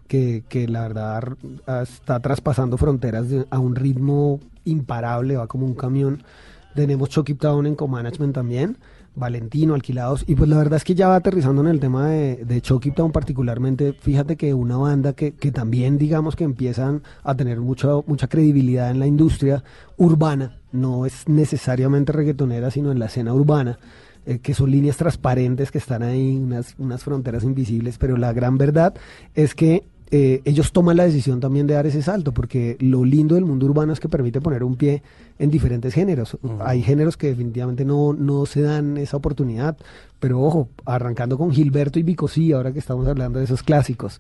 que, 0.07 0.43
que 0.49 0.68
la 0.68 0.81
verdad 0.88 1.18
r- 1.23 1.81
está 1.84 2.19
traspasando 2.19 2.76
fronteras 2.77 3.30
de- 3.30 3.45
a 3.49 3.59
un 3.59 3.76
ritmo 3.76 4.39
imparable, 4.65 5.38
va 5.38 5.45
como 5.47 5.65
un 5.65 5.76
camión. 5.76 6.23
Tenemos 6.73 7.09
Chucky 7.09 7.35
Town 7.35 7.65
en 7.68 7.76
co-management 7.76 8.34
también, 8.34 8.77
Valentino, 9.15 9.73
alquilados, 9.73 10.23
y 10.27 10.35
pues 10.35 10.47
la 10.49 10.57
verdad 10.57 10.77
es 10.77 10.84
que 10.84 10.93
ya 10.95 11.07
va 11.07 11.15
aterrizando 11.15 11.61
en 11.61 11.68
el 11.68 11.80
tema 11.80 12.07
de, 12.07 12.45
de 12.45 12.61
Chucky 12.61 12.91
Town 12.91 13.11
particularmente, 13.11 13.93
fíjate 13.93 14.35
que 14.38 14.53
una 14.53 14.77
banda 14.77 15.14
que, 15.14 15.34
que 15.34 15.51
también 15.51 15.97
digamos 15.97 16.35
que 16.35 16.43
empiezan 16.43 17.01
a 17.23 17.34
tener 17.35 17.59
mucha, 17.59 17.88
mucha 18.05 18.27
credibilidad 18.27 18.91
en 18.91 18.99
la 18.99 19.07
industria 19.07 19.64
urbana, 19.97 20.57
no 20.72 21.05
es 21.07 21.27
necesariamente 21.27 22.11
reggaetonera, 22.11 22.69
sino 22.69 22.91
en 22.91 22.99
la 22.99 23.07
escena 23.07 23.34
urbana, 23.34 23.80
eh, 24.28 24.40
que 24.40 24.54
son 24.54 24.70
líneas 24.72 24.98
transparentes 24.98 25.72
que 25.72 25.78
están 25.78 26.04
ahí, 26.04 26.36
unas, 26.36 26.76
unas 26.78 27.02
fronteras 27.02 27.45
invisibles, 27.45 27.98
pero 27.98 28.18
la 28.18 28.34
gran 28.34 28.58
verdad 28.58 28.94
es 29.34 29.56
que 29.56 29.86
eh, 30.12 30.41
ellos 30.44 30.74
toman 30.74 30.98
la 30.98 31.06
decisión 31.06 31.40
también 31.40 31.66
de 31.66 31.76
dar 31.76 31.88
ese 31.88 32.02
salto, 32.02 32.34
porque 32.34 32.76
lo 32.82 33.06
lindo 33.06 33.36
del 33.36 33.45
mundo 33.45 33.66
urbano 33.66 33.94
es 33.94 34.02
que 34.02 34.10
permite 34.10 34.41
poner 34.41 34.66
un 34.66 34.76
pie 34.76 35.02
en 35.39 35.51
diferentes 35.51 35.93
géneros. 35.93 36.38
Hay 36.59 36.81
géneros 36.81 37.18
que 37.18 37.27
definitivamente 37.27 37.85
no, 37.85 38.14
no 38.14 38.45
se 38.45 38.61
dan 38.61 38.97
esa 38.97 39.18
oportunidad, 39.18 39.77
pero 40.19 40.41
ojo, 40.41 40.69
arrancando 40.85 41.38
con 41.38 41.51
Gilberto 41.51 41.99
y 41.99 42.03
Bicosí, 42.03 42.51
ahora 42.51 42.72
que 42.72 42.80
estamos 42.80 43.07
hablando 43.07 43.38
de 43.39 43.45
esos 43.45 43.61
clásicos. 43.61 44.19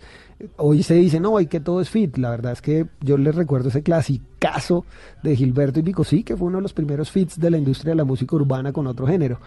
Hoy 0.57 0.83
se 0.83 0.93
dice, 0.93 1.19
no, 1.19 1.39
y 1.39 1.47
que 1.47 1.59
todo 1.59 1.81
es 1.81 1.89
fit. 1.89 2.17
La 2.17 2.29
verdad 2.29 2.51
es 2.51 2.61
que 2.61 2.85
yo 3.01 3.17
les 3.17 3.33
recuerdo 3.33 3.69
ese 3.69 3.81
clasicazo 3.81 4.85
de 5.23 5.35
Gilberto 5.35 5.79
y 5.79 5.83
Bicosí, 5.83 6.23
que 6.23 6.37
fue 6.37 6.47
uno 6.47 6.57
de 6.57 6.63
los 6.63 6.73
primeros 6.73 7.09
fits 7.09 7.39
de 7.39 7.49
la 7.49 7.57
industria 7.57 7.91
de 7.91 7.97
la 7.97 8.05
música 8.05 8.35
urbana 8.35 8.71
con 8.71 8.85
otro 8.85 9.07
género. 9.07 9.39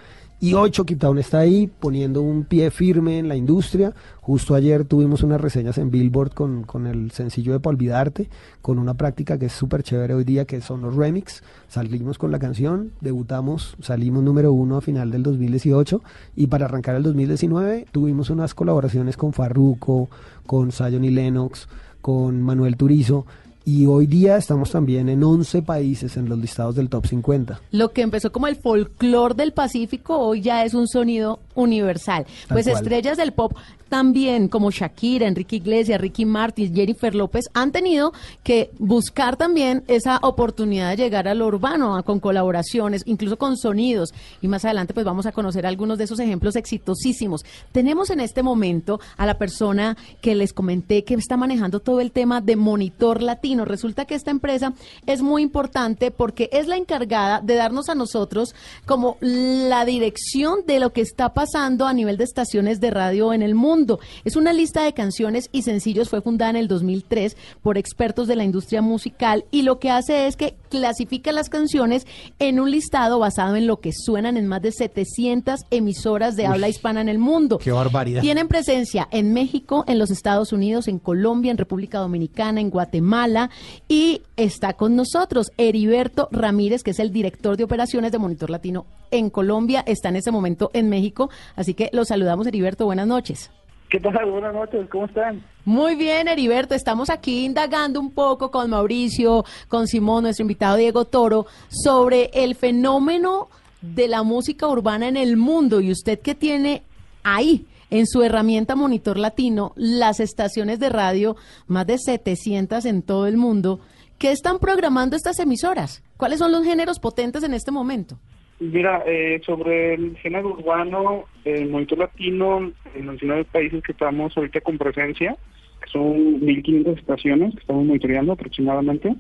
Y 0.42 0.54
hoy 0.54 0.70
Chucky 0.70 0.96
Town 0.96 1.18
está 1.18 1.40
ahí 1.40 1.66
poniendo 1.66 2.22
un 2.22 2.44
pie 2.44 2.70
firme 2.70 3.18
en 3.18 3.28
la 3.28 3.36
industria. 3.36 3.92
Justo 4.22 4.54
ayer 4.54 4.86
tuvimos 4.86 5.22
unas 5.22 5.38
reseñas 5.38 5.76
en 5.76 5.90
Billboard 5.90 6.32
con, 6.32 6.64
con 6.64 6.86
el 6.86 7.10
sencillo 7.10 7.52
de 7.52 7.60
Pa' 7.60 7.68
Olvidarte, 7.68 8.30
con 8.62 8.78
una 8.78 8.94
práctica 8.94 9.38
que 9.38 9.46
es 9.46 9.52
súper 9.52 9.82
chévere 9.82 10.14
hoy 10.14 10.24
día, 10.24 10.46
que 10.46 10.62
son 10.62 10.80
los 10.80 10.96
remix. 10.96 11.42
Salimos 11.68 12.18
con 12.18 12.30
la 12.32 12.38
canción, 12.38 12.92
debutamos, 13.00 13.76
salimos 13.80 14.22
número 14.22 14.52
uno 14.52 14.76
a 14.76 14.80
final 14.80 15.10
del 15.10 15.22
2018 15.22 16.02
y 16.36 16.46
para 16.48 16.64
arrancar 16.66 16.96
el 16.96 17.02
2019 17.02 17.86
tuvimos 17.92 18.30
unas 18.30 18.54
colaboraciones 18.54 19.16
con 19.16 19.32
Farruko, 19.32 20.08
con 20.46 20.72
Zion 20.72 21.04
y 21.04 21.10
Lennox, 21.10 21.68
con 22.00 22.42
Manuel 22.42 22.76
Turizo. 22.76 23.26
Y 23.64 23.86
hoy 23.86 24.06
día 24.06 24.36
estamos 24.36 24.70
también 24.70 25.08
en 25.08 25.22
11 25.22 25.62
países 25.62 26.16
en 26.16 26.28
los 26.28 26.38
listados 26.38 26.74
del 26.74 26.88
top 26.88 27.06
50. 27.06 27.60
Lo 27.72 27.92
que 27.92 28.02
empezó 28.02 28.32
como 28.32 28.46
el 28.46 28.56
folclore 28.56 29.34
del 29.34 29.52
Pacífico 29.52 30.18
hoy 30.18 30.40
ya 30.40 30.64
es 30.64 30.74
un 30.74 30.88
sonido 30.88 31.40
universal. 31.54 32.24
Tal 32.24 32.56
pues 32.56 32.66
cual. 32.66 32.76
estrellas 32.76 33.16
del 33.18 33.32
pop 33.32 33.52
también 33.90 34.48
como 34.48 34.70
Shakira, 34.70 35.26
Enrique 35.26 35.56
Iglesias, 35.56 36.00
Ricky 36.00 36.24
Martin, 36.24 36.72
Jennifer 36.72 37.12
López 37.14 37.46
han 37.54 37.72
tenido 37.72 38.12
que 38.44 38.70
buscar 38.78 39.36
también 39.36 39.82
esa 39.88 40.18
oportunidad 40.22 40.90
de 40.90 40.96
llegar 40.96 41.26
a 41.26 41.34
lo 41.34 41.46
urbano 41.46 42.02
con 42.04 42.20
colaboraciones, 42.20 43.02
incluso 43.04 43.36
con 43.36 43.56
sonidos. 43.56 44.14
Y 44.40 44.48
más 44.48 44.64
adelante 44.64 44.94
pues 44.94 45.04
vamos 45.04 45.26
a 45.26 45.32
conocer 45.32 45.66
algunos 45.66 45.98
de 45.98 46.04
esos 46.04 46.20
ejemplos 46.20 46.54
exitosísimos. 46.56 47.44
Tenemos 47.72 48.10
en 48.10 48.20
este 48.20 48.44
momento 48.44 49.00
a 49.16 49.26
la 49.26 49.38
persona 49.38 49.96
que 50.20 50.36
les 50.36 50.52
comenté 50.52 51.02
que 51.02 51.14
está 51.14 51.36
manejando 51.36 51.80
todo 51.80 52.00
el 52.00 52.12
tema 52.12 52.40
de 52.40 52.54
Monitor 52.54 53.20
Latino. 53.20 53.49
Resulta 53.58 54.04
que 54.04 54.14
esta 54.14 54.30
empresa 54.30 54.72
es 55.06 55.22
muy 55.22 55.42
importante 55.42 56.10
porque 56.10 56.48
es 56.52 56.68
la 56.68 56.76
encargada 56.76 57.40
de 57.40 57.56
darnos 57.56 57.88
a 57.88 57.94
nosotros 57.94 58.54
como 58.86 59.16
la 59.20 59.84
dirección 59.84 60.60
de 60.66 60.78
lo 60.78 60.92
que 60.92 61.00
está 61.00 61.34
pasando 61.34 61.86
a 61.86 61.92
nivel 61.92 62.16
de 62.16 62.24
estaciones 62.24 62.80
de 62.80 62.90
radio 62.90 63.32
en 63.32 63.42
el 63.42 63.54
mundo. 63.54 63.98
Es 64.24 64.36
una 64.36 64.52
lista 64.52 64.84
de 64.84 64.94
canciones 64.94 65.48
y 65.52 65.62
sencillos, 65.62 66.08
fue 66.08 66.22
fundada 66.22 66.50
en 66.50 66.56
el 66.56 66.68
2003 66.68 67.36
por 67.62 67.76
expertos 67.76 68.28
de 68.28 68.36
la 68.36 68.44
industria 68.44 68.82
musical 68.82 69.44
y 69.50 69.62
lo 69.62 69.78
que 69.78 69.90
hace 69.90 70.26
es 70.26 70.36
que 70.36 70.54
clasifica 70.70 71.32
las 71.32 71.50
canciones 71.50 72.06
en 72.38 72.60
un 72.60 72.70
listado 72.70 73.18
basado 73.18 73.56
en 73.56 73.66
lo 73.66 73.80
que 73.80 73.92
suenan 73.92 74.38
en 74.38 74.46
más 74.46 74.62
de 74.62 74.72
700 74.72 75.60
emisoras 75.70 76.36
de 76.36 76.44
Uy. 76.44 76.48
habla 76.48 76.68
hispana 76.68 77.02
en 77.02 77.10
el 77.10 77.18
mundo. 77.18 77.58
Qué 77.58 77.72
barbaridad. 77.72 78.22
Tienen 78.22 78.48
presencia 78.48 79.06
en 79.10 79.34
México, 79.34 79.84
en 79.86 79.98
los 79.98 80.10
Estados 80.10 80.52
Unidos, 80.52 80.88
en 80.88 80.98
Colombia, 80.98 81.50
en 81.50 81.58
República 81.58 81.98
Dominicana, 81.98 82.60
en 82.60 82.70
Guatemala 82.70 83.50
y 83.88 84.22
está 84.36 84.72
con 84.74 84.96
nosotros 84.96 85.52
Heriberto 85.58 86.28
Ramírez, 86.30 86.82
que 86.82 86.92
es 86.92 86.98
el 86.98 87.12
director 87.12 87.56
de 87.56 87.64
operaciones 87.64 88.12
de 88.12 88.18
Monitor 88.18 88.48
Latino 88.48 88.86
en 89.10 89.28
Colombia, 89.28 89.82
está 89.86 90.08
en 90.08 90.16
este 90.16 90.30
momento 90.30 90.70
en 90.72 90.88
México, 90.88 91.30
así 91.56 91.74
que 91.74 91.90
los 91.92 92.08
saludamos 92.08 92.46
Heriberto, 92.46 92.84
buenas 92.86 93.06
noches. 93.06 93.50
¿Qué 93.90 93.98
tal? 93.98 94.30
Buenas 94.30 94.54
noches, 94.54 94.88
¿cómo 94.88 95.06
están? 95.06 95.42
Muy 95.64 95.96
bien, 95.96 96.28
Heriberto. 96.28 96.76
Estamos 96.76 97.10
aquí 97.10 97.44
indagando 97.44 97.98
un 97.98 98.12
poco 98.12 98.52
con 98.52 98.70
Mauricio, 98.70 99.44
con 99.66 99.88
Simón, 99.88 100.22
nuestro 100.22 100.44
invitado 100.44 100.76
Diego 100.76 101.06
Toro, 101.06 101.46
sobre 101.68 102.30
el 102.32 102.54
fenómeno 102.54 103.48
de 103.82 104.06
la 104.06 104.22
música 104.22 104.68
urbana 104.68 105.08
en 105.08 105.16
el 105.16 105.36
mundo 105.36 105.80
y 105.80 105.90
usted 105.90 106.20
que 106.20 106.36
tiene 106.36 106.84
ahí 107.24 107.66
en 107.90 108.06
su 108.06 108.22
herramienta 108.22 108.76
Monitor 108.76 109.18
Latino 109.18 109.72
las 109.74 110.20
estaciones 110.20 110.78
de 110.78 110.88
radio, 110.88 111.34
más 111.66 111.84
de 111.88 111.98
700 111.98 112.84
en 112.84 113.02
todo 113.02 113.26
el 113.26 113.36
mundo, 113.36 113.80
¿qué 114.18 114.30
están 114.30 114.60
programando 114.60 115.16
estas 115.16 115.40
emisoras? 115.40 116.04
¿Cuáles 116.16 116.38
son 116.38 116.52
los 116.52 116.62
géneros 116.62 117.00
potentes 117.00 117.42
en 117.42 117.54
este 117.54 117.72
momento? 117.72 118.18
Mira, 118.60 119.02
eh, 119.06 119.40
sobre 119.46 119.94
el 119.94 120.18
género 120.18 120.50
urbano, 120.50 121.24
el 121.46 121.70
Monitor 121.70 121.98
Latino, 121.98 122.70
en 122.94 123.06
los 123.06 123.14
19 123.14 123.44
países 123.46 123.82
que 123.82 123.92
estamos 123.92 124.36
ahorita 124.36 124.60
con 124.60 124.76
presencia, 124.76 125.34
que 125.82 125.90
son 125.90 126.42
1.500 126.42 126.98
estaciones 126.98 127.54
que 127.54 127.60
estamos 127.60 127.86
monitoreando 127.86 128.34
aproximadamente, 128.34 129.16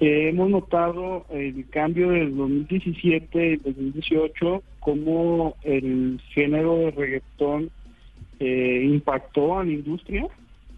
hemos 0.00 0.50
notado 0.50 1.24
el 1.30 1.66
cambio 1.70 2.10
del 2.10 2.36
2017 2.36 3.52
y 3.52 3.56
2018, 3.56 4.62
cómo 4.80 5.56
el 5.62 6.20
género 6.34 6.76
de 6.76 6.90
reggaetón 6.90 7.70
eh, 8.38 8.82
impactó 8.84 9.58
a 9.58 9.64
la 9.64 9.72
industria 9.72 10.28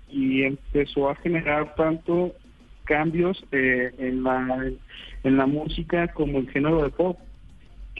y 0.08 0.44
empezó 0.44 1.10
a 1.10 1.16
generar 1.16 1.74
tanto 1.74 2.32
cambios 2.84 3.44
eh, 3.50 3.90
en 3.98 4.22
la 4.22 4.70
en 5.22 5.36
la 5.36 5.46
música 5.46 6.08
como 6.08 6.38
el 6.38 6.48
género 6.50 6.82
de 6.82 6.88
pop 6.90 7.18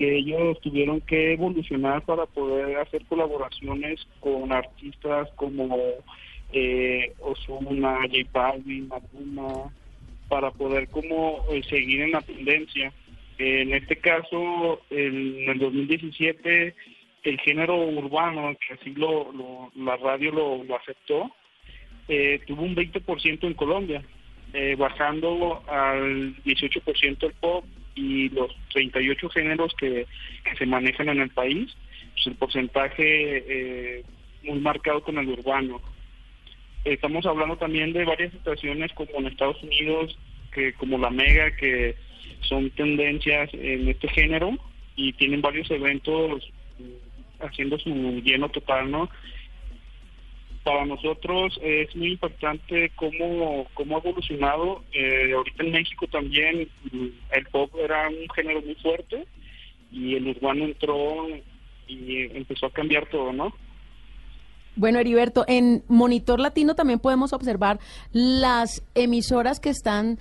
que 0.00 0.16
ellos 0.16 0.58
tuvieron 0.62 1.02
que 1.02 1.34
evolucionar 1.34 2.00
para 2.06 2.24
poder 2.24 2.78
hacer 2.78 3.04
colaboraciones 3.04 4.00
con 4.20 4.50
artistas 4.50 5.28
como 5.36 5.76
eh, 6.54 7.12
Ozuna, 7.20 7.98
J 8.10 8.26
Balvin, 8.32 8.88
Maluma, 8.88 9.70
para 10.30 10.52
poder 10.52 10.88
como 10.88 11.44
eh, 11.52 11.60
seguir 11.68 12.00
en 12.00 12.12
la 12.12 12.22
tendencia. 12.22 12.90
en 13.36 13.74
este 13.74 13.96
caso, 13.96 14.80
en 14.88 15.50
el 15.50 15.58
2017, 15.58 16.74
el 17.24 17.40
género 17.40 17.76
urbano, 17.76 18.56
que 18.56 18.72
así 18.74 18.94
lo, 18.94 19.30
lo- 19.32 19.70
la 19.76 19.98
radio 19.98 20.32
lo, 20.32 20.64
lo 20.64 20.76
aceptó, 20.76 21.30
eh, 22.08 22.40
tuvo 22.46 22.62
un 22.62 22.74
20% 22.74 23.44
en 23.46 23.52
Colombia, 23.54 24.02
eh, 24.54 24.76
bajando 24.78 25.62
al 25.68 26.34
18% 26.42 27.26
el 27.26 27.32
pop 27.34 27.64
y 27.94 28.28
los 28.30 28.50
38 28.72 29.28
géneros 29.30 29.74
que, 29.78 30.06
que 30.44 30.56
se 30.56 30.66
manejan 30.66 31.08
en 31.08 31.20
el 31.20 31.30
país, 31.30 31.74
pues 32.14 32.26
el 32.26 32.34
porcentaje 32.36 32.98
eh, 32.98 34.04
muy 34.44 34.58
marcado 34.60 35.02
con 35.02 35.18
el 35.18 35.28
urbano. 35.28 35.80
Estamos 36.84 37.26
hablando 37.26 37.56
también 37.56 37.92
de 37.92 38.04
varias 38.04 38.32
situaciones 38.32 38.92
como 38.92 39.10
en 39.18 39.26
Estados 39.26 39.62
Unidos, 39.62 40.18
que 40.52 40.72
como 40.74 40.98
la 40.98 41.10
Mega, 41.10 41.54
que 41.56 41.94
son 42.40 42.70
tendencias 42.70 43.50
en 43.52 43.88
este 43.88 44.08
género 44.08 44.56
y 44.96 45.12
tienen 45.12 45.42
varios 45.42 45.70
eventos 45.70 46.50
mm, 46.78 47.44
haciendo 47.44 47.78
su 47.78 47.90
lleno 48.22 48.48
total, 48.48 48.90
¿no? 48.90 49.10
Para 50.64 50.84
nosotros 50.84 51.58
es 51.62 51.94
muy 51.96 52.12
importante 52.12 52.90
cómo, 52.96 53.66
cómo 53.74 53.96
ha 53.96 54.00
evolucionado. 54.00 54.84
Eh, 54.92 55.32
ahorita 55.34 55.62
en 55.64 55.72
México 55.72 56.06
también 56.06 56.68
mm, 56.92 57.06
el 57.32 57.46
pop 57.46 57.70
era 57.82 58.08
un 58.08 58.28
género 58.34 58.60
muy 58.60 58.74
fuerte 58.76 59.26
y 59.90 60.16
el 60.16 60.28
urbano 60.28 60.64
entró 60.64 61.26
y 61.88 62.36
empezó 62.36 62.66
a 62.66 62.72
cambiar 62.72 63.06
todo, 63.06 63.32
¿no? 63.32 63.52
Bueno, 64.76 64.98
Heriberto, 64.98 65.44
en 65.48 65.82
Monitor 65.88 66.38
Latino 66.40 66.74
también 66.74 67.00
podemos 67.00 67.32
observar 67.32 67.80
las 68.12 68.82
emisoras 68.94 69.60
que 69.60 69.70
están 69.70 70.18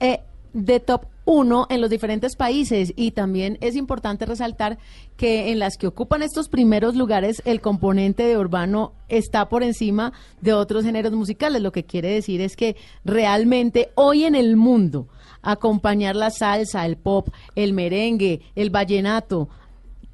eh, 0.00 0.20
de 0.52 0.80
top 0.80 1.06
1 1.24 1.66
en 1.70 1.80
los 1.80 1.90
diferentes 1.90 2.36
países. 2.36 2.92
Y 2.96 3.12
también 3.12 3.58
es 3.60 3.76
importante 3.76 4.26
resaltar 4.26 4.78
que 5.16 5.50
en 5.50 5.58
las 5.58 5.76
que 5.76 5.86
ocupan 5.86 6.22
estos 6.22 6.48
primeros 6.48 6.94
lugares 6.94 7.42
el 7.44 7.60
componente 7.60 8.24
de 8.24 8.36
urbano 8.36 8.92
está 9.08 9.48
por 9.48 9.62
encima 9.62 10.12
de 10.40 10.52
otros 10.52 10.84
géneros 10.84 11.12
musicales, 11.12 11.62
lo 11.62 11.72
que 11.72 11.84
quiere 11.84 12.08
decir 12.08 12.40
es 12.40 12.56
que 12.56 12.76
realmente 13.04 13.90
hoy 13.94 14.24
en 14.24 14.34
el 14.34 14.56
mundo 14.56 15.08
acompañar 15.42 16.16
la 16.16 16.30
salsa, 16.30 16.86
el 16.86 16.96
pop, 16.96 17.28
el 17.54 17.72
merengue, 17.72 18.40
el 18.54 18.70
vallenato, 18.70 19.48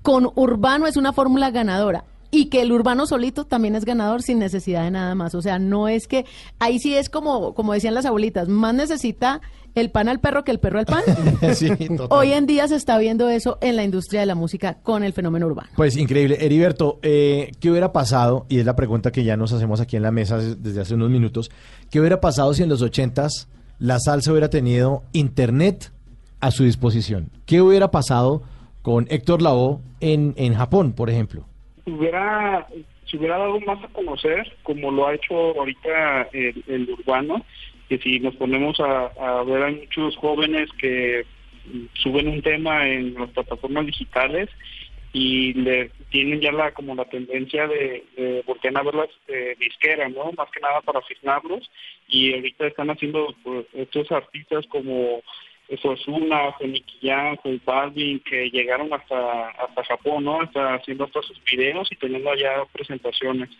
con 0.02 0.30
urbano 0.34 0.86
es 0.86 0.96
una 0.96 1.12
fórmula 1.12 1.50
ganadora 1.50 2.04
y 2.30 2.46
que 2.50 2.60
el 2.62 2.72
urbano 2.72 3.06
solito 3.06 3.44
también 3.46 3.74
es 3.74 3.84
ganador 3.84 4.22
sin 4.22 4.38
necesidad 4.38 4.84
de 4.84 4.90
nada 4.90 5.14
más. 5.14 5.34
O 5.34 5.42
sea, 5.42 5.58
no 5.58 5.88
es 5.88 6.06
que 6.06 6.26
ahí 6.58 6.78
sí 6.78 6.94
es 6.94 7.08
como 7.08 7.54
como 7.54 7.72
decían 7.72 7.94
las 7.94 8.04
abuelitas, 8.06 8.48
más 8.48 8.74
necesita 8.74 9.40
el 9.74 9.90
pan 9.90 10.08
al 10.08 10.18
perro 10.20 10.44
que 10.44 10.50
el 10.50 10.58
perro 10.60 10.78
al 10.80 10.86
pan. 10.86 11.02
Sí. 11.54 11.68
Hoy 12.10 12.32
en 12.32 12.46
día 12.46 12.66
se 12.68 12.74
está 12.76 12.98
viendo 12.98 13.28
eso 13.28 13.58
en 13.60 13.76
la 13.76 13.84
industria 13.84 14.20
de 14.20 14.26
la 14.26 14.34
música 14.34 14.78
con 14.82 15.04
el 15.04 15.12
fenómeno 15.12 15.46
urbano. 15.46 15.68
Pues 15.76 15.96
increíble. 15.96 16.38
Heriberto, 16.40 16.98
eh, 17.02 17.52
¿qué 17.60 17.70
hubiera 17.70 17.92
pasado? 17.92 18.44
Y 18.48 18.58
es 18.58 18.66
la 18.66 18.74
pregunta 18.76 19.10
que 19.12 19.24
ya 19.24 19.36
nos 19.36 19.52
hacemos 19.52 19.80
aquí 19.80 19.96
en 19.96 20.02
la 20.02 20.10
mesa 20.10 20.36
des- 20.38 20.62
desde 20.62 20.80
hace 20.80 20.94
unos 20.94 21.10
minutos. 21.10 21.50
¿Qué 21.90 22.00
hubiera 22.00 22.20
pasado 22.20 22.52
si 22.54 22.62
en 22.62 22.68
los 22.68 22.82
ochentas 22.82 23.48
la 23.78 23.98
salsa 24.00 24.32
hubiera 24.32 24.50
tenido 24.50 25.04
internet 25.12 25.92
a 26.40 26.50
su 26.50 26.64
disposición? 26.64 27.30
¿Qué 27.46 27.62
hubiera 27.62 27.90
pasado 27.90 28.42
con 28.82 29.06
Héctor 29.10 29.42
Lavoe 29.42 29.78
en, 30.00 30.34
en 30.36 30.54
Japón, 30.54 30.92
por 30.92 31.08
ejemplo? 31.10 31.46
Hubiera 31.90 32.66
se 33.06 33.16
hubiera 33.16 33.38
dado 33.38 33.58
más 33.60 33.82
a 33.82 33.88
conocer 33.88 34.56
como 34.62 34.90
lo 34.90 35.06
ha 35.06 35.14
hecho 35.14 35.34
ahorita 35.34 36.28
el, 36.32 36.62
el 36.66 36.90
urbano 36.90 37.44
que 37.88 37.98
si 37.98 38.20
nos 38.20 38.36
ponemos 38.36 38.78
a, 38.80 39.42
ver 39.44 39.62
hay 39.62 39.74
muchos 39.76 40.16
jóvenes 40.16 40.68
que 40.78 41.24
suben 41.94 42.28
un 42.28 42.42
tema 42.42 42.86
en 42.86 43.14
las 43.14 43.30
plataformas 43.30 43.86
digitales 43.86 44.48
y 45.12 45.54
le 45.54 45.90
tienen 46.10 46.40
ya 46.40 46.52
la 46.52 46.72
como 46.72 46.94
la 46.94 47.06
tendencia 47.06 47.66
de, 47.66 48.04
de 48.16 48.42
voltear 48.46 48.76
a 48.76 48.82
ver 48.82 48.94
las 48.94 49.08
eh, 49.28 49.56
disqueras, 49.58 50.12
¿no? 50.12 50.30
Más 50.36 50.50
que 50.50 50.60
nada 50.60 50.82
para 50.82 51.00
asignarlos 51.00 51.70
y 52.08 52.34
ahorita 52.34 52.66
están 52.66 52.90
haciendo 52.90 53.34
pues, 53.42 53.66
estos 53.72 54.12
artistas 54.12 54.66
como 54.66 55.22
Ozuna, 55.68 56.54
Nicky 56.60 56.98
Jam, 57.02 57.36
J 57.36 57.60
Balvin, 57.64 58.20
que 58.20 58.50
llegaron 58.50 58.92
hasta 58.92 59.48
hasta 59.50 59.84
Japón, 59.84 60.24
¿no? 60.24 60.40
Haciendo 60.40 61.04
hasta 61.04 61.22
sus 61.22 61.42
videos 61.44 61.90
y 61.92 61.96
teniendo 61.96 62.30
allá 62.30 62.64
presentaciones. 62.72 63.50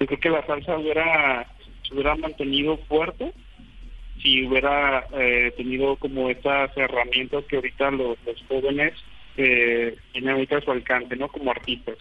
Yo 0.00 0.06
creo 0.06 0.20
que 0.20 0.30
la 0.30 0.46
salsa 0.46 0.76
hubiera 0.76 1.46
se 1.82 1.94
hubiera 1.94 2.16
mantenido 2.16 2.76
fuerte 2.88 3.32
si 4.22 4.46
hubiera 4.46 5.06
eh, 5.12 5.52
tenido 5.56 5.96
como 5.96 6.30
estas 6.30 6.76
herramientas 6.76 7.44
que 7.44 7.56
ahorita 7.56 7.90
los, 7.92 8.18
los 8.24 8.42
jóvenes 8.48 8.94
eh, 9.36 9.96
tienen 10.12 10.30
ahorita 10.30 10.58
a 10.58 10.60
su 10.60 10.70
alcance, 10.70 11.16
¿no? 11.16 11.28
Como 11.28 11.50
artistas. 11.50 11.96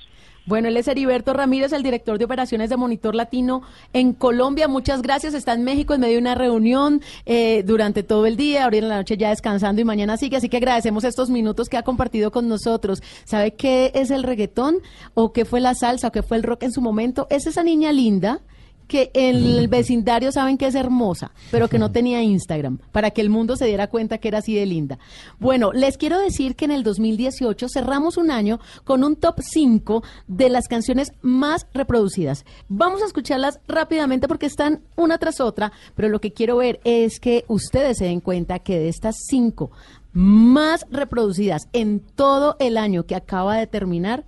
Bueno, 0.48 0.68
él 0.68 0.78
es 0.78 0.88
Heriberto 0.88 1.34
Ramírez, 1.34 1.74
el 1.74 1.82
director 1.82 2.20
de 2.20 2.26
operaciones 2.26 2.70
de 2.70 2.78
Monitor 2.78 3.16
Latino 3.16 3.64
en 3.94 4.14
Colombia. 4.14 4.68
Muchas 4.68 5.02
gracias. 5.02 5.34
Está 5.34 5.54
en 5.54 5.64
México 5.64 5.96
en 5.96 6.02
medio 6.02 6.14
de 6.14 6.22
una 6.22 6.36
reunión 6.36 7.02
eh, 7.26 7.64
durante 7.66 8.04
todo 8.04 8.28
el 8.28 8.38
día, 8.38 8.66
ahora 8.66 8.78
en 8.78 8.90
la 8.90 8.98
noche 8.98 9.18
ya 9.18 9.30
descansando 9.30 9.82
y 9.82 9.86
mañana 9.86 10.18
sigue. 10.18 10.38
Así 10.38 10.48
que 10.48 10.58
agradecemos 10.58 11.04
estos 11.04 11.32
minutos 11.32 11.68
que 11.68 11.78
ha 11.78 11.84
compartido 11.84 12.30
con 12.30 12.48
nosotros. 12.48 13.02
¿Sabe 13.24 13.56
qué 13.56 13.92
es 13.96 14.12
el 14.12 14.22
reggaetón? 14.22 14.78
¿O 15.16 15.34
qué 15.34 15.46
fue 15.46 15.62
la 15.62 15.74
salsa? 15.74 16.10
¿O 16.10 16.12
qué 16.12 16.22
fue 16.22 16.38
el 16.38 16.44
rock 16.44 16.62
en 16.62 16.72
su 16.72 16.82
momento? 16.82 17.26
Es 17.32 17.48
esa 17.48 17.64
niña 17.64 17.92
linda 17.92 18.42
que 18.88 19.12
en 19.14 19.36
el 19.36 19.68
vecindario 19.68 20.32
saben 20.32 20.58
que 20.58 20.68
es 20.68 20.76
hermosa, 20.76 21.32
pero 21.52 21.68
que 21.68 21.80
no 21.80 21.92
tenía 21.92 22.22
Instagram, 22.22 22.80
para 22.92 23.12
que 23.12 23.22
el 23.22 23.30
mundo 23.30 23.56
se 23.56 23.66
diera 23.66 23.88
cuenta 23.88 24.18
que 24.18 24.28
era 24.28 24.40
así 24.40 24.56
de 24.56 24.66
linda. 24.66 25.00
Bueno, 25.40 25.72
les 25.74 25.98
quiero 25.98 26.20
decir 26.20 26.56
que 26.56 26.66
en 26.66 26.72
el 26.72 26.84
2018 26.84 27.68
cerramos 27.70 28.18
un 28.18 28.32
año 28.32 28.60
con 28.84 29.04
un 29.04 29.16
top 29.16 29.42
5 29.42 30.04
de 30.28 30.50
las 30.50 30.68
canciones 30.68 31.14
más 31.22 31.68
reproducidas. 31.74 32.46
Vamos 32.70 33.02
a 33.02 33.06
escucharlas 33.06 33.60
rápidamente 33.68 34.28
porque 34.28 34.46
están 34.46 34.82
una 34.96 35.18
tras 35.18 35.40
otra, 35.40 35.72
pero 35.96 36.10
lo 36.10 36.22
que 36.22 36.34
quiero 36.34 36.58
ver 36.58 36.80
es 36.84 37.20
que 37.20 37.46
ustedes 37.48 37.98
se 37.98 38.06
den 38.06 38.22
cuenta 38.22 38.60
que 38.60 38.80
de 38.80 38.90
estas 38.90 39.16
5 39.30 39.72
más 40.16 40.86
reproducidas 40.90 41.68
en 41.74 42.00
todo 42.00 42.56
el 42.60 42.78
año 42.78 43.06
que 43.06 43.16
acaba 43.16 43.58
de 43.58 43.68
terminar, 43.68 44.24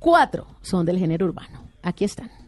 cuatro 0.00 0.46
son 0.60 0.84
del 0.84 0.98
género 0.98 1.26
urbano. 1.26 1.60
Aquí 1.82 2.04
están. 2.04 2.43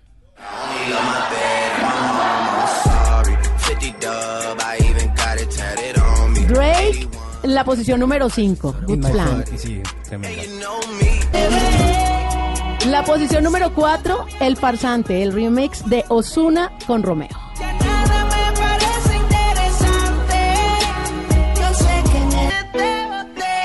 Drake, 6.49 7.09
la 7.43 7.65
posición 7.65 7.99
número 8.01 8.31
5, 8.31 8.77
Good 8.87 9.11
Plan. 9.11 9.45
Sí. 9.57 9.83
La 12.87 13.05
posición 13.05 13.43
número 13.43 13.75
4, 13.75 14.27
El 14.41 14.57
Farsante, 14.57 15.23
el 15.23 15.33
remix 15.33 15.85
de 15.87 16.05
Osuna 16.09 16.71
con 16.87 17.03
Romeo. 17.03 17.29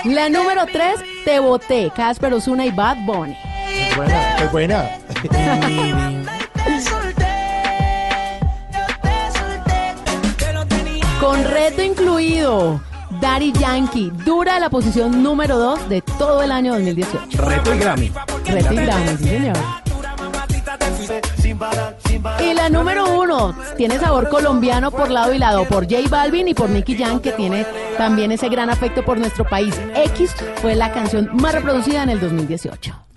La 0.06 0.30
número 0.30 0.66
3, 0.66 0.96
Te 1.24 1.40
Boté, 1.40 1.92
Casper 1.96 2.34
Osuna 2.34 2.66
y 2.66 2.72
Bad 2.72 3.06
Bunny. 3.06 3.38
Buena, 3.96 4.36
qué 4.38 4.46
buena. 4.48 4.90
Con 11.22 11.44
reto 11.44 11.84
incluido, 11.84 12.82
Daddy 13.22 13.54
Yankee. 13.54 14.12
Dura 14.26 14.60
la 14.60 14.72
posición 14.72 15.22
número 15.22 15.60
2 15.60 15.88
de 15.88 16.02
todo 16.02 16.42
el 16.42 16.52
año 16.52 16.74
2018. 16.74 17.38
Reto 17.40 17.76
y 17.76 17.78
Grammy. 17.78 18.12
Reto 18.44 18.74
y 18.74 18.78
Grammy, 18.78 19.18
sí, 19.18 19.28
señor. 19.30 19.58
Y 22.40 22.54
la 22.56 22.70
número 22.70 23.20
uno 23.20 23.56
tiene 23.78 24.00
sabor 24.00 24.30
colombiano 24.30 24.90
por 24.90 25.12
lado 25.12 25.32
y 25.32 25.38
lado, 25.38 25.66
por 25.66 25.84
J 25.84 26.10
Balvin 26.10 26.48
y 26.48 26.56
por 26.56 26.72
Nicky 26.72 26.98
Jam, 26.98 27.20
que 27.20 27.34
tiene 27.34 27.68
también 28.00 28.32
ese 28.32 28.50
gran 28.50 28.72
afecto 28.72 29.06
por 29.06 29.20
nuestro 29.20 29.46
país. 29.46 29.80
X 29.96 30.36
fue 30.56 30.74
la 30.74 30.92
canción 30.92 31.30
más 31.34 31.54
reproducida 31.54 32.02
en 32.02 32.10
el 32.10 32.20
2018. 32.20 33.11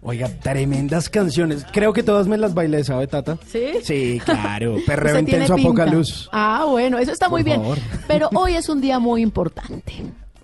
Oiga, 0.00 0.28
tremendas 0.28 1.08
canciones. 1.08 1.66
Creo 1.72 1.92
que 1.92 2.02
todas 2.02 2.28
me 2.28 2.38
las 2.38 2.54
bailé, 2.54 2.84
¿sabe, 2.84 3.06
Tata? 3.08 3.36
¿Sí? 3.46 3.64
Sí, 3.82 4.20
claro. 4.24 4.76
Perreo 4.86 5.18
intenso 5.18 5.54
a 5.54 5.56
poca 5.56 5.86
luz. 5.86 6.28
Ah, 6.32 6.64
bueno, 6.68 6.98
eso 6.98 7.10
está 7.12 7.28
muy 7.28 7.42
Por 7.42 7.46
bien. 7.46 7.60
favor. 7.60 7.78
Pero 8.06 8.28
hoy 8.34 8.54
es 8.54 8.68
un 8.68 8.80
día 8.80 8.98
muy 9.00 9.22
importante. 9.22 9.92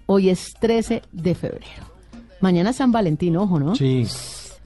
Hoy 0.06 0.28
es 0.31 0.55
13 0.60 1.02
de 1.12 1.35
febrero. 1.35 1.85
Mañana 2.40 2.70
es 2.70 2.76
San 2.76 2.90
Valentín, 2.93 3.36
ojo, 3.36 3.59
¿no? 3.60 3.74
Sí. 3.76 4.06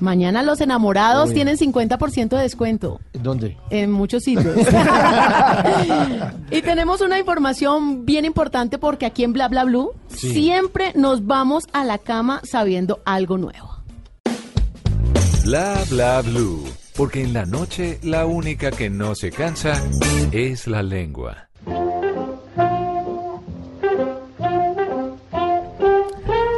Mañana 0.01 0.43
los 0.43 0.61
enamorados 0.61 1.29
Uy. 1.31 1.35
tienen 1.35 1.57
50% 1.59 2.29
de 2.37 2.43
descuento. 2.43 3.01
¿Dónde? 3.13 3.57
En 3.71 3.91
muchos 3.93 4.23
sitios. 4.25 4.57
y 6.51 6.63
tenemos 6.63 7.01
una 7.01 7.19
información 7.19 8.05
bien 8.07 8.25
importante 8.25 8.79
porque 8.79 9.07
aquí 9.07 9.25
en 9.25 9.33
Bla 9.33 9.49
Bla 9.49 9.65
Blue 9.65 9.93
Sí. 10.09 10.33
siempre 10.33 10.93
nos 10.95 11.27
vamos 11.27 11.65
a 11.73 11.85
la 11.85 11.99
cama 11.99 12.41
sabiendo 12.45 13.01
algo 13.05 13.39
nuevo. 13.39 13.78
Bla 15.49 15.83
bla 15.89 16.21
blue. 16.21 16.63
Porque 16.95 17.23
en 17.23 17.33
la 17.33 17.47
noche 17.47 17.99
la 18.03 18.27
única 18.27 18.71
que 18.71 18.91
no 18.91 19.15
se 19.15 19.31
cansa 19.31 19.83
es 20.31 20.67
la 20.67 20.83
lengua. 20.83 21.49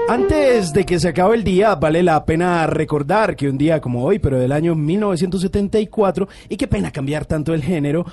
Antes 0.09 0.73
de 0.73 0.85
que 0.85 0.99
se 0.99 1.07
acabe 1.07 1.37
el 1.37 1.45
día, 1.45 1.77
vale 1.77 2.03
la 2.03 2.25
pena 2.25 2.67
recordar 2.67 3.37
que 3.37 3.49
un 3.49 3.57
día 3.57 3.81
como 3.81 4.03
hoy, 4.05 4.19
pero 4.19 4.41
del 4.41 4.51
año 4.51 4.75
1974, 4.75 6.29
y 6.49 6.57
qué 6.57 6.67
pena 6.67 6.91
cambiar 6.91 7.27
tanto 7.27 7.55
el 7.55 7.63
género, 7.63 8.05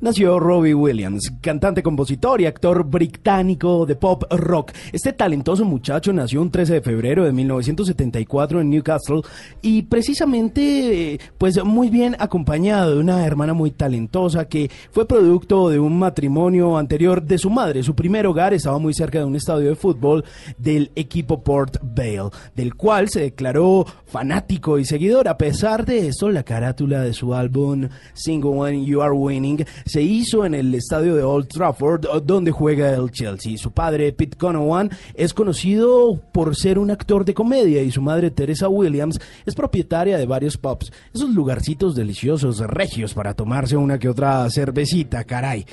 nació 0.00 0.38
Robbie 0.38 0.74
Williams, 0.74 1.32
cantante, 1.40 1.82
compositor 1.82 2.40
y 2.40 2.46
actor 2.46 2.84
británico 2.84 3.84
de 3.84 3.96
pop 3.96 4.24
rock. 4.30 4.72
Este 4.92 5.12
talentoso 5.12 5.64
muchacho 5.64 6.12
nació 6.12 6.40
un 6.40 6.50
13 6.50 6.74
de 6.74 6.80
febrero 6.80 7.24
de 7.24 7.32
1974 7.32 8.60
en 8.60 8.70
Newcastle 8.70 9.22
y 9.60 9.82
precisamente, 9.82 11.18
pues 11.36 11.62
muy 11.64 11.88
bien 11.90 12.16
acompañado 12.18 12.94
de 12.94 13.00
una 13.00 13.26
hermana 13.26 13.54
muy 13.54 13.70
talentosa 13.70 14.48
que 14.48 14.70
fue 14.90 15.06
producto 15.06 15.68
de 15.68 15.78
un 15.80 15.98
matrimonio 15.98 16.78
anterior 16.78 17.22
de 17.22 17.38
su 17.38 17.50
madre. 17.50 17.82
Su 17.82 17.94
primer 17.94 18.26
hogar 18.26 18.54
estaba 18.54 18.78
muy 18.78 18.94
cerca 18.94 19.18
de 19.18 19.24
un 19.24 19.36
estadio 19.36 19.68
de 19.68 19.74
fútbol 19.74 20.24
del 20.58 20.92
equipo 20.94 21.42
Port 21.42 21.78
Vale, 21.82 22.30
del 22.54 22.74
cual 22.74 23.08
se 23.08 23.20
declaró 23.20 23.84
fanático 24.06 24.78
y 24.78 24.84
seguidor. 24.84 25.28
A 25.28 25.38
pesar 25.38 25.84
de 25.84 26.08
eso, 26.08 26.30
la 26.30 26.44
carátula 26.44 27.02
de 27.02 27.12
su 27.12 27.34
álbum 27.34 27.88
Single 28.14 28.50
When 28.50 28.84
You 28.84 29.02
Are 29.02 29.12
Winning 29.12 29.64
se 29.88 30.02
hizo 30.02 30.44
en 30.44 30.54
el 30.54 30.74
estadio 30.74 31.14
de 31.16 31.22
Old 31.22 31.48
Trafford, 31.48 32.06
donde 32.24 32.50
juega 32.50 32.94
el 32.94 33.10
Chelsea. 33.10 33.56
Su 33.58 33.72
padre, 33.72 34.12
Pete 34.12 34.36
Conawan, 34.36 34.90
es 35.14 35.34
conocido 35.34 36.20
por 36.32 36.54
ser 36.56 36.78
un 36.78 36.90
actor 36.90 37.24
de 37.24 37.34
comedia 37.34 37.82
y 37.82 37.90
su 37.90 38.02
madre, 38.02 38.30
Teresa 38.30 38.68
Williams, 38.68 39.18
es 39.46 39.54
propietaria 39.54 40.18
de 40.18 40.26
varios 40.26 40.56
pubs. 40.56 40.92
Esos 41.14 41.30
lugarcitos 41.30 41.94
deliciosos, 41.94 42.58
regios, 42.60 43.14
para 43.14 43.34
tomarse 43.34 43.76
una 43.76 43.98
que 43.98 44.08
otra 44.08 44.48
cervecita, 44.50 45.24
caray. 45.24 45.64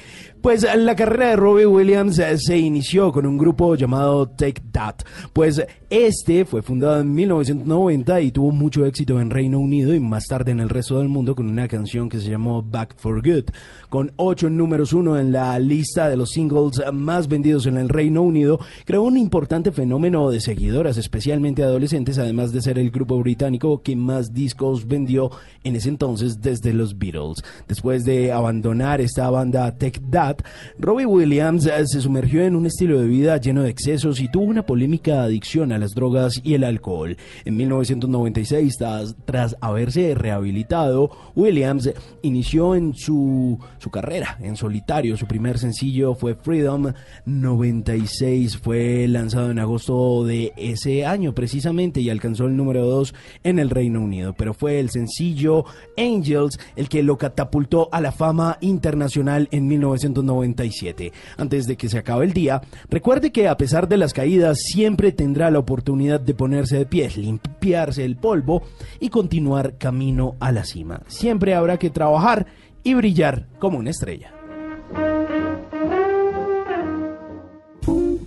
Pues 0.42 0.66
la 0.76 0.96
carrera 0.96 1.30
de 1.30 1.36
Robbie 1.38 1.66
Williams 1.66 2.20
eh, 2.20 2.38
se 2.38 2.58
inició 2.58 3.12
con 3.12 3.26
un 3.26 3.38
grupo 3.38 3.76
llamado 3.76 4.30
Take 4.30 4.62
That, 4.72 4.98
pues 5.34 5.66
este 6.04 6.44
fue 6.44 6.62
fundado 6.62 7.00
en 7.00 7.14
1990 7.14 8.20
y 8.20 8.32
tuvo 8.32 8.52
mucho 8.52 8.86
éxito 8.86 9.22
en 9.22 9.30
Reino 9.30 9.60
Unido 9.60 9.96
y 9.96 10.00
más 10.02 10.26
tarde 10.26 10.52
en 10.52 10.60
el 10.60 10.68
resto 10.68 11.00
del 11.00 11.08
mundo 11.08 11.36
con 11.36 11.50
una 11.50 11.70
canción 11.70 12.10
que 12.10 12.20
se 12.20 12.30
llamó 12.30 12.62
Back 12.62 12.96
for 12.98 13.26
Good, 13.26 13.46
con 13.88 14.12
ocho 14.18 14.50
números 14.50 14.92
uno 14.92 15.18
en 15.18 15.32
la 15.32 15.58
lista 15.58 16.10
de 16.10 16.18
los 16.18 16.32
singles 16.32 16.82
más 16.92 17.30
vendidos 17.30 17.66
en 17.66 17.78
el 17.78 17.88
Reino 17.88 18.24
Unido, 18.24 18.60
creó 18.84 19.04
un 19.04 19.18
importante 19.18 19.72
fenómeno 19.72 20.30
de 20.30 20.42
seguidoras, 20.42 20.98
especialmente 20.98 21.64
adolescentes, 21.64 22.18
además 22.18 22.52
de 22.52 22.62
ser 22.62 22.78
el 22.78 22.92
grupo 22.92 23.18
británico 23.20 23.82
que 23.82 23.96
más 23.96 24.34
discos 24.34 24.86
vendió 24.86 25.32
en 25.64 25.78
ese 25.78 25.88
entonces 25.88 26.42
desde 26.42 26.74
los 26.74 26.98
Beatles. 26.98 27.42
Después 27.70 28.04
de 28.04 28.34
abandonar 28.34 29.00
esta 29.00 29.30
banda 29.30 29.72
Take 29.78 30.02
That, 30.12 30.40
Robbie 30.78 31.06
Williams 31.06 31.66
eh, 31.68 31.88
se 31.88 32.02
sumergió 32.02 32.44
en 32.44 32.58
un 32.58 32.66
estilo 32.66 33.00
de 33.00 33.08
vida 33.08 33.38
lleno 33.38 33.64
de 33.64 33.70
excesos 33.70 34.20
y 34.20 34.28
tuvo 34.28 34.44
una 34.44 34.66
polémica 34.66 35.24
adicción 35.24 35.72
a 35.72 35.85
las 35.86 35.94
drogas 35.94 36.42
y 36.44 36.56
el 36.56 36.64
alcohol. 36.64 37.16
En 37.46 37.58
1996, 37.58 38.78
tras, 39.26 39.56
haberse 39.62 40.16
rehabilitado, 40.16 41.12
Williams 41.36 41.92
inició 42.24 42.74
en 42.76 42.96
su, 42.96 43.60
su 43.78 43.92
carrera 43.92 44.40
en 44.42 44.56
solitario. 44.56 45.16
Su 45.16 45.28
primer 45.28 45.60
sencillo 45.60 46.16
fue 46.16 46.34
Freedom 46.34 46.92
96, 47.26 48.58
fue 48.58 49.08
lanzado 49.08 49.52
en 49.52 49.60
agosto 49.60 50.26
de 50.26 50.54
ese 50.58 51.06
año 51.06 51.36
precisamente 51.36 52.02
y 52.02 52.10
alcanzó 52.10 52.48
el 52.48 52.58
número 52.58 52.84
2 52.88 53.14
en 53.44 53.60
el 53.60 53.70
Reino 53.70 54.02
Unido, 54.02 54.34
pero 54.34 54.56
fue 54.56 54.80
el 54.80 54.90
sencillo 54.90 55.66
Angels 55.98 56.60
el 56.76 56.90
que 56.90 57.04
lo 57.04 57.20
catapultó 57.20 57.90
a 57.92 58.02
la 58.02 58.12
fama 58.12 58.58
internacional 58.62 59.50
en 59.52 59.68
1997. 59.68 61.14
Antes 61.38 61.68
de 61.68 61.78
que 61.78 61.90
se 61.90 62.00
acabe 62.00 62.26
el 62.26 62.34
día, 62.34 62.62
recuerde 62.90 63.32
que 63.32 63.48
a 63.48 63.58
pesar 63.58 63.88
de 63.88 63.98
las 63.98 64.14
caídas 64.14 64.58
siempre 64.64 65.12
tendrá 65.12 65.52
la 65.52 65.60
oportunidad 65.66 66.20
de 66.20 66.36
ponerse 66.36 66.78
de 66.78 66.86
pie, 66.86 67.10
limpiarse 67.16 68.06
el 68.06 68.16
polvo 68.16 68.62
y 69.00 69.10
continuar 69.10 69.78
camino 69.78 70.36
a 70.40 70.52
la 70.52 70.64
cima. 70.64 71.02
Siempre 71.08 71.56
habrá 71.56 71.78
que 71.78 71.90
trabajar 71.90 72.46
y 72.84 72.94
brillar 72.94 73.48
como 73.58 73.80
una 73.80 73.90
estrella. 73.90 74.32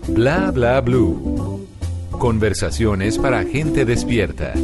Bla 0.08 0.50
bla 0.50 0.80
blue. 0.80 1.64
Conversaciones 2.10 3.18
para 3.18 3.44
gente 3.44 3.84
despierta. 3.84 4.52
Que 4.54 4.60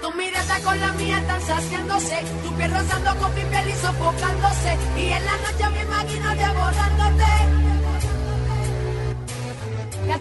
tu 0.00 0.12
mirada 0.16 0.60
con 0.64 0.78
la 0.78 0.92
mía 0.92 1.18
están 1.18 1.40
saciándose, 1.40 2.16
tu 2.44 2.54
piel 2.54 2.70
rozando 2.70 3.10
con 3.20 3.34
mi 3.34 3.40
piel 3.40 3.68
y 3.68 3.72
sofocándose, 3.72 4.76
y 4.96 5.06
en 5.06 5.24
la 5.24 5.36
noche 5.44 5.64
me 5.74 5.82
imagino 5.82 6.28
devorándote. 6.30 7.77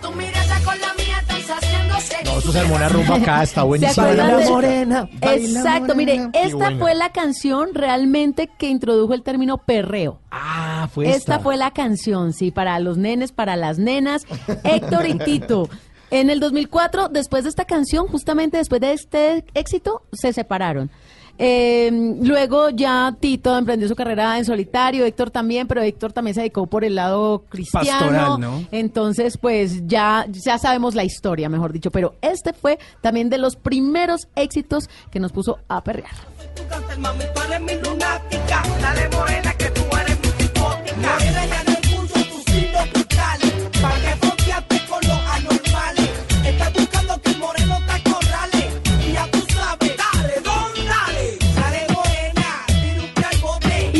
Tu 0.01 0.11
mirada 0.11 0.59
con 0.65 0.79
la 0.79 0.93
mía 0.95 1.23
saciándose. 1.45 2.15
No, 2.25 2.37
esto 2.37 2.51
se 2.51 2.59
armó 2.59 2.75
una 2.75 2.89
rumba 2.89 3.15
acá, 3.15 3.41
está 3.43 3.63
buenísimo. 3.63 3.93
¿Se 3.93 4.01
acuerdan 4.01 4.27
Baila 4.27 4.43
de- 4.45 4.51
morena, 4.51 5.09
baila 5.21 5.59
Exacto, 5.59 5.95
morena. 5.95 5.95
mire, 5.95 6.29
esta 6.45 6.71
fue 6.77 6.93
la 6.95 7.11
canción 7.11 7.69
realmente 7.73 8.49
que 8.59 8.67
introdujo 8.69 9.13
el 9.13 9.23
término 9.23 9.57
perreo. 9.59 10.19
Ah, 10.29 10.87
fue 10.93 11.05
Esta 11.05 11.17
esta. 11.35 11.39
fue 11.39 11.57
la 11.57 11.71
canción, 11.71 12.33
sí, 12.33 12.51
para 12.51 12.77
los 12.79 12.97
nenes, 12.97 13.31
para 13.31 13.55
las 13.55 13.79
nenas, 13.79 14.23
Héctor 14.63 15.07
y 15.07 15.17
Tito. 15.17 15.69
En 16.11 16.29
el 16.29 16.39
2004, 16.39 17.09
después 17.09 17.43
de 17.43 17.49
esta 17.49 17.65
canción, 17.65 18.07
justamente 18.07 18.57
después 18.57 18.79
de 18.81 18.93
este 18.93 19.43
éxito, 19.55 20.03
se 20.13 20.31
separaron. 20.31 20.89
Eh, 21.37 21.89
luego 22.21 22.69
ya 22.69 23.15
Tito 23.19 23.57
emprendió 23.57 23.87
su 23.87 23.95
carrera 23.95 24.37
en 24.37 24.45
solitario, 24.45 25.05
Héctor 25.05 25.31
también, 25.31 25.67
pero 25.67 25.81
Héctor 25.81 26.13
también 26.13 26.33
se 26.35 26.41
dedicó 26.41 26.67
por 26.67 26.83
el 26.83 26.95
lado 26.95 27.43
cristiano. 27.49 27.87
Pastoral, 27.89 28.39
¿no? 28.39 28.63
Entonces, 28.71 29.37
pues 29.37 29.85
ya, 29.87 30.25
ya 30.29 30.57
sabemos 30.57 30.95
la 30.95 31.03
historia, 31.03 31.49
mejor 31.49 31.73
dicho. 31.73 31.91
Pero 31.91 32.15
este 32.21 32.53
fue 32.53 32.79
también 33.01 33.29
de 33.29 33.37
los 33.37 33.55
primeros 33.55 34.27
éxitos 34.35 34.89
que 35.11 35.19
nos 35.19 35.31
puso 35.31 35.59
a 35.67 35.83
perrear. 35.83 36.15
Mami, 36.99 37.23
tú 37.33 37.41
eres 37.41 37.61
mi 37.61 37.73
lunática. 37.75 38.63
Dale 38.81 39.09
morena 39.09 39.53
que 39.53 39.65
tú 39.69 39.81
eres 39.95 40.19
mi 40.19 41.66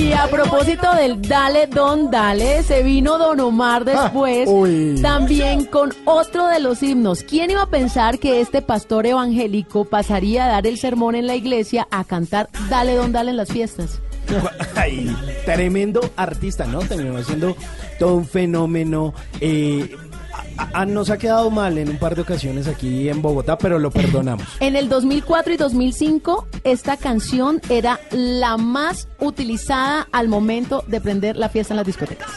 Y 0.08 0.14
a 0.14 0.28
propósito 0.28 0.94
del 0.96 1.22
Dale 1.22 1.68
Don 1.68 2.10
Dale, 2.10 2.64
se 2.64 2.82
vino 2.82 3.18
Don 3.18 3.42
Omar 3.42 3.84
después, 3.84 4.48
uy. 4.50 4.98
también 5.02 5.66
con 5.66 5.94
otro 6.06 6.48
de 6.48 6.62
los 6.62 6.82
himnos. 6.82 7.24
¿Quién 7.24 7.52
iba 7.52 7.64
a 7.64 7.70
pensar 7.70 8.18
que 8.18 8.40
este 8.40 8.62
pastor 8.62 9.06
evangélico 9.06 9.84
pasaría 9.84 10.46
a 10.46 10.48
dar 10.48 10.66
el 10.66 10.78
sermón 10.78 11.16
en 11.16 11.28
la 11.28 11.36
iglesia 11.36 11.90
a 11.92 12.06
cantar 12.06 12.48
Dale 12.70 12.96
Don 12.96 13.12
Dale 13.12 13.32
en 13.32 13.38
las 13.38 13.50
fiestas? 13.50 14.00
Ay, 14.76 15.14
tremendo 15.44 16.00
artista, 16.16 16.66
¿no? 16.66 16.80
Terminó 16.80 17.22
siendo 17.22 17.58
todo 18.00 18.16
un 18.16 18.26
fenómeno. 18.26 19.14
eh, 19.42 19.94
nos 20.88 21.10
ha 21.10 21.18
quedado 21.18 21.50
mal 21.52 21.78
en 21.78 21.90
un 21.90 21.98
par 21.98 22.16
de 22.16 22.22
ocasiones 22.22 22.68
aquí 22.68 23.10
en 23.10 23.22
Bogotá, 23.22 23.58
pero 23.58 23.80
lo 23.80 23.92
perdonamos. 23.92 24.48
En 24.60 24.76
el 24.76 24.90
2004 24.90 25.54
y 25.54 25.58
2005, 25.58 26.48
esta 26.64 26.98
canción 26.98 27.62
era 27.70 28.00
la 28.12 28.58
más 28.58 29.08
utilizada 29.20 30.08
al 30.12 30.28
momento 30.28 30.84
de 30.88 31.02
prender 31.02 31.38
la 31.38 31.50
fiesta 31.50 31.74
en 31.74 31.78
las 31.78 31.86
discotecas. 31.86 32.30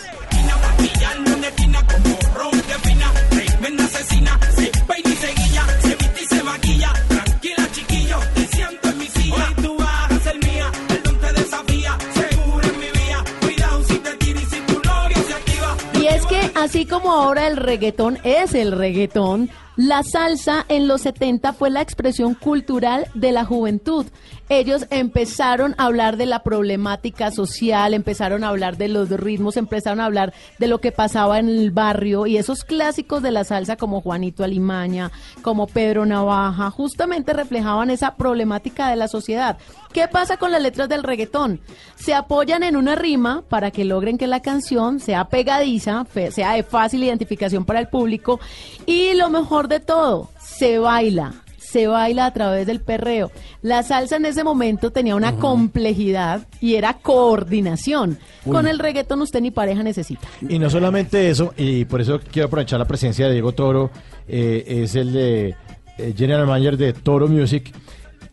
Así 16.61 16.85
como 16.85 17.11
ahora 17.11 17.47
el 17.47 17.57
reggaetón 17.57 18.19
es 18.23 18.53
el 18.55 18.73
reggaetón, 18.73 19.49
la 19.77 20.03
salsa 20.03 20.67
en 20.69 20.89
los 20.89 21.01
70 21.01 21.55
fue 21.55 21.71
la 21.71 21.81
expresión 21.81 22.35
cultural 22.35 23.07
de 23.15 23.33
la 23.33 23.47
juventud. 23.47 24.05
Ellos 24.53 24.87
empezaron 24.91 25.77
a 25.79 25.85
hablar 25.85 26.17
de 26.17 26.27
la 26.27 26.43
problemática 26.43 27.31
social, 27.31 27.95
empezaron 27.95 28.43
a 28.43 28.49
hablar 28.49 28.77
de 28.77 28.89
los 28.89 29.09
ritmos, 29.09 29.57
empezaron 29.57 30.01
a 30.01 30.07
hablar 30.07 30.35
de 30.59 30.67
lo 30.67 30.81
que 30.81 30.91
pasaba 30.91 31.39
en 31.39 31.49
el 31.49 31.71
barrio 31.71 32.27
y 32.27 32.37
esos 32.37 32.65
clásicos 32.65 33.23
de 33.23 33.31
la 33.31 33.45
salsa 33.45 33.77
como 33.77 34.01
Juanito 34.01 34.43
Alimaña, 34.43 35.13
como 35.43 35.69
Pedro 35.69 36.05
Navaja, 36.05 36.69
justamente 36.73 37.33
reflejaban 37.33 37.91
esa 37.91 38.17
problemática 38.17 38.89
de 38.89 38.97
la 38.97 39.07
sociedad. 39.07 39.57
¿Qué 39.93 40.09
pasa 40.09 40.37
con 40.37 40.51
las 40.51 40.61
letras 40.61 40.89
del 40.89 41.05
reggaetón? 41.05 41.61
Se 41.95 42.13
apoyan 42.13 42.65
en 42.65 42.77
una 42.77 42.97
rima 42.97 43.45
para 43.49 43.71
que 43.71 43.85
logren 43.85 44.19
que 44.19 44.27
la 44.27 44.43
canción 44.43 44.99
sea 44.99 45.27
pegadiza, 45.27 46.07
sea 46.33 46.55
de 46.55 46.65
fácil 46.65 47.05
identificación 47.05 47.65
para 47.65 47.79
el 47.79 47.87
público 47.87 48.41
y 48.85 49.15
lo 49.15 49.31
mejor 49.31 49.69
de 49.69 49.79
todo, 49.79 50.29
se 50.41 50.81
baila. 50.81 51.35
Se 51.71 51.87
baila 51.87 52.27
a 52.27 52.33
través 52.33 52.67
del 52.67 52.81
perreo. 52.81 53.31
La 53.63 53.83
salsa 53.83 54.17
en 54.17 54.27
ese 54.27 54.43
momento 54.43 54.91
tenía 54.91 55.15
una 55.15 55.37
complejidad 55.37 56.47
y 56.61 56.75
era 56.75 56.95
coordinación. 56.95 58.19
Uy. 58.45 58.53
Con 58.53 58.67
el 58.67 58.79
reggaetón 58.79 59.23
usted 59.23 59.41
ni 59.41 59.51
pareja 59.51 59.83
necesita. 59.83 60.27
Y 60.49 60.59
no 60.59 60.69
solamente 60.69 61.31
eso, 61.31 61.55
y 61.57 61.85
por 61.85 62.01
eso 62.01 62.21
quiero 62.33 62.49
aprovechar 62.49 62.79
la 62.79 62.87
presencia 62.87 63.27
de 63.27 63.33
Diego 63.33 63.53
Toro, 63.53 63.91
eh, 64.27 64.65
es 64.67 64.95
el 64.95 65.13
de 65.13 65.55
eh, 65.99 66.15
General 66.17 66.47
Manager 66.47 66.77
de 66.77 66.93
Toro 66.93 67.29
Music. 67.29 67.73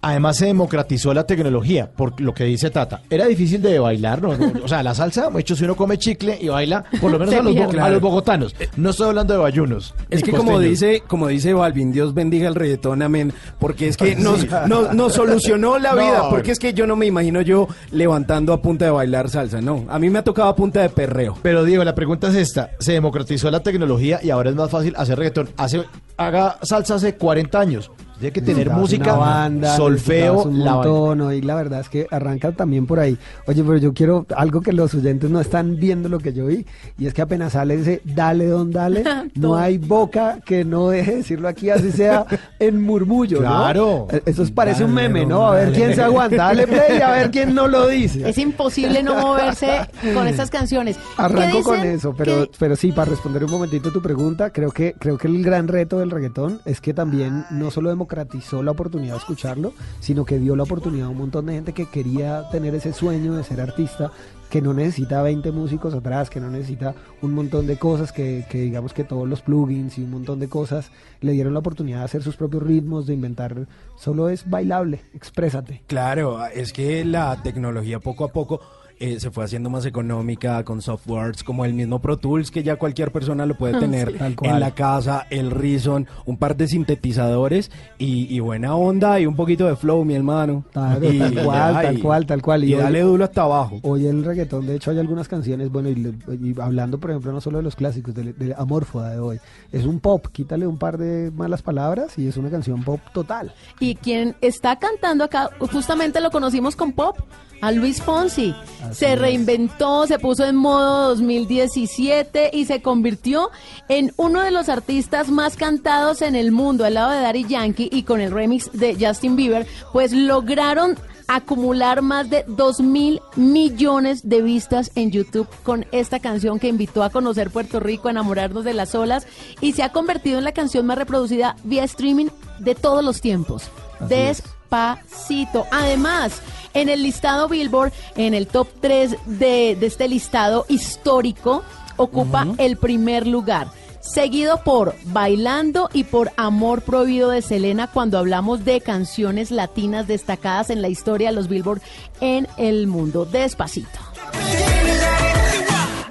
Además 0.01 0.37
se 0.37 0.45
democratizó 0.45 1.13
la 1.13 1.25
tecnología, 1.25 1.89
por 1.91 2.19
lo 2.21 2.33
que 2.33 2.43
dice 2.43 2.69
Tata. 2.69 3.01
Era 3.09 3.25
difícil 3.25 3.61
de 3.61 3.79
bailar, 3.79 4.21
¿no? 4.21 4.29
O 4.63 4.67
sea, 4.67 4.83
la 4.83 4.93
salsa, 4.93 5.29
de 5.29 5.39
hecho, 5.41 5.55
si 5.55 5.63
uno 5.63 5.75
come 5.75 5.97
chicle 5.97 6.37
y 6.39 6.47
baila, 6.49 6.83
por 7.01 7.11
lo 7.11 7.19
menos 7.19 7.33
a 7.33 7.41
los, 7.41 7.53
pierde. 7.55 7.79
a 7.81 7.89
los 7.89 8.01
bogotanos. 8.01 8.55
No 8.75 8.91
estoy 8.91 9.07
hablando 9.09 9.33
de 9.33 9.39
bayunos. 9.39 9.93
Es 10.09 10.23
que 10.23 10.31
como 10.31 10.59
dice, 10.59 11.01
como 11.07 11.27
dice 11.27 11.53
Balvin, 11.53 11.91
Dios 11.91 12.13
bendiga 12.13 12.47
el 12.47 12.55
reggaetón, 12.55 13.01
amén, 13.01 13.33
porque 13.59 13.87
es 13.87 13.97
que 13.97 14.15
nos, 14.17 14.41
Sí. 14.41 14.47
nos, 14.67 14.93
nos 14.93 15.13
solucionó 15.13 15.77
la 15.79 15.91
No. 15.95 16.01
vida, 16.01 16.29
porque 16.29 16.51
es 16.51 16.59
que 16.59 16.73
yo 16.73 16.85
no 16.85 16.95
me 16.95 17.05
imagino 17.07 17.41
yo 17.41 17.67
levantando 17.91 18.53
a 18.53 18.61
punta 18.61 18.85
de 18.85 18.91
bailar 18.91 19.29
salsa, 19.29 19.61
no, 19.61 19.85
a 19.89 19.97
mí 19.99 20.09
me 20.09 20.19
ha 20.19 20.23
tocado 20.23 20.49
a 20.49 20.55
punta 20.55 20.81
de 20.81 20.89
perreo. 20.89 21.37
Pero 21.41 21.63
Diego, 21.63 21.83
la 21.83 21.95
pregunta 21.95 22.27
es 22.29 22.35
esta. 22.35 22.71
Se 22.79 22.93
democratizó 22.93 23.49
la 23.49 23.61
tecnología 23.61 24.19
y 24.21 24.29
ahora 24.29 24.49
es 24.51 24.55
más 24.55 24.69
fácil 24.69 24.93
hacer 24.97 25.17
reggaetón. 25.17 25.49
Hace, 25.57 25.83
haga 26.17 26.57
salsa 26.61 26.95
hace 26.95 27.15
40 27.15 27.59
años. 27.59 27.91
Tiene 28.19 28.31
que 28.33 28.41
tener 28.41 28.67
Necesitabas 28.67 28.81
música, 28.81 29.13
una 29.13 29.25
banda, 29.25 29.75
solfeo, 29.77 30.43
un 30.43 30.63
la 30.63 30.73
montón, 30.73 31.17
¿no? 31.19 31.33
y 31.33 31.41
la 31.41 31.55
verdad 31.55 31.81
es 31.81 31.89
que 31.89 32.07
arranca 32.09 32.51
también 32.51 32.85
por 32.87 32.99
ahí. 32.99 33.17
Oye, 33.47 33.63
pero 33.63 33.77
yo 33.77 33.93
quiero 33.93 34.25
algo 34.35 34.61
que 34.61 34.73
los 34.73 34.93
oyentes 34.95 35.29
no 35.29 35.39
están 35.39 35.75
viendo 35.77 36.09
lo 36.09 36.19
que 36.19 36.33
yo 36.33 36.47
vi, 36.47 36.65
y 36.97 37.05
es 37.05 37.13
que 37.13 37.21
apenas 37.21 37.53
sale 37.53 37.75
ese 37.75 38.01
dale 38.05 38.47
don 38.47 38.71
dale, 38.71 39.03
no 39.35 39.55
hay 39.55 39.77
boca 39.77 40.39
que 40.45 40.65
no 40.65 40.89
deje 40.89 41.11
de 41.11 41.17
decirlo 41.17 41.47
aquí, 41.47 41.69
así 41.69 41.91
sea 41.91 42.25
en 42.59 42.81
murmullo, 42.81 43.41
¿no? 43.41 43.47
Claro. 43.49 44.07
Eh, 44.11 44.21
Eso 44.25 44.43
es- 44.43 44.51
parece 44.51 44.83
un 44.83 44.93
meme, 44.93 45.25
¿no? 45.25 45.45
A 45.47 45.51
ver 45.55 45.65
dale. 45.65 45.75
quién 45.77 45.95
se 45.95 46.01
aguanta, 46.01 46.37
dale 46.37 46.65
play 46.67 46.97
y 46.97 47.01
a 47.01 47.11
ver 47.11 47.31
quién 47.31 47.53
no 47.53 47.67
lo 47.67 47.87
dice. 47.87 48.27
Es 48.27 48.37
imposible 48.37 49.03
no 49.03 49.15
moverse 49.15 49.67
con 50.13 50.27
estas 50.27 50.49
canciones. 50.49 50.97
¿Qué 50.97 51.03
Arranco 51.21 51.61
con 51.63 51.79
eso, 51.81 52.13
pero, 52.17 52.45
¿Qué- 52.45 52.51
pero 52.57 52.75
sí, 52.75 52.91
para 52.91 53.11
responder 53.11 53.43
un 53.43 53.51
momentito 53.51 53.91
tu 53.91 54.01
pregunta, 54.01 54.49
creo 54.51 54.71
que, 54.71 54.93
creo 54.97 55.17
que 55.17 55.27
el 55.27 55.43
gran 55.43 55.67
reto 55.67 55.99
del 55.99 56.09
reggaetón 56.09 56.59
es 56.65 56.81
que 56.81 56.93
también 56.93 57.45
no 57.51 57.69
solo 57.71 57.91
democratizó 58.07 58.63
la 58.63 58.71
oportunidad 58.71 59.13
de 59.13 59.19
escucharlo, 59.19 59.73
sino 59.99 60.23
que 60.23 60.39
dio 60.39 60.55
la 60.55 60.63
oportunidad 60.63 61.07
a 61.07 61.09
un 61.09 61.17
montón 61.17 61.45
de 61.45 61.53
gente 61.53 61.73
que 61.73 61.87
quería 61.87 62.49
tener 62.49 62.73
ese 62.73 62.93
sueño 62.93 63.35
de 63.35 63.43
ser 63.43 63.59
artista, 63.59 64.11
que 64.49 64.61
no 64.61 64.73
necesita 64.73 65.21
20 65.21 65.51
músicos 65.51 65.93
atrás, 65.93 66.29
que 66.29 66.39
no 66.39 66.49
necesita 66.49 66.95
un 67.21 67.33
montón 67.33 67.67
de 67.67 67.75
cosas, 67.77 68.13
que, 68.13 68.45
que 68.49 68.61
digamos 68.61 68.93
que 68.93 69.03
todos 69.03 69.27
los 69.27 69.41
plugins 69.41 69.97
y 69.97 70.03
un 70.03 70.11
montón 70.11 70.39
de 70.39 70.47
cosas 70.47 70.89
le 71.19 71.33
dieron 71.33 71.53
la 71.53 71.59
oportunidad 71.59 71.99
de 71.99 72.05
hacer 72.05 72.23
sus 72.23 72.37
propios 72.37 72.63
ritmos, 72.63 73.07
de 73.07 73.13
inventar, 73.13 73.67
solo 73.97 74.29
es 74.29 74.49
bailable, 74.49 75.01
exprésate. 75.13 75.83
Claro, 75.87 76.45
es 76.47 76.71
que 76.71 77.03
la 77.03 77.41
tecnología 77.43 77.99
poco 77.99 78.23
a 78.23 78.29
poco 78.29 78.61
eh, 78.99 79.19
se 79.19 79.31
fue 79.31 79.43
haciendo 79.43 79.69
más 79.69 79.85
económica 79.85 80.63
con 80.63 80.81
softwares 80.81 81.43
como 81.43 81.65
el 81.65 81.73
mismo 81.73 81.99
Pro 81.99 82.17
Tools 82.17 82.49
que 82.51 82.63
ya 82.63 82.77
cualquier 82.77 83.11
persona 83.11 83.45
lo 83.45 83.55
puede 83.57 83.79
tener 83.79 84.11
sí. 84.11 84.17
Tal 84.17 84.35
cual. 84.35 84.51
en 84.55 84.59
la 84.59 84.71
casa, 84.71 85.27
el 85.29 85.51
Reason, 85.51 86.07
un 86.25 86.37
par 86.37 86.55
de 86.57 86.67
sintetizadores 86.67 87.71
y, 87.97 88.33
y 88.35 88.39
buena 88.39 88.75
onda 88.75 89.19
y 89.19 89.25
un 89.25 89.35
poquito 89.35 89.67
de 89.67 89.75
flow, 89.75 90.03
mi 90.03 90.15
hermano. 90.15 90.63
Tal, 90.73 91.03
Y 91.03 91.19
tal 91.19 91.33
ya, 91.35 91.43
cual, 91.43 91.73
tal 91.81 91.97
y- 91.97 92.01
cual, 92.01 92.25
tal 92.25 92.41
cual. 92.41 92.63
Y 92.63 92.73
hoy- 92.73 92.81
dale 92.81 93.01
duro 93.01 93.23
hasta 93.23 93.43
abajo. 93.43 93.79
Hoy 93.83 94.05
el 94.07 94.23
reggaetón, 94.23 94.65
de 94.67 94.75
hecho, 94.75 94.91
hay 94.91 94.99
algunas 94.99 95.27
canciones, 95.27 95.71
bueno, 95.71 95.89
y, 95.89 95.95
le- 95.95 96.13
y 96.41 96.59
hablando, 96.59 96.99
por 96.99 97.11
ejemplo, 97.11 97.31
no 97.31 97.41
solo 97.41 97.57
de 97.57 97.63
los 97.63 97.75
clásicos, 97.75 98.13
de, 98.15 98.33
de 98.33 98.53
Amorfoda 98.57 99.11
de 99.11 99.19
hoy, 99.19 99.39
es 99.71 99.85
un 99.85 99.99
pop, 99.99 100.25
quítale 100.31 100.65
un 100.67 100.77
par 100.77 100.97
de 100.97 101.31
malas 101.31 101.61
palabras 101.61 102.17
y 102.17 102.27
es 102.27 102.37
una 102.37 102.49
canción 102.49 102.83
pop 102.83 102.99
total. 103.13 103.53
Y 103.79 103.95
quien 103.95 104.35
está 104.41 104.77
cantando 104.79 105.23
acá, 105.23 105.49
justamente 105.59 106.19
lo 106.21 106.31
conocimos 106.31 106.75
con 106.75 106.93
pop, 106.93 107.17
a 107.61 107.71
Luis 107.71 108.01
Fonsi. 108.03 108.53
Se 108.91 109.15
reinventó, 109.15 110.07
se 110.07 110.19
puso 110.19 110.45
en 110.45 110.55
modo 110.55 111.09
2017 111.09 112.51
y 112.53 112.65
se 112.65 112.81
convirtió 112.81 113.49
en 113.89 114.13
uno 114.17 114.41
de 114.41 114.51
los 114.51 114.69
artistas 114.69 115.29
más 115.29 115.55
cantados 115.55 116.21
en 116.21 116.35
el 116.35 116.51
mundo, 116.51 116.85
al 116.85 116.95
lado 116.95 117.11
de 117.11 117.21
Daddy 117.21 117.45
Yankee 117.45 117.89
y 117.91 118.03
con 118.03 118.21
el 118.21 118.31
remix 118.31 118.71
de 118.73 118.97
Justin 118.99 119.35
Bieber, 119.35 119.67
pues 119.93 120.11
lograron 120.13 120.97
acumular 121.27 122.01
más 122.01 122.29
de 122.29 122.45
2 122.47 122.79
mil 122.81 123.21
millones 123.35 124.27
de 124.27 124.41
vistas 124.41 124.91
en 124.95 125.11
YouTube 125.11 125.47
con 125.63 125.85
esta 125.91 126.19
canción 126.19 126.59
que 126.59 126.69
invitó 126.69 127.03
a 127.03 127.09
conocer 127.09 127.51
Puerto 127.51 127.79
Rico, 127.79 128.07
a 128.07 128.11
enamorarnos 128.11 128.63
de 128.63 128.73
las 128.73 128.95
olas 128.95 129.27
y 129.61 129.73
se 129.73 129.83
ha 129.83 129.91
convertido 129.91 130.37
en 130.37 130.45
la 130.45 130.53
canción 130.53 130.85
más 130.85 130.97
reproducida 130.97 131.55
vía 131.63 131.83
streaming 131.83 132.27
de 132.59 132.75
todos 132.75 133.03
los 133.03 133.21
tiempos. 133.21 133.69
Así 133.99 134.13
es. 134.13 134.43
Despacito. 134.67 135.65
Además, 135.71 136.41
en 136.73 136.89
el 136.89 137.03
listado 137.03 137.47
Billboard, 137.47 137.93
en 138.15 138.33
el 138.33 138.47
top 138.47 138.67
3 138.81 139.15
de, 139.25 139.77
de 139.79 139.85
este 139.85 140.09
listado 140.09 140.65
histórico, 140.67 141.63
ocupa 141.95 142.45
el 142.57 142.75
primer 142.75 143.27
lugar. 143.27 143.67
Seguido 144.01 144.63
por 144.63 144.95
Bailando 145.05 145.89
y 145.93 146.03
por 146.05 146.31
Amor 146.37 146.81
Prohibido 146.81 147.29
de 147.29 147.41
Selena 147.41 147.87
cuando 147.87 148.17
hablamos 148.17 148.63
de 148.63 148.79
canciones 148.81 149.51
latinas 149.51 150.07
destacadas 150.07 150.69
en 150.69 150.81
la 150.81 150.89
historia 150.89 151.29
de 151.29 151.35
los 151.35 151.47
Billboard 151.47 151.81
en 152.21 152.47
el 152.57 152.87
mundo. 152.87 153.25
Despacito. 153.25 153.99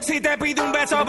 Si 0.01 0.21
te 0.21 0.39
pido 0.39 0.65
un 0.65 0.73
beso. 0.73 1.05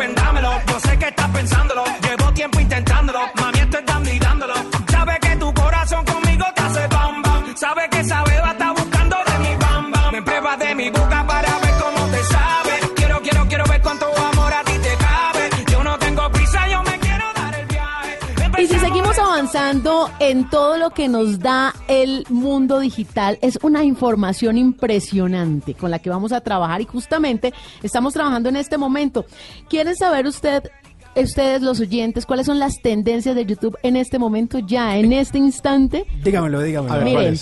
En 20.20 20.50
todo 20.50 20.78
lo 20.78 20.92
que 20.92 21.08
nos 21.08 21.40
da 21.40 21.74
el 21.88 22.26
mundo 22.30 22.80
digital, 22.80 23.40
es 23.42 23.58
una 23.64 23.84
información 23.84 24.56
impresionante 24.58 25.74
con 25.74 25.90
la 25.90 26.00
que 26.00 26.12
vamos 26.12 26.32
a 26.32 26.42
trabajar 26.42 26.80
y 26.82 26.86
justamente 26.86 27.54
estamos 27.82 28.14
trabajando 28.14 28.50
en 28.50 28.56
este 28.56 28.78
momento. 28.78 29.26
¿Quieren 29.68 29.96
saber 29.96 30.28
usted, 30.28 30.70
ustedes 31.16 31.64
los 31.64 31.80
oyentes, 31.80 32.28
cuáles 32.28 32.46
son 32.46 32.60
las 32.60 32.82
tendencias 32.84 33.36
de 33.36 33.46
YouTube 33.46 33.78
en 33.82 33.96
este 33.96 34.20
momento, 34.20 34.60
ya 34.60 34.96
en 34.96 35.12
este 35.12 35.40
instante? 35.40 36.06
Dígamelo, 36.24 36.62
dígamelo. 36.62 36.94
A 36.94 36.98
ver, 36.98 37.06
Miren, 37.06 37.36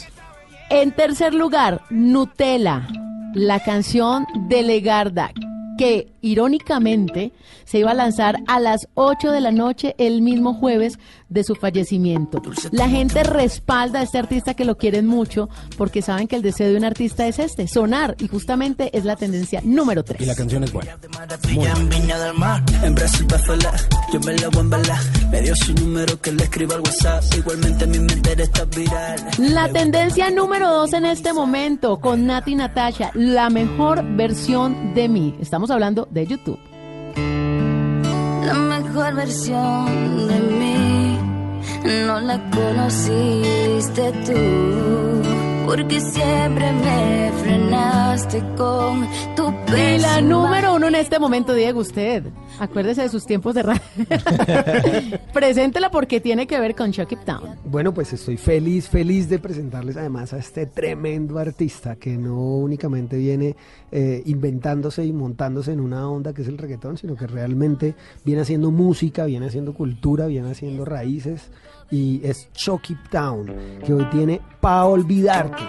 en 0.69 0.91
tercer 0.93 1.33
lugar, 1.33 1.81
Nutella, 1.89 2.87
la 3.33 3.59
canción 3.59 4.25
de 4.47 4.63
Legarda, 4.63 5.31
que 5.77 6.14
irónicamente 6.25 7.31
se 7.65 7.79
iba 7.79 7.91
a 7.91 7.93
lanzar 7.93 8.39
a 8.47 8.59
las 8.59 8.87
8 8.95 9.31
de 9.31 9.41
la 9.41 9.51
noche 9.51 9.95
el 9.97 10.21
mismo 10.21 10.55
jueves 10.55 10.97
de 11.29 11.43
su 11.43 11.55
fallecimiento. 11.55 12.41
La 12.71 12.89
gente 12.89 13.23
respalda 13.23 13.99
a 13.99 14.03
este 14.03 14.17
artista 14.17 14.53
que 14.53 14.65
lo 14.65 14.77
quieren 14.77 15.05
mucho 15.05 15.49
porque 15.77 16.01
saben 16.01 16.27
que 16.27 16.35
el 16.35 16.41
deseo 16.41 16.69
de 16.69 16.77
un 16.77 16.85
artista 16.85 17.27
es 17.27 17.39
este, 17.39 17.67
sonar, 17.67 18.15
y 18.19 18.27
justamente 18.27 18.89
es 18.97 19.05
la 19.05 19.15
tendencia 19.15 19.61
número 19.63 20.03
3. 20.03 20.21
Y 20.21 20.25
la 20.25 20.35
canción 20.35 20.63
es 20.63 20.73
buena. 20.73 20.97
La 29.37 29.69
tendencia 29.69 30.29
número 30.31 30.71
2 30.71 30.93
en 30.93 31.05
este 31.05 31.33
momento 31.33 31.99
con 31.99 32.25
Nati 32.25 32.55
Natasha, 32.55 33.11
la 33.13 33.49
mejor 33.49 34.03
versión 34.15 34.93
de 34.93 35.09
mí. 35.09 35.35
Estamos 35.39 35.69
hablando 35.69 36.07
de 36.15 36.25
YouTube. 36.25 36.59
La 38.47 38.53
mejor 38.53 39.15
versión 39.15 40.27
de 40.29 40.39
mí 40.59 41.19
no 42.07 42.19
la 42.21 42.39
conociste 42.49 44.11
tú. 44.25 45.24
Porque 45.65 45.99
siempre 45.99 46.71
me 46.71 47.31
frenaste 47.41 48.39
con 48.55 49.07
tu 49.35 49.53
Y 49.75 49.97
la 49.97 50.21
número 50.21 50.75
uno 50.75 50.87
en 50.87 50.95
este 50.95 51.19
momento, 51.19 51.53
Diego, 51.53 51.79
usted. 51.79 52.23
Acuérdese 52.59 53.01
de 53.01 53.09
sus 53.09 53.25
tiempos 53.25 53.55
de 53.55 53.63
radio. 53.63 53.81
Preséntela 55.33 55.89
porque 55.91 56.21
tiene 56.21 56.47
que 56.47 56.59
ver 56.59 56.75
con 56.75 56.91
Chuck 56.91 57.11
It 57.11 57.19
Down. 57.25 57.55
Bueno, 57.65 57.93
pues 57.93 58.13
estoy 58.13 58.37
feliz, 58.37 58.87
feliz 58.87 59.27
de 59.27 59.39
presentarles 59.39 59.97
además 59.97 60.33
a 60.33 60.37
este 60.37 60.67
tremendo 60.67 61.37
artista 61.39 61.95
que 61.95 62.17
no 62.17 62.39
únicamente 62.39 63.17
viene 63.17 63.55
eh, 63.91 64.21
inventándose 64.25 65.03
y 65.03 65.11
montándose 65.11 65.73
en 65.73 65.79
una 65.79 66.09
onda 66.09 66.33
que 66.33 66.43
es 66.43 66.47
el 66.47 66.57
reggaetón, 66.57 66.97
sino 66.97 67.15
que 67.15 67.27
realmente 67.27 67.95
viene 68.23 68.41
haciendo 68.41 68.71
música, 68.71 69.25
viene 69.25 69.47
haciendo 69.47 69.73
cultura, 69.73 70.27
viene 70.27 70.51
haciendo 70.51 70.85
raíces 70.85 71.49
y 71.91 72.21
es 72.23 72.51
Chuck 72.53 72.89
It 72.89 72.97
Down, 73.11 73.51
que 73.85 73.93
hoy 73.93 74.05
tiene 74.11 74.41
Pa' 74.59 74.85
Olvidarte, 74.85 75.61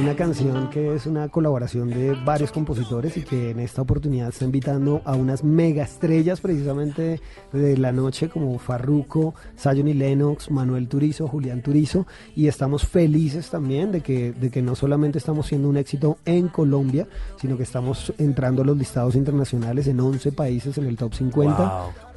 una 0.00 0.14
canción 0.16 0.70
que 0.70 0.94
es 0.94 1.04
una 1.06 1.28
colaboración 1.28 1.90
de 1.90 2.16
varios 2.24 2.50
compositores 2.52 3.16
y 3.18 3.22
que 3.22 3.50
en 3.50 3.60
esta 3.60 3.82
oportunidad 3.82 4.28
está 4.30 4.46
invitando 4.46 5.02
a 5.04 5.14
unas 5.14 5.44
mega 5.44 5.82
estrellas 5.84 6.40
precisamente 6.40 7.20
de 7.52 7.76
la 7.76 7.92
noche 7.92 8.28
como 8.30 8.58
Farruko, 8.58 9.34
Zion 9.58 9.88
y 9.88 9.94
Lennox, 9.94 10.50
Manuel 10.50 10.88
Turizo, 10.88 11.28
Julián 11.28 11.60
Turizo 11.62 12.06
y 12.34 12.46
estamos 12.46 12.86
felices 12.86 13.50
también 13.50 13.92
de 13.92 14.00
que, 14.00 14.32
de 14.32 14.50
que 14.50 14.62
no 14.62 14.74
solamente 14.74 15.18
estamos 15.18 15.46
siendo 15.48 15.68
un 15.68 15.76
éxito 15.76 16.16
en 16.24 16.48
Colombia, 16.48 17.06
sino 17.38 17.56
que 17.58 17.64
estamos 17.64 18.12
entrando 18.18 18.62
a 18.62 18.64
los 18.64 18.78
listados 18.78 19.14
internacionales 19.14 19.86
en 19.88 20.00
11 20.00 20.32
países 20.32 20.78
en 20.78 20.86
el 20.86 20.96
top 20.96 21.12
50 21.12 21.62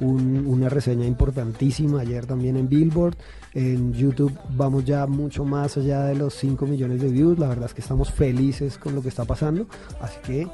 un- 0.00 0.46
una 0.46 0.68
reseña 0.70 1.04
importantísima 1.06 2.00
ayer 2.00 2.24
también 2.26 2.56
en 2.56 2.68
Billboard. 2.68 3.16
En 3.54 3.92
YouTube 3.92 4.32
vamos 4.50 4.84
ya 4.84 5.06
mucho 5.06 5.44
más 5.44 5.76
allá 5.76 6.04
de 6.04 6.14
los 6.14 6.34
5 6.34 6.64
millones 6.66 7.02
de 7.02 7.08
views. 7.08 7.38
La 7.38 7.48
verdad 7.48 7.66
es 7.66 7.74
que 7.74 7.82
estamos 7.82 8.10
felices 8.10 8.78
con 8.78 8.94
lo 8.94 9.02
que 9.02 9.08
está 9.08 9.24
pasando. 9.24 9.66
Así 10.00 10.18
que, 10.22 10.48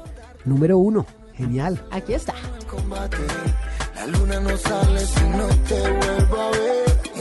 número 0.45 0.77
uno, 0.77 1.05
genial. 1.33 1.81
Aquí 1.91 2.13
está. 2.13 2.33
La 3.95 4.07
luna 4.07 4.39
no 4.39 4.57
sale 4.57 4.99
si 4.99 5.23
no 5.29 5.47
te 5.67 5.79
vuelvo 5.81 6.41
a 6.41 6.51
ver. 6.51 7.18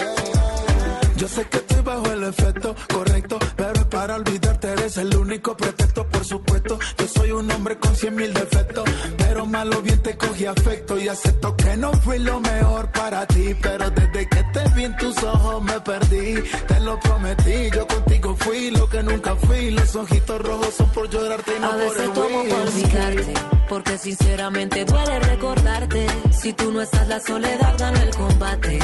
Yo 1.18 1.26
sé 1.26 1.44
que 1.48 1.56
estoy 1.56 1.82
bajo 1.82 2.12
el 2.12 2.22
efecto 2.22 2.76
correcto, 2.94 3.38
pero 3.56 3.72
es 3.72 3.84
para 3.86 4.14
olvidarte 4.14 4.68
eres 4.68 4.96
el 4.98 5.16
único 5.16 5.56
pretexto, 5.56 6.06
por 6.06 6.24
supuesto. 6.24 6.78
Yo 6.96 7.08
soy 7.08 7.32
un 7.32 7.50
hombre 7.50 7.76
con 7.76 7.96
cien 7.96 8.14
mil 8.14 8.32
defectos, 8.32 8.84
pero 9.16 9.44
malo 9.44 9.82
bien 9.82 10.00
te 10.00 10.16
cogí 10.16 10.46
afecto 10.46 10.96
y 10.96 11.08
acepto 11.08 11.56
que 11.56 11.76
no 11.76 11.92
fui 12.04 12.20
lo 12.20 12.38
mejor 12.40 12.92
para 12.92 13.26
ti, 13.26 13.52
pero 13.60 13.90
desde 13.90 14.28
que 14.28 14.44
te 14.44 14.68
vi 14.76 14.84
en 14.84 14.96
tus 14.96 15.20
ojos 15.24 15.62
me 15.64 15.80
perdí. 15.80 16.34
Te 16.68 16.80
lo 16.80 17.00
prometí, 17.00 17.70
yo 17.74 17.86
contigo 17.88 18.36
fui 18.36 18.70
lo 18.70 18.88
que 18.88 19.02
nunca 19.02 19.34
fui. 19.34 19.72
Los 19.72 19.96
ojitos 19.96 20.40
rojos 20.40 20.72
son 20.74 20.88
por 20.92 21.10
llorarte 21.10 21.56
y 21.56 21.60
no 21.60 21.66
A 21.66 21.70
por 21.70 21.80
veces 21.80 22.12
tomo 22.12 22.44
por 22.44 22.60
olvidarte, 22.60 23.34
porque 23.68 23.98
sinceramente 23.98 24.84
duele 24.84 25.18
recordarte. 25.18 26.06
Si 26.30 26.52
tú 26.52 26.70
no 26.70 26.80
estás, 26.80 27.08
la 27.08 27.18
soledad 27.18 27.74
gana 27.76 28.02
el 28.04 28.14
combate. 28.14 28.78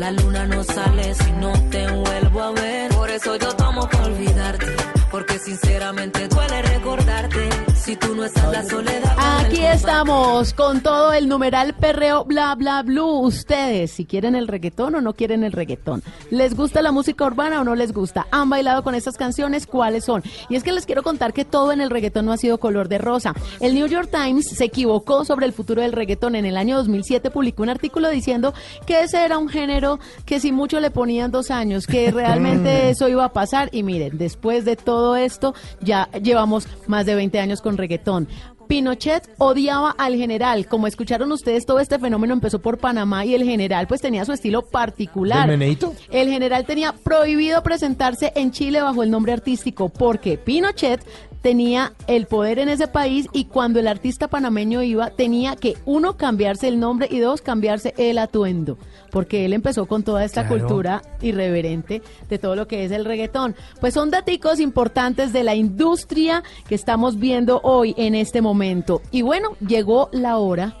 La 0.00 0.10
luna 0.12 0.46
no 0.46 0.64
sale 0.64 1.14
si 1.14 1.30
no 1.32 1.52
te 1.68 1.86
vuelvo 1.92 2.42
a 2.42 2.52
ver. 2.52 2.90
Por 2.90 3.10
eso 3.10 3.36
yo 3.36 3.54
tomo 3.54 3.86
por 3.86 4.00
olvidarte, 4.00 4.64
porque 5.10 5.38
sinceramente 5.38 6.26
duele 6.26 6.62
recordarte. 6.80 7.50
Si 7.74 7.96
tú 7.96 8.14
no 8.14 8.24
estás, 8.24 8.52
la 8.52 8.62
soledad 8.62 9.16
Aquí 9.18 9.64
estamos 9.64 10.52
con 10.52 10.80
todo 10.80 11.12
el 11.12 11.28
numeral 11.28 11.74
perreo 11.74 12.24
bla 12.24 12.54
bla 12.54 12.82
blue. 12.82 13.20
Ustedes, 13.20 13.90
si 13.90 14.04
quieren 14.04 14.34
el 14.34 14.48
reggaetón 14.48 14.94
o 14.94 15.00
no 15.00 15.14
quieren 15.14 15.44
el 15.44 15.52
reggaetón. 15.52 16.02
¿Les 16.30 16.54
gusta 16.54 16.82
la 16.82 16.92
música 16.92 17.24
urbana 17.24 17.60
o 17.60 17.64
no 17.64 17.74
les 17.74 17.92
gusta? 17.92 18.26
¿Han 18.30 18.48
bailado 18.48 18.82
con 18.82 18.94
estas 18.94 19.16
canciones? 19.16 19.66
¿Cuáles 19.66 20.04
son? 20.04 20.22
Y 20.48 20.56
es 20.56 20.62
que 20.62 20.72
les 20.72 20.86
quiero 20.86 21.02
contar 21.02 21.32
que 21.32 21.44
todo 21.44 21.72
en 21.72 21.80
el 21.80 21.90
reggaetón 21.90 22.26
no 22.26 22.32
ha 22.32 22.36
sido 22.36 22.58
color 22.58 22.88
de 22.88 22.98
rosa. 22.98 23.34
El 23.60 23.74
New 23.74 23.86
York 23.86 24.10
Times 24.10 24.46
se 24.48 24.64
equivocó 24.64 25.24
sobre 25.24 25.46
el 25.46 25.52
futuro 25.52 25.82
del 25.82 25.92
reggaetón. 25.92 26.34
En 26.34 26.44
el 26.44 26.56
año 26.56 26.76
2007 26.76 27.30
publicó 27.30 27.62
un 27.62 27.70
artículo 27.70 28.08
diciendo 28.10 28.54
que 28.86 29.00
ese 29.00 29.24
era 29.24 29.38
un 29.38 29.48
género 29.48 29.98
que 30.26 30.38
si 30.38 30.52
mucho 30.52 30.80
le 30.80 30.90
ponían 30.90 31.30
dos 31.30 31.50
años, 31.50 31.86
que 31.86 32.10
realmente 32.12 32.90
eso 32.90 33.08
iba 33.08 33.24
a 33.24 33.32
pasar. 33.32 33.68
Y 33.72 33.82
miren, 33.82 34.16
después 34.18 34.64
de 34.64 34.76
todo 34.76 35.16
esto, 35.16 35.54
ya 35.80 36.08
llevamos 36.12 36.68
más 36.86 37.06
de 37.06 37.14
20 37.14 37.38
años 37.40 37.60
con 37.60 37.76
reggaetón. 37.76 38.28
Pinochet 38.70 39.28
odiaba 39.38 39.90
al 39.90 40.14
general. 40.14 40.68
Como 40.68 40.86
escucharon 40.86 41.32
ustedes, 41.32 41.66
todo 41.66 41.80
este 41.80 41.98
fenómeno 41.98 42.34
empezó 42.34 42.60
por 42.60 42.78
Panamá 42.78 43.24
y 43.24 43.34
el 43.34 43.42
general 43.42 43.88
pues 43.88 44.00
tenía 44.00 44.24
su 44.24 44.32
estilo 44.32 44.62
particular. 44.62 45.48
¿Del 45.48 45.58
meneíto? 45.58 45.92
El 46.08 46.28
general 46.28 46.64
tenía 46.66 46.92
prohibido 46.92 47.64
presentarse 47.64 48.32
en 48.36 48.52
Chile 48.52 48.80
bajo 48.80 49.02
el 49.02 49.10
nombre 49.10 49.32
artístico 49.32 49.88
porque 49.88 50.38
Pinochet 50.38 51.04
tenía 51.42 51.94
el 52.06 52.26
poder 52.26 52.60
en 52.60 52.68
ese 52.68 52.86
país 52.86 53.26
y 53.32 53.46
cuando 53.46 53.80
el 53.80 53.88
artista 53.88 54.28
panameño 54.28 54.82
iba 54.82 55.10
tenía 55.10 55.56
que 55.56 55.76
uno 55.84 56.16
cambiarse 56.16 56.68
el 56.68 56.78
nombre 56.78 57.08
y 57.10 57.18
dos 57.18 57.40
cambiarse 57.40 57.94
el 57.96 58.18
atuendo 58.18 58.78
porque 59.10 59.44
él 59.44 59.52
empezó 59.52 59.86
con 59.86 60.02
toda 60.02 60.24
esta 60.24 60.46
Claro. 60.46 60.66
cultura 60.66 61.02
irreverente 61.20 62.02
de 62.28 62.38
todo 62.38 62.56
lo 62.56 62.66
que 62.66 62.84
es 62.84 62.92
el 62.92 63.04
reggaetón. 63.04 63.54
Pues 63.80 63.94
son 63.94 64.10
daticos 64.10 64.60
importantes 64.60 65.32
de 65.32 65.44
la 65.44 65.54
industria 65.54 66.42
que 66.68 66.74
estamos 66.74 67.18
viendo 67.18 67.60
hoy 67.62 67.94
en 67.96 68.14
este 68.14 68.40
momento. 68.40 69.02
Y 69.10 69.22
bueno, 69.22 69.50
llegó 69.66 70.08
la 70.12 70.38
hora 70.38 70.76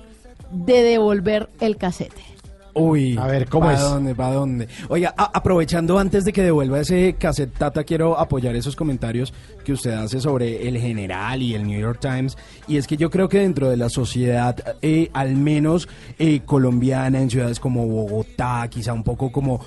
de 0.50 0.82
devolver 0.82 1.48
el 1.60 1.76
casete. 1.76 2.22
Uy, 2.74 3.16
A 3.18 3.26
ver, 3.26 3.48
¿cómo 3.48 3.66
¿pa' 3.66 3.74
es? 3.74 3.80
dónde, 3.80 4.14
pa' 4.14 4.32
dónde? 4.32 4.68
Oiga, 4.88 5.14
aprovechando 5.16 5.98
antes 5.98 6.24
de 6.24 6.32
que 6.32 6.42
devuelva 6.42 6.80
ese 6.80 7.14
cassette, 7.18 7.52
Tata, 7.56 7.84
quiero 7.84 8.18
apoyar 8.18 8.54
esos 8.56 8.76
comentarios 8.76 9.32
que 9.64 9.72
usted 9.72 9.92
hace 9.92 10.20
sobre 10.20 10.68
el 10.68 10.78
general 10.78 11.42
y 11.42 11.54
el 11.54 11.66
New 11.66 11.80
York 11.80 11.98
Times. 12.00 12.36
Y 12.68 12.76
es 12.76 12.86
que 12.86 12.96
yo 12.96 13.10
creo 13.10 13.28
que 13.28 13.38
dentro 13.40 13.68
de 13.70 13.76
la 13.76 13.88
sociedad, 13.88 14.56
eh, 14.82 15.10
al 15.12 15.36
menos 15.36 15.88
eh, 16.18 16.40
colombiana, 16.46 17.20
en 17.20 17.30
ciudades 17.30 17.60
como 17.60 17.86
Bogotá, 17.86 18.66
quizá 18.70 18.92
un 18.92 19.02
poco 19.02 19.32
como 19.32 19.60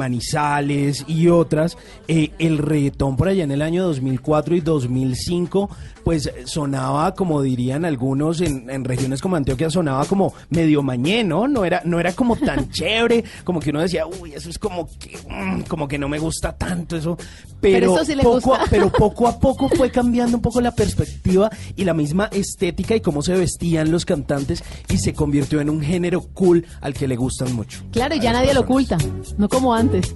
Manizales 0.00 1.04
y 1.06 1.28
otras, 1.28 1.76
eh, 2.08 2.30
el 2.38 2.58
reggaetón 2.58 3.16
por 3.16 3.28
allá 3.28 3.44
en 3.44 3.50
el 3.50 3.62
año 3.62 3.84
2004 3.84 4.56
y 4.56 4.60
2005, 4.60 5.70
pues 6.04 6.32
sonaba, 6.44 7.14
como 7.14 7.42
dirían 7.42 7.84
algunos 7.84 8.40
en, 8.40 8.70
en 8.70 8.84
regiones 8.84 9.20
como 9.20 9.36
Antioquia, 9.36 9.70
sonaba 9.70 10.04
como 10.06 10.32
medio 10.48 10.82
mañé, 10.82 11.22
¿no? 11.24 11.46
No 11.46 11.64
era, 11.64 11.82
no 11.84 12.00
era 12.00 12.12
como 12.12 12.29
tan 12.36 12.70
chévere, 12.70 13.24
como 13.44 13.60
que 13.60 13.70
uno 13.70 13.80
decía, 13.80 14.06
uy, 14.06 14.32
eso 14.34 14.48
es 14.50 14.58
como 14.58 14.88
que, 14.98 15.18
mm, 15.28 15.62
como 15.62 15.86
que 15.88 15.98
no 15.98 16.08
me 16.08 16.18
gusta 16.18 16.52
tanto 16.56 16.96
eso. 16.96 17.16
Pero, 17.60 17.78
Pero 17.80 17.92
esto 17.94 18.04
sí 18.06 18.14
le 18.14 18.22
poco, 18.22 18.40
gusta. 18.50 18.64
a- 18.64 18.66
pero 18.70 18.90
poco 18.90 19.28
a 19.28 19.38
poco 19.38 19.68
fue 19.68 19.90
cambiando 19.90 20.36
un 20.36 20.42
poco 20.42 20.60
la 20.60 20.72
perspectiva 20.72 21.50
y 21.76 21.84
la 21.84 21.94
misma 21.94 22.28
estética 22.32 22.94
y 22.96 23.00
cómo 23.00 23.22
se 23.22 23.34
vestían 23.34 23.90
los 23.90 24.04
cantantes 24.04 24.62
y 24.88 24.98
se 24.98 25.12
convirtió 25.12 25.60
en 25.60 25.68
un 25.70 25.80
género 25.82 26.22
cool 26.34 26.66
al 26.80 26.94
que 26.94 27.06
le 27.06 27.16
gustan 27.16 27.52
mucho. 27.54 27.82
Claro, 27.92 28.14
y 28.14 28.20
ya 28.20 28.32
nadie 28.32 28.54
lo 28.54 28.60
oculta, 28.60 28.96
no 29.38 29.48
como 29.48 29.74
antes. 29.74 30.14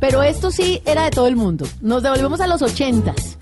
Pero 0.00 0.22
esto 0.22 0.50
sí 0.50 0.80
era 0.84 1.04
de 1.04 1.10
todo 1.10 1.26
el 1.28 1.36
mundo. 1.36 1.66
Nos 1.80 2.02
devolvemos 2.02 2.40
a 2.40 2.46
los 2.46 2.60
ochentas. 2.62 3.38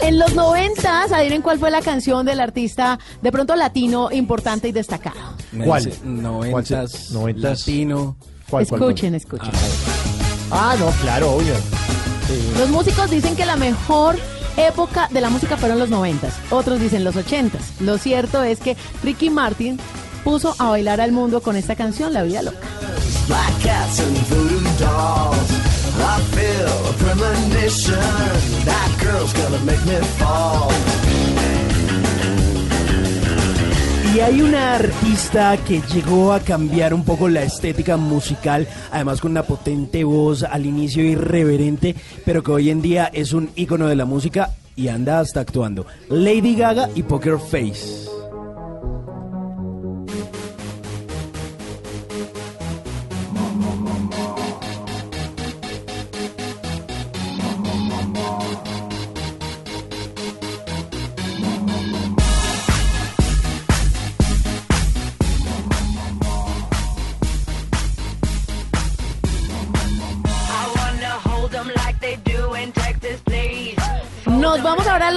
En 0.00 0.18
los 0.18 0.34
noventas, 0.34 1.12
adivinen 1.12 1.42
cuál 1.42 1.58
fue 1.58 1.70
la 1.70 1.82
canción 1.82 2.26
del 2.26 2.40
artista 2.40 2.98
de 3.22 3.30
pronto 3.32 3.54
latino 3.54 4.10
importante 4.10 4.68
y 4.68 4.72
destacado. 4.72 5.36
¿Cuál? 5.64 5.92
Noventas. 6.04 7.10
Noventas. 7.12 7.60
latino. 7.60 8.16
¿Cuál, 8.48 8.66
cuál, 8.66 8.80
Escuchen, 8.82 9.14
escuchen. 9.14 9.50
Ah, 10.50 10.74
no, 10.78 10.90
claro, 11.02 11.32
obvio. 11.34 11.54
Sí. 12.26 12.52
Los 12.58 12.68
músicos 12.70 13.10
dicen 13.10 13.36
que 13.36 13.46
la 13.46 13.54
mejor 13.56 14.16
época 14.56 15.08
de 15.10 15.20
la 15.20 15.30
música 15.30 15.56
fueron 15.56 15.78
los 15.78 15.90
noventas. 15.90 16.34
Otros 16.50 16.80
dicen 16.80 17.04
los 17.04 17.14
ochentas. 17.14 17.80
Lo 17.80 17.98
cierto 17.98 18.42
es 18.42 18.58
que 18.58 18.76
Ricky 19.04 19.30
Martin 19.30 19.78
puso 20.24 20.54
a 20.58 20.70
bailar 20.70 21.00
al 21.00 21.12
mundo 21.12 21.40
con 21.40 21.56
esta 21.56 21.74
canción, 21.76 22.12
La 22.12 22.22
Vida 22.22 22.42
Loca. 22.42 22.66
Y 34.12 34.18
hay 34.18 34.42
una 34.42 34.74
artista 34.74 35.56
que 35.56 35.80
llegó 35.82 36.32
a 36.32 36.40
cambiar 36.40 36.92
un 36.94 37.04
poco 37.04 37.28
la 37.28 37.44
estética 37.44 37.96
musical, 37.96 38.66
además 38.90 39.20
con 39.20 39.30
una 39.30 39.44
potente 39.44 40.02
voz 40.02 40.42
al 40.42 40.66
inicio 40.66 41.04
irreverente, 41.04 41.94
pero 42.24 42.42
que 42.42 42.50
hoy 42.50 42.70
en 42.70 42.82
día 42.82 43.08
es 43.12 43.32
un 43.32 43.50
ícono 43.54 43.86
de 43.86 43.94
la 43.94 44.06
música 44.06 44.50
y 44.74 44.88
anda 44.88 45.20
hasta 45.20 45.40
actuando. 45.40 45.86
Lady 46.08 46.56
Gaga 46.56 46.88
y 46.96 47.04
Poker 47.04 47.38
Face. 47.38 48.19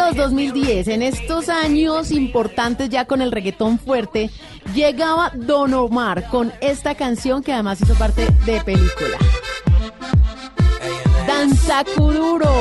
Los 0.05 0.15
2010. 0.15 0.87
En 0.89 1.01
estos 1.01 1.49
años 1.49 2.11
importantes 2.11 2.89
ya 2.89 3.05
con 3.05 3.21
el 3.21 3.31
reggaetón 3.31 3.79
fuerte, 3.79 4.29
llegaba 4.73 5.31
Don 5.33 5.73
Omar 5.73 6.27
con 6.29 6.51
esta 6.61 6.95
canción 6.95 7.41
que 7.41 7.53
además 7.53 7.81
hizo 7.81 7.93
parte 7.95 8.27
de 8.45 8.61
película. 8.61 9.17
Danza 11.25 11.83
Kuduro. 11.95 12.51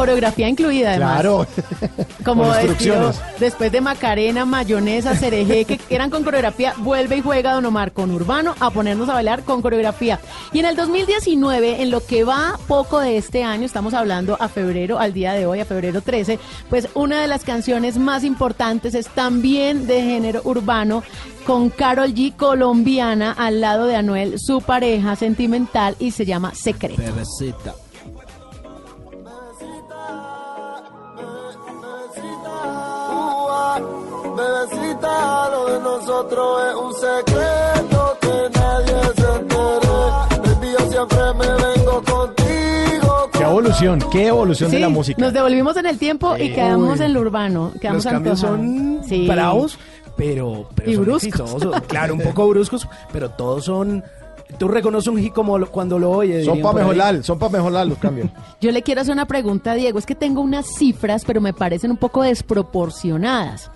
Coreografía 0.00 0.48
incluida 0.48 0.90
además. 0.90 1.20
Claro. 1.20 1.46
Como 2.24 2.52
después 3.38 3.72
de 3.72 3.80
Macarena, 3.80 4.44
mayonesa, 4.44 5.14
cereje, 5.14 5.64
que 5.64 5.80
eran 5.90 6.10
con 6.10 6.22
coreografía, 6.24 6.74
vuelve 6.78 7.16
y 7.16 7.20
juega 7.22 7.54
Don 7.54 7.66
Omar 7.66 7.92
con 7.92 8.10
Urbano 8.10 8.54
a 8.60 8.70
ponernos 8.70 9.08
a 9.08 9.14
bailar 9.14 9.42
con 9.42 9.62
coreografía. 9.62 10.20
Y 10.52 10.60
en 10.60 10.66
el 10.66 10.76
2019, 10.76 11.82
en 11.82 11.90
lo 11.90 12.04
que 12.04 12.24
va 12.24 12.58
poco 12.66 13.00
de 13.00 13.16
este 13.16 13.42
año, 13.42 13.64
estamos 13.64 13.94
hablando 13.94 14.36
a 14.40 14.48
febrero, 14.48 14.98
al 14.98 15.12
día 15.12 15.32
de 15.32 15.46
hoy, 15.46 15.60
a 15.60 15.64
febrero 15.64 16.00
13, 16.00 16.38
pues 16.68 16.88
una 16.94 17.20
de 17.20 17.26
las 17.26 17.44
canciones 17.44 17.98
más 17.98 18.24
importantes 18.24 18.94
es 18.94 19.08
también 19.08 19.86
de 19.86 20.02
género 20.02 20.40
urbano, 20.44 21.02
con 21.46 21.70
Carol 21.70 22.14
G 22.14 22.36
colombiana 22.36 23.32
al 23.32 23.60
lado 23.60 23.86
de 23.86 23.96
Anuel, 23.96 24.38
su 24.38 24.60
pareja 24.60 25.16
sentimental, 25.16 25.96
y 25.98 26.10
se 26.10 26.24
llama 26.24 26.54
Secreto. 26.54 27.02
Bebecita. 27.02 27.74
Bebecita, 34.40 35.48
lo 35.50 35.66
de 35.66 35.80
nosotros 35.80 36.62
es 36.68 36.74
un 36.74 36.94
secreto 36.94 38.16
que 38.20 38.58
nadie 38.58 39.02
se 39.16 39.38
entere. 39.38 40.54
Baby, 40.54 40.68
yo 40.78 40.90
siempre 40.90 41.18
me 41.38 41.46
vengo 41.62 42.02
contigo. 42.02 43.30
Qué 43.32 43.42
evolución, 43.42 44.04
qué 44.10 44.26
evolución 44.28 44.70
de 44.70 44.78
la 44.80 44.88
música. 44.88 45.20
Nos 45.22 45.32
devolvimos 45.32 45.76
en 45.76 45.86
el 45.86 45.98
tiempo 45.98 46.36
y 46.36 46.52
quedamos 46.52 46.98
Uy. 47.00 47.06
en 47.06 47.12
lo 47.14 47.20
urbano. 47.20 47.72
Quedamos 47.80 48.04
Los 48.04 48.12
cambios 48.12 48.40
son 48.40 49.00
Sí. 49.06 49.26
bravos, 49.26 49.78
pero, 50.16 50.68
pero 50.74 50.90
Y 50.90 50.94
son 50.94 51.04
bruscos. 51.04 51.24
exitosos. 51.28 51.80
Claro, 51.88 52.14
un 52.14 52.20
poco 52.20 52.48
bruscos, 52.48 52.88
pero 53.12 53.30
todos 53.30 53.64
son... 53.64 54.02
Tú 54.58 54.66
reconoces 54.66 55.06
un 55.06 55.16
hit 55.18 55.32
como 55.32 55.58
lo- 55.58 55.70
cuando 55.70 55.96
lo 55.98 56.10
oyes. 56.10 56.44
Son 56.44 56.60
para 56.60 56.78
mejorar, 56.80 57.22
son 57.22 57.38
para 57.38 57.52
mejorar 57.52 57.86
los 57.86 57.98
cambios. 57.98 58.28
Yo 58.60 58.72
le 58.72 58.82
quiero 58.82 59.00
hacer 59.00 59.12
una 59.12 59.26
pregunta 59.26 59.72
a 59.72 59.74
Diego. 59.76 59.98
Es 59.98 60.06
que 60.06 60.16
tengo 60.16 60.40
unas 60.40 60.66
cifras, 60.66 61.24
pero 61.24 61.40
me 61.40 61.52
parecen 61.52 61.92
un 61.92 61.96
poco 61.96 62.22
desproporcionadas. 62.22 63.70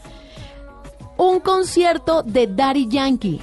Un 1.16 1.41
concierto 1.41 2.23
de 2.23 2.47
Daddy 2.49 2.89
Yankee 2.89 3.41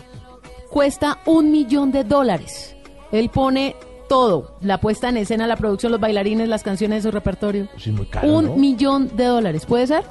cuesta 0.69 1.19
un 1.25 1.51
millón 1.51 1.91
de 1.91 2.03
dólares. 2.03 2.75
Él 3.11 3.29
pone 3.29 3.75
todo, 4.09 4.55
la 4.61 4.79
puesta 4.79 5.09
en 5.09 5.17
escena, 5.17 5.47
la 5.47 5.55
producción, 5.55 5.91
los 5.91 6.01
bailarines, 6.01 6.47
las 6.49 6.63
canciones 6.63 7.03
de 7.03 7.09
su 7.09 7.13
repertorio. 7.13 7.67
Sí, 7.77 7.91
muy 7.91 8.05
caro, 8.07 8.27
un 8.33 8.45
¿no? 8.45 8.55
millón 8.55 9.15
de 9.15 9.25
dólares, 9.25 9.65
¿puede 9.65 9.87
ser? 9.87 10.03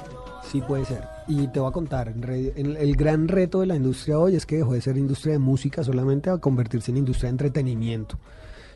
Sí, 0.51 0.59
puede 0.61 0.85
ser. 0.85 1.03
Y 1.27 1.47
te 1.47 1.59
voy 1.59 1.69
a 1.69 1.71
contar, 1.71 2.07
en 2.09 2.21
re- 2.23 2.53
en- 2.55 2.75
el 2.77 2.95
gran 2.95 3.27
reto 3.27 3.59
de 3.59 3.67
la 3.67 3.75
industria 3.75 4.17
hoy 4.19 4.35
es 4.35 4.45
que 4.45 4.57
dejó 4.57 4.73
de 4.73 4.81
ser 4.81 4.97
industria 4.97 5.33
de 5.33 5.39
música 5.39 5.83
solamente 5.83 6.29
a 6.31 6.39
convertirse 6.39 6.89
en 6.91 6.97
industria 6.97 7.27
de 7.27 7.31
entretenimiento. 7.33 8.17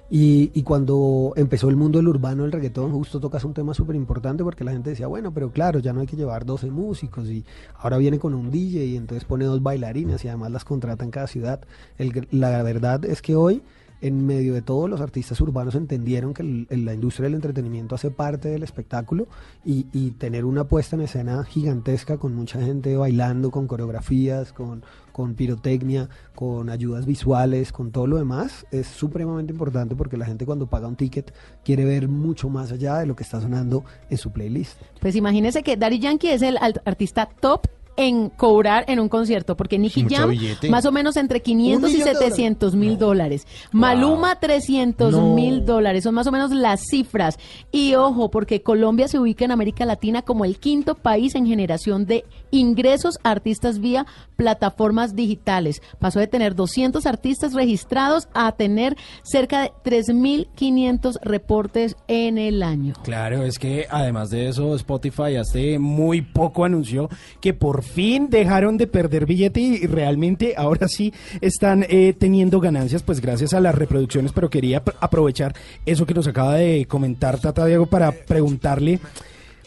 Y, 0.09 0.51
y 0.53 0.61
cuando 0.61 1.33
empezó 1.35 1.67
el 1.69 1.75
mundo 1.75 1.97
del 1.97 2.07
urbano, 2.07 2.45
el 2.45 2.51
reggaetón, 2.51 2.91
justo 2.91 3.19
tocas 3.19 3.43
un 3.43 3.53
tema 3.53 3.73
súper 3.73 3.95
importante 3.95 4.43
porque 4.43 4.63
la 4.63 4.71
gente 4.71 4.91
decía, 4.91 5.07
bueno, 5.07 5.33
pero 5.33 5.51
claro, 5.51 5.79
ya 5.79 5.93
no 5.93 6.01
hay 6.01 6.07
que 6.07 6.15
llevar 6.15 6.45
12 6.45 6.69
músicos 6.69 7.27
y 7.27 7.43
ahora 7.75 7.97
viene 7.97 8.19
con 8.19 8.35
un 8.35 8.51
DJ 8.51 8.85
y 8.85 8.97
entonces 8.97 9.25
pone 9.25 9.45
dos 9.45 9.63
bailarinas 9.63 10.23
y 10.23 10.27
además 10.27 10.51
las 10.51 10.63
contrata 10.63 11.03
en 11.03 11.11
cada 11.11 11.27
ciudad. 11.27 11.61
El 11.97 12.27
la 12.31 12.61
verdad 12.61 13.03
es 13.03 13.21
que 13.21 13.35
hoy, 13.35 13.63
en 14.01 14.25
medio 14.25 14.53
de 14.53 14.61
todo, 14.61 14.87
los 14.87 15.01
artistas 15.01 15.39
urbanos 15.41 15.75
entendieron 15.75 16.33
que 16.33 16.43
la 16.69 16.93
industria 16.93 17.25
del 17.25 17.35
entretenimiento 17.35 17.95
hace 17.95 18.11
parte 18.11 18.49
del 18.49 18.63
espectáculo 18.63 19.27
y, 19.63 19.87
y 19.93 20.11
tener 20.11 20.45
una 20.45 20.65
puesta 20.65 20.95
en 20.95 21.03
escena 21.03 21.43
gigantesca 21.43 22.17
con 22.17 22.35
mucha 22.35 22.61
gente 22.61 22.95
bailando, 22.97 23.51
con 23.51 23.67
coreografías, 23.67 24.53
con, 24.53 24.83
con 25.11 25.33
pirotecnia, 25.33 26.09
con 26.35 26.69
ayudas 26.69 27.05
visuales, 27.05 27.71
con 27.71 27.91
todo 27.91 28.05
lo 28.05 28.17
demás, 28.17 28.65
es 28.71 28.85
supremamente 28.85 29.53
importante 29.53 29.95
porque 29.95 30.17
la 30.17 30.25
gente 30.25 30.45
cuando 30.45 30.67
paga 30.67 30.89
un 30.89 30.97
ticket 30.97 31.33
quiere 31.63 31.85
ver 31.85 32.09
mucho 32.09 32.49
más 32.49 32.73
allá 32.73 32.97
de 32.97 33.05
lo 33.05 33.15
que 33.15 33.23
está 33.23 33.39
sonando 33.39 33.85
en 34.09 34.17
su 34.17 34.31
playlist. 34.31 34.77
Pues 34.99 35.15
imagínese 35.15 35.63
que 35.63 35.77
Daddy 35.77 35.99
Yankee 35.99 36.27
es 36.27 36.41
el 36.41 36.57
artista 36.57 37.29
top 37.39 37.67
en 37.97 38.29
cobrar 38.29 38.83
en 38.87 38.99
un 38.99 39.09
concierto, 39.09 39.55
porque 39.55 39.77
Nicky 39.77 40.03
Mucho 40.03 40.15
Jam 40.15 40.29
billete. 40.31 40.69
más 40.69 40.85
o 40.85 40.91
menos 40.91 41.15
entre 41.17 41.41
500 41.41 41.89
y 41.89 41.93
millón 41.93 42.07
de 42.07 42.13
700 42.19 42.75
mil 42.75 42.97
dólares. 42.97 43.47
Maluma 43.71 44.39
300 44.39 45.11
No. 45.13 45.33
mil 45.33 45.65
dólares, 45.65 46.03
son 46.03 46.15
más 46.15 46.27
o 46.27 46.31
menos 46.31 46.51
las 46.51 46.81
cifras. 46.89 47.37
Y 47.71 47.95
ojo, 47.95 48.29
porque 48.29 48.61
Colombia 48.61 49.07
se 49.07 49.19
ubica 49.19 49.45
en 49.45 49.51
América 49.51 49.85
Latina 49.85 50.21
como 50.21 50.45
el 50.45 50.57
quinto 50.59 50.95
país 50.95 51.35
en 51.35 51.45
generación 51.45 52.05
de 52.05 52.25
ingresos 52.51 53.17
a 53.23 53.31
artistas 53.31 53.79
vía 53.79 54.05
plataformas 54.35 55.15
digitales. 55.15 55.81
Pasó 55.99 56.19
de 56.19 56.27
tener 56.27 56.55
200 56.55 57.05
artistas 57.05 57.53
registrados 57.53 58.27
a 58.33 58.51
tener 58.53 58.97
cerca 59.23 59.61
de 59.61 59.71
3.500 59.83 61.19
reportes 61.21 61.95
en 62.07 62.37
el 62.37 62.63
año. 62.63 62.93
Claro, 63.03 63.43
es 63.43 63.59
que 63.59 63.87
además 63.89 64.29
de 64.29 64.49
eso, 64.49 64.75
Spotify 64.75 65.35
hace 65.37 65.79
muy 65.79 66.21
poco 66.21 66.65
anunció 66.65 67.09
que 67.41 67.53
por 67.53 67.83
fin 67.85 68.29
dejaron 68.29 68.77
de 68.77 68.87
perder 68.87 69.25
billete 69.25 69.59
y 69.61 69.87
realmente 69.87 70.53
ahora 70.57 70.87
sí 70.87 71.13
están 71.41 71.85
eh, 71.87 72.13
teniendo 72.17 72.59
ganancias, 72.59 73.03
pues 73.03 73.21
gracias 73.21 73.53
a 73.53 73.59
las 73.59 73.75
reproducciones. 73.75 74.31
Pero 74.33 74.49
quería 74.49 74.83
pr- 74.83 74.95
aprovechar 74.99 75.55
eso 75.85 76.05
que 76.05 76.13
nos 76.13 76.27
acaba 76.27 76.55
de 76.55 76.85
comentar 76.87 77.39
Tata 77.39 77.65
Diego 77.65 77.85
para 77.85 78.11
preguntarle, 78.11 78.99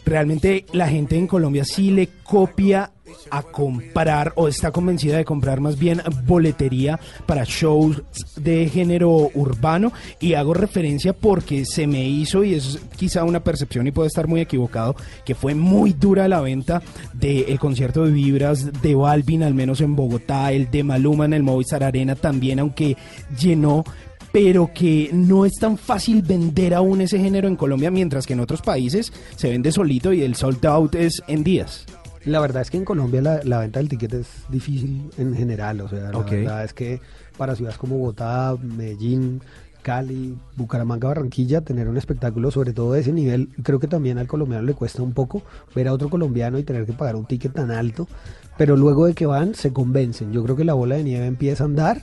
¿realmente 0.05 0.65
la 0.73 0.87
gente 0.87 1.17
en 1.17 1.27
Colombia 1.27 1.63
sí 1.65 1.91
le 1.91 2.07
copia 2.23 2.91
a 3.31 3.43
comprar 3.43 4.33
o 4.35 4.47
está 4.47 4.71
convencida 4.71 5.17
de 5.17 5.25
comprar 5.25 5.59
más 5.61 5.77
bien 5.77 6.01
boletería 6.25 6.99
para 7.25 7.43
shows 7.45 8.01
de 8.35 8.69
género 8.69 9.29
urbano. 9.33 9.91
Y 10.19 10.33
hago 10.33 10.53
referencia 10.53 11.13
porque 11.13 11.65
se 11.65 11.87
me 11.87 12.07
hizo 12.07 12.43
y 12.43 12.55
es 12.55 12.79
quizá 12.97 13.23
una 13.23 13.43
percepción 13.43 13.87
y 13.87 13.91
puede 13.91 14.07
estar 14.07 14.27
muy 14.27 14.41
equivocado 14.41 14.95
que 15.25 15.35
fue 15.35 15.55
muy 15.55 15.93
dura 15.93 16.27
la 16.27 16.41
venta 16.41 16.81
del 17.13 17.59
concierto 17.59 18.05
de 18.05 18.11
Vibras 18.11 18.81
de 18.81 18.95
Balvin 18.95 19.43
al 19.43 19.53
menos 19.53 19.81
en 19.81 19.95
Bogotá 19.95 20.51
el 20.51 20.69
de 20.69 20.83
Maluma 20.83 21.25
en 21.25 21.33
el 21.33 21.43
Movistar 21.43 21.83
Arena 21.83 22.15
también 22.15 22.59
aunque 22.59 22.97
llenó 23.39 23.83
pero 24.31 24.71
que 24.73 25.09
no 25.11 25.45
es 25.45 25.53
tan 25.53 25.77
fácil 25.77 26.21
vender 26.21 26.73
aún 26.73 27.01
ese 27.01 27.19
género 27.19 27.47
en 27.47 27.55
Colombia 27.55 27.89
mientras 27.89 28.25
que 28.25 28.33
en 28.33 28.41
otros 28.41 28.61
países 28.61 29.11
se 29.35 29.49
vende 29.49 29.71
solito 29.71 30.13
y 30.13 30.21
el 30.21 30.35
sold 30.35 30.65
out 30.65 30.95
es 30.95 31.21
en 31.27 31.43
días 31.43 31.85
La 32.25 32.39
verdad 32.39 32.61
es 32.61 32.69
que 32.69 32.77
en 32.77 32.85
Colombia 32.85 33.21
la, 33.21 33.41
la 33.43 33.59
venta 33.59 33.79
del 33.79 33.89
ticket 33.89 34.13
es 34.13 34.27
difícil 34.49 35.09
en 35.17 35.35
general, 35.35 35.81
o 35.81 35.87
sea, 35.87 36.11
la 36.11 36.19
verdad 36.19 36.63
es 36.63 36.73
que 36.73 36.99
para 37.37 37.55
ciudades 37.55 37.77
como 37.77 37.97
Bogotá, 37.97 38.55
Medellín, 38.61 39.41
Cali, 39.81 40.37
Bucaramanga, 40.57 41.07
Barranquilla, 41.07 41.61
tener 41.61 41.87
un 41.87 41.97
espectáculo 41.97 42.51
sobre 42.51 42.73
todo 42.73 42.93
de 42.93 42.99
ese 42.99 43.13
nivel, 43.13 43.49
creo 43.63 43.79
que 43.79 43.87
también 43.87 44.17
al 44.17 44.27
colombiano 44.27 44.63
le 44.63 44.73
cuesta 44.73 45.01
un 45.01 45.13
poco 45.13 45.41
ver 45.73 45.87
a 45.87 45.93
otro 45.93 46.09
colombiano 46.09 46.59
y 46.59 46.63
tener 46.63 46.85
que 46.85 46.93
pagar 46.93 47.15
un 47.15 47.25
ticket 47.25 47.53
tan 47.53 47.71
alto, 47.71 48.07
pero 48.57 48.75
luego 48.75 49.05
de 49.05 49.13
que 49.13 49.25
van 49.25 49.55
se 49.55 49.71
convencen. 49.71 50.33
Yo 50.33 50.43
creo 50.43 50.55
que 50.55 50.65
la 50.65 50.73
bola 50.73 50.95
de 50.95 51.03
nieve 51.03 51.25
empieza 51.25 51.63
a 51.63 51.67
andar 51.67 52.01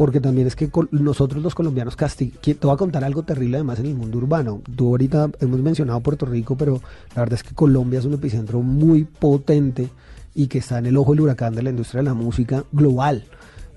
porque 0.00 0.18
también 0.18 0.46
es 0.46 0.56
que 0.56 0.70
nosotros 0.92 1.42
los 1.42 1.54
colombianos 1.54 1.94
castig 1.94 2.32
que- 2.40 2.54
te 2.54 2.66
voy 2.66 2.72
a 2.72 2.78
contar 2.78 3.04
algo 3.04 3.22
terrible 3.22 3.58
además 3.58 3.80
en 3.80 3.84
el 3.84 3.94
mundo 3.94 4.16
urbano. 4.16 4.62
Tú 4.74 4.88
ahorita 4.88 5.28
hemos 5.40 5.60
mencionado 5.60 6.00
Puerto 6.00 6.24
Rico, 6.24 6.56
pero 6.56 6.80
la 7.14 7.20
verdad 7.20 7.34
es 7.34 7.42
que 7.42 7.54
Colombia 7.54 7.98
es 7.98 8.06
un 8.06 8.14
epicentro 8.14 8.62
muy 8.62 9.04
potente 9.04 9.90
y 10.34 10.46
que 10.46 10.56
está 10.56 10.78
en 10.78 10.86
el 10.86 10.96
ojo 10.96 11.12
del 11.12 11.20
huracán 11.20 11.54
de 11.54 11.62
la 11.62 11.68
industria 11.68 11.98
de 11.98 12.04
la 12.04 12.14
música 12.14 12.64
global. 12.72 13.24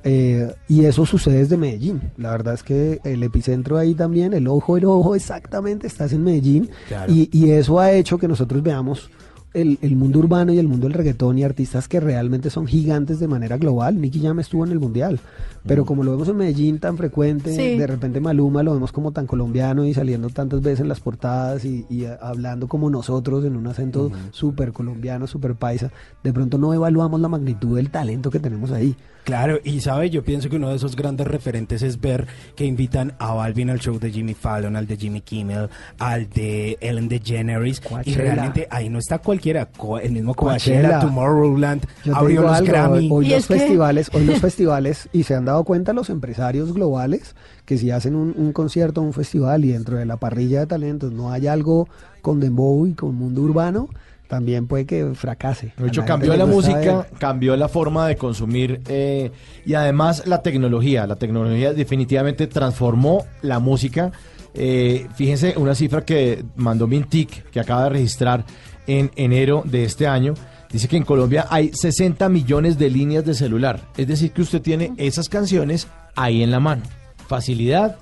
Eh, 0.06 0.50
y 0.70 0.86
eso 0.86 1.06
sucede 1.06 1.40
desde 1.40 1.58
Medellín. 1.58 2.00
La 2.16 2.32
verdad 2.32 2.54
es 2.54 2.64
que 2.64 3.02
el 3.04 3.22
epicentro 3.22 3.78
ahí 3.78 3.94
también, 3.94 4.34
el 4.34 4.48
ojo 4.48 4.76
del 4.76 4.86
ojo 4.86 5.16
exactamente, 5.16 5.88
estás 5.88 6.14
en 6.14 6.24
Medellín. 6.24 6.70
Claro. 6.88 7.12
Y, 7.12 7.28
y 7.34 7.50
eso 7.50 7.82
ha 7.82 7.92
hecho 7.92 8.18
que 8.18 8.30
nosotros 8.30 8.64
veamos 8.64 9.10
el, 9.54 9.78
el 9.82 9.96
mundo 9.96 10.18
urbano 10.20 10.52
y 10.52 10.58
el 10.58 10.68
mundo 10.68 10.88
del 10.88 10.94
reggaetón 10.96 11.38
y 11.38 11.44
artistas 11.44 11.88
que 11.88 12.00
realmente 12.00 12.50
son 12.50 12.66
gigantes 12.66 13.20
de 13.20 13.28
manera 13.28 13.58
global. 13.58 14.02
Nicky 14.02 14.20
Jam 14.22 14.40
estuvo 14.40 14.66
en 14.66 14.72
el 14.72 14.80
mundial, 14.80 15.20
pero 15.66 15.86
como 15.86 16.04
lo 16.04 16.12
vemos 16.12 16.28
en 16.30 16.38
Medellín 16.38 16.80
tan 16.80 16.98
frecuente, 16.98 17.54
Sí. 17.56 17.78
de 17.78 17.88
repente 17.88 18.20
Maluma 18.20 18.64
lo 18.64 18.74
vemos 18.74 18.92
como 18.92 19.12
tan 19.12 19.28
colombiano 19.28 19.86
y 19.86 19.94
saliendo 19.94 20.30
tantas 20.30 20.62
veces 20.62 20.82
en 20.82 20.90
las 20.90 21.00
portadas 21.00 21.66
y, 21.66 21.86
y, 21.90 22.06
hablando 22.22 22.68
como 22.68 22.90
nosotros 22.90 23.46
en 23.46 23.56
un 23.56 23.68
acento 23.68 24.12
súper 24.32 24.74
colombiano, 24.74 25.28
súper 25.28 25.56
paisa, 25.56 25.92
de 26.24 26.34
pronto 26.34 26.58
no 26.58 26.74
evaluamos 26.74 27.22
la 27.22 27.28
magnitud 27.28 27.76
del 27.78 27.90
talento 27.92 28.30
que 28.30 28.40
tenemos 28.40 28.72
ahí. 28.72 28.96
Claro, 29.24 29.58
y 29.64 29.80
sabe, 29.80 30.10
yo 30.10 30.22
pienso 30.22 30.50
que 30.50 30.58
uno 30.58 30.70
de 30.70 30.76
esos 30.76 30.98
grandes 30.98 31.26
referentes 31.28 31.82
es 31.82 32.02
ver 32.02 32.28
que 32.58 32.66
invitan 32.66 33.14
a 33.20 33.34
Balvin 33.34 33.70
al 33.70 33.80
show 33.80 33.98
de 33.98 34.12
Jimmy 34.12 34.34
Fallon, 34.34 34.76
al 34.76 34.86
de 34.86 34.98
Jimmy 34.98 35.22
Kimmel, 35.22 35.70
al 35.98 36.30
de 36.30 36.78
Ellen 36.82 37.08
DeGeneres, 37.08 37.82
y 37.86 37.88
Coachella. 37.88 38.18
realmente 38.18 38.68
ahí 38.70 38.90
no 38.90 39.00
está 39.00 39.20
cualquier 39.20 39.34
cualquiera, 39.44 39.66
Co- 39.78 40.00
el 40.00 40.12
mismo 40.12 40.34
Coachella. 40.36 40.82
Coachella, 40.82 41.00
Tomorrowland, 41.00 41.86
abrió 42.14 42.42
los 42.42 42.52
algo, 42.52 42.68
Grammy. 42.68 43.10
hoy 43.12 43.28
Y 43.28 43.30
los 43.30 43.48
que- 43.48 43.56
festivales, 43.60 44.10
hoy 44.14 44.26
los 44.26 44.40
festivales, 44.42 45.10
y 45.14 45.24
se 45.24 45.36
han 45.36 45.46
dado 45.46 45.53
cuenta 45.62 45.94
los 45.94 46.10
empresarios 46.10 46.74
globales 46.74 47.36
que 47.66 47.78
si 47.78 47.92
hacen 47.92 48.16
un, 48.16 48.34
un 48.36 48.52
concierto, 48.54 49.02
un 49.02 49.14
festival 49.14 49.66
y 49.66 49.72
dentro 49.72 49.98
de 49.98 50.06
la 50.06 50.18
parrilla 50.18 50.62
de 50.62 50.68
talentos 50.68 51.12
no 51.12 51.32
hay 51.32 51.48
algo 51.48 51.88
con 52.22 52.40
dembow 52.40 52.88
y 52.88 52.94
con 52.94 53.16
mundo 53.16 53.42
urbano, 53.42 53.90
también 54.34 54.66
puede 54.66 54.86
que 54.86 55.14
fracase. 55.14 55.74
De 55.78 55.88
hecho, 55.88 56.04
cambió 56.06 56.36
la 56.36 56.48
música, 56.48 57.06
cambió 57.20 57.56
la 57.56 57.68
forma 57.68 58.08
de 58.08 58.16
consumir 58.16 58.82
eh, 58.88 59.32
y 59.64 59.76
además 59.76 60.26
la 60.26 60.42
tecnología. 60.42 61.06
La 61.06 61.18
tecnología 61.18 61.72
definitivamente 61.74 62.48
transformó 62.48 63.26
la 63.44 63.60
música. 63.60 64.12
Eh, 64.56 65.08
fíjense 65.14 65.54
una 65.58 65.76
cifra 65.76 66.04
que 66.04 66.44
mandó 66.56 66.88
Mintic, 66.88 67.52
que 67.52 67.60
acaba 67.60 67.84
de 67.84 67.90
registrar 67.92 68.44
en 68.88 69.12
enero 69.16 69.62
de 69.66 69.84
este 69.84 70.08
año. 70.08 70.34
Dice 70.74 70.88
que 70.90 70.98
en 70.98 71.04
Colombia 71.04 71.46
hay 71.50 71.72
60 71.72 72.28
millones 72.30 72.78
de 72.78 72.90
líneas 72.90 73.24
de 73.24 73.36
celular. 73.36 73.80
Es 73.96 74.08
decir, 74.08 74.32
que 74.32 74.42
usted 74.42 74.62
tiene 74.62 74.92
esas 74.98 75.30
canciones 75.30 75.88
ahí 76.16 76.42
en 76.44 76.50
la 76.52 76.60
mano. 76.60 76.82
Facilidad, 77.28 77.98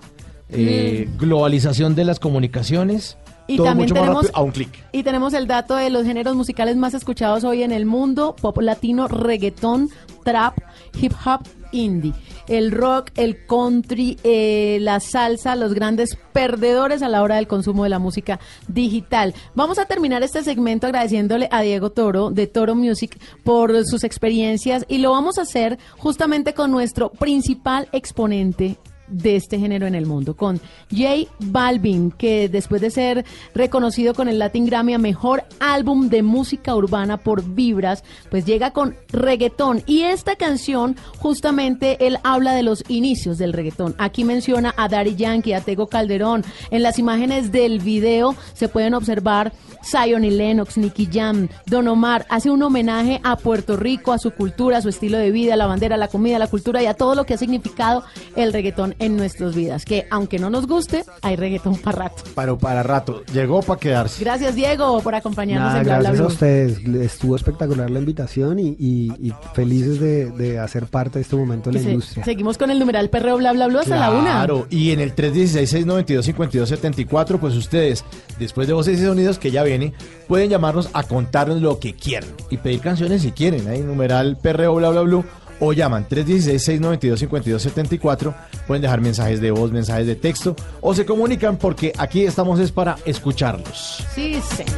eh, 0.49 1.07
globalización 1.19 1.95
de 1.95 2.05
las 2.05 2.19
comunicaciones, 2.19 3.17
Y 3.47 3.57
todo 3.57 3.65
también 3.67 3.89
mucho 3.89 3.95
más 3.95 4.03
tenemos- 4.03 4.23
rápido 4.25 4.37
a 4.39 4.43
un 4.43 4.51
clic. 4.51 4.69
Y 4.93 5.03
tenemos 5.03 5.33
el 5.33 5.47
dato 5.47 5.75
de 5.75 5.89
los 5.89 6.05
géneros 6.05 6.35
musicales 6.35 6.77
más 6.77 6.93
escuchados 6.93 7.43
hoy 7.43 7.63
en 7.63 7.73
el 7.73 7.85
mundo, 7.85 8.35
pop 8.39 8.57
latino, 8.61 9.09
reggaetón, 9.09 9.89
trap, 10.23 10.57
hip 10.99 11.13
hop, 11.25 11.41
indie. 11.71 12.13
El 12.47 12.71
rock, 12.71 13.11
el 13.15 13.45
country, 13.45 14.17
eh, 14.23 14.79
la 14.81 14.99
salsa, 14.99 15.55
los 15.55 15.73
grandes 15.73 16.17
perdedores 16.33 17.01
a 17.01 17.09
la 17.09 17.21
hora 17.21 17.35
del 17.35 17.47
consumo 17.47 17.83
de 17.83 17.89
la 17.89 17.99
música 17.99 18.39
digital. 18.67 19.33
Vamos 19.55 19.79
a 19.79 19.85
terminar 19.85 20.23
este 20.23 20.43
segmento 20.43 20.87
agradeciéndole 20.87 21.47
a 21.51 21.61
Diego 21.61 21.91
Toro 21.91 22.29
de 22.29 22.47
Toro 22.47 22.75
Music 22.75 23.17
por 23.43 23.85
sus 23.85 24.03
experiencias 24.03 24.85
y 24.87 24.97
lo 24.97 25.11
vamos 25.11 25.37
a 25.37 25.43
hacer 25.43 25.79
justamente 25.97 26.53
con 26.53 26.71
nuestro 26.71 27.09
principal 27.09 27.87
exponente 27.91 28.77
de 29.11 29.35
este 29.35 29.59
género 29.59 29.85
en 29.85 29.95
el 29.95 30.05
mundo, 30.05 30.35
con 30.35 30.59
J 30.89 31.29
Balvin, 31.39 32.11
que 32.11 32.49
después 32.49 32.81
de 32.81 32.89
ser 32.89 33.25
reconocido 33.53 34.13
con 34.13 34.27
el 34.27 34.39
Latin 34.39 34.65
Grammy 34.65 34.93
a 34.93 34.97
Mejor 34.97 35.43
Álbum 35.59 36.09
de 36.09 36.23
Música 36.23 36.75
Urbana 36.75 37.17
por 37.17 37.43
Vibras, 37.43 38.03
pues 38.29 38.45
llega 38.45 38.71
con 38.71 38.95
reggaetón. 39.11 39.83
Y 39.85 40.01
esta 40.01 40.35
canción, 40.35 40.95
justamente, 41.17 42.07
él 42.07 42.17
habla 42.23 42.53
de 42.53 42.63
los 42.63 42.83
inicios 42.87 43.37
del 43.37 43.53
reggaetón. 43.53 43.95
Aquí 43.97 44.23
menciona 44.23 44.73
a 44.77 44.87
Daddy 44.87 45.15
Yankee, 45.15 45.53
a 45.53 45.61
Tego 45.61 45.87
Calderón. 45.87 46.43
En 46.71 46.83
las 46.83 46.97
imágenes 46.99 47.51
del 47.51 47.79
video 47.79 48.35
se 48.53 48.69
pueden 48.69 48.93
observar 48.93 49.53
Zion 49.83 50.23
y 50.23 50.29
Lennox, 50.29 50.77
Nicky 50.77 51.09
Jam, 51.11 51.49
Don 51.65 51.87
Omar. 51.87 52.25
Hace 52.29 52.49
un 52.49 52.61
homenaje 52.61 53.19
a 53.23 53.35
Puerto 53.35 53.77
Rico, 53.77 54.13
a 54.13 54.19
su 54.19 54.31
cultura, 54.31 54.77
a 54.77 54.81
su 54.81 54.89
estilo 54.89 55.17
de 55.17 55.31
vida, 55.31 55.53
a 55.55 55.57
la 55.57 55.67
bandera, 55.67 55.95
a 55.95 55.97
la 55.97 56.07
comida, 56.07 56.39
la 56.39 56.47
cultura 56.47 56.81
y 56.83 56.85
a 56.85 56.93
todo 56.93 57.15
lo 57.15 57.25
que 57.25 57.33
ha 57.33 57.37
significado 57.37 58.03
el 58.35 58.53
reggaetón 58.53 58.95
en 59.01 59.17
nuestras 59.17 59.55
vidas. 59.55 59.83
Que 59.83 60.07
aunque 60.09 60.39
no 60.39 60.49
nos 60.49 60.67
guste, 60.67 61.03
hay 61.21 61.35
reggaetón 61.35 61.75
para 61.77 62.03
rato. 62.03 62.23
Pero 62.33 62.57
para 62.57 62.81
rato, 62.83 63.23
llegó 63.33 63.61
para 63.61 63.77
quedarse. 63.79 64.23
Gracias, 64.23 64.55
Diego, 64.55 65.01
por 65.01 65.15
acompañarnos 65.15 65.67
Nada, 65.67 65.79
en 65.79 65.83
Bla 65.85 65.99
Bla 65.99 66.09
gracias 66.11 66.25
a 66.25 66.33
ustedes. 66.33 66.79
Estuvo 67.11 67.35
espectacular 67.35 67.89
la 67.89 67.99
invitación 67.99 68.57
y, 68.59 68.69
y- 68.79 69.11
y 69.21 69.33
felices 69.53 69.99
de, 69.99 70.31
de 70.31 70.59
hacer 70.59 70.85
parte 70.85 71.19
de 71.19 71.23
este 71.23 71.35
momento 71.35 71.69
de 71.69 71.75
Y 71.75 71.79
la 71.79 71.83
se- 71.85 71.91
industria. 71.91 72.23
seguimos 72.25 72.57
con 72.57 72.71
el 72.71 72.79
numeral 72.79 73.09
perreo 73.09 73.37
bla 73.37 73.51
bla 73.51 73.67
bla 73.67 73.81
hasta 73.81 73.97
la 73.97 74.11
una. 74.11 74.21
Claro, 74.45 74.67
y 74.69 74.91
en 74.91 74.99
el 75.01 75.13
316-692-5274, 75.15 77.39
pues 77.39 77.55
ustedes, 77.55 78.03
después 78.39 78.67
de 78.67 78.73
Voces 78.73 78.99
y 78.99 79.03
Sonidos, 79.03 79.37
que 79.39 79.51
ya 79.51 79.63
viene, 79.63 79.93
pueden 80.27 80.49
llamarnos 80.49 80.89
a 80.93 81.03
contarnos 81.03 81.61
lo 81.61 81.79
que 81.79 81.93
quieran 81.93 82.29
y 82.49 82.57
pedir 82.57 82.79
canciones 82.81 83.21
si 83.23 83.31
quieren. 83.31 83.67
Ahí, 83.67 83.79
numeral 83.81 84.37
perreo 84.41 84.75
bla 84.75 84.89
bla 84.89 85.01
bla. 85.01 85.23
O 85.61 85.71
llaman 85.73 86.07
316-692-5274. 86.09 88.35
Pueden 88.67 88.81
dejar 88.81 88.99
mensajes 88.99 89.39
de 89.39 89.51
voz, 89.51 89.71
mensajes 89.71 90.07
de 90.07 90.15
texto. 90.15 90.55
O 90.81 90.93
se 90.93 91.05
comunican 91.05 91.55
porque 91.57 91.93
aquí 91.97 92.25
estamos 92.25 92.59
es 92.59 92.71
para 92.71 92.97
escucharlos. 93.05 94.03
Sí, 94.13 94.41
señor. 94.57 94.75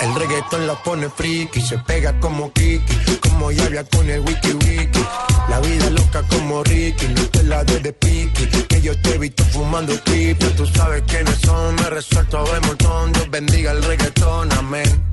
El 0.00 0.14
reggaetón 0.16 0.66
la 0.66 0.74
pone 0.82 1.08
friki, 1.10 1.60
se 1.60 1.78
pega 1.78 2.18
como 2.18 2.52
Kiki, 2.52 3.18
como 3.20 3.52
Yavia 3.52 3.84
con 3.84 4.08
el 4.08 4.20
wiki 4.20 4.52
wiki. 4.52 5.00
La 5.48 5.60
vida 5.60 5.90
loca 5.90 6.22
como 6.28 6.62
Ricky, 6.64 7.08
no 7.08 7.22
te 7.26 7.42
la 7.44 7.64
de 7.64 7.80
de 7.80 7.92
piqui, 7.92 8.46
que 8.68 8.80
yo 8.80 8.98
te 9.00 9.14
he 9.14 9.18
visto 9.18 9.44
fumando 9.44 9.92
triple. 10.00 10.48
Tú 10.56 10.66
sabes 10.66 11.02
quiénes 11.06 11.38
son, 11.40 11.74
me 11.74 11.90
resuelto 11.90 12.44
de 12.44 12.60
montón. 12.66 13.12
Dios 13.12 13.30
bendiga 13.30 13.72
el 13.72 13.82
reggaetón, 13.82 14.52
amén. 14.52 15.12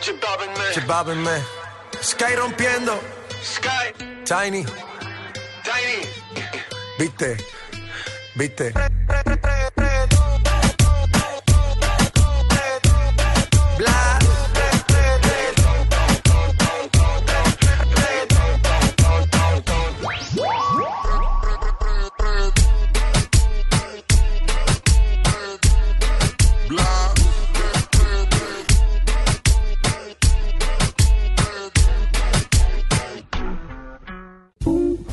Chibabin 0.00 1.22
me. 1.22 1.42
Sky 2.00 2.34
rompiendo. 2.34 2.98
Sky. 3.42 3.92
Tiny. 4.24 4.64
Tiny. 5.62 6.06
Viste. 6.98 7.36
Viste. 8.34 8.72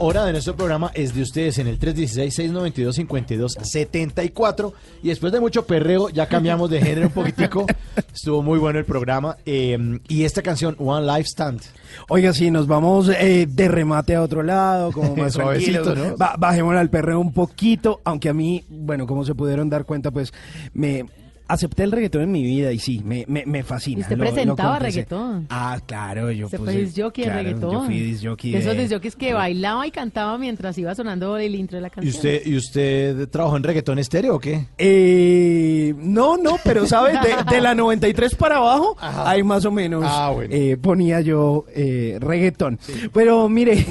Hora 0.00 0.24
de 0.24 0.32
nuestro 0.32 0.56
programa 0.56 0.90
es 0.94 1.14
de 1.14 1.22
ustedes 1.22 1.58
en 1.58 1.66
el 1.68 1.78
316-692-5274. 1.78 4.72
Y 5.02 5.08
después 5.08 5.32
de 5.32 5.40
mucho 5.40 5.66
perreo, 5.66 6.08
ya 6.08 6.26
cambiamos 6.26 6.70
de 6.70 6.80
género 6.80 7.06
un 7.08 7.12
poquitico. 7.12 7.66
Estuvo 8.14 8.42
muy 8.42 8.58
bueno 8.58 8.78
el 8.78 8.84
programa. 8.84 9.36
eh, 9.46 9.98
y 10.08 10.24
esta 10.24 10.42
canción, 10.42 10.76
One 10.78 11.06
Life 11.06 11.28
Stand. 11.28 11.60
Oiga, 12.08 12.32
sí, 12.32 12.50
nos 12.50 12.66
vamos 12.66 13.08
eh, 13.08 13.46
de 13.48 13.68
remate 13.68 14.14
a 14.14 14.22
otro 14.22 14.42
lado, 14.42 14.92
como 14.92 15.16
más 15.16 15.32
Suavecito. 15.34 15.94
¿no? 15.94 16.16
Ba- 16.16 16.34
bajémosle 16.38 16.80
al 16.80 16.90
perreo 16.90 17.20
un 17.20 17.32
poquito, 17.32 18.00
aunque 18.04 18.28
a 18.28 18.34
mí, 18.34 18.64
bueno, 18.68 19.06
como 19.06 19.24
se 19.24 19.34
pudieron 19.34 19.68
dar 19.70 19.84
cuenta, 19.84 20.10
pues 20.10 20.32
me 20.72 21.06
acepté 21.52 21.82
el 21.84 21.92
reggaetón 21.92 22.22
en 22.22 22.32
mi 22.32 22.42
vida 22.42 22.72
y 22.72 22.78
sí, 22.78 23.00
me, 23.04 23.24
me, 23.28 23.44
me 23.46 23.62
fascina. 23.62 23.98
Y 23.98 24.02
usted 24.02 24.16
lo- 24.16 24.24
presentaba 24.24 24.78
reggaetón. 24.78 25.46
Ah, 25.50 25.78
claro, 25.86 26.30
yo 26.30 26.48
Se 26.48 26.58
puse- 26.58 26.64
fue 26.72 26.76
disjockey 26.82 27.24
de 27.24 27.30
claro, 27.30 27.42
reggaetón. 27.48 27.72
Yo 27.72 27.84
fui 27.84 28.00
disjockey 28.00 28.52
De 28.52 28.58
esos 28.58 28.76
disjockeys 28.76 29.16
que 29.16 29.34
bailaba 29.34 29.86
y 29.86 29.90
cantaba 29.90 30.38
mientras 30.38 30.76
iba 30.78 30.94
sonando 30.94 31.36
el 31.36 31.54
intro 31.54 31.76
de 31.76 31.82
la 31.82 31.88
¿Y 31.88 31.90
canción. 31.90 32.14
usted, 32.14 32.42
¿Y 32.46 32.56
usted 32.56 33.28
trabajó 33.28 33.56
en 33.56 33.62
reggaetón 33.62 33.98
estéreo 33.98 34.36
o 34.36 34.38
qué? 34.38 34.66
Eh, 34.78 35.94
no, 35.98 36.36
no, 36.36 36.56
pero 36.64 36.86
¿sabes? 36.86 37.18
De, 37.22 37.54
de 37.54 37.60
la 37.60 37.74
93 37.74 38.34
para 38.34 38.56
abajo, 38.56 38.96
ahí 39.00 39.42
más 39.42 39.64
o 39.64 39.70
menos 39.70 40.04
Ah, 40.06 40.30
bueno. 40.34 40.54
eh, 40.54 40.76
ponía 40.80 41.20
yo 41.20 41.64
eh, 41.74 42.18
reggaetón. 42.20 42.78
Pero 43.12 43.48
mire, 43.48 43.84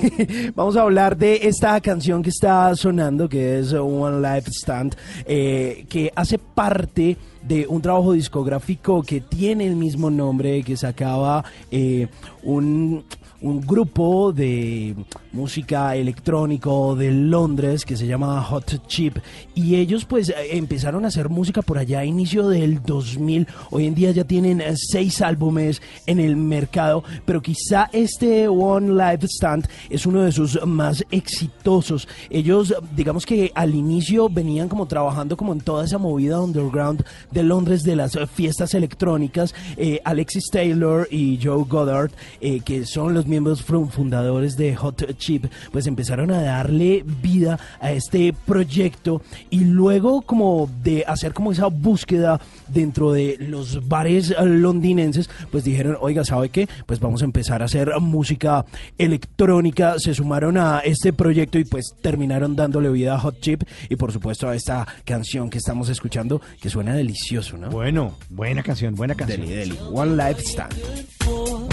vamos 0.56 0.76
a 0.77 0.81
hablar 0.81 1.18
de 1.18 1.40
esta 1.44 1.80
canción 1.81 2.22
que 2.23 2.30
está 2.30 2.76
sonando, 2.76 3.27
que 3.30 3.60
es 3.60 3.73
One 3.73 4.19
Life 4.22 4.49
Stand, 4.52 4.95
eh, 5.26 5.86
que 5.90 6.11
hace 6.15 6.38
parte 6.38 7.18
de 7.41 7.65
un 7.67 7.81
trabajo 7.81 8.13
discográfico 8.13 9.03
que 9.03 9.21
tiene 9.21 9.65
el 9.67 9.75
mismo 9.75 10.09
nombre, 10.09 10.63
que 10.63 10.77
sacaba 10.77 11.43
eh, 11.71 12.07
un 12.43 13.03
un 13.41 13.61
grupo 13.61 14.33
de 14.33 14.95
música 15.31 15.95
electrónico 15.95 16.95
de 16.95 17.11
Londres 17.11 17.85
que 17.85 17.95
se 17.95 18.07
llama 18.07 18.41
Hot 18.43 18.87
Chip 18.87 19.17
y 19.55 19.75
ellos 19.75 20.05
pues 20.05 20.33
empezaron 20.51 21.05
a 21.05 21.07
hacer 21.07 21.29
música 21.29 21.61
por 21.61 21.77
allá 21.77 21.99
a 21.99 22.05
inicio 22.05 22.49
del 22.49 22.81
2000 22.83 23.47
hoy 23.69 23.87
en 23.87 23.95
día 23.95 24.11
ya 24.11 24.23
tienen 24.23 24.59
eh, 24.59 24.73
seis 24.75 25.21
álbumes 25.21 25.81
en 26.05 26.19
el 26.19 26.35
mercado 26.35 27.03
pero 27.25 27.41
quizá 27.41 27.89
este 27.93 28.47
One 28.47 28.93
Life 28.93 29.27
Stand 29.27 29.69
es 29.89 30.05
uno 30.05 30.23
de 30.23 30.31
sus 30.31 30.59
más 30.65 31.05
exitosos. 31.11 32.07
Ellos 32.29 32.73
digamos 32.95 33.25
que 33.25 33.51
al 33.55 33.75
inicio 33.75 34.29
venían 34.29 34.67
como 34.67 34.87
trabajando 34.87 35.37
como 35.37 35.53
en 35.53 35.61
toda 35.61 35.85
esa 35.85 35.97
movida 35.97 36.41
underground 36.41 37.05
de 37.31 37.43
Londres 37.43 37.83
de 37.83 37.95
las 37.95 38.17
fiestas 38.33 38.73
electrónicas 38.73 39.53
eh, 39.77 40.01
Alexis 40.03 40.49
Taylor 40.51 41.07
y 41.11 41.39
Joe 41.41 41.63
Goddard 41.67 42.11
eh, 42.41 42.61
que 42.61 42.85
son 42.85 43.13
los 43.13 43.27
miembros 43.30 43.64
fundadores 43.64 44.57
de 44.57 44.76
Hot 44.76 45.15
Chip 45.18 45.45
pues 45.72 45.88
empezaron 45.88 46.31
a 46.31 46.41
darle 46.41 47.03
vida 47.22 47.60
a 47.80 47.91
este 47.91 48.34
proyecto 48.45 49.22
y 49.49 49.61
luego 49.61 50.22
como 50.22 50.69
de 50.84 51.03
hacer 51.07 51.34
como 51.34 51.51
esa 51.51 51.68
búsqueda 51.68 52.41
dentro 52.68 53.14
de 53.14 53.38
los 53.39 53.88
bares 53.88 54.34
londinenses 54.39 55.30
pues 55.51 55.64
dijeron 55.64 55.97
oiga 56.01 56.26
sabe 56.26 56.49
qué 56.49 56.68
pues 56.85 56.99
vamos 56.99 57.22
a 57.22 57.26
empezar 57.26 57.61
a 57.61 57.65
hacer 57.65 57.91
música 57.99 58.65
electrónica 58.97 59.95
se 59.99 60.14
sumaron 60.14 60.57
a 60.57 60.80
este 60.80 61.14
proyecto 61.14 61.60
y 61.60 61.65
pues 61.65 61.95
terminaron 62.01 62.56
dándole 62.56 62.89
vida 62.89 63.15
a 63.15 63.19
Hot 63.19 63.39
Chip 63.39 63.64
y 63.89 63.95
por 63.95 64.11
supuesto 64.11 64.49
a 64.49 64.56
esta 64.56 64.88
canción 65.06 65.49
que 65.49 65.57
estamos 65.60 65.89
escuchando 65.89 66.41
que 66.60 66.69
suena 66.69 66.93
delicioso 66.93 67.57
¿no? 67.57 67.69
Bueno, 67.69 68.18
buena 68.30 68.64
canción, 68.64 68.95
buena 68.95 69.15
canción. 69.15 69.41
Deli, 69.41 69.53
deli. 69.53 69.80
One 69.93 70.15
Life 70.15 70.41
Stand 70.41 71.68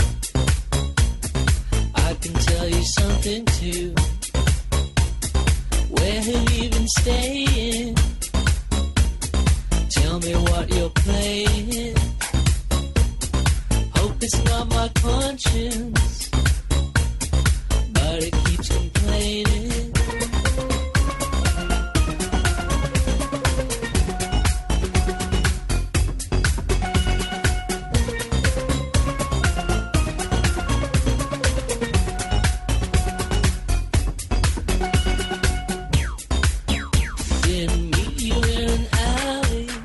I 2.09 2.15
can 2.15 2.35
tell 2.35 2.69
you 2.69 2.83
something 2.85 3.45
too. 3.47 3.93
Where 5.91 6.21
have 6.23 6.53
you 6.53 6.71
been 6.71 6.87
staying? 6.87 7.97
Tell 9.91 10.21
me 10.21 10.35
what 10.49 10.73
you're 10.73 10.91
playing. 10.91 11.97
Hope 13.97 14.23
it's 14.23 14.45
not 14.45 14.69
my 14.69 14.89
conscience, 14.95 16.31
but 17.93 18.23
it 18.23 18.33
keeps 18.45 18.69
complaining. 18.69 19.76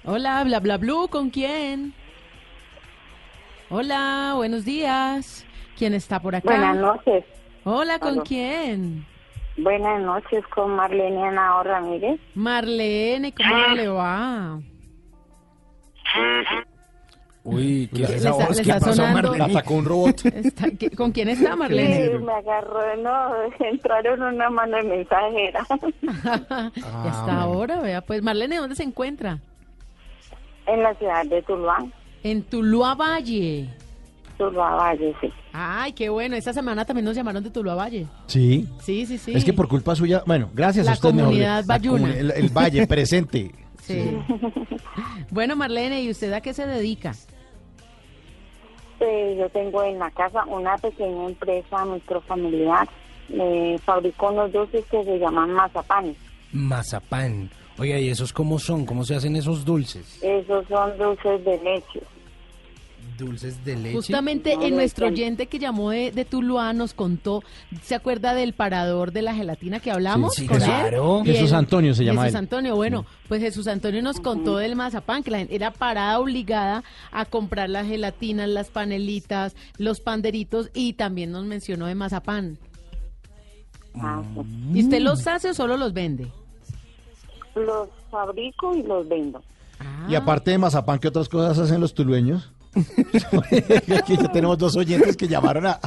Hola, 0.05 0.45
bla 0.45 0.61
bla 0.61 0.77
blue, 0.79 1.09
¿con 1.09 1.31
quién? 1.31 1.93
Hola, 3.71 4.35
buenos 4.37 4.65
días. 4.65 5.45
¿Quién 5.81 5.95
está 5.95 6.21
por 6.21 6.37
acá? 6.37 6.47
Buenas 6.47 6.77
noches. 6.77 7.25
Hola, 7.65 7.99
¿con 7.99 8.21
quién? 8.21 9.07
Buenas 9.57 9.99
noches 10.03 10.45
con 10.55 10.73
Marlene 10.77 11.27
Anao 11.27 11.63
Ramírez. 11.63 12.21
Marlene, 12.35 13.33
¿cómo 13.33 13.75
le 13.75 13.89
va? 13.89 14.61
Uy, 17.45 17.89
¿qué 17.97 18.03
es 18.03 18.11
esa 18.11 18.33
voz? 18.33 18.51
le 18.51 18.57
¿Qué 18.57 18.61
está 18.73 18.75
pasó, 18.75 18.93
sonando- 18.93 19.29
Marlene? 19.31 19.39
La 19.39 19.59
atacó 19.59 19.75
un 19.77 19.85
robot. 19.87 20.21
Está- 20.35 20.71
¿qué- 20.79 20.91
¿Con 20.91 21.13
quién 21.13 21.31
está 21.31 21.53
Sí, 21.53 21.57
Marlene? 21.59 22.19
me 22.19 22.33
agarró, 22.35 22.97
no, 22.99 23.31
entraron 23.61 24.21
una 24.21 24.51
mano 24.51 24.77
de 24.77 24.83
mensajera. 24.83 25.67
Y 26.77 26.83
hasta 27.09 27.41
ahora, 27.41 27.81
vea, 27.81 28.03
pues 28.03 28.23
Marlene, 28.23 28.57
¿dónde 28.59 28.77
se 28.77 28.83
encuentra? 28.83 29.39
en 30.67 30.83
la 30.83 30.95
ciudad 30.97 31.25
de 31.25 31.41
Tuluá. 31.41 31.79
En 32.23 32.43
Tuluá 32.43 32.95
Valle. 32.95 33.71
Tuluá 34.41 34.71
Valle, 34.77 35.15
sí. 35.21 35.31
Ay, 35.53 35.93
qué 35.93 36.09
bueno. 36.09 36.35
Esta 36.35 36.53
semana 36.55 36.85
también 36.87 37.05
nos 37.05 37.15
llamaron 37.15 37.45
de 37.45 37.51
Tuluá 37.51 37.75
Valle. 37.75 38.07
Sí. 38.27 38.67
Sí, 38.81 39.05
sí, 39.05 39.19
sí. 39.19 39.33
Es 39.35 39.45
que 39.45 39.53
por 39.53 39.69
culpa 39.69 39.95
suya, 39.95 40.23
bueno, 40.27 40.49
gracias 40.55 40.87
La 40.87 40.93
a 40.93 40.95
usted 40.95 41.11
mejor. 41.13 41.25
comunidad 41.29 41.61
La 41.61 41.67
bayuna. 41.67 42.09
comuni- 42.09 42.17
El, 42.17 42.31
el 42.31 42.49
valle 42.49 42.87
presente. 42.87 43.51
Sí. 43.83 44.17
Bueno, 45.31 45.57
Marlene, 45.57 46.03
¿y 46.03 46.11
usted 46.11 46.33
a 46.33 46.41
qué 46.41 46.53
se 46.55 46.67
dedica? 46.67 47.13
Pues 48.99 49.39
yo 49.39 49.49
tengo 49.51 49.83
en 49.83 49.99
la 49.99 50.11
casa 50.11 50.45
una 50.47 50.77
pequeña 50.79 51.27
empresa 51.27 51.85
microfamiliar. 51.85 52.89
Eh, 53.31 53.79
fabrico 53.85 54.31
unos 54.31 54.53
dulces 54.53 54.85
que 54.91 55.05
se 55.05 55.19
llaman 55.19 55.53
mazapanes. 55.53 56.17
Mazapán. 56.53 57.51
Oiga, 57.79 57.99
¿y 57.99 58.11
esos 58.11 58.33
cómo 58.33 58.59
son? 58.59 58.85
¿Cómo 58.85 59.05
se 59.05 59.15
hacen 59.15 59.37
esos 59.37 59.65
dulces? 59.65 60.19
Esos 60.23 60.67
son 60.69 60.99
dulces 60.99 61.45
de 61.45 61.59
leche. 61.63 62.01
Dulces 63.21 63.65
de 63.65 63.77
leche. 63.77 63.95
Justamente 63.95 64.57
No, 64.57 64.63
en 64.65 64.75
nuestro 64.75 65.07
oyente 65.07 65.47
que 65.47 65.59
llamó 65.59 65.91
de, 65.91 66.11
de 66.11 66.25
Tuluá 66.25 66.73
nos 66.73 66.95
contó, 66.95 67.43
¿se 67.83 67.95
acuerda 67.95 68.35
del 68.35 68.55
parador 68.55 69.13
de 69.13 69.23
la 69.23 69.35
gelatina 69.35 69.79
que 69.79 69.91
hablamos? 69.91 70.35
Sí, 70.35 70.43
sí, 70.43 70.49
con 70.49 70.57
él? 70.57 70.65
claro. 70.65 71.23
Jesús 71.25 71.53
Antonio 71.53 71.95
se 71.95 72.05
llama 72.05 72.23
Jesús 72.23 72.35
él. 72.35 72.39
Antonio, 72.39 72.75
bueno, 72.75 73.07
pues 73.29 73.41
Jesús 73.41 73.69
Antonio 73.69 74.03
nos 74.03 74.19
contó 74.19 74.57
del 74.57 74.75
mazapán, 74.75 75.23
que 75.23 75.31
la 75.31 75.39
gente 75.39 75.55
era 75.55 75.71
parada 75.71 76.19
obligada 76.19 76.83
a 77.13 77.25
comprar 77.27 77.71
las 77.71 77.87
gelatinas, 77.87 78.49
las 78.49 78.71
panelitas, 78.71 79.55
los 79.77 80.01
panderitos 80.01 80.71
y 80.75 80.95
también 80.95 81.31
nos 81.31 81.45
mencionó 81.45 81.87
de 81.87 81.95
mazapán. 81.95 82.59
Ah, 83.95 84.23
sí. 84.35 84.79
¿Y 84.79 84.83
usted 84.85 85.01
los 85.01 85.27
hace 85.27 85.51
o 85.51 85.55
solo 85.55 85.77
los 85.77 85.93
vende? 85.93 86.33
Los 87.55 87.89
fabrico 88.11 88.75
y 88.75 88.83
los 88.83 89.09
vendo. 89.09 89.43
Y 90.09 90.15
aparte 90.15 90.51
de 90.51 90.59
mazapán, 90.59 90.99
¿qué 90.99 91.09
otras 91.09 91.29
cosas 91.29 91.59
hacen 91.59 91.81
los 91.81 91.95
tulueños? 91.95 92.51
aquí 93.99 94.17
ya 94.17 94.29
tenemos 94.33 94.57
dos 94.59 94.77
oyentes 94.77 95.17
que 95.17 95.27
llamaron 95.29 95.67
a... 95.67 95.81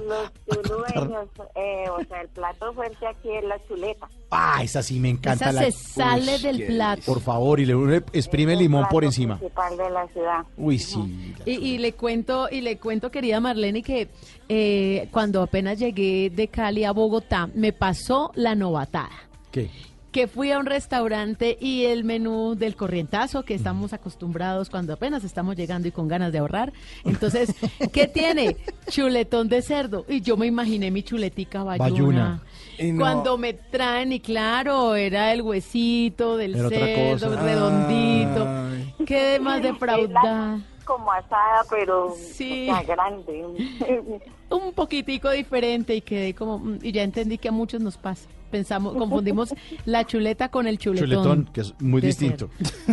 Los 0.48 0.62
tulueños, 0.64 1.28
eh, 1.56 1.86
o 1.90 2.04
sea, 2.06 2.22
el 2.22 2.28
plato 2.30 2.74
fuerte 2.74 3.08
aquí 3.08 3.30
es 3.32 3.44
la 3.46 3.58
chuleta. 3.68 4.08
Ah, 4.32 4.62
esa 4.64 4.82
sí 4.84 5.00
me 5.00 5.10
encanta. 5.10 5.50
Esa 5.50 5.52
la- 5.54 5.64
se 5.64 5.72
sale 5.72 6.36
Uy, 6.36 6.42
del 6.42 6.66
plato. 6.68 7.02
Por 7.06 7.22
favor, 7.22 7.60
y 7.60 7.66
le 7.66 7.98
exprime 8.14 8.54
Es 8.54 8.60
limón 8.60 8.84
el 8.84 8.88
por 8.90 9.04
encima. 9.04 9.38
principal 9.38 9.78
de 9.78 9.90
la 9.90 10.08
ciudad. 10.10 10.40
Uy, 10.58 10.80
sí. 10.80 11.36
Y, 11.46 11.52
y 11.52 11.78
le 11.78 11.94
cuento, 11.94 12.48
y 12.52 12.62
le 12.62 12.78
cuento, 12.78 13.10
querida 13.12 13.40
Marlene, 13.40 13.82
que 13.82 14.10
eh, 14.50 15.08
cuando 15.12 15.42
apenas 15.42 15.80
llegué 15.80 16.30
de 16.30 16.48
Cali 16.48 16.84
a 16.84 16.92
Bogotá, 16.92 17.50
me 17.54 17.72
pasó 17.74 18.32
la 18.36 18.56
novatada. 18.56 19.10
¿Qué? 19.52 19.70
Que 20.14 20.28
fui 20.28 20.52
a 20.52 20.60
un 20.60 20.68
restaurante 20.68 21.58
y 21.60 21.86
el 21.86 22.04
menú 22.04 22.54
del 22.56 22.76
corrientazo, 22.76 23.44
que 23.44 23.56
estamos 23.56 23.94
acostumbrados 23.94 24.70
cuando 24.70 24.94
apenas 24.94 25.24
estamos 25.24 25.56
llegando 25.56 25.88
y 25.88 25.92
con 25.92 26.08
ganas 26.08 26.32
de 26.32 26.38
ahorrar. 26.38 26.72
Entonces, 27.04 27.54
¿qué 27.92 28.08
tiene? 28.08 28.56
Chuletón 28.90 29.50
de 29.50 29.64
cerdo. 29.64 30.06
Y 30.08 30.22
yo 30.22 30.38
me 30.38 30.46
imaginé 30.46 30.92
mi 30.92 31.02
chuletica 31.02 31.64
bayuna. 31.64 31.90
Bayuna. 31.90 32.42
Y 32.78 32.92
no- 32.92 33.00
Cuando 33.00 33.38
me 33.40 33.54
traen, 33.54 34.12
y 34.14 34.20
claro, 34.20 34.96
era 34.96 35.34
el 35.34 35.42
huesito 35.42 36.38
del 36.38 36.54
cerdo, 36.70 37.36
redondito. 37.36 38.48
Ay. 38.48 38.94
Qué 39.06 39.40
más 39.42 39.62
defraudada. 39.64 40.60
Como 40.86 41.12
asada, 41.12 41.64
pero 41.70 42.14
Sí. 42.18 42.70
o 42.70 42.74
sea, 42.74 42.84
grande. 42.84 43.46
un 44.50 44.74
poquitico 44.74 45.30
diferente 45.32 45.96
y 45.96 46.02
quedé 46.02 46.34
como 46.36 46.60
mm, 46.60 46.80
y 46.84 46.92
ya 46.92 47.04
entendí 47.04 47.38
que 47.38 47.50
a 47.50 47.52
muchos 47.52 47.82
nos 47.82 47.98
pasa. 47.98 48.28
Pensamos, 48.52 48.94
confundimos 48.96 49.52
la 49.86 50.06
chuleta 50.06 50.50
con 50.50 50.68
el 50.68 50.78
chuletón. 50.78 51.10
Chuletón, 51.10 51.46
que 51.52 51.62
es 51.62 51.74
muy 51.82 52.02
distinto. 52.02 52.50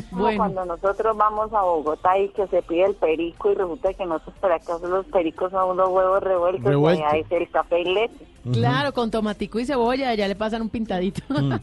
Como 0.08 0.22
Bueno, 0.22 0.38
cuando 0.38 0.64
nosotros 0.64 1.14
vamos 1.16 1.52
a 1.52 1.60
Bogotá 1.60 2.16
y 2.18 2.30
que 2.30 2.46
se 2.46 2.62
pide 2.62 2.86
el 2.86 2.94
perico 2.94 3.52
y 3.52 3.56
resulta 3.56 3.92
que 3.92 4.06
nosotros 4.06 4.34
por 4.40 4.52
acá 4.52 4.78
los 4.82 5.04
pericos 5.06 5.50
son 5.50 5.70
unos 5.70 5.90
huevos 5.90 6.22
revueltos, 6.22 6.72
y 6.72 7.02
allá 7.02 7.10
es 7.18 7.26
el 7.30 7.50
café 7.50 7.80
y 7.82 7.92
leche. 7.92 8.26
claro, 8.54 8.94
con 8.94 9.10
tomatico 9.10 9.60
y 9.60 9.66
cebolla 9.66 10.14
ya 10.14 10.26
le 10.28 10.34
pasan 10.34 10.62
un 10.62 10.70
pintadito. 10.70 11.20
Mm. 11.28 11.56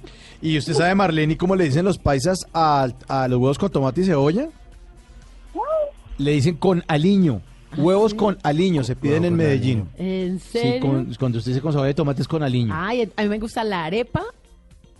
¿Y 0.43 0.59
usted 0.59 0.73
sabe, 0.73 0.93
Marlene, 0.93 1.35
cómo 1.35 1.55
le 1.55 1.63
dicen 1.63 1.83
los 1.83 1.97
paisas 1.97 2.45
a, 2.53 2.87
a 3.07 3.27
los 3.27 3.39
huevos 3.39 3.57
con 3.57 3.71
tomate 3.71 4.01
y 4.01 4.05
cebolla? 4.05 4.47
Le 6.17 6.31
dicen 6.31 6.55
con 6.55 6.83
aliño. 6.87 7.41
Huevos 7.77 8.13
con 8.13 8.37
aliño 8.43 8.83
se 8.83 8.95
piden 8.95 9.23
Huevo 9.23 9.27
en 9.27 9.35
Medellín. 9.35 9.89
¿En 9.97 10.39
Sí, 10.39 10.59
serio? 10.59 10.81
con- 10.81 11.13
cuando 11.19 11.37
usted 11.37 11.51
dice 11.51 11.61
con 11.61 11.71
cebolla 11.73 11.87
de 11.87 11.93
tomate 11.93 12.21
es 12.21 12.27
con 12.27 12.41
aliño. 12.41 12.73
Ay, 12.75 13.11
a 13.15 13.21
mí 13.23 13.29
me 13.29 13.39
gusta 13.39 13.63
la 13.63 13.85
arepa 13.85 14.23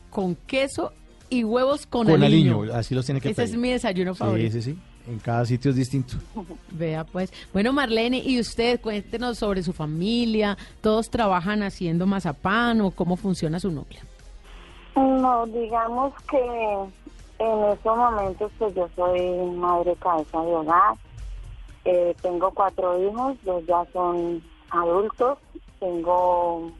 con 0.09 0.35
queso 0.35 0.91
y 1.29 1.43
huevos 1.43 1.85
con, 1.87 2.07
con 2.07 2.21
aliño. 2.23 2.59
aliño. 2.61 2.73
así 2.75 2.93
los 2.93 3.05
tiene 3.05 3.21
que 3.21 3.29
Ese 3.29 3.43
es 3.43 3.55
mi 3.55 3.69
desayuno 3.71 4.13
Sí, 4.13 4.19
favorito. 4.19 4.51
sí, 4.53 4.61
sí. 4.61 4.77
En 5.07 5.19
cada 5.19 5.45
sitio 5.45 5.71
es 5.71 5.77
distinto. 5.77 6.15
Vea 6.71 7.05
pues. 7.05 7.31
Bueno, 7.53 7.71
Marlene, 7.71 8.19
y 8.19 8.39
usted 8.39 8.79
cuéntenos 8.81 9.37
sobre 9.37 9.63
su 9.63 9.71
familia. 9.71 10.57
¿Todos 10.81 11.09
trabajan 11.09 11.63
haciendo 11.63 12.05
mazapán 12.05 12.81
o 12.81 12.91
cómo 12.91 13.15
funciona 13.15 13.59
su 13.61 13.71
núcleo? 13.71 14.01
No, 14.95 15.45
digamos 15.47 16.13
que 16.29 16.37
en 17.39 17.63
estos 17.71 17.97
momentos 17.97 18.51
pues 18.59 18.75
yo 18.75 18.89
soy 18.95 19.21
madre 19.55 19.95
cabeza 19.99 20.41
de 20.41 20.53
hogar. 20.53 20.95
Eh, 21.89 22.13
tengo 22.21 22.51
cuatro 22.51 23.01
hijos, 23.01 23.37
dos 23.43 23.63
ya 23.65 23.85
son 23.93 24.43
adultos. 24.71 25.37
Tengo 25.79 26.71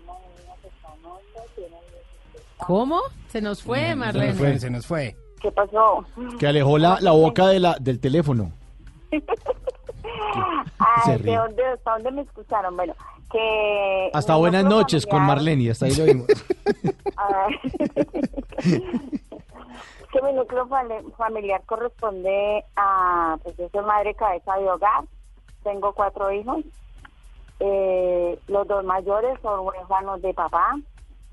¿Cómo? 2.58 3.00
Se 3.30 3.42
nos 3.42 3.62
fue, 3.64 3.88
Se 3.90 3.96
Marlene. 3.96 4.28
nos 4.30 4.38
fue, 4.38 4.60
se 4.60 4.70
nos 4.70 4.86
fue. 4.88 5.16
¿Qué 5.40 5.52
pasó? 5.52 6.04
Que 6.40 6.48
alejó 6.48 6.78
la, 6.78 7.00
la 7.00 7.12
boca 7.12 7.48
de 7.48 7.60
la, 7.60 7.78
del 7.80 8.00
teléfono. 8.00 8.52
Ay, 10.80 11.04
Se 11.06 11.18
¿de 11.20 11.36
dónde, 11.36 11.64
¿Hasta 11.66 11.92
dónde 11.92 12.12
me 12.12 12.22
escucharon? 12.24 12.76
Bueno, 12.76 12.94
que... 13.32 14.10
Hasta 14.14 14.36
buenas 14.36 14.66
noches 14.66 15.06
con 15.06 15.20
familiar- 15.20 15.36
Marlene, 15.38 15.72
hasta 15.72 15.86
ahí 15.86 15.96
lo 15.96 16.06
vimos. 16.06 16.28
Que 20.12 20.22
mi 20.22 20.34
núcleo 20.34 20.68
familiar 21.18 21.62
corresponde 21.66 22.64
a, 22.76 23.38
pues 23.44 23.58
yo 23.58 23.68
soy 23.70 23.84
madre 23.84 24.16
cabeza 24.16 24.56
de 24.58 24.70
hogar, 24.70 25.04
tengo 25.64 25.94
cuatro 25.94 26.32
hijos, 26.32 26.64
eh, 27.60 28.40
los 28.48 28.68
dos 28.68 28.86
mayores 28.86 29.40
son 29.42 29.66
huérfanos 29.66 30.22
de 30.22 30.34
papá 30.34 30.80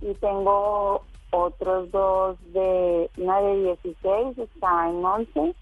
y 0.01 0.13
tengo 0.15 1.03
otros 1.31 1.91
dos 1.91 2.37
de, 2.53 3.11
una 3.19 3.41
de 3.41 3.77
16, 3.83 4.39
está 4.39 4.89
en 4.89 5.05
11 5.05 5.55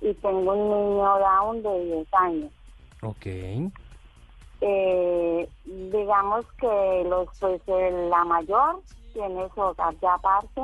y 0.00 0.14
tengo 0.14 0.52
un 0.52 0.68
niño 0.68 1.18
down 1.18 1.62
de 1.62 1.84
10 1.84 2.14
años. 2.14 2.52
Ok. 3.02 3.26
Eh, 4.60 5.48
digamos 5.64 6.46
que 6.52 7.04
los 7.08 7.28
pues 7.40 7.60
la 7.66 8.24
mayor 8.24 8.80
tiene 9.12 9.48
su 9.54 9.60
hogar 9.60 9.94
ya 10.00 10.14
aparte 10.14 10.62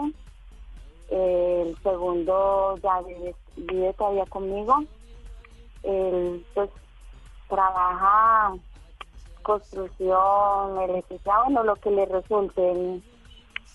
segundo 1.90 2.76
ya 2.82 3.00
vive, 3.02 3.34
vive 3.56 3.92
todavía 3.94 4.26
conmigo 4.26 4.76
él 5.82 6.44
pues 6.54 6.70
trabaja 7.48 8.54
construcción 9.42 10.78
electricidad 10.82 11.44
bueno 11.44 11.64
lo 11.64 11.76
que 11.76 11.90
le 11.90 12.06
resulte 12.06 12.70
él 12.70 13.02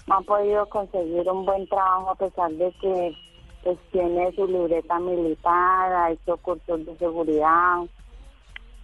no 0.08 0.16
ha 0.16 0.22
podido 0.22 0.66
conseguir 0.68 1.30
un 1.30 1.46
buen 1.46 1.68
trabajo 1.68 2.12
a 2.12 2.16
pesar 2.16 2.52
de 2.52 2.72
que 2.82 3.16
pues 3.64 3.78
tiene 3.92 4.32
su 4.36 4.46
libreta 4.46 5.00
militar 5.00 5.94
ha 5.94 6.12
hecho 6.12 6.38
cursos 6.38 6.86
de 6.86 6.96
seguridad 6.98 7.84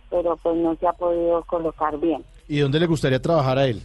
pero 0.09 0.37
pues 0.37 0.57
no 0.57 0.75
se 0.75 0.87
ha 0.87 0.93
podido 0.93 1.43
colocar 1.43 1.97
bien. 1.99 2.23
¿Y 2.47 2.59
dónde 2.59 2.79
le 2.79 2.87
gustaría 2.87 3.21
trabajar 3.21 3.57
a 3.59 3.65
él? 3.65 3.81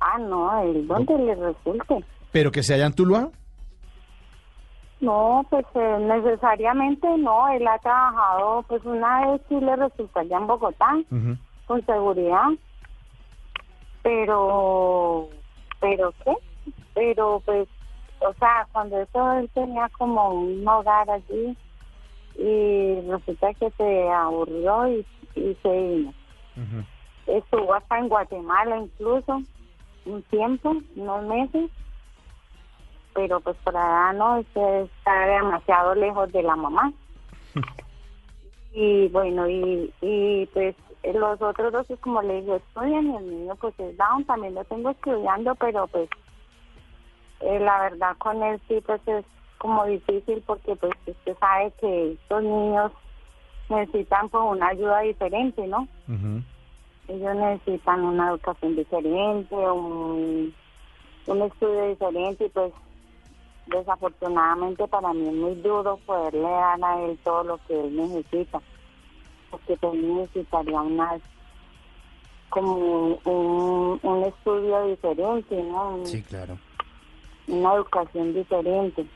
Ah, 0.00 0.18
no, 0.18 0.62
el 0.62 0.86
donde 0.86 1.18
le 1.18 1.34
resulte. 1.34 2.04
¿Pero 2.30 2.52
que 2.52 2.62
se 2.62 2.74
haya 2.74 2.86
en 2.86 2.92
Tuluá? 2.92 3.30
No, 5.00 5.46
pues 5.48 5.64
eh, 5.74 5.98
necesariamente 6.00 7.06
no, 7.18 7.48
él 7.48 7.66
ha 7.68 7.78
trabajado, 7.78 8.64
pues 8.64 8.84
una 8.84 9.30
vez 9.30 9.42
sí 9.48 9.60
le 9.60 9.76
resultaría 9.76 10.36
en 10.36 10.46
Bogotá, 10.46 10.98
con 11.66 11.86
seguridad, 11.86 12.48
pero, 14.02 15.28
pero 15.80 16.12
qué, 16.24 16.34
pero 16.94 17.40
pues, 17.44 17.68
o 18.20 18.32
sea, 18.40 18.66
cuando 18.72 18.98
eso 19.00 19.32
él 19.34 19.48
tenía 19.54 19.88
como 19.96 20.30
un 20.30 20.66
hogar 20.66 21.08
allí 21.10 21.56
y 22.36 23.00
resulta 23.08 23.54
que 23.54 23.70
se 23.72 24.10
aburrió 24.10 24.88
y, 24.88 25.06
y 25.36 25.56
se 25.62 25.68
vino. 25.68 26.14
Estuvo 27.26 27.74
hasta 27.74 27.98
en 27.98 28.08
Guatemala 28.08 28.78
incluso 28.78 29.42
un 30.06 30.22
tiempo, 30.24 30.74
unos 30.96 31.24
meses, 31.24 31.70
pero 33.18 33.40
pues 33.40 33.56
por 33.64 33.76
allá 33.76 34.12
no, 34.12 34.36
está 34.38 35.26
demasiado 35.26 35.96
lejos 35.96 36.30
de 36.30 36.40
la 36.40 36.54
mamá. 36.54 36.92
y 38.72 39.08
bueno, 39.08 39.48
y, 39.48 39.92
y 40.00 40.46
pues 40.54 40.76
los 41.02 41.42
otros 41.42 41.72
dos, 41.72 41.86
como 42.00 42.22
le 42.22 42.42
digo, 42.42 42.54
estudian 42.54 43.06
y 43.06 43.16
el 43.16 43.28
niño 43.28 43.56
pues 43.56 43.74
es 43.80 43.96
down, 43.96 44.24
también 44.24 44.54
lo 44.54 44.62
tengo 44.66 44.90
estudiando, 44.90 45.52
pero 45.56 45.88
pues 45.88 46.08
eh, 47.40 47.58
la 47.58 47.80
verdad 47.80 48.16
con 48.18 48.40
él 48.40 48.60
sí 48.68 48.80
pues 48.86 49.00
es 49.08 49.24
como 49.58 49.84
difícil 49.86 50.40
porque 50.46 50.76
pues 50.76 50.92
usted 51.04 51.36
sabe 51.40 51.72
que 51.80 52.12
estos 52.12 52.42
niños 52.44 52.92
necesitan 53.68 54.28
pues 54.28 54.44
una 54.46 54.68
ayuda 54.68 55.00
diferente, 55.00 55.66
¿no? 55.66 55.88
ellos 57.08 57.34
necesitan 57.34 58.04
una 58.04 58.28
educación 58.28 58.76
diferente, 58.76 59.56
un, 59.56 60.54
un 61.26 61.42
estudio 61.42 61.88
diferente 61.88 62.44
y 62.44 62.48
pues 62.50 62.72
desafortunadamente 63.70 64.86
para 64.88 65.12
mí 65.12 65.28
es 65.28 65.34
muy 65.34 65.54
duro 65.56 65.98
poderle 66.06 66.42
dar 66.42 66.82
a 66.82 67.04
él 67.04 67.18
todo 67.24 67.44
lo 67.44 67.60
que 67.66 67.78
él 67.78 67.96
necesita, 67.96 68.60
porque 69.50 69.76
pues 69.76 69.94
necesitaría 69.94 70.80
una 70.80 71.18
como 72.48 73.18
un, 73.24 74.00
un 74.02 74.24
estudio 74.24 74.86
diferente, 74.86 75.62
¿no? 75.64 76.00
Sí, 76.04 76.22
claro. 76.22 76.58
Una 77.46 77.74
educación 77.74 78.34
diferente. 78.34 79.06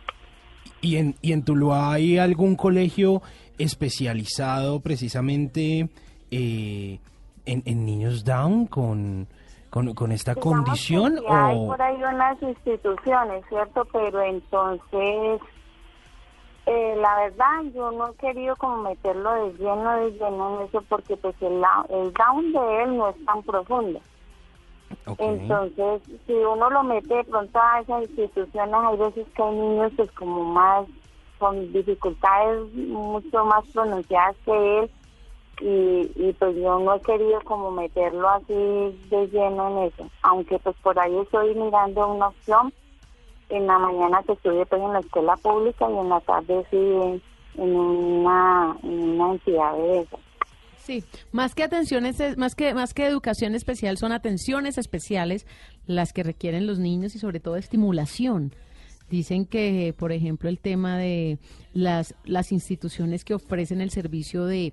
¿Y 0.81 0.97
en, 0.97 1.15
¿Y 1.23 1.33
en 1.33 1.45
Tuluá 1.45 1.93
hay 1.93 2.19
algún 2.19 2.57
colegio 2.57 3.23
especializado 3.59 4.81
precisamente 4.81 5.89
eh, 6.31 6.99
en, 7.47 7.63
en 7.65 7.87
niños 7.87 8.25
down 8.25 8.67
con, 8.67 9.29
con, 9.73 9.95
con 9.95 10.13
esta 10.13 10.35
Digamos 10.35 10.65
condición? 10.65 11.17
que 11.17 11.33
Hay 11.33 11.57
o... 11.59 11.67
por 11.69 11.81
ahí 11.81 11.97
unas 11.97 12.43
instituciones, 12.43 13.43
¿cierto? 13.49 13.87
Pero 13.91 14.21
entonces, 14.21 15.41
eh, 16.67 16.95
la 17.01 17.17
verdad, 17.21 17.63
yo 17.75 17.91
no 17.91 18.11
he 18.11 18.15
querido 18.17 18.55
como 18.57 18.83
meterlo 18.83 19.33
de 19.33 19.53
lleno, 19.55 19.97
de 19.97 20.11
lleno 20.11 20.61
en 20.61 20.67
eso, 20.67 20.85
porque 20.91 21.17
pues 21.17 21.35
el, 21.41 21.63
el 21.89 22.13
down 22.13 22.53
de 22.53 22.83
él 22.83 22.99
no 22.99 23.09
es 23.09 23.25
tan 23.25 23.43
profundo. 23.45 23.99
Entonces, 25.17 26.03
si 26.27 26.35
uno 26.35 26.69
lo 26.69 26.83
mete 26.83 27.15
de 27.15 27.25
pronto 27.25 27.59
a 27.59 27.81
esas 27.81 28.03
instituciones, 28.03 28.75
hay 28.75 28.97
veces 28.99 29.27
que 29.35 29.43
hay 29.43 29.55
niños 29.55 29.93
pues 29.97 30.13
como 30.13 30.45
más, 30.45 30.87
con 31.39 31.73
dificultades 31.73 32.75
mucho 32.75 33.43
más 33.47 33.67
pronunciadas 33.73 34.37
que 34.45 34.81
él, 34.81 34.91
y, 35.61 36.11
y 36.17 36.33
pues 36.39 36.57
yo 36.57 36.79
no 36.81 36.95
he 36.97 37.01
querido 37.01 37.41
como 37.45 37.71
meterlo 37.71 38.29
así 38.29 38.55
de 38.55 39.29
lleno 39.33 39.69
en 39.83 39.89
eso, 39.89 40.09
aunque 40.23 40.59
pues 40.59 40.75
por 40.83 40.99
ahí 40.99 41.17
estoy 41.19 41.55
mirando 41.55 42.09
una 42.13 42.29
opción 42.29 42.73
en 43.49 43.67
la 43.67 43.79
mañana 43.79 44.23
que 44.27 44.33
estudio 44.33 44.65
pues 44.67 44.81
en 44.83 44.93
la 44.93 45.01
escuela 45.01 45.37
pública 45.37 45.87
y 45.91 45.99
en 45.99 46.09
la 46.09 46.21
tarde 46.21 46.65
sí 46.71 46.77
en, 46.77 47.23
una, 47.77 48.77
una 48.83 49.33
entidad 49.33 49.77
de 49.77 50.01
esas. 50.01 50.21
Sí, 50.79 51.05
más 51.31 51.55
que 51.55 51.63
atenciones, 51.63 52.19
es- 52.19 52.37
más 52.39 52.55
que 52.57 52.75
más 52.75 52.93
que 52.95 53.07
educación 53.07 53.55
especial 53.55 53.99
son 53.99 54.11
atenciones 54.11 54.79
especiales 54.79 55.47
las 55.87 56.13
que 56.13 56.25
requieren 56.25 56.67
los 56.67 56.79
niños 56.81 57.15
y 57.15 57.19
sobre 57.21 57.39
todo 57.41 57.57
estimulación. 57.57 58.53
Dicen 59.09 59.45
que, 59.45 59.95
por 59.97 60.11
ejemplo, 60.11 60.49
el 60.49 60.59
tema 60.59 60.97
de 60.97 61.39
las 61.75 62.15
las 62.25 62.51
instituciones 62.51 63.25
que 63.25 63.35
ofrecen 63.35 63.81
el 63.83 63.91
servicio 63.91 64.47
de 64.47 64.73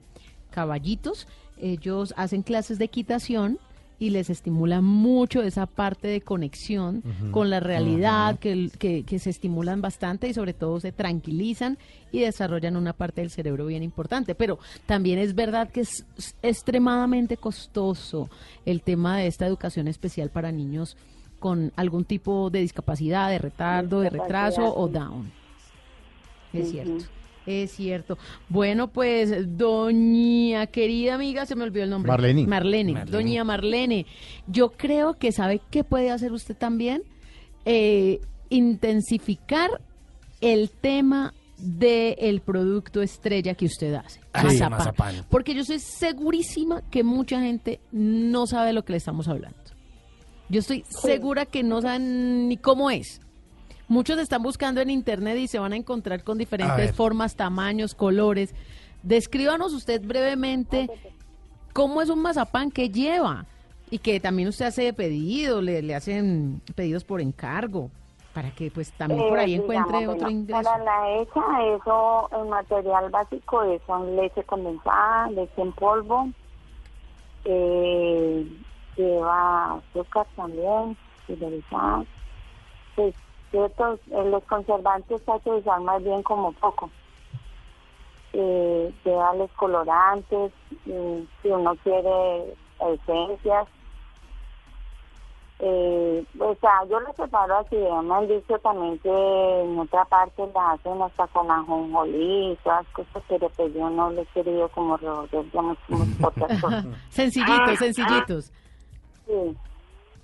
caballitos, 0.49 1.27
ellos 1.57 2.13
hacen 2.17 2.43
clases 2.43 2.79
de 2.79 2.85
equitación 2.85 3.59
y 3.99 4.11
les 4.11 4.29
estimulan 4.29 4.83
mucho 4.83 5.43
esa 5.43 5.65
parte 5.65 6.07
de 6.07 6.21
conexión 6.21 7.03
con 7.31 7.49
la 7.49 7.59
realidad, 7.59 8.39
que, 8.39 8.71
que, 8.79 9.03
que 9.03 9.19
se 9.19 9.29
estimulan 9.29 9.81
bastante 9.81 10.29
y 10.29 10.33
sobre 10.33 10.53
todo 10.53 10.79
se 10.79 10.93
tranquilizan 10.93 11.77
y 12.11 12.21
desarrollan 12.21 12.77
una 12.77 12.93
parte 12.93 13.19
del 13.19 13.29
cerebro 13.29 13.65
bien 13.65 13.83
importante. 13.83 14.35
Pero 14.35 14.57
también 14.85 15.19
es 15.19 15.35
verdad 15.35 15.69
que 15.69 15.81
es, 15.81 16.05
es 16.17 16.35
extremadamente 16.41 17.35
costoso 17.35 18.29
el 18.65 18.81
tema 18.81 19.17
de 19.17 19.27
esta 19.27 19.45
educación 19.45 19.89
especial 19.89 20.29
para 20.29 20.53
niños 20.53 20.95
con 21.39 21.73
algún 21.75 22.05
tipo 22.05 22.49
de 22.49 22.59
discapacidad, 22.59 23.29
de 23.29 23.39
retardo, 23.39 23.99
de 23.99 24.09
retraso 24.09 24.73
o 24.75 24.87
down. 24.87 25.29
Es 26.53 26.71
cierto. 26.71 27.05
Es 27.45 27.71
cierto. 27.71 28.17
Bueno, 28.47 28.89
pues, 28.89 29.57
doña 29.57 30.67
querida 30.67 31.15
amiga, 31.15 31.45
se 31.45 31.55
me 31.55 31.63
olvidó 31.63 31.85
el 31.85 31.89
nombre. 31.89 32.11
Marlene. 32.11 32.45
Marlene. 32.45 32.93
Marlene. 32.93 33.11
Doña 33.11 33.43
Marlene. 33.43 34.05
Yo 34.47 34.71
creo 34.71 35.15
que 35.15 35.31
sabe 35.31 35.61
qué 35.71 35.83
puede 35.83 36.11
hacer 36.11 36.31
usted 36.31 36.55
también. 36.55 37.03
Eh, 37.65 38.19
intensificar 38.49 39.81
el 40.41 40.69
tema 40.69 41.33
del 41.57 42.41
producto 42.41 43.01
estrella 43.01 43.53
que 43.53 43.65
usted 43.65 43.93
hace. 43.93 44.21
Ah, 44.33 44.49
sí, 44.49 44.59
mazapán. 44.69 45.25
Porque 45.29 45.53
yo 45.53 45.61
estoy 45.61 45.79
segurísima 45.79 46.81
que 46.89 47.03
mucha 47.03 47.41
gente 47.41 47.79
no 47.91 48.47
sabe 48.47 48.67
de 48.67 48.73
lo 48.73 48.85
que 48.85 48.93
le 48.93 48.97
estamos 48.97 49.27
hablando. 49.27 49.57
Yo 50.49 50.61
estoy 50.61 50.83
segura 50.87 51.45
que 51.45 51.63
no 51.63 51.81
saben 51.81 52.47
ni 52.47 52.57
cómo 52.57 52.89
es. 52.89 53.21
Muchos 53.89 54.19
están 54.19 54.43
buscando 54.43 54.81
en 54.81 54.91
internet 54.91 55.37
y 55.37 55.47
se 55.47 55.57
van 55.59 55.73
a 55.73 55.75
encontrar 55.75 56.23
con 56.23 56.37
diferentes 56.37 56.95
formas, 56.95 57.35
tamaños, 57.35 57.95
colores. 57.95 58.53
Descríbanos 59.01 59.73
usted 59.73 60.01
brevemente 60.01 60.87
cómo 61.73 62.01
es 62.01 62.09
un 62.09 62.21
mazapán 62.21 62.69
que 62.69 62.89
lleva 62.89 63.45
y 63.89 63.97
que 63.97 64.19
también 64.19 64.47
usted 64.47 64.67
hace 64.67 64.93
pedido, 64.93 65.61
le, 65.61 65.81
le 65.81 65.95
hacen 65.95 66.61
pedidos 66.75 67.03
por 67.03 67.19
encargo 67.19 67.89
para 68.33 68.51
que 68.51 68.69
pues 68.69 68.91
también 68.91 69.27
por 69.27 69.39
Eh, 69.39 69.41
ahí 69.41 69.53
encuentre 69.55 69.97
digamos, 69.97 70.15
otro 70.15 70.25
bueno, 70.27 70.39
ingreso. 70.39 70.61
Para 70.61 70.83
la 70.83 71.11
hecha, 71.17 71.41
eso, 71.75 72.29
el 72.39 72.47
material 72.47 73.09
básico 73.09 73.63
es 73.63 73.81
son 73.87 74.15
leche 74.15 74.43
condensada, 74.43 75.31
leche 75.31 75.61
en 75.61 75.71
polvo, 75.73 76.29
eh, 77.45 78.47
lleva 78.95 79.73
azúcar 79.73 80.27
también, 80.35 80.95
pulverizada. 81.25 82.03
Pues, 82.95 83.15
ciertos, 83.51 83.99
eh, 84.11 84.23
los 84.25 84.43
conservantes 84.43 85.21
hay 85.27 85.39
que 85.41 85.49
usar 85.49 85.81
más 85.81 86.03
bien 86.03 86.23
como 86.23 86.51
poco. 86.53 86.89
Eh, 88.33 88.93
lleva 89.03 89.33
los 89.33 89.51
colorantes, 89.53 90.51
mm, 90.85 91.19
si 91.41 91.49
uno 91.49 91.75
quiere 91.83 92.53
esencias, 92.79 93.67
eh, 95.61 96.25
o 96.39 96.55
sea, 96.61 96.85
yo 96.89 97.01
lo 97.01 97.11
preparo 97.11 97.57
así, 97.57 97.75
me 97.75 98.15
han 98.15 98.27
dicho 98.29 98.57
también 98.59 98.97
que 98.99 99.09
en 99.09 99.77
otra 99.77 100.05
parte 100.05 100.49
la 100.53 100.71
hacen 100.71 101.01
hasta 101.01 101.27
con 101.27 101.51
ajonjolí 101.51 102.51
y 102.53 102.55
todas 102.63 102.87
cosas, 102.87 103.21
pero 103.27 103.49
pues 103.49 103.73
yo 103.73 103.89
no 103.89 104.09
le 104.11 104.21
he 104.21 104.25
querido 104.27 104.69
como 104.69 104.95
revolver, 104.95 105.43
digamos, 105.45 105.77
como 105.85 106.05
otras 106.27 106.61
cosas. 106.61 106.85
sencillitos, 107.09 107.77
sencillitos. 107.77 108.53
Sí. 109.27 109.57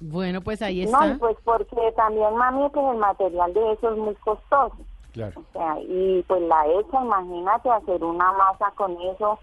Bueno, 0.07 0.41
pues 0.41 0.61
ahí 0.61 0.85
No, 0.85 1.01
está. 1.01 1.07
y 1.07 1.17
pues 1.17 1.37
porque 1.43 1.91
también, 1.95 2.35
mami, 2.35 2.69
pues 2.69 2.85
el 2.91 2.97
material 2.97 3.53
de 3.53 3.71
eso 3.73 3.91
es 3.91 3.97
muy 3.97 4.15
costoso. 4.15 4.75
Claro. 5.13 5.39
O 5.39 5.51
sea, 5.53 5.79
y 5.81 6.23
pues 6.27 6.41
la 6.43 6.67
hecha, 6.67 7.01
imagínate 7.03 7.69
hacer 7.69 8.03
una 8.03 8.31
masa 8.33 8.71
con 8.75 8.91
eso, 9.01 9.39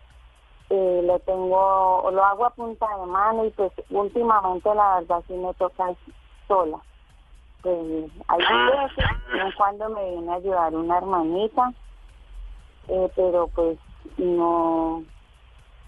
eh, 0.70 1.00
le 1.04 1.18
tengo, 1.20 2.08
lo 2.12 2.24
hago 2.24 2.44
a 2.46 2.50
punta 2.50 2.86
de 2.98 3.06
mano 3.06 3.44
y 3.46 3.50
pues 3.50 3.72
últimamente 3.90 4.72
la 4.74 5.00
verdad 5.00 5.22
sí 5.26 5.34
me 5.34 5.52
toca 5.54 5.94
sola. 6.46 6.78
Pues 7.62 7.76
hay 8.28 8.38
veces, 8.38 8.96
de 8.96 9.32
vez 9.34 9.44
en 9.46 9.52
cuando 9.52 9.88
me 9.90 10.10
viene 10.10 10.32
a 10.32 10.36
ayudar 10.36 10.74
una 10.74 10.98
hermanita, 10.98 11.72
eh, 12.88 13.10
pero 13.16 13.48
pues 13.48 13.78
no 14.18 15.02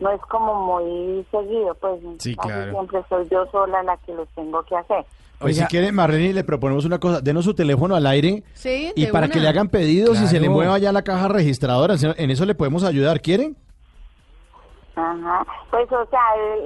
no 0.01 0.11
es 0.11 0.21
como 0.23 0.55
muy 0.81 1.25
seguido, 1.31 1.75
pues 1.81 2.01
Sí, 2.19 2.35
claro. 2.37 2.73
siempre 2.73 3.03
soy 3.09 3.29
yo 3.31 3.47
sola 3.53 3.83
la 3.83 3.97
que 3.99 4.13
los 4.15 4.29
tengo 4.31 4.63
que 4.65 4.77
hacer. 4.77 5.05
Pues 5.39 5.57
si 5.59 5.65
quiere, 5.67 5.93
Marlene, 5.93 6.33
le 6.33 6.45
proponemos 6.45 6.85
una 6.87 6.99
cosa. 6.99 7.21
Denos 7.21 7.45
su 7.45 7.53
teléfono 7.55 7.95
al 7.97 8.07
aire 8.07 8.43
Sí, 8.55 8.93
y 8.97 9.07
para 9.09 9.27
una. 9.27 9.35
que 9.35 9.41
le 9.41 9.49
hagan 9.49 9.69
pedidos 9.69 10.21
y 10.23 10.27
se 10.27 10.41
le 10.41 10.49
mueva 10.49 10.79
ya 10.79 10.91
la 10.93 11.03
caja 11.03 11.29
registradora. 11.29 11.97
En 12.17 12.31
eso 12.31 12.47
le 12.47 12.55
podemos 12.55 12.83
ayudar. 12.85 13.21
¿Quieren? 13.21 13.57
Ajá, 14.97 15.45
pues 15.73 15.91
o 15.91 16.07
sea, 16.09 16.21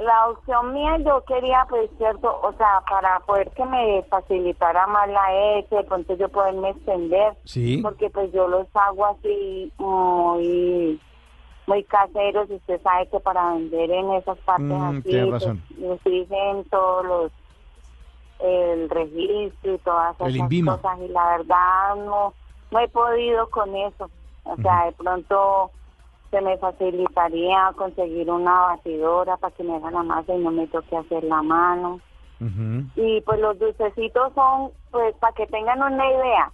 la 0.05 0.29
opción 0.29 0.75
mía 0.75 0.99
yo 0.99 1.25
quería 1.27 1.65
pues 1.67 1.89
cierto, 1.97 2.29
o 2.43 2.53
sea, 2.59 2.83
para 2.89 3.21
poder 3.21 3.51
que 3.57 3.65
me 3.65 4.03
facilitara 4.11 4.87
más 4.87 5.09
la 5.09 5.57
hecha, 5.59 5.77
de 5.77 5.85
pronto 5.85 6.15
yo 6.15 6.29
poderme 6.29 6.69
extender, 6.71 7.33
Sí. 7.45 7.79
porque 7.83 8.11
pues 8.11 8.31
yo 8.33 8.47
los 8.47 8.67
hago 8.75 9.07
así 9.07 9.73
muy 9.79 11.01
muy 11.69 11.85
caseros 11.85 12.49
y 12.51 12.55
usted 12.55 12.81
sabe 12.83 13.07
que 13.09 13.21
para 13.21 13.53
vender 13.53 13.91
en 13.91 14.13
esas 14.15 14.39
partes 14.39 14.67
Mm, 14.67 14.83
así, 14.99 15.03
tiene 15.03 15.27
pues, 15.29 15.43
razón. 15.43 15.63
nos 15.77 16.03
dicen 16.05 16.65
todos 16.71 17.05
los 17.07 17.33
el 18.41 18.89
registro 18.89 19.75
y 19.75 19.79
todas 19.79 20.15
esas 20.15 20.49
cosas 20.65 20.99
y 21.01 21.09
la 21.09 21.37
verdad 21.37 21.97
no 21.97 22.33
no 22.71 22.79
he 22.81 22.89
podido 22.89 23.49
con 23.51 23.75
eso, 23.75 24.11
o 24.45 24.57
sea, 24.57 24.85
de 24.87 24.93
pronto 24.93 25.71
se 26.31 26.41
me 26.43 26.57
facilitaría 26.59 27.73
conseguir 27.77 28.31
una 28.31 28.61
batidora 28.61 29.37
para 29.39 29.55
que 29.55 29.65
me 29.65 29.77
haga 29.77 29.91
la 29.91 30.03
masa 30.03 30.35
y 30.35 30.39
no 30.39 30.51
me 30.51 30.67
toque 30.67 30.97
hacer 30.97 31.25
la 31.25 31.43
mano. 31.43 32.01
Y 32.95 33.21
pues 33.23 33.41
los 33.41 33.59
dulcecitos 33.59 34.33
son, 34.35 34.71
pues 34.91 35.15
para 35.17 35.33
que 35.33 35.47
tengan 35.47 35.83
una 35.83 36.07
idea, 36.07 36.53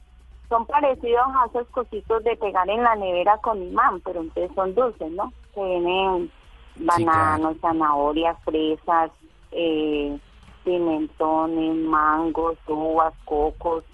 son 0.48 0.66
parecidos 0.66 1.26
a 1.34 1.46
esos 1.46 1.66
cositos 1.68 2.22
de 2.24 2.36
pegar 2.36 2.68
en 2.68 2.82
la 2.82 2.94
nevera 2.96 3.38
con 3.38 3.62
imán, 3.62 4.00
pero 4.00 4.20
entonces 4.20 4.54
son 4.54 4.74
dulces, 4.74 5.10
¿no? 5.12 5.32
Que 5.54 5.62
vienen 5.64 6.30
bananos, 6.76 7.56
zanahorias, 7.60 8.36
fresas, 8.44 9.10
eh, 9.52 10.18
pimentones, 10.64 11.76
mangos, 11.76 12.58
uvas, 12.66 13.14
cocos. 13.24 13.84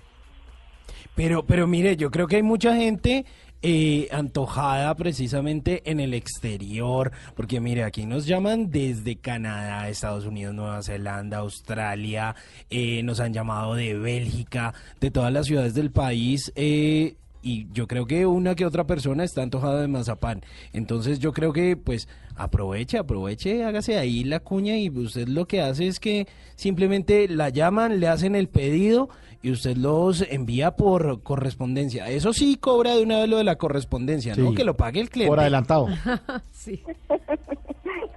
Pero, 1.15 1.45
pero 1.45 1.67
mire, 1.67 1.97
yo 1.97 2.11
creo 2.11 2.27
que 2.27 2.37
hay 2.37 2.43
mucha 2.43 2.75
gente 2.75 3.27
eh, 3.63 4.09
antojada 4.11 4.95
precisamente 4.95 5.83
en 5.91 6.01
el 6.01 6.15
exterior, 6.15 7.13
porque 7.35 7.61
mire, 7.61 7.85
aquí 7.85 8.07
nos 8.07 8.27
llaman 8.27 8.71
desde 8.71 9.17
Canadá, 9.17 9.89
Estados 9.89 10.25
Unidos, 10.25 10.55
Nueva 10.55 10.83
Zelanda, 10.83 11.39
Australia, 11.39 12.35
eh, 12.71 13.03
nos 13.03 13.21
han 13.21 13.33
llamado 13.33 13.75
de 13.75 13.95
Bélgica, 13.95 14.75
de 15.01 15.11
todas 15.11 15.33
las 15.33 15.47
ciudades 15.47 15.75
del 15.75 15.91
país. 15.91 16.53
eh, 16.57 17.17
y 17.43 17.67
yo 17.73 17.87
creo 17.87 18.07
que 18.07 18.27
una 18.27 18.55
que 18.55 18.67
otra 18.67 18.87
persona 18.87 19.25
está 19.25 19.43
antojada 19.43 19.81
de 19.81 19.89
mazapán. 19.89 20.43
Entonces 20.73 21.19
yo 21.19 21.33
creo 21.33 21.53
que 21.53 21.77
pues 21.77 22.09
aproveche, 22.37 22.99
aproveche, 22.99 23.65
hágase 23.65 23.99
ahí 23.99 24.25
la 24.25 24.41
cuña 24.41 24.77
y 24.77 24.91
usted 24.91 25.29
lo 25.29 25.47
que 25.47 25.63
hace 25.63 25.87
es 25.87 26.01
que 26.01 26.27
simplemente 26.57 27.29
la 27.29 27.49
llaman, 27.49 28.01
le 28.01 28.09
hacen 28.09 28.35
el 28.35 28.49
pedido 28.49 29.09
y 29.43 29.51
usted 29.53 29.77
los 29.77 30.23
envía 30.23 30.73
por 30.73 31.23
correspondencia. 31.23 32.09
Eso 32.09 32.33
sí 32.33 32.57
cobra 32.57 32.95
de 32.95 33.03
una 33.03 33.19
vez 33.21 33.29
lo 33.29 33.39
de 33.39 33.45
la 33.45 33.57
correspondencia, 33.57 34.35
¿no? 34.37 34.51
Sí. 34.51 34.55
Que 34.55 34.65
lo 34.65 34.77
pague 34.77 35.01
el 35.01 35.09
cliente. 35.11 35.31
Por 35.31 35.41
adelantado. 35.41 35.89
sí. 36.53 36.83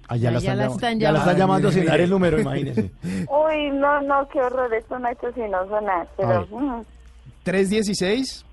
Allá 0.08 0.32
la 0.32 0.40
Ya 0.40 0.54
están, 0.54 0.72
están 0.72 1.00
ya 1.00 1.12
la 1.12 1.20
están 1.20 1.38
llamando. 1.38 1.70
llamando 1.70 1.72
sin 1.72 1.86
dar 1.86 2.02
el 2.02 2.10
número, 2.10 2.40
imagínese. 2.40 2.92
Uy, 3.04 3.70
no, 3.72 4.02
no, 4.02 4.28
qué 4.30 4.42
horror, 4.42 4.74
esto 4.74 4.98
no 4.98 5.08
ha 5.08 5.12
hecho 5.12 5.32
sino 5.34 5.68
sonar, 5.68 6.08
pero 6.18 6.48
Ay. 6.52 6.56
mm, 6.56 6.82
316 7.44 8.46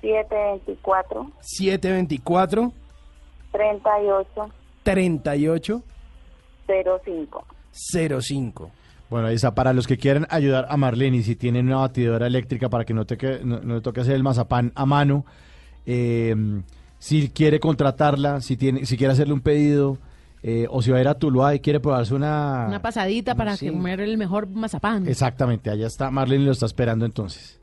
724 0.00 1.30
724 1.40 2.72
38 3.52 4.50
38 4.82 5.82
05. 7.04 7.44
05. 7.72 8.70
Bueno, 9.10 9.28
ahí 9.28 9.36
está. 9.36 9.54
Para 9.54 9.72
los 9.72 9.86
que 9.86 9.96
quieran 9.96 10.26
ayudar 10.30 10.66
a 10.68 10.76
Marlene, 10.76 11.22
si 11.22 11.34
tienen 11.34 11.66
una 11.66 11.78
batidora 11.78 12.26
eléctrica 12.26 12.68
para 12.68 12.84
que 12.84 12.92
no, 12.94 13.06
te 13.06 13.16
que- 13.16 13.40
no, 13.42 13.60
no 13.60 13.76
le 13.76 13.80
toque 13.80 14.00
hacer 14.00 14.14
el 14.14 14.22
mazapán 14.22 14.72
a 14.74 14.84
mano, 14.84 15.24
eh, 15.86 16.34
si 16.98 17.30
quiere 17.30 17.58
contratarla, 17.60 18.40
si 18.40 18.56
tiene, 18.56 18.84
si 18.84 18.96
quiere 18.98 19.12
hacerle 19.14 19.32
un 19.34 19.40
pedido, 19.40 19.96
eh, 20.42 20.66
o 20.70 20.82
si 20.82 20.90
va 20.90 20.98
a 20.98 21.00
ir 21.00 21.08
a 21.08 21.14
Tuluá 21.14 21.54
y 21.54 21.60
quiere 21.60 21.80
probarse 21.80 22.14
una... 22.14 22.66
Una 22.68 22.82
pasadita 22.82 23.34
para 23.34 23.56
Sí. 23.56 23.70
comer 23.70 24.00
el 24.00 24.18
mejor 24.18 24.46
mazapán. 24.48 25.08
Exactamente, 25.08 25.70
allá 25.70 25.86
está. 25.86 26.10
Marlene 26.10 26.44
lo 26.44 26.52
está 26.52 26.66
esperando 26.66 27.04
entonces. 27.06 27.58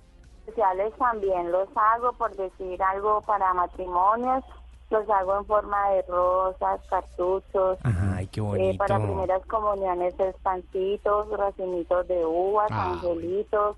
Especiales 0.48 0.94
también 0.98 1.52
los 1.52 1.68
hago, 1.76 2.14
por 2.14 2.36
decir 2.36 2.82
algo, 2.82 3.22
para 3.28 3.54
matrimonios. 3.54 4.44
Los 4.92 5.10
hago 5.10 5.38
en 5.40 5.46
forma 5.46 5.90
de 5.92 6.04
rosas, 6.04 6.80
cartuchos. 6.90 7.78
Ay, 7.84 8.28
qué 8.28 8.40
Eh, 8.40 8.44
bonito. 8.44 8.78
para 8.78 9.00
primeras 9.00 9.46
comuniones 9.48 10.14
es 10.20 10.36
pancitos, 10.44 11.28
racimitos 11.38 12.08
de 12.08 12.24
uvas, 12.26 12.68
Ah. 12.72 12.92
angelitos. 12.94 13.78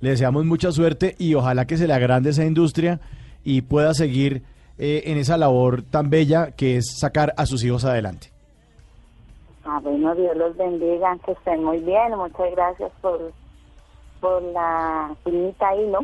Le 0.00 0.10
deseamos 0.10 0.44
mucha 0.44 0.72
suerte 0.72 1.14
y 1.18 1.34
ojalá 1.34 1.66
que 1.66 1.76
se 1.76 1.86
le 1.86 1.94
agrande 1.94 2.30
esa 2.30 2.44
industria 2.44 3.00
y 3.44 3.62
pueda 3.62 3.94
seguir 3.94 4.42
eh, 4.78 5.04
en 5.06 5.16
esa 5.16 5.38
labor 5.38 5.82
tan 5.82 6.10
bella 6.10 6.50
que 6.50 6.76
es 6.76 6.98
sacar 6.98 7.32
a 7.38 7.46
sus 7.46 7.64
hijos 7.64 7.84
adelante. 7.84 8.30
Ah, 9.64 9.80
bueno, 9.82 10.14
Dios 10.14 10.36
los 10.36 10.56
bendiga, 10.56 11.16
que 11.24 11.32
estén 11.32 11.64
muy 11.64 11.78
bien. 11.78 12.14
Muchas 12.16 12.50
gracias 12.52 12.92
por, 13.00 13.32
por 14.20 14.42
la 14.42 15.14
pinita 15.24 15.68
ahí, 15.68 15.88
¿no? 15.88 16.00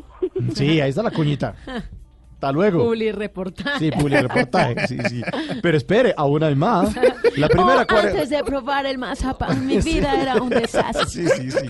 Sí, 0.54 0.80
ahí 0.80 0.90
está 0.90 1.02
la 1.02 1.10
cuñita. 1.10 1.54
Hasta 2.42 2.50
luego. 2.50 2.84
Publi 2.86 3.12
reportaje. 3.12 3.78
Sí, 3.78 3.90
publi 3.92 4.16
reportaje, 4.20 4.88
sí, 4.88 4.98
sí. 5.08 5.22
Pero 5.62 5.76
espere, 5.76 6.12
aún 6.16 6.42
hay 6.42 6.56
más. 6.56 6.92
La 7.36 7.48
primera 7.48 7.86
Oh, 7.92 7.96
antes 7.96 8.30
de 8.30 8.42
probar 8.42 8.84
el 8.84 8.98
mazapán, 8.98 9.64
mi 9.66 9.78
vida 9.78 10.20
era 10.20 10.42
un 10.42 10.48
desastre. 10.48 11.06
Sí, 11.06 11.24
sí, 11.36 11.52
sí. 11.52 11.68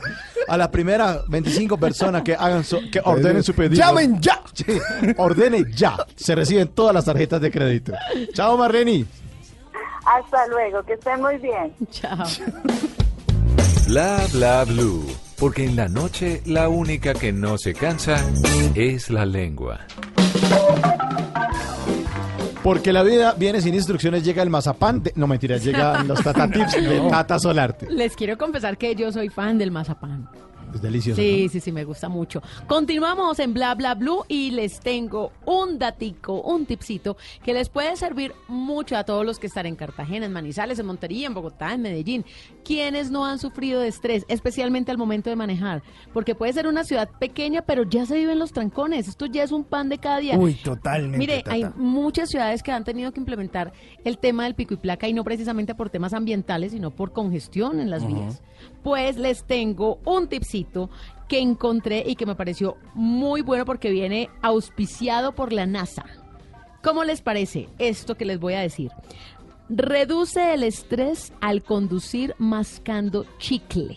A 0.49 0.57
la 0.57 0.71
primera 0.71 1.21
25 1.29 1.77
personas 1.77 2.23
que 2.23 2.35
hagan 2.35 2.65
su- 2.65 2.91
que 2.91 3.03
ordenen 3.05 3.43
su 3.43 3.53
pedido. 3.53 3.75
¡Llamen 3.85 4.19
ya! 4.23 4.41
Sí, 4.55 4.65
ordenen 5.19 5.71
ya. 5.75 5.95
Se 6.17 6.35
reciben 6.35 6.69
todas 6.69 6.95
las 6.95 7.05
tarjetas 7.05 7.39
de 7.43 7.51
crédito. 7.51 7.93
Chao, 8.33 8.57
Marlene. 8.57 9.05
Hasta 10.07 10.47
luego, 10.47 10.83
que 10.85 10.95
estén 10.95 11.21
muy 11.21 11.37
bien. 11.37 11.71
Chao. 11.91 12.25
Bla 13.89 14.21
bla 14.33 14.65
blue. 14.65 15.05
Porque 15.39 15.65
en 15.65 15.75
la 15.77 15.89
noche 15.89 16.41
la 16.47 16.69
única 16.69 17.15
que 17.15 17.33
no 17.33 17.59
se 17.59 17.75
cansa 17.75 18.17
es 18.77 19.11
la 19.11 19.27
lengua. 19.27 19.81
Porque 22.63 22.93
la 22.93 23.03
vida 23.03 23.35
viene 23.37 23.61
sin 23.61 23.75
instrucciones, 23.75 24.25
llega 24.25 24.43
el 24.43 24.51
mazapán. 24.51 25.03
de- 25.03 25.13
no, 25.17 25.27
mentira, 25.27 25.57
llegan 25.57 26.07
los 26.07 26.21
Tata 26.25 26.49
Tips 26.49 26.73
de. 26.75 27.01
Tata 27.11 27.39
Solarte. 27.39 27.89
Les 27.91 28.15
quiero 28.15 28.39
confesar 28.39 28.79
que 28.79 28.95
yo 28.95 29.11
soy 29.11 29.29
fan 29.29 29.59
del 29.59 29.71
mazapán. 29.73 30.29
Es 30.77 30.83
delicioso. 30.83 31.21
Sí, 31.21 31.49
sí, 31.49 31.61
sí, 31.61 31.73
me 31.73 31.85
gusta 31.85 32.09
mucho. 32.09 32.43
Continuamos 32.67 33.39
en 33.39 33.55
Bla 33.55 33.75
Bla 33.75 33.95
Blue 33.95 34.25
y 34.29 34.51
les 34.51 34.81
tengo 34.81 35.33
un 35.45 35.79
datico, 35.79 36.41
un 36.41 36.67
tipcito 36.67 37.17
que 37.45 37.53
les 37.53 37.69
puede 37.69 37.97
servir 37.97 38.33
mucho 38.49 38.97
a 38.97 39.05
todos 39.05 39.25
los 39.25 39.39
que 39.39 39.47
están 39.47 39.67
en 39.67 39.77
Cartagena, 39.77 40.27
en 40.27 40.33
Manizales, 40.33 40.79
en 40.79 40.87
Montería, 40.87 41.27
en 41.27 41.35
Bogotá, 41.35 41.73
en 41.73 41.83
Medellín, 41.83 42.25
quienes 42.65 43.11
no 43.11 43.25
han 43.25 43.39
sufrido 43.39 43.81
de 43.81 43.89
estrés, 43.89 44.25
especialmente 44.29 44.91
al 44.91 44.99
momento 44.99 45.31
de 45.31 45.37
manejar, 45.37 45.83
porque 46.13 46.35
puede 46.35 46.53
ser 46.53 46.67
una 46.67 46.85
ciudad 46.85 47.09
pequeña, 47.19 47.63
pero 47.63 47.85
ya 47.85 48.07
se 48.07 48.17
viven 48.17 48.39
los 48.39 48.53
trancones. 48.53 49.09
Esto 49.09 49.27
ya 49.27 49.43
es 49.43 49.53
un 49.53 49.65
pan 49.65 49.89
de 49.89 49.99
cada 49.99 50.19
día. 50.19 50.39
Uy, 50.39 50.55
totalmente. 50.55 51.19
Mire, 51.19 51.43
Tata. 51.43 51.53
hay 51.53 51.65
muchas 51.77 52.31
ciudades 52.31 52.63
que 52.63 52.73
han 52.73 52.85
tenido 52.85 53.13
que 53.13 53.21
implementar 53.21 53.73
el 54.05 54.19
tema 54.19 54.45
del 54.45 54.55
pico 54.55 54.75
y 54.75 54.77
placa 54.77 55.09
y 55.09 55.13
no 55.13 55.25
precisamente 55.25 55.75
por 55.75 55.91
temas 55.91 56.13
ambientales, 56.13 56.73
sino 56.73 56.91
por 56.91 57.13
congestión 57.13 57.81
en 57.81 57.91
las 57.91 58.07
vías. 58.07 58.43
Pues 58.83 59.17
les 59.17 59.45
tengo 59.45 59.99
un 60.05 60.29
tipcito 60.29 60.91
que 61.29 61.39
encontré 61.39 62.05
y 62.07 62.17
que 62.17 62.27
me 62.27 62.35
pareció 62.35 62.77
muy 62.95 63.41
bueno 63.43 63.65
porque 63.65 63.91
viene 63.91 64.29
auspiciado 64.43 65.35
por 65.35 65.53
la 65.53 65.67
NASA. 65.67 66.05
¿Cómo 66.83 67.05
les 67.05 67.23
parece 67.23 67.69
esto 67.79 68.17
que 68.17 68.25
les 68.25 68.41
voy 68.41 68.55
a 68.55 68.61
decir? 68.61 68.91
Reduce 69.69 70.53
el 70.53 70.65
estrés 70.65 71.33
al 71.41 71.63
conducir 71.63 72.35
mascando 72.39 73.25
chicle. 73.39 73.97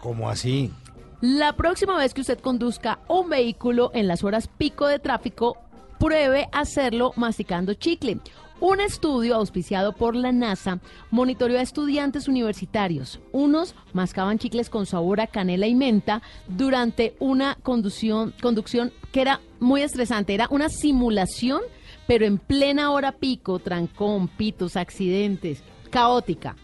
¿Cómo 0.00 0.28
así? 0.28 0.72
La 1.20 1.54
próxima 1.54 1.96
vez 1.96 2.12
que 2.12 2.22
usted 2.22 2.38
conduzca 2.38 2.98
un 3.08 3.28
vehículo 3.28 3.90
en 3.94 4.08
las 4.08 4.24
horas 4.24 4.48
pico 4.48 4.86
de 4.86 4.98
tráfico, 4.98 5.56
pruebe 5.98 6.48
hacerlo 6.52 7.12
masticando 7.16 7.74
chicle. 7.74 8.20
Un 8.66 8.80
estudio 8.80 9.34
auspiciado 9.34 9.92
por 9.92 10.16
la 10.16 10.32
NASA 10.32 10.80
monitoreó 11.10 11.58
a 11.58 11.62
estudiantes 11.62 12.28
universitarios. 12.28 13.20
Unos 13.30 13.74
mascaban 13.92 14.38
chicles 14.38 14.70
con 14.70 14.86
sabor 14.86 15.20
a 15.20 15.26
canela 15.26 15.66
y 15.66 15.74
menta 15.74 16.22
durante 16.48 17.14
una 17.18 17.56
conducción, 17.56 18.32
conducción 18.40 18.90
que 19.12 19.20
era 19.20 19.42
muy 19.60 19.82
estresante. 19.82 20.32
Era 20.32 20.48
una 20.50 20.70
simulación, 20.70 21.60
pero 22.06 22.24
en 22.24 22.38
plena 22.38 22.90
hora 22.90 23.12
pico, 23.12 23.58
trancón, 23.58 24.28
pitos, 24.28 24.78
accidentes, 24.78 25.62
caótica 25.90 26.56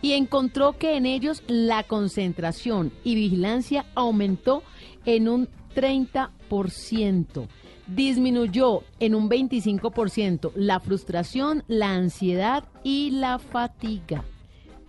y 0.00 0.12
encontró 0.12 0.78
que 0.78 0.96
en 0.96 1.06
ellos 1.06 1.42
la 1.48 1.82
concentración 1.82 2.92
y 3.02 3.16
vigilancia 3.16 3.84
aumentó 3.96 4.62
en 5.06 5.28
un 5.28 5.48
30%. 5.74 7.48
Disminuyó 7.86 8.82
en 9.00 9.14
un 9.14 9.28
25% 9.28 10.52
la 10.54 10.80
frustración, 10.80 11.64
la 11.68 11.92
ansiedad 11.94 12.64
y 12.84 13.10
la 13.10 13.38
fatiga. 13.38 14.24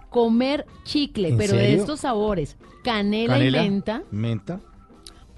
Comer 0.10 0.66
chicle, 0.84 1.30
¿En 1.30 1.38
pero 1.38 1.56
de 1.58 1.74
estos 1.74 2.02
sabores, 2.02 2.56
canela, 2.84 3.34
Canela, 3.34 3.64
y 3.66 3.70
menta, 3.70 4.04
Menta. 4.12 4.60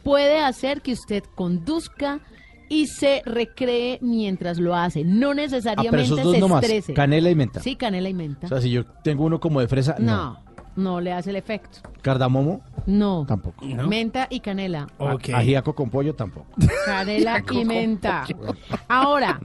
puede 0.03 0.39
hacer 0.39 0.81
que 0.81 0.91
usted 0.91 1.23
conduzca 1.33 2.19
y 2.67 2.87
se 2.87 3.21
recree 3.25 3.99
mientras 4.01 4.57
lo 4.59 4.75
hace. 4.75 5.03
No 5.05 5.29
Ah, 5.29 5.33
pero 5.33 5.33
necesariamente 5.35 6.01
esos 6.03 6.21
dos 6.23 6.33
se 6.33 6.39
nomás. 6.39 6.63
estrese. 6.63 6.93
Canela 6.93 7.29
y 7.29 7.35
menta. 7.35 7.61
Sí, 7.61 7.75
canela 7.77 8.09
y 8.09 8.13
menta. 8.13 8.47
O 8.47 8.49
sea, 8.49 8.59
si 8.59 8.69
yo 8.71 8.85
tengo 9.03 9.23
uno 9.23 9.39
como 9.39 9.61
de 9.61 9.67
fresa, 9.69 9.95
no. 9.99 10.05
No, 10.15 10.43
no 10.75 10.99
le 11.01 11.11
hace 11.13 11.29
el 11.29 11.35
efecto. 11.37 11.79
Cardamomo, 12.01 12.61
No. 12.85 13.25
tampoco. 13.27 13.65
Menta 13.65 14.27
y 14.29 14.39
canela. 14.41 14.87
Ok. 14.97 15.29
Ajíaco 15.33 15.73
con 15.73 15.89
pollo, 15.89 16.13
tampoco. 16.15 16.47
Canela 16.85 17.43
y 17.51 17.65
menta. 17.65 18.25
Ahora, 18.87 19.39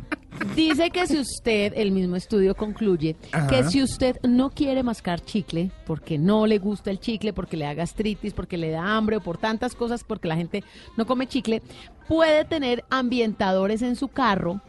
dice 0.55 0.91
que 0.91 1.07
si 1.07 1.19
usted, 1.19 1.73
el 1.77 1.93
mismo 1.93 2.17
estudio 2.17 2.55
concluye, 2.55 3.17
Ajá. 3.33 3.47
que 3.47 3.65
si 3.65 3.83
usted 3.83 4.17
no 4.23 4.51
quiere 4.51 4.83
mascar 4.83 5.21
chicle, 5.21 5.71
porque 5.87 6.19
no 6.19 6.47
le 6.47 6.59
gusta 6.59 6.91
el 6.91 7.01
chicle, 7.01 7.33
porque 7.33 7.57
le 7.57 7.65
da 7.65 7.75
gastritis, 7.75 8.33
porque 8.35 8.57
le 8.59 8.71
da 8.71 8.97
hambre 8.97 9.17
o 9.17 9.21
por 9.21 9.39
tantas 9.39 9.75
cosas, 9.75 10.05
porque 10.05 10.29
la 10.29 10.37
gente 10.37 10.65
no 10.97 11.07
come 11.07 11.27
chicle, 11.27 11.63
puede 12.09 12.45
tener 12.45 12.85
ambientadores 12.91 13.83
en 13.83 13.97
su 13.97 14.09
carro 14.09 14.61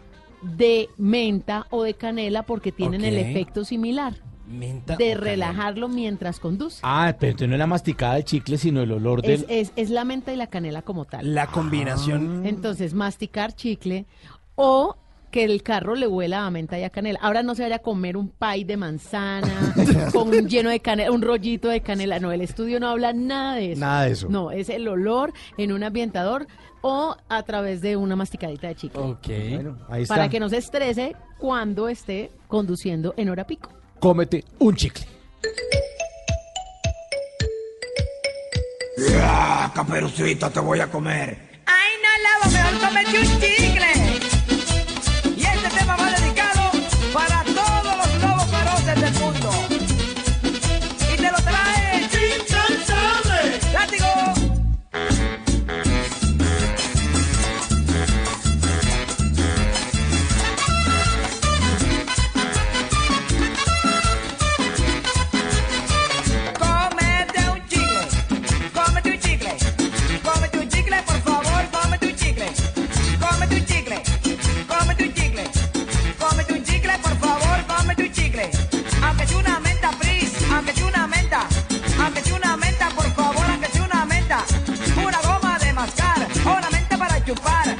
de 0.44 0.90
menta 0.98 1.68
o 1.70 1.84
de 1.84 1.94
canela 1.94 2.44
porque 2.44 2.72
tienen 2.72 3.04
el 3.04 3.18
efecto 3.18 3.64
similar. 3.64 4.14
Menta 4.52 4.96
de 4.96 5.06
canela. 5.14 5.22
relajarlo 5.22 5.88
mientras 5.90 6.40
conduce. 6.40 6.80
Ah, 6.84 7.16
pero 7.20 7.32
entonces 7.32 7.50
no 7.50 7.56
es 7.56 7.60
la 7.60 7.68
masticada 7.68 8.14
del 8.16 8.26
chicle, 8.26 8.58
sino 8.58 8.82
el 8.82 8.92
olor 8.92 9.22
Es, 9.24 9.48
del... 9.48 9.58
es, 9.60 9.72
es 9.76 9.90
la 9.90 10.04
menta 10.04 10.32
y 10.34 10.36
la 10.36 10.48
canela 10.48 10.82
como 10.82 11.06
tal. 11.06 11.34
La 11.34 11.48
combinación. 11.48 12.46
Entonces, 12.46 12.94
masticar 12.94 13.56
chicle 13.56 14.06
o 14.56 14.98
que 15.32 15.46
el 15.46 15.64
carro 15.64 15.96
le 15.96 16.08
huela 16.08 16.46
a 16.46 16.52
menta 16.52 16.78
y 16.78 16.84
a 16.84 16.90
canela. 16.90 17.18
Ahora 17.22 17.42
no 17.42 17.56
se 17.56 17.64
vaya 17.64 17.78
a 17.78 17.80
comer 17.80 18.18
un 18.18 18.28
pie 18.30 18.66
de 18.66 18.76
manzana 18.76 19.74
con 20.14 20.28
un 20.28 20.48
lleno 20.50 20.70
de 20.70 20.82
canela, 20.82 21.10
un 21.12 21.22
rollito 21.22 21.70
de 21.70 21.80
canela. 21.82 22.20
No, 22.20 22.34
el 22.34 22.42
estudio 22.42 22.80
no 22.82 22.90
habla 22.90 23.14
nada 23.14 23.56
de 23.56 23.72
eso. 23.72 23.80
Nada 23.80 24.04
de 24.04 24.12
eso. 24.12 24.28
No, 24.30 24.52
es 24.52 24.68
el 24.70 24.88
olor 24.90 25.32
en 25.58 25.72
un 25.72 25.84
ambientador 25.84 26.48
o 26.82 27.16
a 27.30 27.44
través 27.44 27.80
de 27.82 27.96
una 27.96 28.18
masticadita 28.18 28.68
de 28.68 28.76
chicle. 28.76 29.02
Ok. 29.02 29.28
Bueno, 29.28 29.78
ahí 29.88 30.02
está. 30.04 30.16
Para 30.16 30.30
que 30.30 30.40
no 30.40 30.50
se 30.50 30.58
estrese 30.58 31.16
cuando 31.38 31.88
esté 31.88 32.32
conduciendo 32.50 33.14
en 33.16 33.30
hora 33.30 33.48
pico. 33.48 33.70
Cómete 34.02 34.44
un 34.58 34.76
chicle. 34.76 35.06
¡Ah, 39.22 39.72
caperucita, 39.76 40.50
te 40.50 40.60
voy 40.60 40.80
a 40.80 40.88
comer! 40.90 41.38
¡Ay, 41.68 41.92
no, 42.02 42.10
Lavo! 42.24 42.52
¡Mejor 42.52 42.90
comete 42.90 43.20
un 43.20 43.40
chicle! 43.40 43.92
Y 45.38 45.44
este 45.44 45.70
tema 45.78 45.96
va 45.98 46.10
dedicado 46.14 46.20
para 46.20 46.31
sea 82.20 82.36
una 82.36 82.58
menta, 82.58 82.90
por 82.90 83.06
favor, 83.14 83.46
sea 83.72 83.84
una 83.84 84.06
menta, 84.06 84.44
una 84.98 85.22
goma 85.22 85.58
de 85.60 85.74
mascar, 85.74 86.28
una 86.46 86.70
menta 86.70 86.98
para 86.98 87.24
chupar, 87.24 87.76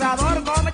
un 0.00 0.44
chicle 0.44 0.67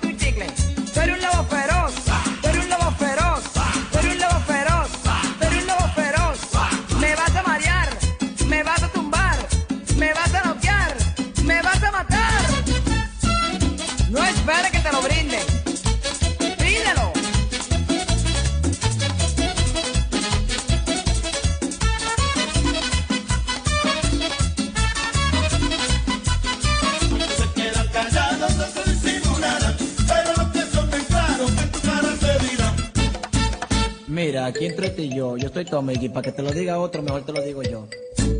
estoy 35.59 35.71
Tommy 35.71 35.93
y 36.01 36.09
para 36.09 36.21
que 36.21 36.31
te 36.33 36.41
lo 36.41 36.51
diga 36.51 36.79
otro, 36.79 37.01
mejor 37.01 37.23
te 37.23 37.31
lo 37.31 37.41
digo 37.41 37.63
yo. 37.63 37.87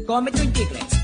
Cómete 0.05 0.41
un 0.41 0.51
chicle. 0.51 0.94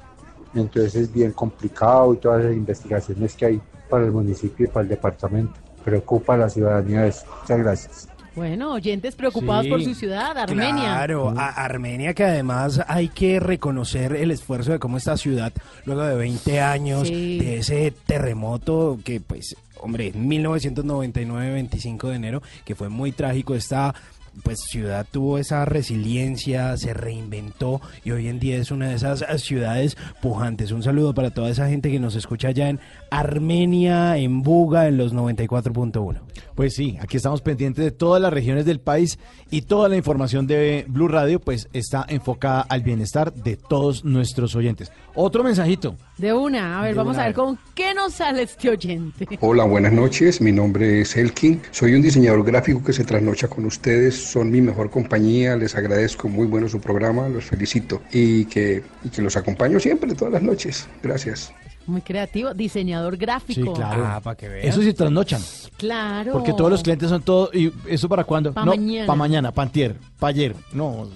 Entonces 0.54 0.96
es 0.96 1.14
bien 1.14 1.32
complicado 1.32 2.14
y 2.14 2.18
todas 2.18 2.44
las 2.44 2.54
investigaciones 2.54 3.36
que 3.36 3.46
hay 3.46 3.62
para 3.90 4.04
el 4.04 4.12
municipio 4.12 4.66
y 4.66 4.70
para 4.70 4.84
el 4.84 4.90
departamento. 4.90 5.54
Preocupa 5.86 6.34
a 6.34 6.38
la 6.38 6.50
ciudadanía 6.50 7.08
eso. 7.08 7.26
Muchas 7.42 7.60
gracias. 7.60 8.15
Bueno, 8.36 8.74
oyentes 8.74 9.16
preocupados 9.16 9.64
Sí, 9.64 9.70
por 9.70 9.84
su 9.84 9.96
ciudad, 9.96 10.38
Armenia. 10.38 10.74
Claro, 10.96 11.34
a- 11.38 11.50
Armenia 11.64 12.14
que 12.14 12.24
además 12.26 12.82
hay 12.88 13.08
que 13.08 13.40
reconocer 13.40 14.14
el 14.14 14.30
esfuerzo 14.32 14.74
de 14.74 14.80
cómo 14.80 14.98
esta 14.98 15.16
ciudad, 15.16 15.54
luego 15.86 16.04
de 16.04 16.16
20 16.16 16.60
años 16.60 17.08
Sí. 17.08 17.40
de 17.40 17.58
ese 17.60 17.94
terremoto 18.06 19.00
que 19.06 19.22
pues, 19.22 19.56
hombre, 19.80 20.12
1999, 20.14 21.54
25 21.54 22.10
de 22.10 22.16
enero, 22.16 22.42
que 22.66 22.76
fue 22.76 22.90
muy 22.90 23.12
trágico, 23.12 23.56
está 23.56 23.96
pues 24.44 24.60
ciudad 24.70 25.06
tuvo 25.10 25.38
esa 25.38 25.64
resiliencia, 25.64 26.76
se 26.76 26.94
reinventó 26.94 27.80
y 28.04 28.12
hoy 28.12 28.28
en 28.28 28.38
día 28.38 28.58
es 28.58 28.70
una 28.70 28.90
de 28.90 28.96
esas 28.96 29.24
ciudades 29.42 29.96
pujantes. 30.22 30.74
Un 30.74 30.84
saludo 30.84 31.14
para 31.14 31.30
toda 31.32 31.50
esa 31.50 31.70
gente 31.70 31.90
que 31.90 32.02
nos 32.02 32.16
escucha 32.16 32.50
allá 32.50 32.68
en 32.68 32.82
Armenia, 33.16 34.18
en 34.18 34.42
Buga, 34.42 34.88
en 34.88 34.98
los 34.98 35.14
94.1. 35.14 36.20
Pues 36.54 36.74
sí, 36.76 36.98
aquí 37.02 37.18
estamos 37.18 37.42
pendientes 37.42 37.84
de 37.84 37.92
todas 37.92 38.22
las 38.22 38.34
regiones 38.34 38.66
del 38.66 38.80
país 38.80 39.20
y 39.50 39.62
toda 39.64 39.88
la 39.90 39.96
información 39.96 40.48
de 40.48 40.86
Blue 40.88 41.08
Radio 41.08 41.40
pues 41.40 41.70
está 41.74 42.06
enfocada 42.10 42.62
al 42.62 42.82
bienestar 42.82 43.34
de 43.34 43.56
todos 43.58 44.04
nuestros 44.04 44.56
oyentes. 44.56 44.92
Otro 45.16 45.44
mensajito. 45.44 45.96
De 46.18 46.34
una, 46.34 46.80
a 46.80 46.82
ver, 46.82 46.92
De 46.92 46.98
vamos 46.98 47.16
una, 47.16 47.24
a 47.24 47.28
ver 47.28 47.36
a 47.36 47.42
ver. 47.42 47.46
con 47.46 47.60
qué 47.74 47.94
nos 47.94 48.14
sale 48.14 48.44
este 48.44 48.70
oyente. 48.70 49.28
Hola, 49.40 49.64
buenas 49.64 49.94
noches. 49.94 50.42
Mi 50.42 50.52
nombre 50.52 51.02
es 51.02 51.16
Elkin. 51.16 51.62
Soy 51.72 51.94
un 51.94 52.02
diseñador 52.02 52.44
gráfico 52.44 52.84
que 52.84 52.94
se 52.94 53.04
trasnocha 53.06 53.48
con 53.48 53.66
ustedes. 53.66 54.16
Son 54.16 54.52
mi 54.52 54.62
mejor 54.62 54.90
compañía. 54.90 55.56
Les 55.56 55.76
agradezco 55.76 56.28
muy 56.28 56.48
bueno 56.48 56.68
su 56.68 56.80
programa. 56.82 57.30
Los 57.30 57.46
felicito 57.46 58.02
y 58.12 58.46
que, 58.46 58.84
y 59.04 59.10
que 59.10 59.22
los 59.22 59.38
acompaño 59.38 59.80
siempre, 59.80 60.14
todas 60.16 60.34
las 60.34 60.44
noches. 60.44 60.88
Gracias. 61.02 61.54
Muy 61.88 62.02
creativo, 62.02 62.54
diseñador 62.54 63.18
gráfico. 63.18 63.62
Sí, 63.62 63.74
claro. 63.76 64.06
Ah, 64.06 64.20
para 64.22 64.36
que 64.36 64.50
vean. 64.50 64.68
Eso 64.68 64.82
sí 64.82 64.94
trasnochan. 64.94 65.42
Claro. 65.78 66.32
Porque 66.32 66.54
todos 66.54 66.72
los 66.72 66.82
clientes 66.82 67.10
son 67.10 67.22
todo. 67.22 67.50
¿Y 67.54 67.72
eso 67.88 68.10
para 68.10 68.24
cuándo? 68.24 68.54
Pa' 68.54 68.66
no, 68.66 68.72
mañana. 68.72 69.06
para 69.06 69.18
mañana, 69.18 69.52
para 69.52 69.68
antier, 69.68 69.96
para 70.20 70.30
ayer. 70.30 70.56
No. 70.74 71.08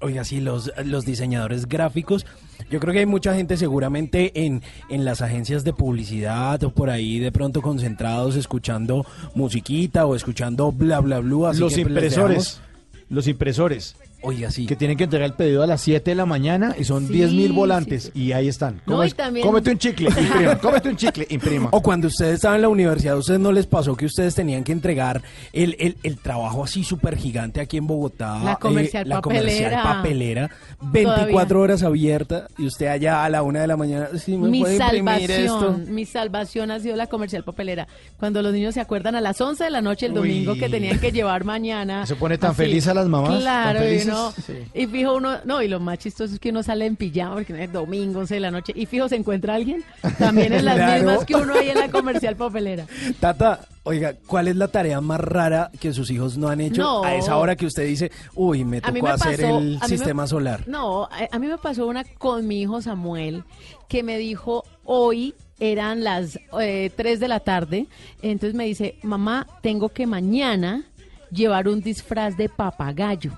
Oiga, 0.00 0.24
sí, 0.24 0.40
los, 0.40 0.70
los 0.84 1.04
diseñadores 1.06 1.68
gráficos. 1.68 2.26
Yo 2.70 2.80
creo 2.80 2.92
que 2.92 3.00
hay 3.00 3.06
mucha 3.06 3.34
gente 3.34 3.56
seguramente 3.56 4.44
en, 4.44 4.62
en 4.88 5.04
las 5.04 5.22
agencias 5.22 5.62
de 5.64 5.72
publicidad 5.72 6.62
o 6.64 6.70
por 6.70 6.90
ahí 6.90 7.18
de 7.18 7.30
pronto 7.32 7.62
concentrados 7.62 8.34
escuchando 8.36 9.06
musiquita 9.34 10.06
o 10.06 10.16
escuchando 10.16 10.72
bla 10.72 11.00
bla 11.00 11.20
bla. 11.20 11.50
así 11.50 11.60
los 11.60 11.76
impresores. 11.78 12.60
Los 13.08 13.28
impresores. 13.28 13.94
Oiga, 14.22 14.50
sí. 14.50 14.66
Que 14.66 14.76
tienen 14.76 14.96
que 14.96 15.04
entregar 15.04 15.26
el 15.28 15.34
pedido 15.34 15.62
a 15.62 15.66
las 15.66 15.80
7 15.80 16.10
de 16.10 16.14
la 16.14 16.26
mañana 16.26 16.74
y 16.78 16.84
son 16.84 17.06
Sí, 17.08 17.14
10 17.14 17.32
mil 17.32 17.48
sí, 17.48 17.52
volantes. 17.52 18.10
Y 18.14 18.32
ahí 18.32 18.48
están. 18.48 18.80
No, 18.86 18.94
Come- 18.96 19.08
y 19.08 19.10
también- 19.12 19.46
Cómete 19.46 19.70
un 19.70 19.78
chicle, 19.78 20.08
imprima. 20.18 20.58
Cómete 20.58 20.88
un 20.90 20.96
chicle, 20.96 21.26
imprima. 21.30 21.68
O 21.72 21.82
cuando 21.82 22.06
ustedes 22.06 22.34
estaban 22.34 22.56
en 22.56 22.62
la 22.62 22.68
universidad, 22.68 23.14
¿a 23.14 23.18
ustedes 23.18 23.40
no 23.40 23.50
les 23.52 23.66
pasó 23.66 23.96
que 23.96 24.06
ustedes 24.06 24.34
tenían 24.34 24.62
que 24.64 24.72
entregar 24.72 25.22
el, 25.52 25.76
el, 25.80 25.96
el 26.02 26.18
trabajo 26.18 26.62
así 26.64 26.84
súper 26.84 27.16
gigante 27.16 27.60
aquí 27.60 27.76
en 27.78 27.86
Bogotá? 27.86 28.38
La 28.44 28.56
comercial 28.56 29.06
eh, 29.06 29.08
la 29.08 29.20
comercial 29.20 29.72
papelera. 29.72 29.82
papelera, 29.82 30.50
24 30.80 31.30
Todavía. 31.48 31.58
horas 31.58 31.82
abierta 31.82 32.46
y 32.58 32.66
usted 32.66 32.86
allá 32.86 33.24
a 33.24 33.28
la 33.28 33.42
una 33.42 33.60
de 33.60 33.66
la 33.66 33.76
mañana, 33.76 34.08
sí, 34.18 34.36
me 34.36 34.48
Mi 34.48 34.60
puede 34.60 34.76
imprimir 34.76 35.30
esto. 35.30 35.58
salvación, 35.60 35.94
mi 35.94 36.04
salvación 36.04 36.70
ha 36.70 36.80
sido 36.80 36.96
la 36.96 37.06
comercial 37.08 37.44
papelera. 37.44 37.88
Cuando 38.18 38.42
los 38.42 38.52
niños 38.52 38.74
se 38.74 38.80
acuerdan 38.80 39.14
a 39.16 39.20
las 39.20 39.40
11 39.40 39.64
de 39.64 39.70
la 39.70 39.80
noche 39.82 40.06
el 40.06 40.12
Uy. 40.12 40.18
domingo 40.18 40.54
que 40.54 40.68
tenían 40.68 40.98
que 41.00 41.10
llevar 41.12 41.44
mañana. 41.44 42.06
Se 42.06 42.14
pone 42.16 42.38
tan 42.38 42.50
así. 42.52 42.58
feliz 42.62 42.86
a 42.86 42.94
las 42.94 43.06
mamás, 43.08 43.40
Claro, 43.40 43.78
tan 43.80 43.86
y, 43.88 43.90
felices. 43.90 44.08
uno- 44.08 44.11
Sí. 44.44 44.54
y 44.74 44.86
fijo 44.86 45.14
uno, 45.16 45.38
no, 45.44 45.62
y 45.62 45.68
lo 45.68 45.80
más 45.80 45.98
chistoso 45.98 46.34
es 46.34 46.40
que 46.40 46.50
uno 46.50 46.62
sale 46.62 46.86
en 46.86 46.96
pijama 46.96 47.34
porque 47.34 47.52
no 47.52 47.58
es 47.58 47.72
domingo, 47.72 48.20
11 48.20 48.34
de 48.34 48.40
la 48.40 48.50
noche, 48.50 48.72
y 48.76 48.86
fijo 48.86 49.08
se 49.08 49.16
encuentra 49.16 49.54
alguien, 49.54 49.84
también 50.18 50.52
en 50.52 50.64
las 50.64 50.76
Claro. 50.76 50.94
mismas 51.04 51.24
que 51.24 51.34
uno 51.34 51.54
ahí 51.54 51.68
en 51.70 51.78
la 51.78 51.90
comercial 51.90 52.36
papelera. 52.36 52.86
Tata, 53.20 53.60
oiga, 53.84 54.14
¿cuál 54.26 54.48
es 54.48 54.56
la 54.56 54.68
tarea 54.68 55.00
más 55.00 55.20
rara 55.20 55.70
que 55.80 55.92
sus 55.92 56.10
hijos 56.10 56.36
no 56.38 56.48
han 56.48 56.60
hecho 56.60 56.82
No. 56.82 57.04
a 57.04 57.14
esa 57.14 57.36
hora 57.36 57.56
que 57.56 57.66
usted 57.66 57.86
dice, 57.86 58.10
uy, 58.34 58.64
me 58.64 58.80
tocó 58.80 58.92
me 59.02 59.10
hacer 59.10 59.40
pasó- 59.40 59.58
el 59.58 59.78
me- 59.80 59.88
sistema 59.88 60.26
solar? 60.26 60.68
No, 60.68 61.04
a, 61.04 61.10
a 61.30 61.38
mí 61.38 61.46
me 61.46 61.58
pasó 61.58 61.86
una 61.86 62.04
con 62.04 62.46
mi 62.46 62.62
hijo 62.62 62.80
Samuel 62.82 63.44
que 63.88 64.02
me 64.02 64.16
dijo 64.18 64.64
hoy 64.84 65.34
eran 65.60 66.02
las 66.02 66.38
eh, 66.60 66.90
3 66.96 67.20
de 67.20 67.28
la 67.28 67.38
tarde, 67.40 67.86
entonces 68.20 68.54
me 68.54 68.64
dice, 68.64 68.96
mamá, 69.02 69.46
tengo 69.60 69.90
que 69.90 70.06
mañana 70.08 70.84
llevar 71.30 71.68
un 71.68 71.80
disfraz 71.82 72.36
de 72.36 72.48
papagayo. 72.48 73.30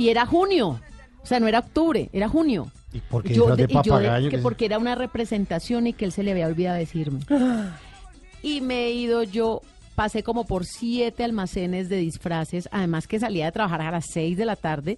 Y 0.00 0.08
era 0.08 0.24
junio, 0.26 0.80
o 1.22 1.26
sea, 1.26 1.40
no 1.40 1.46
era 1.46 1.58
octubre, 1.58 2.08
era 2.12 2.28
junio. 2.28 2.70
¿Y 2.92 3.00
por 3.00 3.22
qué 3.22 3.34
Yo 3.34 3.54
disfraz 3.54 3.56
de 3.58 3.66
de- 3.66 3.72
y 3.72 3.74
yo 3.76 3.82
de- 3.82 3.88
papagayo? 4.04 4.30
que 4.30 4.36
¿Qué- 4.36 4.42
porque 4.42 4.64
era 4.64 4.78
una 4.78 4.94
representación 4.94 5.86
y 5.86 5.92
que 5.92 6.06
él 6.06 6.12
se 6.12 6.22
le 6.22 6.30
había 6.32 6.46
olvidado 6.46 6.78
decirme. 6.78 7.20
Y 8.42 8.62
me 8.62 8.86
he 8.86 8.92
ido 8.92 9.22
yo, 9.22 9.60
pasé 9.94 10.22
como 10.22 10.46
por 10.46 10.64
siete 10.64 11.22
almacenes 11.24 11.90
de 11.90 11.98
disfraces, 11.98 12.70
además 12.72 13.06
que 13.06 13.20
salía 13.20 13.44
de 13.44 13.52
trabajar 13.52 13.82
a 13.82 13.90
las 13.90 14.06
seis 14.10 14.38
de 14.38 14.46
la 14.46 14.56
tarde 14.56 14.96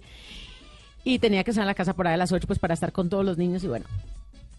y 1.03 1.19
tenía 1.19 1.43
que 1.43 1.51
estar 1.51 1.63
en 1.63 1.67
la 1.67 1.73
casa 1.75 1.93
por 1.93 2.07
ahí 2.07 2.13
a 2.13 2.17
las 2.17 2.31
ocho 2.31 2.47
pues 2.47 2.57
para 2.59 2.73
estar 2.73 2.93
con 2.93 3.09
todos 3.09 3.25
los 3.25 3.37
niños 3.37 3.61
y 3.65 3.67
bueno. 3.67 3.85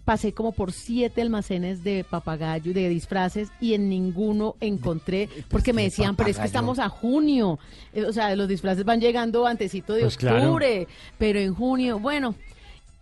Pasé 0.05 0.33
como 0.35 0.53
por 0.53 0.73
siete 0.73 1.23
almacenes 1.23 1.83
de 1.83 2.05
papagayo, 2.05 2.75
de 2.75 2.89
disfraces, 2.91 3.49
y 3.61 3.73
en 3.75 3.89
ninguno 3.89 4.55
encontré, 4.61 5.29
porque 5.49 5.73
me 5.73 5.83
de 5.83 5.89
decían, 5.89 6.15
pero 6.15 6.29
es 6.29 6.39
que 6.39 6.45
estamos 6.45 6.79
a 6.79 6.89
junio. 6.91 7.59
Eh, 7.95 8.05
O 8.05 8.13
sea, 8.13 8.37
los 8.37 8.47
disfraces 8.47 8.85
van 8.85 9.01
llegando 9.01 9.47
antecito 9.47 9.95
de 9.95 10.03
Pues 10.03 10.17
claro. 10.19 10.43
octubre, 10.43 10.87
pero 11.17 11.39
en 11.39 11.55
junio, 11.55 11.99
bueno. 11.99 12.35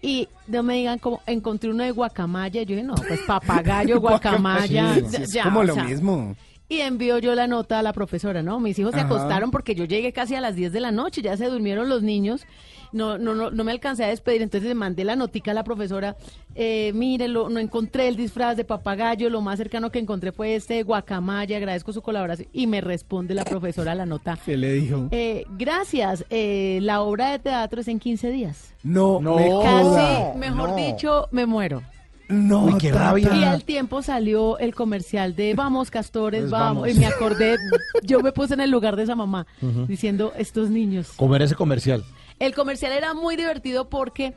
Y 0.00 0.28
no 0.48 0.62
me 0.64 0.74
digan 0.76 0.98
como, 0.98 1.22
encontré 1.26 1.70
uno 1.70 1.84
de 1.84 1.90
guacamaya. 1.92 2.62
Yo 2.62 2.74
dije, 2.76 2.82
no, 2.82 2.94
pues 2.94 3.20
papagayo, 3.26 4.00
guacamaya. 4.00 4.94
Sí, 4.94 5.02
ya, 5.10 5.18
es 5.42 5.44
como 5.44 5.60
o 5.60 5.64
lo 5.64 5.74
sea, 5.74 5.84
mismo. 5.84 6.36
y 6.68 6.80
envío 6.80 7.18
yo 7.18 7.34
la 7.34 7.46
nota 7.46 7.78
a 7.78 7.82
la 7.82 7.92
profesora, 7.92 8.42
¿no? 8.42 8.58
Mis 8.60 8.78
hijos 8.78 8.94
se 8.94 9.00
acostaron 9.00 9.50
porque 9.50 9.74
yo 9.74 9.84
llegué 9.84 10.12
casi 10.12 10.34
a 10.34 10.40
las 10.40 10.54
10 10.56 10.72
de 10.72 10.80
la 10.80 10.90
noche, 10.92 11.20
ya 11.22 11.36
se 11.36 11.46
durmieron 11.46 11.88
los 11.88 12.02
niños. 12.02 12.46
No, 12.92 13.16
no, 13.18 13.34
no, 13.34 13.50
no 13.50 13.64
me 13.64 13.72
alcancé 13.72 14.04
a 14.04 14.08
despedir, 14.08 14.42
entonces 14.42 14.68
le 14.68 14.74
mandé 14.74 15.02
la 15.04 15.16
notica 15.16 15.52
a 15.52 15.54
la 15.54 15.64
profesora. 15.64 16.14
Eh, 16.54 16.92
mire, 16.94 17.26
lo- 17.28 17.48
no 17.48 17.58
encontré 17.58 18.06
el 18.08 18.16
disfraz 18.16 18.56
de 18.56 18.64
papagayo, 18.64 19.30
lo 19.30 19.40
más 19.40 19.56
cercano 19.58 19.90
que 19.90 19.98
encontré 19.98 20.30
fue 20.32 20.54
este 20.54 20.74
de 20.74 20.82
guacamaya, 20.82 21.56
agradezco 21.56 21.92
su 21.92 22.02
colaboración. 22.02 22.48
Y 22.52 22.66
me 22.66 22.80
responde 22.82 23.34
la 23.34 23.44
profesora 23.44 23.94
la 23.94 24.04
nota. 24.04 24.38
¿Qué 24.44 24.56
le 24.58 24.72
dijo? 24.74 25.08
Eh, 25.10 25.44
gracias, 25.58 26.24
eh, 26.28 26.80
la 26.82 27.00
obra 27.00 27.30
de 27.32 27.38
teatro 27.38 27.80
es 27.80 27.88
en 27.88 27.98
15 27.98 28.30
días. 28.30 28.74
No, 28.82 29.20
No. 29.20 29.36
me 29.36 29.48
Casi, 29.62 30.38
mejor 30.38 30.70
no. 30.70 30.76
dicho, 30.76 31.28
me 31.30 31.46
muero. 31.46 31.82
No, 32.28 32.64
Uy, 32.64 32.78
qué 32.78 32.92
rabia. 32.92 33.30
Y 33.34 33.44
al 33.44 33.64
tiempo 33.64 34.00
salió 34.00 34.56
el 34.58 34.74
comercial 34.74 35.34
de 35.36 35.52
Vamos, 35.54 35.90
Castores, 35.90 36.42
Pues 36.42 36.50
vamos. 36.50 36.82
vamos. 36.82 36.96
Y 36.96 36.98
me 36.98 37.06
acordé, 37.06 37.56
yo 38.02 38.20
me 38.20 38.32
puse 38.32 38.54
en 38.54 38.60
el 38.60 38.70
lugar 38.70 38.96
de 38.96 39.02
esa 39.02 39.14
mamá, 39.14 39.46
diciendo, 39.88 40.32
estos 40.38 40.70
niños. 40.70 41.12
Comer 41.16 41.42
ese 41.42 41.54
comercial. 41.54 42.02
El 42.42 42.56
comercial 42.56 42.90
era 42.90 43.14
muy 43.14 43.36
divertido 43.36 43.88
porque 43.88 44.34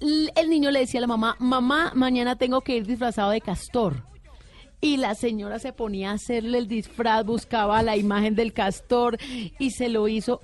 el 0.00 0.48
niño 0.48 0.70
le 0.70 0.78
decía 0.78 1.00
a 1.00 1.02
la 1.02 1.06
mamá, 1.06 1.36
mamá, 1.38 1.92
mañana 1.94 2.36
tengo 2.36 2.62
que 2.62 2.76
ir 2.76 2.86
disfrazado 2.86 3.30
de 3.30 3.42
castor. 3.42 4.04
Y 4.80 4.96
la 4.96 5.14
señora 5.14 5.58
se 5.58 5.74
ponía 5.74 6.12
a 6.12 6.14
hacerle 6.14 6.56
el 6.56 6.66
disfraz, 6.66 7.26
buscaba 7.26 7.82
la 7.82 7.98
imagen 7.98 8.34
del 8.34 8.54
castor 8.54 9.18
y 9.58 9.70
se 9.72 9.90
lo 9.90 10.08
hizo. 10.08 10.40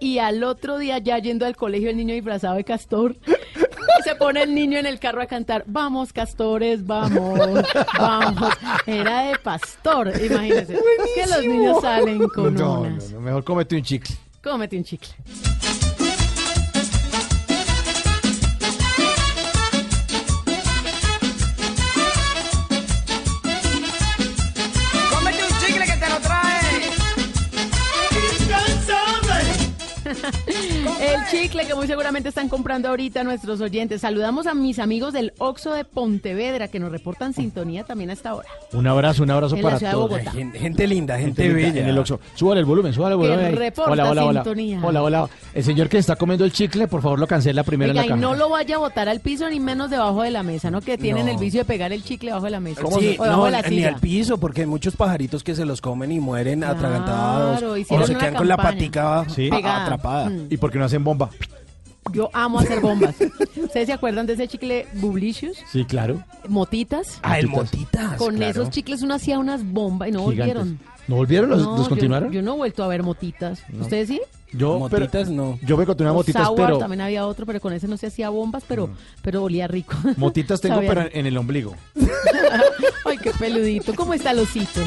Y 0.00 0.16
al 0.16 0.42
otro 0.44 0.78
día, 0.78 0.96
ya 0.96 1.18
yendo 1.18 1.44
al 1.44 1.56
colegio, 1.56 1.90
el 1.90 1.98
niño 1.98 2.14
disfrazado 2.14 2.56
de 2.56 2.64
castor, 2.64 3.18
se 4.04 4.14
pone 4.14 4.42
el 4.42 4.54
niño 4.54 4.78
en 4.78 4.86
el 4.86 4.98
carro 4.98 5.20
a 5.20 5.26
cantar, 5.26 5.62
vamos 5.66 6.14
castores, 6.14 6.86
vamos, 6.86 7.38
vamos. 7.98 8.50
Era 8.86 9.24
de 9.24 9.38
pastor, 9.40 10.10
imagínense. 10.24 10.78
Que 11.14 11.26
los 11.26 11.44
niños 11.44 11.82
salen 11.82 12.26
con 12.28 12.54
no, 12.54 12.80
unas. 12.80 13.10
no, 13.10 13.16
no, 13.16 13.20
mejor 13.20 13.44
cómete 13.44 13.76
un 13.76 13.82
chicle. 13.82 14.16
Cómete 14.42 14.78
un 14.78 14.84
chicle. 14.84 15.10
Chicle 31.42 31.66
que 31.66 31.74
muy 31.74 31.86
seguramente 31.86 32.28
están 32.28 32.48
comprando 32.48 32.88
ahorita 32.88 33.22
nuestros 33.24 33.60
oyentes. 33.60 34.00
Saludamos 34.00 34.46
a 34.46 34.54
mis 34.54 34.78
amigos 34.78 35.12
del 35.12 35.32
Oxo 35.38 35.72
de 35.72 35.84
Pontevedra 35.84 36.68
que 36.68 36.78
nos 36.80 36.90
reportan 36.90 37.34
sintonía 37.34 37.84
también 37.84 38.10
a 38.10 38.12
esta 38.14 38.34
hora. 38.34 38.48
Un 38.72 38.86
abrazo, 38.86 39.22
un 39.22 39.30
abrazo 39.30 39.56
En 39.56 39.62
para 39.62 39.78
todos. 39.78 40.18
Gente, 40.32 40.58
gente 40.58 40.86
linda, 40.86 41.18
gente, 41.18 41.42
Gente 41.42 41.54
linda 41.56 41.70
bella. 41.72 41.82
En 41.82 41.88
el 41.88 41.98
Oxxo. 41.98 42.20
Súbale 42.34 42.60
el 42.60 42.66
volumen, 42.66 42.92
súbale 42.92 43.14
el 43.14 43.18
volumen. 43.18 43.56
reporta 43.56 43.90
hola, 43.92 44.10
hola, 44.10 44.24
hola. 44.24 44.40
sintonía. 44.44 44.80
Hola, 44.82 45.02
hola. 45.02 45.28
El 45.54 45.64
señor 45.64 45.88
que 45.88 45.98
está 45.98 46.16
comiendo 46.16 46.44
el 46.44 46.52
chicle, 46.52 46.88
por 46.88 47.02
favor, 47.02 47.18
lo 47.18 47.26
cancela 47.26 47.62
primero 47.64 47.90
Oiga, 47.92 48.02
en 48.02 48.06
y 48.06 48.10
la 48.10 48.16
no 48.16 48.22
cámara. 48.30 48.38
lo 48.38 48.48
vaya 48.50 48.76
a 48.76 48.78
botar 48.78 49.08
al 49.08 49.20
piso 49.20 49.48
ni 49.50 49.60
menos 49.60 49.90
debajo 49.90 50.22
de 50.22 50.30
la 50.30 50.42
mesa, 50.42 50.70
¿no? 50.70 50.80
Que 50.80 50.96
tienen 50.98 51.26
No. 51.26 51.32
el 51.32 51.38
vicio 51.38 51.60
de 51.60 51.64
pegar 51.64 51.92
el 51.92 52.02
chicle 52.02 52.30
debajo 52.30 52.46
de 52.46 52.50
la 52.50 52.60
mesa. 52.60 52.80
Sí, 52.98 53.16
o 53.18 53.22
debajo 53.24 53.40
no, 53.40 53.44
de 53.46 53.50
la 53.52 53.62
ni 53.62 53.84
al 53.84 53.96
piso, 54.00 54.38
porque 54.38 54.62
hay 54.62 54.66
muchos 54.66 54.96
pajaritos 54.96 55.42
que 55.44 55.54
se 55.54 55.64
los 55.64 55.80
comen 55.80 56.12
y 56.12 56.20
mueren 56.20 56.60
Claro, 56.60 56.74
atragantados. 56.76 57.62
O 57.62 58.06
se 58.06 58.14
quedan 58.14 58.34
con 58.34 58.48
la 58.48 58.56
patica 58.56 59.24
Sí. 59.28 59.48
a- 59.48 59.56
Pegada. 59.56 59.82
atrapada. 59.84 60.30
Mm. 60.30 60.46
¿Y 60.50 60.56
por 60.56 60.70
qué 60.70 60.78
no 60.78 60.84
hacen 60.84 61.04
bomba? 61.04 61.25
Yo 62.12 62.30
amo 62.32 62.60
hacer 62.60 62.80
bombas. 62.80 63.16
¿Ustedes 63.56 63.86
se 63.86 63.92
acuerdan 63.92 64.26
de 64.26 64.34
ese 64.34 64.46
chicle 64.46 64.86
Bublicious? 64.94 65.56
Sí, 65.72 65.84
claro. 65.84 66.22
Motitas. 66.48 67.18
Ah, 67.22 67.38
el 67.40 67.48
Motitas. 67.48 68.16
Con 68.16 68.36
claro. 68.36 68.50
esos 68.52 68.70
chicles 68.70 69.02
uno 69.02 69.14
hacía 69.14 69.38
unas 69.40 69.64
bombas 69.64 70.08
y 70.08 70.12
no 70.12 70.20
Gigantes. 70.30 70.54
volvieron. 70.54 70.80
¿No 71.08 71.16
volvieron? 71.16 71.50
¿Los, 71.50 71.62
No, 71.62 71.72
los 71.76 71.82
yo- 71.84 71.88
continuaron? 71.88 72.32
Yo, 72.32 72.42
no 72.42 72.54
he 72.54 72.56
vuelto 72.56 72.84
a 72.84 72.88
ver 72.88 73.02
motitas. 73.02 73.60
¿Ustedes 73.80 74.08
sí? 74.08 74.20
Yo, 74.52 74.86
pero- 74.88 75.00
Motitas 75.06 75.28
no. 75.28 75.58
yo 75.62 75.76
me 75.76 75.82
encontré 75.82 76.04
una 76.04 76.12
O 76.12 76.16
motitas, 76.16 76.46
Sour, 76.46 76.56
pero... 76.56 76.78
también 76.78 77.00
había 77.00 77.26
otro, 77.26 77.44
pero 77.44 77.60
con 77.60 77.72
ese 77.72 77.88
no 77.88 77.96
se 77.96 78.06
hacía 78.06 78.28
bombas, 78.30 78.62
pero, 78.68 78.88
pero 79.22 79.42
olía 79.42 79.66
rico. 79.66 79.94
Motitas 80.16 80.60
tengo, 80.62 80.76
Sabía 80.76 80.88
pero 80.88 81.08
en 81.12 81.26
el 81.26 81.36
ombligo. 81.36 81.74
Ay, 83.04 83.18
qué 83.18 83.32
peludito. 83.32 83.94
¿Cómo 83.94 84.14
está 84.14 84.30
el 84.30 84.38
osito? 84.40 84.80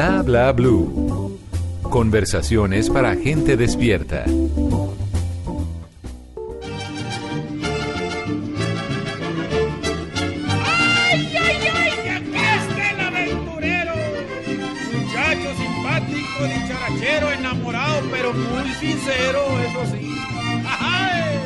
Bla 0.00 0.22
bla 0.22 0.52
blue. 0.52 1.38
Conversaciones 1.82 2.88
para 2.88 3.14
gente 3.16 3.58
despierta. 3.58 4.24
¡Ay, 4.24 4.38
ay, 11.36 11.58
ay! 11.76 11.92
¡Que 12.02 12.10
aquí 12.12 12.32
está 12.32 12.90
el 12.92 13.00
aventurero! 13.00 13.92
Muchacho 14.94 15.50
simpático, 15.58 16.44
dicharachero, 16.44 17.32
enamorado, 17.32 18.00
pero 18.10 18.32
muy 18.32 18.70
sincero, 18.80 19.42
eso 19.68 19.84
sí. 19.92 20.14
¡Ay! 20.80 21.42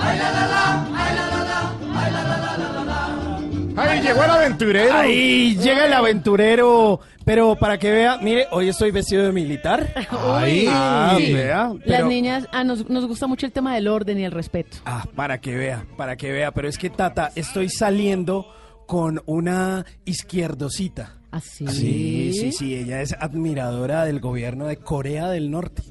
¡Ay, 0.00 0.16
la, 0.16 0.30
la, 0.30 0.46
la! 0.46 0.86
¡Ay, 0.94 1.16
la, 1.16 1.26
la, 1.26 1.40
la! 1.44 1.74
¡Ay, 1.92 2.12
la, 2.12 2.22
la, 2.22 2.36
la, 2.38 2.56
la, 2.56 2.68
la, 2.72 2.84
la! 2.84 3.82
¡Ay, 3.82 4.00
llegó 4.00 4.22
el 4.22 4.30
aventurero! 4.30 4.94
Ahí 4.94 5.56
llega 5.56 5.86
el 5.86 5.92
aventurero. 5.92 7.00
Pero 7.30 7.54
para 7.54 7.78
que 7.78 7.92
vea, 7.92 8.18
mire, 8.20 8.48
hoy 8.50 8.70
estoy 8.70 8.90
vestido 8.90 9.22
de 9.22 9.30
militar. 9.30 9.86
Uy. 10.42 10.66
Ah, 10.68 11.14
Sí. 11.16 11.32
vea. 11.32 11.72
Las 11.84 12.04
niñas, 12.04 12.48
ah, 12.50 12.64
nos, 12.64 12.90
nos 12.90 13.06
gusta 13.06 13.28
mucho 13.28 13.46
el 13.46 13.52
tema 13.52 13.72
del 13.76 13.86
orden 13.86 14.18
y 14.18 14.24
el 14.24 14.32
respeto. 14.32 14.78
Ah, 14.84 15.04
para 15.14 15.40
que 15.40 15.54
vea, 15.54 15.86
para 15.96 16.16
que 16.16 16.32
vea. 16.32 16.50
Pero 16.50 16.66
es 16.66 16.76
que, 16.76 16.90
Tata, 16.90 17.30
estoy 17.36 17.68
saliendo 17.68 18.52
con 18.88 19.22
una 19.26 19.86
izquierdosita. 20.04 21.19
¿Así? 21.32 21.66
Sí, 21.68 22.32
sí, 22.32 22.52
sí. 22.52 22.74
Ella 22.74 23.02
es 23.02 23.12
admiradora 23.12 24.04
del 24.04 24.18
gobierno 24.20 24.66
de 24.66 24.76
Corea 24.78 25.28
del 25.28 25.50
Norte. 25.50 25.82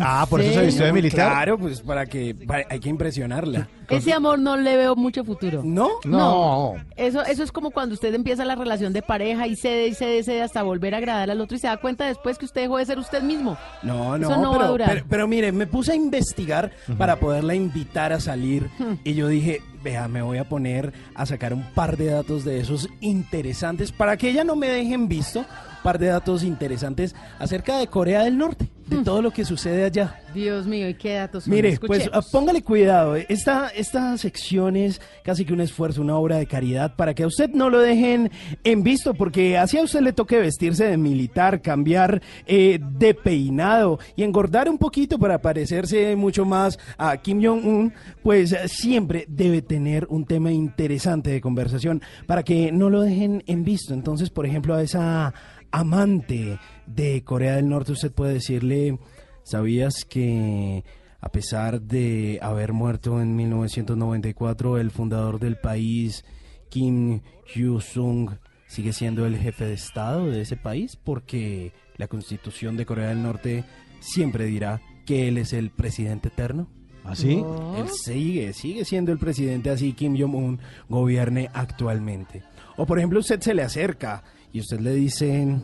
Ah, 0.00 0.26
¿por 0.30 0.40
eso 0.40 0.54
se 0.54 0.66
vistió 0.66 0.86
de 0.86 0.92
militar? 0.92 1.28
Claro, 1.30 1.58
pues 1.58 1.80
para 1.82 2.06
que 2.06 2.34
para- 2.34 2.64
hay 2.70 2.80
que 2.80 2.88
impresionarla. 2.88 3.68
Ese 3.88 4.12
amor 4.12 4.38
no 4.38 4.56
le 4.56 4.76
veo 4.76 4.96
mucho 4.96 5.22
futuro. 5.24 5.62
¿No? 5.64 5.90
No. 6.04 6.74
Eso, 6.96 7.22
eso 7.24 7.42
es 7.42 7.52
como 7.52 7.70
cuando 7.70 7.94
usted 7.94 8.14
empieza 8.14 8.44
la 8.44 8.54
relación 8.56 8.92
de 8.92 9.02
pareja 9.02 9.46
y 9.46 9.54
cede 9.54 9.88
y 9.88 9.94
cede 9.94 10.18
y 10.18 10.22
cede 10.24 10.42
hasta 10.42 10.62
volver 10.62 10.94
a 10.94 10.98
agradar 10.98 11.30
al 11.30 11.40
otro 11.40 11.56
y 11.56 11.60
se 11.60 11.66
da 11.66 11.76
cuenta 11.76 12.06
después 12.06 12.38
que 12.38 12.46
usted 12.46 12.62
dejó 12.62 12.78
de 12.78 12.86
ser 12.86 12.98
usted 12.98 13.22
mismo. 13.22 13.56
No, 13.82 14.16
no, 14.18 14.30
Eso 14.30 14.40
no 14.40 14.50
va 14.50 14.56
a 14.56 14.58
pero, 14.60 14.70
durar. 14.72 14.88
pero, 14.90 15.04
pero 15.08 15.28
mire, 15.28 15.52
me 15.52 15.66
puse 15.66 15.92
a 15.92 15.94
investigar 15.94 16.72
para 16.98 17.16
poderla 17.16 17.54
invitar 17.54 18.12
a 18.12 18.20
salir 18.20 18.70
y 19.04 19.14
yo 19.14 19.28
dije, 19.28 19.60
vea, 19.86 20.08
me 20.08 20.20
voy 20.20 20.38
a 20.38 20.48
poner 20.48 20.92
a 21.14 21.26
sacar 21.26 21.54
un 21.54 21.62
par 21.62 21.96
de 21.96 22.06
datos 22.06 22.44
de 22.44 22.58
esos 22.58 22.88
interesantes 23.00 23.92
para 23.92 24.16
que 24.16 24.30
ella 24.30 24.42
no 24.42 24.56
me 24.56 24.66
dejen 24.66 25.06
visto, 25.06 25.40
un 25.40 25.82
par 25.84 26.00
de 26.00 26.06
datos 26.06 26.42
interesantes 26.42 27.14
acerca 27.38 27.78
de 27.78 27.86
Corea 27.86 28.24
del 28.24 28.36
Norte, 28.36 28.68
de 28.88 28.98
todo 29.02 29.20
lo 29.22 29.30
que 29.30 29.44
sucede 29.44 29.84
allá. 29.84 30.20
Dios 30.34 30.66
mío, 30.66 30.88
¿y 30.88 30.94
qué 30.94 31.14
datos? 31.14 31.48
Mire, 31.48 31.78
pues 31.78 32.02
Escuchemos. 32.02 32.26
ah, 32.26 32.28
póngale 32.30 32.62
cuidado. 32.62 33.16
eh. 33.16 33.26
Esta, 33.28 33.68
esta 33.68 34.16
sección 34.18 34.76
es 34.76 35.00
casi 35.24 35.44
que 35.44 35.52
un 35.52 35.60
esfuerzo, 35.60 36.02
una 36.02 36.16
obra 36.16 36.36
de 36.36 36.46
caridad 36.46 36.94
para 36.94 37.14
que 37.14 37.22
a 37.22 37.26
usted 37.26 37.50
no 37.50 37.70
lo 37.70 37.80
dejen 37.80 38.30
en 38.62 38.82
visto, 38.82 39.14
porque 39.14 39.56
así 39.58 39.78
a 39.78 39.82
usted 39.82 40.00
le 40.00 40.12
toque 40.12 40.38
vestirse 40.38 40.84
de 40.84 40.96
militar, 40.98 41.62
cambiar 41.62 42.20
eh, 42.46 42.78
de 42.98 43.14
peinado 43.14 43.98
y 44.14 44.22
engordar 44.22 44.68
un 44.68 44.78
poquito 44.78 45.18
para 45.18 45.38
parecerse 45.40 46.14
mucho 46.16 46.44
más 46.44 46.78
a 46.98 47.16
Kim 47.16 47.42
Jong-un, 47.42 47.92
pues 48.22 48.52
eh, 48.52 48.68
siempre 48.68 49.24
debe 49.28 49.62
tener 49.62 50.06
un 50.10 50.26
tema 50.26 50.52
interesante 50.52 51.30
de 51.30 51.40
conversación 51.40 52.02
para 52.26 52.42
que 52.42 52.70
no 52.72 52.90
lo 52.90 53.00
dejen 53.00 53.42
en 53.46 53.64
visto. 53.64 53.94
Entonces, 53.94 54.30
por 54.30 54.44
ejemplo, 54.46 54.74
a 54.74 54.82
esa 54.82 55.32
amante 55.70 56.58
de 56.86 57.22
Corea 57.24 57.56
del 57.56 57.68
Norte, 57.68 57.92
usted 57.92 58.12
puede 58.12 58.34
decirle... 58.34 58.98
¿Sabías 59.46 60.04
que 60.04 60.82
a 61.20 61.28
pesar 61.28 61.80
de 61.80 62.40
haber 62.42 62.72
muerto 62.72 63.22
en 63.22 63.36
1994 63.36 64.76
el 64.76 64.90
fundador 64.90 65.38
del 65.38 65.54
país, 65.56 66.24
Kim 66.68 67.20
Il-sung, 67.54 68.30
sigue 68.66 68.92
siendo 68.92 69.24
el 69.24 69.38
jefe 69.38 69.66
de 69.66 69.74
Estado 69.74 70.26
de 70.26 70.40
ese 70.40 70.56
país? 70.56 70.96
Porque 70.96 71.72
la 71.96 72.08
constitución 72.08 72.76
de 72.76 72.86
Corea 72.86 73.10
del 73.10 73.22
Norte 73.22 73.64
siempre 74.00 74.46
dirá 74.46 74.82
que 75.04 75.28
él 75.28 75.38
es 75.38 75.52
el 75.52 75.70
presidente 75.70 76.26
eterno. 76.26 76.66
¿Así? 77.04 77.40
Él 77.76 77.88
sigue, 77.88 78.52
sigue 78.52 78.84
siendo 78.84 79.12
el 79.12 79.18
presidente 79.20 79.70
así 79.70 79.92
Kim 79.92 80.20
Jong-un 80.20 80.58
gobierne 80.88 81.50
actualmente. 81.54 82.42
O 82.76 82.84
por 82.84 82.98
ejemplo 82.98 83.20
usted 83.20 83.40
se 83.40 83.54
le 83.54 83.62
acerca 83.62 84.24
y 84.52 84.60
usted 84.60 84.80
le 84.80 84.94
dice, 84.94 85.60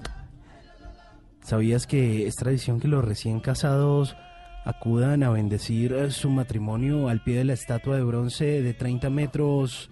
¿sabías 1.42 1.86
que 1.86 2.26
es 2.26 2.34
tradición 2.34 2.80
que 2.80 2.88
los 2.88 3.04
recién 3.04 3.40
casados 3.40 4.16
acudan 4.64 5.22
a 5.22 5.30
bendecir 5.30 5.92
eh, 5.92 6.10
su 6.10 6.30
matrimonio 6.30 7.08
al 7.08 7.22
pie 7.22 7.38
de 7.38 7.44
la 7.44 7.54
estatua 7.54 7.96
de 7.96 8.04
bronce 8.04 8.62
de 8.62 8.74
30 8.74 9.10
metros 9.10 9.90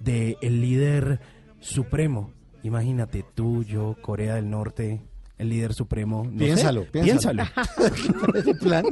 de 0.00 0.36
el 0.42 0.60
líder 0.60 1.20
supremo? 1.60 2.32
Imagínate 2.62 3.24
tú, 3.34 3.62
yo, 3.62 3.96
Corea 4.00 4.34
del 4.34 4.50
Norte, 4.50 5.00
el 5.38 5.48
líder 5.48 5.72
supremo. 5.74 6.24
no 6.24 6.30
sé, 6.32 6.44
Piénsalo, 6.44 6.84
piénsalo. 6.86 7.42
piénsalo. 7.44 8.34
Ese 8.38 8.54
plan. 8.60 8.84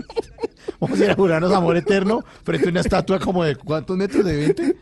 Vamos 0.81 1.01
a 1.01 1.05
ir 1.05 1.11
a 1.11 1.15
jurarnos 1.15 1.53
amor 1.53 1.77
eterno 1.77 2.25
frente 2.43 2.67
a 2.67 2.71
una 2.71 2.81
estatua 2.81 3.19
como 3.19 3.45
de 3.45 3.57
¿cuántos 3.57 3.97
metros? 3.97 4.25
¿De 4.25 4.37
20? 4.37 4.77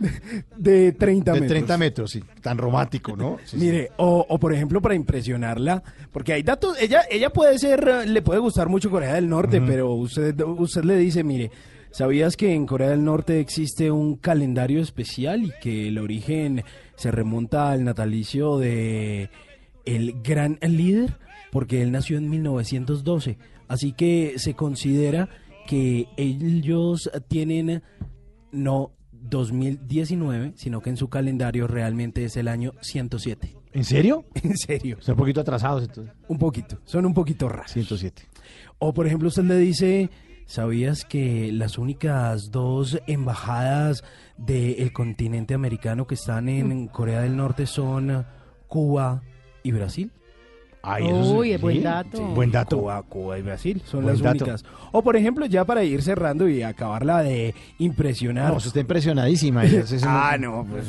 De 0.57 0.93
30 0.93 1.33
De 1.33 1.41
metros. 1.41 1.51
30 1.51 1.79
metros, 1.79 2.11
sí. 2.11 2.25
Tan 2.41 2.59
romántico, 2.59 3.17
¿no? 3.17 3.39
Sí, 3.45 3.59
sí. 3.59 3.65
Mire, 3.65 3.91
o, 3.99 4.25
o 4.29 4.39
por 4.39 4.53
ejemplo 4.55 4.81
para 4.81 4.95
impresionarla, 4.95 5.83
porque 6.11 6.33
hay 6.33 6.43
datos, 6.43 6.77
ella, 6.81 7.03
ella 7.11 7.31
puede 7.31 7.59
ser, 7.59 8.09
le 8.09 8.23
puede 8.23 8.41
gustar 8.41 8.69
mucho 8.69 8.91
Corea 8.91 9.15
del 9.15 9.29
Norte, 9.29 9.61
pero 9.61 9.93
usted, 9.93 10.39
usted 10.41 10.85
le 10.85 10.97
dice, 10.97 11.23
mire, 11.23 11.51
¿sabías 11.91 12.37
que 12.37 12.53
en 12.55 12.67
Corea 12.67 12.89
del 12.91 13.05
Norte 13.05 13.39
existe 13.41 13.91
un 13.91 14.17
calendario 14.17 14.81
especial 14.81 15.45
y 15.45 15.53
que 15.63 15.89
el 15.89 15.99
origen 15.99 16.65
se 16.97 17.11
remonta 17.11 17.71
al 17.71 17.85
natalicio 17.85 18.59
de 18.59 19.29
el 19.85 20.15
gran 20.23 20.59
líder? 20.63 21.19
Porque 21.55 21.83
él 21.83 21.93
nació 21.93 22.19
en 22.19 22.29
1912, 22.29 23.39
así 23.69 23.93
que 23.93 24.35
se 24.39 24.55
considera 24.55 25.29
que 25.69 26.09
ellos 26.17 27.09
tienen 27.29 27.85
no 28.51 28.91
2019, 29.13 30.55
sino 30.57 30.81
que 30.81 30.91
en 30.91 30.97
su 30.97 31.09
calendario 31.09 31.69
realmente 31.69 32.25
es 32.25 32.37
el 32.37 32.49
año 32.49 32.73
107. 32.81 33.55
¿En 33.73 33.85
serio? 33.85 34.25
En 34.43 34.57
serio. 34.57 34.97
Son 34.99 35.13
un 35.13 35.19
poquito 35.21 35.43
atrasados 35.43 35.85
entonces. 35.85 36.13
Un 36.27 36.39
poquito, 36.39 36.81
son 36.87 37.07
un 37.07 37.15
poquito 37.15 37.49
raros. 37.49 37.71
107. 37.71 38.23
O 38.81 38.93
por 38.93 39.07
ejemplo 39.07 39.29
usted 39.29 39.45
le 39.45 39.57
dice, 39.57 40.11
¿sabías 40.47 41.05
que 41.05 41.53
las 41.53 41.79
únicas 41.79 42.51
dos 42.51 42.99
embajadas 43.07 44.03
del 44.39 44.93
continente 44.93 45.55
americano 45.55 46.09
que 46.09 46.17
están 46.17 46.49
en 46.49 46.89
Corea 46.89 47.21
del 47.21 47.37
Norte 47.37 47.67
son 47.67 48.27
Cuba 48.67 49.23
y 49.63 49.71
Brasil? 49.71 50.11
Ay, 50.87 51.05
Uy, 51.05 51.53
es 51.53 51.61
buen 51.61 51.77
sí, 51.79 51.83
dato. 51.83 52.17
sí, 52.19 52.23
Buen 52.35 52.51
dato. 52.51 52.79
Cuba, 52.79 53.03
Cuba 53.03 53.39
y 53.39 53.43
Brasil 53.43 53.81
son 53.87 54.03
Buen 54.03 54.15
las 54.15 54.23
dato. 54.23 54.45
únicas. 54.45 54.65
O 54.93 55.03
por 55.03 55.17
ejemplo, 55.17 55.47
ya 55.47 55.65
para 55.65 55.83
ir 55.83 56.03
cerrando 56.03 56.47
y 56.49 56.63
acabarla 56.63 57.23
de 57.23 57.55
impresionar. 57.79 58.51
No, 58.51 58.57
usted 58.59 58.69
está 58.69 58.81
impresionadísima. 58.81 59.63
ah, 60.07 60.37
no, 60.39 60.67
pues. 60.71 60.85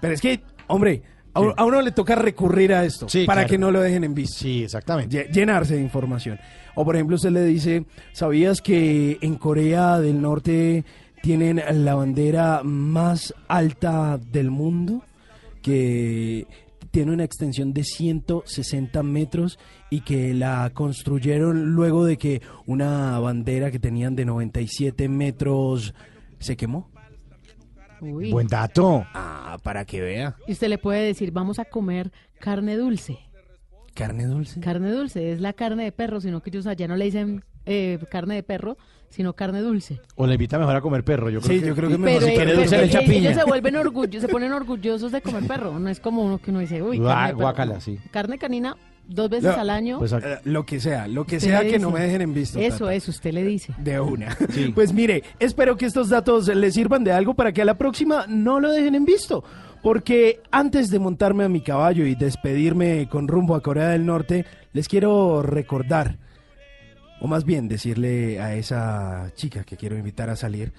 Pero 0.00 0.14
es 0.14 0.20
que, 0.20 0.40
hombre, 0.68 1.02
a, 1.34 1.64
uno 1.64 1.82
le 1.82 1.90
toca 1.90 2.14
recurrir 2.14 2.72
a 2.72 2.84
esto 2.84 3.08
Sí, 3.08 3.24
para 3.26 3.40
claro. 3.42 3.50
que 3.50 3.58
no 3.58 3.70
lo 3.72 3.80
dejen 3.80 4.04
en 4.04 4.14
visto. 4.14 4.38
Sí, 4.38 4.62
exactamente. 4.62 5.28
Lle- 5.28 5.32
Llenarse 5.32 5.74
de 5.74 5.80
información. 5.80 6.38
O 6.76 6.84
por 6.84 6.94
ejemplo, 6.94 7.16
usted 7.16 7.30
le 7.30 7.44
dice, 7.44 7.84
¿sabías 8.12 8.60
que 8.60 9.18
en 9.20 9.34
Corea 9.36 9.98
del 9.98 10.22
Norte 10.22 10.84
tienen 11.22 11.60
la 11.84 11.94
bandera 11.96 12.60
más 12.62 13.34
alta 13.48 14.18
del 14.30 14.50
mundo? 14.52 15.02
Que 15.62 16.46
tiene 16.94 17.10
una 17.10 17.24
extensión 17.24 17.72
de 17.74 17.82
160 17.82 19.02
metros 19.02 19.58
y 19.90 20.02
que 20.02 20.32
la 20.32 20.70
construyeron 20.72 21.72
luego 21.72 22.04
de 22.04 22.16
que 22.16 22.40
una 22.66 23.18
bandera 23.18 23.72
que 23.72 23.80
tenían 23.80 24.14
de 24.14 24.24
97 24.24 25.08
metros 25.08 25.92
se 26.38 26.56
quemó. 26.56 26.88
Uy. 28.00 28.30
Buen 28.30 28.46
dato. 28.46 29.04
Ah, 29.12 29.58
para 29.64 29.84
que 29.84 30.02
vea. 30.02 30.36
Y 30.46 30.52
usted 30.52 30.68
le 30.68 30.78
puede 30.78 31.04
decir, 31.04 31.32
vamos 31.32 31.58
a 31.58 31.64
comer 31.64 32.12
carne 32.38 32.76
dulce. 32.76 33.18
¿Carne 33.92 34.26
dulce? 34.26 34.60
Carne 34.60 34.92
dulce, 34.92 35.32
es 35.32 35.40
la 35.40 35.52
carne 35.52 35.82
de 35.82 35.90
perro, 35.90 36.20
sino 36.20 36.42
que 36.42 36.50
ellos 36.50 36.68
allá 36.68 36.86
no 36.86 36.94
le 36.94 37.06
dicen 37.06 37.42
eh, 37.66 37.98
carne 38.08 38.36
de 38.36 38.44
perro, 38.44 38.78
sino 39.14 39.32
carne 39.34 39.60
dulce. 39.60 40.00
O 40.16 40.26
le 40.26 40.34
invita 40.34 40.58
mejor 40.58 40.76
a 40.76 40.80
comer 40.80 41.04
perro. 41.04 41.30
Yo 41.30 41.40
creo 41.40 41.54
Sí, 41.54 41.60
que, 41.60 41.68
yo 41.68 41.74
creo 41.76 41.88
que 41.88 41.94
Pero, 41.96 42.04
mejor 42.04 42.22
si 42.22 42.28
eh, 42.30 42.34
quiere 42.34 42.46
pero 42.50 42.60
dulce 42.60 42.76
le 42.78 42.84
echa 42.84 43.00
ellos 43.00 43.14
piña. 43.14 43.34
se 43.34 43.44
vuelven 43.44 43.76
orgullosos, 43.76 44.22
se 44.22 44.28
ponen 44.28 44.52
orgullosos 44.52 45.12
de 45.12 45.20
comer 45.22 45.46
perro. 45.46 45.78
No 45.78 45.88
es 45.88 46.00
como 46.00 46.22
uno 46.24 46.38
que 46.38 46.50
uno 46.50 46.60
dice, 46.60 46.82
uy, 46.82 46.98
Guá- 46.98 47.08
carne 47.14 47.26
perro. 47.28 47.38
guácala, 47.38 47.80
sí. 47.80 47.98
Carne 48.10 48.38
canina 48.38 48.76
dos 49.06 49.28
veces 49.30 49.54
No, 49.54 49.60
al 49.60 49.70
año. 49.70 49.98
Pues, 49.98 50.12
Eh, 50.12 50.38
lo 50.44 50.64
que 50.66 50.80
sea, 50.80 51.06
lo 51.06 51.24
que 51.26 51.38
sea 51.38 51.62
le 51.62 51.70
que 51.70 51.78
no 51.78 51.90
me 51.90 52.00
dejen 52.00 52.22
en 52.22 52.34
visto. 52.34 52.58
Eso 52.58 52.78
Tata. 52.86 52.94
es, 52.94 53.06
usted 53.08 53.32
le 53.32 53.44
dice. 53.44 53.72
De 53.78 54.00
una. 54.00 54.36
Sí. 54.50 54.72
Pues 54.74 54.92
mire, 54.92 55.22
espero 55.38 55.76
que 55.76 55.86
estos 55.86 56.08
datos 56.08 56.48
les 56.48 56.74
sirvan 56.74 57.04
de 57.04 57.12
algo 57.12 57.34
para 57.34 57.52
que 57.52 57.62
a 57.62 57.64
la 57.64 57.78
próxima 57.78 58.24
no 58.28 58.58
lo 58.60 58.72
dejen 58.72 58.94
en 58.94 59.04
visto. 59.04 59.44
Porque 59.82 60.40
antes 60.50 60.88
de 60.90 60.98
montarme 60.98 61.44
a 61.44 61.48
mi 61.50 61.60
caballo 61.60 62.06
y 62.06 62.14
despedirme 62.14 63.06
con 63.10 63.28
rumbo 63.28 63.54
a 63.54 63.60
Corea 63.62 63.88
del 63.90 64.06
Norte, 64.06 64.46
les 64.72 64.88
quiero 64.88 65.42
recordar, 65.42 66.16
o 67.24 67.26
más 67.26 67.46
bien 67.46 67.68
decirle 67.68 68.38
a 68.38 68.54
esa 68.54 69.32
chica 69.34 69.64
que 69.64 69.78
quiero 69.78 69.96
invitar 69.96 70.28
a 70.28 70.36
salir, 70.36 70.74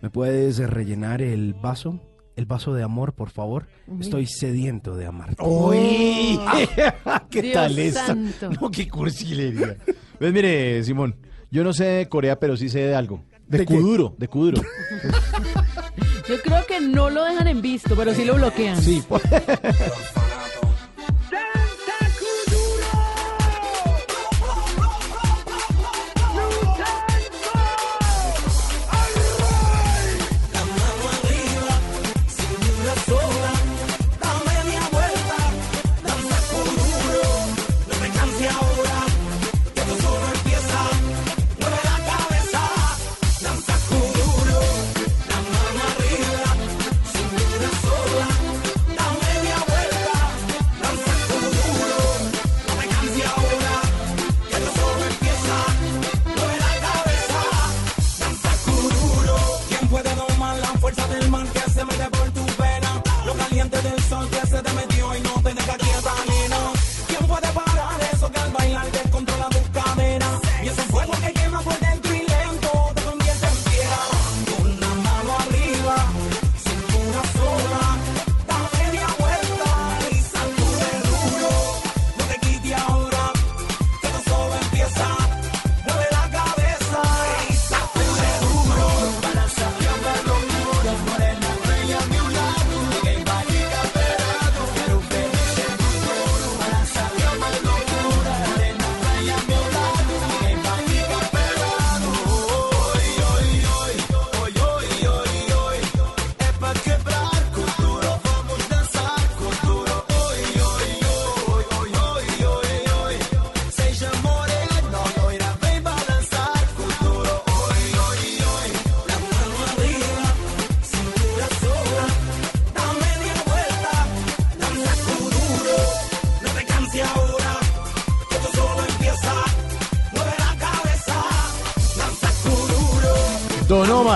¿me 0.00 0.10
puedes 0.10 0.58
rellenar 0.58 1.20
el 1.22 1.54
vaso 1.54 2.00
el 2.36 2.46
vaso 2.46 2.72
de 2.72 2.84
amor, 2.84 3.14
por 3.14 3.30
favor. 3.30 3.66
Estoy 3.98 4.26
sediento 4.26 4.94
de 4.94 5.06
amarte. 5.06 5.42
¡Uy! 5.42 6.38
¿Qué 7.30 7.42
Dios 7.42 7.54
tal 7.54 7.76
esta? 7.80 8.06
santo. 8.06 8.50
No, 8.60 8.70
qué 8.70 8.86
cursilería. 8.86 9.76
Pues 10.20 10.32
mire, 10.32 10.84
Simón, 10.84 11.16
yo 11.50 11.64
no 11.64 11.72
sé 11.72 11.84
de 11.84 12.08
Corea, 12.08 12.38
pero 12.38 12.56
sí 12.56 12.68
sé 12.68 12.78
de 12.78 12.94
algo. 12.94 13.24
De, 13.48 13.58
¿De 13.58 13.66
qué? 13.66 13.74
Kuduro, 13.74 14.14
de 14.16 14.28
Kuduro. 14.28 14.62
Yo 16.28 16.38
creo 16.42 16.64
que 16.66 16.78
no 16.78 17.08
lo 17.08 17.24
dejan 17.24 17.48
en 17.48 17.62
visto, 17.62 17.96
pero 17.96 18.14
sí 18.14 18.24
lo 18.24 18.34
bloquean. 18.34 18.80
Sí, 18.80 19.02
pues. 19.08 19.22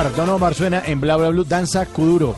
Omar, 0.02 0.16
Don 0.16 0.30
Omar 0.30 0.54
suena 0.54 0.82
en 0.84 1.00
Bla 1.00 1.16
Bla 1.16 1.28
Blue, 1.28 1.44
Danza 1.44 1.86
Kuduro. 1.86 2.34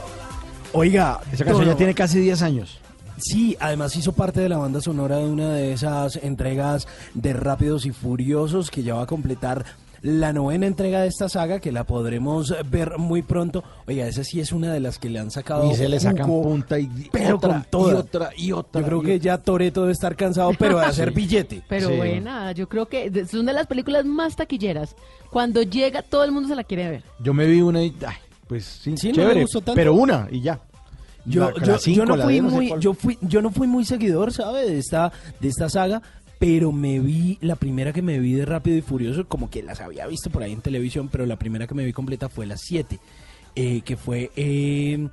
Oiga, 0.75 1.21
Esa 1.33 1.47
canción 1.47 1.67
ya 1.67 1.75
tiene 1.75 1.95
casi 1.95 2.19
10 2.19 2.43
años. 2.43 2.79
Sí, 3.17 3.57
además 3.59 3.97
hizo 3.97 4.13
parte 4.13 4.43
de 4.43 4.51
la 4.51 4.59
banda 4.59 4.83
sonora 4.83 5.17
de 5.17 5.25
una 5.25 5.55
de 5.55 5.73
esas 5.73 6.17
entregas 6.17 6.87
de 7.15 7.33
Rápidos 7.33 7.87
y 7.87 7.91
Furiosos 7.91 8.71
que 8.71 8.83
ya 8.83 8.97
va 8.97 9.05
a 9.05 9.07
completar 9.07 9.65
la 10.07 10.35
novena 10.35 10.67
entrega 10.67 11.01
de 11.01 11.09
esta 11.09 11.31
saga 11.31 11.61
que 11.61 11.73
la 11.73 11.85
podremos 11.85 12.55
ver 12.71 12.99
muy 12.99 13.23
pronto. 13.23 13.65
Oiga, 13.87 14.07
esa 14.07 14.23
sí 14.23 14.39
es 14.39 14.53
una 14.53 14.71
de 14.71 14.79
las 14.79 14.99
que 14.99 15.09
le 15.09 15.19
han 15.19 15.31
sacado 15.31 15.71
Y 15.71 15.75
se 15.77 15.89
le 15.89 15.99
sacan 15.99 16.27
jugo, 16.27 16.43
punta 16.43 16.79
y 16.79 16.89
pero 17.11 17.37
otra, 17.37 17.49
con 17.55 17.65
toda. 17.71 17.93
y 17.93 17.97
otra, 17.97 18.31
y 18.37 18.53
otra. 18.53 18.81
Yo 18.83 18.87
creo 18.87 19.01
que 19.03 19.19
ya 19.19 19.39
Toreto 19.39 19.81
debe 19.81 19.95
estar 19.95 20.15
cansado, 20.15 20.53
pero 20.59 20.79
de 20.79 20.85
hacer 20.85 21.09
Sí. 21.09 21.15
billete. 21.15 21.63
Pero 21.71 21.89
Sí. 21.89 21.97
buena, 21.97 22.53
yo 22.53 22.69
creo 22.69 22.87
que 22.87 23.07
es 23.15 23.33
una 23.33 23.53
de 23.53 23.59
las 23.59 23.67
películas 23.67 24.05
más 24.05 24.37
taquilleras. 24.37 24.95
Cuando 25.31 25.63
llega, 25.63 26.03
todo 26.03 26.23
el 26.23 26.33
mundo 26.33 26.51
se 26.51 26.55
la 26.55 26.65
quiere 26.65 26.91
ver. 26.91 27.03
Yo 27.21 27.33
me 27.33 27.47
vi 27.47 27.63
una 27.63 27.83
y, 27.83 27.95
ay, 28.07 28.17
pues 28.47 28.65
sí, 28.67 28.95
Sí, 28.99 29.09
no 29.09 29.13
me 29.17 29.23
chévere, 29.23 29.41
gustó 29.43 29.61
tanto. 29.63 29.75
pero 29.75 29.95
una 29.95 30.29
y 30.31 30.43
ya. 30.43 30.61
Yo, 31.25 31.41
La- 31.51 31.55
yo, 31.65 31.73
la 31.73 31.79
cinco, 31.79 32.05
yo 32.05 32.17
no 32.17 32.23
fui 32.23 32.41
muy, 32.43 32.75
yo 32.79 32.93
fui, 32.93 33.19
yo 33.23 33.41
no 33.41 33.51
fui 33.51 33.67
muy 33.67 33.87
seguidor, 33.87 34.31
¿sabe? 34.35 34.67
De 34.69 34.79
esta, 34.79 35.11
de 35.41 35.49
esta 35.49 35.71
saga, 35.71 36.03
pero 36.45 36.73
me 36.73 37.01
vi, 37.01 37.39
la 37.41 37.57
primera 37.57 37.95
que 37.95 38.03
me 38.03 38.19
vi 38.19 38.35
de 38.35 38.45
Rápido 38.45 38.77
y 38.77 38.83
Furioso, 38.83 39.27
como 39.27 39.49
que 39.49 39.63
las 39.63 39.81
había 39.81 40.07
visto 40.07 40.29
por 40.29 40.43
ahí 40.43 40.53
en 40.53 40.61
televisión, 40.61 41.09
pero 41.11 41.25
la 41.25 41.39
primera 41.39 41.67
que 41.67 41.75
me 41.75 41.87
vi 41.87 41.95
completa 41.95 42.29
fue 42.29 42.45
la 42.45 42.59
7, 42.59 43.01
eh, 43.57 43.81
que 43.81 43.97
fue 43.97 44.31
eh, 44.37 45.09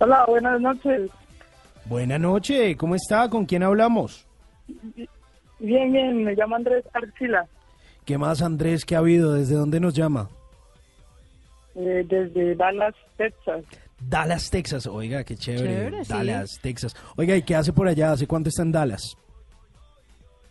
Hola, 0.00 0.24
buenas 0.26 0.60
noches. 0.60 1.08
Buena 1.84 2.18
noche, 2.18 2.76
¿cómo 2.76 2.96
está? 2.96 3.30
¿Con 3.30 3.46
quién 3.46 3.62
hablamos? 3.62 4.26
Bien, 5.60 5.92
bien, 5.92 6.24
me 6.24 6.34
llamo 6.34 6.56
Andrés 6.56 6.84
Arcila, 6.92 7.46
¿Qué 8.04 8.18
más, 8.18 8.42
Andrés? 8.42 8.84
¿Qué 8.84 8.96
ha 8.96 8.98
habido? 8.98 9.34
¿Desde 9.34 9.54
dónde 9.54 9.78
nos 9.78 9.94
llama? 9.94 10.28
eh, 11.76 12.04
desde 12.08 12.56
Dallas, 12.56 12.96
Texas. 13.16 13.64
Dallas, 14.08 14.50
Texas. 14.50 14.88
Oiga, 14.88 15.22
qué 15.22 15.36
chévere. 15.36 15.68
Chévere, 15.72 16.04
sí. 16.04 16.12
Dallas, 16.12 16.58
Texas. 16.60 16.96
Oiga, 17.16 17.36
¿y 17.36 17.42
qué 17.42 17.54
hace 17.54 17.72
por 17.72 17.86
allá? 17.86 18.10
¿Hace 18.10 18.26
cuánto 18.26 18.48
está 18.48 18.62
en 18.62 18.72
Dallas? 18.72 19.16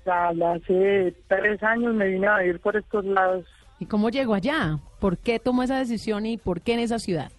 Hace 0.06 1.16
tres 1.28 1.62
años 1.64 1.94
me 1.94 2.08
vine 2.08 2.28
a 2.28 2.40
vivir 2.40 2.60
por 2.60 2.76
estos 2.76 3.06
lados. 3.06 3.46
¿Y 3.80 3.86
cómo 3.86 4.10
llegó 4.10 4.34
allá? 4.34 4.80
¿Por 5.00 5.18
qué 5.18 5.40
tomó 5.40 5.64
esa 5.64 5.78
decisión 5.78 6.26
y 6.26 6.38
por 6.38 6.62
qué 6.62 6.74
en 6.74 6.80
esa 6.80 7.00
ciudad? 7.00 7.32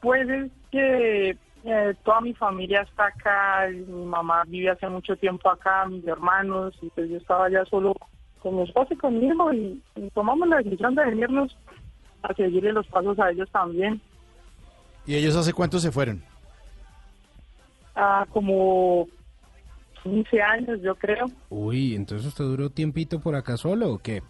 Pues 0.00 0.28
es 0.28 0.50
que 0.70 1.36
eh, 1.64 1.94
toda 2.04 2.20
mi 2.20 2.34
familia 2.34 2.82
está 2.82 3.06
acá, 3.06 3.68
mi 3.70 4.04
mamá 4.04 4.42
vive 4.46 4.70
hace 4.70 4.88
mucho 4.88 5.16
tiempo 5.16 5.48
acá, 5.50 5.86
mis 5.86 6.06
hermanos, 6.06 6.74
y 6.82 6.88
pues 6.90 7.08
yo 7.08 7.18
estaba 7.18 7.48
ya 7.50 7.64
solo 7.66 7.94
con 8.40 8.56
mi 8.56 8.62
esposa 8.62 8.94
y 8.94 8.96
conmigo 8.96 9.52
y, 9.52 9.80
y 9.94 10.10
tomamos 10.10 10.48
la 10.48 10.56
decisión 10.56 10.94
de 10.94 11.04
venirnos 11.04 11.56
a 12.22 12.34
seguirle 12.34 12.72
los 12.72 12.86
pasos 12.88 13.18
a 13.18 13.30
ellos 13.30 13.48
también. 13.50 14.00
¿Y 15.06 15.14
ellos 15.14 15.36
hace 15.36 15.52
cuánto 15.52 15.78
se 15.78 15.92
fueron? 15.92 16.22
Ah, 17.94 18.26
como 18.30 19.06
15 20.02 20.42
años, 20.42 20.80
yo 20.82 20.94
creo. 20.94 21.26
Uy, 21.48 21.94
entonces 21.94 22.26
usted 22.26 22.44
duró 22.44 22.70
tiempito 22.70 23.20
por 23.20 23.34
acá 23.34 23.56
solo 23.56 23.92
o 23.92 23.98
qué? 23.98 24.22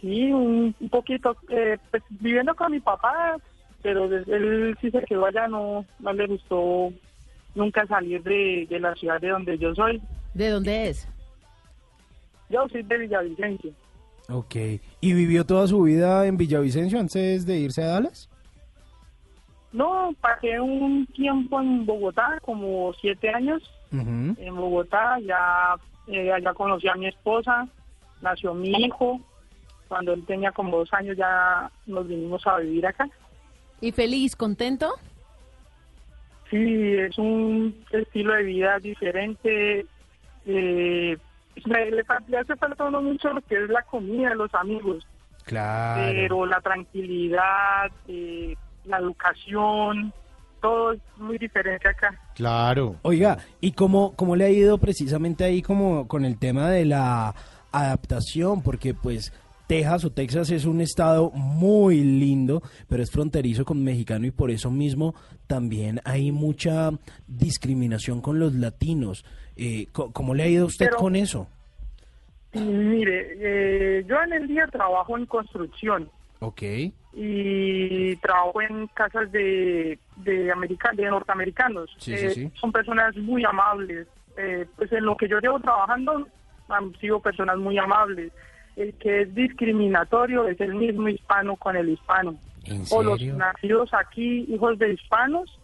Sí, 0.00 0.32
un, 0.32 0.74
un 0.78 0.88
poquito, 0.88 1.36
eh, 1.48 1.76
pues 1.90 2.02
viviendo 2.08 2.54
con 2.54 2.72
mi 2.72 2.80
papá, 2.80 3.36
pero 3.82 4.08
desde 4.08 4.36
él 4.36 4.78
sí 4.80 4.90
se 4.90 5.02
quedó 5.02 5.26
allá, 5.26 5.48
no, 5.48 5.84
no 5.98 6.12
le 6.12 6.26
gustó 6.26 6.92
nunca 7.54 7.86
salir 7.86 8.22
de, 8.22 8.66
de 8.70 8.80
la 8.80 8.94
ciudad 8.94 9.20
de 9.20 9.28
donde 9.28 9.58
yo 9.58 9.74
soy. 9.74 10.00
¿De 10.34 10.50
dónde 10.50 10.88
es? 10.88 11.08
Yo 12.48 12.66
soy 12.68 12.82
de 12.82 12.98
Villavicencio. 12.98 13.72
Ok. 14.30 14.56
¿Y 15.00 15.12
vivió 15.12 15.44
toda 15.44 15.66
su 15.66 15.82
vida 15.82 16.26
en 16.26 16.36
Villavicencio 16.36 17.00
antes 17.00 17.44
de 17.44 17.58
irse 17.58 17.82
a 17.82 17.88
Dallas? 17.88 18.28
No, 19.72 20.14
pasé 20.20 20.60
un 20.60 21.06
tiempo 21.06 21.60
en 21.60 21.84
Bogotá, 21.84 22.38
como 22.42 22.92
siete 23.00 23.28
años 23.30 23.62
En 23.90 24.54
Bogotá, 24.56 25.18
ya 25.20 25.74
eh, 26.08 26.32
allá 26.32 26.52
conocí 26.54 26.88
a 26.88 26.94
mi 26.94 27.06
esposa, 27.06 27.66
nació 28.20 28.52
mi 28.54 28.70
hijo, 28.70 29.20
cuando 29.88 30.12
él 30.12 30.24
tenía 30.26 30.52
como 30.52 30.76
dos 30.78 30.92
años 30.92 31.16
ya 31.16 31.70
nos 31.86 32.06
vinimos 32.06 32.46
a 32.46 32.58
vivir 32.58 32.86
acá. 32.86 33.08
¿Y 33.80 33.92
feliz, 33.92 34.36
contento? 34.36 34.92
Sí, 36.50 36.94
es 36.94 37.16
un 37.18 37.74
estilo 37.90 38.34
de 38.34 38.42
vida 38.42 38.78
diferente. 38.78 39.86
Eh, 40.46 41.16
le, 41.64 41.90
le 41.90 42.04
fa- 42.04 42.22
le 42.26 42.38
hace 42.38 42.56
falta 42.56 42.84
uno 42.84 43.02
mucho 43.02 43.32
lo 43.32 43.40
que 43.42 43.62
es 43.62 43.68
la 43.68 43.82
comida, 43.82 44.34
los 44.34 44.54
amigos, 44.54 45.06
Claro. 45.44 46.02
pero 46.12 46.46
la 46.46 46.60
tranquilidad, 46.60 47.90
eh, 48.06 48.54
la 48.84 48.98
educación, 48.98 50.12
todo 50.60 50.92
es 50.92 51.00
muy 51.16 51.38
diferente 51.38 51.88
acá. 51.88 52.18
Claro. 52.34 52.96
Oiga, 53.02 53.38
¿y 53.60 53.72
cómo, 53.72 54.14
cómo 54.16 54.36
le 54.36 54.44
ha 54.44 54.50
ido 54.50 54.78
precisamente 54.78 55.44
ahí 55.44 55.62
como 55.62 56.06
con 56.08 56.24
el 56.24 56.38
tema 56.38 56.70
de 56.70 56.84
la 56.84 57.34
adaptación? 57.72 58.62
Porque 58.62 58.94
pues 58.94 59.32
Texas 59.66 60.04
o 60.04 60.10
Texas 60.10 60.50
es 60.50 60.64
un 60.64 60.80
estado 60.80 61.30
muy 61.30 62.00
lindo, 62.02 62.62
pero 62.88 63.02
es 63.02 63.10
fronterizo 63.10 63.64
con 63.64 63.82
mexicano 63.84 64.26
y 64.26 64.30
por 64.30 64.50
eso 64.50 64.70
mismo 64.70 65.14
también 65.46 66.00
hay 66.04 66.32
mucha 66.32 66.90
discriminación 67.26 68.20
con 68.20 68.38
los 68.38 68.54
latinos. 68.54 69.24
Eh, 69.56 69.86
¿Cómo 69.92 70.34
le 70.34 70.42
ha 70.44 70.48
ido 70.48 70.64
a 70.64 70.68
usted 70.68 70.86
Pero- 70.86 70.96
con 70.98 71.16
eso? 71.16 71.48
Mire, 72.54 73.34
eh, 73.40 74.04
yo 74.08 74.16
en 74.22 74.32
el 74.32 74.48
día 74.48 74.66
trabajo 74.68 75.18
en 75.18 75.26
construcción 75.26 76.10
Ok. 76.40 76.62
y 77.14 78.14
trabajo 78.16 78.62
en 78.62 78.86
casas 78.88 79.30
de 79.32 79.98
de, 80.16 80.52
america- 80.52 80.92
de 80.94 81.04
norteamericanos. 81.10 81.90
Sí, 81.98 82.16
sí, 82.16 82.26
Eh, 82.26 82.30
sí. 82.30 82.50
Son 82.54 82.70
personas 82.72 83.16
muy 83.16 83.44
amables. 83.44 84.06
Eh, 84.36 84.66
pues 84.76 84.92
en 84.92 85.04
lo 85.04 85.16
que 85.16 85.28
yo 85.28 85.40
llevo 85.40 85.58
trabajando 85.58 86.28
han 86.68 86.94
sido 87.00 87.20
personas 87.20 87.56
muy 87.58 87.76
amables. 87.78 88.30
El 88.76 88.94
que 88.94 89.22
es 89.22 89.34
discriminatorio 89.34 90.46
es 90.46 90.60
el 90.60 90.74
mismo 90.74 91.08
hispano 91.08 91.56
con 91.56 91.76
el 91.76 91.88
hispano. 91.88 92.36
¿En 92.64 92.84
O 92.90 93.02
los 93.02 93.18
serio? 93.18 93.34
nacidos 93.36 93.92
aquí, 93.94 94.44
hijos 94.48 94.78
de 94.78 94.92
hispanos, 94.92 95.58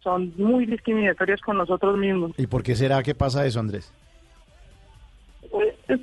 son 0.00 0.32
muy 0.36 0.66
discriminatorios 0.66 1.40
con 1.40 1.56
nosotros 1.56 1.96
mismos. 1.98 2.32
¿Y 2.36 2.46
por 2.46 2.62
qué 2.62 2.76
será 2.76 3.02
que 3.02 3.14
pasa 3.16 3.44
eso, 3.46 3.58
Andrés? 3.58 3.92
Pues, 5.50 5.74
es- 5.88 6.00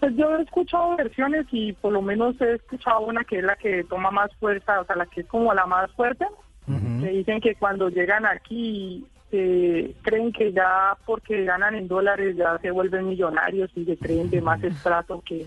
pues 0.00 0.16
yo 0.16 0.36
he 0.36 0.42
escuchado 0.42 0.96
versiones 0.96 1.46
y 1.52 1.72
por 1.74 1.92
lo 1.92 2.02
menos 2.02 2.40
he 2.40 2.54
escuchado 2.54 3.00
una 3.00 3.24
que 3.24 3.38
es 3.38 3.44
la 3.44 3.56
que 3.56 3.84
toma 3.84 4.10
más 4.10 4.34
fuerza, 4.36 4.80
o 4.80 4.84
sea, 4.84 4.96
la 4.96 5.06
que 5.06 5.20
es 5.20 5.26
como 5.26 5.52
la 5.54 5.66
más 5.66 5.90
fuerte. 5.92 6.26
Que 6.66 7.10
dicen 7.10 7.40
que 7.40 7.54
cuando 7.54 7.88
llegan 7.90 8.26
aquí 8.26 9.06
eh, 9.30 9.94
creen 10.02 10.32
que 10.32 10.52
ya 10.52 10.96
porque 11.04 11.44
ganan 11.44 11.76
en 11.76 11.86
dólares 11.86 12.36
ya 12.36 12.58
se 12.58 12.72
vuelven 12.72 13.08
millonarios 13.08 13.70
y 13.76 13.84
se 13.84 13.96
creen 13.96 14.30
de 14.30 14.40
más 14.40 14.62
estrato 14.64 15.22
que, 15.24 15.42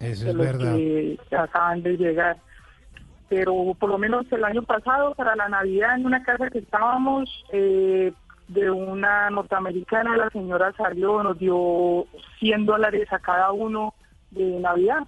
Eso 0.00 0.24
de 0.24 0.30
es 0.30 0.34
los 0.34 0.36
verdad. 0.46 0.74
que 0.74 1.18
acaban 1.36 1.82
de 1.82 1.96
llegar. 1.98 2.38
Pero 3.28 3.74
por 3.78 3.90
lo 3.90 3.98
menos 3.98 4.24
el 4.32 4.44
año 4.44 4.62
pasado, 4.62 5.14
para 5.14 5.36
la 5.36 5.48
Navidad, 5.48 5.96
en 5.96 6.06
una 6.06 6.22
casa 6.22 6.48
que 6.48 6.58
estábamos, 6.60 7.28
eh, 7.52 8.12
de 8.48 8.70
una 8.70 9.30
norteamericana, 9.30 10.16
la 10.16 10.30
señora 10.30 10.72
salió, 10.76 11.22
nos 11.22 11.38
dio 11.38 12.06
100 12.40 12.66
dólares 12.66 13.12
a 13.12 13.18
cada 13.18 13.52
uno 13.52 13.94
de 14.30 14.60
Navidad. 14.60 15.06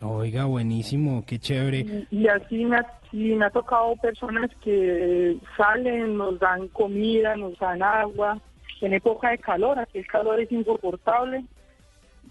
Oiga, 0.00 0.44
buenísimo, 0.44 1.24
qué 1.26 1.38
chévere. 1.38 2.06
Y, 2.10 2.22
y 2.22 2.28
así 2.28 2.64
me, 2.64 2.76
ha, 2.76 2.86
sí 3.10 3.34
me 3.34 3.46
ha 3.46 3.50
tocado 3.50 3.96
personas 3.96 4.50
que 4.62 5.38
salen, 5.56 6.18
nos 6.18 6.38
dan 6.38 6.68
comida, 6.68 7.36
nos 7.36 7.58
dan 7.58 7.82
agua. 7.82 8.38
En 8.80 8.92
época 8.92 9.30
de 9.30 9.38
calor, 9.38 9.78
aquí 9.78 9.98
el 9.98 10.06
calor 10.06 10.40
es 10.40 10.52
insoportable. 10.52 11.44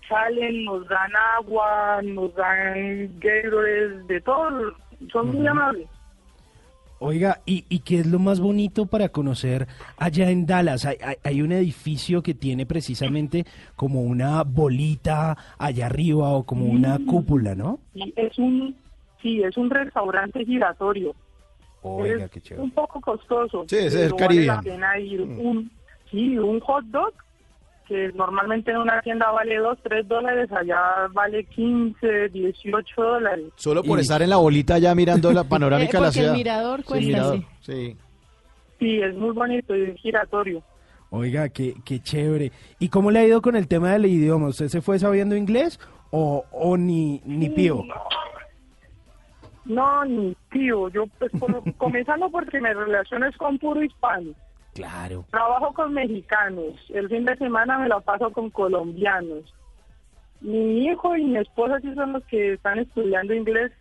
Salen, 0.08 0.66
nos 0.66 0.88
dan 0.88 1.12
agua, 1.38 2.02
nos 2.04 2.36
dan 2.36 3.20
Gatorades, 3.20 4.06
de 4.08 4.22
todo. 4.22 4.74
Son 5.12 5.28
muy 5.36 5.48
amables. 5.48 5.88
Oiga, 7.06 7.42
¿y, 7.46 7.66
¿y 7.68 7.80
qué 7.80 8.00
es 8.00 8.08
lo 8.08 8.18
más 8.18 8.40
bonito 8.40 8.86
para 8.86 9.10
conocer 9.10 9.68
allá 9.98 10.30
en 10.30 10.46
Dallas? 10.46 10.86
Hay, 10.86 10.96
hay- 11.04 11.18
hay 11.22 11.42
un 11.42 11.52
edificio 11.52 12.24
que 12.24 12.34
tiene 12.34 12.66
precisamente 12.66 13.46
como 13.76 14.02
una 14.04 14.44
bolita 14.44 15.38
allá 15.58 15.88
arriba 15.88 16.30
o 16.30 16.44
como 16.44 16.66
una 16.66 16.98
cúpula, 17.06 17.56
¿no? 17.56 17.80
Es 18.16 18.40
un, 18.40 18.74
sí, 19.22 19.42
es 19.44 19.58
un 19.58 19.70
restaurante 19.70 20.46
giratorio. 20.46 21.14
Oiga, 21.82 22.24
es 22.26 22.32
qué 22.32 22.40
chévere. 22.40 22.64
un 22.64 22.72
poco 22.72 23.02
costoso. 23.02 23.66
Sí, 23.68 23.76
ese 23.76 23.88
es 23.88 23.94
el 23.96 24.14
pero 24.16 24.28
vale 24.30 24.46
la 24.46 24.62
pena 24.62 24.98
ir. 25.00 25.22
Un, 25.22 25.70
sí, 26.10 26.38
un 26.38 26.62
hot 26.62 26.86
dog 26.86 27.12
que 27.94 28.12
normalmente 28.16 28.72
en 28.72 28.78
una 28.78 29.00
tienda 29.02 29.30
vale 29.30 29.56
2, 29.58 29.78
3 29.84 30.08
dólares, 30.08 30.52
allá 30.52 30.80
vale 31.12 31.44
15, 31.46 32.30
18 32.30 33.02
dólares. 33.04 33.46
Solo 33.56 33.84
por 33.84 34.00
estar 34.00 34.22
en 34.24 34.32
la 34.32 34.38
bolita 34.38 34.80
ya 34.80 34.96
mirando 34.96 35.32
la 35.32 35.44
panorámica 35.50 36.00
de 36.00 36.02
la 36.02 36.08
porque 36.08 36.20
el 36.20 36.24
ciudad. 36.26 36.34
mirador 36.36 36.82
Sí, 36.84 36.94
mirador, 37.06 37.40
sí. 37.60 37.98
sí. 38.80 39.02
Es 39.02 39.16
muy 39.16 39.30
bonito 39.32 39.76
y 39.76 39.84
es 39.84 39.96
giratorio. 40.02 40.64
Oiga, 41.12 41.50
qué, 41.50 41.76
qué 41.86 42.00
chévere. 42.00 42.52
¿Y 42.80 42.90
cómo 42.90 43.12
le 43.12 43.20
ha 43.20 43.26
ido 43.28 43.44
con 43.44 43.56
el 43.56 43.68
tema 43.68 43.92
del 43.94 44.08
idioma? 44.08 44.48
¿Usted 44.48 44.70
se 44.70 44.82
fue 44.82 44.98
sabiendo 44.98 45.36
inglés 45.36 45.80
o, 46.10 46.44
o 46.52 46.76
ni, 46.78 47.22
ni 47.26 47.50
pío? 47.52 47.84
No, 49.66 50.04
ni 50.06 50.36
tío, 50.52 50.90
yo 50.90 51.06
pues 51.20 51.32
por- 51.40 51.62
comenzando 51.78 52.30
porque 52.32 52.60
me 52.60 52.74
relaciono 52.74 53.28
es 53.28 53.38
con 53.38 53.58
puro 53.60 53.84
hispano. 53.84 54.32
Claro. 54.74 55.26
Trabajo 55.32 55.74
con 55.74 55.94
mexicanos, 55.94 56.74
el 56.90 57.08
fin 57.10 57.26
de 57.26 57.36
semana 57.38 57.78
me 57.80 57.88
la 57.88 58.00
paso 58.00 58.32
con 58.32 58.50
colombianos. 58.50 59.54
Mi 60.42 60.86
hijo 60.88 61.16
y 61.16 61.24
mi 61.26 61.38
esposa 61.38 61.80
sí 61.82 61.94
son 61.94 62.14
los 62.14 62.24
que 62.26 62.54
están 62.54 62.80
estudiando 62.80 63.34
inglés. 63.34 63.72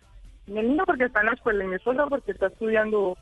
Mi 0.47 0.61
niño 0.61 0.83
porque 0.85 1.05
está 1.05 1.21
en 1.21 1.27
la 1.27 1.33
escuela 1.33 1.63
y 1.63 1.67
mi 1.67 1.75
esposa 1.75 2.05
porque 2.07 2.31
está 2.31 2.47
estudiando 2.47 3.17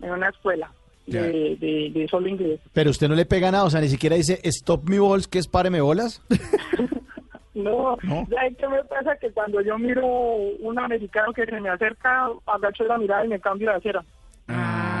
en 0.00 0.10
una 0.10 0.28
escuela 0.28 0.70
de, 1.06 1.56
de, 1.56 1.90
de 1.92 2.08
solo 2.08 2.28
inglés. 2.28 2.60
Pero 2.72 2.90
usted 2.90 3.08
no 3.08 3.14
le 3.14 3.26
pega 3.26 3.50
nada, 3.50 3.64
o 3.64 3.70
sea, 3.70 3.80
ni 3.80 3.88
siquiera 3.88 4.16
dice 4.16 4.40
stop 4.44 4.88
me 4.88 4.98
balls, 5.00 5.26
que 5.28 5.38
es 5.38 5.48
páreme 5.48 5.80
bolas. 5.80 6.22
No, 7.54 7.96
No. 8.02 8.26
ya 8.28 8.46
es 8.48 8.56
que 8.56 8.66
me 8.66 8.82
pasa 8.82 9.16
que 9.20 9.30
cuando 9.30 9.60
yo 9.60 9.78
miro 9.78 10.04
un 10.04 10.76
americano 10.76 11.32
que 11.32 11.44
se 11.46 11.60
me 11.60 11.68
acerca, 11.68 12.26
agacho 12.46 12.82
la 12.82 12.98
mirada 12.98 13.24
y 13.24 13.28
me 13.28 13.38
cambio 13.38 13.70
de 13.70 13.76
acera. 13.76 14.04
Ah, 14.48 14.93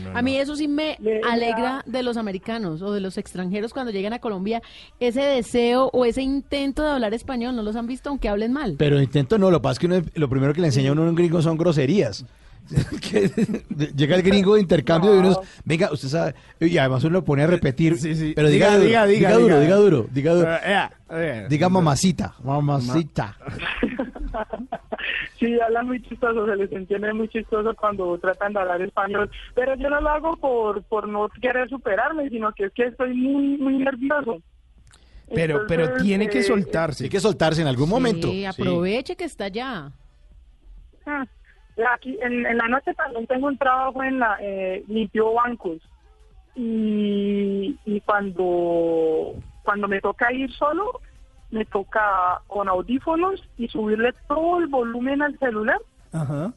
no, 0.00 0.12
no. 0.12 0.18
A 0.18 0.22
mí 0.22 0.36
eso 0.36 0.56
sí 0.56 0.68
me 0.68 0.96
Le- 1.00 1.20
alegra 1.28 1.82
de 1.86 2.02
los 2.02 2.16
americanos 2.16 2.82
o 2.82 2.92
de 2.92 3.00
los 3.00 3.18
extranjeros 3.18 3.72
cuando 3.72 3.92
llegan 3.92 4.12
a 4.12 4.18
Colombia, 4.18 4.62
ese 5.00 5.20
deseo 5.22 5.90
o 5.92 6.04
ese 6.04 6.22
intento 6.22 6.82
de 6.82 6.90
hablar 6.90 7.14
español, 7.14 7.56
¿no 7.56 7.62
los 7.62 7.76
han 7.76 7.86
visto 7.86 8.10
aunque 8.10 8.28
hablen 8.28 8.52
mal? 8.52 8.74
Pero 8.78 9.00
intento 9.00 9.38
no, 9.38 9.50
lo 9.50 9.58
que 9.58 9.62
pasa 9.62 9.72
es 9.72 9.78
que 9.80 9.86
uno- 9.86 10.02
lo 10.14 10.28
primero 10.28 10.52
que 10.54 10.60
le 10.60 10.68
enseña 10.68 10.90
a 10.90 10.92
uno 10.92 11.02
a 11.02 11.08
un 11.08 11.14
gringo 11.14 11.40
son 11.42 11.56
groserías. 11.56 12.24
Que 13.00 13.28
Llega 13.94 14.16
el 14.16 14.22
gringo 14.22 14.54
de 14.54 14.60
intercambio 14.60 15.14
y 15.14 15.18
uno, 15.18 15.30
es, 15.32 15.38
venga, 15.64 15.92
usted 15.92 16.08
sabe, 16.08 16.34
y 16.60 16.78
además 16.78 17.04
uno 17.04 17.14
lo 17.14 17.24
pone 17.24 17.42
a 17.42 17.46
repetir, 17.46 17.96
pero 18.34 18.48
diga, 18.48 18.70
Diga, 18.70 18.76
duro, 18.76 18.86
diga, 18.86 19.06
diga, 19.06 19.28
diga, 19.28 19.32
duro, 19.32 19.46
diga. 19.46 19.60
diga 19.60 19.76
duro, 19.76 20.06
diga 20.10 20.32
duro, 20.34 20.54
Eh, 20.54 20.88
eh, 21.10 21.46
diga 21.48 21.68
mamacita, 21.68 22.34
mamacita. 22.42 23.36
Sí, 25.38 25.60
hablan 25.60 25.86
muy 25.86 26.02
chistoso, 26.02 26.46
se 26.46 26.56
les 26.56 26.72
entiende 26.72 27.12
muy 27.12 27.28
chistoso 27.28 27.74
cuando 27.76 28.18
tratan 28.18 28.52
de 28.52 28.60
hablar 28.60 28.80
español, 28.82 29.30
pero 29.54 29.74
yo 29.76 29.90
no 29.90 30.00
lo 30.00 30.08
hago 30.08 30.36
por, 30.36 30.82
por 30.84 31.06
no 31.06 31.28
querer 31.40 31.68
superarme, 31.68 32.28
sino 32.30 32.52
que 32.52 32.64
es 32.64 32.72
que 32.72 32.86
estoy 32.86 33.14
muy, 33.14 33.58
muy 33.58 33.78
nervioso. 33.78 34.38
Pero, 35.32 35.66
pero 35.66 35.94
tiene 35.94 36.28
que 36.28 36.40
eh, 36.40 36.44
soltarse. 36.44 37.04
Hay 37.04 37.10
que 37.10 37.20
soltarse 37.20 37.62
en 37.62 37.68
algún 37.68 37.88
momento. 37.88 38.28
Sí, 38.28 38.44
aproveche 38.44 39.16
que 39.16 39.24
está 39.24 39.44
allá. 39.44 39.92
Ah, 41.06 41.26
Aquí 41.92 42.16
en, 42.22 42.46
en 42.46 42.56
la 42.58 42.68
noche 42.68 42.94
también 42.94 43.26
tengo 43.26 43.48
un 43.48 43.58
trabajo 43.58 44.02
en 44.04 44.18
la 44.20 44.36
eh, 44.40 44.84
limpio 44.86 45.32
bancos 45.34 45.78
y, 46.54 47.76
y 47.84 48.00
cuando 48.02 49.34
cuando 49.64 49.88
me 49.88 50.00
toca 50.00 50.32
ir 50.32 50.52
solo 50.52 51.00
me 51.50 51.64
toca 51.64 52.40
con 52.46 52.68
audífonos 52.68 53.42
y 53.58 53.68
subirle 53.68 54.12
todo 54.28 54.58
el 54.60 54.66
volumen 54.68 55.22
al 55.22 55.38
celular 55.38 55.78
Ajá. 56.12 56.52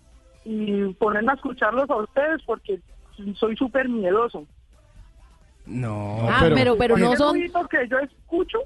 y 0.45 0.93
ponerme 0.93 1.31
a 1.31 1.35
escucharlos 1.35 1.89
a 1.89 1.95
ustedes 1.97 2.41
porque 2.45 2.79
soy 3.35 3.55
súper 3.55 3.89
miedoso. 3.89 4.45
No, 5.65 6.17
Ah, 6.29 6.47
pero- 6.53 6.77
pero 6.77 6.97
no 6.97 7.15
son- 7.15 7.35
que 7.69 7.87
yo 7.89 7.99
escucho 7.99 8.59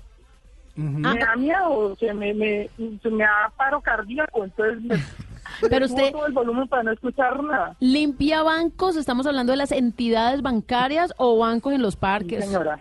me 0.76 1.18
da 1.20 1.36
miedo, 1.36 1.96
se 1.98 2.14
me, 2.14 2.34
me, 2.34 2.70
se 3.02 3.10
me 3.10 3.24
da 3.24 3.52
paro 3.58 3.82
cardíaco, 3.82 4.44
entonces 4.46 4.82
me, 4.82 4.96
Pero 5.70 5.86
usted- 5.86 6.12
todo 6.12 6.26
el 6.28 6.34
volumen 6.34 6.68
para 6.68 6.84
no 6.84 6.92
escuchar 6.92 7.42
nada. 7.44 7.76
¿Limpia 7.80 8.44
bancos? 8.44 8.96
¿Estamos 8.96 9.26
hablando 9.28 9.52
de 9.52 9.58
las 9.58 9.72
entidades 9.72 10.42
bancarias 10.42 11.14
o 11.18 11.38
bancos 11.38 11.74
en 11.74 11.82
los 11.82 11.96
parques? 11.96 12.46
señora. 12.46 12.80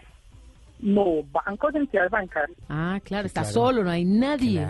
No, 0.81 1.23
bancos, 1.31 1.75
entidades 1.75 2.11
bancarias. 2.11 2.59
Ah, 2.69 2.99
claro, 3.05 3.27
está 3.27 3.43
Claro. 3.43 3.55
solo, 3.55 3.85
no 3.85 3.91
hay 3.91 4.05
nadie. 4.05 4.67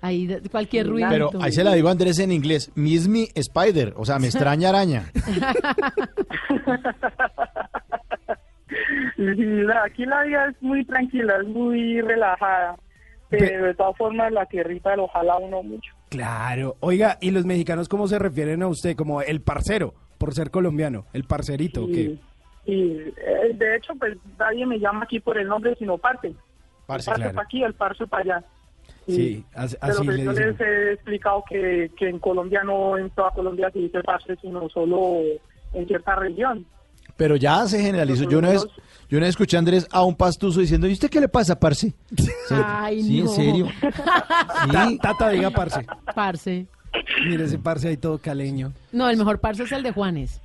Ahí 0.00 0.26
de- 0.26 0.40
cualquier 0.50 0.88
ruido. 0.88 1.08
Pero 1.10 1.30
ahí 1.40 1.52
se 1.52 1.62
la 1.62 1.74
digo 1.74 1.86
a 1.86 1.92
Andrés 1.92 2.18
en 2.18 2.32
inglés. 2.32 2.72
Miss 2.74 3.06
me 3.06 3.28
spider, 3.36 3.94
o 3.96 4.04
sea, 4.04 4.18
me 4.18 4.26
extraña 4.26 4.70
araña. 4.70 5.04
Aquí 9.84 10.04
la 10.06 10.22
vida 10.24 10.46
es 10.48 10.62
muy 10.62 10.84
tranquila, 10.84 11.36
es 11.40 11.48
muy 11.48 12.00
relajada, 12.00 12.76
pero 13.38 13.66
de 13.66 13.74
todas 13.74 13.96
formas 13.96 14.32
la 14.32 14.46
tierrita 14.46 14.94
lo 14.96 15.08
jala 15.08 15.36
uno 15.38 15.62
mucho. 15.62 15.92
Claro. 16.08 16.76
Oiga, 16.80 17.18
¿y 17.20 17.30
los 17.30 17.44
mexicanos 17.44 17.88
cómo 17.88 18.06
se 18.06 18.18
refieren 18.18 18.62
a 18.62 18.68
usted? 18.68 18.94
Como 18.96 19.22
el 19.22 19.40
parcero, 19.40 19.94
por 20.18 20.34
ser 20.34 20.50
colombiano. 20.50 21.06
El 21.12 21.24
parcerito, 21.24 21.84
¿o 21.84 21.86
qué? 21.86 22.16
Y, 22.64 22.92
eh, 22.92 23.54
de 23.54 23.76
hecho, 23.76 23.94
pues 23.98 24.16
nadie 24.38 24.64
me 24.66 24.78
llama 24.78 25.04
aquí 25.04 25.18
por 25.20 25.36
el 25.38 25.48
nombre, 25.48 25.74
sino 25.78 25.98
parte. 25.98 26.32
Parce, 26.86 27.10
el 27.10 27.14
parce 27.14 27.22
claro. 27.22 27.34
para 27.34 27.44
aquí, 27.46 27.62
el 27.64 27.74
parce 27.74 28.06
para 28.06 28.22
allá. 28.22 28.44
Y- 29.06 29.14
Sí, 29.14 29.44
as- 29.54 29.76
pero 29.80 29.92
así 29.94 30.04
pues 30.04 30.16
le 30.18 30.24
yo 30.24 30.32
les 30.32 30.60
he 30.60 30.92
explicado 30.92 31.42
que, 31.48 31.90
que 31.98 32.08
en 32.08 32.18
Colombia 32.20 32.62
no, 32.62 32.96
en 32.98 33.10
toda 33.10 33.30
Colombia 33.30 33.68
se 33.72 33.80
dice 33.80 34.00
parce, 34.04 34.36
sino 34.36 34.68
solo 34.68 35.16
en 35.72 35.86
cierta 35.88 36.14
región. 36.14 36.64
Pero 37.22 37.36
ya 37.36 37.68
se 37.68 37.80
generalizó. 37.80 38.28
Yo 38.28 38.40
una 38.40 38.48
vez, 38.50 38.66
yo 39.08 39.16
una 39.16 39.26
vez 39.26 39.28
escuché 39.34 39.54
a 39.56 39.60
Andrés 39.60 39.86
a 39.92 40.02
un 40.02 40.16
pastuso 40.16 40.58
diciendo, 40.58 40.88
¿y 40.88 40.92
usted 40.92 41.08
qué 41.08 41.20
le 41.20 41.28
pasa, 41.28 41.56
parce? 41.56 41.94
Ay, 42.50 43.00
sí, 43.00 43.20
en 43.20 43.24
no. 43.26 43.30
serio. 43.30 43.68
Ta- 44.72 44.90
Tata, 45.00 45.28
diga 45.28 45.50
parce. 45.52 45.86
Parce. 46.16 46.66
Mire 47.24 47.44
ese 47.44 47.58
parce 47.60 47.86
ahí 47.86 47.96
todo 47.96 48.18
caleño. 48.18 48.72
No, 48.90 49.08
el 49.08 49.16
mejor 49.16 49.38
parce 49.38 49.62
es 49.62 49.70
el 49.70 49.84
de 49.84 49.92
Juanes. 49.92 50.40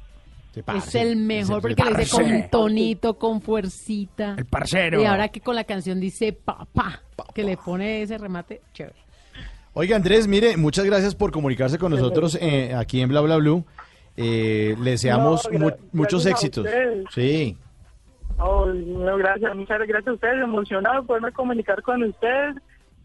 Es 0.76 0.94
el 0.94 1.16
mejor 1.16 1.58
Es 1.66 1.66
el 1.66 1.76
porque 1.76 1.84
lo 1.92 1.98
dice 1.98 2.12
con 2.12 2.50
tonito, 2.52 3.18
con 3.18 3.42
fuercita. 3.42 4.36
El 4.38 4.46
parcero. 4.46 5.02
Y 5.02 5.06
ahora 5.06 5.30
que 5.30 5.42
con 5.42 5.56
la 5.56 5.64
canción 5.64 6.00
dice 6.00 6.32
papá, 6.32 7.02
que 7.34 7.44
le 7.44 7.58
pone 7.58 8.04
ese 8.04 8.20
remate, 8.20 8.62
chévere. 8.76 8.98
Oiga, 9.74 9.96
Andrés, 9.96 10.28
mire, 10.28 10.58
muchas 10.58 10.86
gracias 10.86 11.16
por 11.16 11.32
comunicarse 11.32 11.80
con 11.80 11.92
nosotros 11.92 12.38
eh, 12.40 12.76
aquí 12.76 13.02
en 13.02 13.10
Bla 13.10 13.22
Bla 13.22 13.38
Blue. 13.38 13.66
Eh, 14.18 14.76
le 14.82 14.92
deseamos 14.92 15.48
No, 15.52 15.60
mu- 15.60 15.66
gracias 15.68 15.94
muchos 15.94 16.26
éxitos. 16.26 16.68
Sí. 17.14 17.56
Oh, 18.40 18.66
no, 18.68 19.18
gracias, 19.18 19.56
muchas 19.56 19.80
gracias 19.88 20.08
a 20.08 20.14
ustedes, 20.14 20.44
emocionado 20.44 21.02
de 21.02 21.08
poderme 21.08 21.32
comunicar 21.32 21.82
con 21.82 22.04
ustedes. 22.04 22.56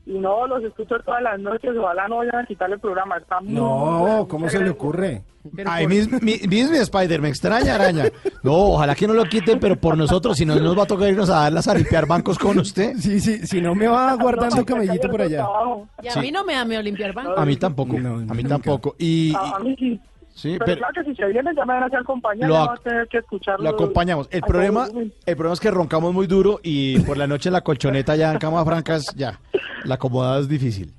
Y 0.04 0.18
no, 0.18 0.48
los 0.48 0.64
escucho 0.64 0.98
todas 1.04 1.22
las 1.22 1.38
noches, 1.38 1.70
ojalá 1.78 2.08
no 2.08 2.16
vayan 2.18 2.34
a 2.36 2.44
quitar 2.46 2.68
el 2.72 2.80
programa. 2.80 3.18
Está 3.18 3.38
No, 3.40 4.26
¿cómo 4.28 4.46
muchas 4.46 4.58
se 4.58 4.64
le 4.64 4.70
ocurre? 4.70 5.22
Ay, 5.64 5.86
Miss, 5.86 6.10
mi- 6.20 6.40
Miss 6.48 6.70
me 6.70 6.78
Spider, 6.78 7.20
me 7.20 7.28
extraña 7.28 7.76
araña. 7.76 8.04
No, 8.42 8.52
ojalá 8.52 8.94
que 8.96 9.06
no 9.06 9.14
lo 9.14 9.24
quiten, 9.24 9.60
pero 9.60 9.76
por 9.76 9.96
nosotros, 9.96 10.36
si 10.36 10.44
no 10.44 10.56
nos 10.56 10.76
va 10.76 10.82
a 10.82 10.86
tocar 10.86 11.08
irnos 11.08 11.30
a 11.30 11.42
darlas 11.42 11.68
a 11.68 11.74
limpiar 11.74 12.06
bancos 12.06 12.36
con 12.38 12.58
usted. 12.58 12.94
Sí, 12.98 13.20
sí, 13.20 13.46
si 13.46 13.60
no 13.60 13.74
me 13.76 13.86
va 13.86 14.14
guardando 14.14 14.64
camellito 14.66 15.08
por 15.08 15.22
allá. 15.22 15.46
Y 16.02 16.08
a 16.08 16.12
Sí. 16.12 16.20
mí 16.20 16.32
no 16.32 16.42
me 16.44 16.54
da 16.54 16.64
miedo 16.64 16.82
limpiar 16.82 17.12
banco. 17.12 17.38
A 17.38 17.46
mí 17.46 17.56
tampoco, 17.56 17.96
a 17.96 18.34
mí 18.34 18.44
tampoco. 18.44 18.96
Y, 18.98 19.32
mí 19.62 20.00
sí. 20.34 20.52
Pero, 20.54 20.64
pero- 20.64 20.78
claro 20.78 20.92
que 20.94 21.04
si 21.04 21.14
se 21.16 21.26
vienen 21.26 21.54
ya 21.56 21.64
me 21.64 21.74
van 21.74 21.82
a 21.82 21.86
hacer 21.86 22.02
compañía, 22.04 22.46
Lo 22.46 22.56
a 22.58 22.76
tener 22.76 23.08
que 23.08 23.18
escucharlo. 23.18 23.64
lo 23.64 23.70
acompañamos. 23.70 24.28
El 24.30 24.42
problema, 24.42 24.86
el 25.26 25.36
problema 25.36 25.54
es 25.54 25.60
que 25.60 25.70
roncamos 25.70 26.12
muy 26.12 26.26
duro 26.26 26.60
y 26.62 26.98
por 27.00 27.16
la 27.16 27.26
noche 27.26 27.48
en 27.48 27.52
la 27.54 27.60
colchoneta 27.62 28.16
ya 28.16 28.32
en 28.32 28.38
camas 28.38 28.64
francas, 28.64 29.06
ya, 29.16 29.38
la 29.84 29.94
acomodada 29.96 30.40
es 30.40 30.48
difícil. 30.48 30.92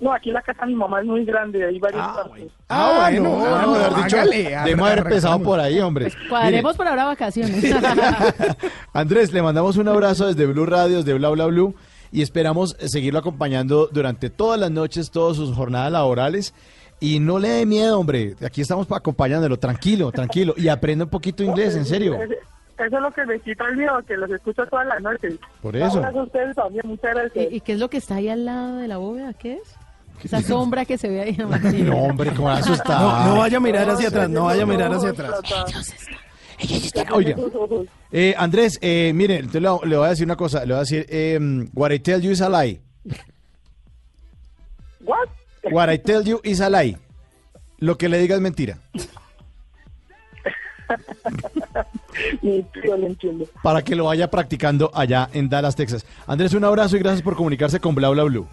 No, 0.00 0.14
aquí 0.14 0.30
la 0.30 0.40
casa 0.40 0.62
de 0.62 0.68
mi 0.68 0.76
mamá 0.76 1.00
es 1.00 1.06
muy 1.06 1.26
grande, 1.26 1.62
hay 1.62 1.78
varios 1.78 2.00
cuartos. 2.08 2.38
Ah, 2.70 3.00
bueno, 3.10 3.22
no, 3.38 3.38
no, 3.38 3.66
no, 3.66 3.74
haber 3.74 3.94
dicho, 4.02 4.16
hágale, 4.16 4.36
debemos 4.38 4.64
haber 4.64 4.80
arrancamos. 4.80 5.06
empezado 5.06 5.42
por 5.42 5.60
ahí, 5.60 5.78
hombre. 5.80 6.10
Cuadremos 6.26 6.74
por 6.74 6.88
ahora 6.88 7.04
vacaciones. 7.04 7.62
Andrés, 8.94 9.30
le 9.32 9.42
mandamos 9.42 9.76
un 9.76 9.88
abrazo 9.88 10.26
desde 10.28 10.46
Blue 10.46 10.64
Radio, 10.64 10.96
desde 10.98 11.12
Bla 11.14 11.28
Bla 11.28 11.46
Blue 11.46 11.74
y 12.12 12.22
esperamos 12.22 12.76
seguirlo 12.80 13.18
acompañando 13.18 13.88
durante 13.92 14.30
todas 14.30 14.58
las 14.58 14.70
noches, 14.70 15.10
todas 15.10 15.36
sus 15.36 15.54
jornadas 15.54 15.92
laborales. 15.92 16.54
Y 17.00 17.18
no 17.18 17.38
le 17.38 17.48
dé 17.48 17.66
miedo, 17.66 17.98
hombre. 17.98 18.36
Aquí 18.44 18.60
estamos 18.60 18.86
para 18.86 18.98
acompañándolo. 18.98 19.58
Tranquilo, 19.58 20.12
tranquilo. 20.12 20.54
Y 20.56 20.68
aprenda 20.68 21.04
un 21.06 21.10
poquito 21.10 21.42
inglés, 21.42 21.74
en 21.74 21.86
serio. 21.86 22.14
Eso 22.14 22.96
es 22.96 23.02
lo 23.02 23.10
que 23.10 23.26
me 23.26 23.40
quita 23.40 23.66
el 23.68 23.76
miedo, 23.76 23.92
que 24.06 24.16
los 24.16 24.30
escucho 24.30 24.66
todas 24.66 24.86
las 24.86 25.02
noches. 25.02 25.34
Por 25.60 25.76
eso. 25.76 26.00
Gracias 26.00 26.16
a 26.16 26.22
ustedes 26.22 26.56
también, 26.56 26.82
muchas 26.86 27.14
gracias. 27.14 27.52
¿Y, 27.52 27.56
y 27.56 27.60
qué 27.60 27.72
es 27.72 27.78
lo 27.78 27.90
que 27.90 27.98
está 27.98 28.16
ahí 28.16 28.28
al 28.28 28.44
lado 28.44 28.76
de 28.76 28.88
la 28.88 28.96
bóveda? 28.96 29.34
¿Qué 29.34 29.54
es? 29.54 29.74
Esa 30.22 30.42
sombra 30.42 30.84
que 30.84 30.98
se 30.98 31.08
ve 31.08 31.20
ahí. 31.22 31.36
No, 31.82 31.96
hombre, 31.96 32.30
cómo 32.34 32.50
asustado. 32.50 33.10
No, 33.10 33.26
no 33.26 33.38
vaya 33.38 33.56
a 33.56 33.60
mirar 33.60 33.88
hacia 33.88 34.08
atrás, 34.08 34.28
no 34.28 34.44
vaya 34.44 34.62
a 34.62 34.66
mirar 34.66 34.92
hacia 34.92 35.10
atrás. 35.10 35.32
Oiga, 37.12 37.36
eh, 38.12 38.34
Andrés, 38.36 38.78
eh, 38.82 39.12
mire, 39.14 39.36
entonces 39.36 39.62
le, 39.62 39.88
le 39.88 39.96
voy 39.96 40.06
a 40.06 40.10
decir 40.10 40.26
una 40.26 40.36
cosa. 40.36 40.60
Le 40.60 40.74
voy 40.74 40.76
a 40.76 40.80
decir, 40.80 41.06
eh, 41.08 41.38
what 41.72 41.90
I 41.90 41.98
tell 42.00 42.20
you 42.20 42.32
is 42.32 42.42
a 42.42 42.50
lie. 42.50 42.80
What? 45.00 45.28
What 45.64 45.90
I 45.90 45.98
tell 45.98 46.24
you 46.24 46.40
is 46.42 46.60
a 46.60 46.70
lie. 46.70 46.96
Lo 47.78 47.96
que 47.96 48.08
le 48.08 48.18
diga 48.18 48.36
es 48.36 48.40
mentira. 48.40 48.78
Para 53.62 53.82
que 53.82 53.94
lo 53.94 54.04
vaya 54.06 54.30
practicando 54.30 54.90
allá 54.94 55.28
en 55.32 55.48
Dallas, 55.48 55.76
Texas. 55.76 56.04
Andrés, 56.26 56.52
un 56.54 56.64
abrazo 56.64 56.96
y 56.96 57.00
gracias 57.00 57.22
por 57.22 57.36
comunicarse 57.36 57.80
con 57.80 57.94
Bla 57.94 58.08
Bla 58.10 58.24
Blue. 58.24 58.46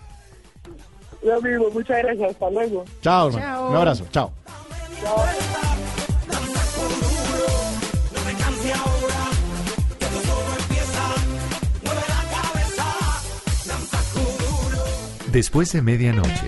Lo 1.23 1.41
mismo, 1.41 1.69
muchas 1.73 2.03
gracias, 2.03 2.31
hasta 2.31 2.49
luego. 2.49 2.85
Chao, 3.01 3.27
hermano. 3.29 3.45
Chao. 3.45 3.69
Un 3.69 3.75
abrazo. 3.75 4.07
Chao. 4.11 4.31
Kuduro. 14.13 14.83
Después 15.31 15.71
de 15.73 15.81
medianoche, 15.81 16.47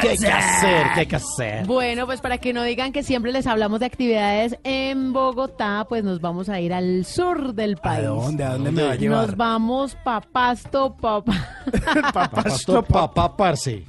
¿Qué 0.00 0.08
hay 0.10 0.18
que 0.18 0.28
hacer? 0.28 0.86
¿Qué 0.94 1.00
hay 1.00 1.06
que 1.06 1.16
hacer? 1.16 1.66
Bueno, 1.66 2.06
pues 2.06 2.20
para 2.20 2.38
que 2.38 2.52
no 2.52 2.62
digan 2.62 2.92
que 2.92 3.02
siempre 3.02 3.32
les 3.32 3.46
hablamos 3.46 3.80
de 3.80 3.86
actividades 3.86 4.56
en 4.64 5.12
Bogotá, 5.12 5.86
pues 5.88 6.04
nos 6.04 6.20
vamos 6.20 6.48
a 6.48 6.60
ir 6.60 6.72
al 6.72 7.04
sur 7.04 7.54
del 7.54 7.76
país. 7.76 8.06
dónde? 8.06 8.44
¿A 8.44 8.52
dónde 8.54 8.70
me 8.72 8.82
va 8.82 8.92
a 8.92 8.94
llevar? 8.96 9.26
Nos 9.28 9.36
vamos 9.36 9.96
pa 10.02 10.20
Pasto, 10.20 10.96
pa- 11.00 11.22
Pasto, 12.30 12.82
papá, 12.82 13.36
parce. 13.36 13.84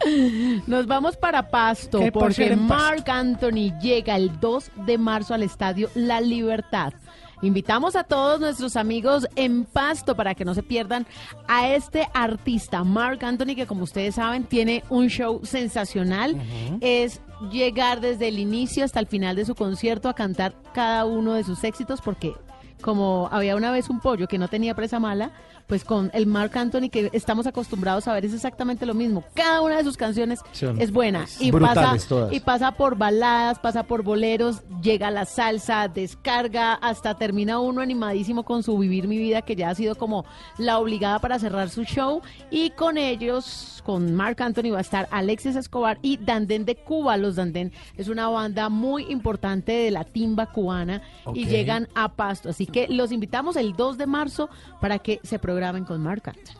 Nos 0.68 0.86
vamos 0.88 1.18
para 1.18 1.50
Pasto 1.50 2.00
¿Qué 2.00 2.12
por 2.12 2.34
ser 2.34 2.50
porque? 2.58 2.64
Mark 2.64 3.10
Anthony 3.10 3.78
llega 3.82 4.16
el 4.16 4.40
2 4.40 4.72
de 4.86 4.98
marzo 4.98 5.34
al 5.34 5.44
estadio 5.44 5.90
La 5.96 6.22
Libertad. 6.22 6.94
Invitamos 7.42 7.96
a 7.96 8.04
todos 8.04 8.40
nuestros 8.40 8.76
amigos 8.76 9.28
en 9.36 9.66
Pasto 9.66 10.16
para 10.16 10.36
que 10.36 10.46
no 10.46 10.54
se 10.54 10.64
pierdan 10.64 11.08
a 11.48 11.70
este 11.70 12.08
artista, 12.14 12.84
Mark 12.84 13.24
Anthony, 13.24 13.56
que 13.56 13.66
como 13.66 13.84
ustedes 13.84 14.16
saben 14.16 14.44
tiene 14.44 14.84
un 14.90 15.08
show 15.08 15.42
sensacional. 15.44 16.36
Es 16.82 17.22
llegar 17.52 18.02
desde 18.02 18.28
el 18.28 18.38
inicio 18.38 18.86
hasta 18.86 19.00
el 19.00 19.08
final 19.08 19.36
de 19.36 19.46
su 19.46 19.56
concierto 19.56 20.10
a 20.10 20.14
cantar 20.14 20.54
cada 20.74 21.06
uno 21.06 21.34
de 21.34 21.44
sus 21.44 21.64
éxitos 21.64 22.02
porque 22.02 22.34
como 22.82 23.30
había 23.32 23.56
una 23.56 23.72
vez 23.72 23.90
un 23.90 24.00
pollo 24.00 24.28
que 24.28 24.38
no 24.38 24.48
tenía 24.48 24.76
presa 24.76 25.00
mala, 25.00 25.32
pues 25.72 25.86
con 25.86 26.12
el 26.14 26.28
Mark 26.28 26.52
Anthony 26.58 26.90
que 26.92 27.10
estamos 27.14 27.48
acostumbrados 27.48 28.06
a 28.06 28.14
ver 28.14 28.26
es 28.26 28.34
exactamente 28.34 28.86
lo 28.86 28.94
mismo. 28.94 29.24
Cada 29.34 29.62
una 29.62 29.78
de 29.78 29.86
sus 29.86 29.96
canciones 29.96 30.42
Son 30.52 30.82
es 30.82 30.92
buena 30.92 31.28
y 31.40 31.50
pasa 31.50 31.96
todas. 32.10 32.34
y 32.34 32.42
pasa 32.42 32.74
por 32.74 32.98
baladas, 32.98 33.58
pasa 33.60 33.84
por 33.84 34.04
boleros, 34.04 34.64
llega 34.82 35.10
la 35.12 35.24
salsa, 35.24 35.88
descarga, 35.88 36.74
hasta 36.74 37.16
termina 37.16 37.62
uno 37.62 37.80
animadísimo 37.80 38.44
con 38.44 38.64
su 38.64 38.78
Vivir 38.78 39.08
mi 39.08 39.18
vida 39.18 39.44
que 39.44 39.56
ya 39.56 39.70
ha 39.70 39.76
sido 39.76 39.96
como 39.96 40.26
la 40.58 40.78
obligada 40.78 41.20
para 41.20 41.40
cerrar 41.40 41.70
su 41.70 41.86
show 41.86 42.22
y 42.50 42.72
con 42.72 42.98
ellos, 42.98 43.82
con 43.86 44.14
Mark 44.14 44.42
Anthony 44.42 44.72
va 44.74 44.80
a 44.80 44.82
estar 44.82 45.08
Alexis 45.10 45.56
Escobar 45.56 46.00
y 46.02 46.18
Dandén 46.18 46.66
de 46.66 46.76
Cuba. 46.76 47.16
Los 47.16 47.38
Dandén 47.38 47.72
es 47.96 48.10
una 48.10 48.28
banda 48.28 48.68
muy 48.68 49.06
importante 49.10 49.72
de 49.72 49.92
la 49.92 50.04
timba 50.04 50.48
cubana 50.48 51.02
y 51.34 51.46
llegan 51.46 51.88
a 51.96 52.10
Pasto, 52.10 52.50
así 52.50 52.66
que 52.66 52.90
los 52.90 53.14
invitamos 53.14 53.56
el 53.56 53.72
2 53.72 53.98
de 53.98 54.06
marzo 54.06 54.50
para 54.82 55.00
que 55.00 55.22
se 55.24 55.40
programen 55.40 55.61
con 55.62 56.02
Mark 56.02 56.24
Anthony. 56.26 56.58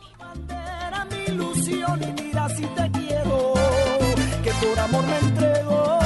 Era 0.48 1.04
mi 1.06 1.24
ilusión 1.24 2.00
y 2.04 2.12
mira 2.22 2.48
si 2.50 2.62
te 2.62 2.88
quiero, 2.92 3.54
que 4.44 4.52
por 4.64 4.78
amor 4.78 5.04
me 5.04 5.18
entrego, 5.18 5.98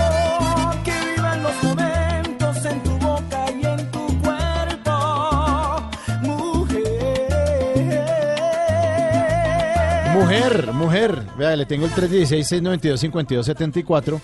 que 0.83 0.95
vivan 1.15 1.43
los 1.43 1.63
momentos 1.63 2.65
en 2.65 2.83
tu 2.83 2.93
boca 2.93 3.53
y 3.53 3.67
en 3.67 3.91
tu 3.91 4.07
cuerpo, 4.23 5.91
mujer. 6.23 7.29
Mujer, 10.15 10.73
mujer. 10.73 11.23
Vea, 11.37 11.55
le 11.55 11.67
tengo 11.67 11.85
el 11.85 11.93
316-692-5274. 11.93 14.21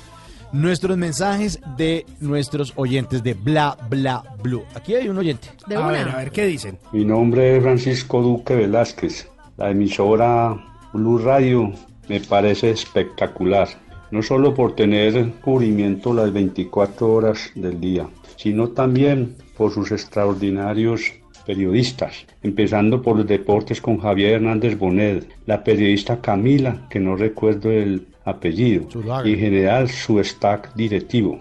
Nuestros 0.53 0.99
mensajes 0.99 1.61
de 1.79 2.05
nuestros 2.21 2.75
oyentes 2.77 3.23
de 3.23 3.33
Bla 3.33 3.79
Bla 3.89 4.23
Blue. 4.43 4.65
Aquí 4.75 4.95
hay 4.95 5.09
un 5.09 5.17
oyente. 5.17 5.49
De 5.67 5.77
A 5.77 5.81
una. 5.81 5.93
ver, 5.93 6.09
a 6.11 6.17
ver, 6.17 6.31
¿qué 6.31 6.45
dicen? 6.45 6.79
Mi 6.93 7.07
nombre 7.07 7.57
es 7.57 7.63
Francisco 7.63 8.21
Duque 8.21 8.55
Velázquez. 8.55 9.29
La 9.57 9.71
emisora 9.71 10.55
Blue 10.93 11.19
Radio 11.19 11.73
me 12.09 12.21
parece 12.21 12.71
espectacular, 12.71 13.69
no 14.11 14.23
solo 14.23 14.53
por 14.53 14.75
tener 14.77 15.33
cubrimiento 15.41 16.13
las 16.13 16.31
24 16.33 17.11
horas 17.11 17.51
del 17.55 17.81
día, 17.81 18.07
sino 18.37 18.69
también 18.69 19.37
por 19.57 19.73
sus 19.73 19.91
extraordinarios 19.91 21.13
periodistas, 21.47 22.27
empezando 22.43 23.01
por 23.01 23.17
los 23.17 23.27
deportes 23.27 23.81
con 23.81 23.99
Javier 23.99 24.35
Hernández 24.35 24.79
Bonet, 24.79 25.27
la 25.47 25.65
periodista 25.65 26.21
Camila, 26.21 26.87
que 26.91 27.01
no 27.01 27.17
recuerdo 27.17 27.71
el 27.71 28.07
apellido, 28.25 28.86
y 29.25 29.33
en 29.33 29.39
general 29.39 29.89
su 29.89 30.20
staff 30.20 30.67
directivo. 30.75 31.39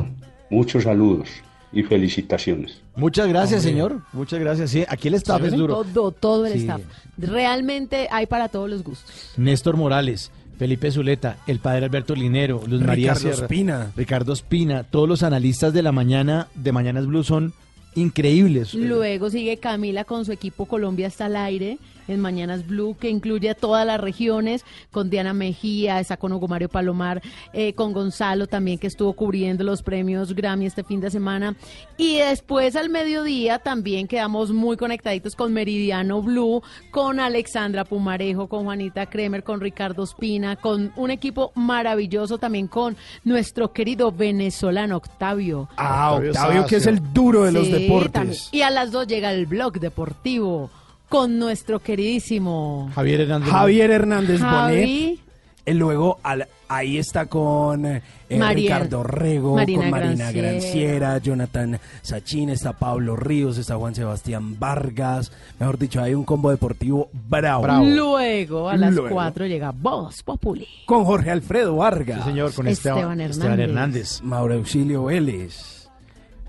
Muchos 0.49 0.83
saludos 0.83 1.29
y 1.73 1.83
felicitaciones. 1.83 2.81
Muchas 2.95 3.27
gracias, 3.29 3.61
Hombre. 3.61 3.71
señor. 3.71 4.01
Muchas 4.11 4.39
gracias. 4.39 4.69
Sí, 4.71 4.83
aquí 4.87 5.07
el 5.07 5.13
staff 5.15 5.41
es 5.43 5.53
duro. 5.53 5.83
Todo, 5.93 6.11
todo 6.11 6.45
el 6.45 6.53
Sí. 6.53 6.59
staff. 6.59 6.81
Realmente 7.17 8.07
hay 8.11 8.25
para 8.25 8.49
todos 8.49 8.69
los 8.69 8.83
gustos. 8.83 9.31
Néstor 9.37 9.77
Morales, 9.77 10.31
Felipe 10.57 10.91
Zuleta, 10.91 11.37
el 11.47 11.59
padre 11.59 11.85
Alberto 11.85 12.13
Linero, 12.15 12.61
Luz 12.67 12.81
María 12.81 13.13
Ricardo 13.13 13.19
Sierra, 13.21 13.41
Espina. 13.45 13.91
Ricardo 13.95 14.33
Espina, 14.33 14.83
todos 14.83 15.07
los 15.07 15.23
analistas 15.23 15.73
de 15.73 15.81
la 15.83 15.91
mañana 15.91 16.47
de 16.55 16.71
Mañanas 16.73 17.07
Blue 17.07 17.23
son 17.23 17.53
increíbles. 17.95 18.73
Luego 18.73 19.29
sigue 19.29 19.57
Camila 19.57 20.03
con 20.03 20.25
su 20.25 20.31
equipo 20.31 20.65
Colombia 20.65 21.07
está 21.07 21.25
al 21.25 21.35
aire 21.35 21.77
en 22.11 22.19
Mañanas 22.19 22.67
Blue, 22.67 22.95
que 22.99 23.09
incluye 23.09 23.49
a 23.49 23.55
todas 23.55 23.85
las 23.85 23.99
regiones, 23.99 24.65
con 24.91 25.09
Diana 25.09 25.33
Mejía, 25.33 25.99
está 25.99 26.17
con 26.17 26.31
Hugo 26.33 26.47
Mario 26.47 26.69
Palomar, 26.69 27.21
eh, 27.53 27.73
con 27.73 27.93
Gonzalo 27.93 28.47
también, 28.47 28.79
que 28.79 28.87
estuvo 28.87 29.13
cubriendo 29.13 29.63
los 29.63 29.83
premios 29.83 30.33
Grammy 30.33 30.65
este 30.65 30.83
fin 30.83 30.99
de 30.99 31.09
semana. 31.09 31.55
Y 31.97 32.17
después 32.17 32.75
al 32.75 32.89
mediodía 32.89 33.59
también 33.59 34.07
quedamos 34.07 34.51
muy 34.51 34.77
conectaditos 34.77 35.35
con 35.35 35.53
Meridiano 35.53 36.21
Blue, 36.21 36.61
con 36.91 37.19
Alexandra 37.19 37.85
Pumarejo, 37.85 38.47
con 38.47 38.63
Juanita 38.63 39.05
Kremer, 39.05 39.43
con 39.43 39.61
Ricardo 39.61 40.03
Espina, 40.03 40.55
con 40.55 40.91
un 40.95 41.11
equipo 41.11 41.51
maravilloso 41.55 42.37
también 42.37 42.67
con 42.67 42.97
nuestro 43.23 43.71
querido 43.71 44.11
venezolano 44.11 44.97
Octavio. 44.97 45.69
Ah, 45.77 46.13
Octavio, 46.13 46.65
que 46.65 46.77
es 46.77 46.85
el 46.85 47.13
duro 47.13 47.43
de 47.43 47.51
los 47.51 47.71
deportes. 47.71 48.11
también. 48.11 48.41
Y 48.51 48.61
a 48.61 48.69
las 48.69 48.91
dos 48.91 49.07
llega 49.07 49.31
el 49.31 49.45
blog 49.45 49.79
deportivo 49.79 50.69
con 51.11 51.37
nuestro 51.37 51.79
queridísimo 51.79 52.89
Javier 52.95 53.21
Hernández. 53.21 53.49
Javier 53.49 53.91
Hernández 53.91 54.39
Javi. 54.41 54.75
Bonet. 54.75 55.19
Y 55.63 55.73
luego 55.73 56.17
al- 56.23 56.47
ahí 56.69 56.97
está 56.97 57.27
con 57.27 57.85
eh, 57.85 58.01
María- 58.31 58.77
Ricardo 58.79 59.03
Rego, 59.03 59.55
Marina 59.55 59.81
con 59.81 59.91
Marina 59.91 60.31
Granciera. 60.31 60.49
Granciera, 60.51 61.17
Jonathan 61.19 61.79
Sachin, 62.01 62.49
está 62.49 62.73
Pablo 62.73 63.15
Ríos, 63.15 63.59
está 63.59 63.75
Juan 63.75 63.93
Sebastián 63.93 64.57
Vargas. 64.59 65.31
Mejor 65.59 65.77
dicho, 65.77 66.01
hay 66.01 66.15
un 66.15 66.23
combo 66.23 66.49
deportivo 66.49 67.09
bravo. 67.29 67.67
Luego 67.85 68.69
a 68.69 68.75
las 68.77 68.91
Luego. 68.93 69.13
4 69.13 69.45
llega 69.45 69.71
Voz 69.71 70.23
Populi. 70.23 70.67
Con 70.87 71.05
Jorge 71.05 71.29
Alfredo 71.29 71.75
Vargas. 71.75 72.23
Sí, 72.23 72.29
señor, 72.29 72.53
con 72.55 72.67
Esteban 72.67 73.19
Esteban, 73.21 73.59
Hernández. 73.59 73.69
Hernández. 73.69 74.21
Mauro 74.23 74.55
Auxilio 74.55 75.03
Vélez. 75.05 75.80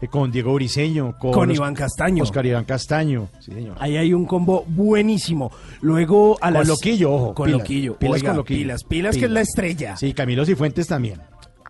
Eh, 0.03 0.09
Con 0.09 0.33
Diego 0.33 0.53
Briseño. 0.55 1.17
Con, 1.17 1.33
Con 1.33 1.51
Iván 1.51 1.75
Castaño. 1.75 2.25
Oscar 2.25 2.45
Iván 2.45 2.65
Castaño. 2.65 3.29
Sí, 3.39 3.53
señor. 3.53 3.77
Ahí 3.79 3.97
hay 3.97 4.13
un 4.13 4.27
combo 4.27 4.65
buenísimo. 4.67 5.53
Luego 5.81 6.37
a 6.41 6.47
Con 6.47 6.55
las... 6.55 6.69
Loquillo, 6.69 7.13
ojo. 7.13 7.35
Con 7.35 7.47
pilas, 7.47 7.61
Loquillo. 7.61 7.97
Pilas 7.97 8.15
Oiga, 8.15 8.29
con 8.31 8.37
Loquillo. 8.39 8.61
Pilas, 8.61 8.85
pilas, 8.85 9.17
que 9.17 9.25
es 9.27 9.31
la 9.31 9.41
estrella. 9.41 9.97
Sí, 9.97 10.13
Camilo 10.13 10.45
Cifuentes 10.45 10.89
también. 10.89 11.21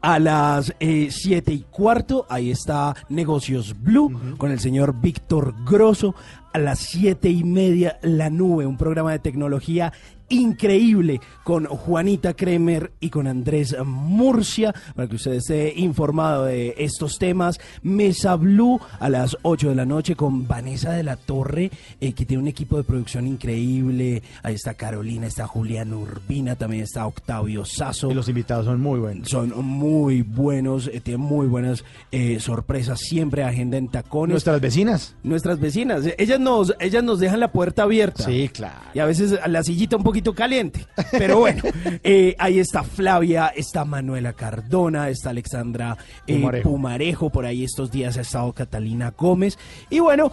A 0.00 0.18
las 0.18 0.74
eh, 0.80 1.10
siete 1.12 1.52
y 1.52 1.60
cuarto, 1.70 2.26
ahí 2.28 2.50
está 2.50 2.96
Negocios 3.08 3.76
Blue 3.80 4.34
con 4.36 4.50
el 4.50 4.58
señor 4.58 5.00
Víctor 5.00 5.54
Grosso. 5.64 6.16
A 6.52 6.58
las 6.58 6.80
siete 6.80 7.30
y 7.30 7.44
media, 7.44 7.98
La 8.02 8.30
Nube, 8.30 8.66
un 8.66 8.76
programa 8.76 9.12
de 9.12 9.18
tecnología 9.18 9.92
increíble 10.32 11.20
con 11.44 11.66
Juanita 11.66 12.34
Kremer 12.34 12.92
y 13.00 13.10
con 13.10 13.26
Andrés 13.26 13.76
Murcia, 13.84 14.74
para 14.94 15.08
que 15.08 15.16
usted 15.16 15.32
esté 15.32 15.74
informado 15.76 16.44
de 16.46 16.74
estos 16.78 17.18
temas. 17.18 17.60
Mesa 17.82 18.36
Blue 18.36 18.80
a 18.98 19.08
las 19.08 19.36
8 19.42 19.70
de 19.70 19.74
la 19.74 19.84
noche 19.84 20.16
con 20.16 20.46
Vanessa 20.46 20.92
de 20.92 21.02
la 21.02 21.16
Torre, 21.16 21.70
eh, 22.00 22.12
que 22.12 22.24
tiene 22.24 22.42
un 22.42 22.48
equipo 22.48 22.76
de 22.76 22.84
producción 22.84 23.26
increíble. 23.26 24.22
Ahí 24.42 24.54
está 24.54 24.74
Carolina, 24.74 25.26
está 25.26 25.46
Julián 25.46 25.92
Urbina, 25.92 26.56
también 26.56 26.84
está 26.84 27.06
Octavio 27.06 27.64
Sasso. 27.64 28.10
Y 28.10 28.14
los 28.14 28.28
invitados 28.28 28.66
son 28.66 28.80
muy 28.80 29.00
buenos. 29.00 29.28
Son 29.28 29.52
muy 29.64 30.22
buenos, 30.22 30.88
eh, 30.88 31.00
tienen 31.00 31.20
muy 31.20 31.46
buenas 31.46 31.84
eh, 32.10 32.40
sorpresas, 32.40 33.00
siempre 33.00 33.44
agenda 33.44 33.76
en 33.76 33.88
tacones. 33.88 34.32
Nuestras 34.32 34.60
vecinas. 34.60 35.14
Nuestras 35.22 35.60
vecinas, 35.60 36.04
ellas 36.16 36.40
nos, 36.42 36.74
ellas 36.80 37.02
nos 37.02 37.20
dejan 37.20 37.40
la 37.40 37.52
puerta 37.52 37.84
abierta. 37.84 38.24
Sí, 38.24 38.48
claro. 38.48 38.80
Y 38.94 38.98
a 38.98 39.06
veces 39.06 39.38
la 39.46 39.62
sillita 39.62 39.96
un 39.96 40.02
poquito 40.02 40.34
caliente. 40.34 40.86
Pero 41.12 41.38
bueno, 41.38 41.62
eh, 42.04 42.34
ahí 42.38 42.58
está 42.58 42.82
Flavia, 42.82 43.48
está 43.48 43.84
Manuela 43.84 44.32
Cardona, 44.32 45.08
está 45.08 45.30
Alexandra 45.30 45.96
eh, 46.26 46.34
Pumarejo. 46.36 46.70
Pumarejo. 46.70 47.30
por 47.30 47.46
ahí 47.46 47.64
estos 47.64 47.90
días 47.90 48.16
ha 48.18 48.22
estado 48.22 48.52
Catalina 48.52 49.14
Gómez. 49.16 49.58
Y 49.90 50.00
bueno, 50.00 50.30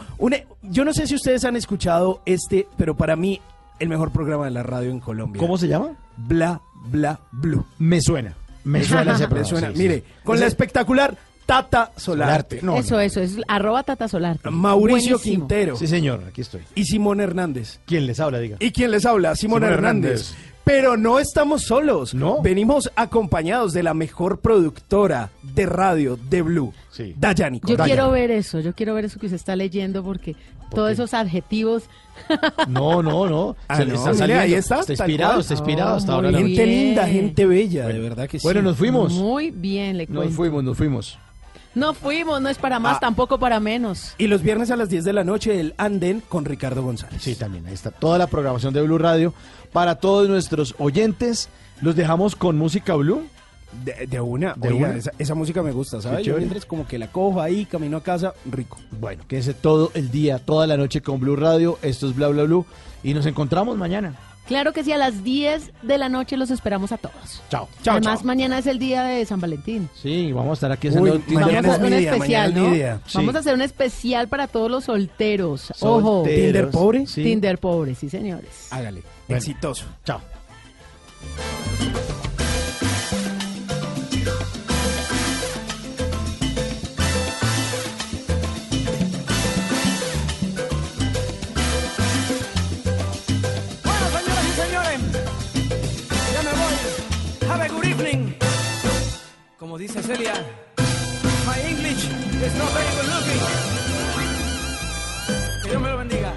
yo 0.64 0.86
no 0.86 0.94
sé 0.94 1.08
si 1.08 1.16
ustedes 1.16 1.46
han 1.46 1.56
escuchado 1.56 2.22
este, 2.26 2.68
pero 2.78 2.96
para 2.96 3.16
mí 3.16 3.42
el 3.80 3.90
mejor 3.90 4.12
programa 4.12 4.46
de 4.46 4.52
la 4.52 4.64
radio 4.64 4.92
en 4.92 5.00
Colombia. 5.00 5.40
¿Cómo 5.40 5.58
se 5.58 5.68
llama? 5.68 5.92
Bla, 6.18 6.62
bla, 6.86 7.20
blue. 7.32 7.66
Me 7.78 8.02
suena. 8.02 8.36
Me 8.64 8.84
suena 8.84 9.14
ese 9.14 9.24
Me 9.24 9.28
programa, 9.28 9.50
suena. 9.50 9.68
sí, 9.70 9.74
sí, 9.76 9.82
Mire, 9.82 9.96
sí. 10.00 10.04
con 10.24 10.40
la 10.40 10.46
espectacular 10.46 11.18
Tata 11.50 11.92
Solarte. 11.96 12.60
No, 12.62 12.78
eso, 12.78 13.00
eso, 13.00 13.22
es 13.22 13.38
arroba 13.48 13.82
Tata 13.82 14.08
Solarte. 14.08 14.52
Mauricio 14.52 15.18
Buenísimo. 15.18 15.48
Quintero. 15.48 15.76
Sí, 15.76 15.88
señor, 15.88 16.24
aquí 16.28 16.42
estoy. 16.42 16.62
Y 16.76 16.86
Simón 16.86 17.22
Hernández. 17.22 17.80
¿Quién 17.88 18.06
les 18.06 18.20
habla, 18.20 18.38
diga? 18.38 18.58
¿Y 18.60 18.72
quién 18.72 18.92
les 18.92 19.04
habla? 19.04 19.36
Simón, 19.36 19.62
Simón 19.62 19.74
Hernández. 19.74 20.30
Hernández. 20.32 20.60
Pero 20.64 20.96
no 20.96 21.18
estamos 21.18 21.64
solos. 21.64 22.14
No. 22.14 22.44
Venimos 22.44 22.92
acompañados 22.96 23.74
de 23.74 23.82
la 23.82 23.96
mejor 23.96 24.42
productora 24.42 25.32
de 25.42 25.66
radio 25.66 26.20
de 26.30 26.44
Blue. 26.44 26.72
Sí. 26.92 27.16
Dayani. 27.18 27.62
Yo 27.66 27.78
quiero 27.78 28.12
ver 28.12 28.30
eso, 28.30 28.60
yo 28.60 28.76
quiero 28.76 28.94
ver 28.94 29.06
eso 29.06 29.20
que 29.20 29.26
usted 29.26 29.38
está 29.38 29.56
leyendo 29.56 30.04
porque 30.04 30.36
todos 30.70 30.92
esos 30.92 31.14
adjetivos. 31.16 31.84
No, 32.68 33.02
no, 33.02 33.26
no. 33.28 33.56
Ah, 33.70 33.78
Se 33.78 33.86
le 33.86 33.94
no, 33.94 33.98
está 33.98 34.14
saliendo. 34.14 34.44
ahí 34.44 34.54
está, 34.54 34.82
Está 34.82 34.92
inspirado, 34.92 35.40
está 35.40 35.54
inspirado. 35.54 35.94
Oh, 35.94 35.98
hasta 35.98 36.16
muy 36.18 36.26
ahora. 36.26 36.38
Gente 36.38 36.66
linda, 36.68 37.08
gente 37.08 37.46
bella, 37.46 37.88
de 37.88 37.98
verdad 38.00 38.28
que 38.28 38.40
sí. 38.40 38.44
Bueno, 38.46 38.62
nos 38.62 38.78
fuimos. 38.78 39.14
Muy 39.14 39.52
bien, 39.52 39.98
le 39.98 40.06
Nos 40.06 40.34
fuimos, 40.34 40.64
nos 40.64 40.78
fuimos. 40.78 41.18
No 41.76 41.94
fuimos, 41.94 42.42
no 42.42 42.50
es 42.50 42.58
para 42.58 42.80
más, 42.80 42.98
Ah. 42.98 43.00
tampoco 43.02 43.38
para 43.40 43.60
menos. 43.60 44.14
Y 44.18 44.28
los 44.28 44.42
viernes 44.42 44.72
a 44.72 44.76
las 44.76 44.90
10 44.90 45.04
de 45.06 45.14
la 45.14 45.24
noche, 45.24 45.60
el 45.60 45.76
Anden 45.78 46.22
con 46.28 46.46
Ricardo 46.46 46.82
González. 46.84 47.22
Sí, 47.22 47.36
también. 47.36 47.66
Ahí 47.68 47.74
está 47.74 47.92
toda 47.92 48.18
la 48.18 48.28
programación 48.28 48.74
de 48.74 48.82
Blue 48.82 48.98
Radio. 48.98 49.34
Para 49.72 49.96
todos 49.96 50.28
nuestros 50.28 50.74
oyentes, 50.80 51.50
los 51.82 51.96
dejamos 51.96 52.36
con 52.36 52.58
música 52.58 52.96
Blue. 52.96 53.24
De, 53.86 54.08
de 54.08 54.20
una, 54.20 54.56
De 54.56 54.70
oiga, 54.70 54.88
una. 54.90 54.98
Esa, 54.98 55.12
esa 55.20 55.36
música 55.36 55.62
me 55.62 55.72
gusta, 55.72 56.02
¿sabes? 56.02 56.26
Yo 56.26 56.36
mientras 56.38 56.66
como 56.66 56.88
que 56.88 56.98
la 56.98 57.12
cojo 57.12 57.40
ahí, 57.40 57.66
camino 57.66 57.98
a 57.98 58.04
casa, 58.04 58.34
rico. 58.50 58.78
Bueno, 59.00 59.24
quédense 59.28 59.54
todo 59.54 59.92
el 59.94 60.10
día, 60.10 60.40
toda 60.40 60.66
la 60.66 60.76
noche 60.76 61.02
con 61.02 61.20
Blue 61.20 61.36
Radio. 61.36 61.78
Esto 61.84 62.08
es 62.10 62.16
Bla 62.16 62.30
Bla 62.30 62.44
Blue. 62.46 62.66
Y 63.04 63.14
nos 63.14 63.28
encontramos 63.28 63.78
mañana. 63.78 64.16
Claro 64.50 64.74
que 64.74 64.84
sí, 64.84 64.92
a 64.92 64.98
las 64.98 65.24
10 65.24 65.74
de 65.84 65.98
la 66.00 66.10
noche 66.10 66.36
los 66.36 66.50
esperamos 66.50 66.92
a 66.92 66.98
todos. 66.98 67.44
Chao. 67.52 67.70
Además, 67.86 68.26
mañana 68.26 68.58
es 68.58 68.66
el 68.66 68.80
día 68.80 69.04
de 69.04 69.24
San 69.24 69.40
Valentín. 69.40 69.88
Sí, 69.94 70.32
vamos 70.32 70.50
a 70.50 70.54
estar 70.54 70.72
aquí 70.72 70.88
Uy, 70.88 70.94
haciendo 71.12 71.40
mañana 71.40 71.62
Vamos 71.62 71.66
a 71.66 71.70
es 71.70 71.76
hacer 71.76 71.86
un 71.86 72.00
día, 72.00 72.14
especial. 72.14 73.02
Vamos 73.14 73.36
a 73.36 73.40
hacer 73.40 73.54
un 73.54 73.62
especial 73.62 74.28
para 74.28 74.48
todos 74.48 74.72
los 74.72 74.86
solteros. 74.86 75.72
Ojo. 75.82 76.24
¿Tinder 76.26 76.72
pobre? 76.72 77.06
Sí. 77.06 77.22
Tinder 77.22 77.60
pobre, 77.60 77.94
sí, 77.94 78.10
señores. 78.10 78.70
Hágale. 78.72 79.04
Exitoso. 79.28 79.86
Chao. 80.04 80.20
Have 97.50 97.66
a 97.66 97.68
good 97.68 97.86
evening. 97.86 98.36
Como 99.58 99.78
dice 99.78 100.04
Celia, 100.04 100.34
my 101.48 101.60
English 101.68 102.06
is 102.46 102.56
not 102.56 102.70
very 102.74 102.92
good 102.96 103.10
looking. 103.14 103.42
Que 105.64 105.70
Dios 105.70 105.82
me 105.82 105.90
lo 105.90 105.98
bendiga. 105.98 106.34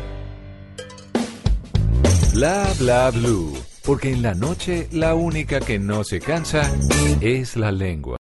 Bla 2.33 2.67
bla 2.79 3.11
blue. 3.11 3.53
Porque 3.85 4.11
en 4.11 4.23
la 4.23 4.35
noche 4.35 4.89
la 4.91 5.15
única 5.15 5.61
que 5.61 5.79
no 5.79 6.03
se 6.03 6.19
cansa 6.19 6.63
es 7.21 7.57
la 7.57 7.73
lengua. 7.73 8.17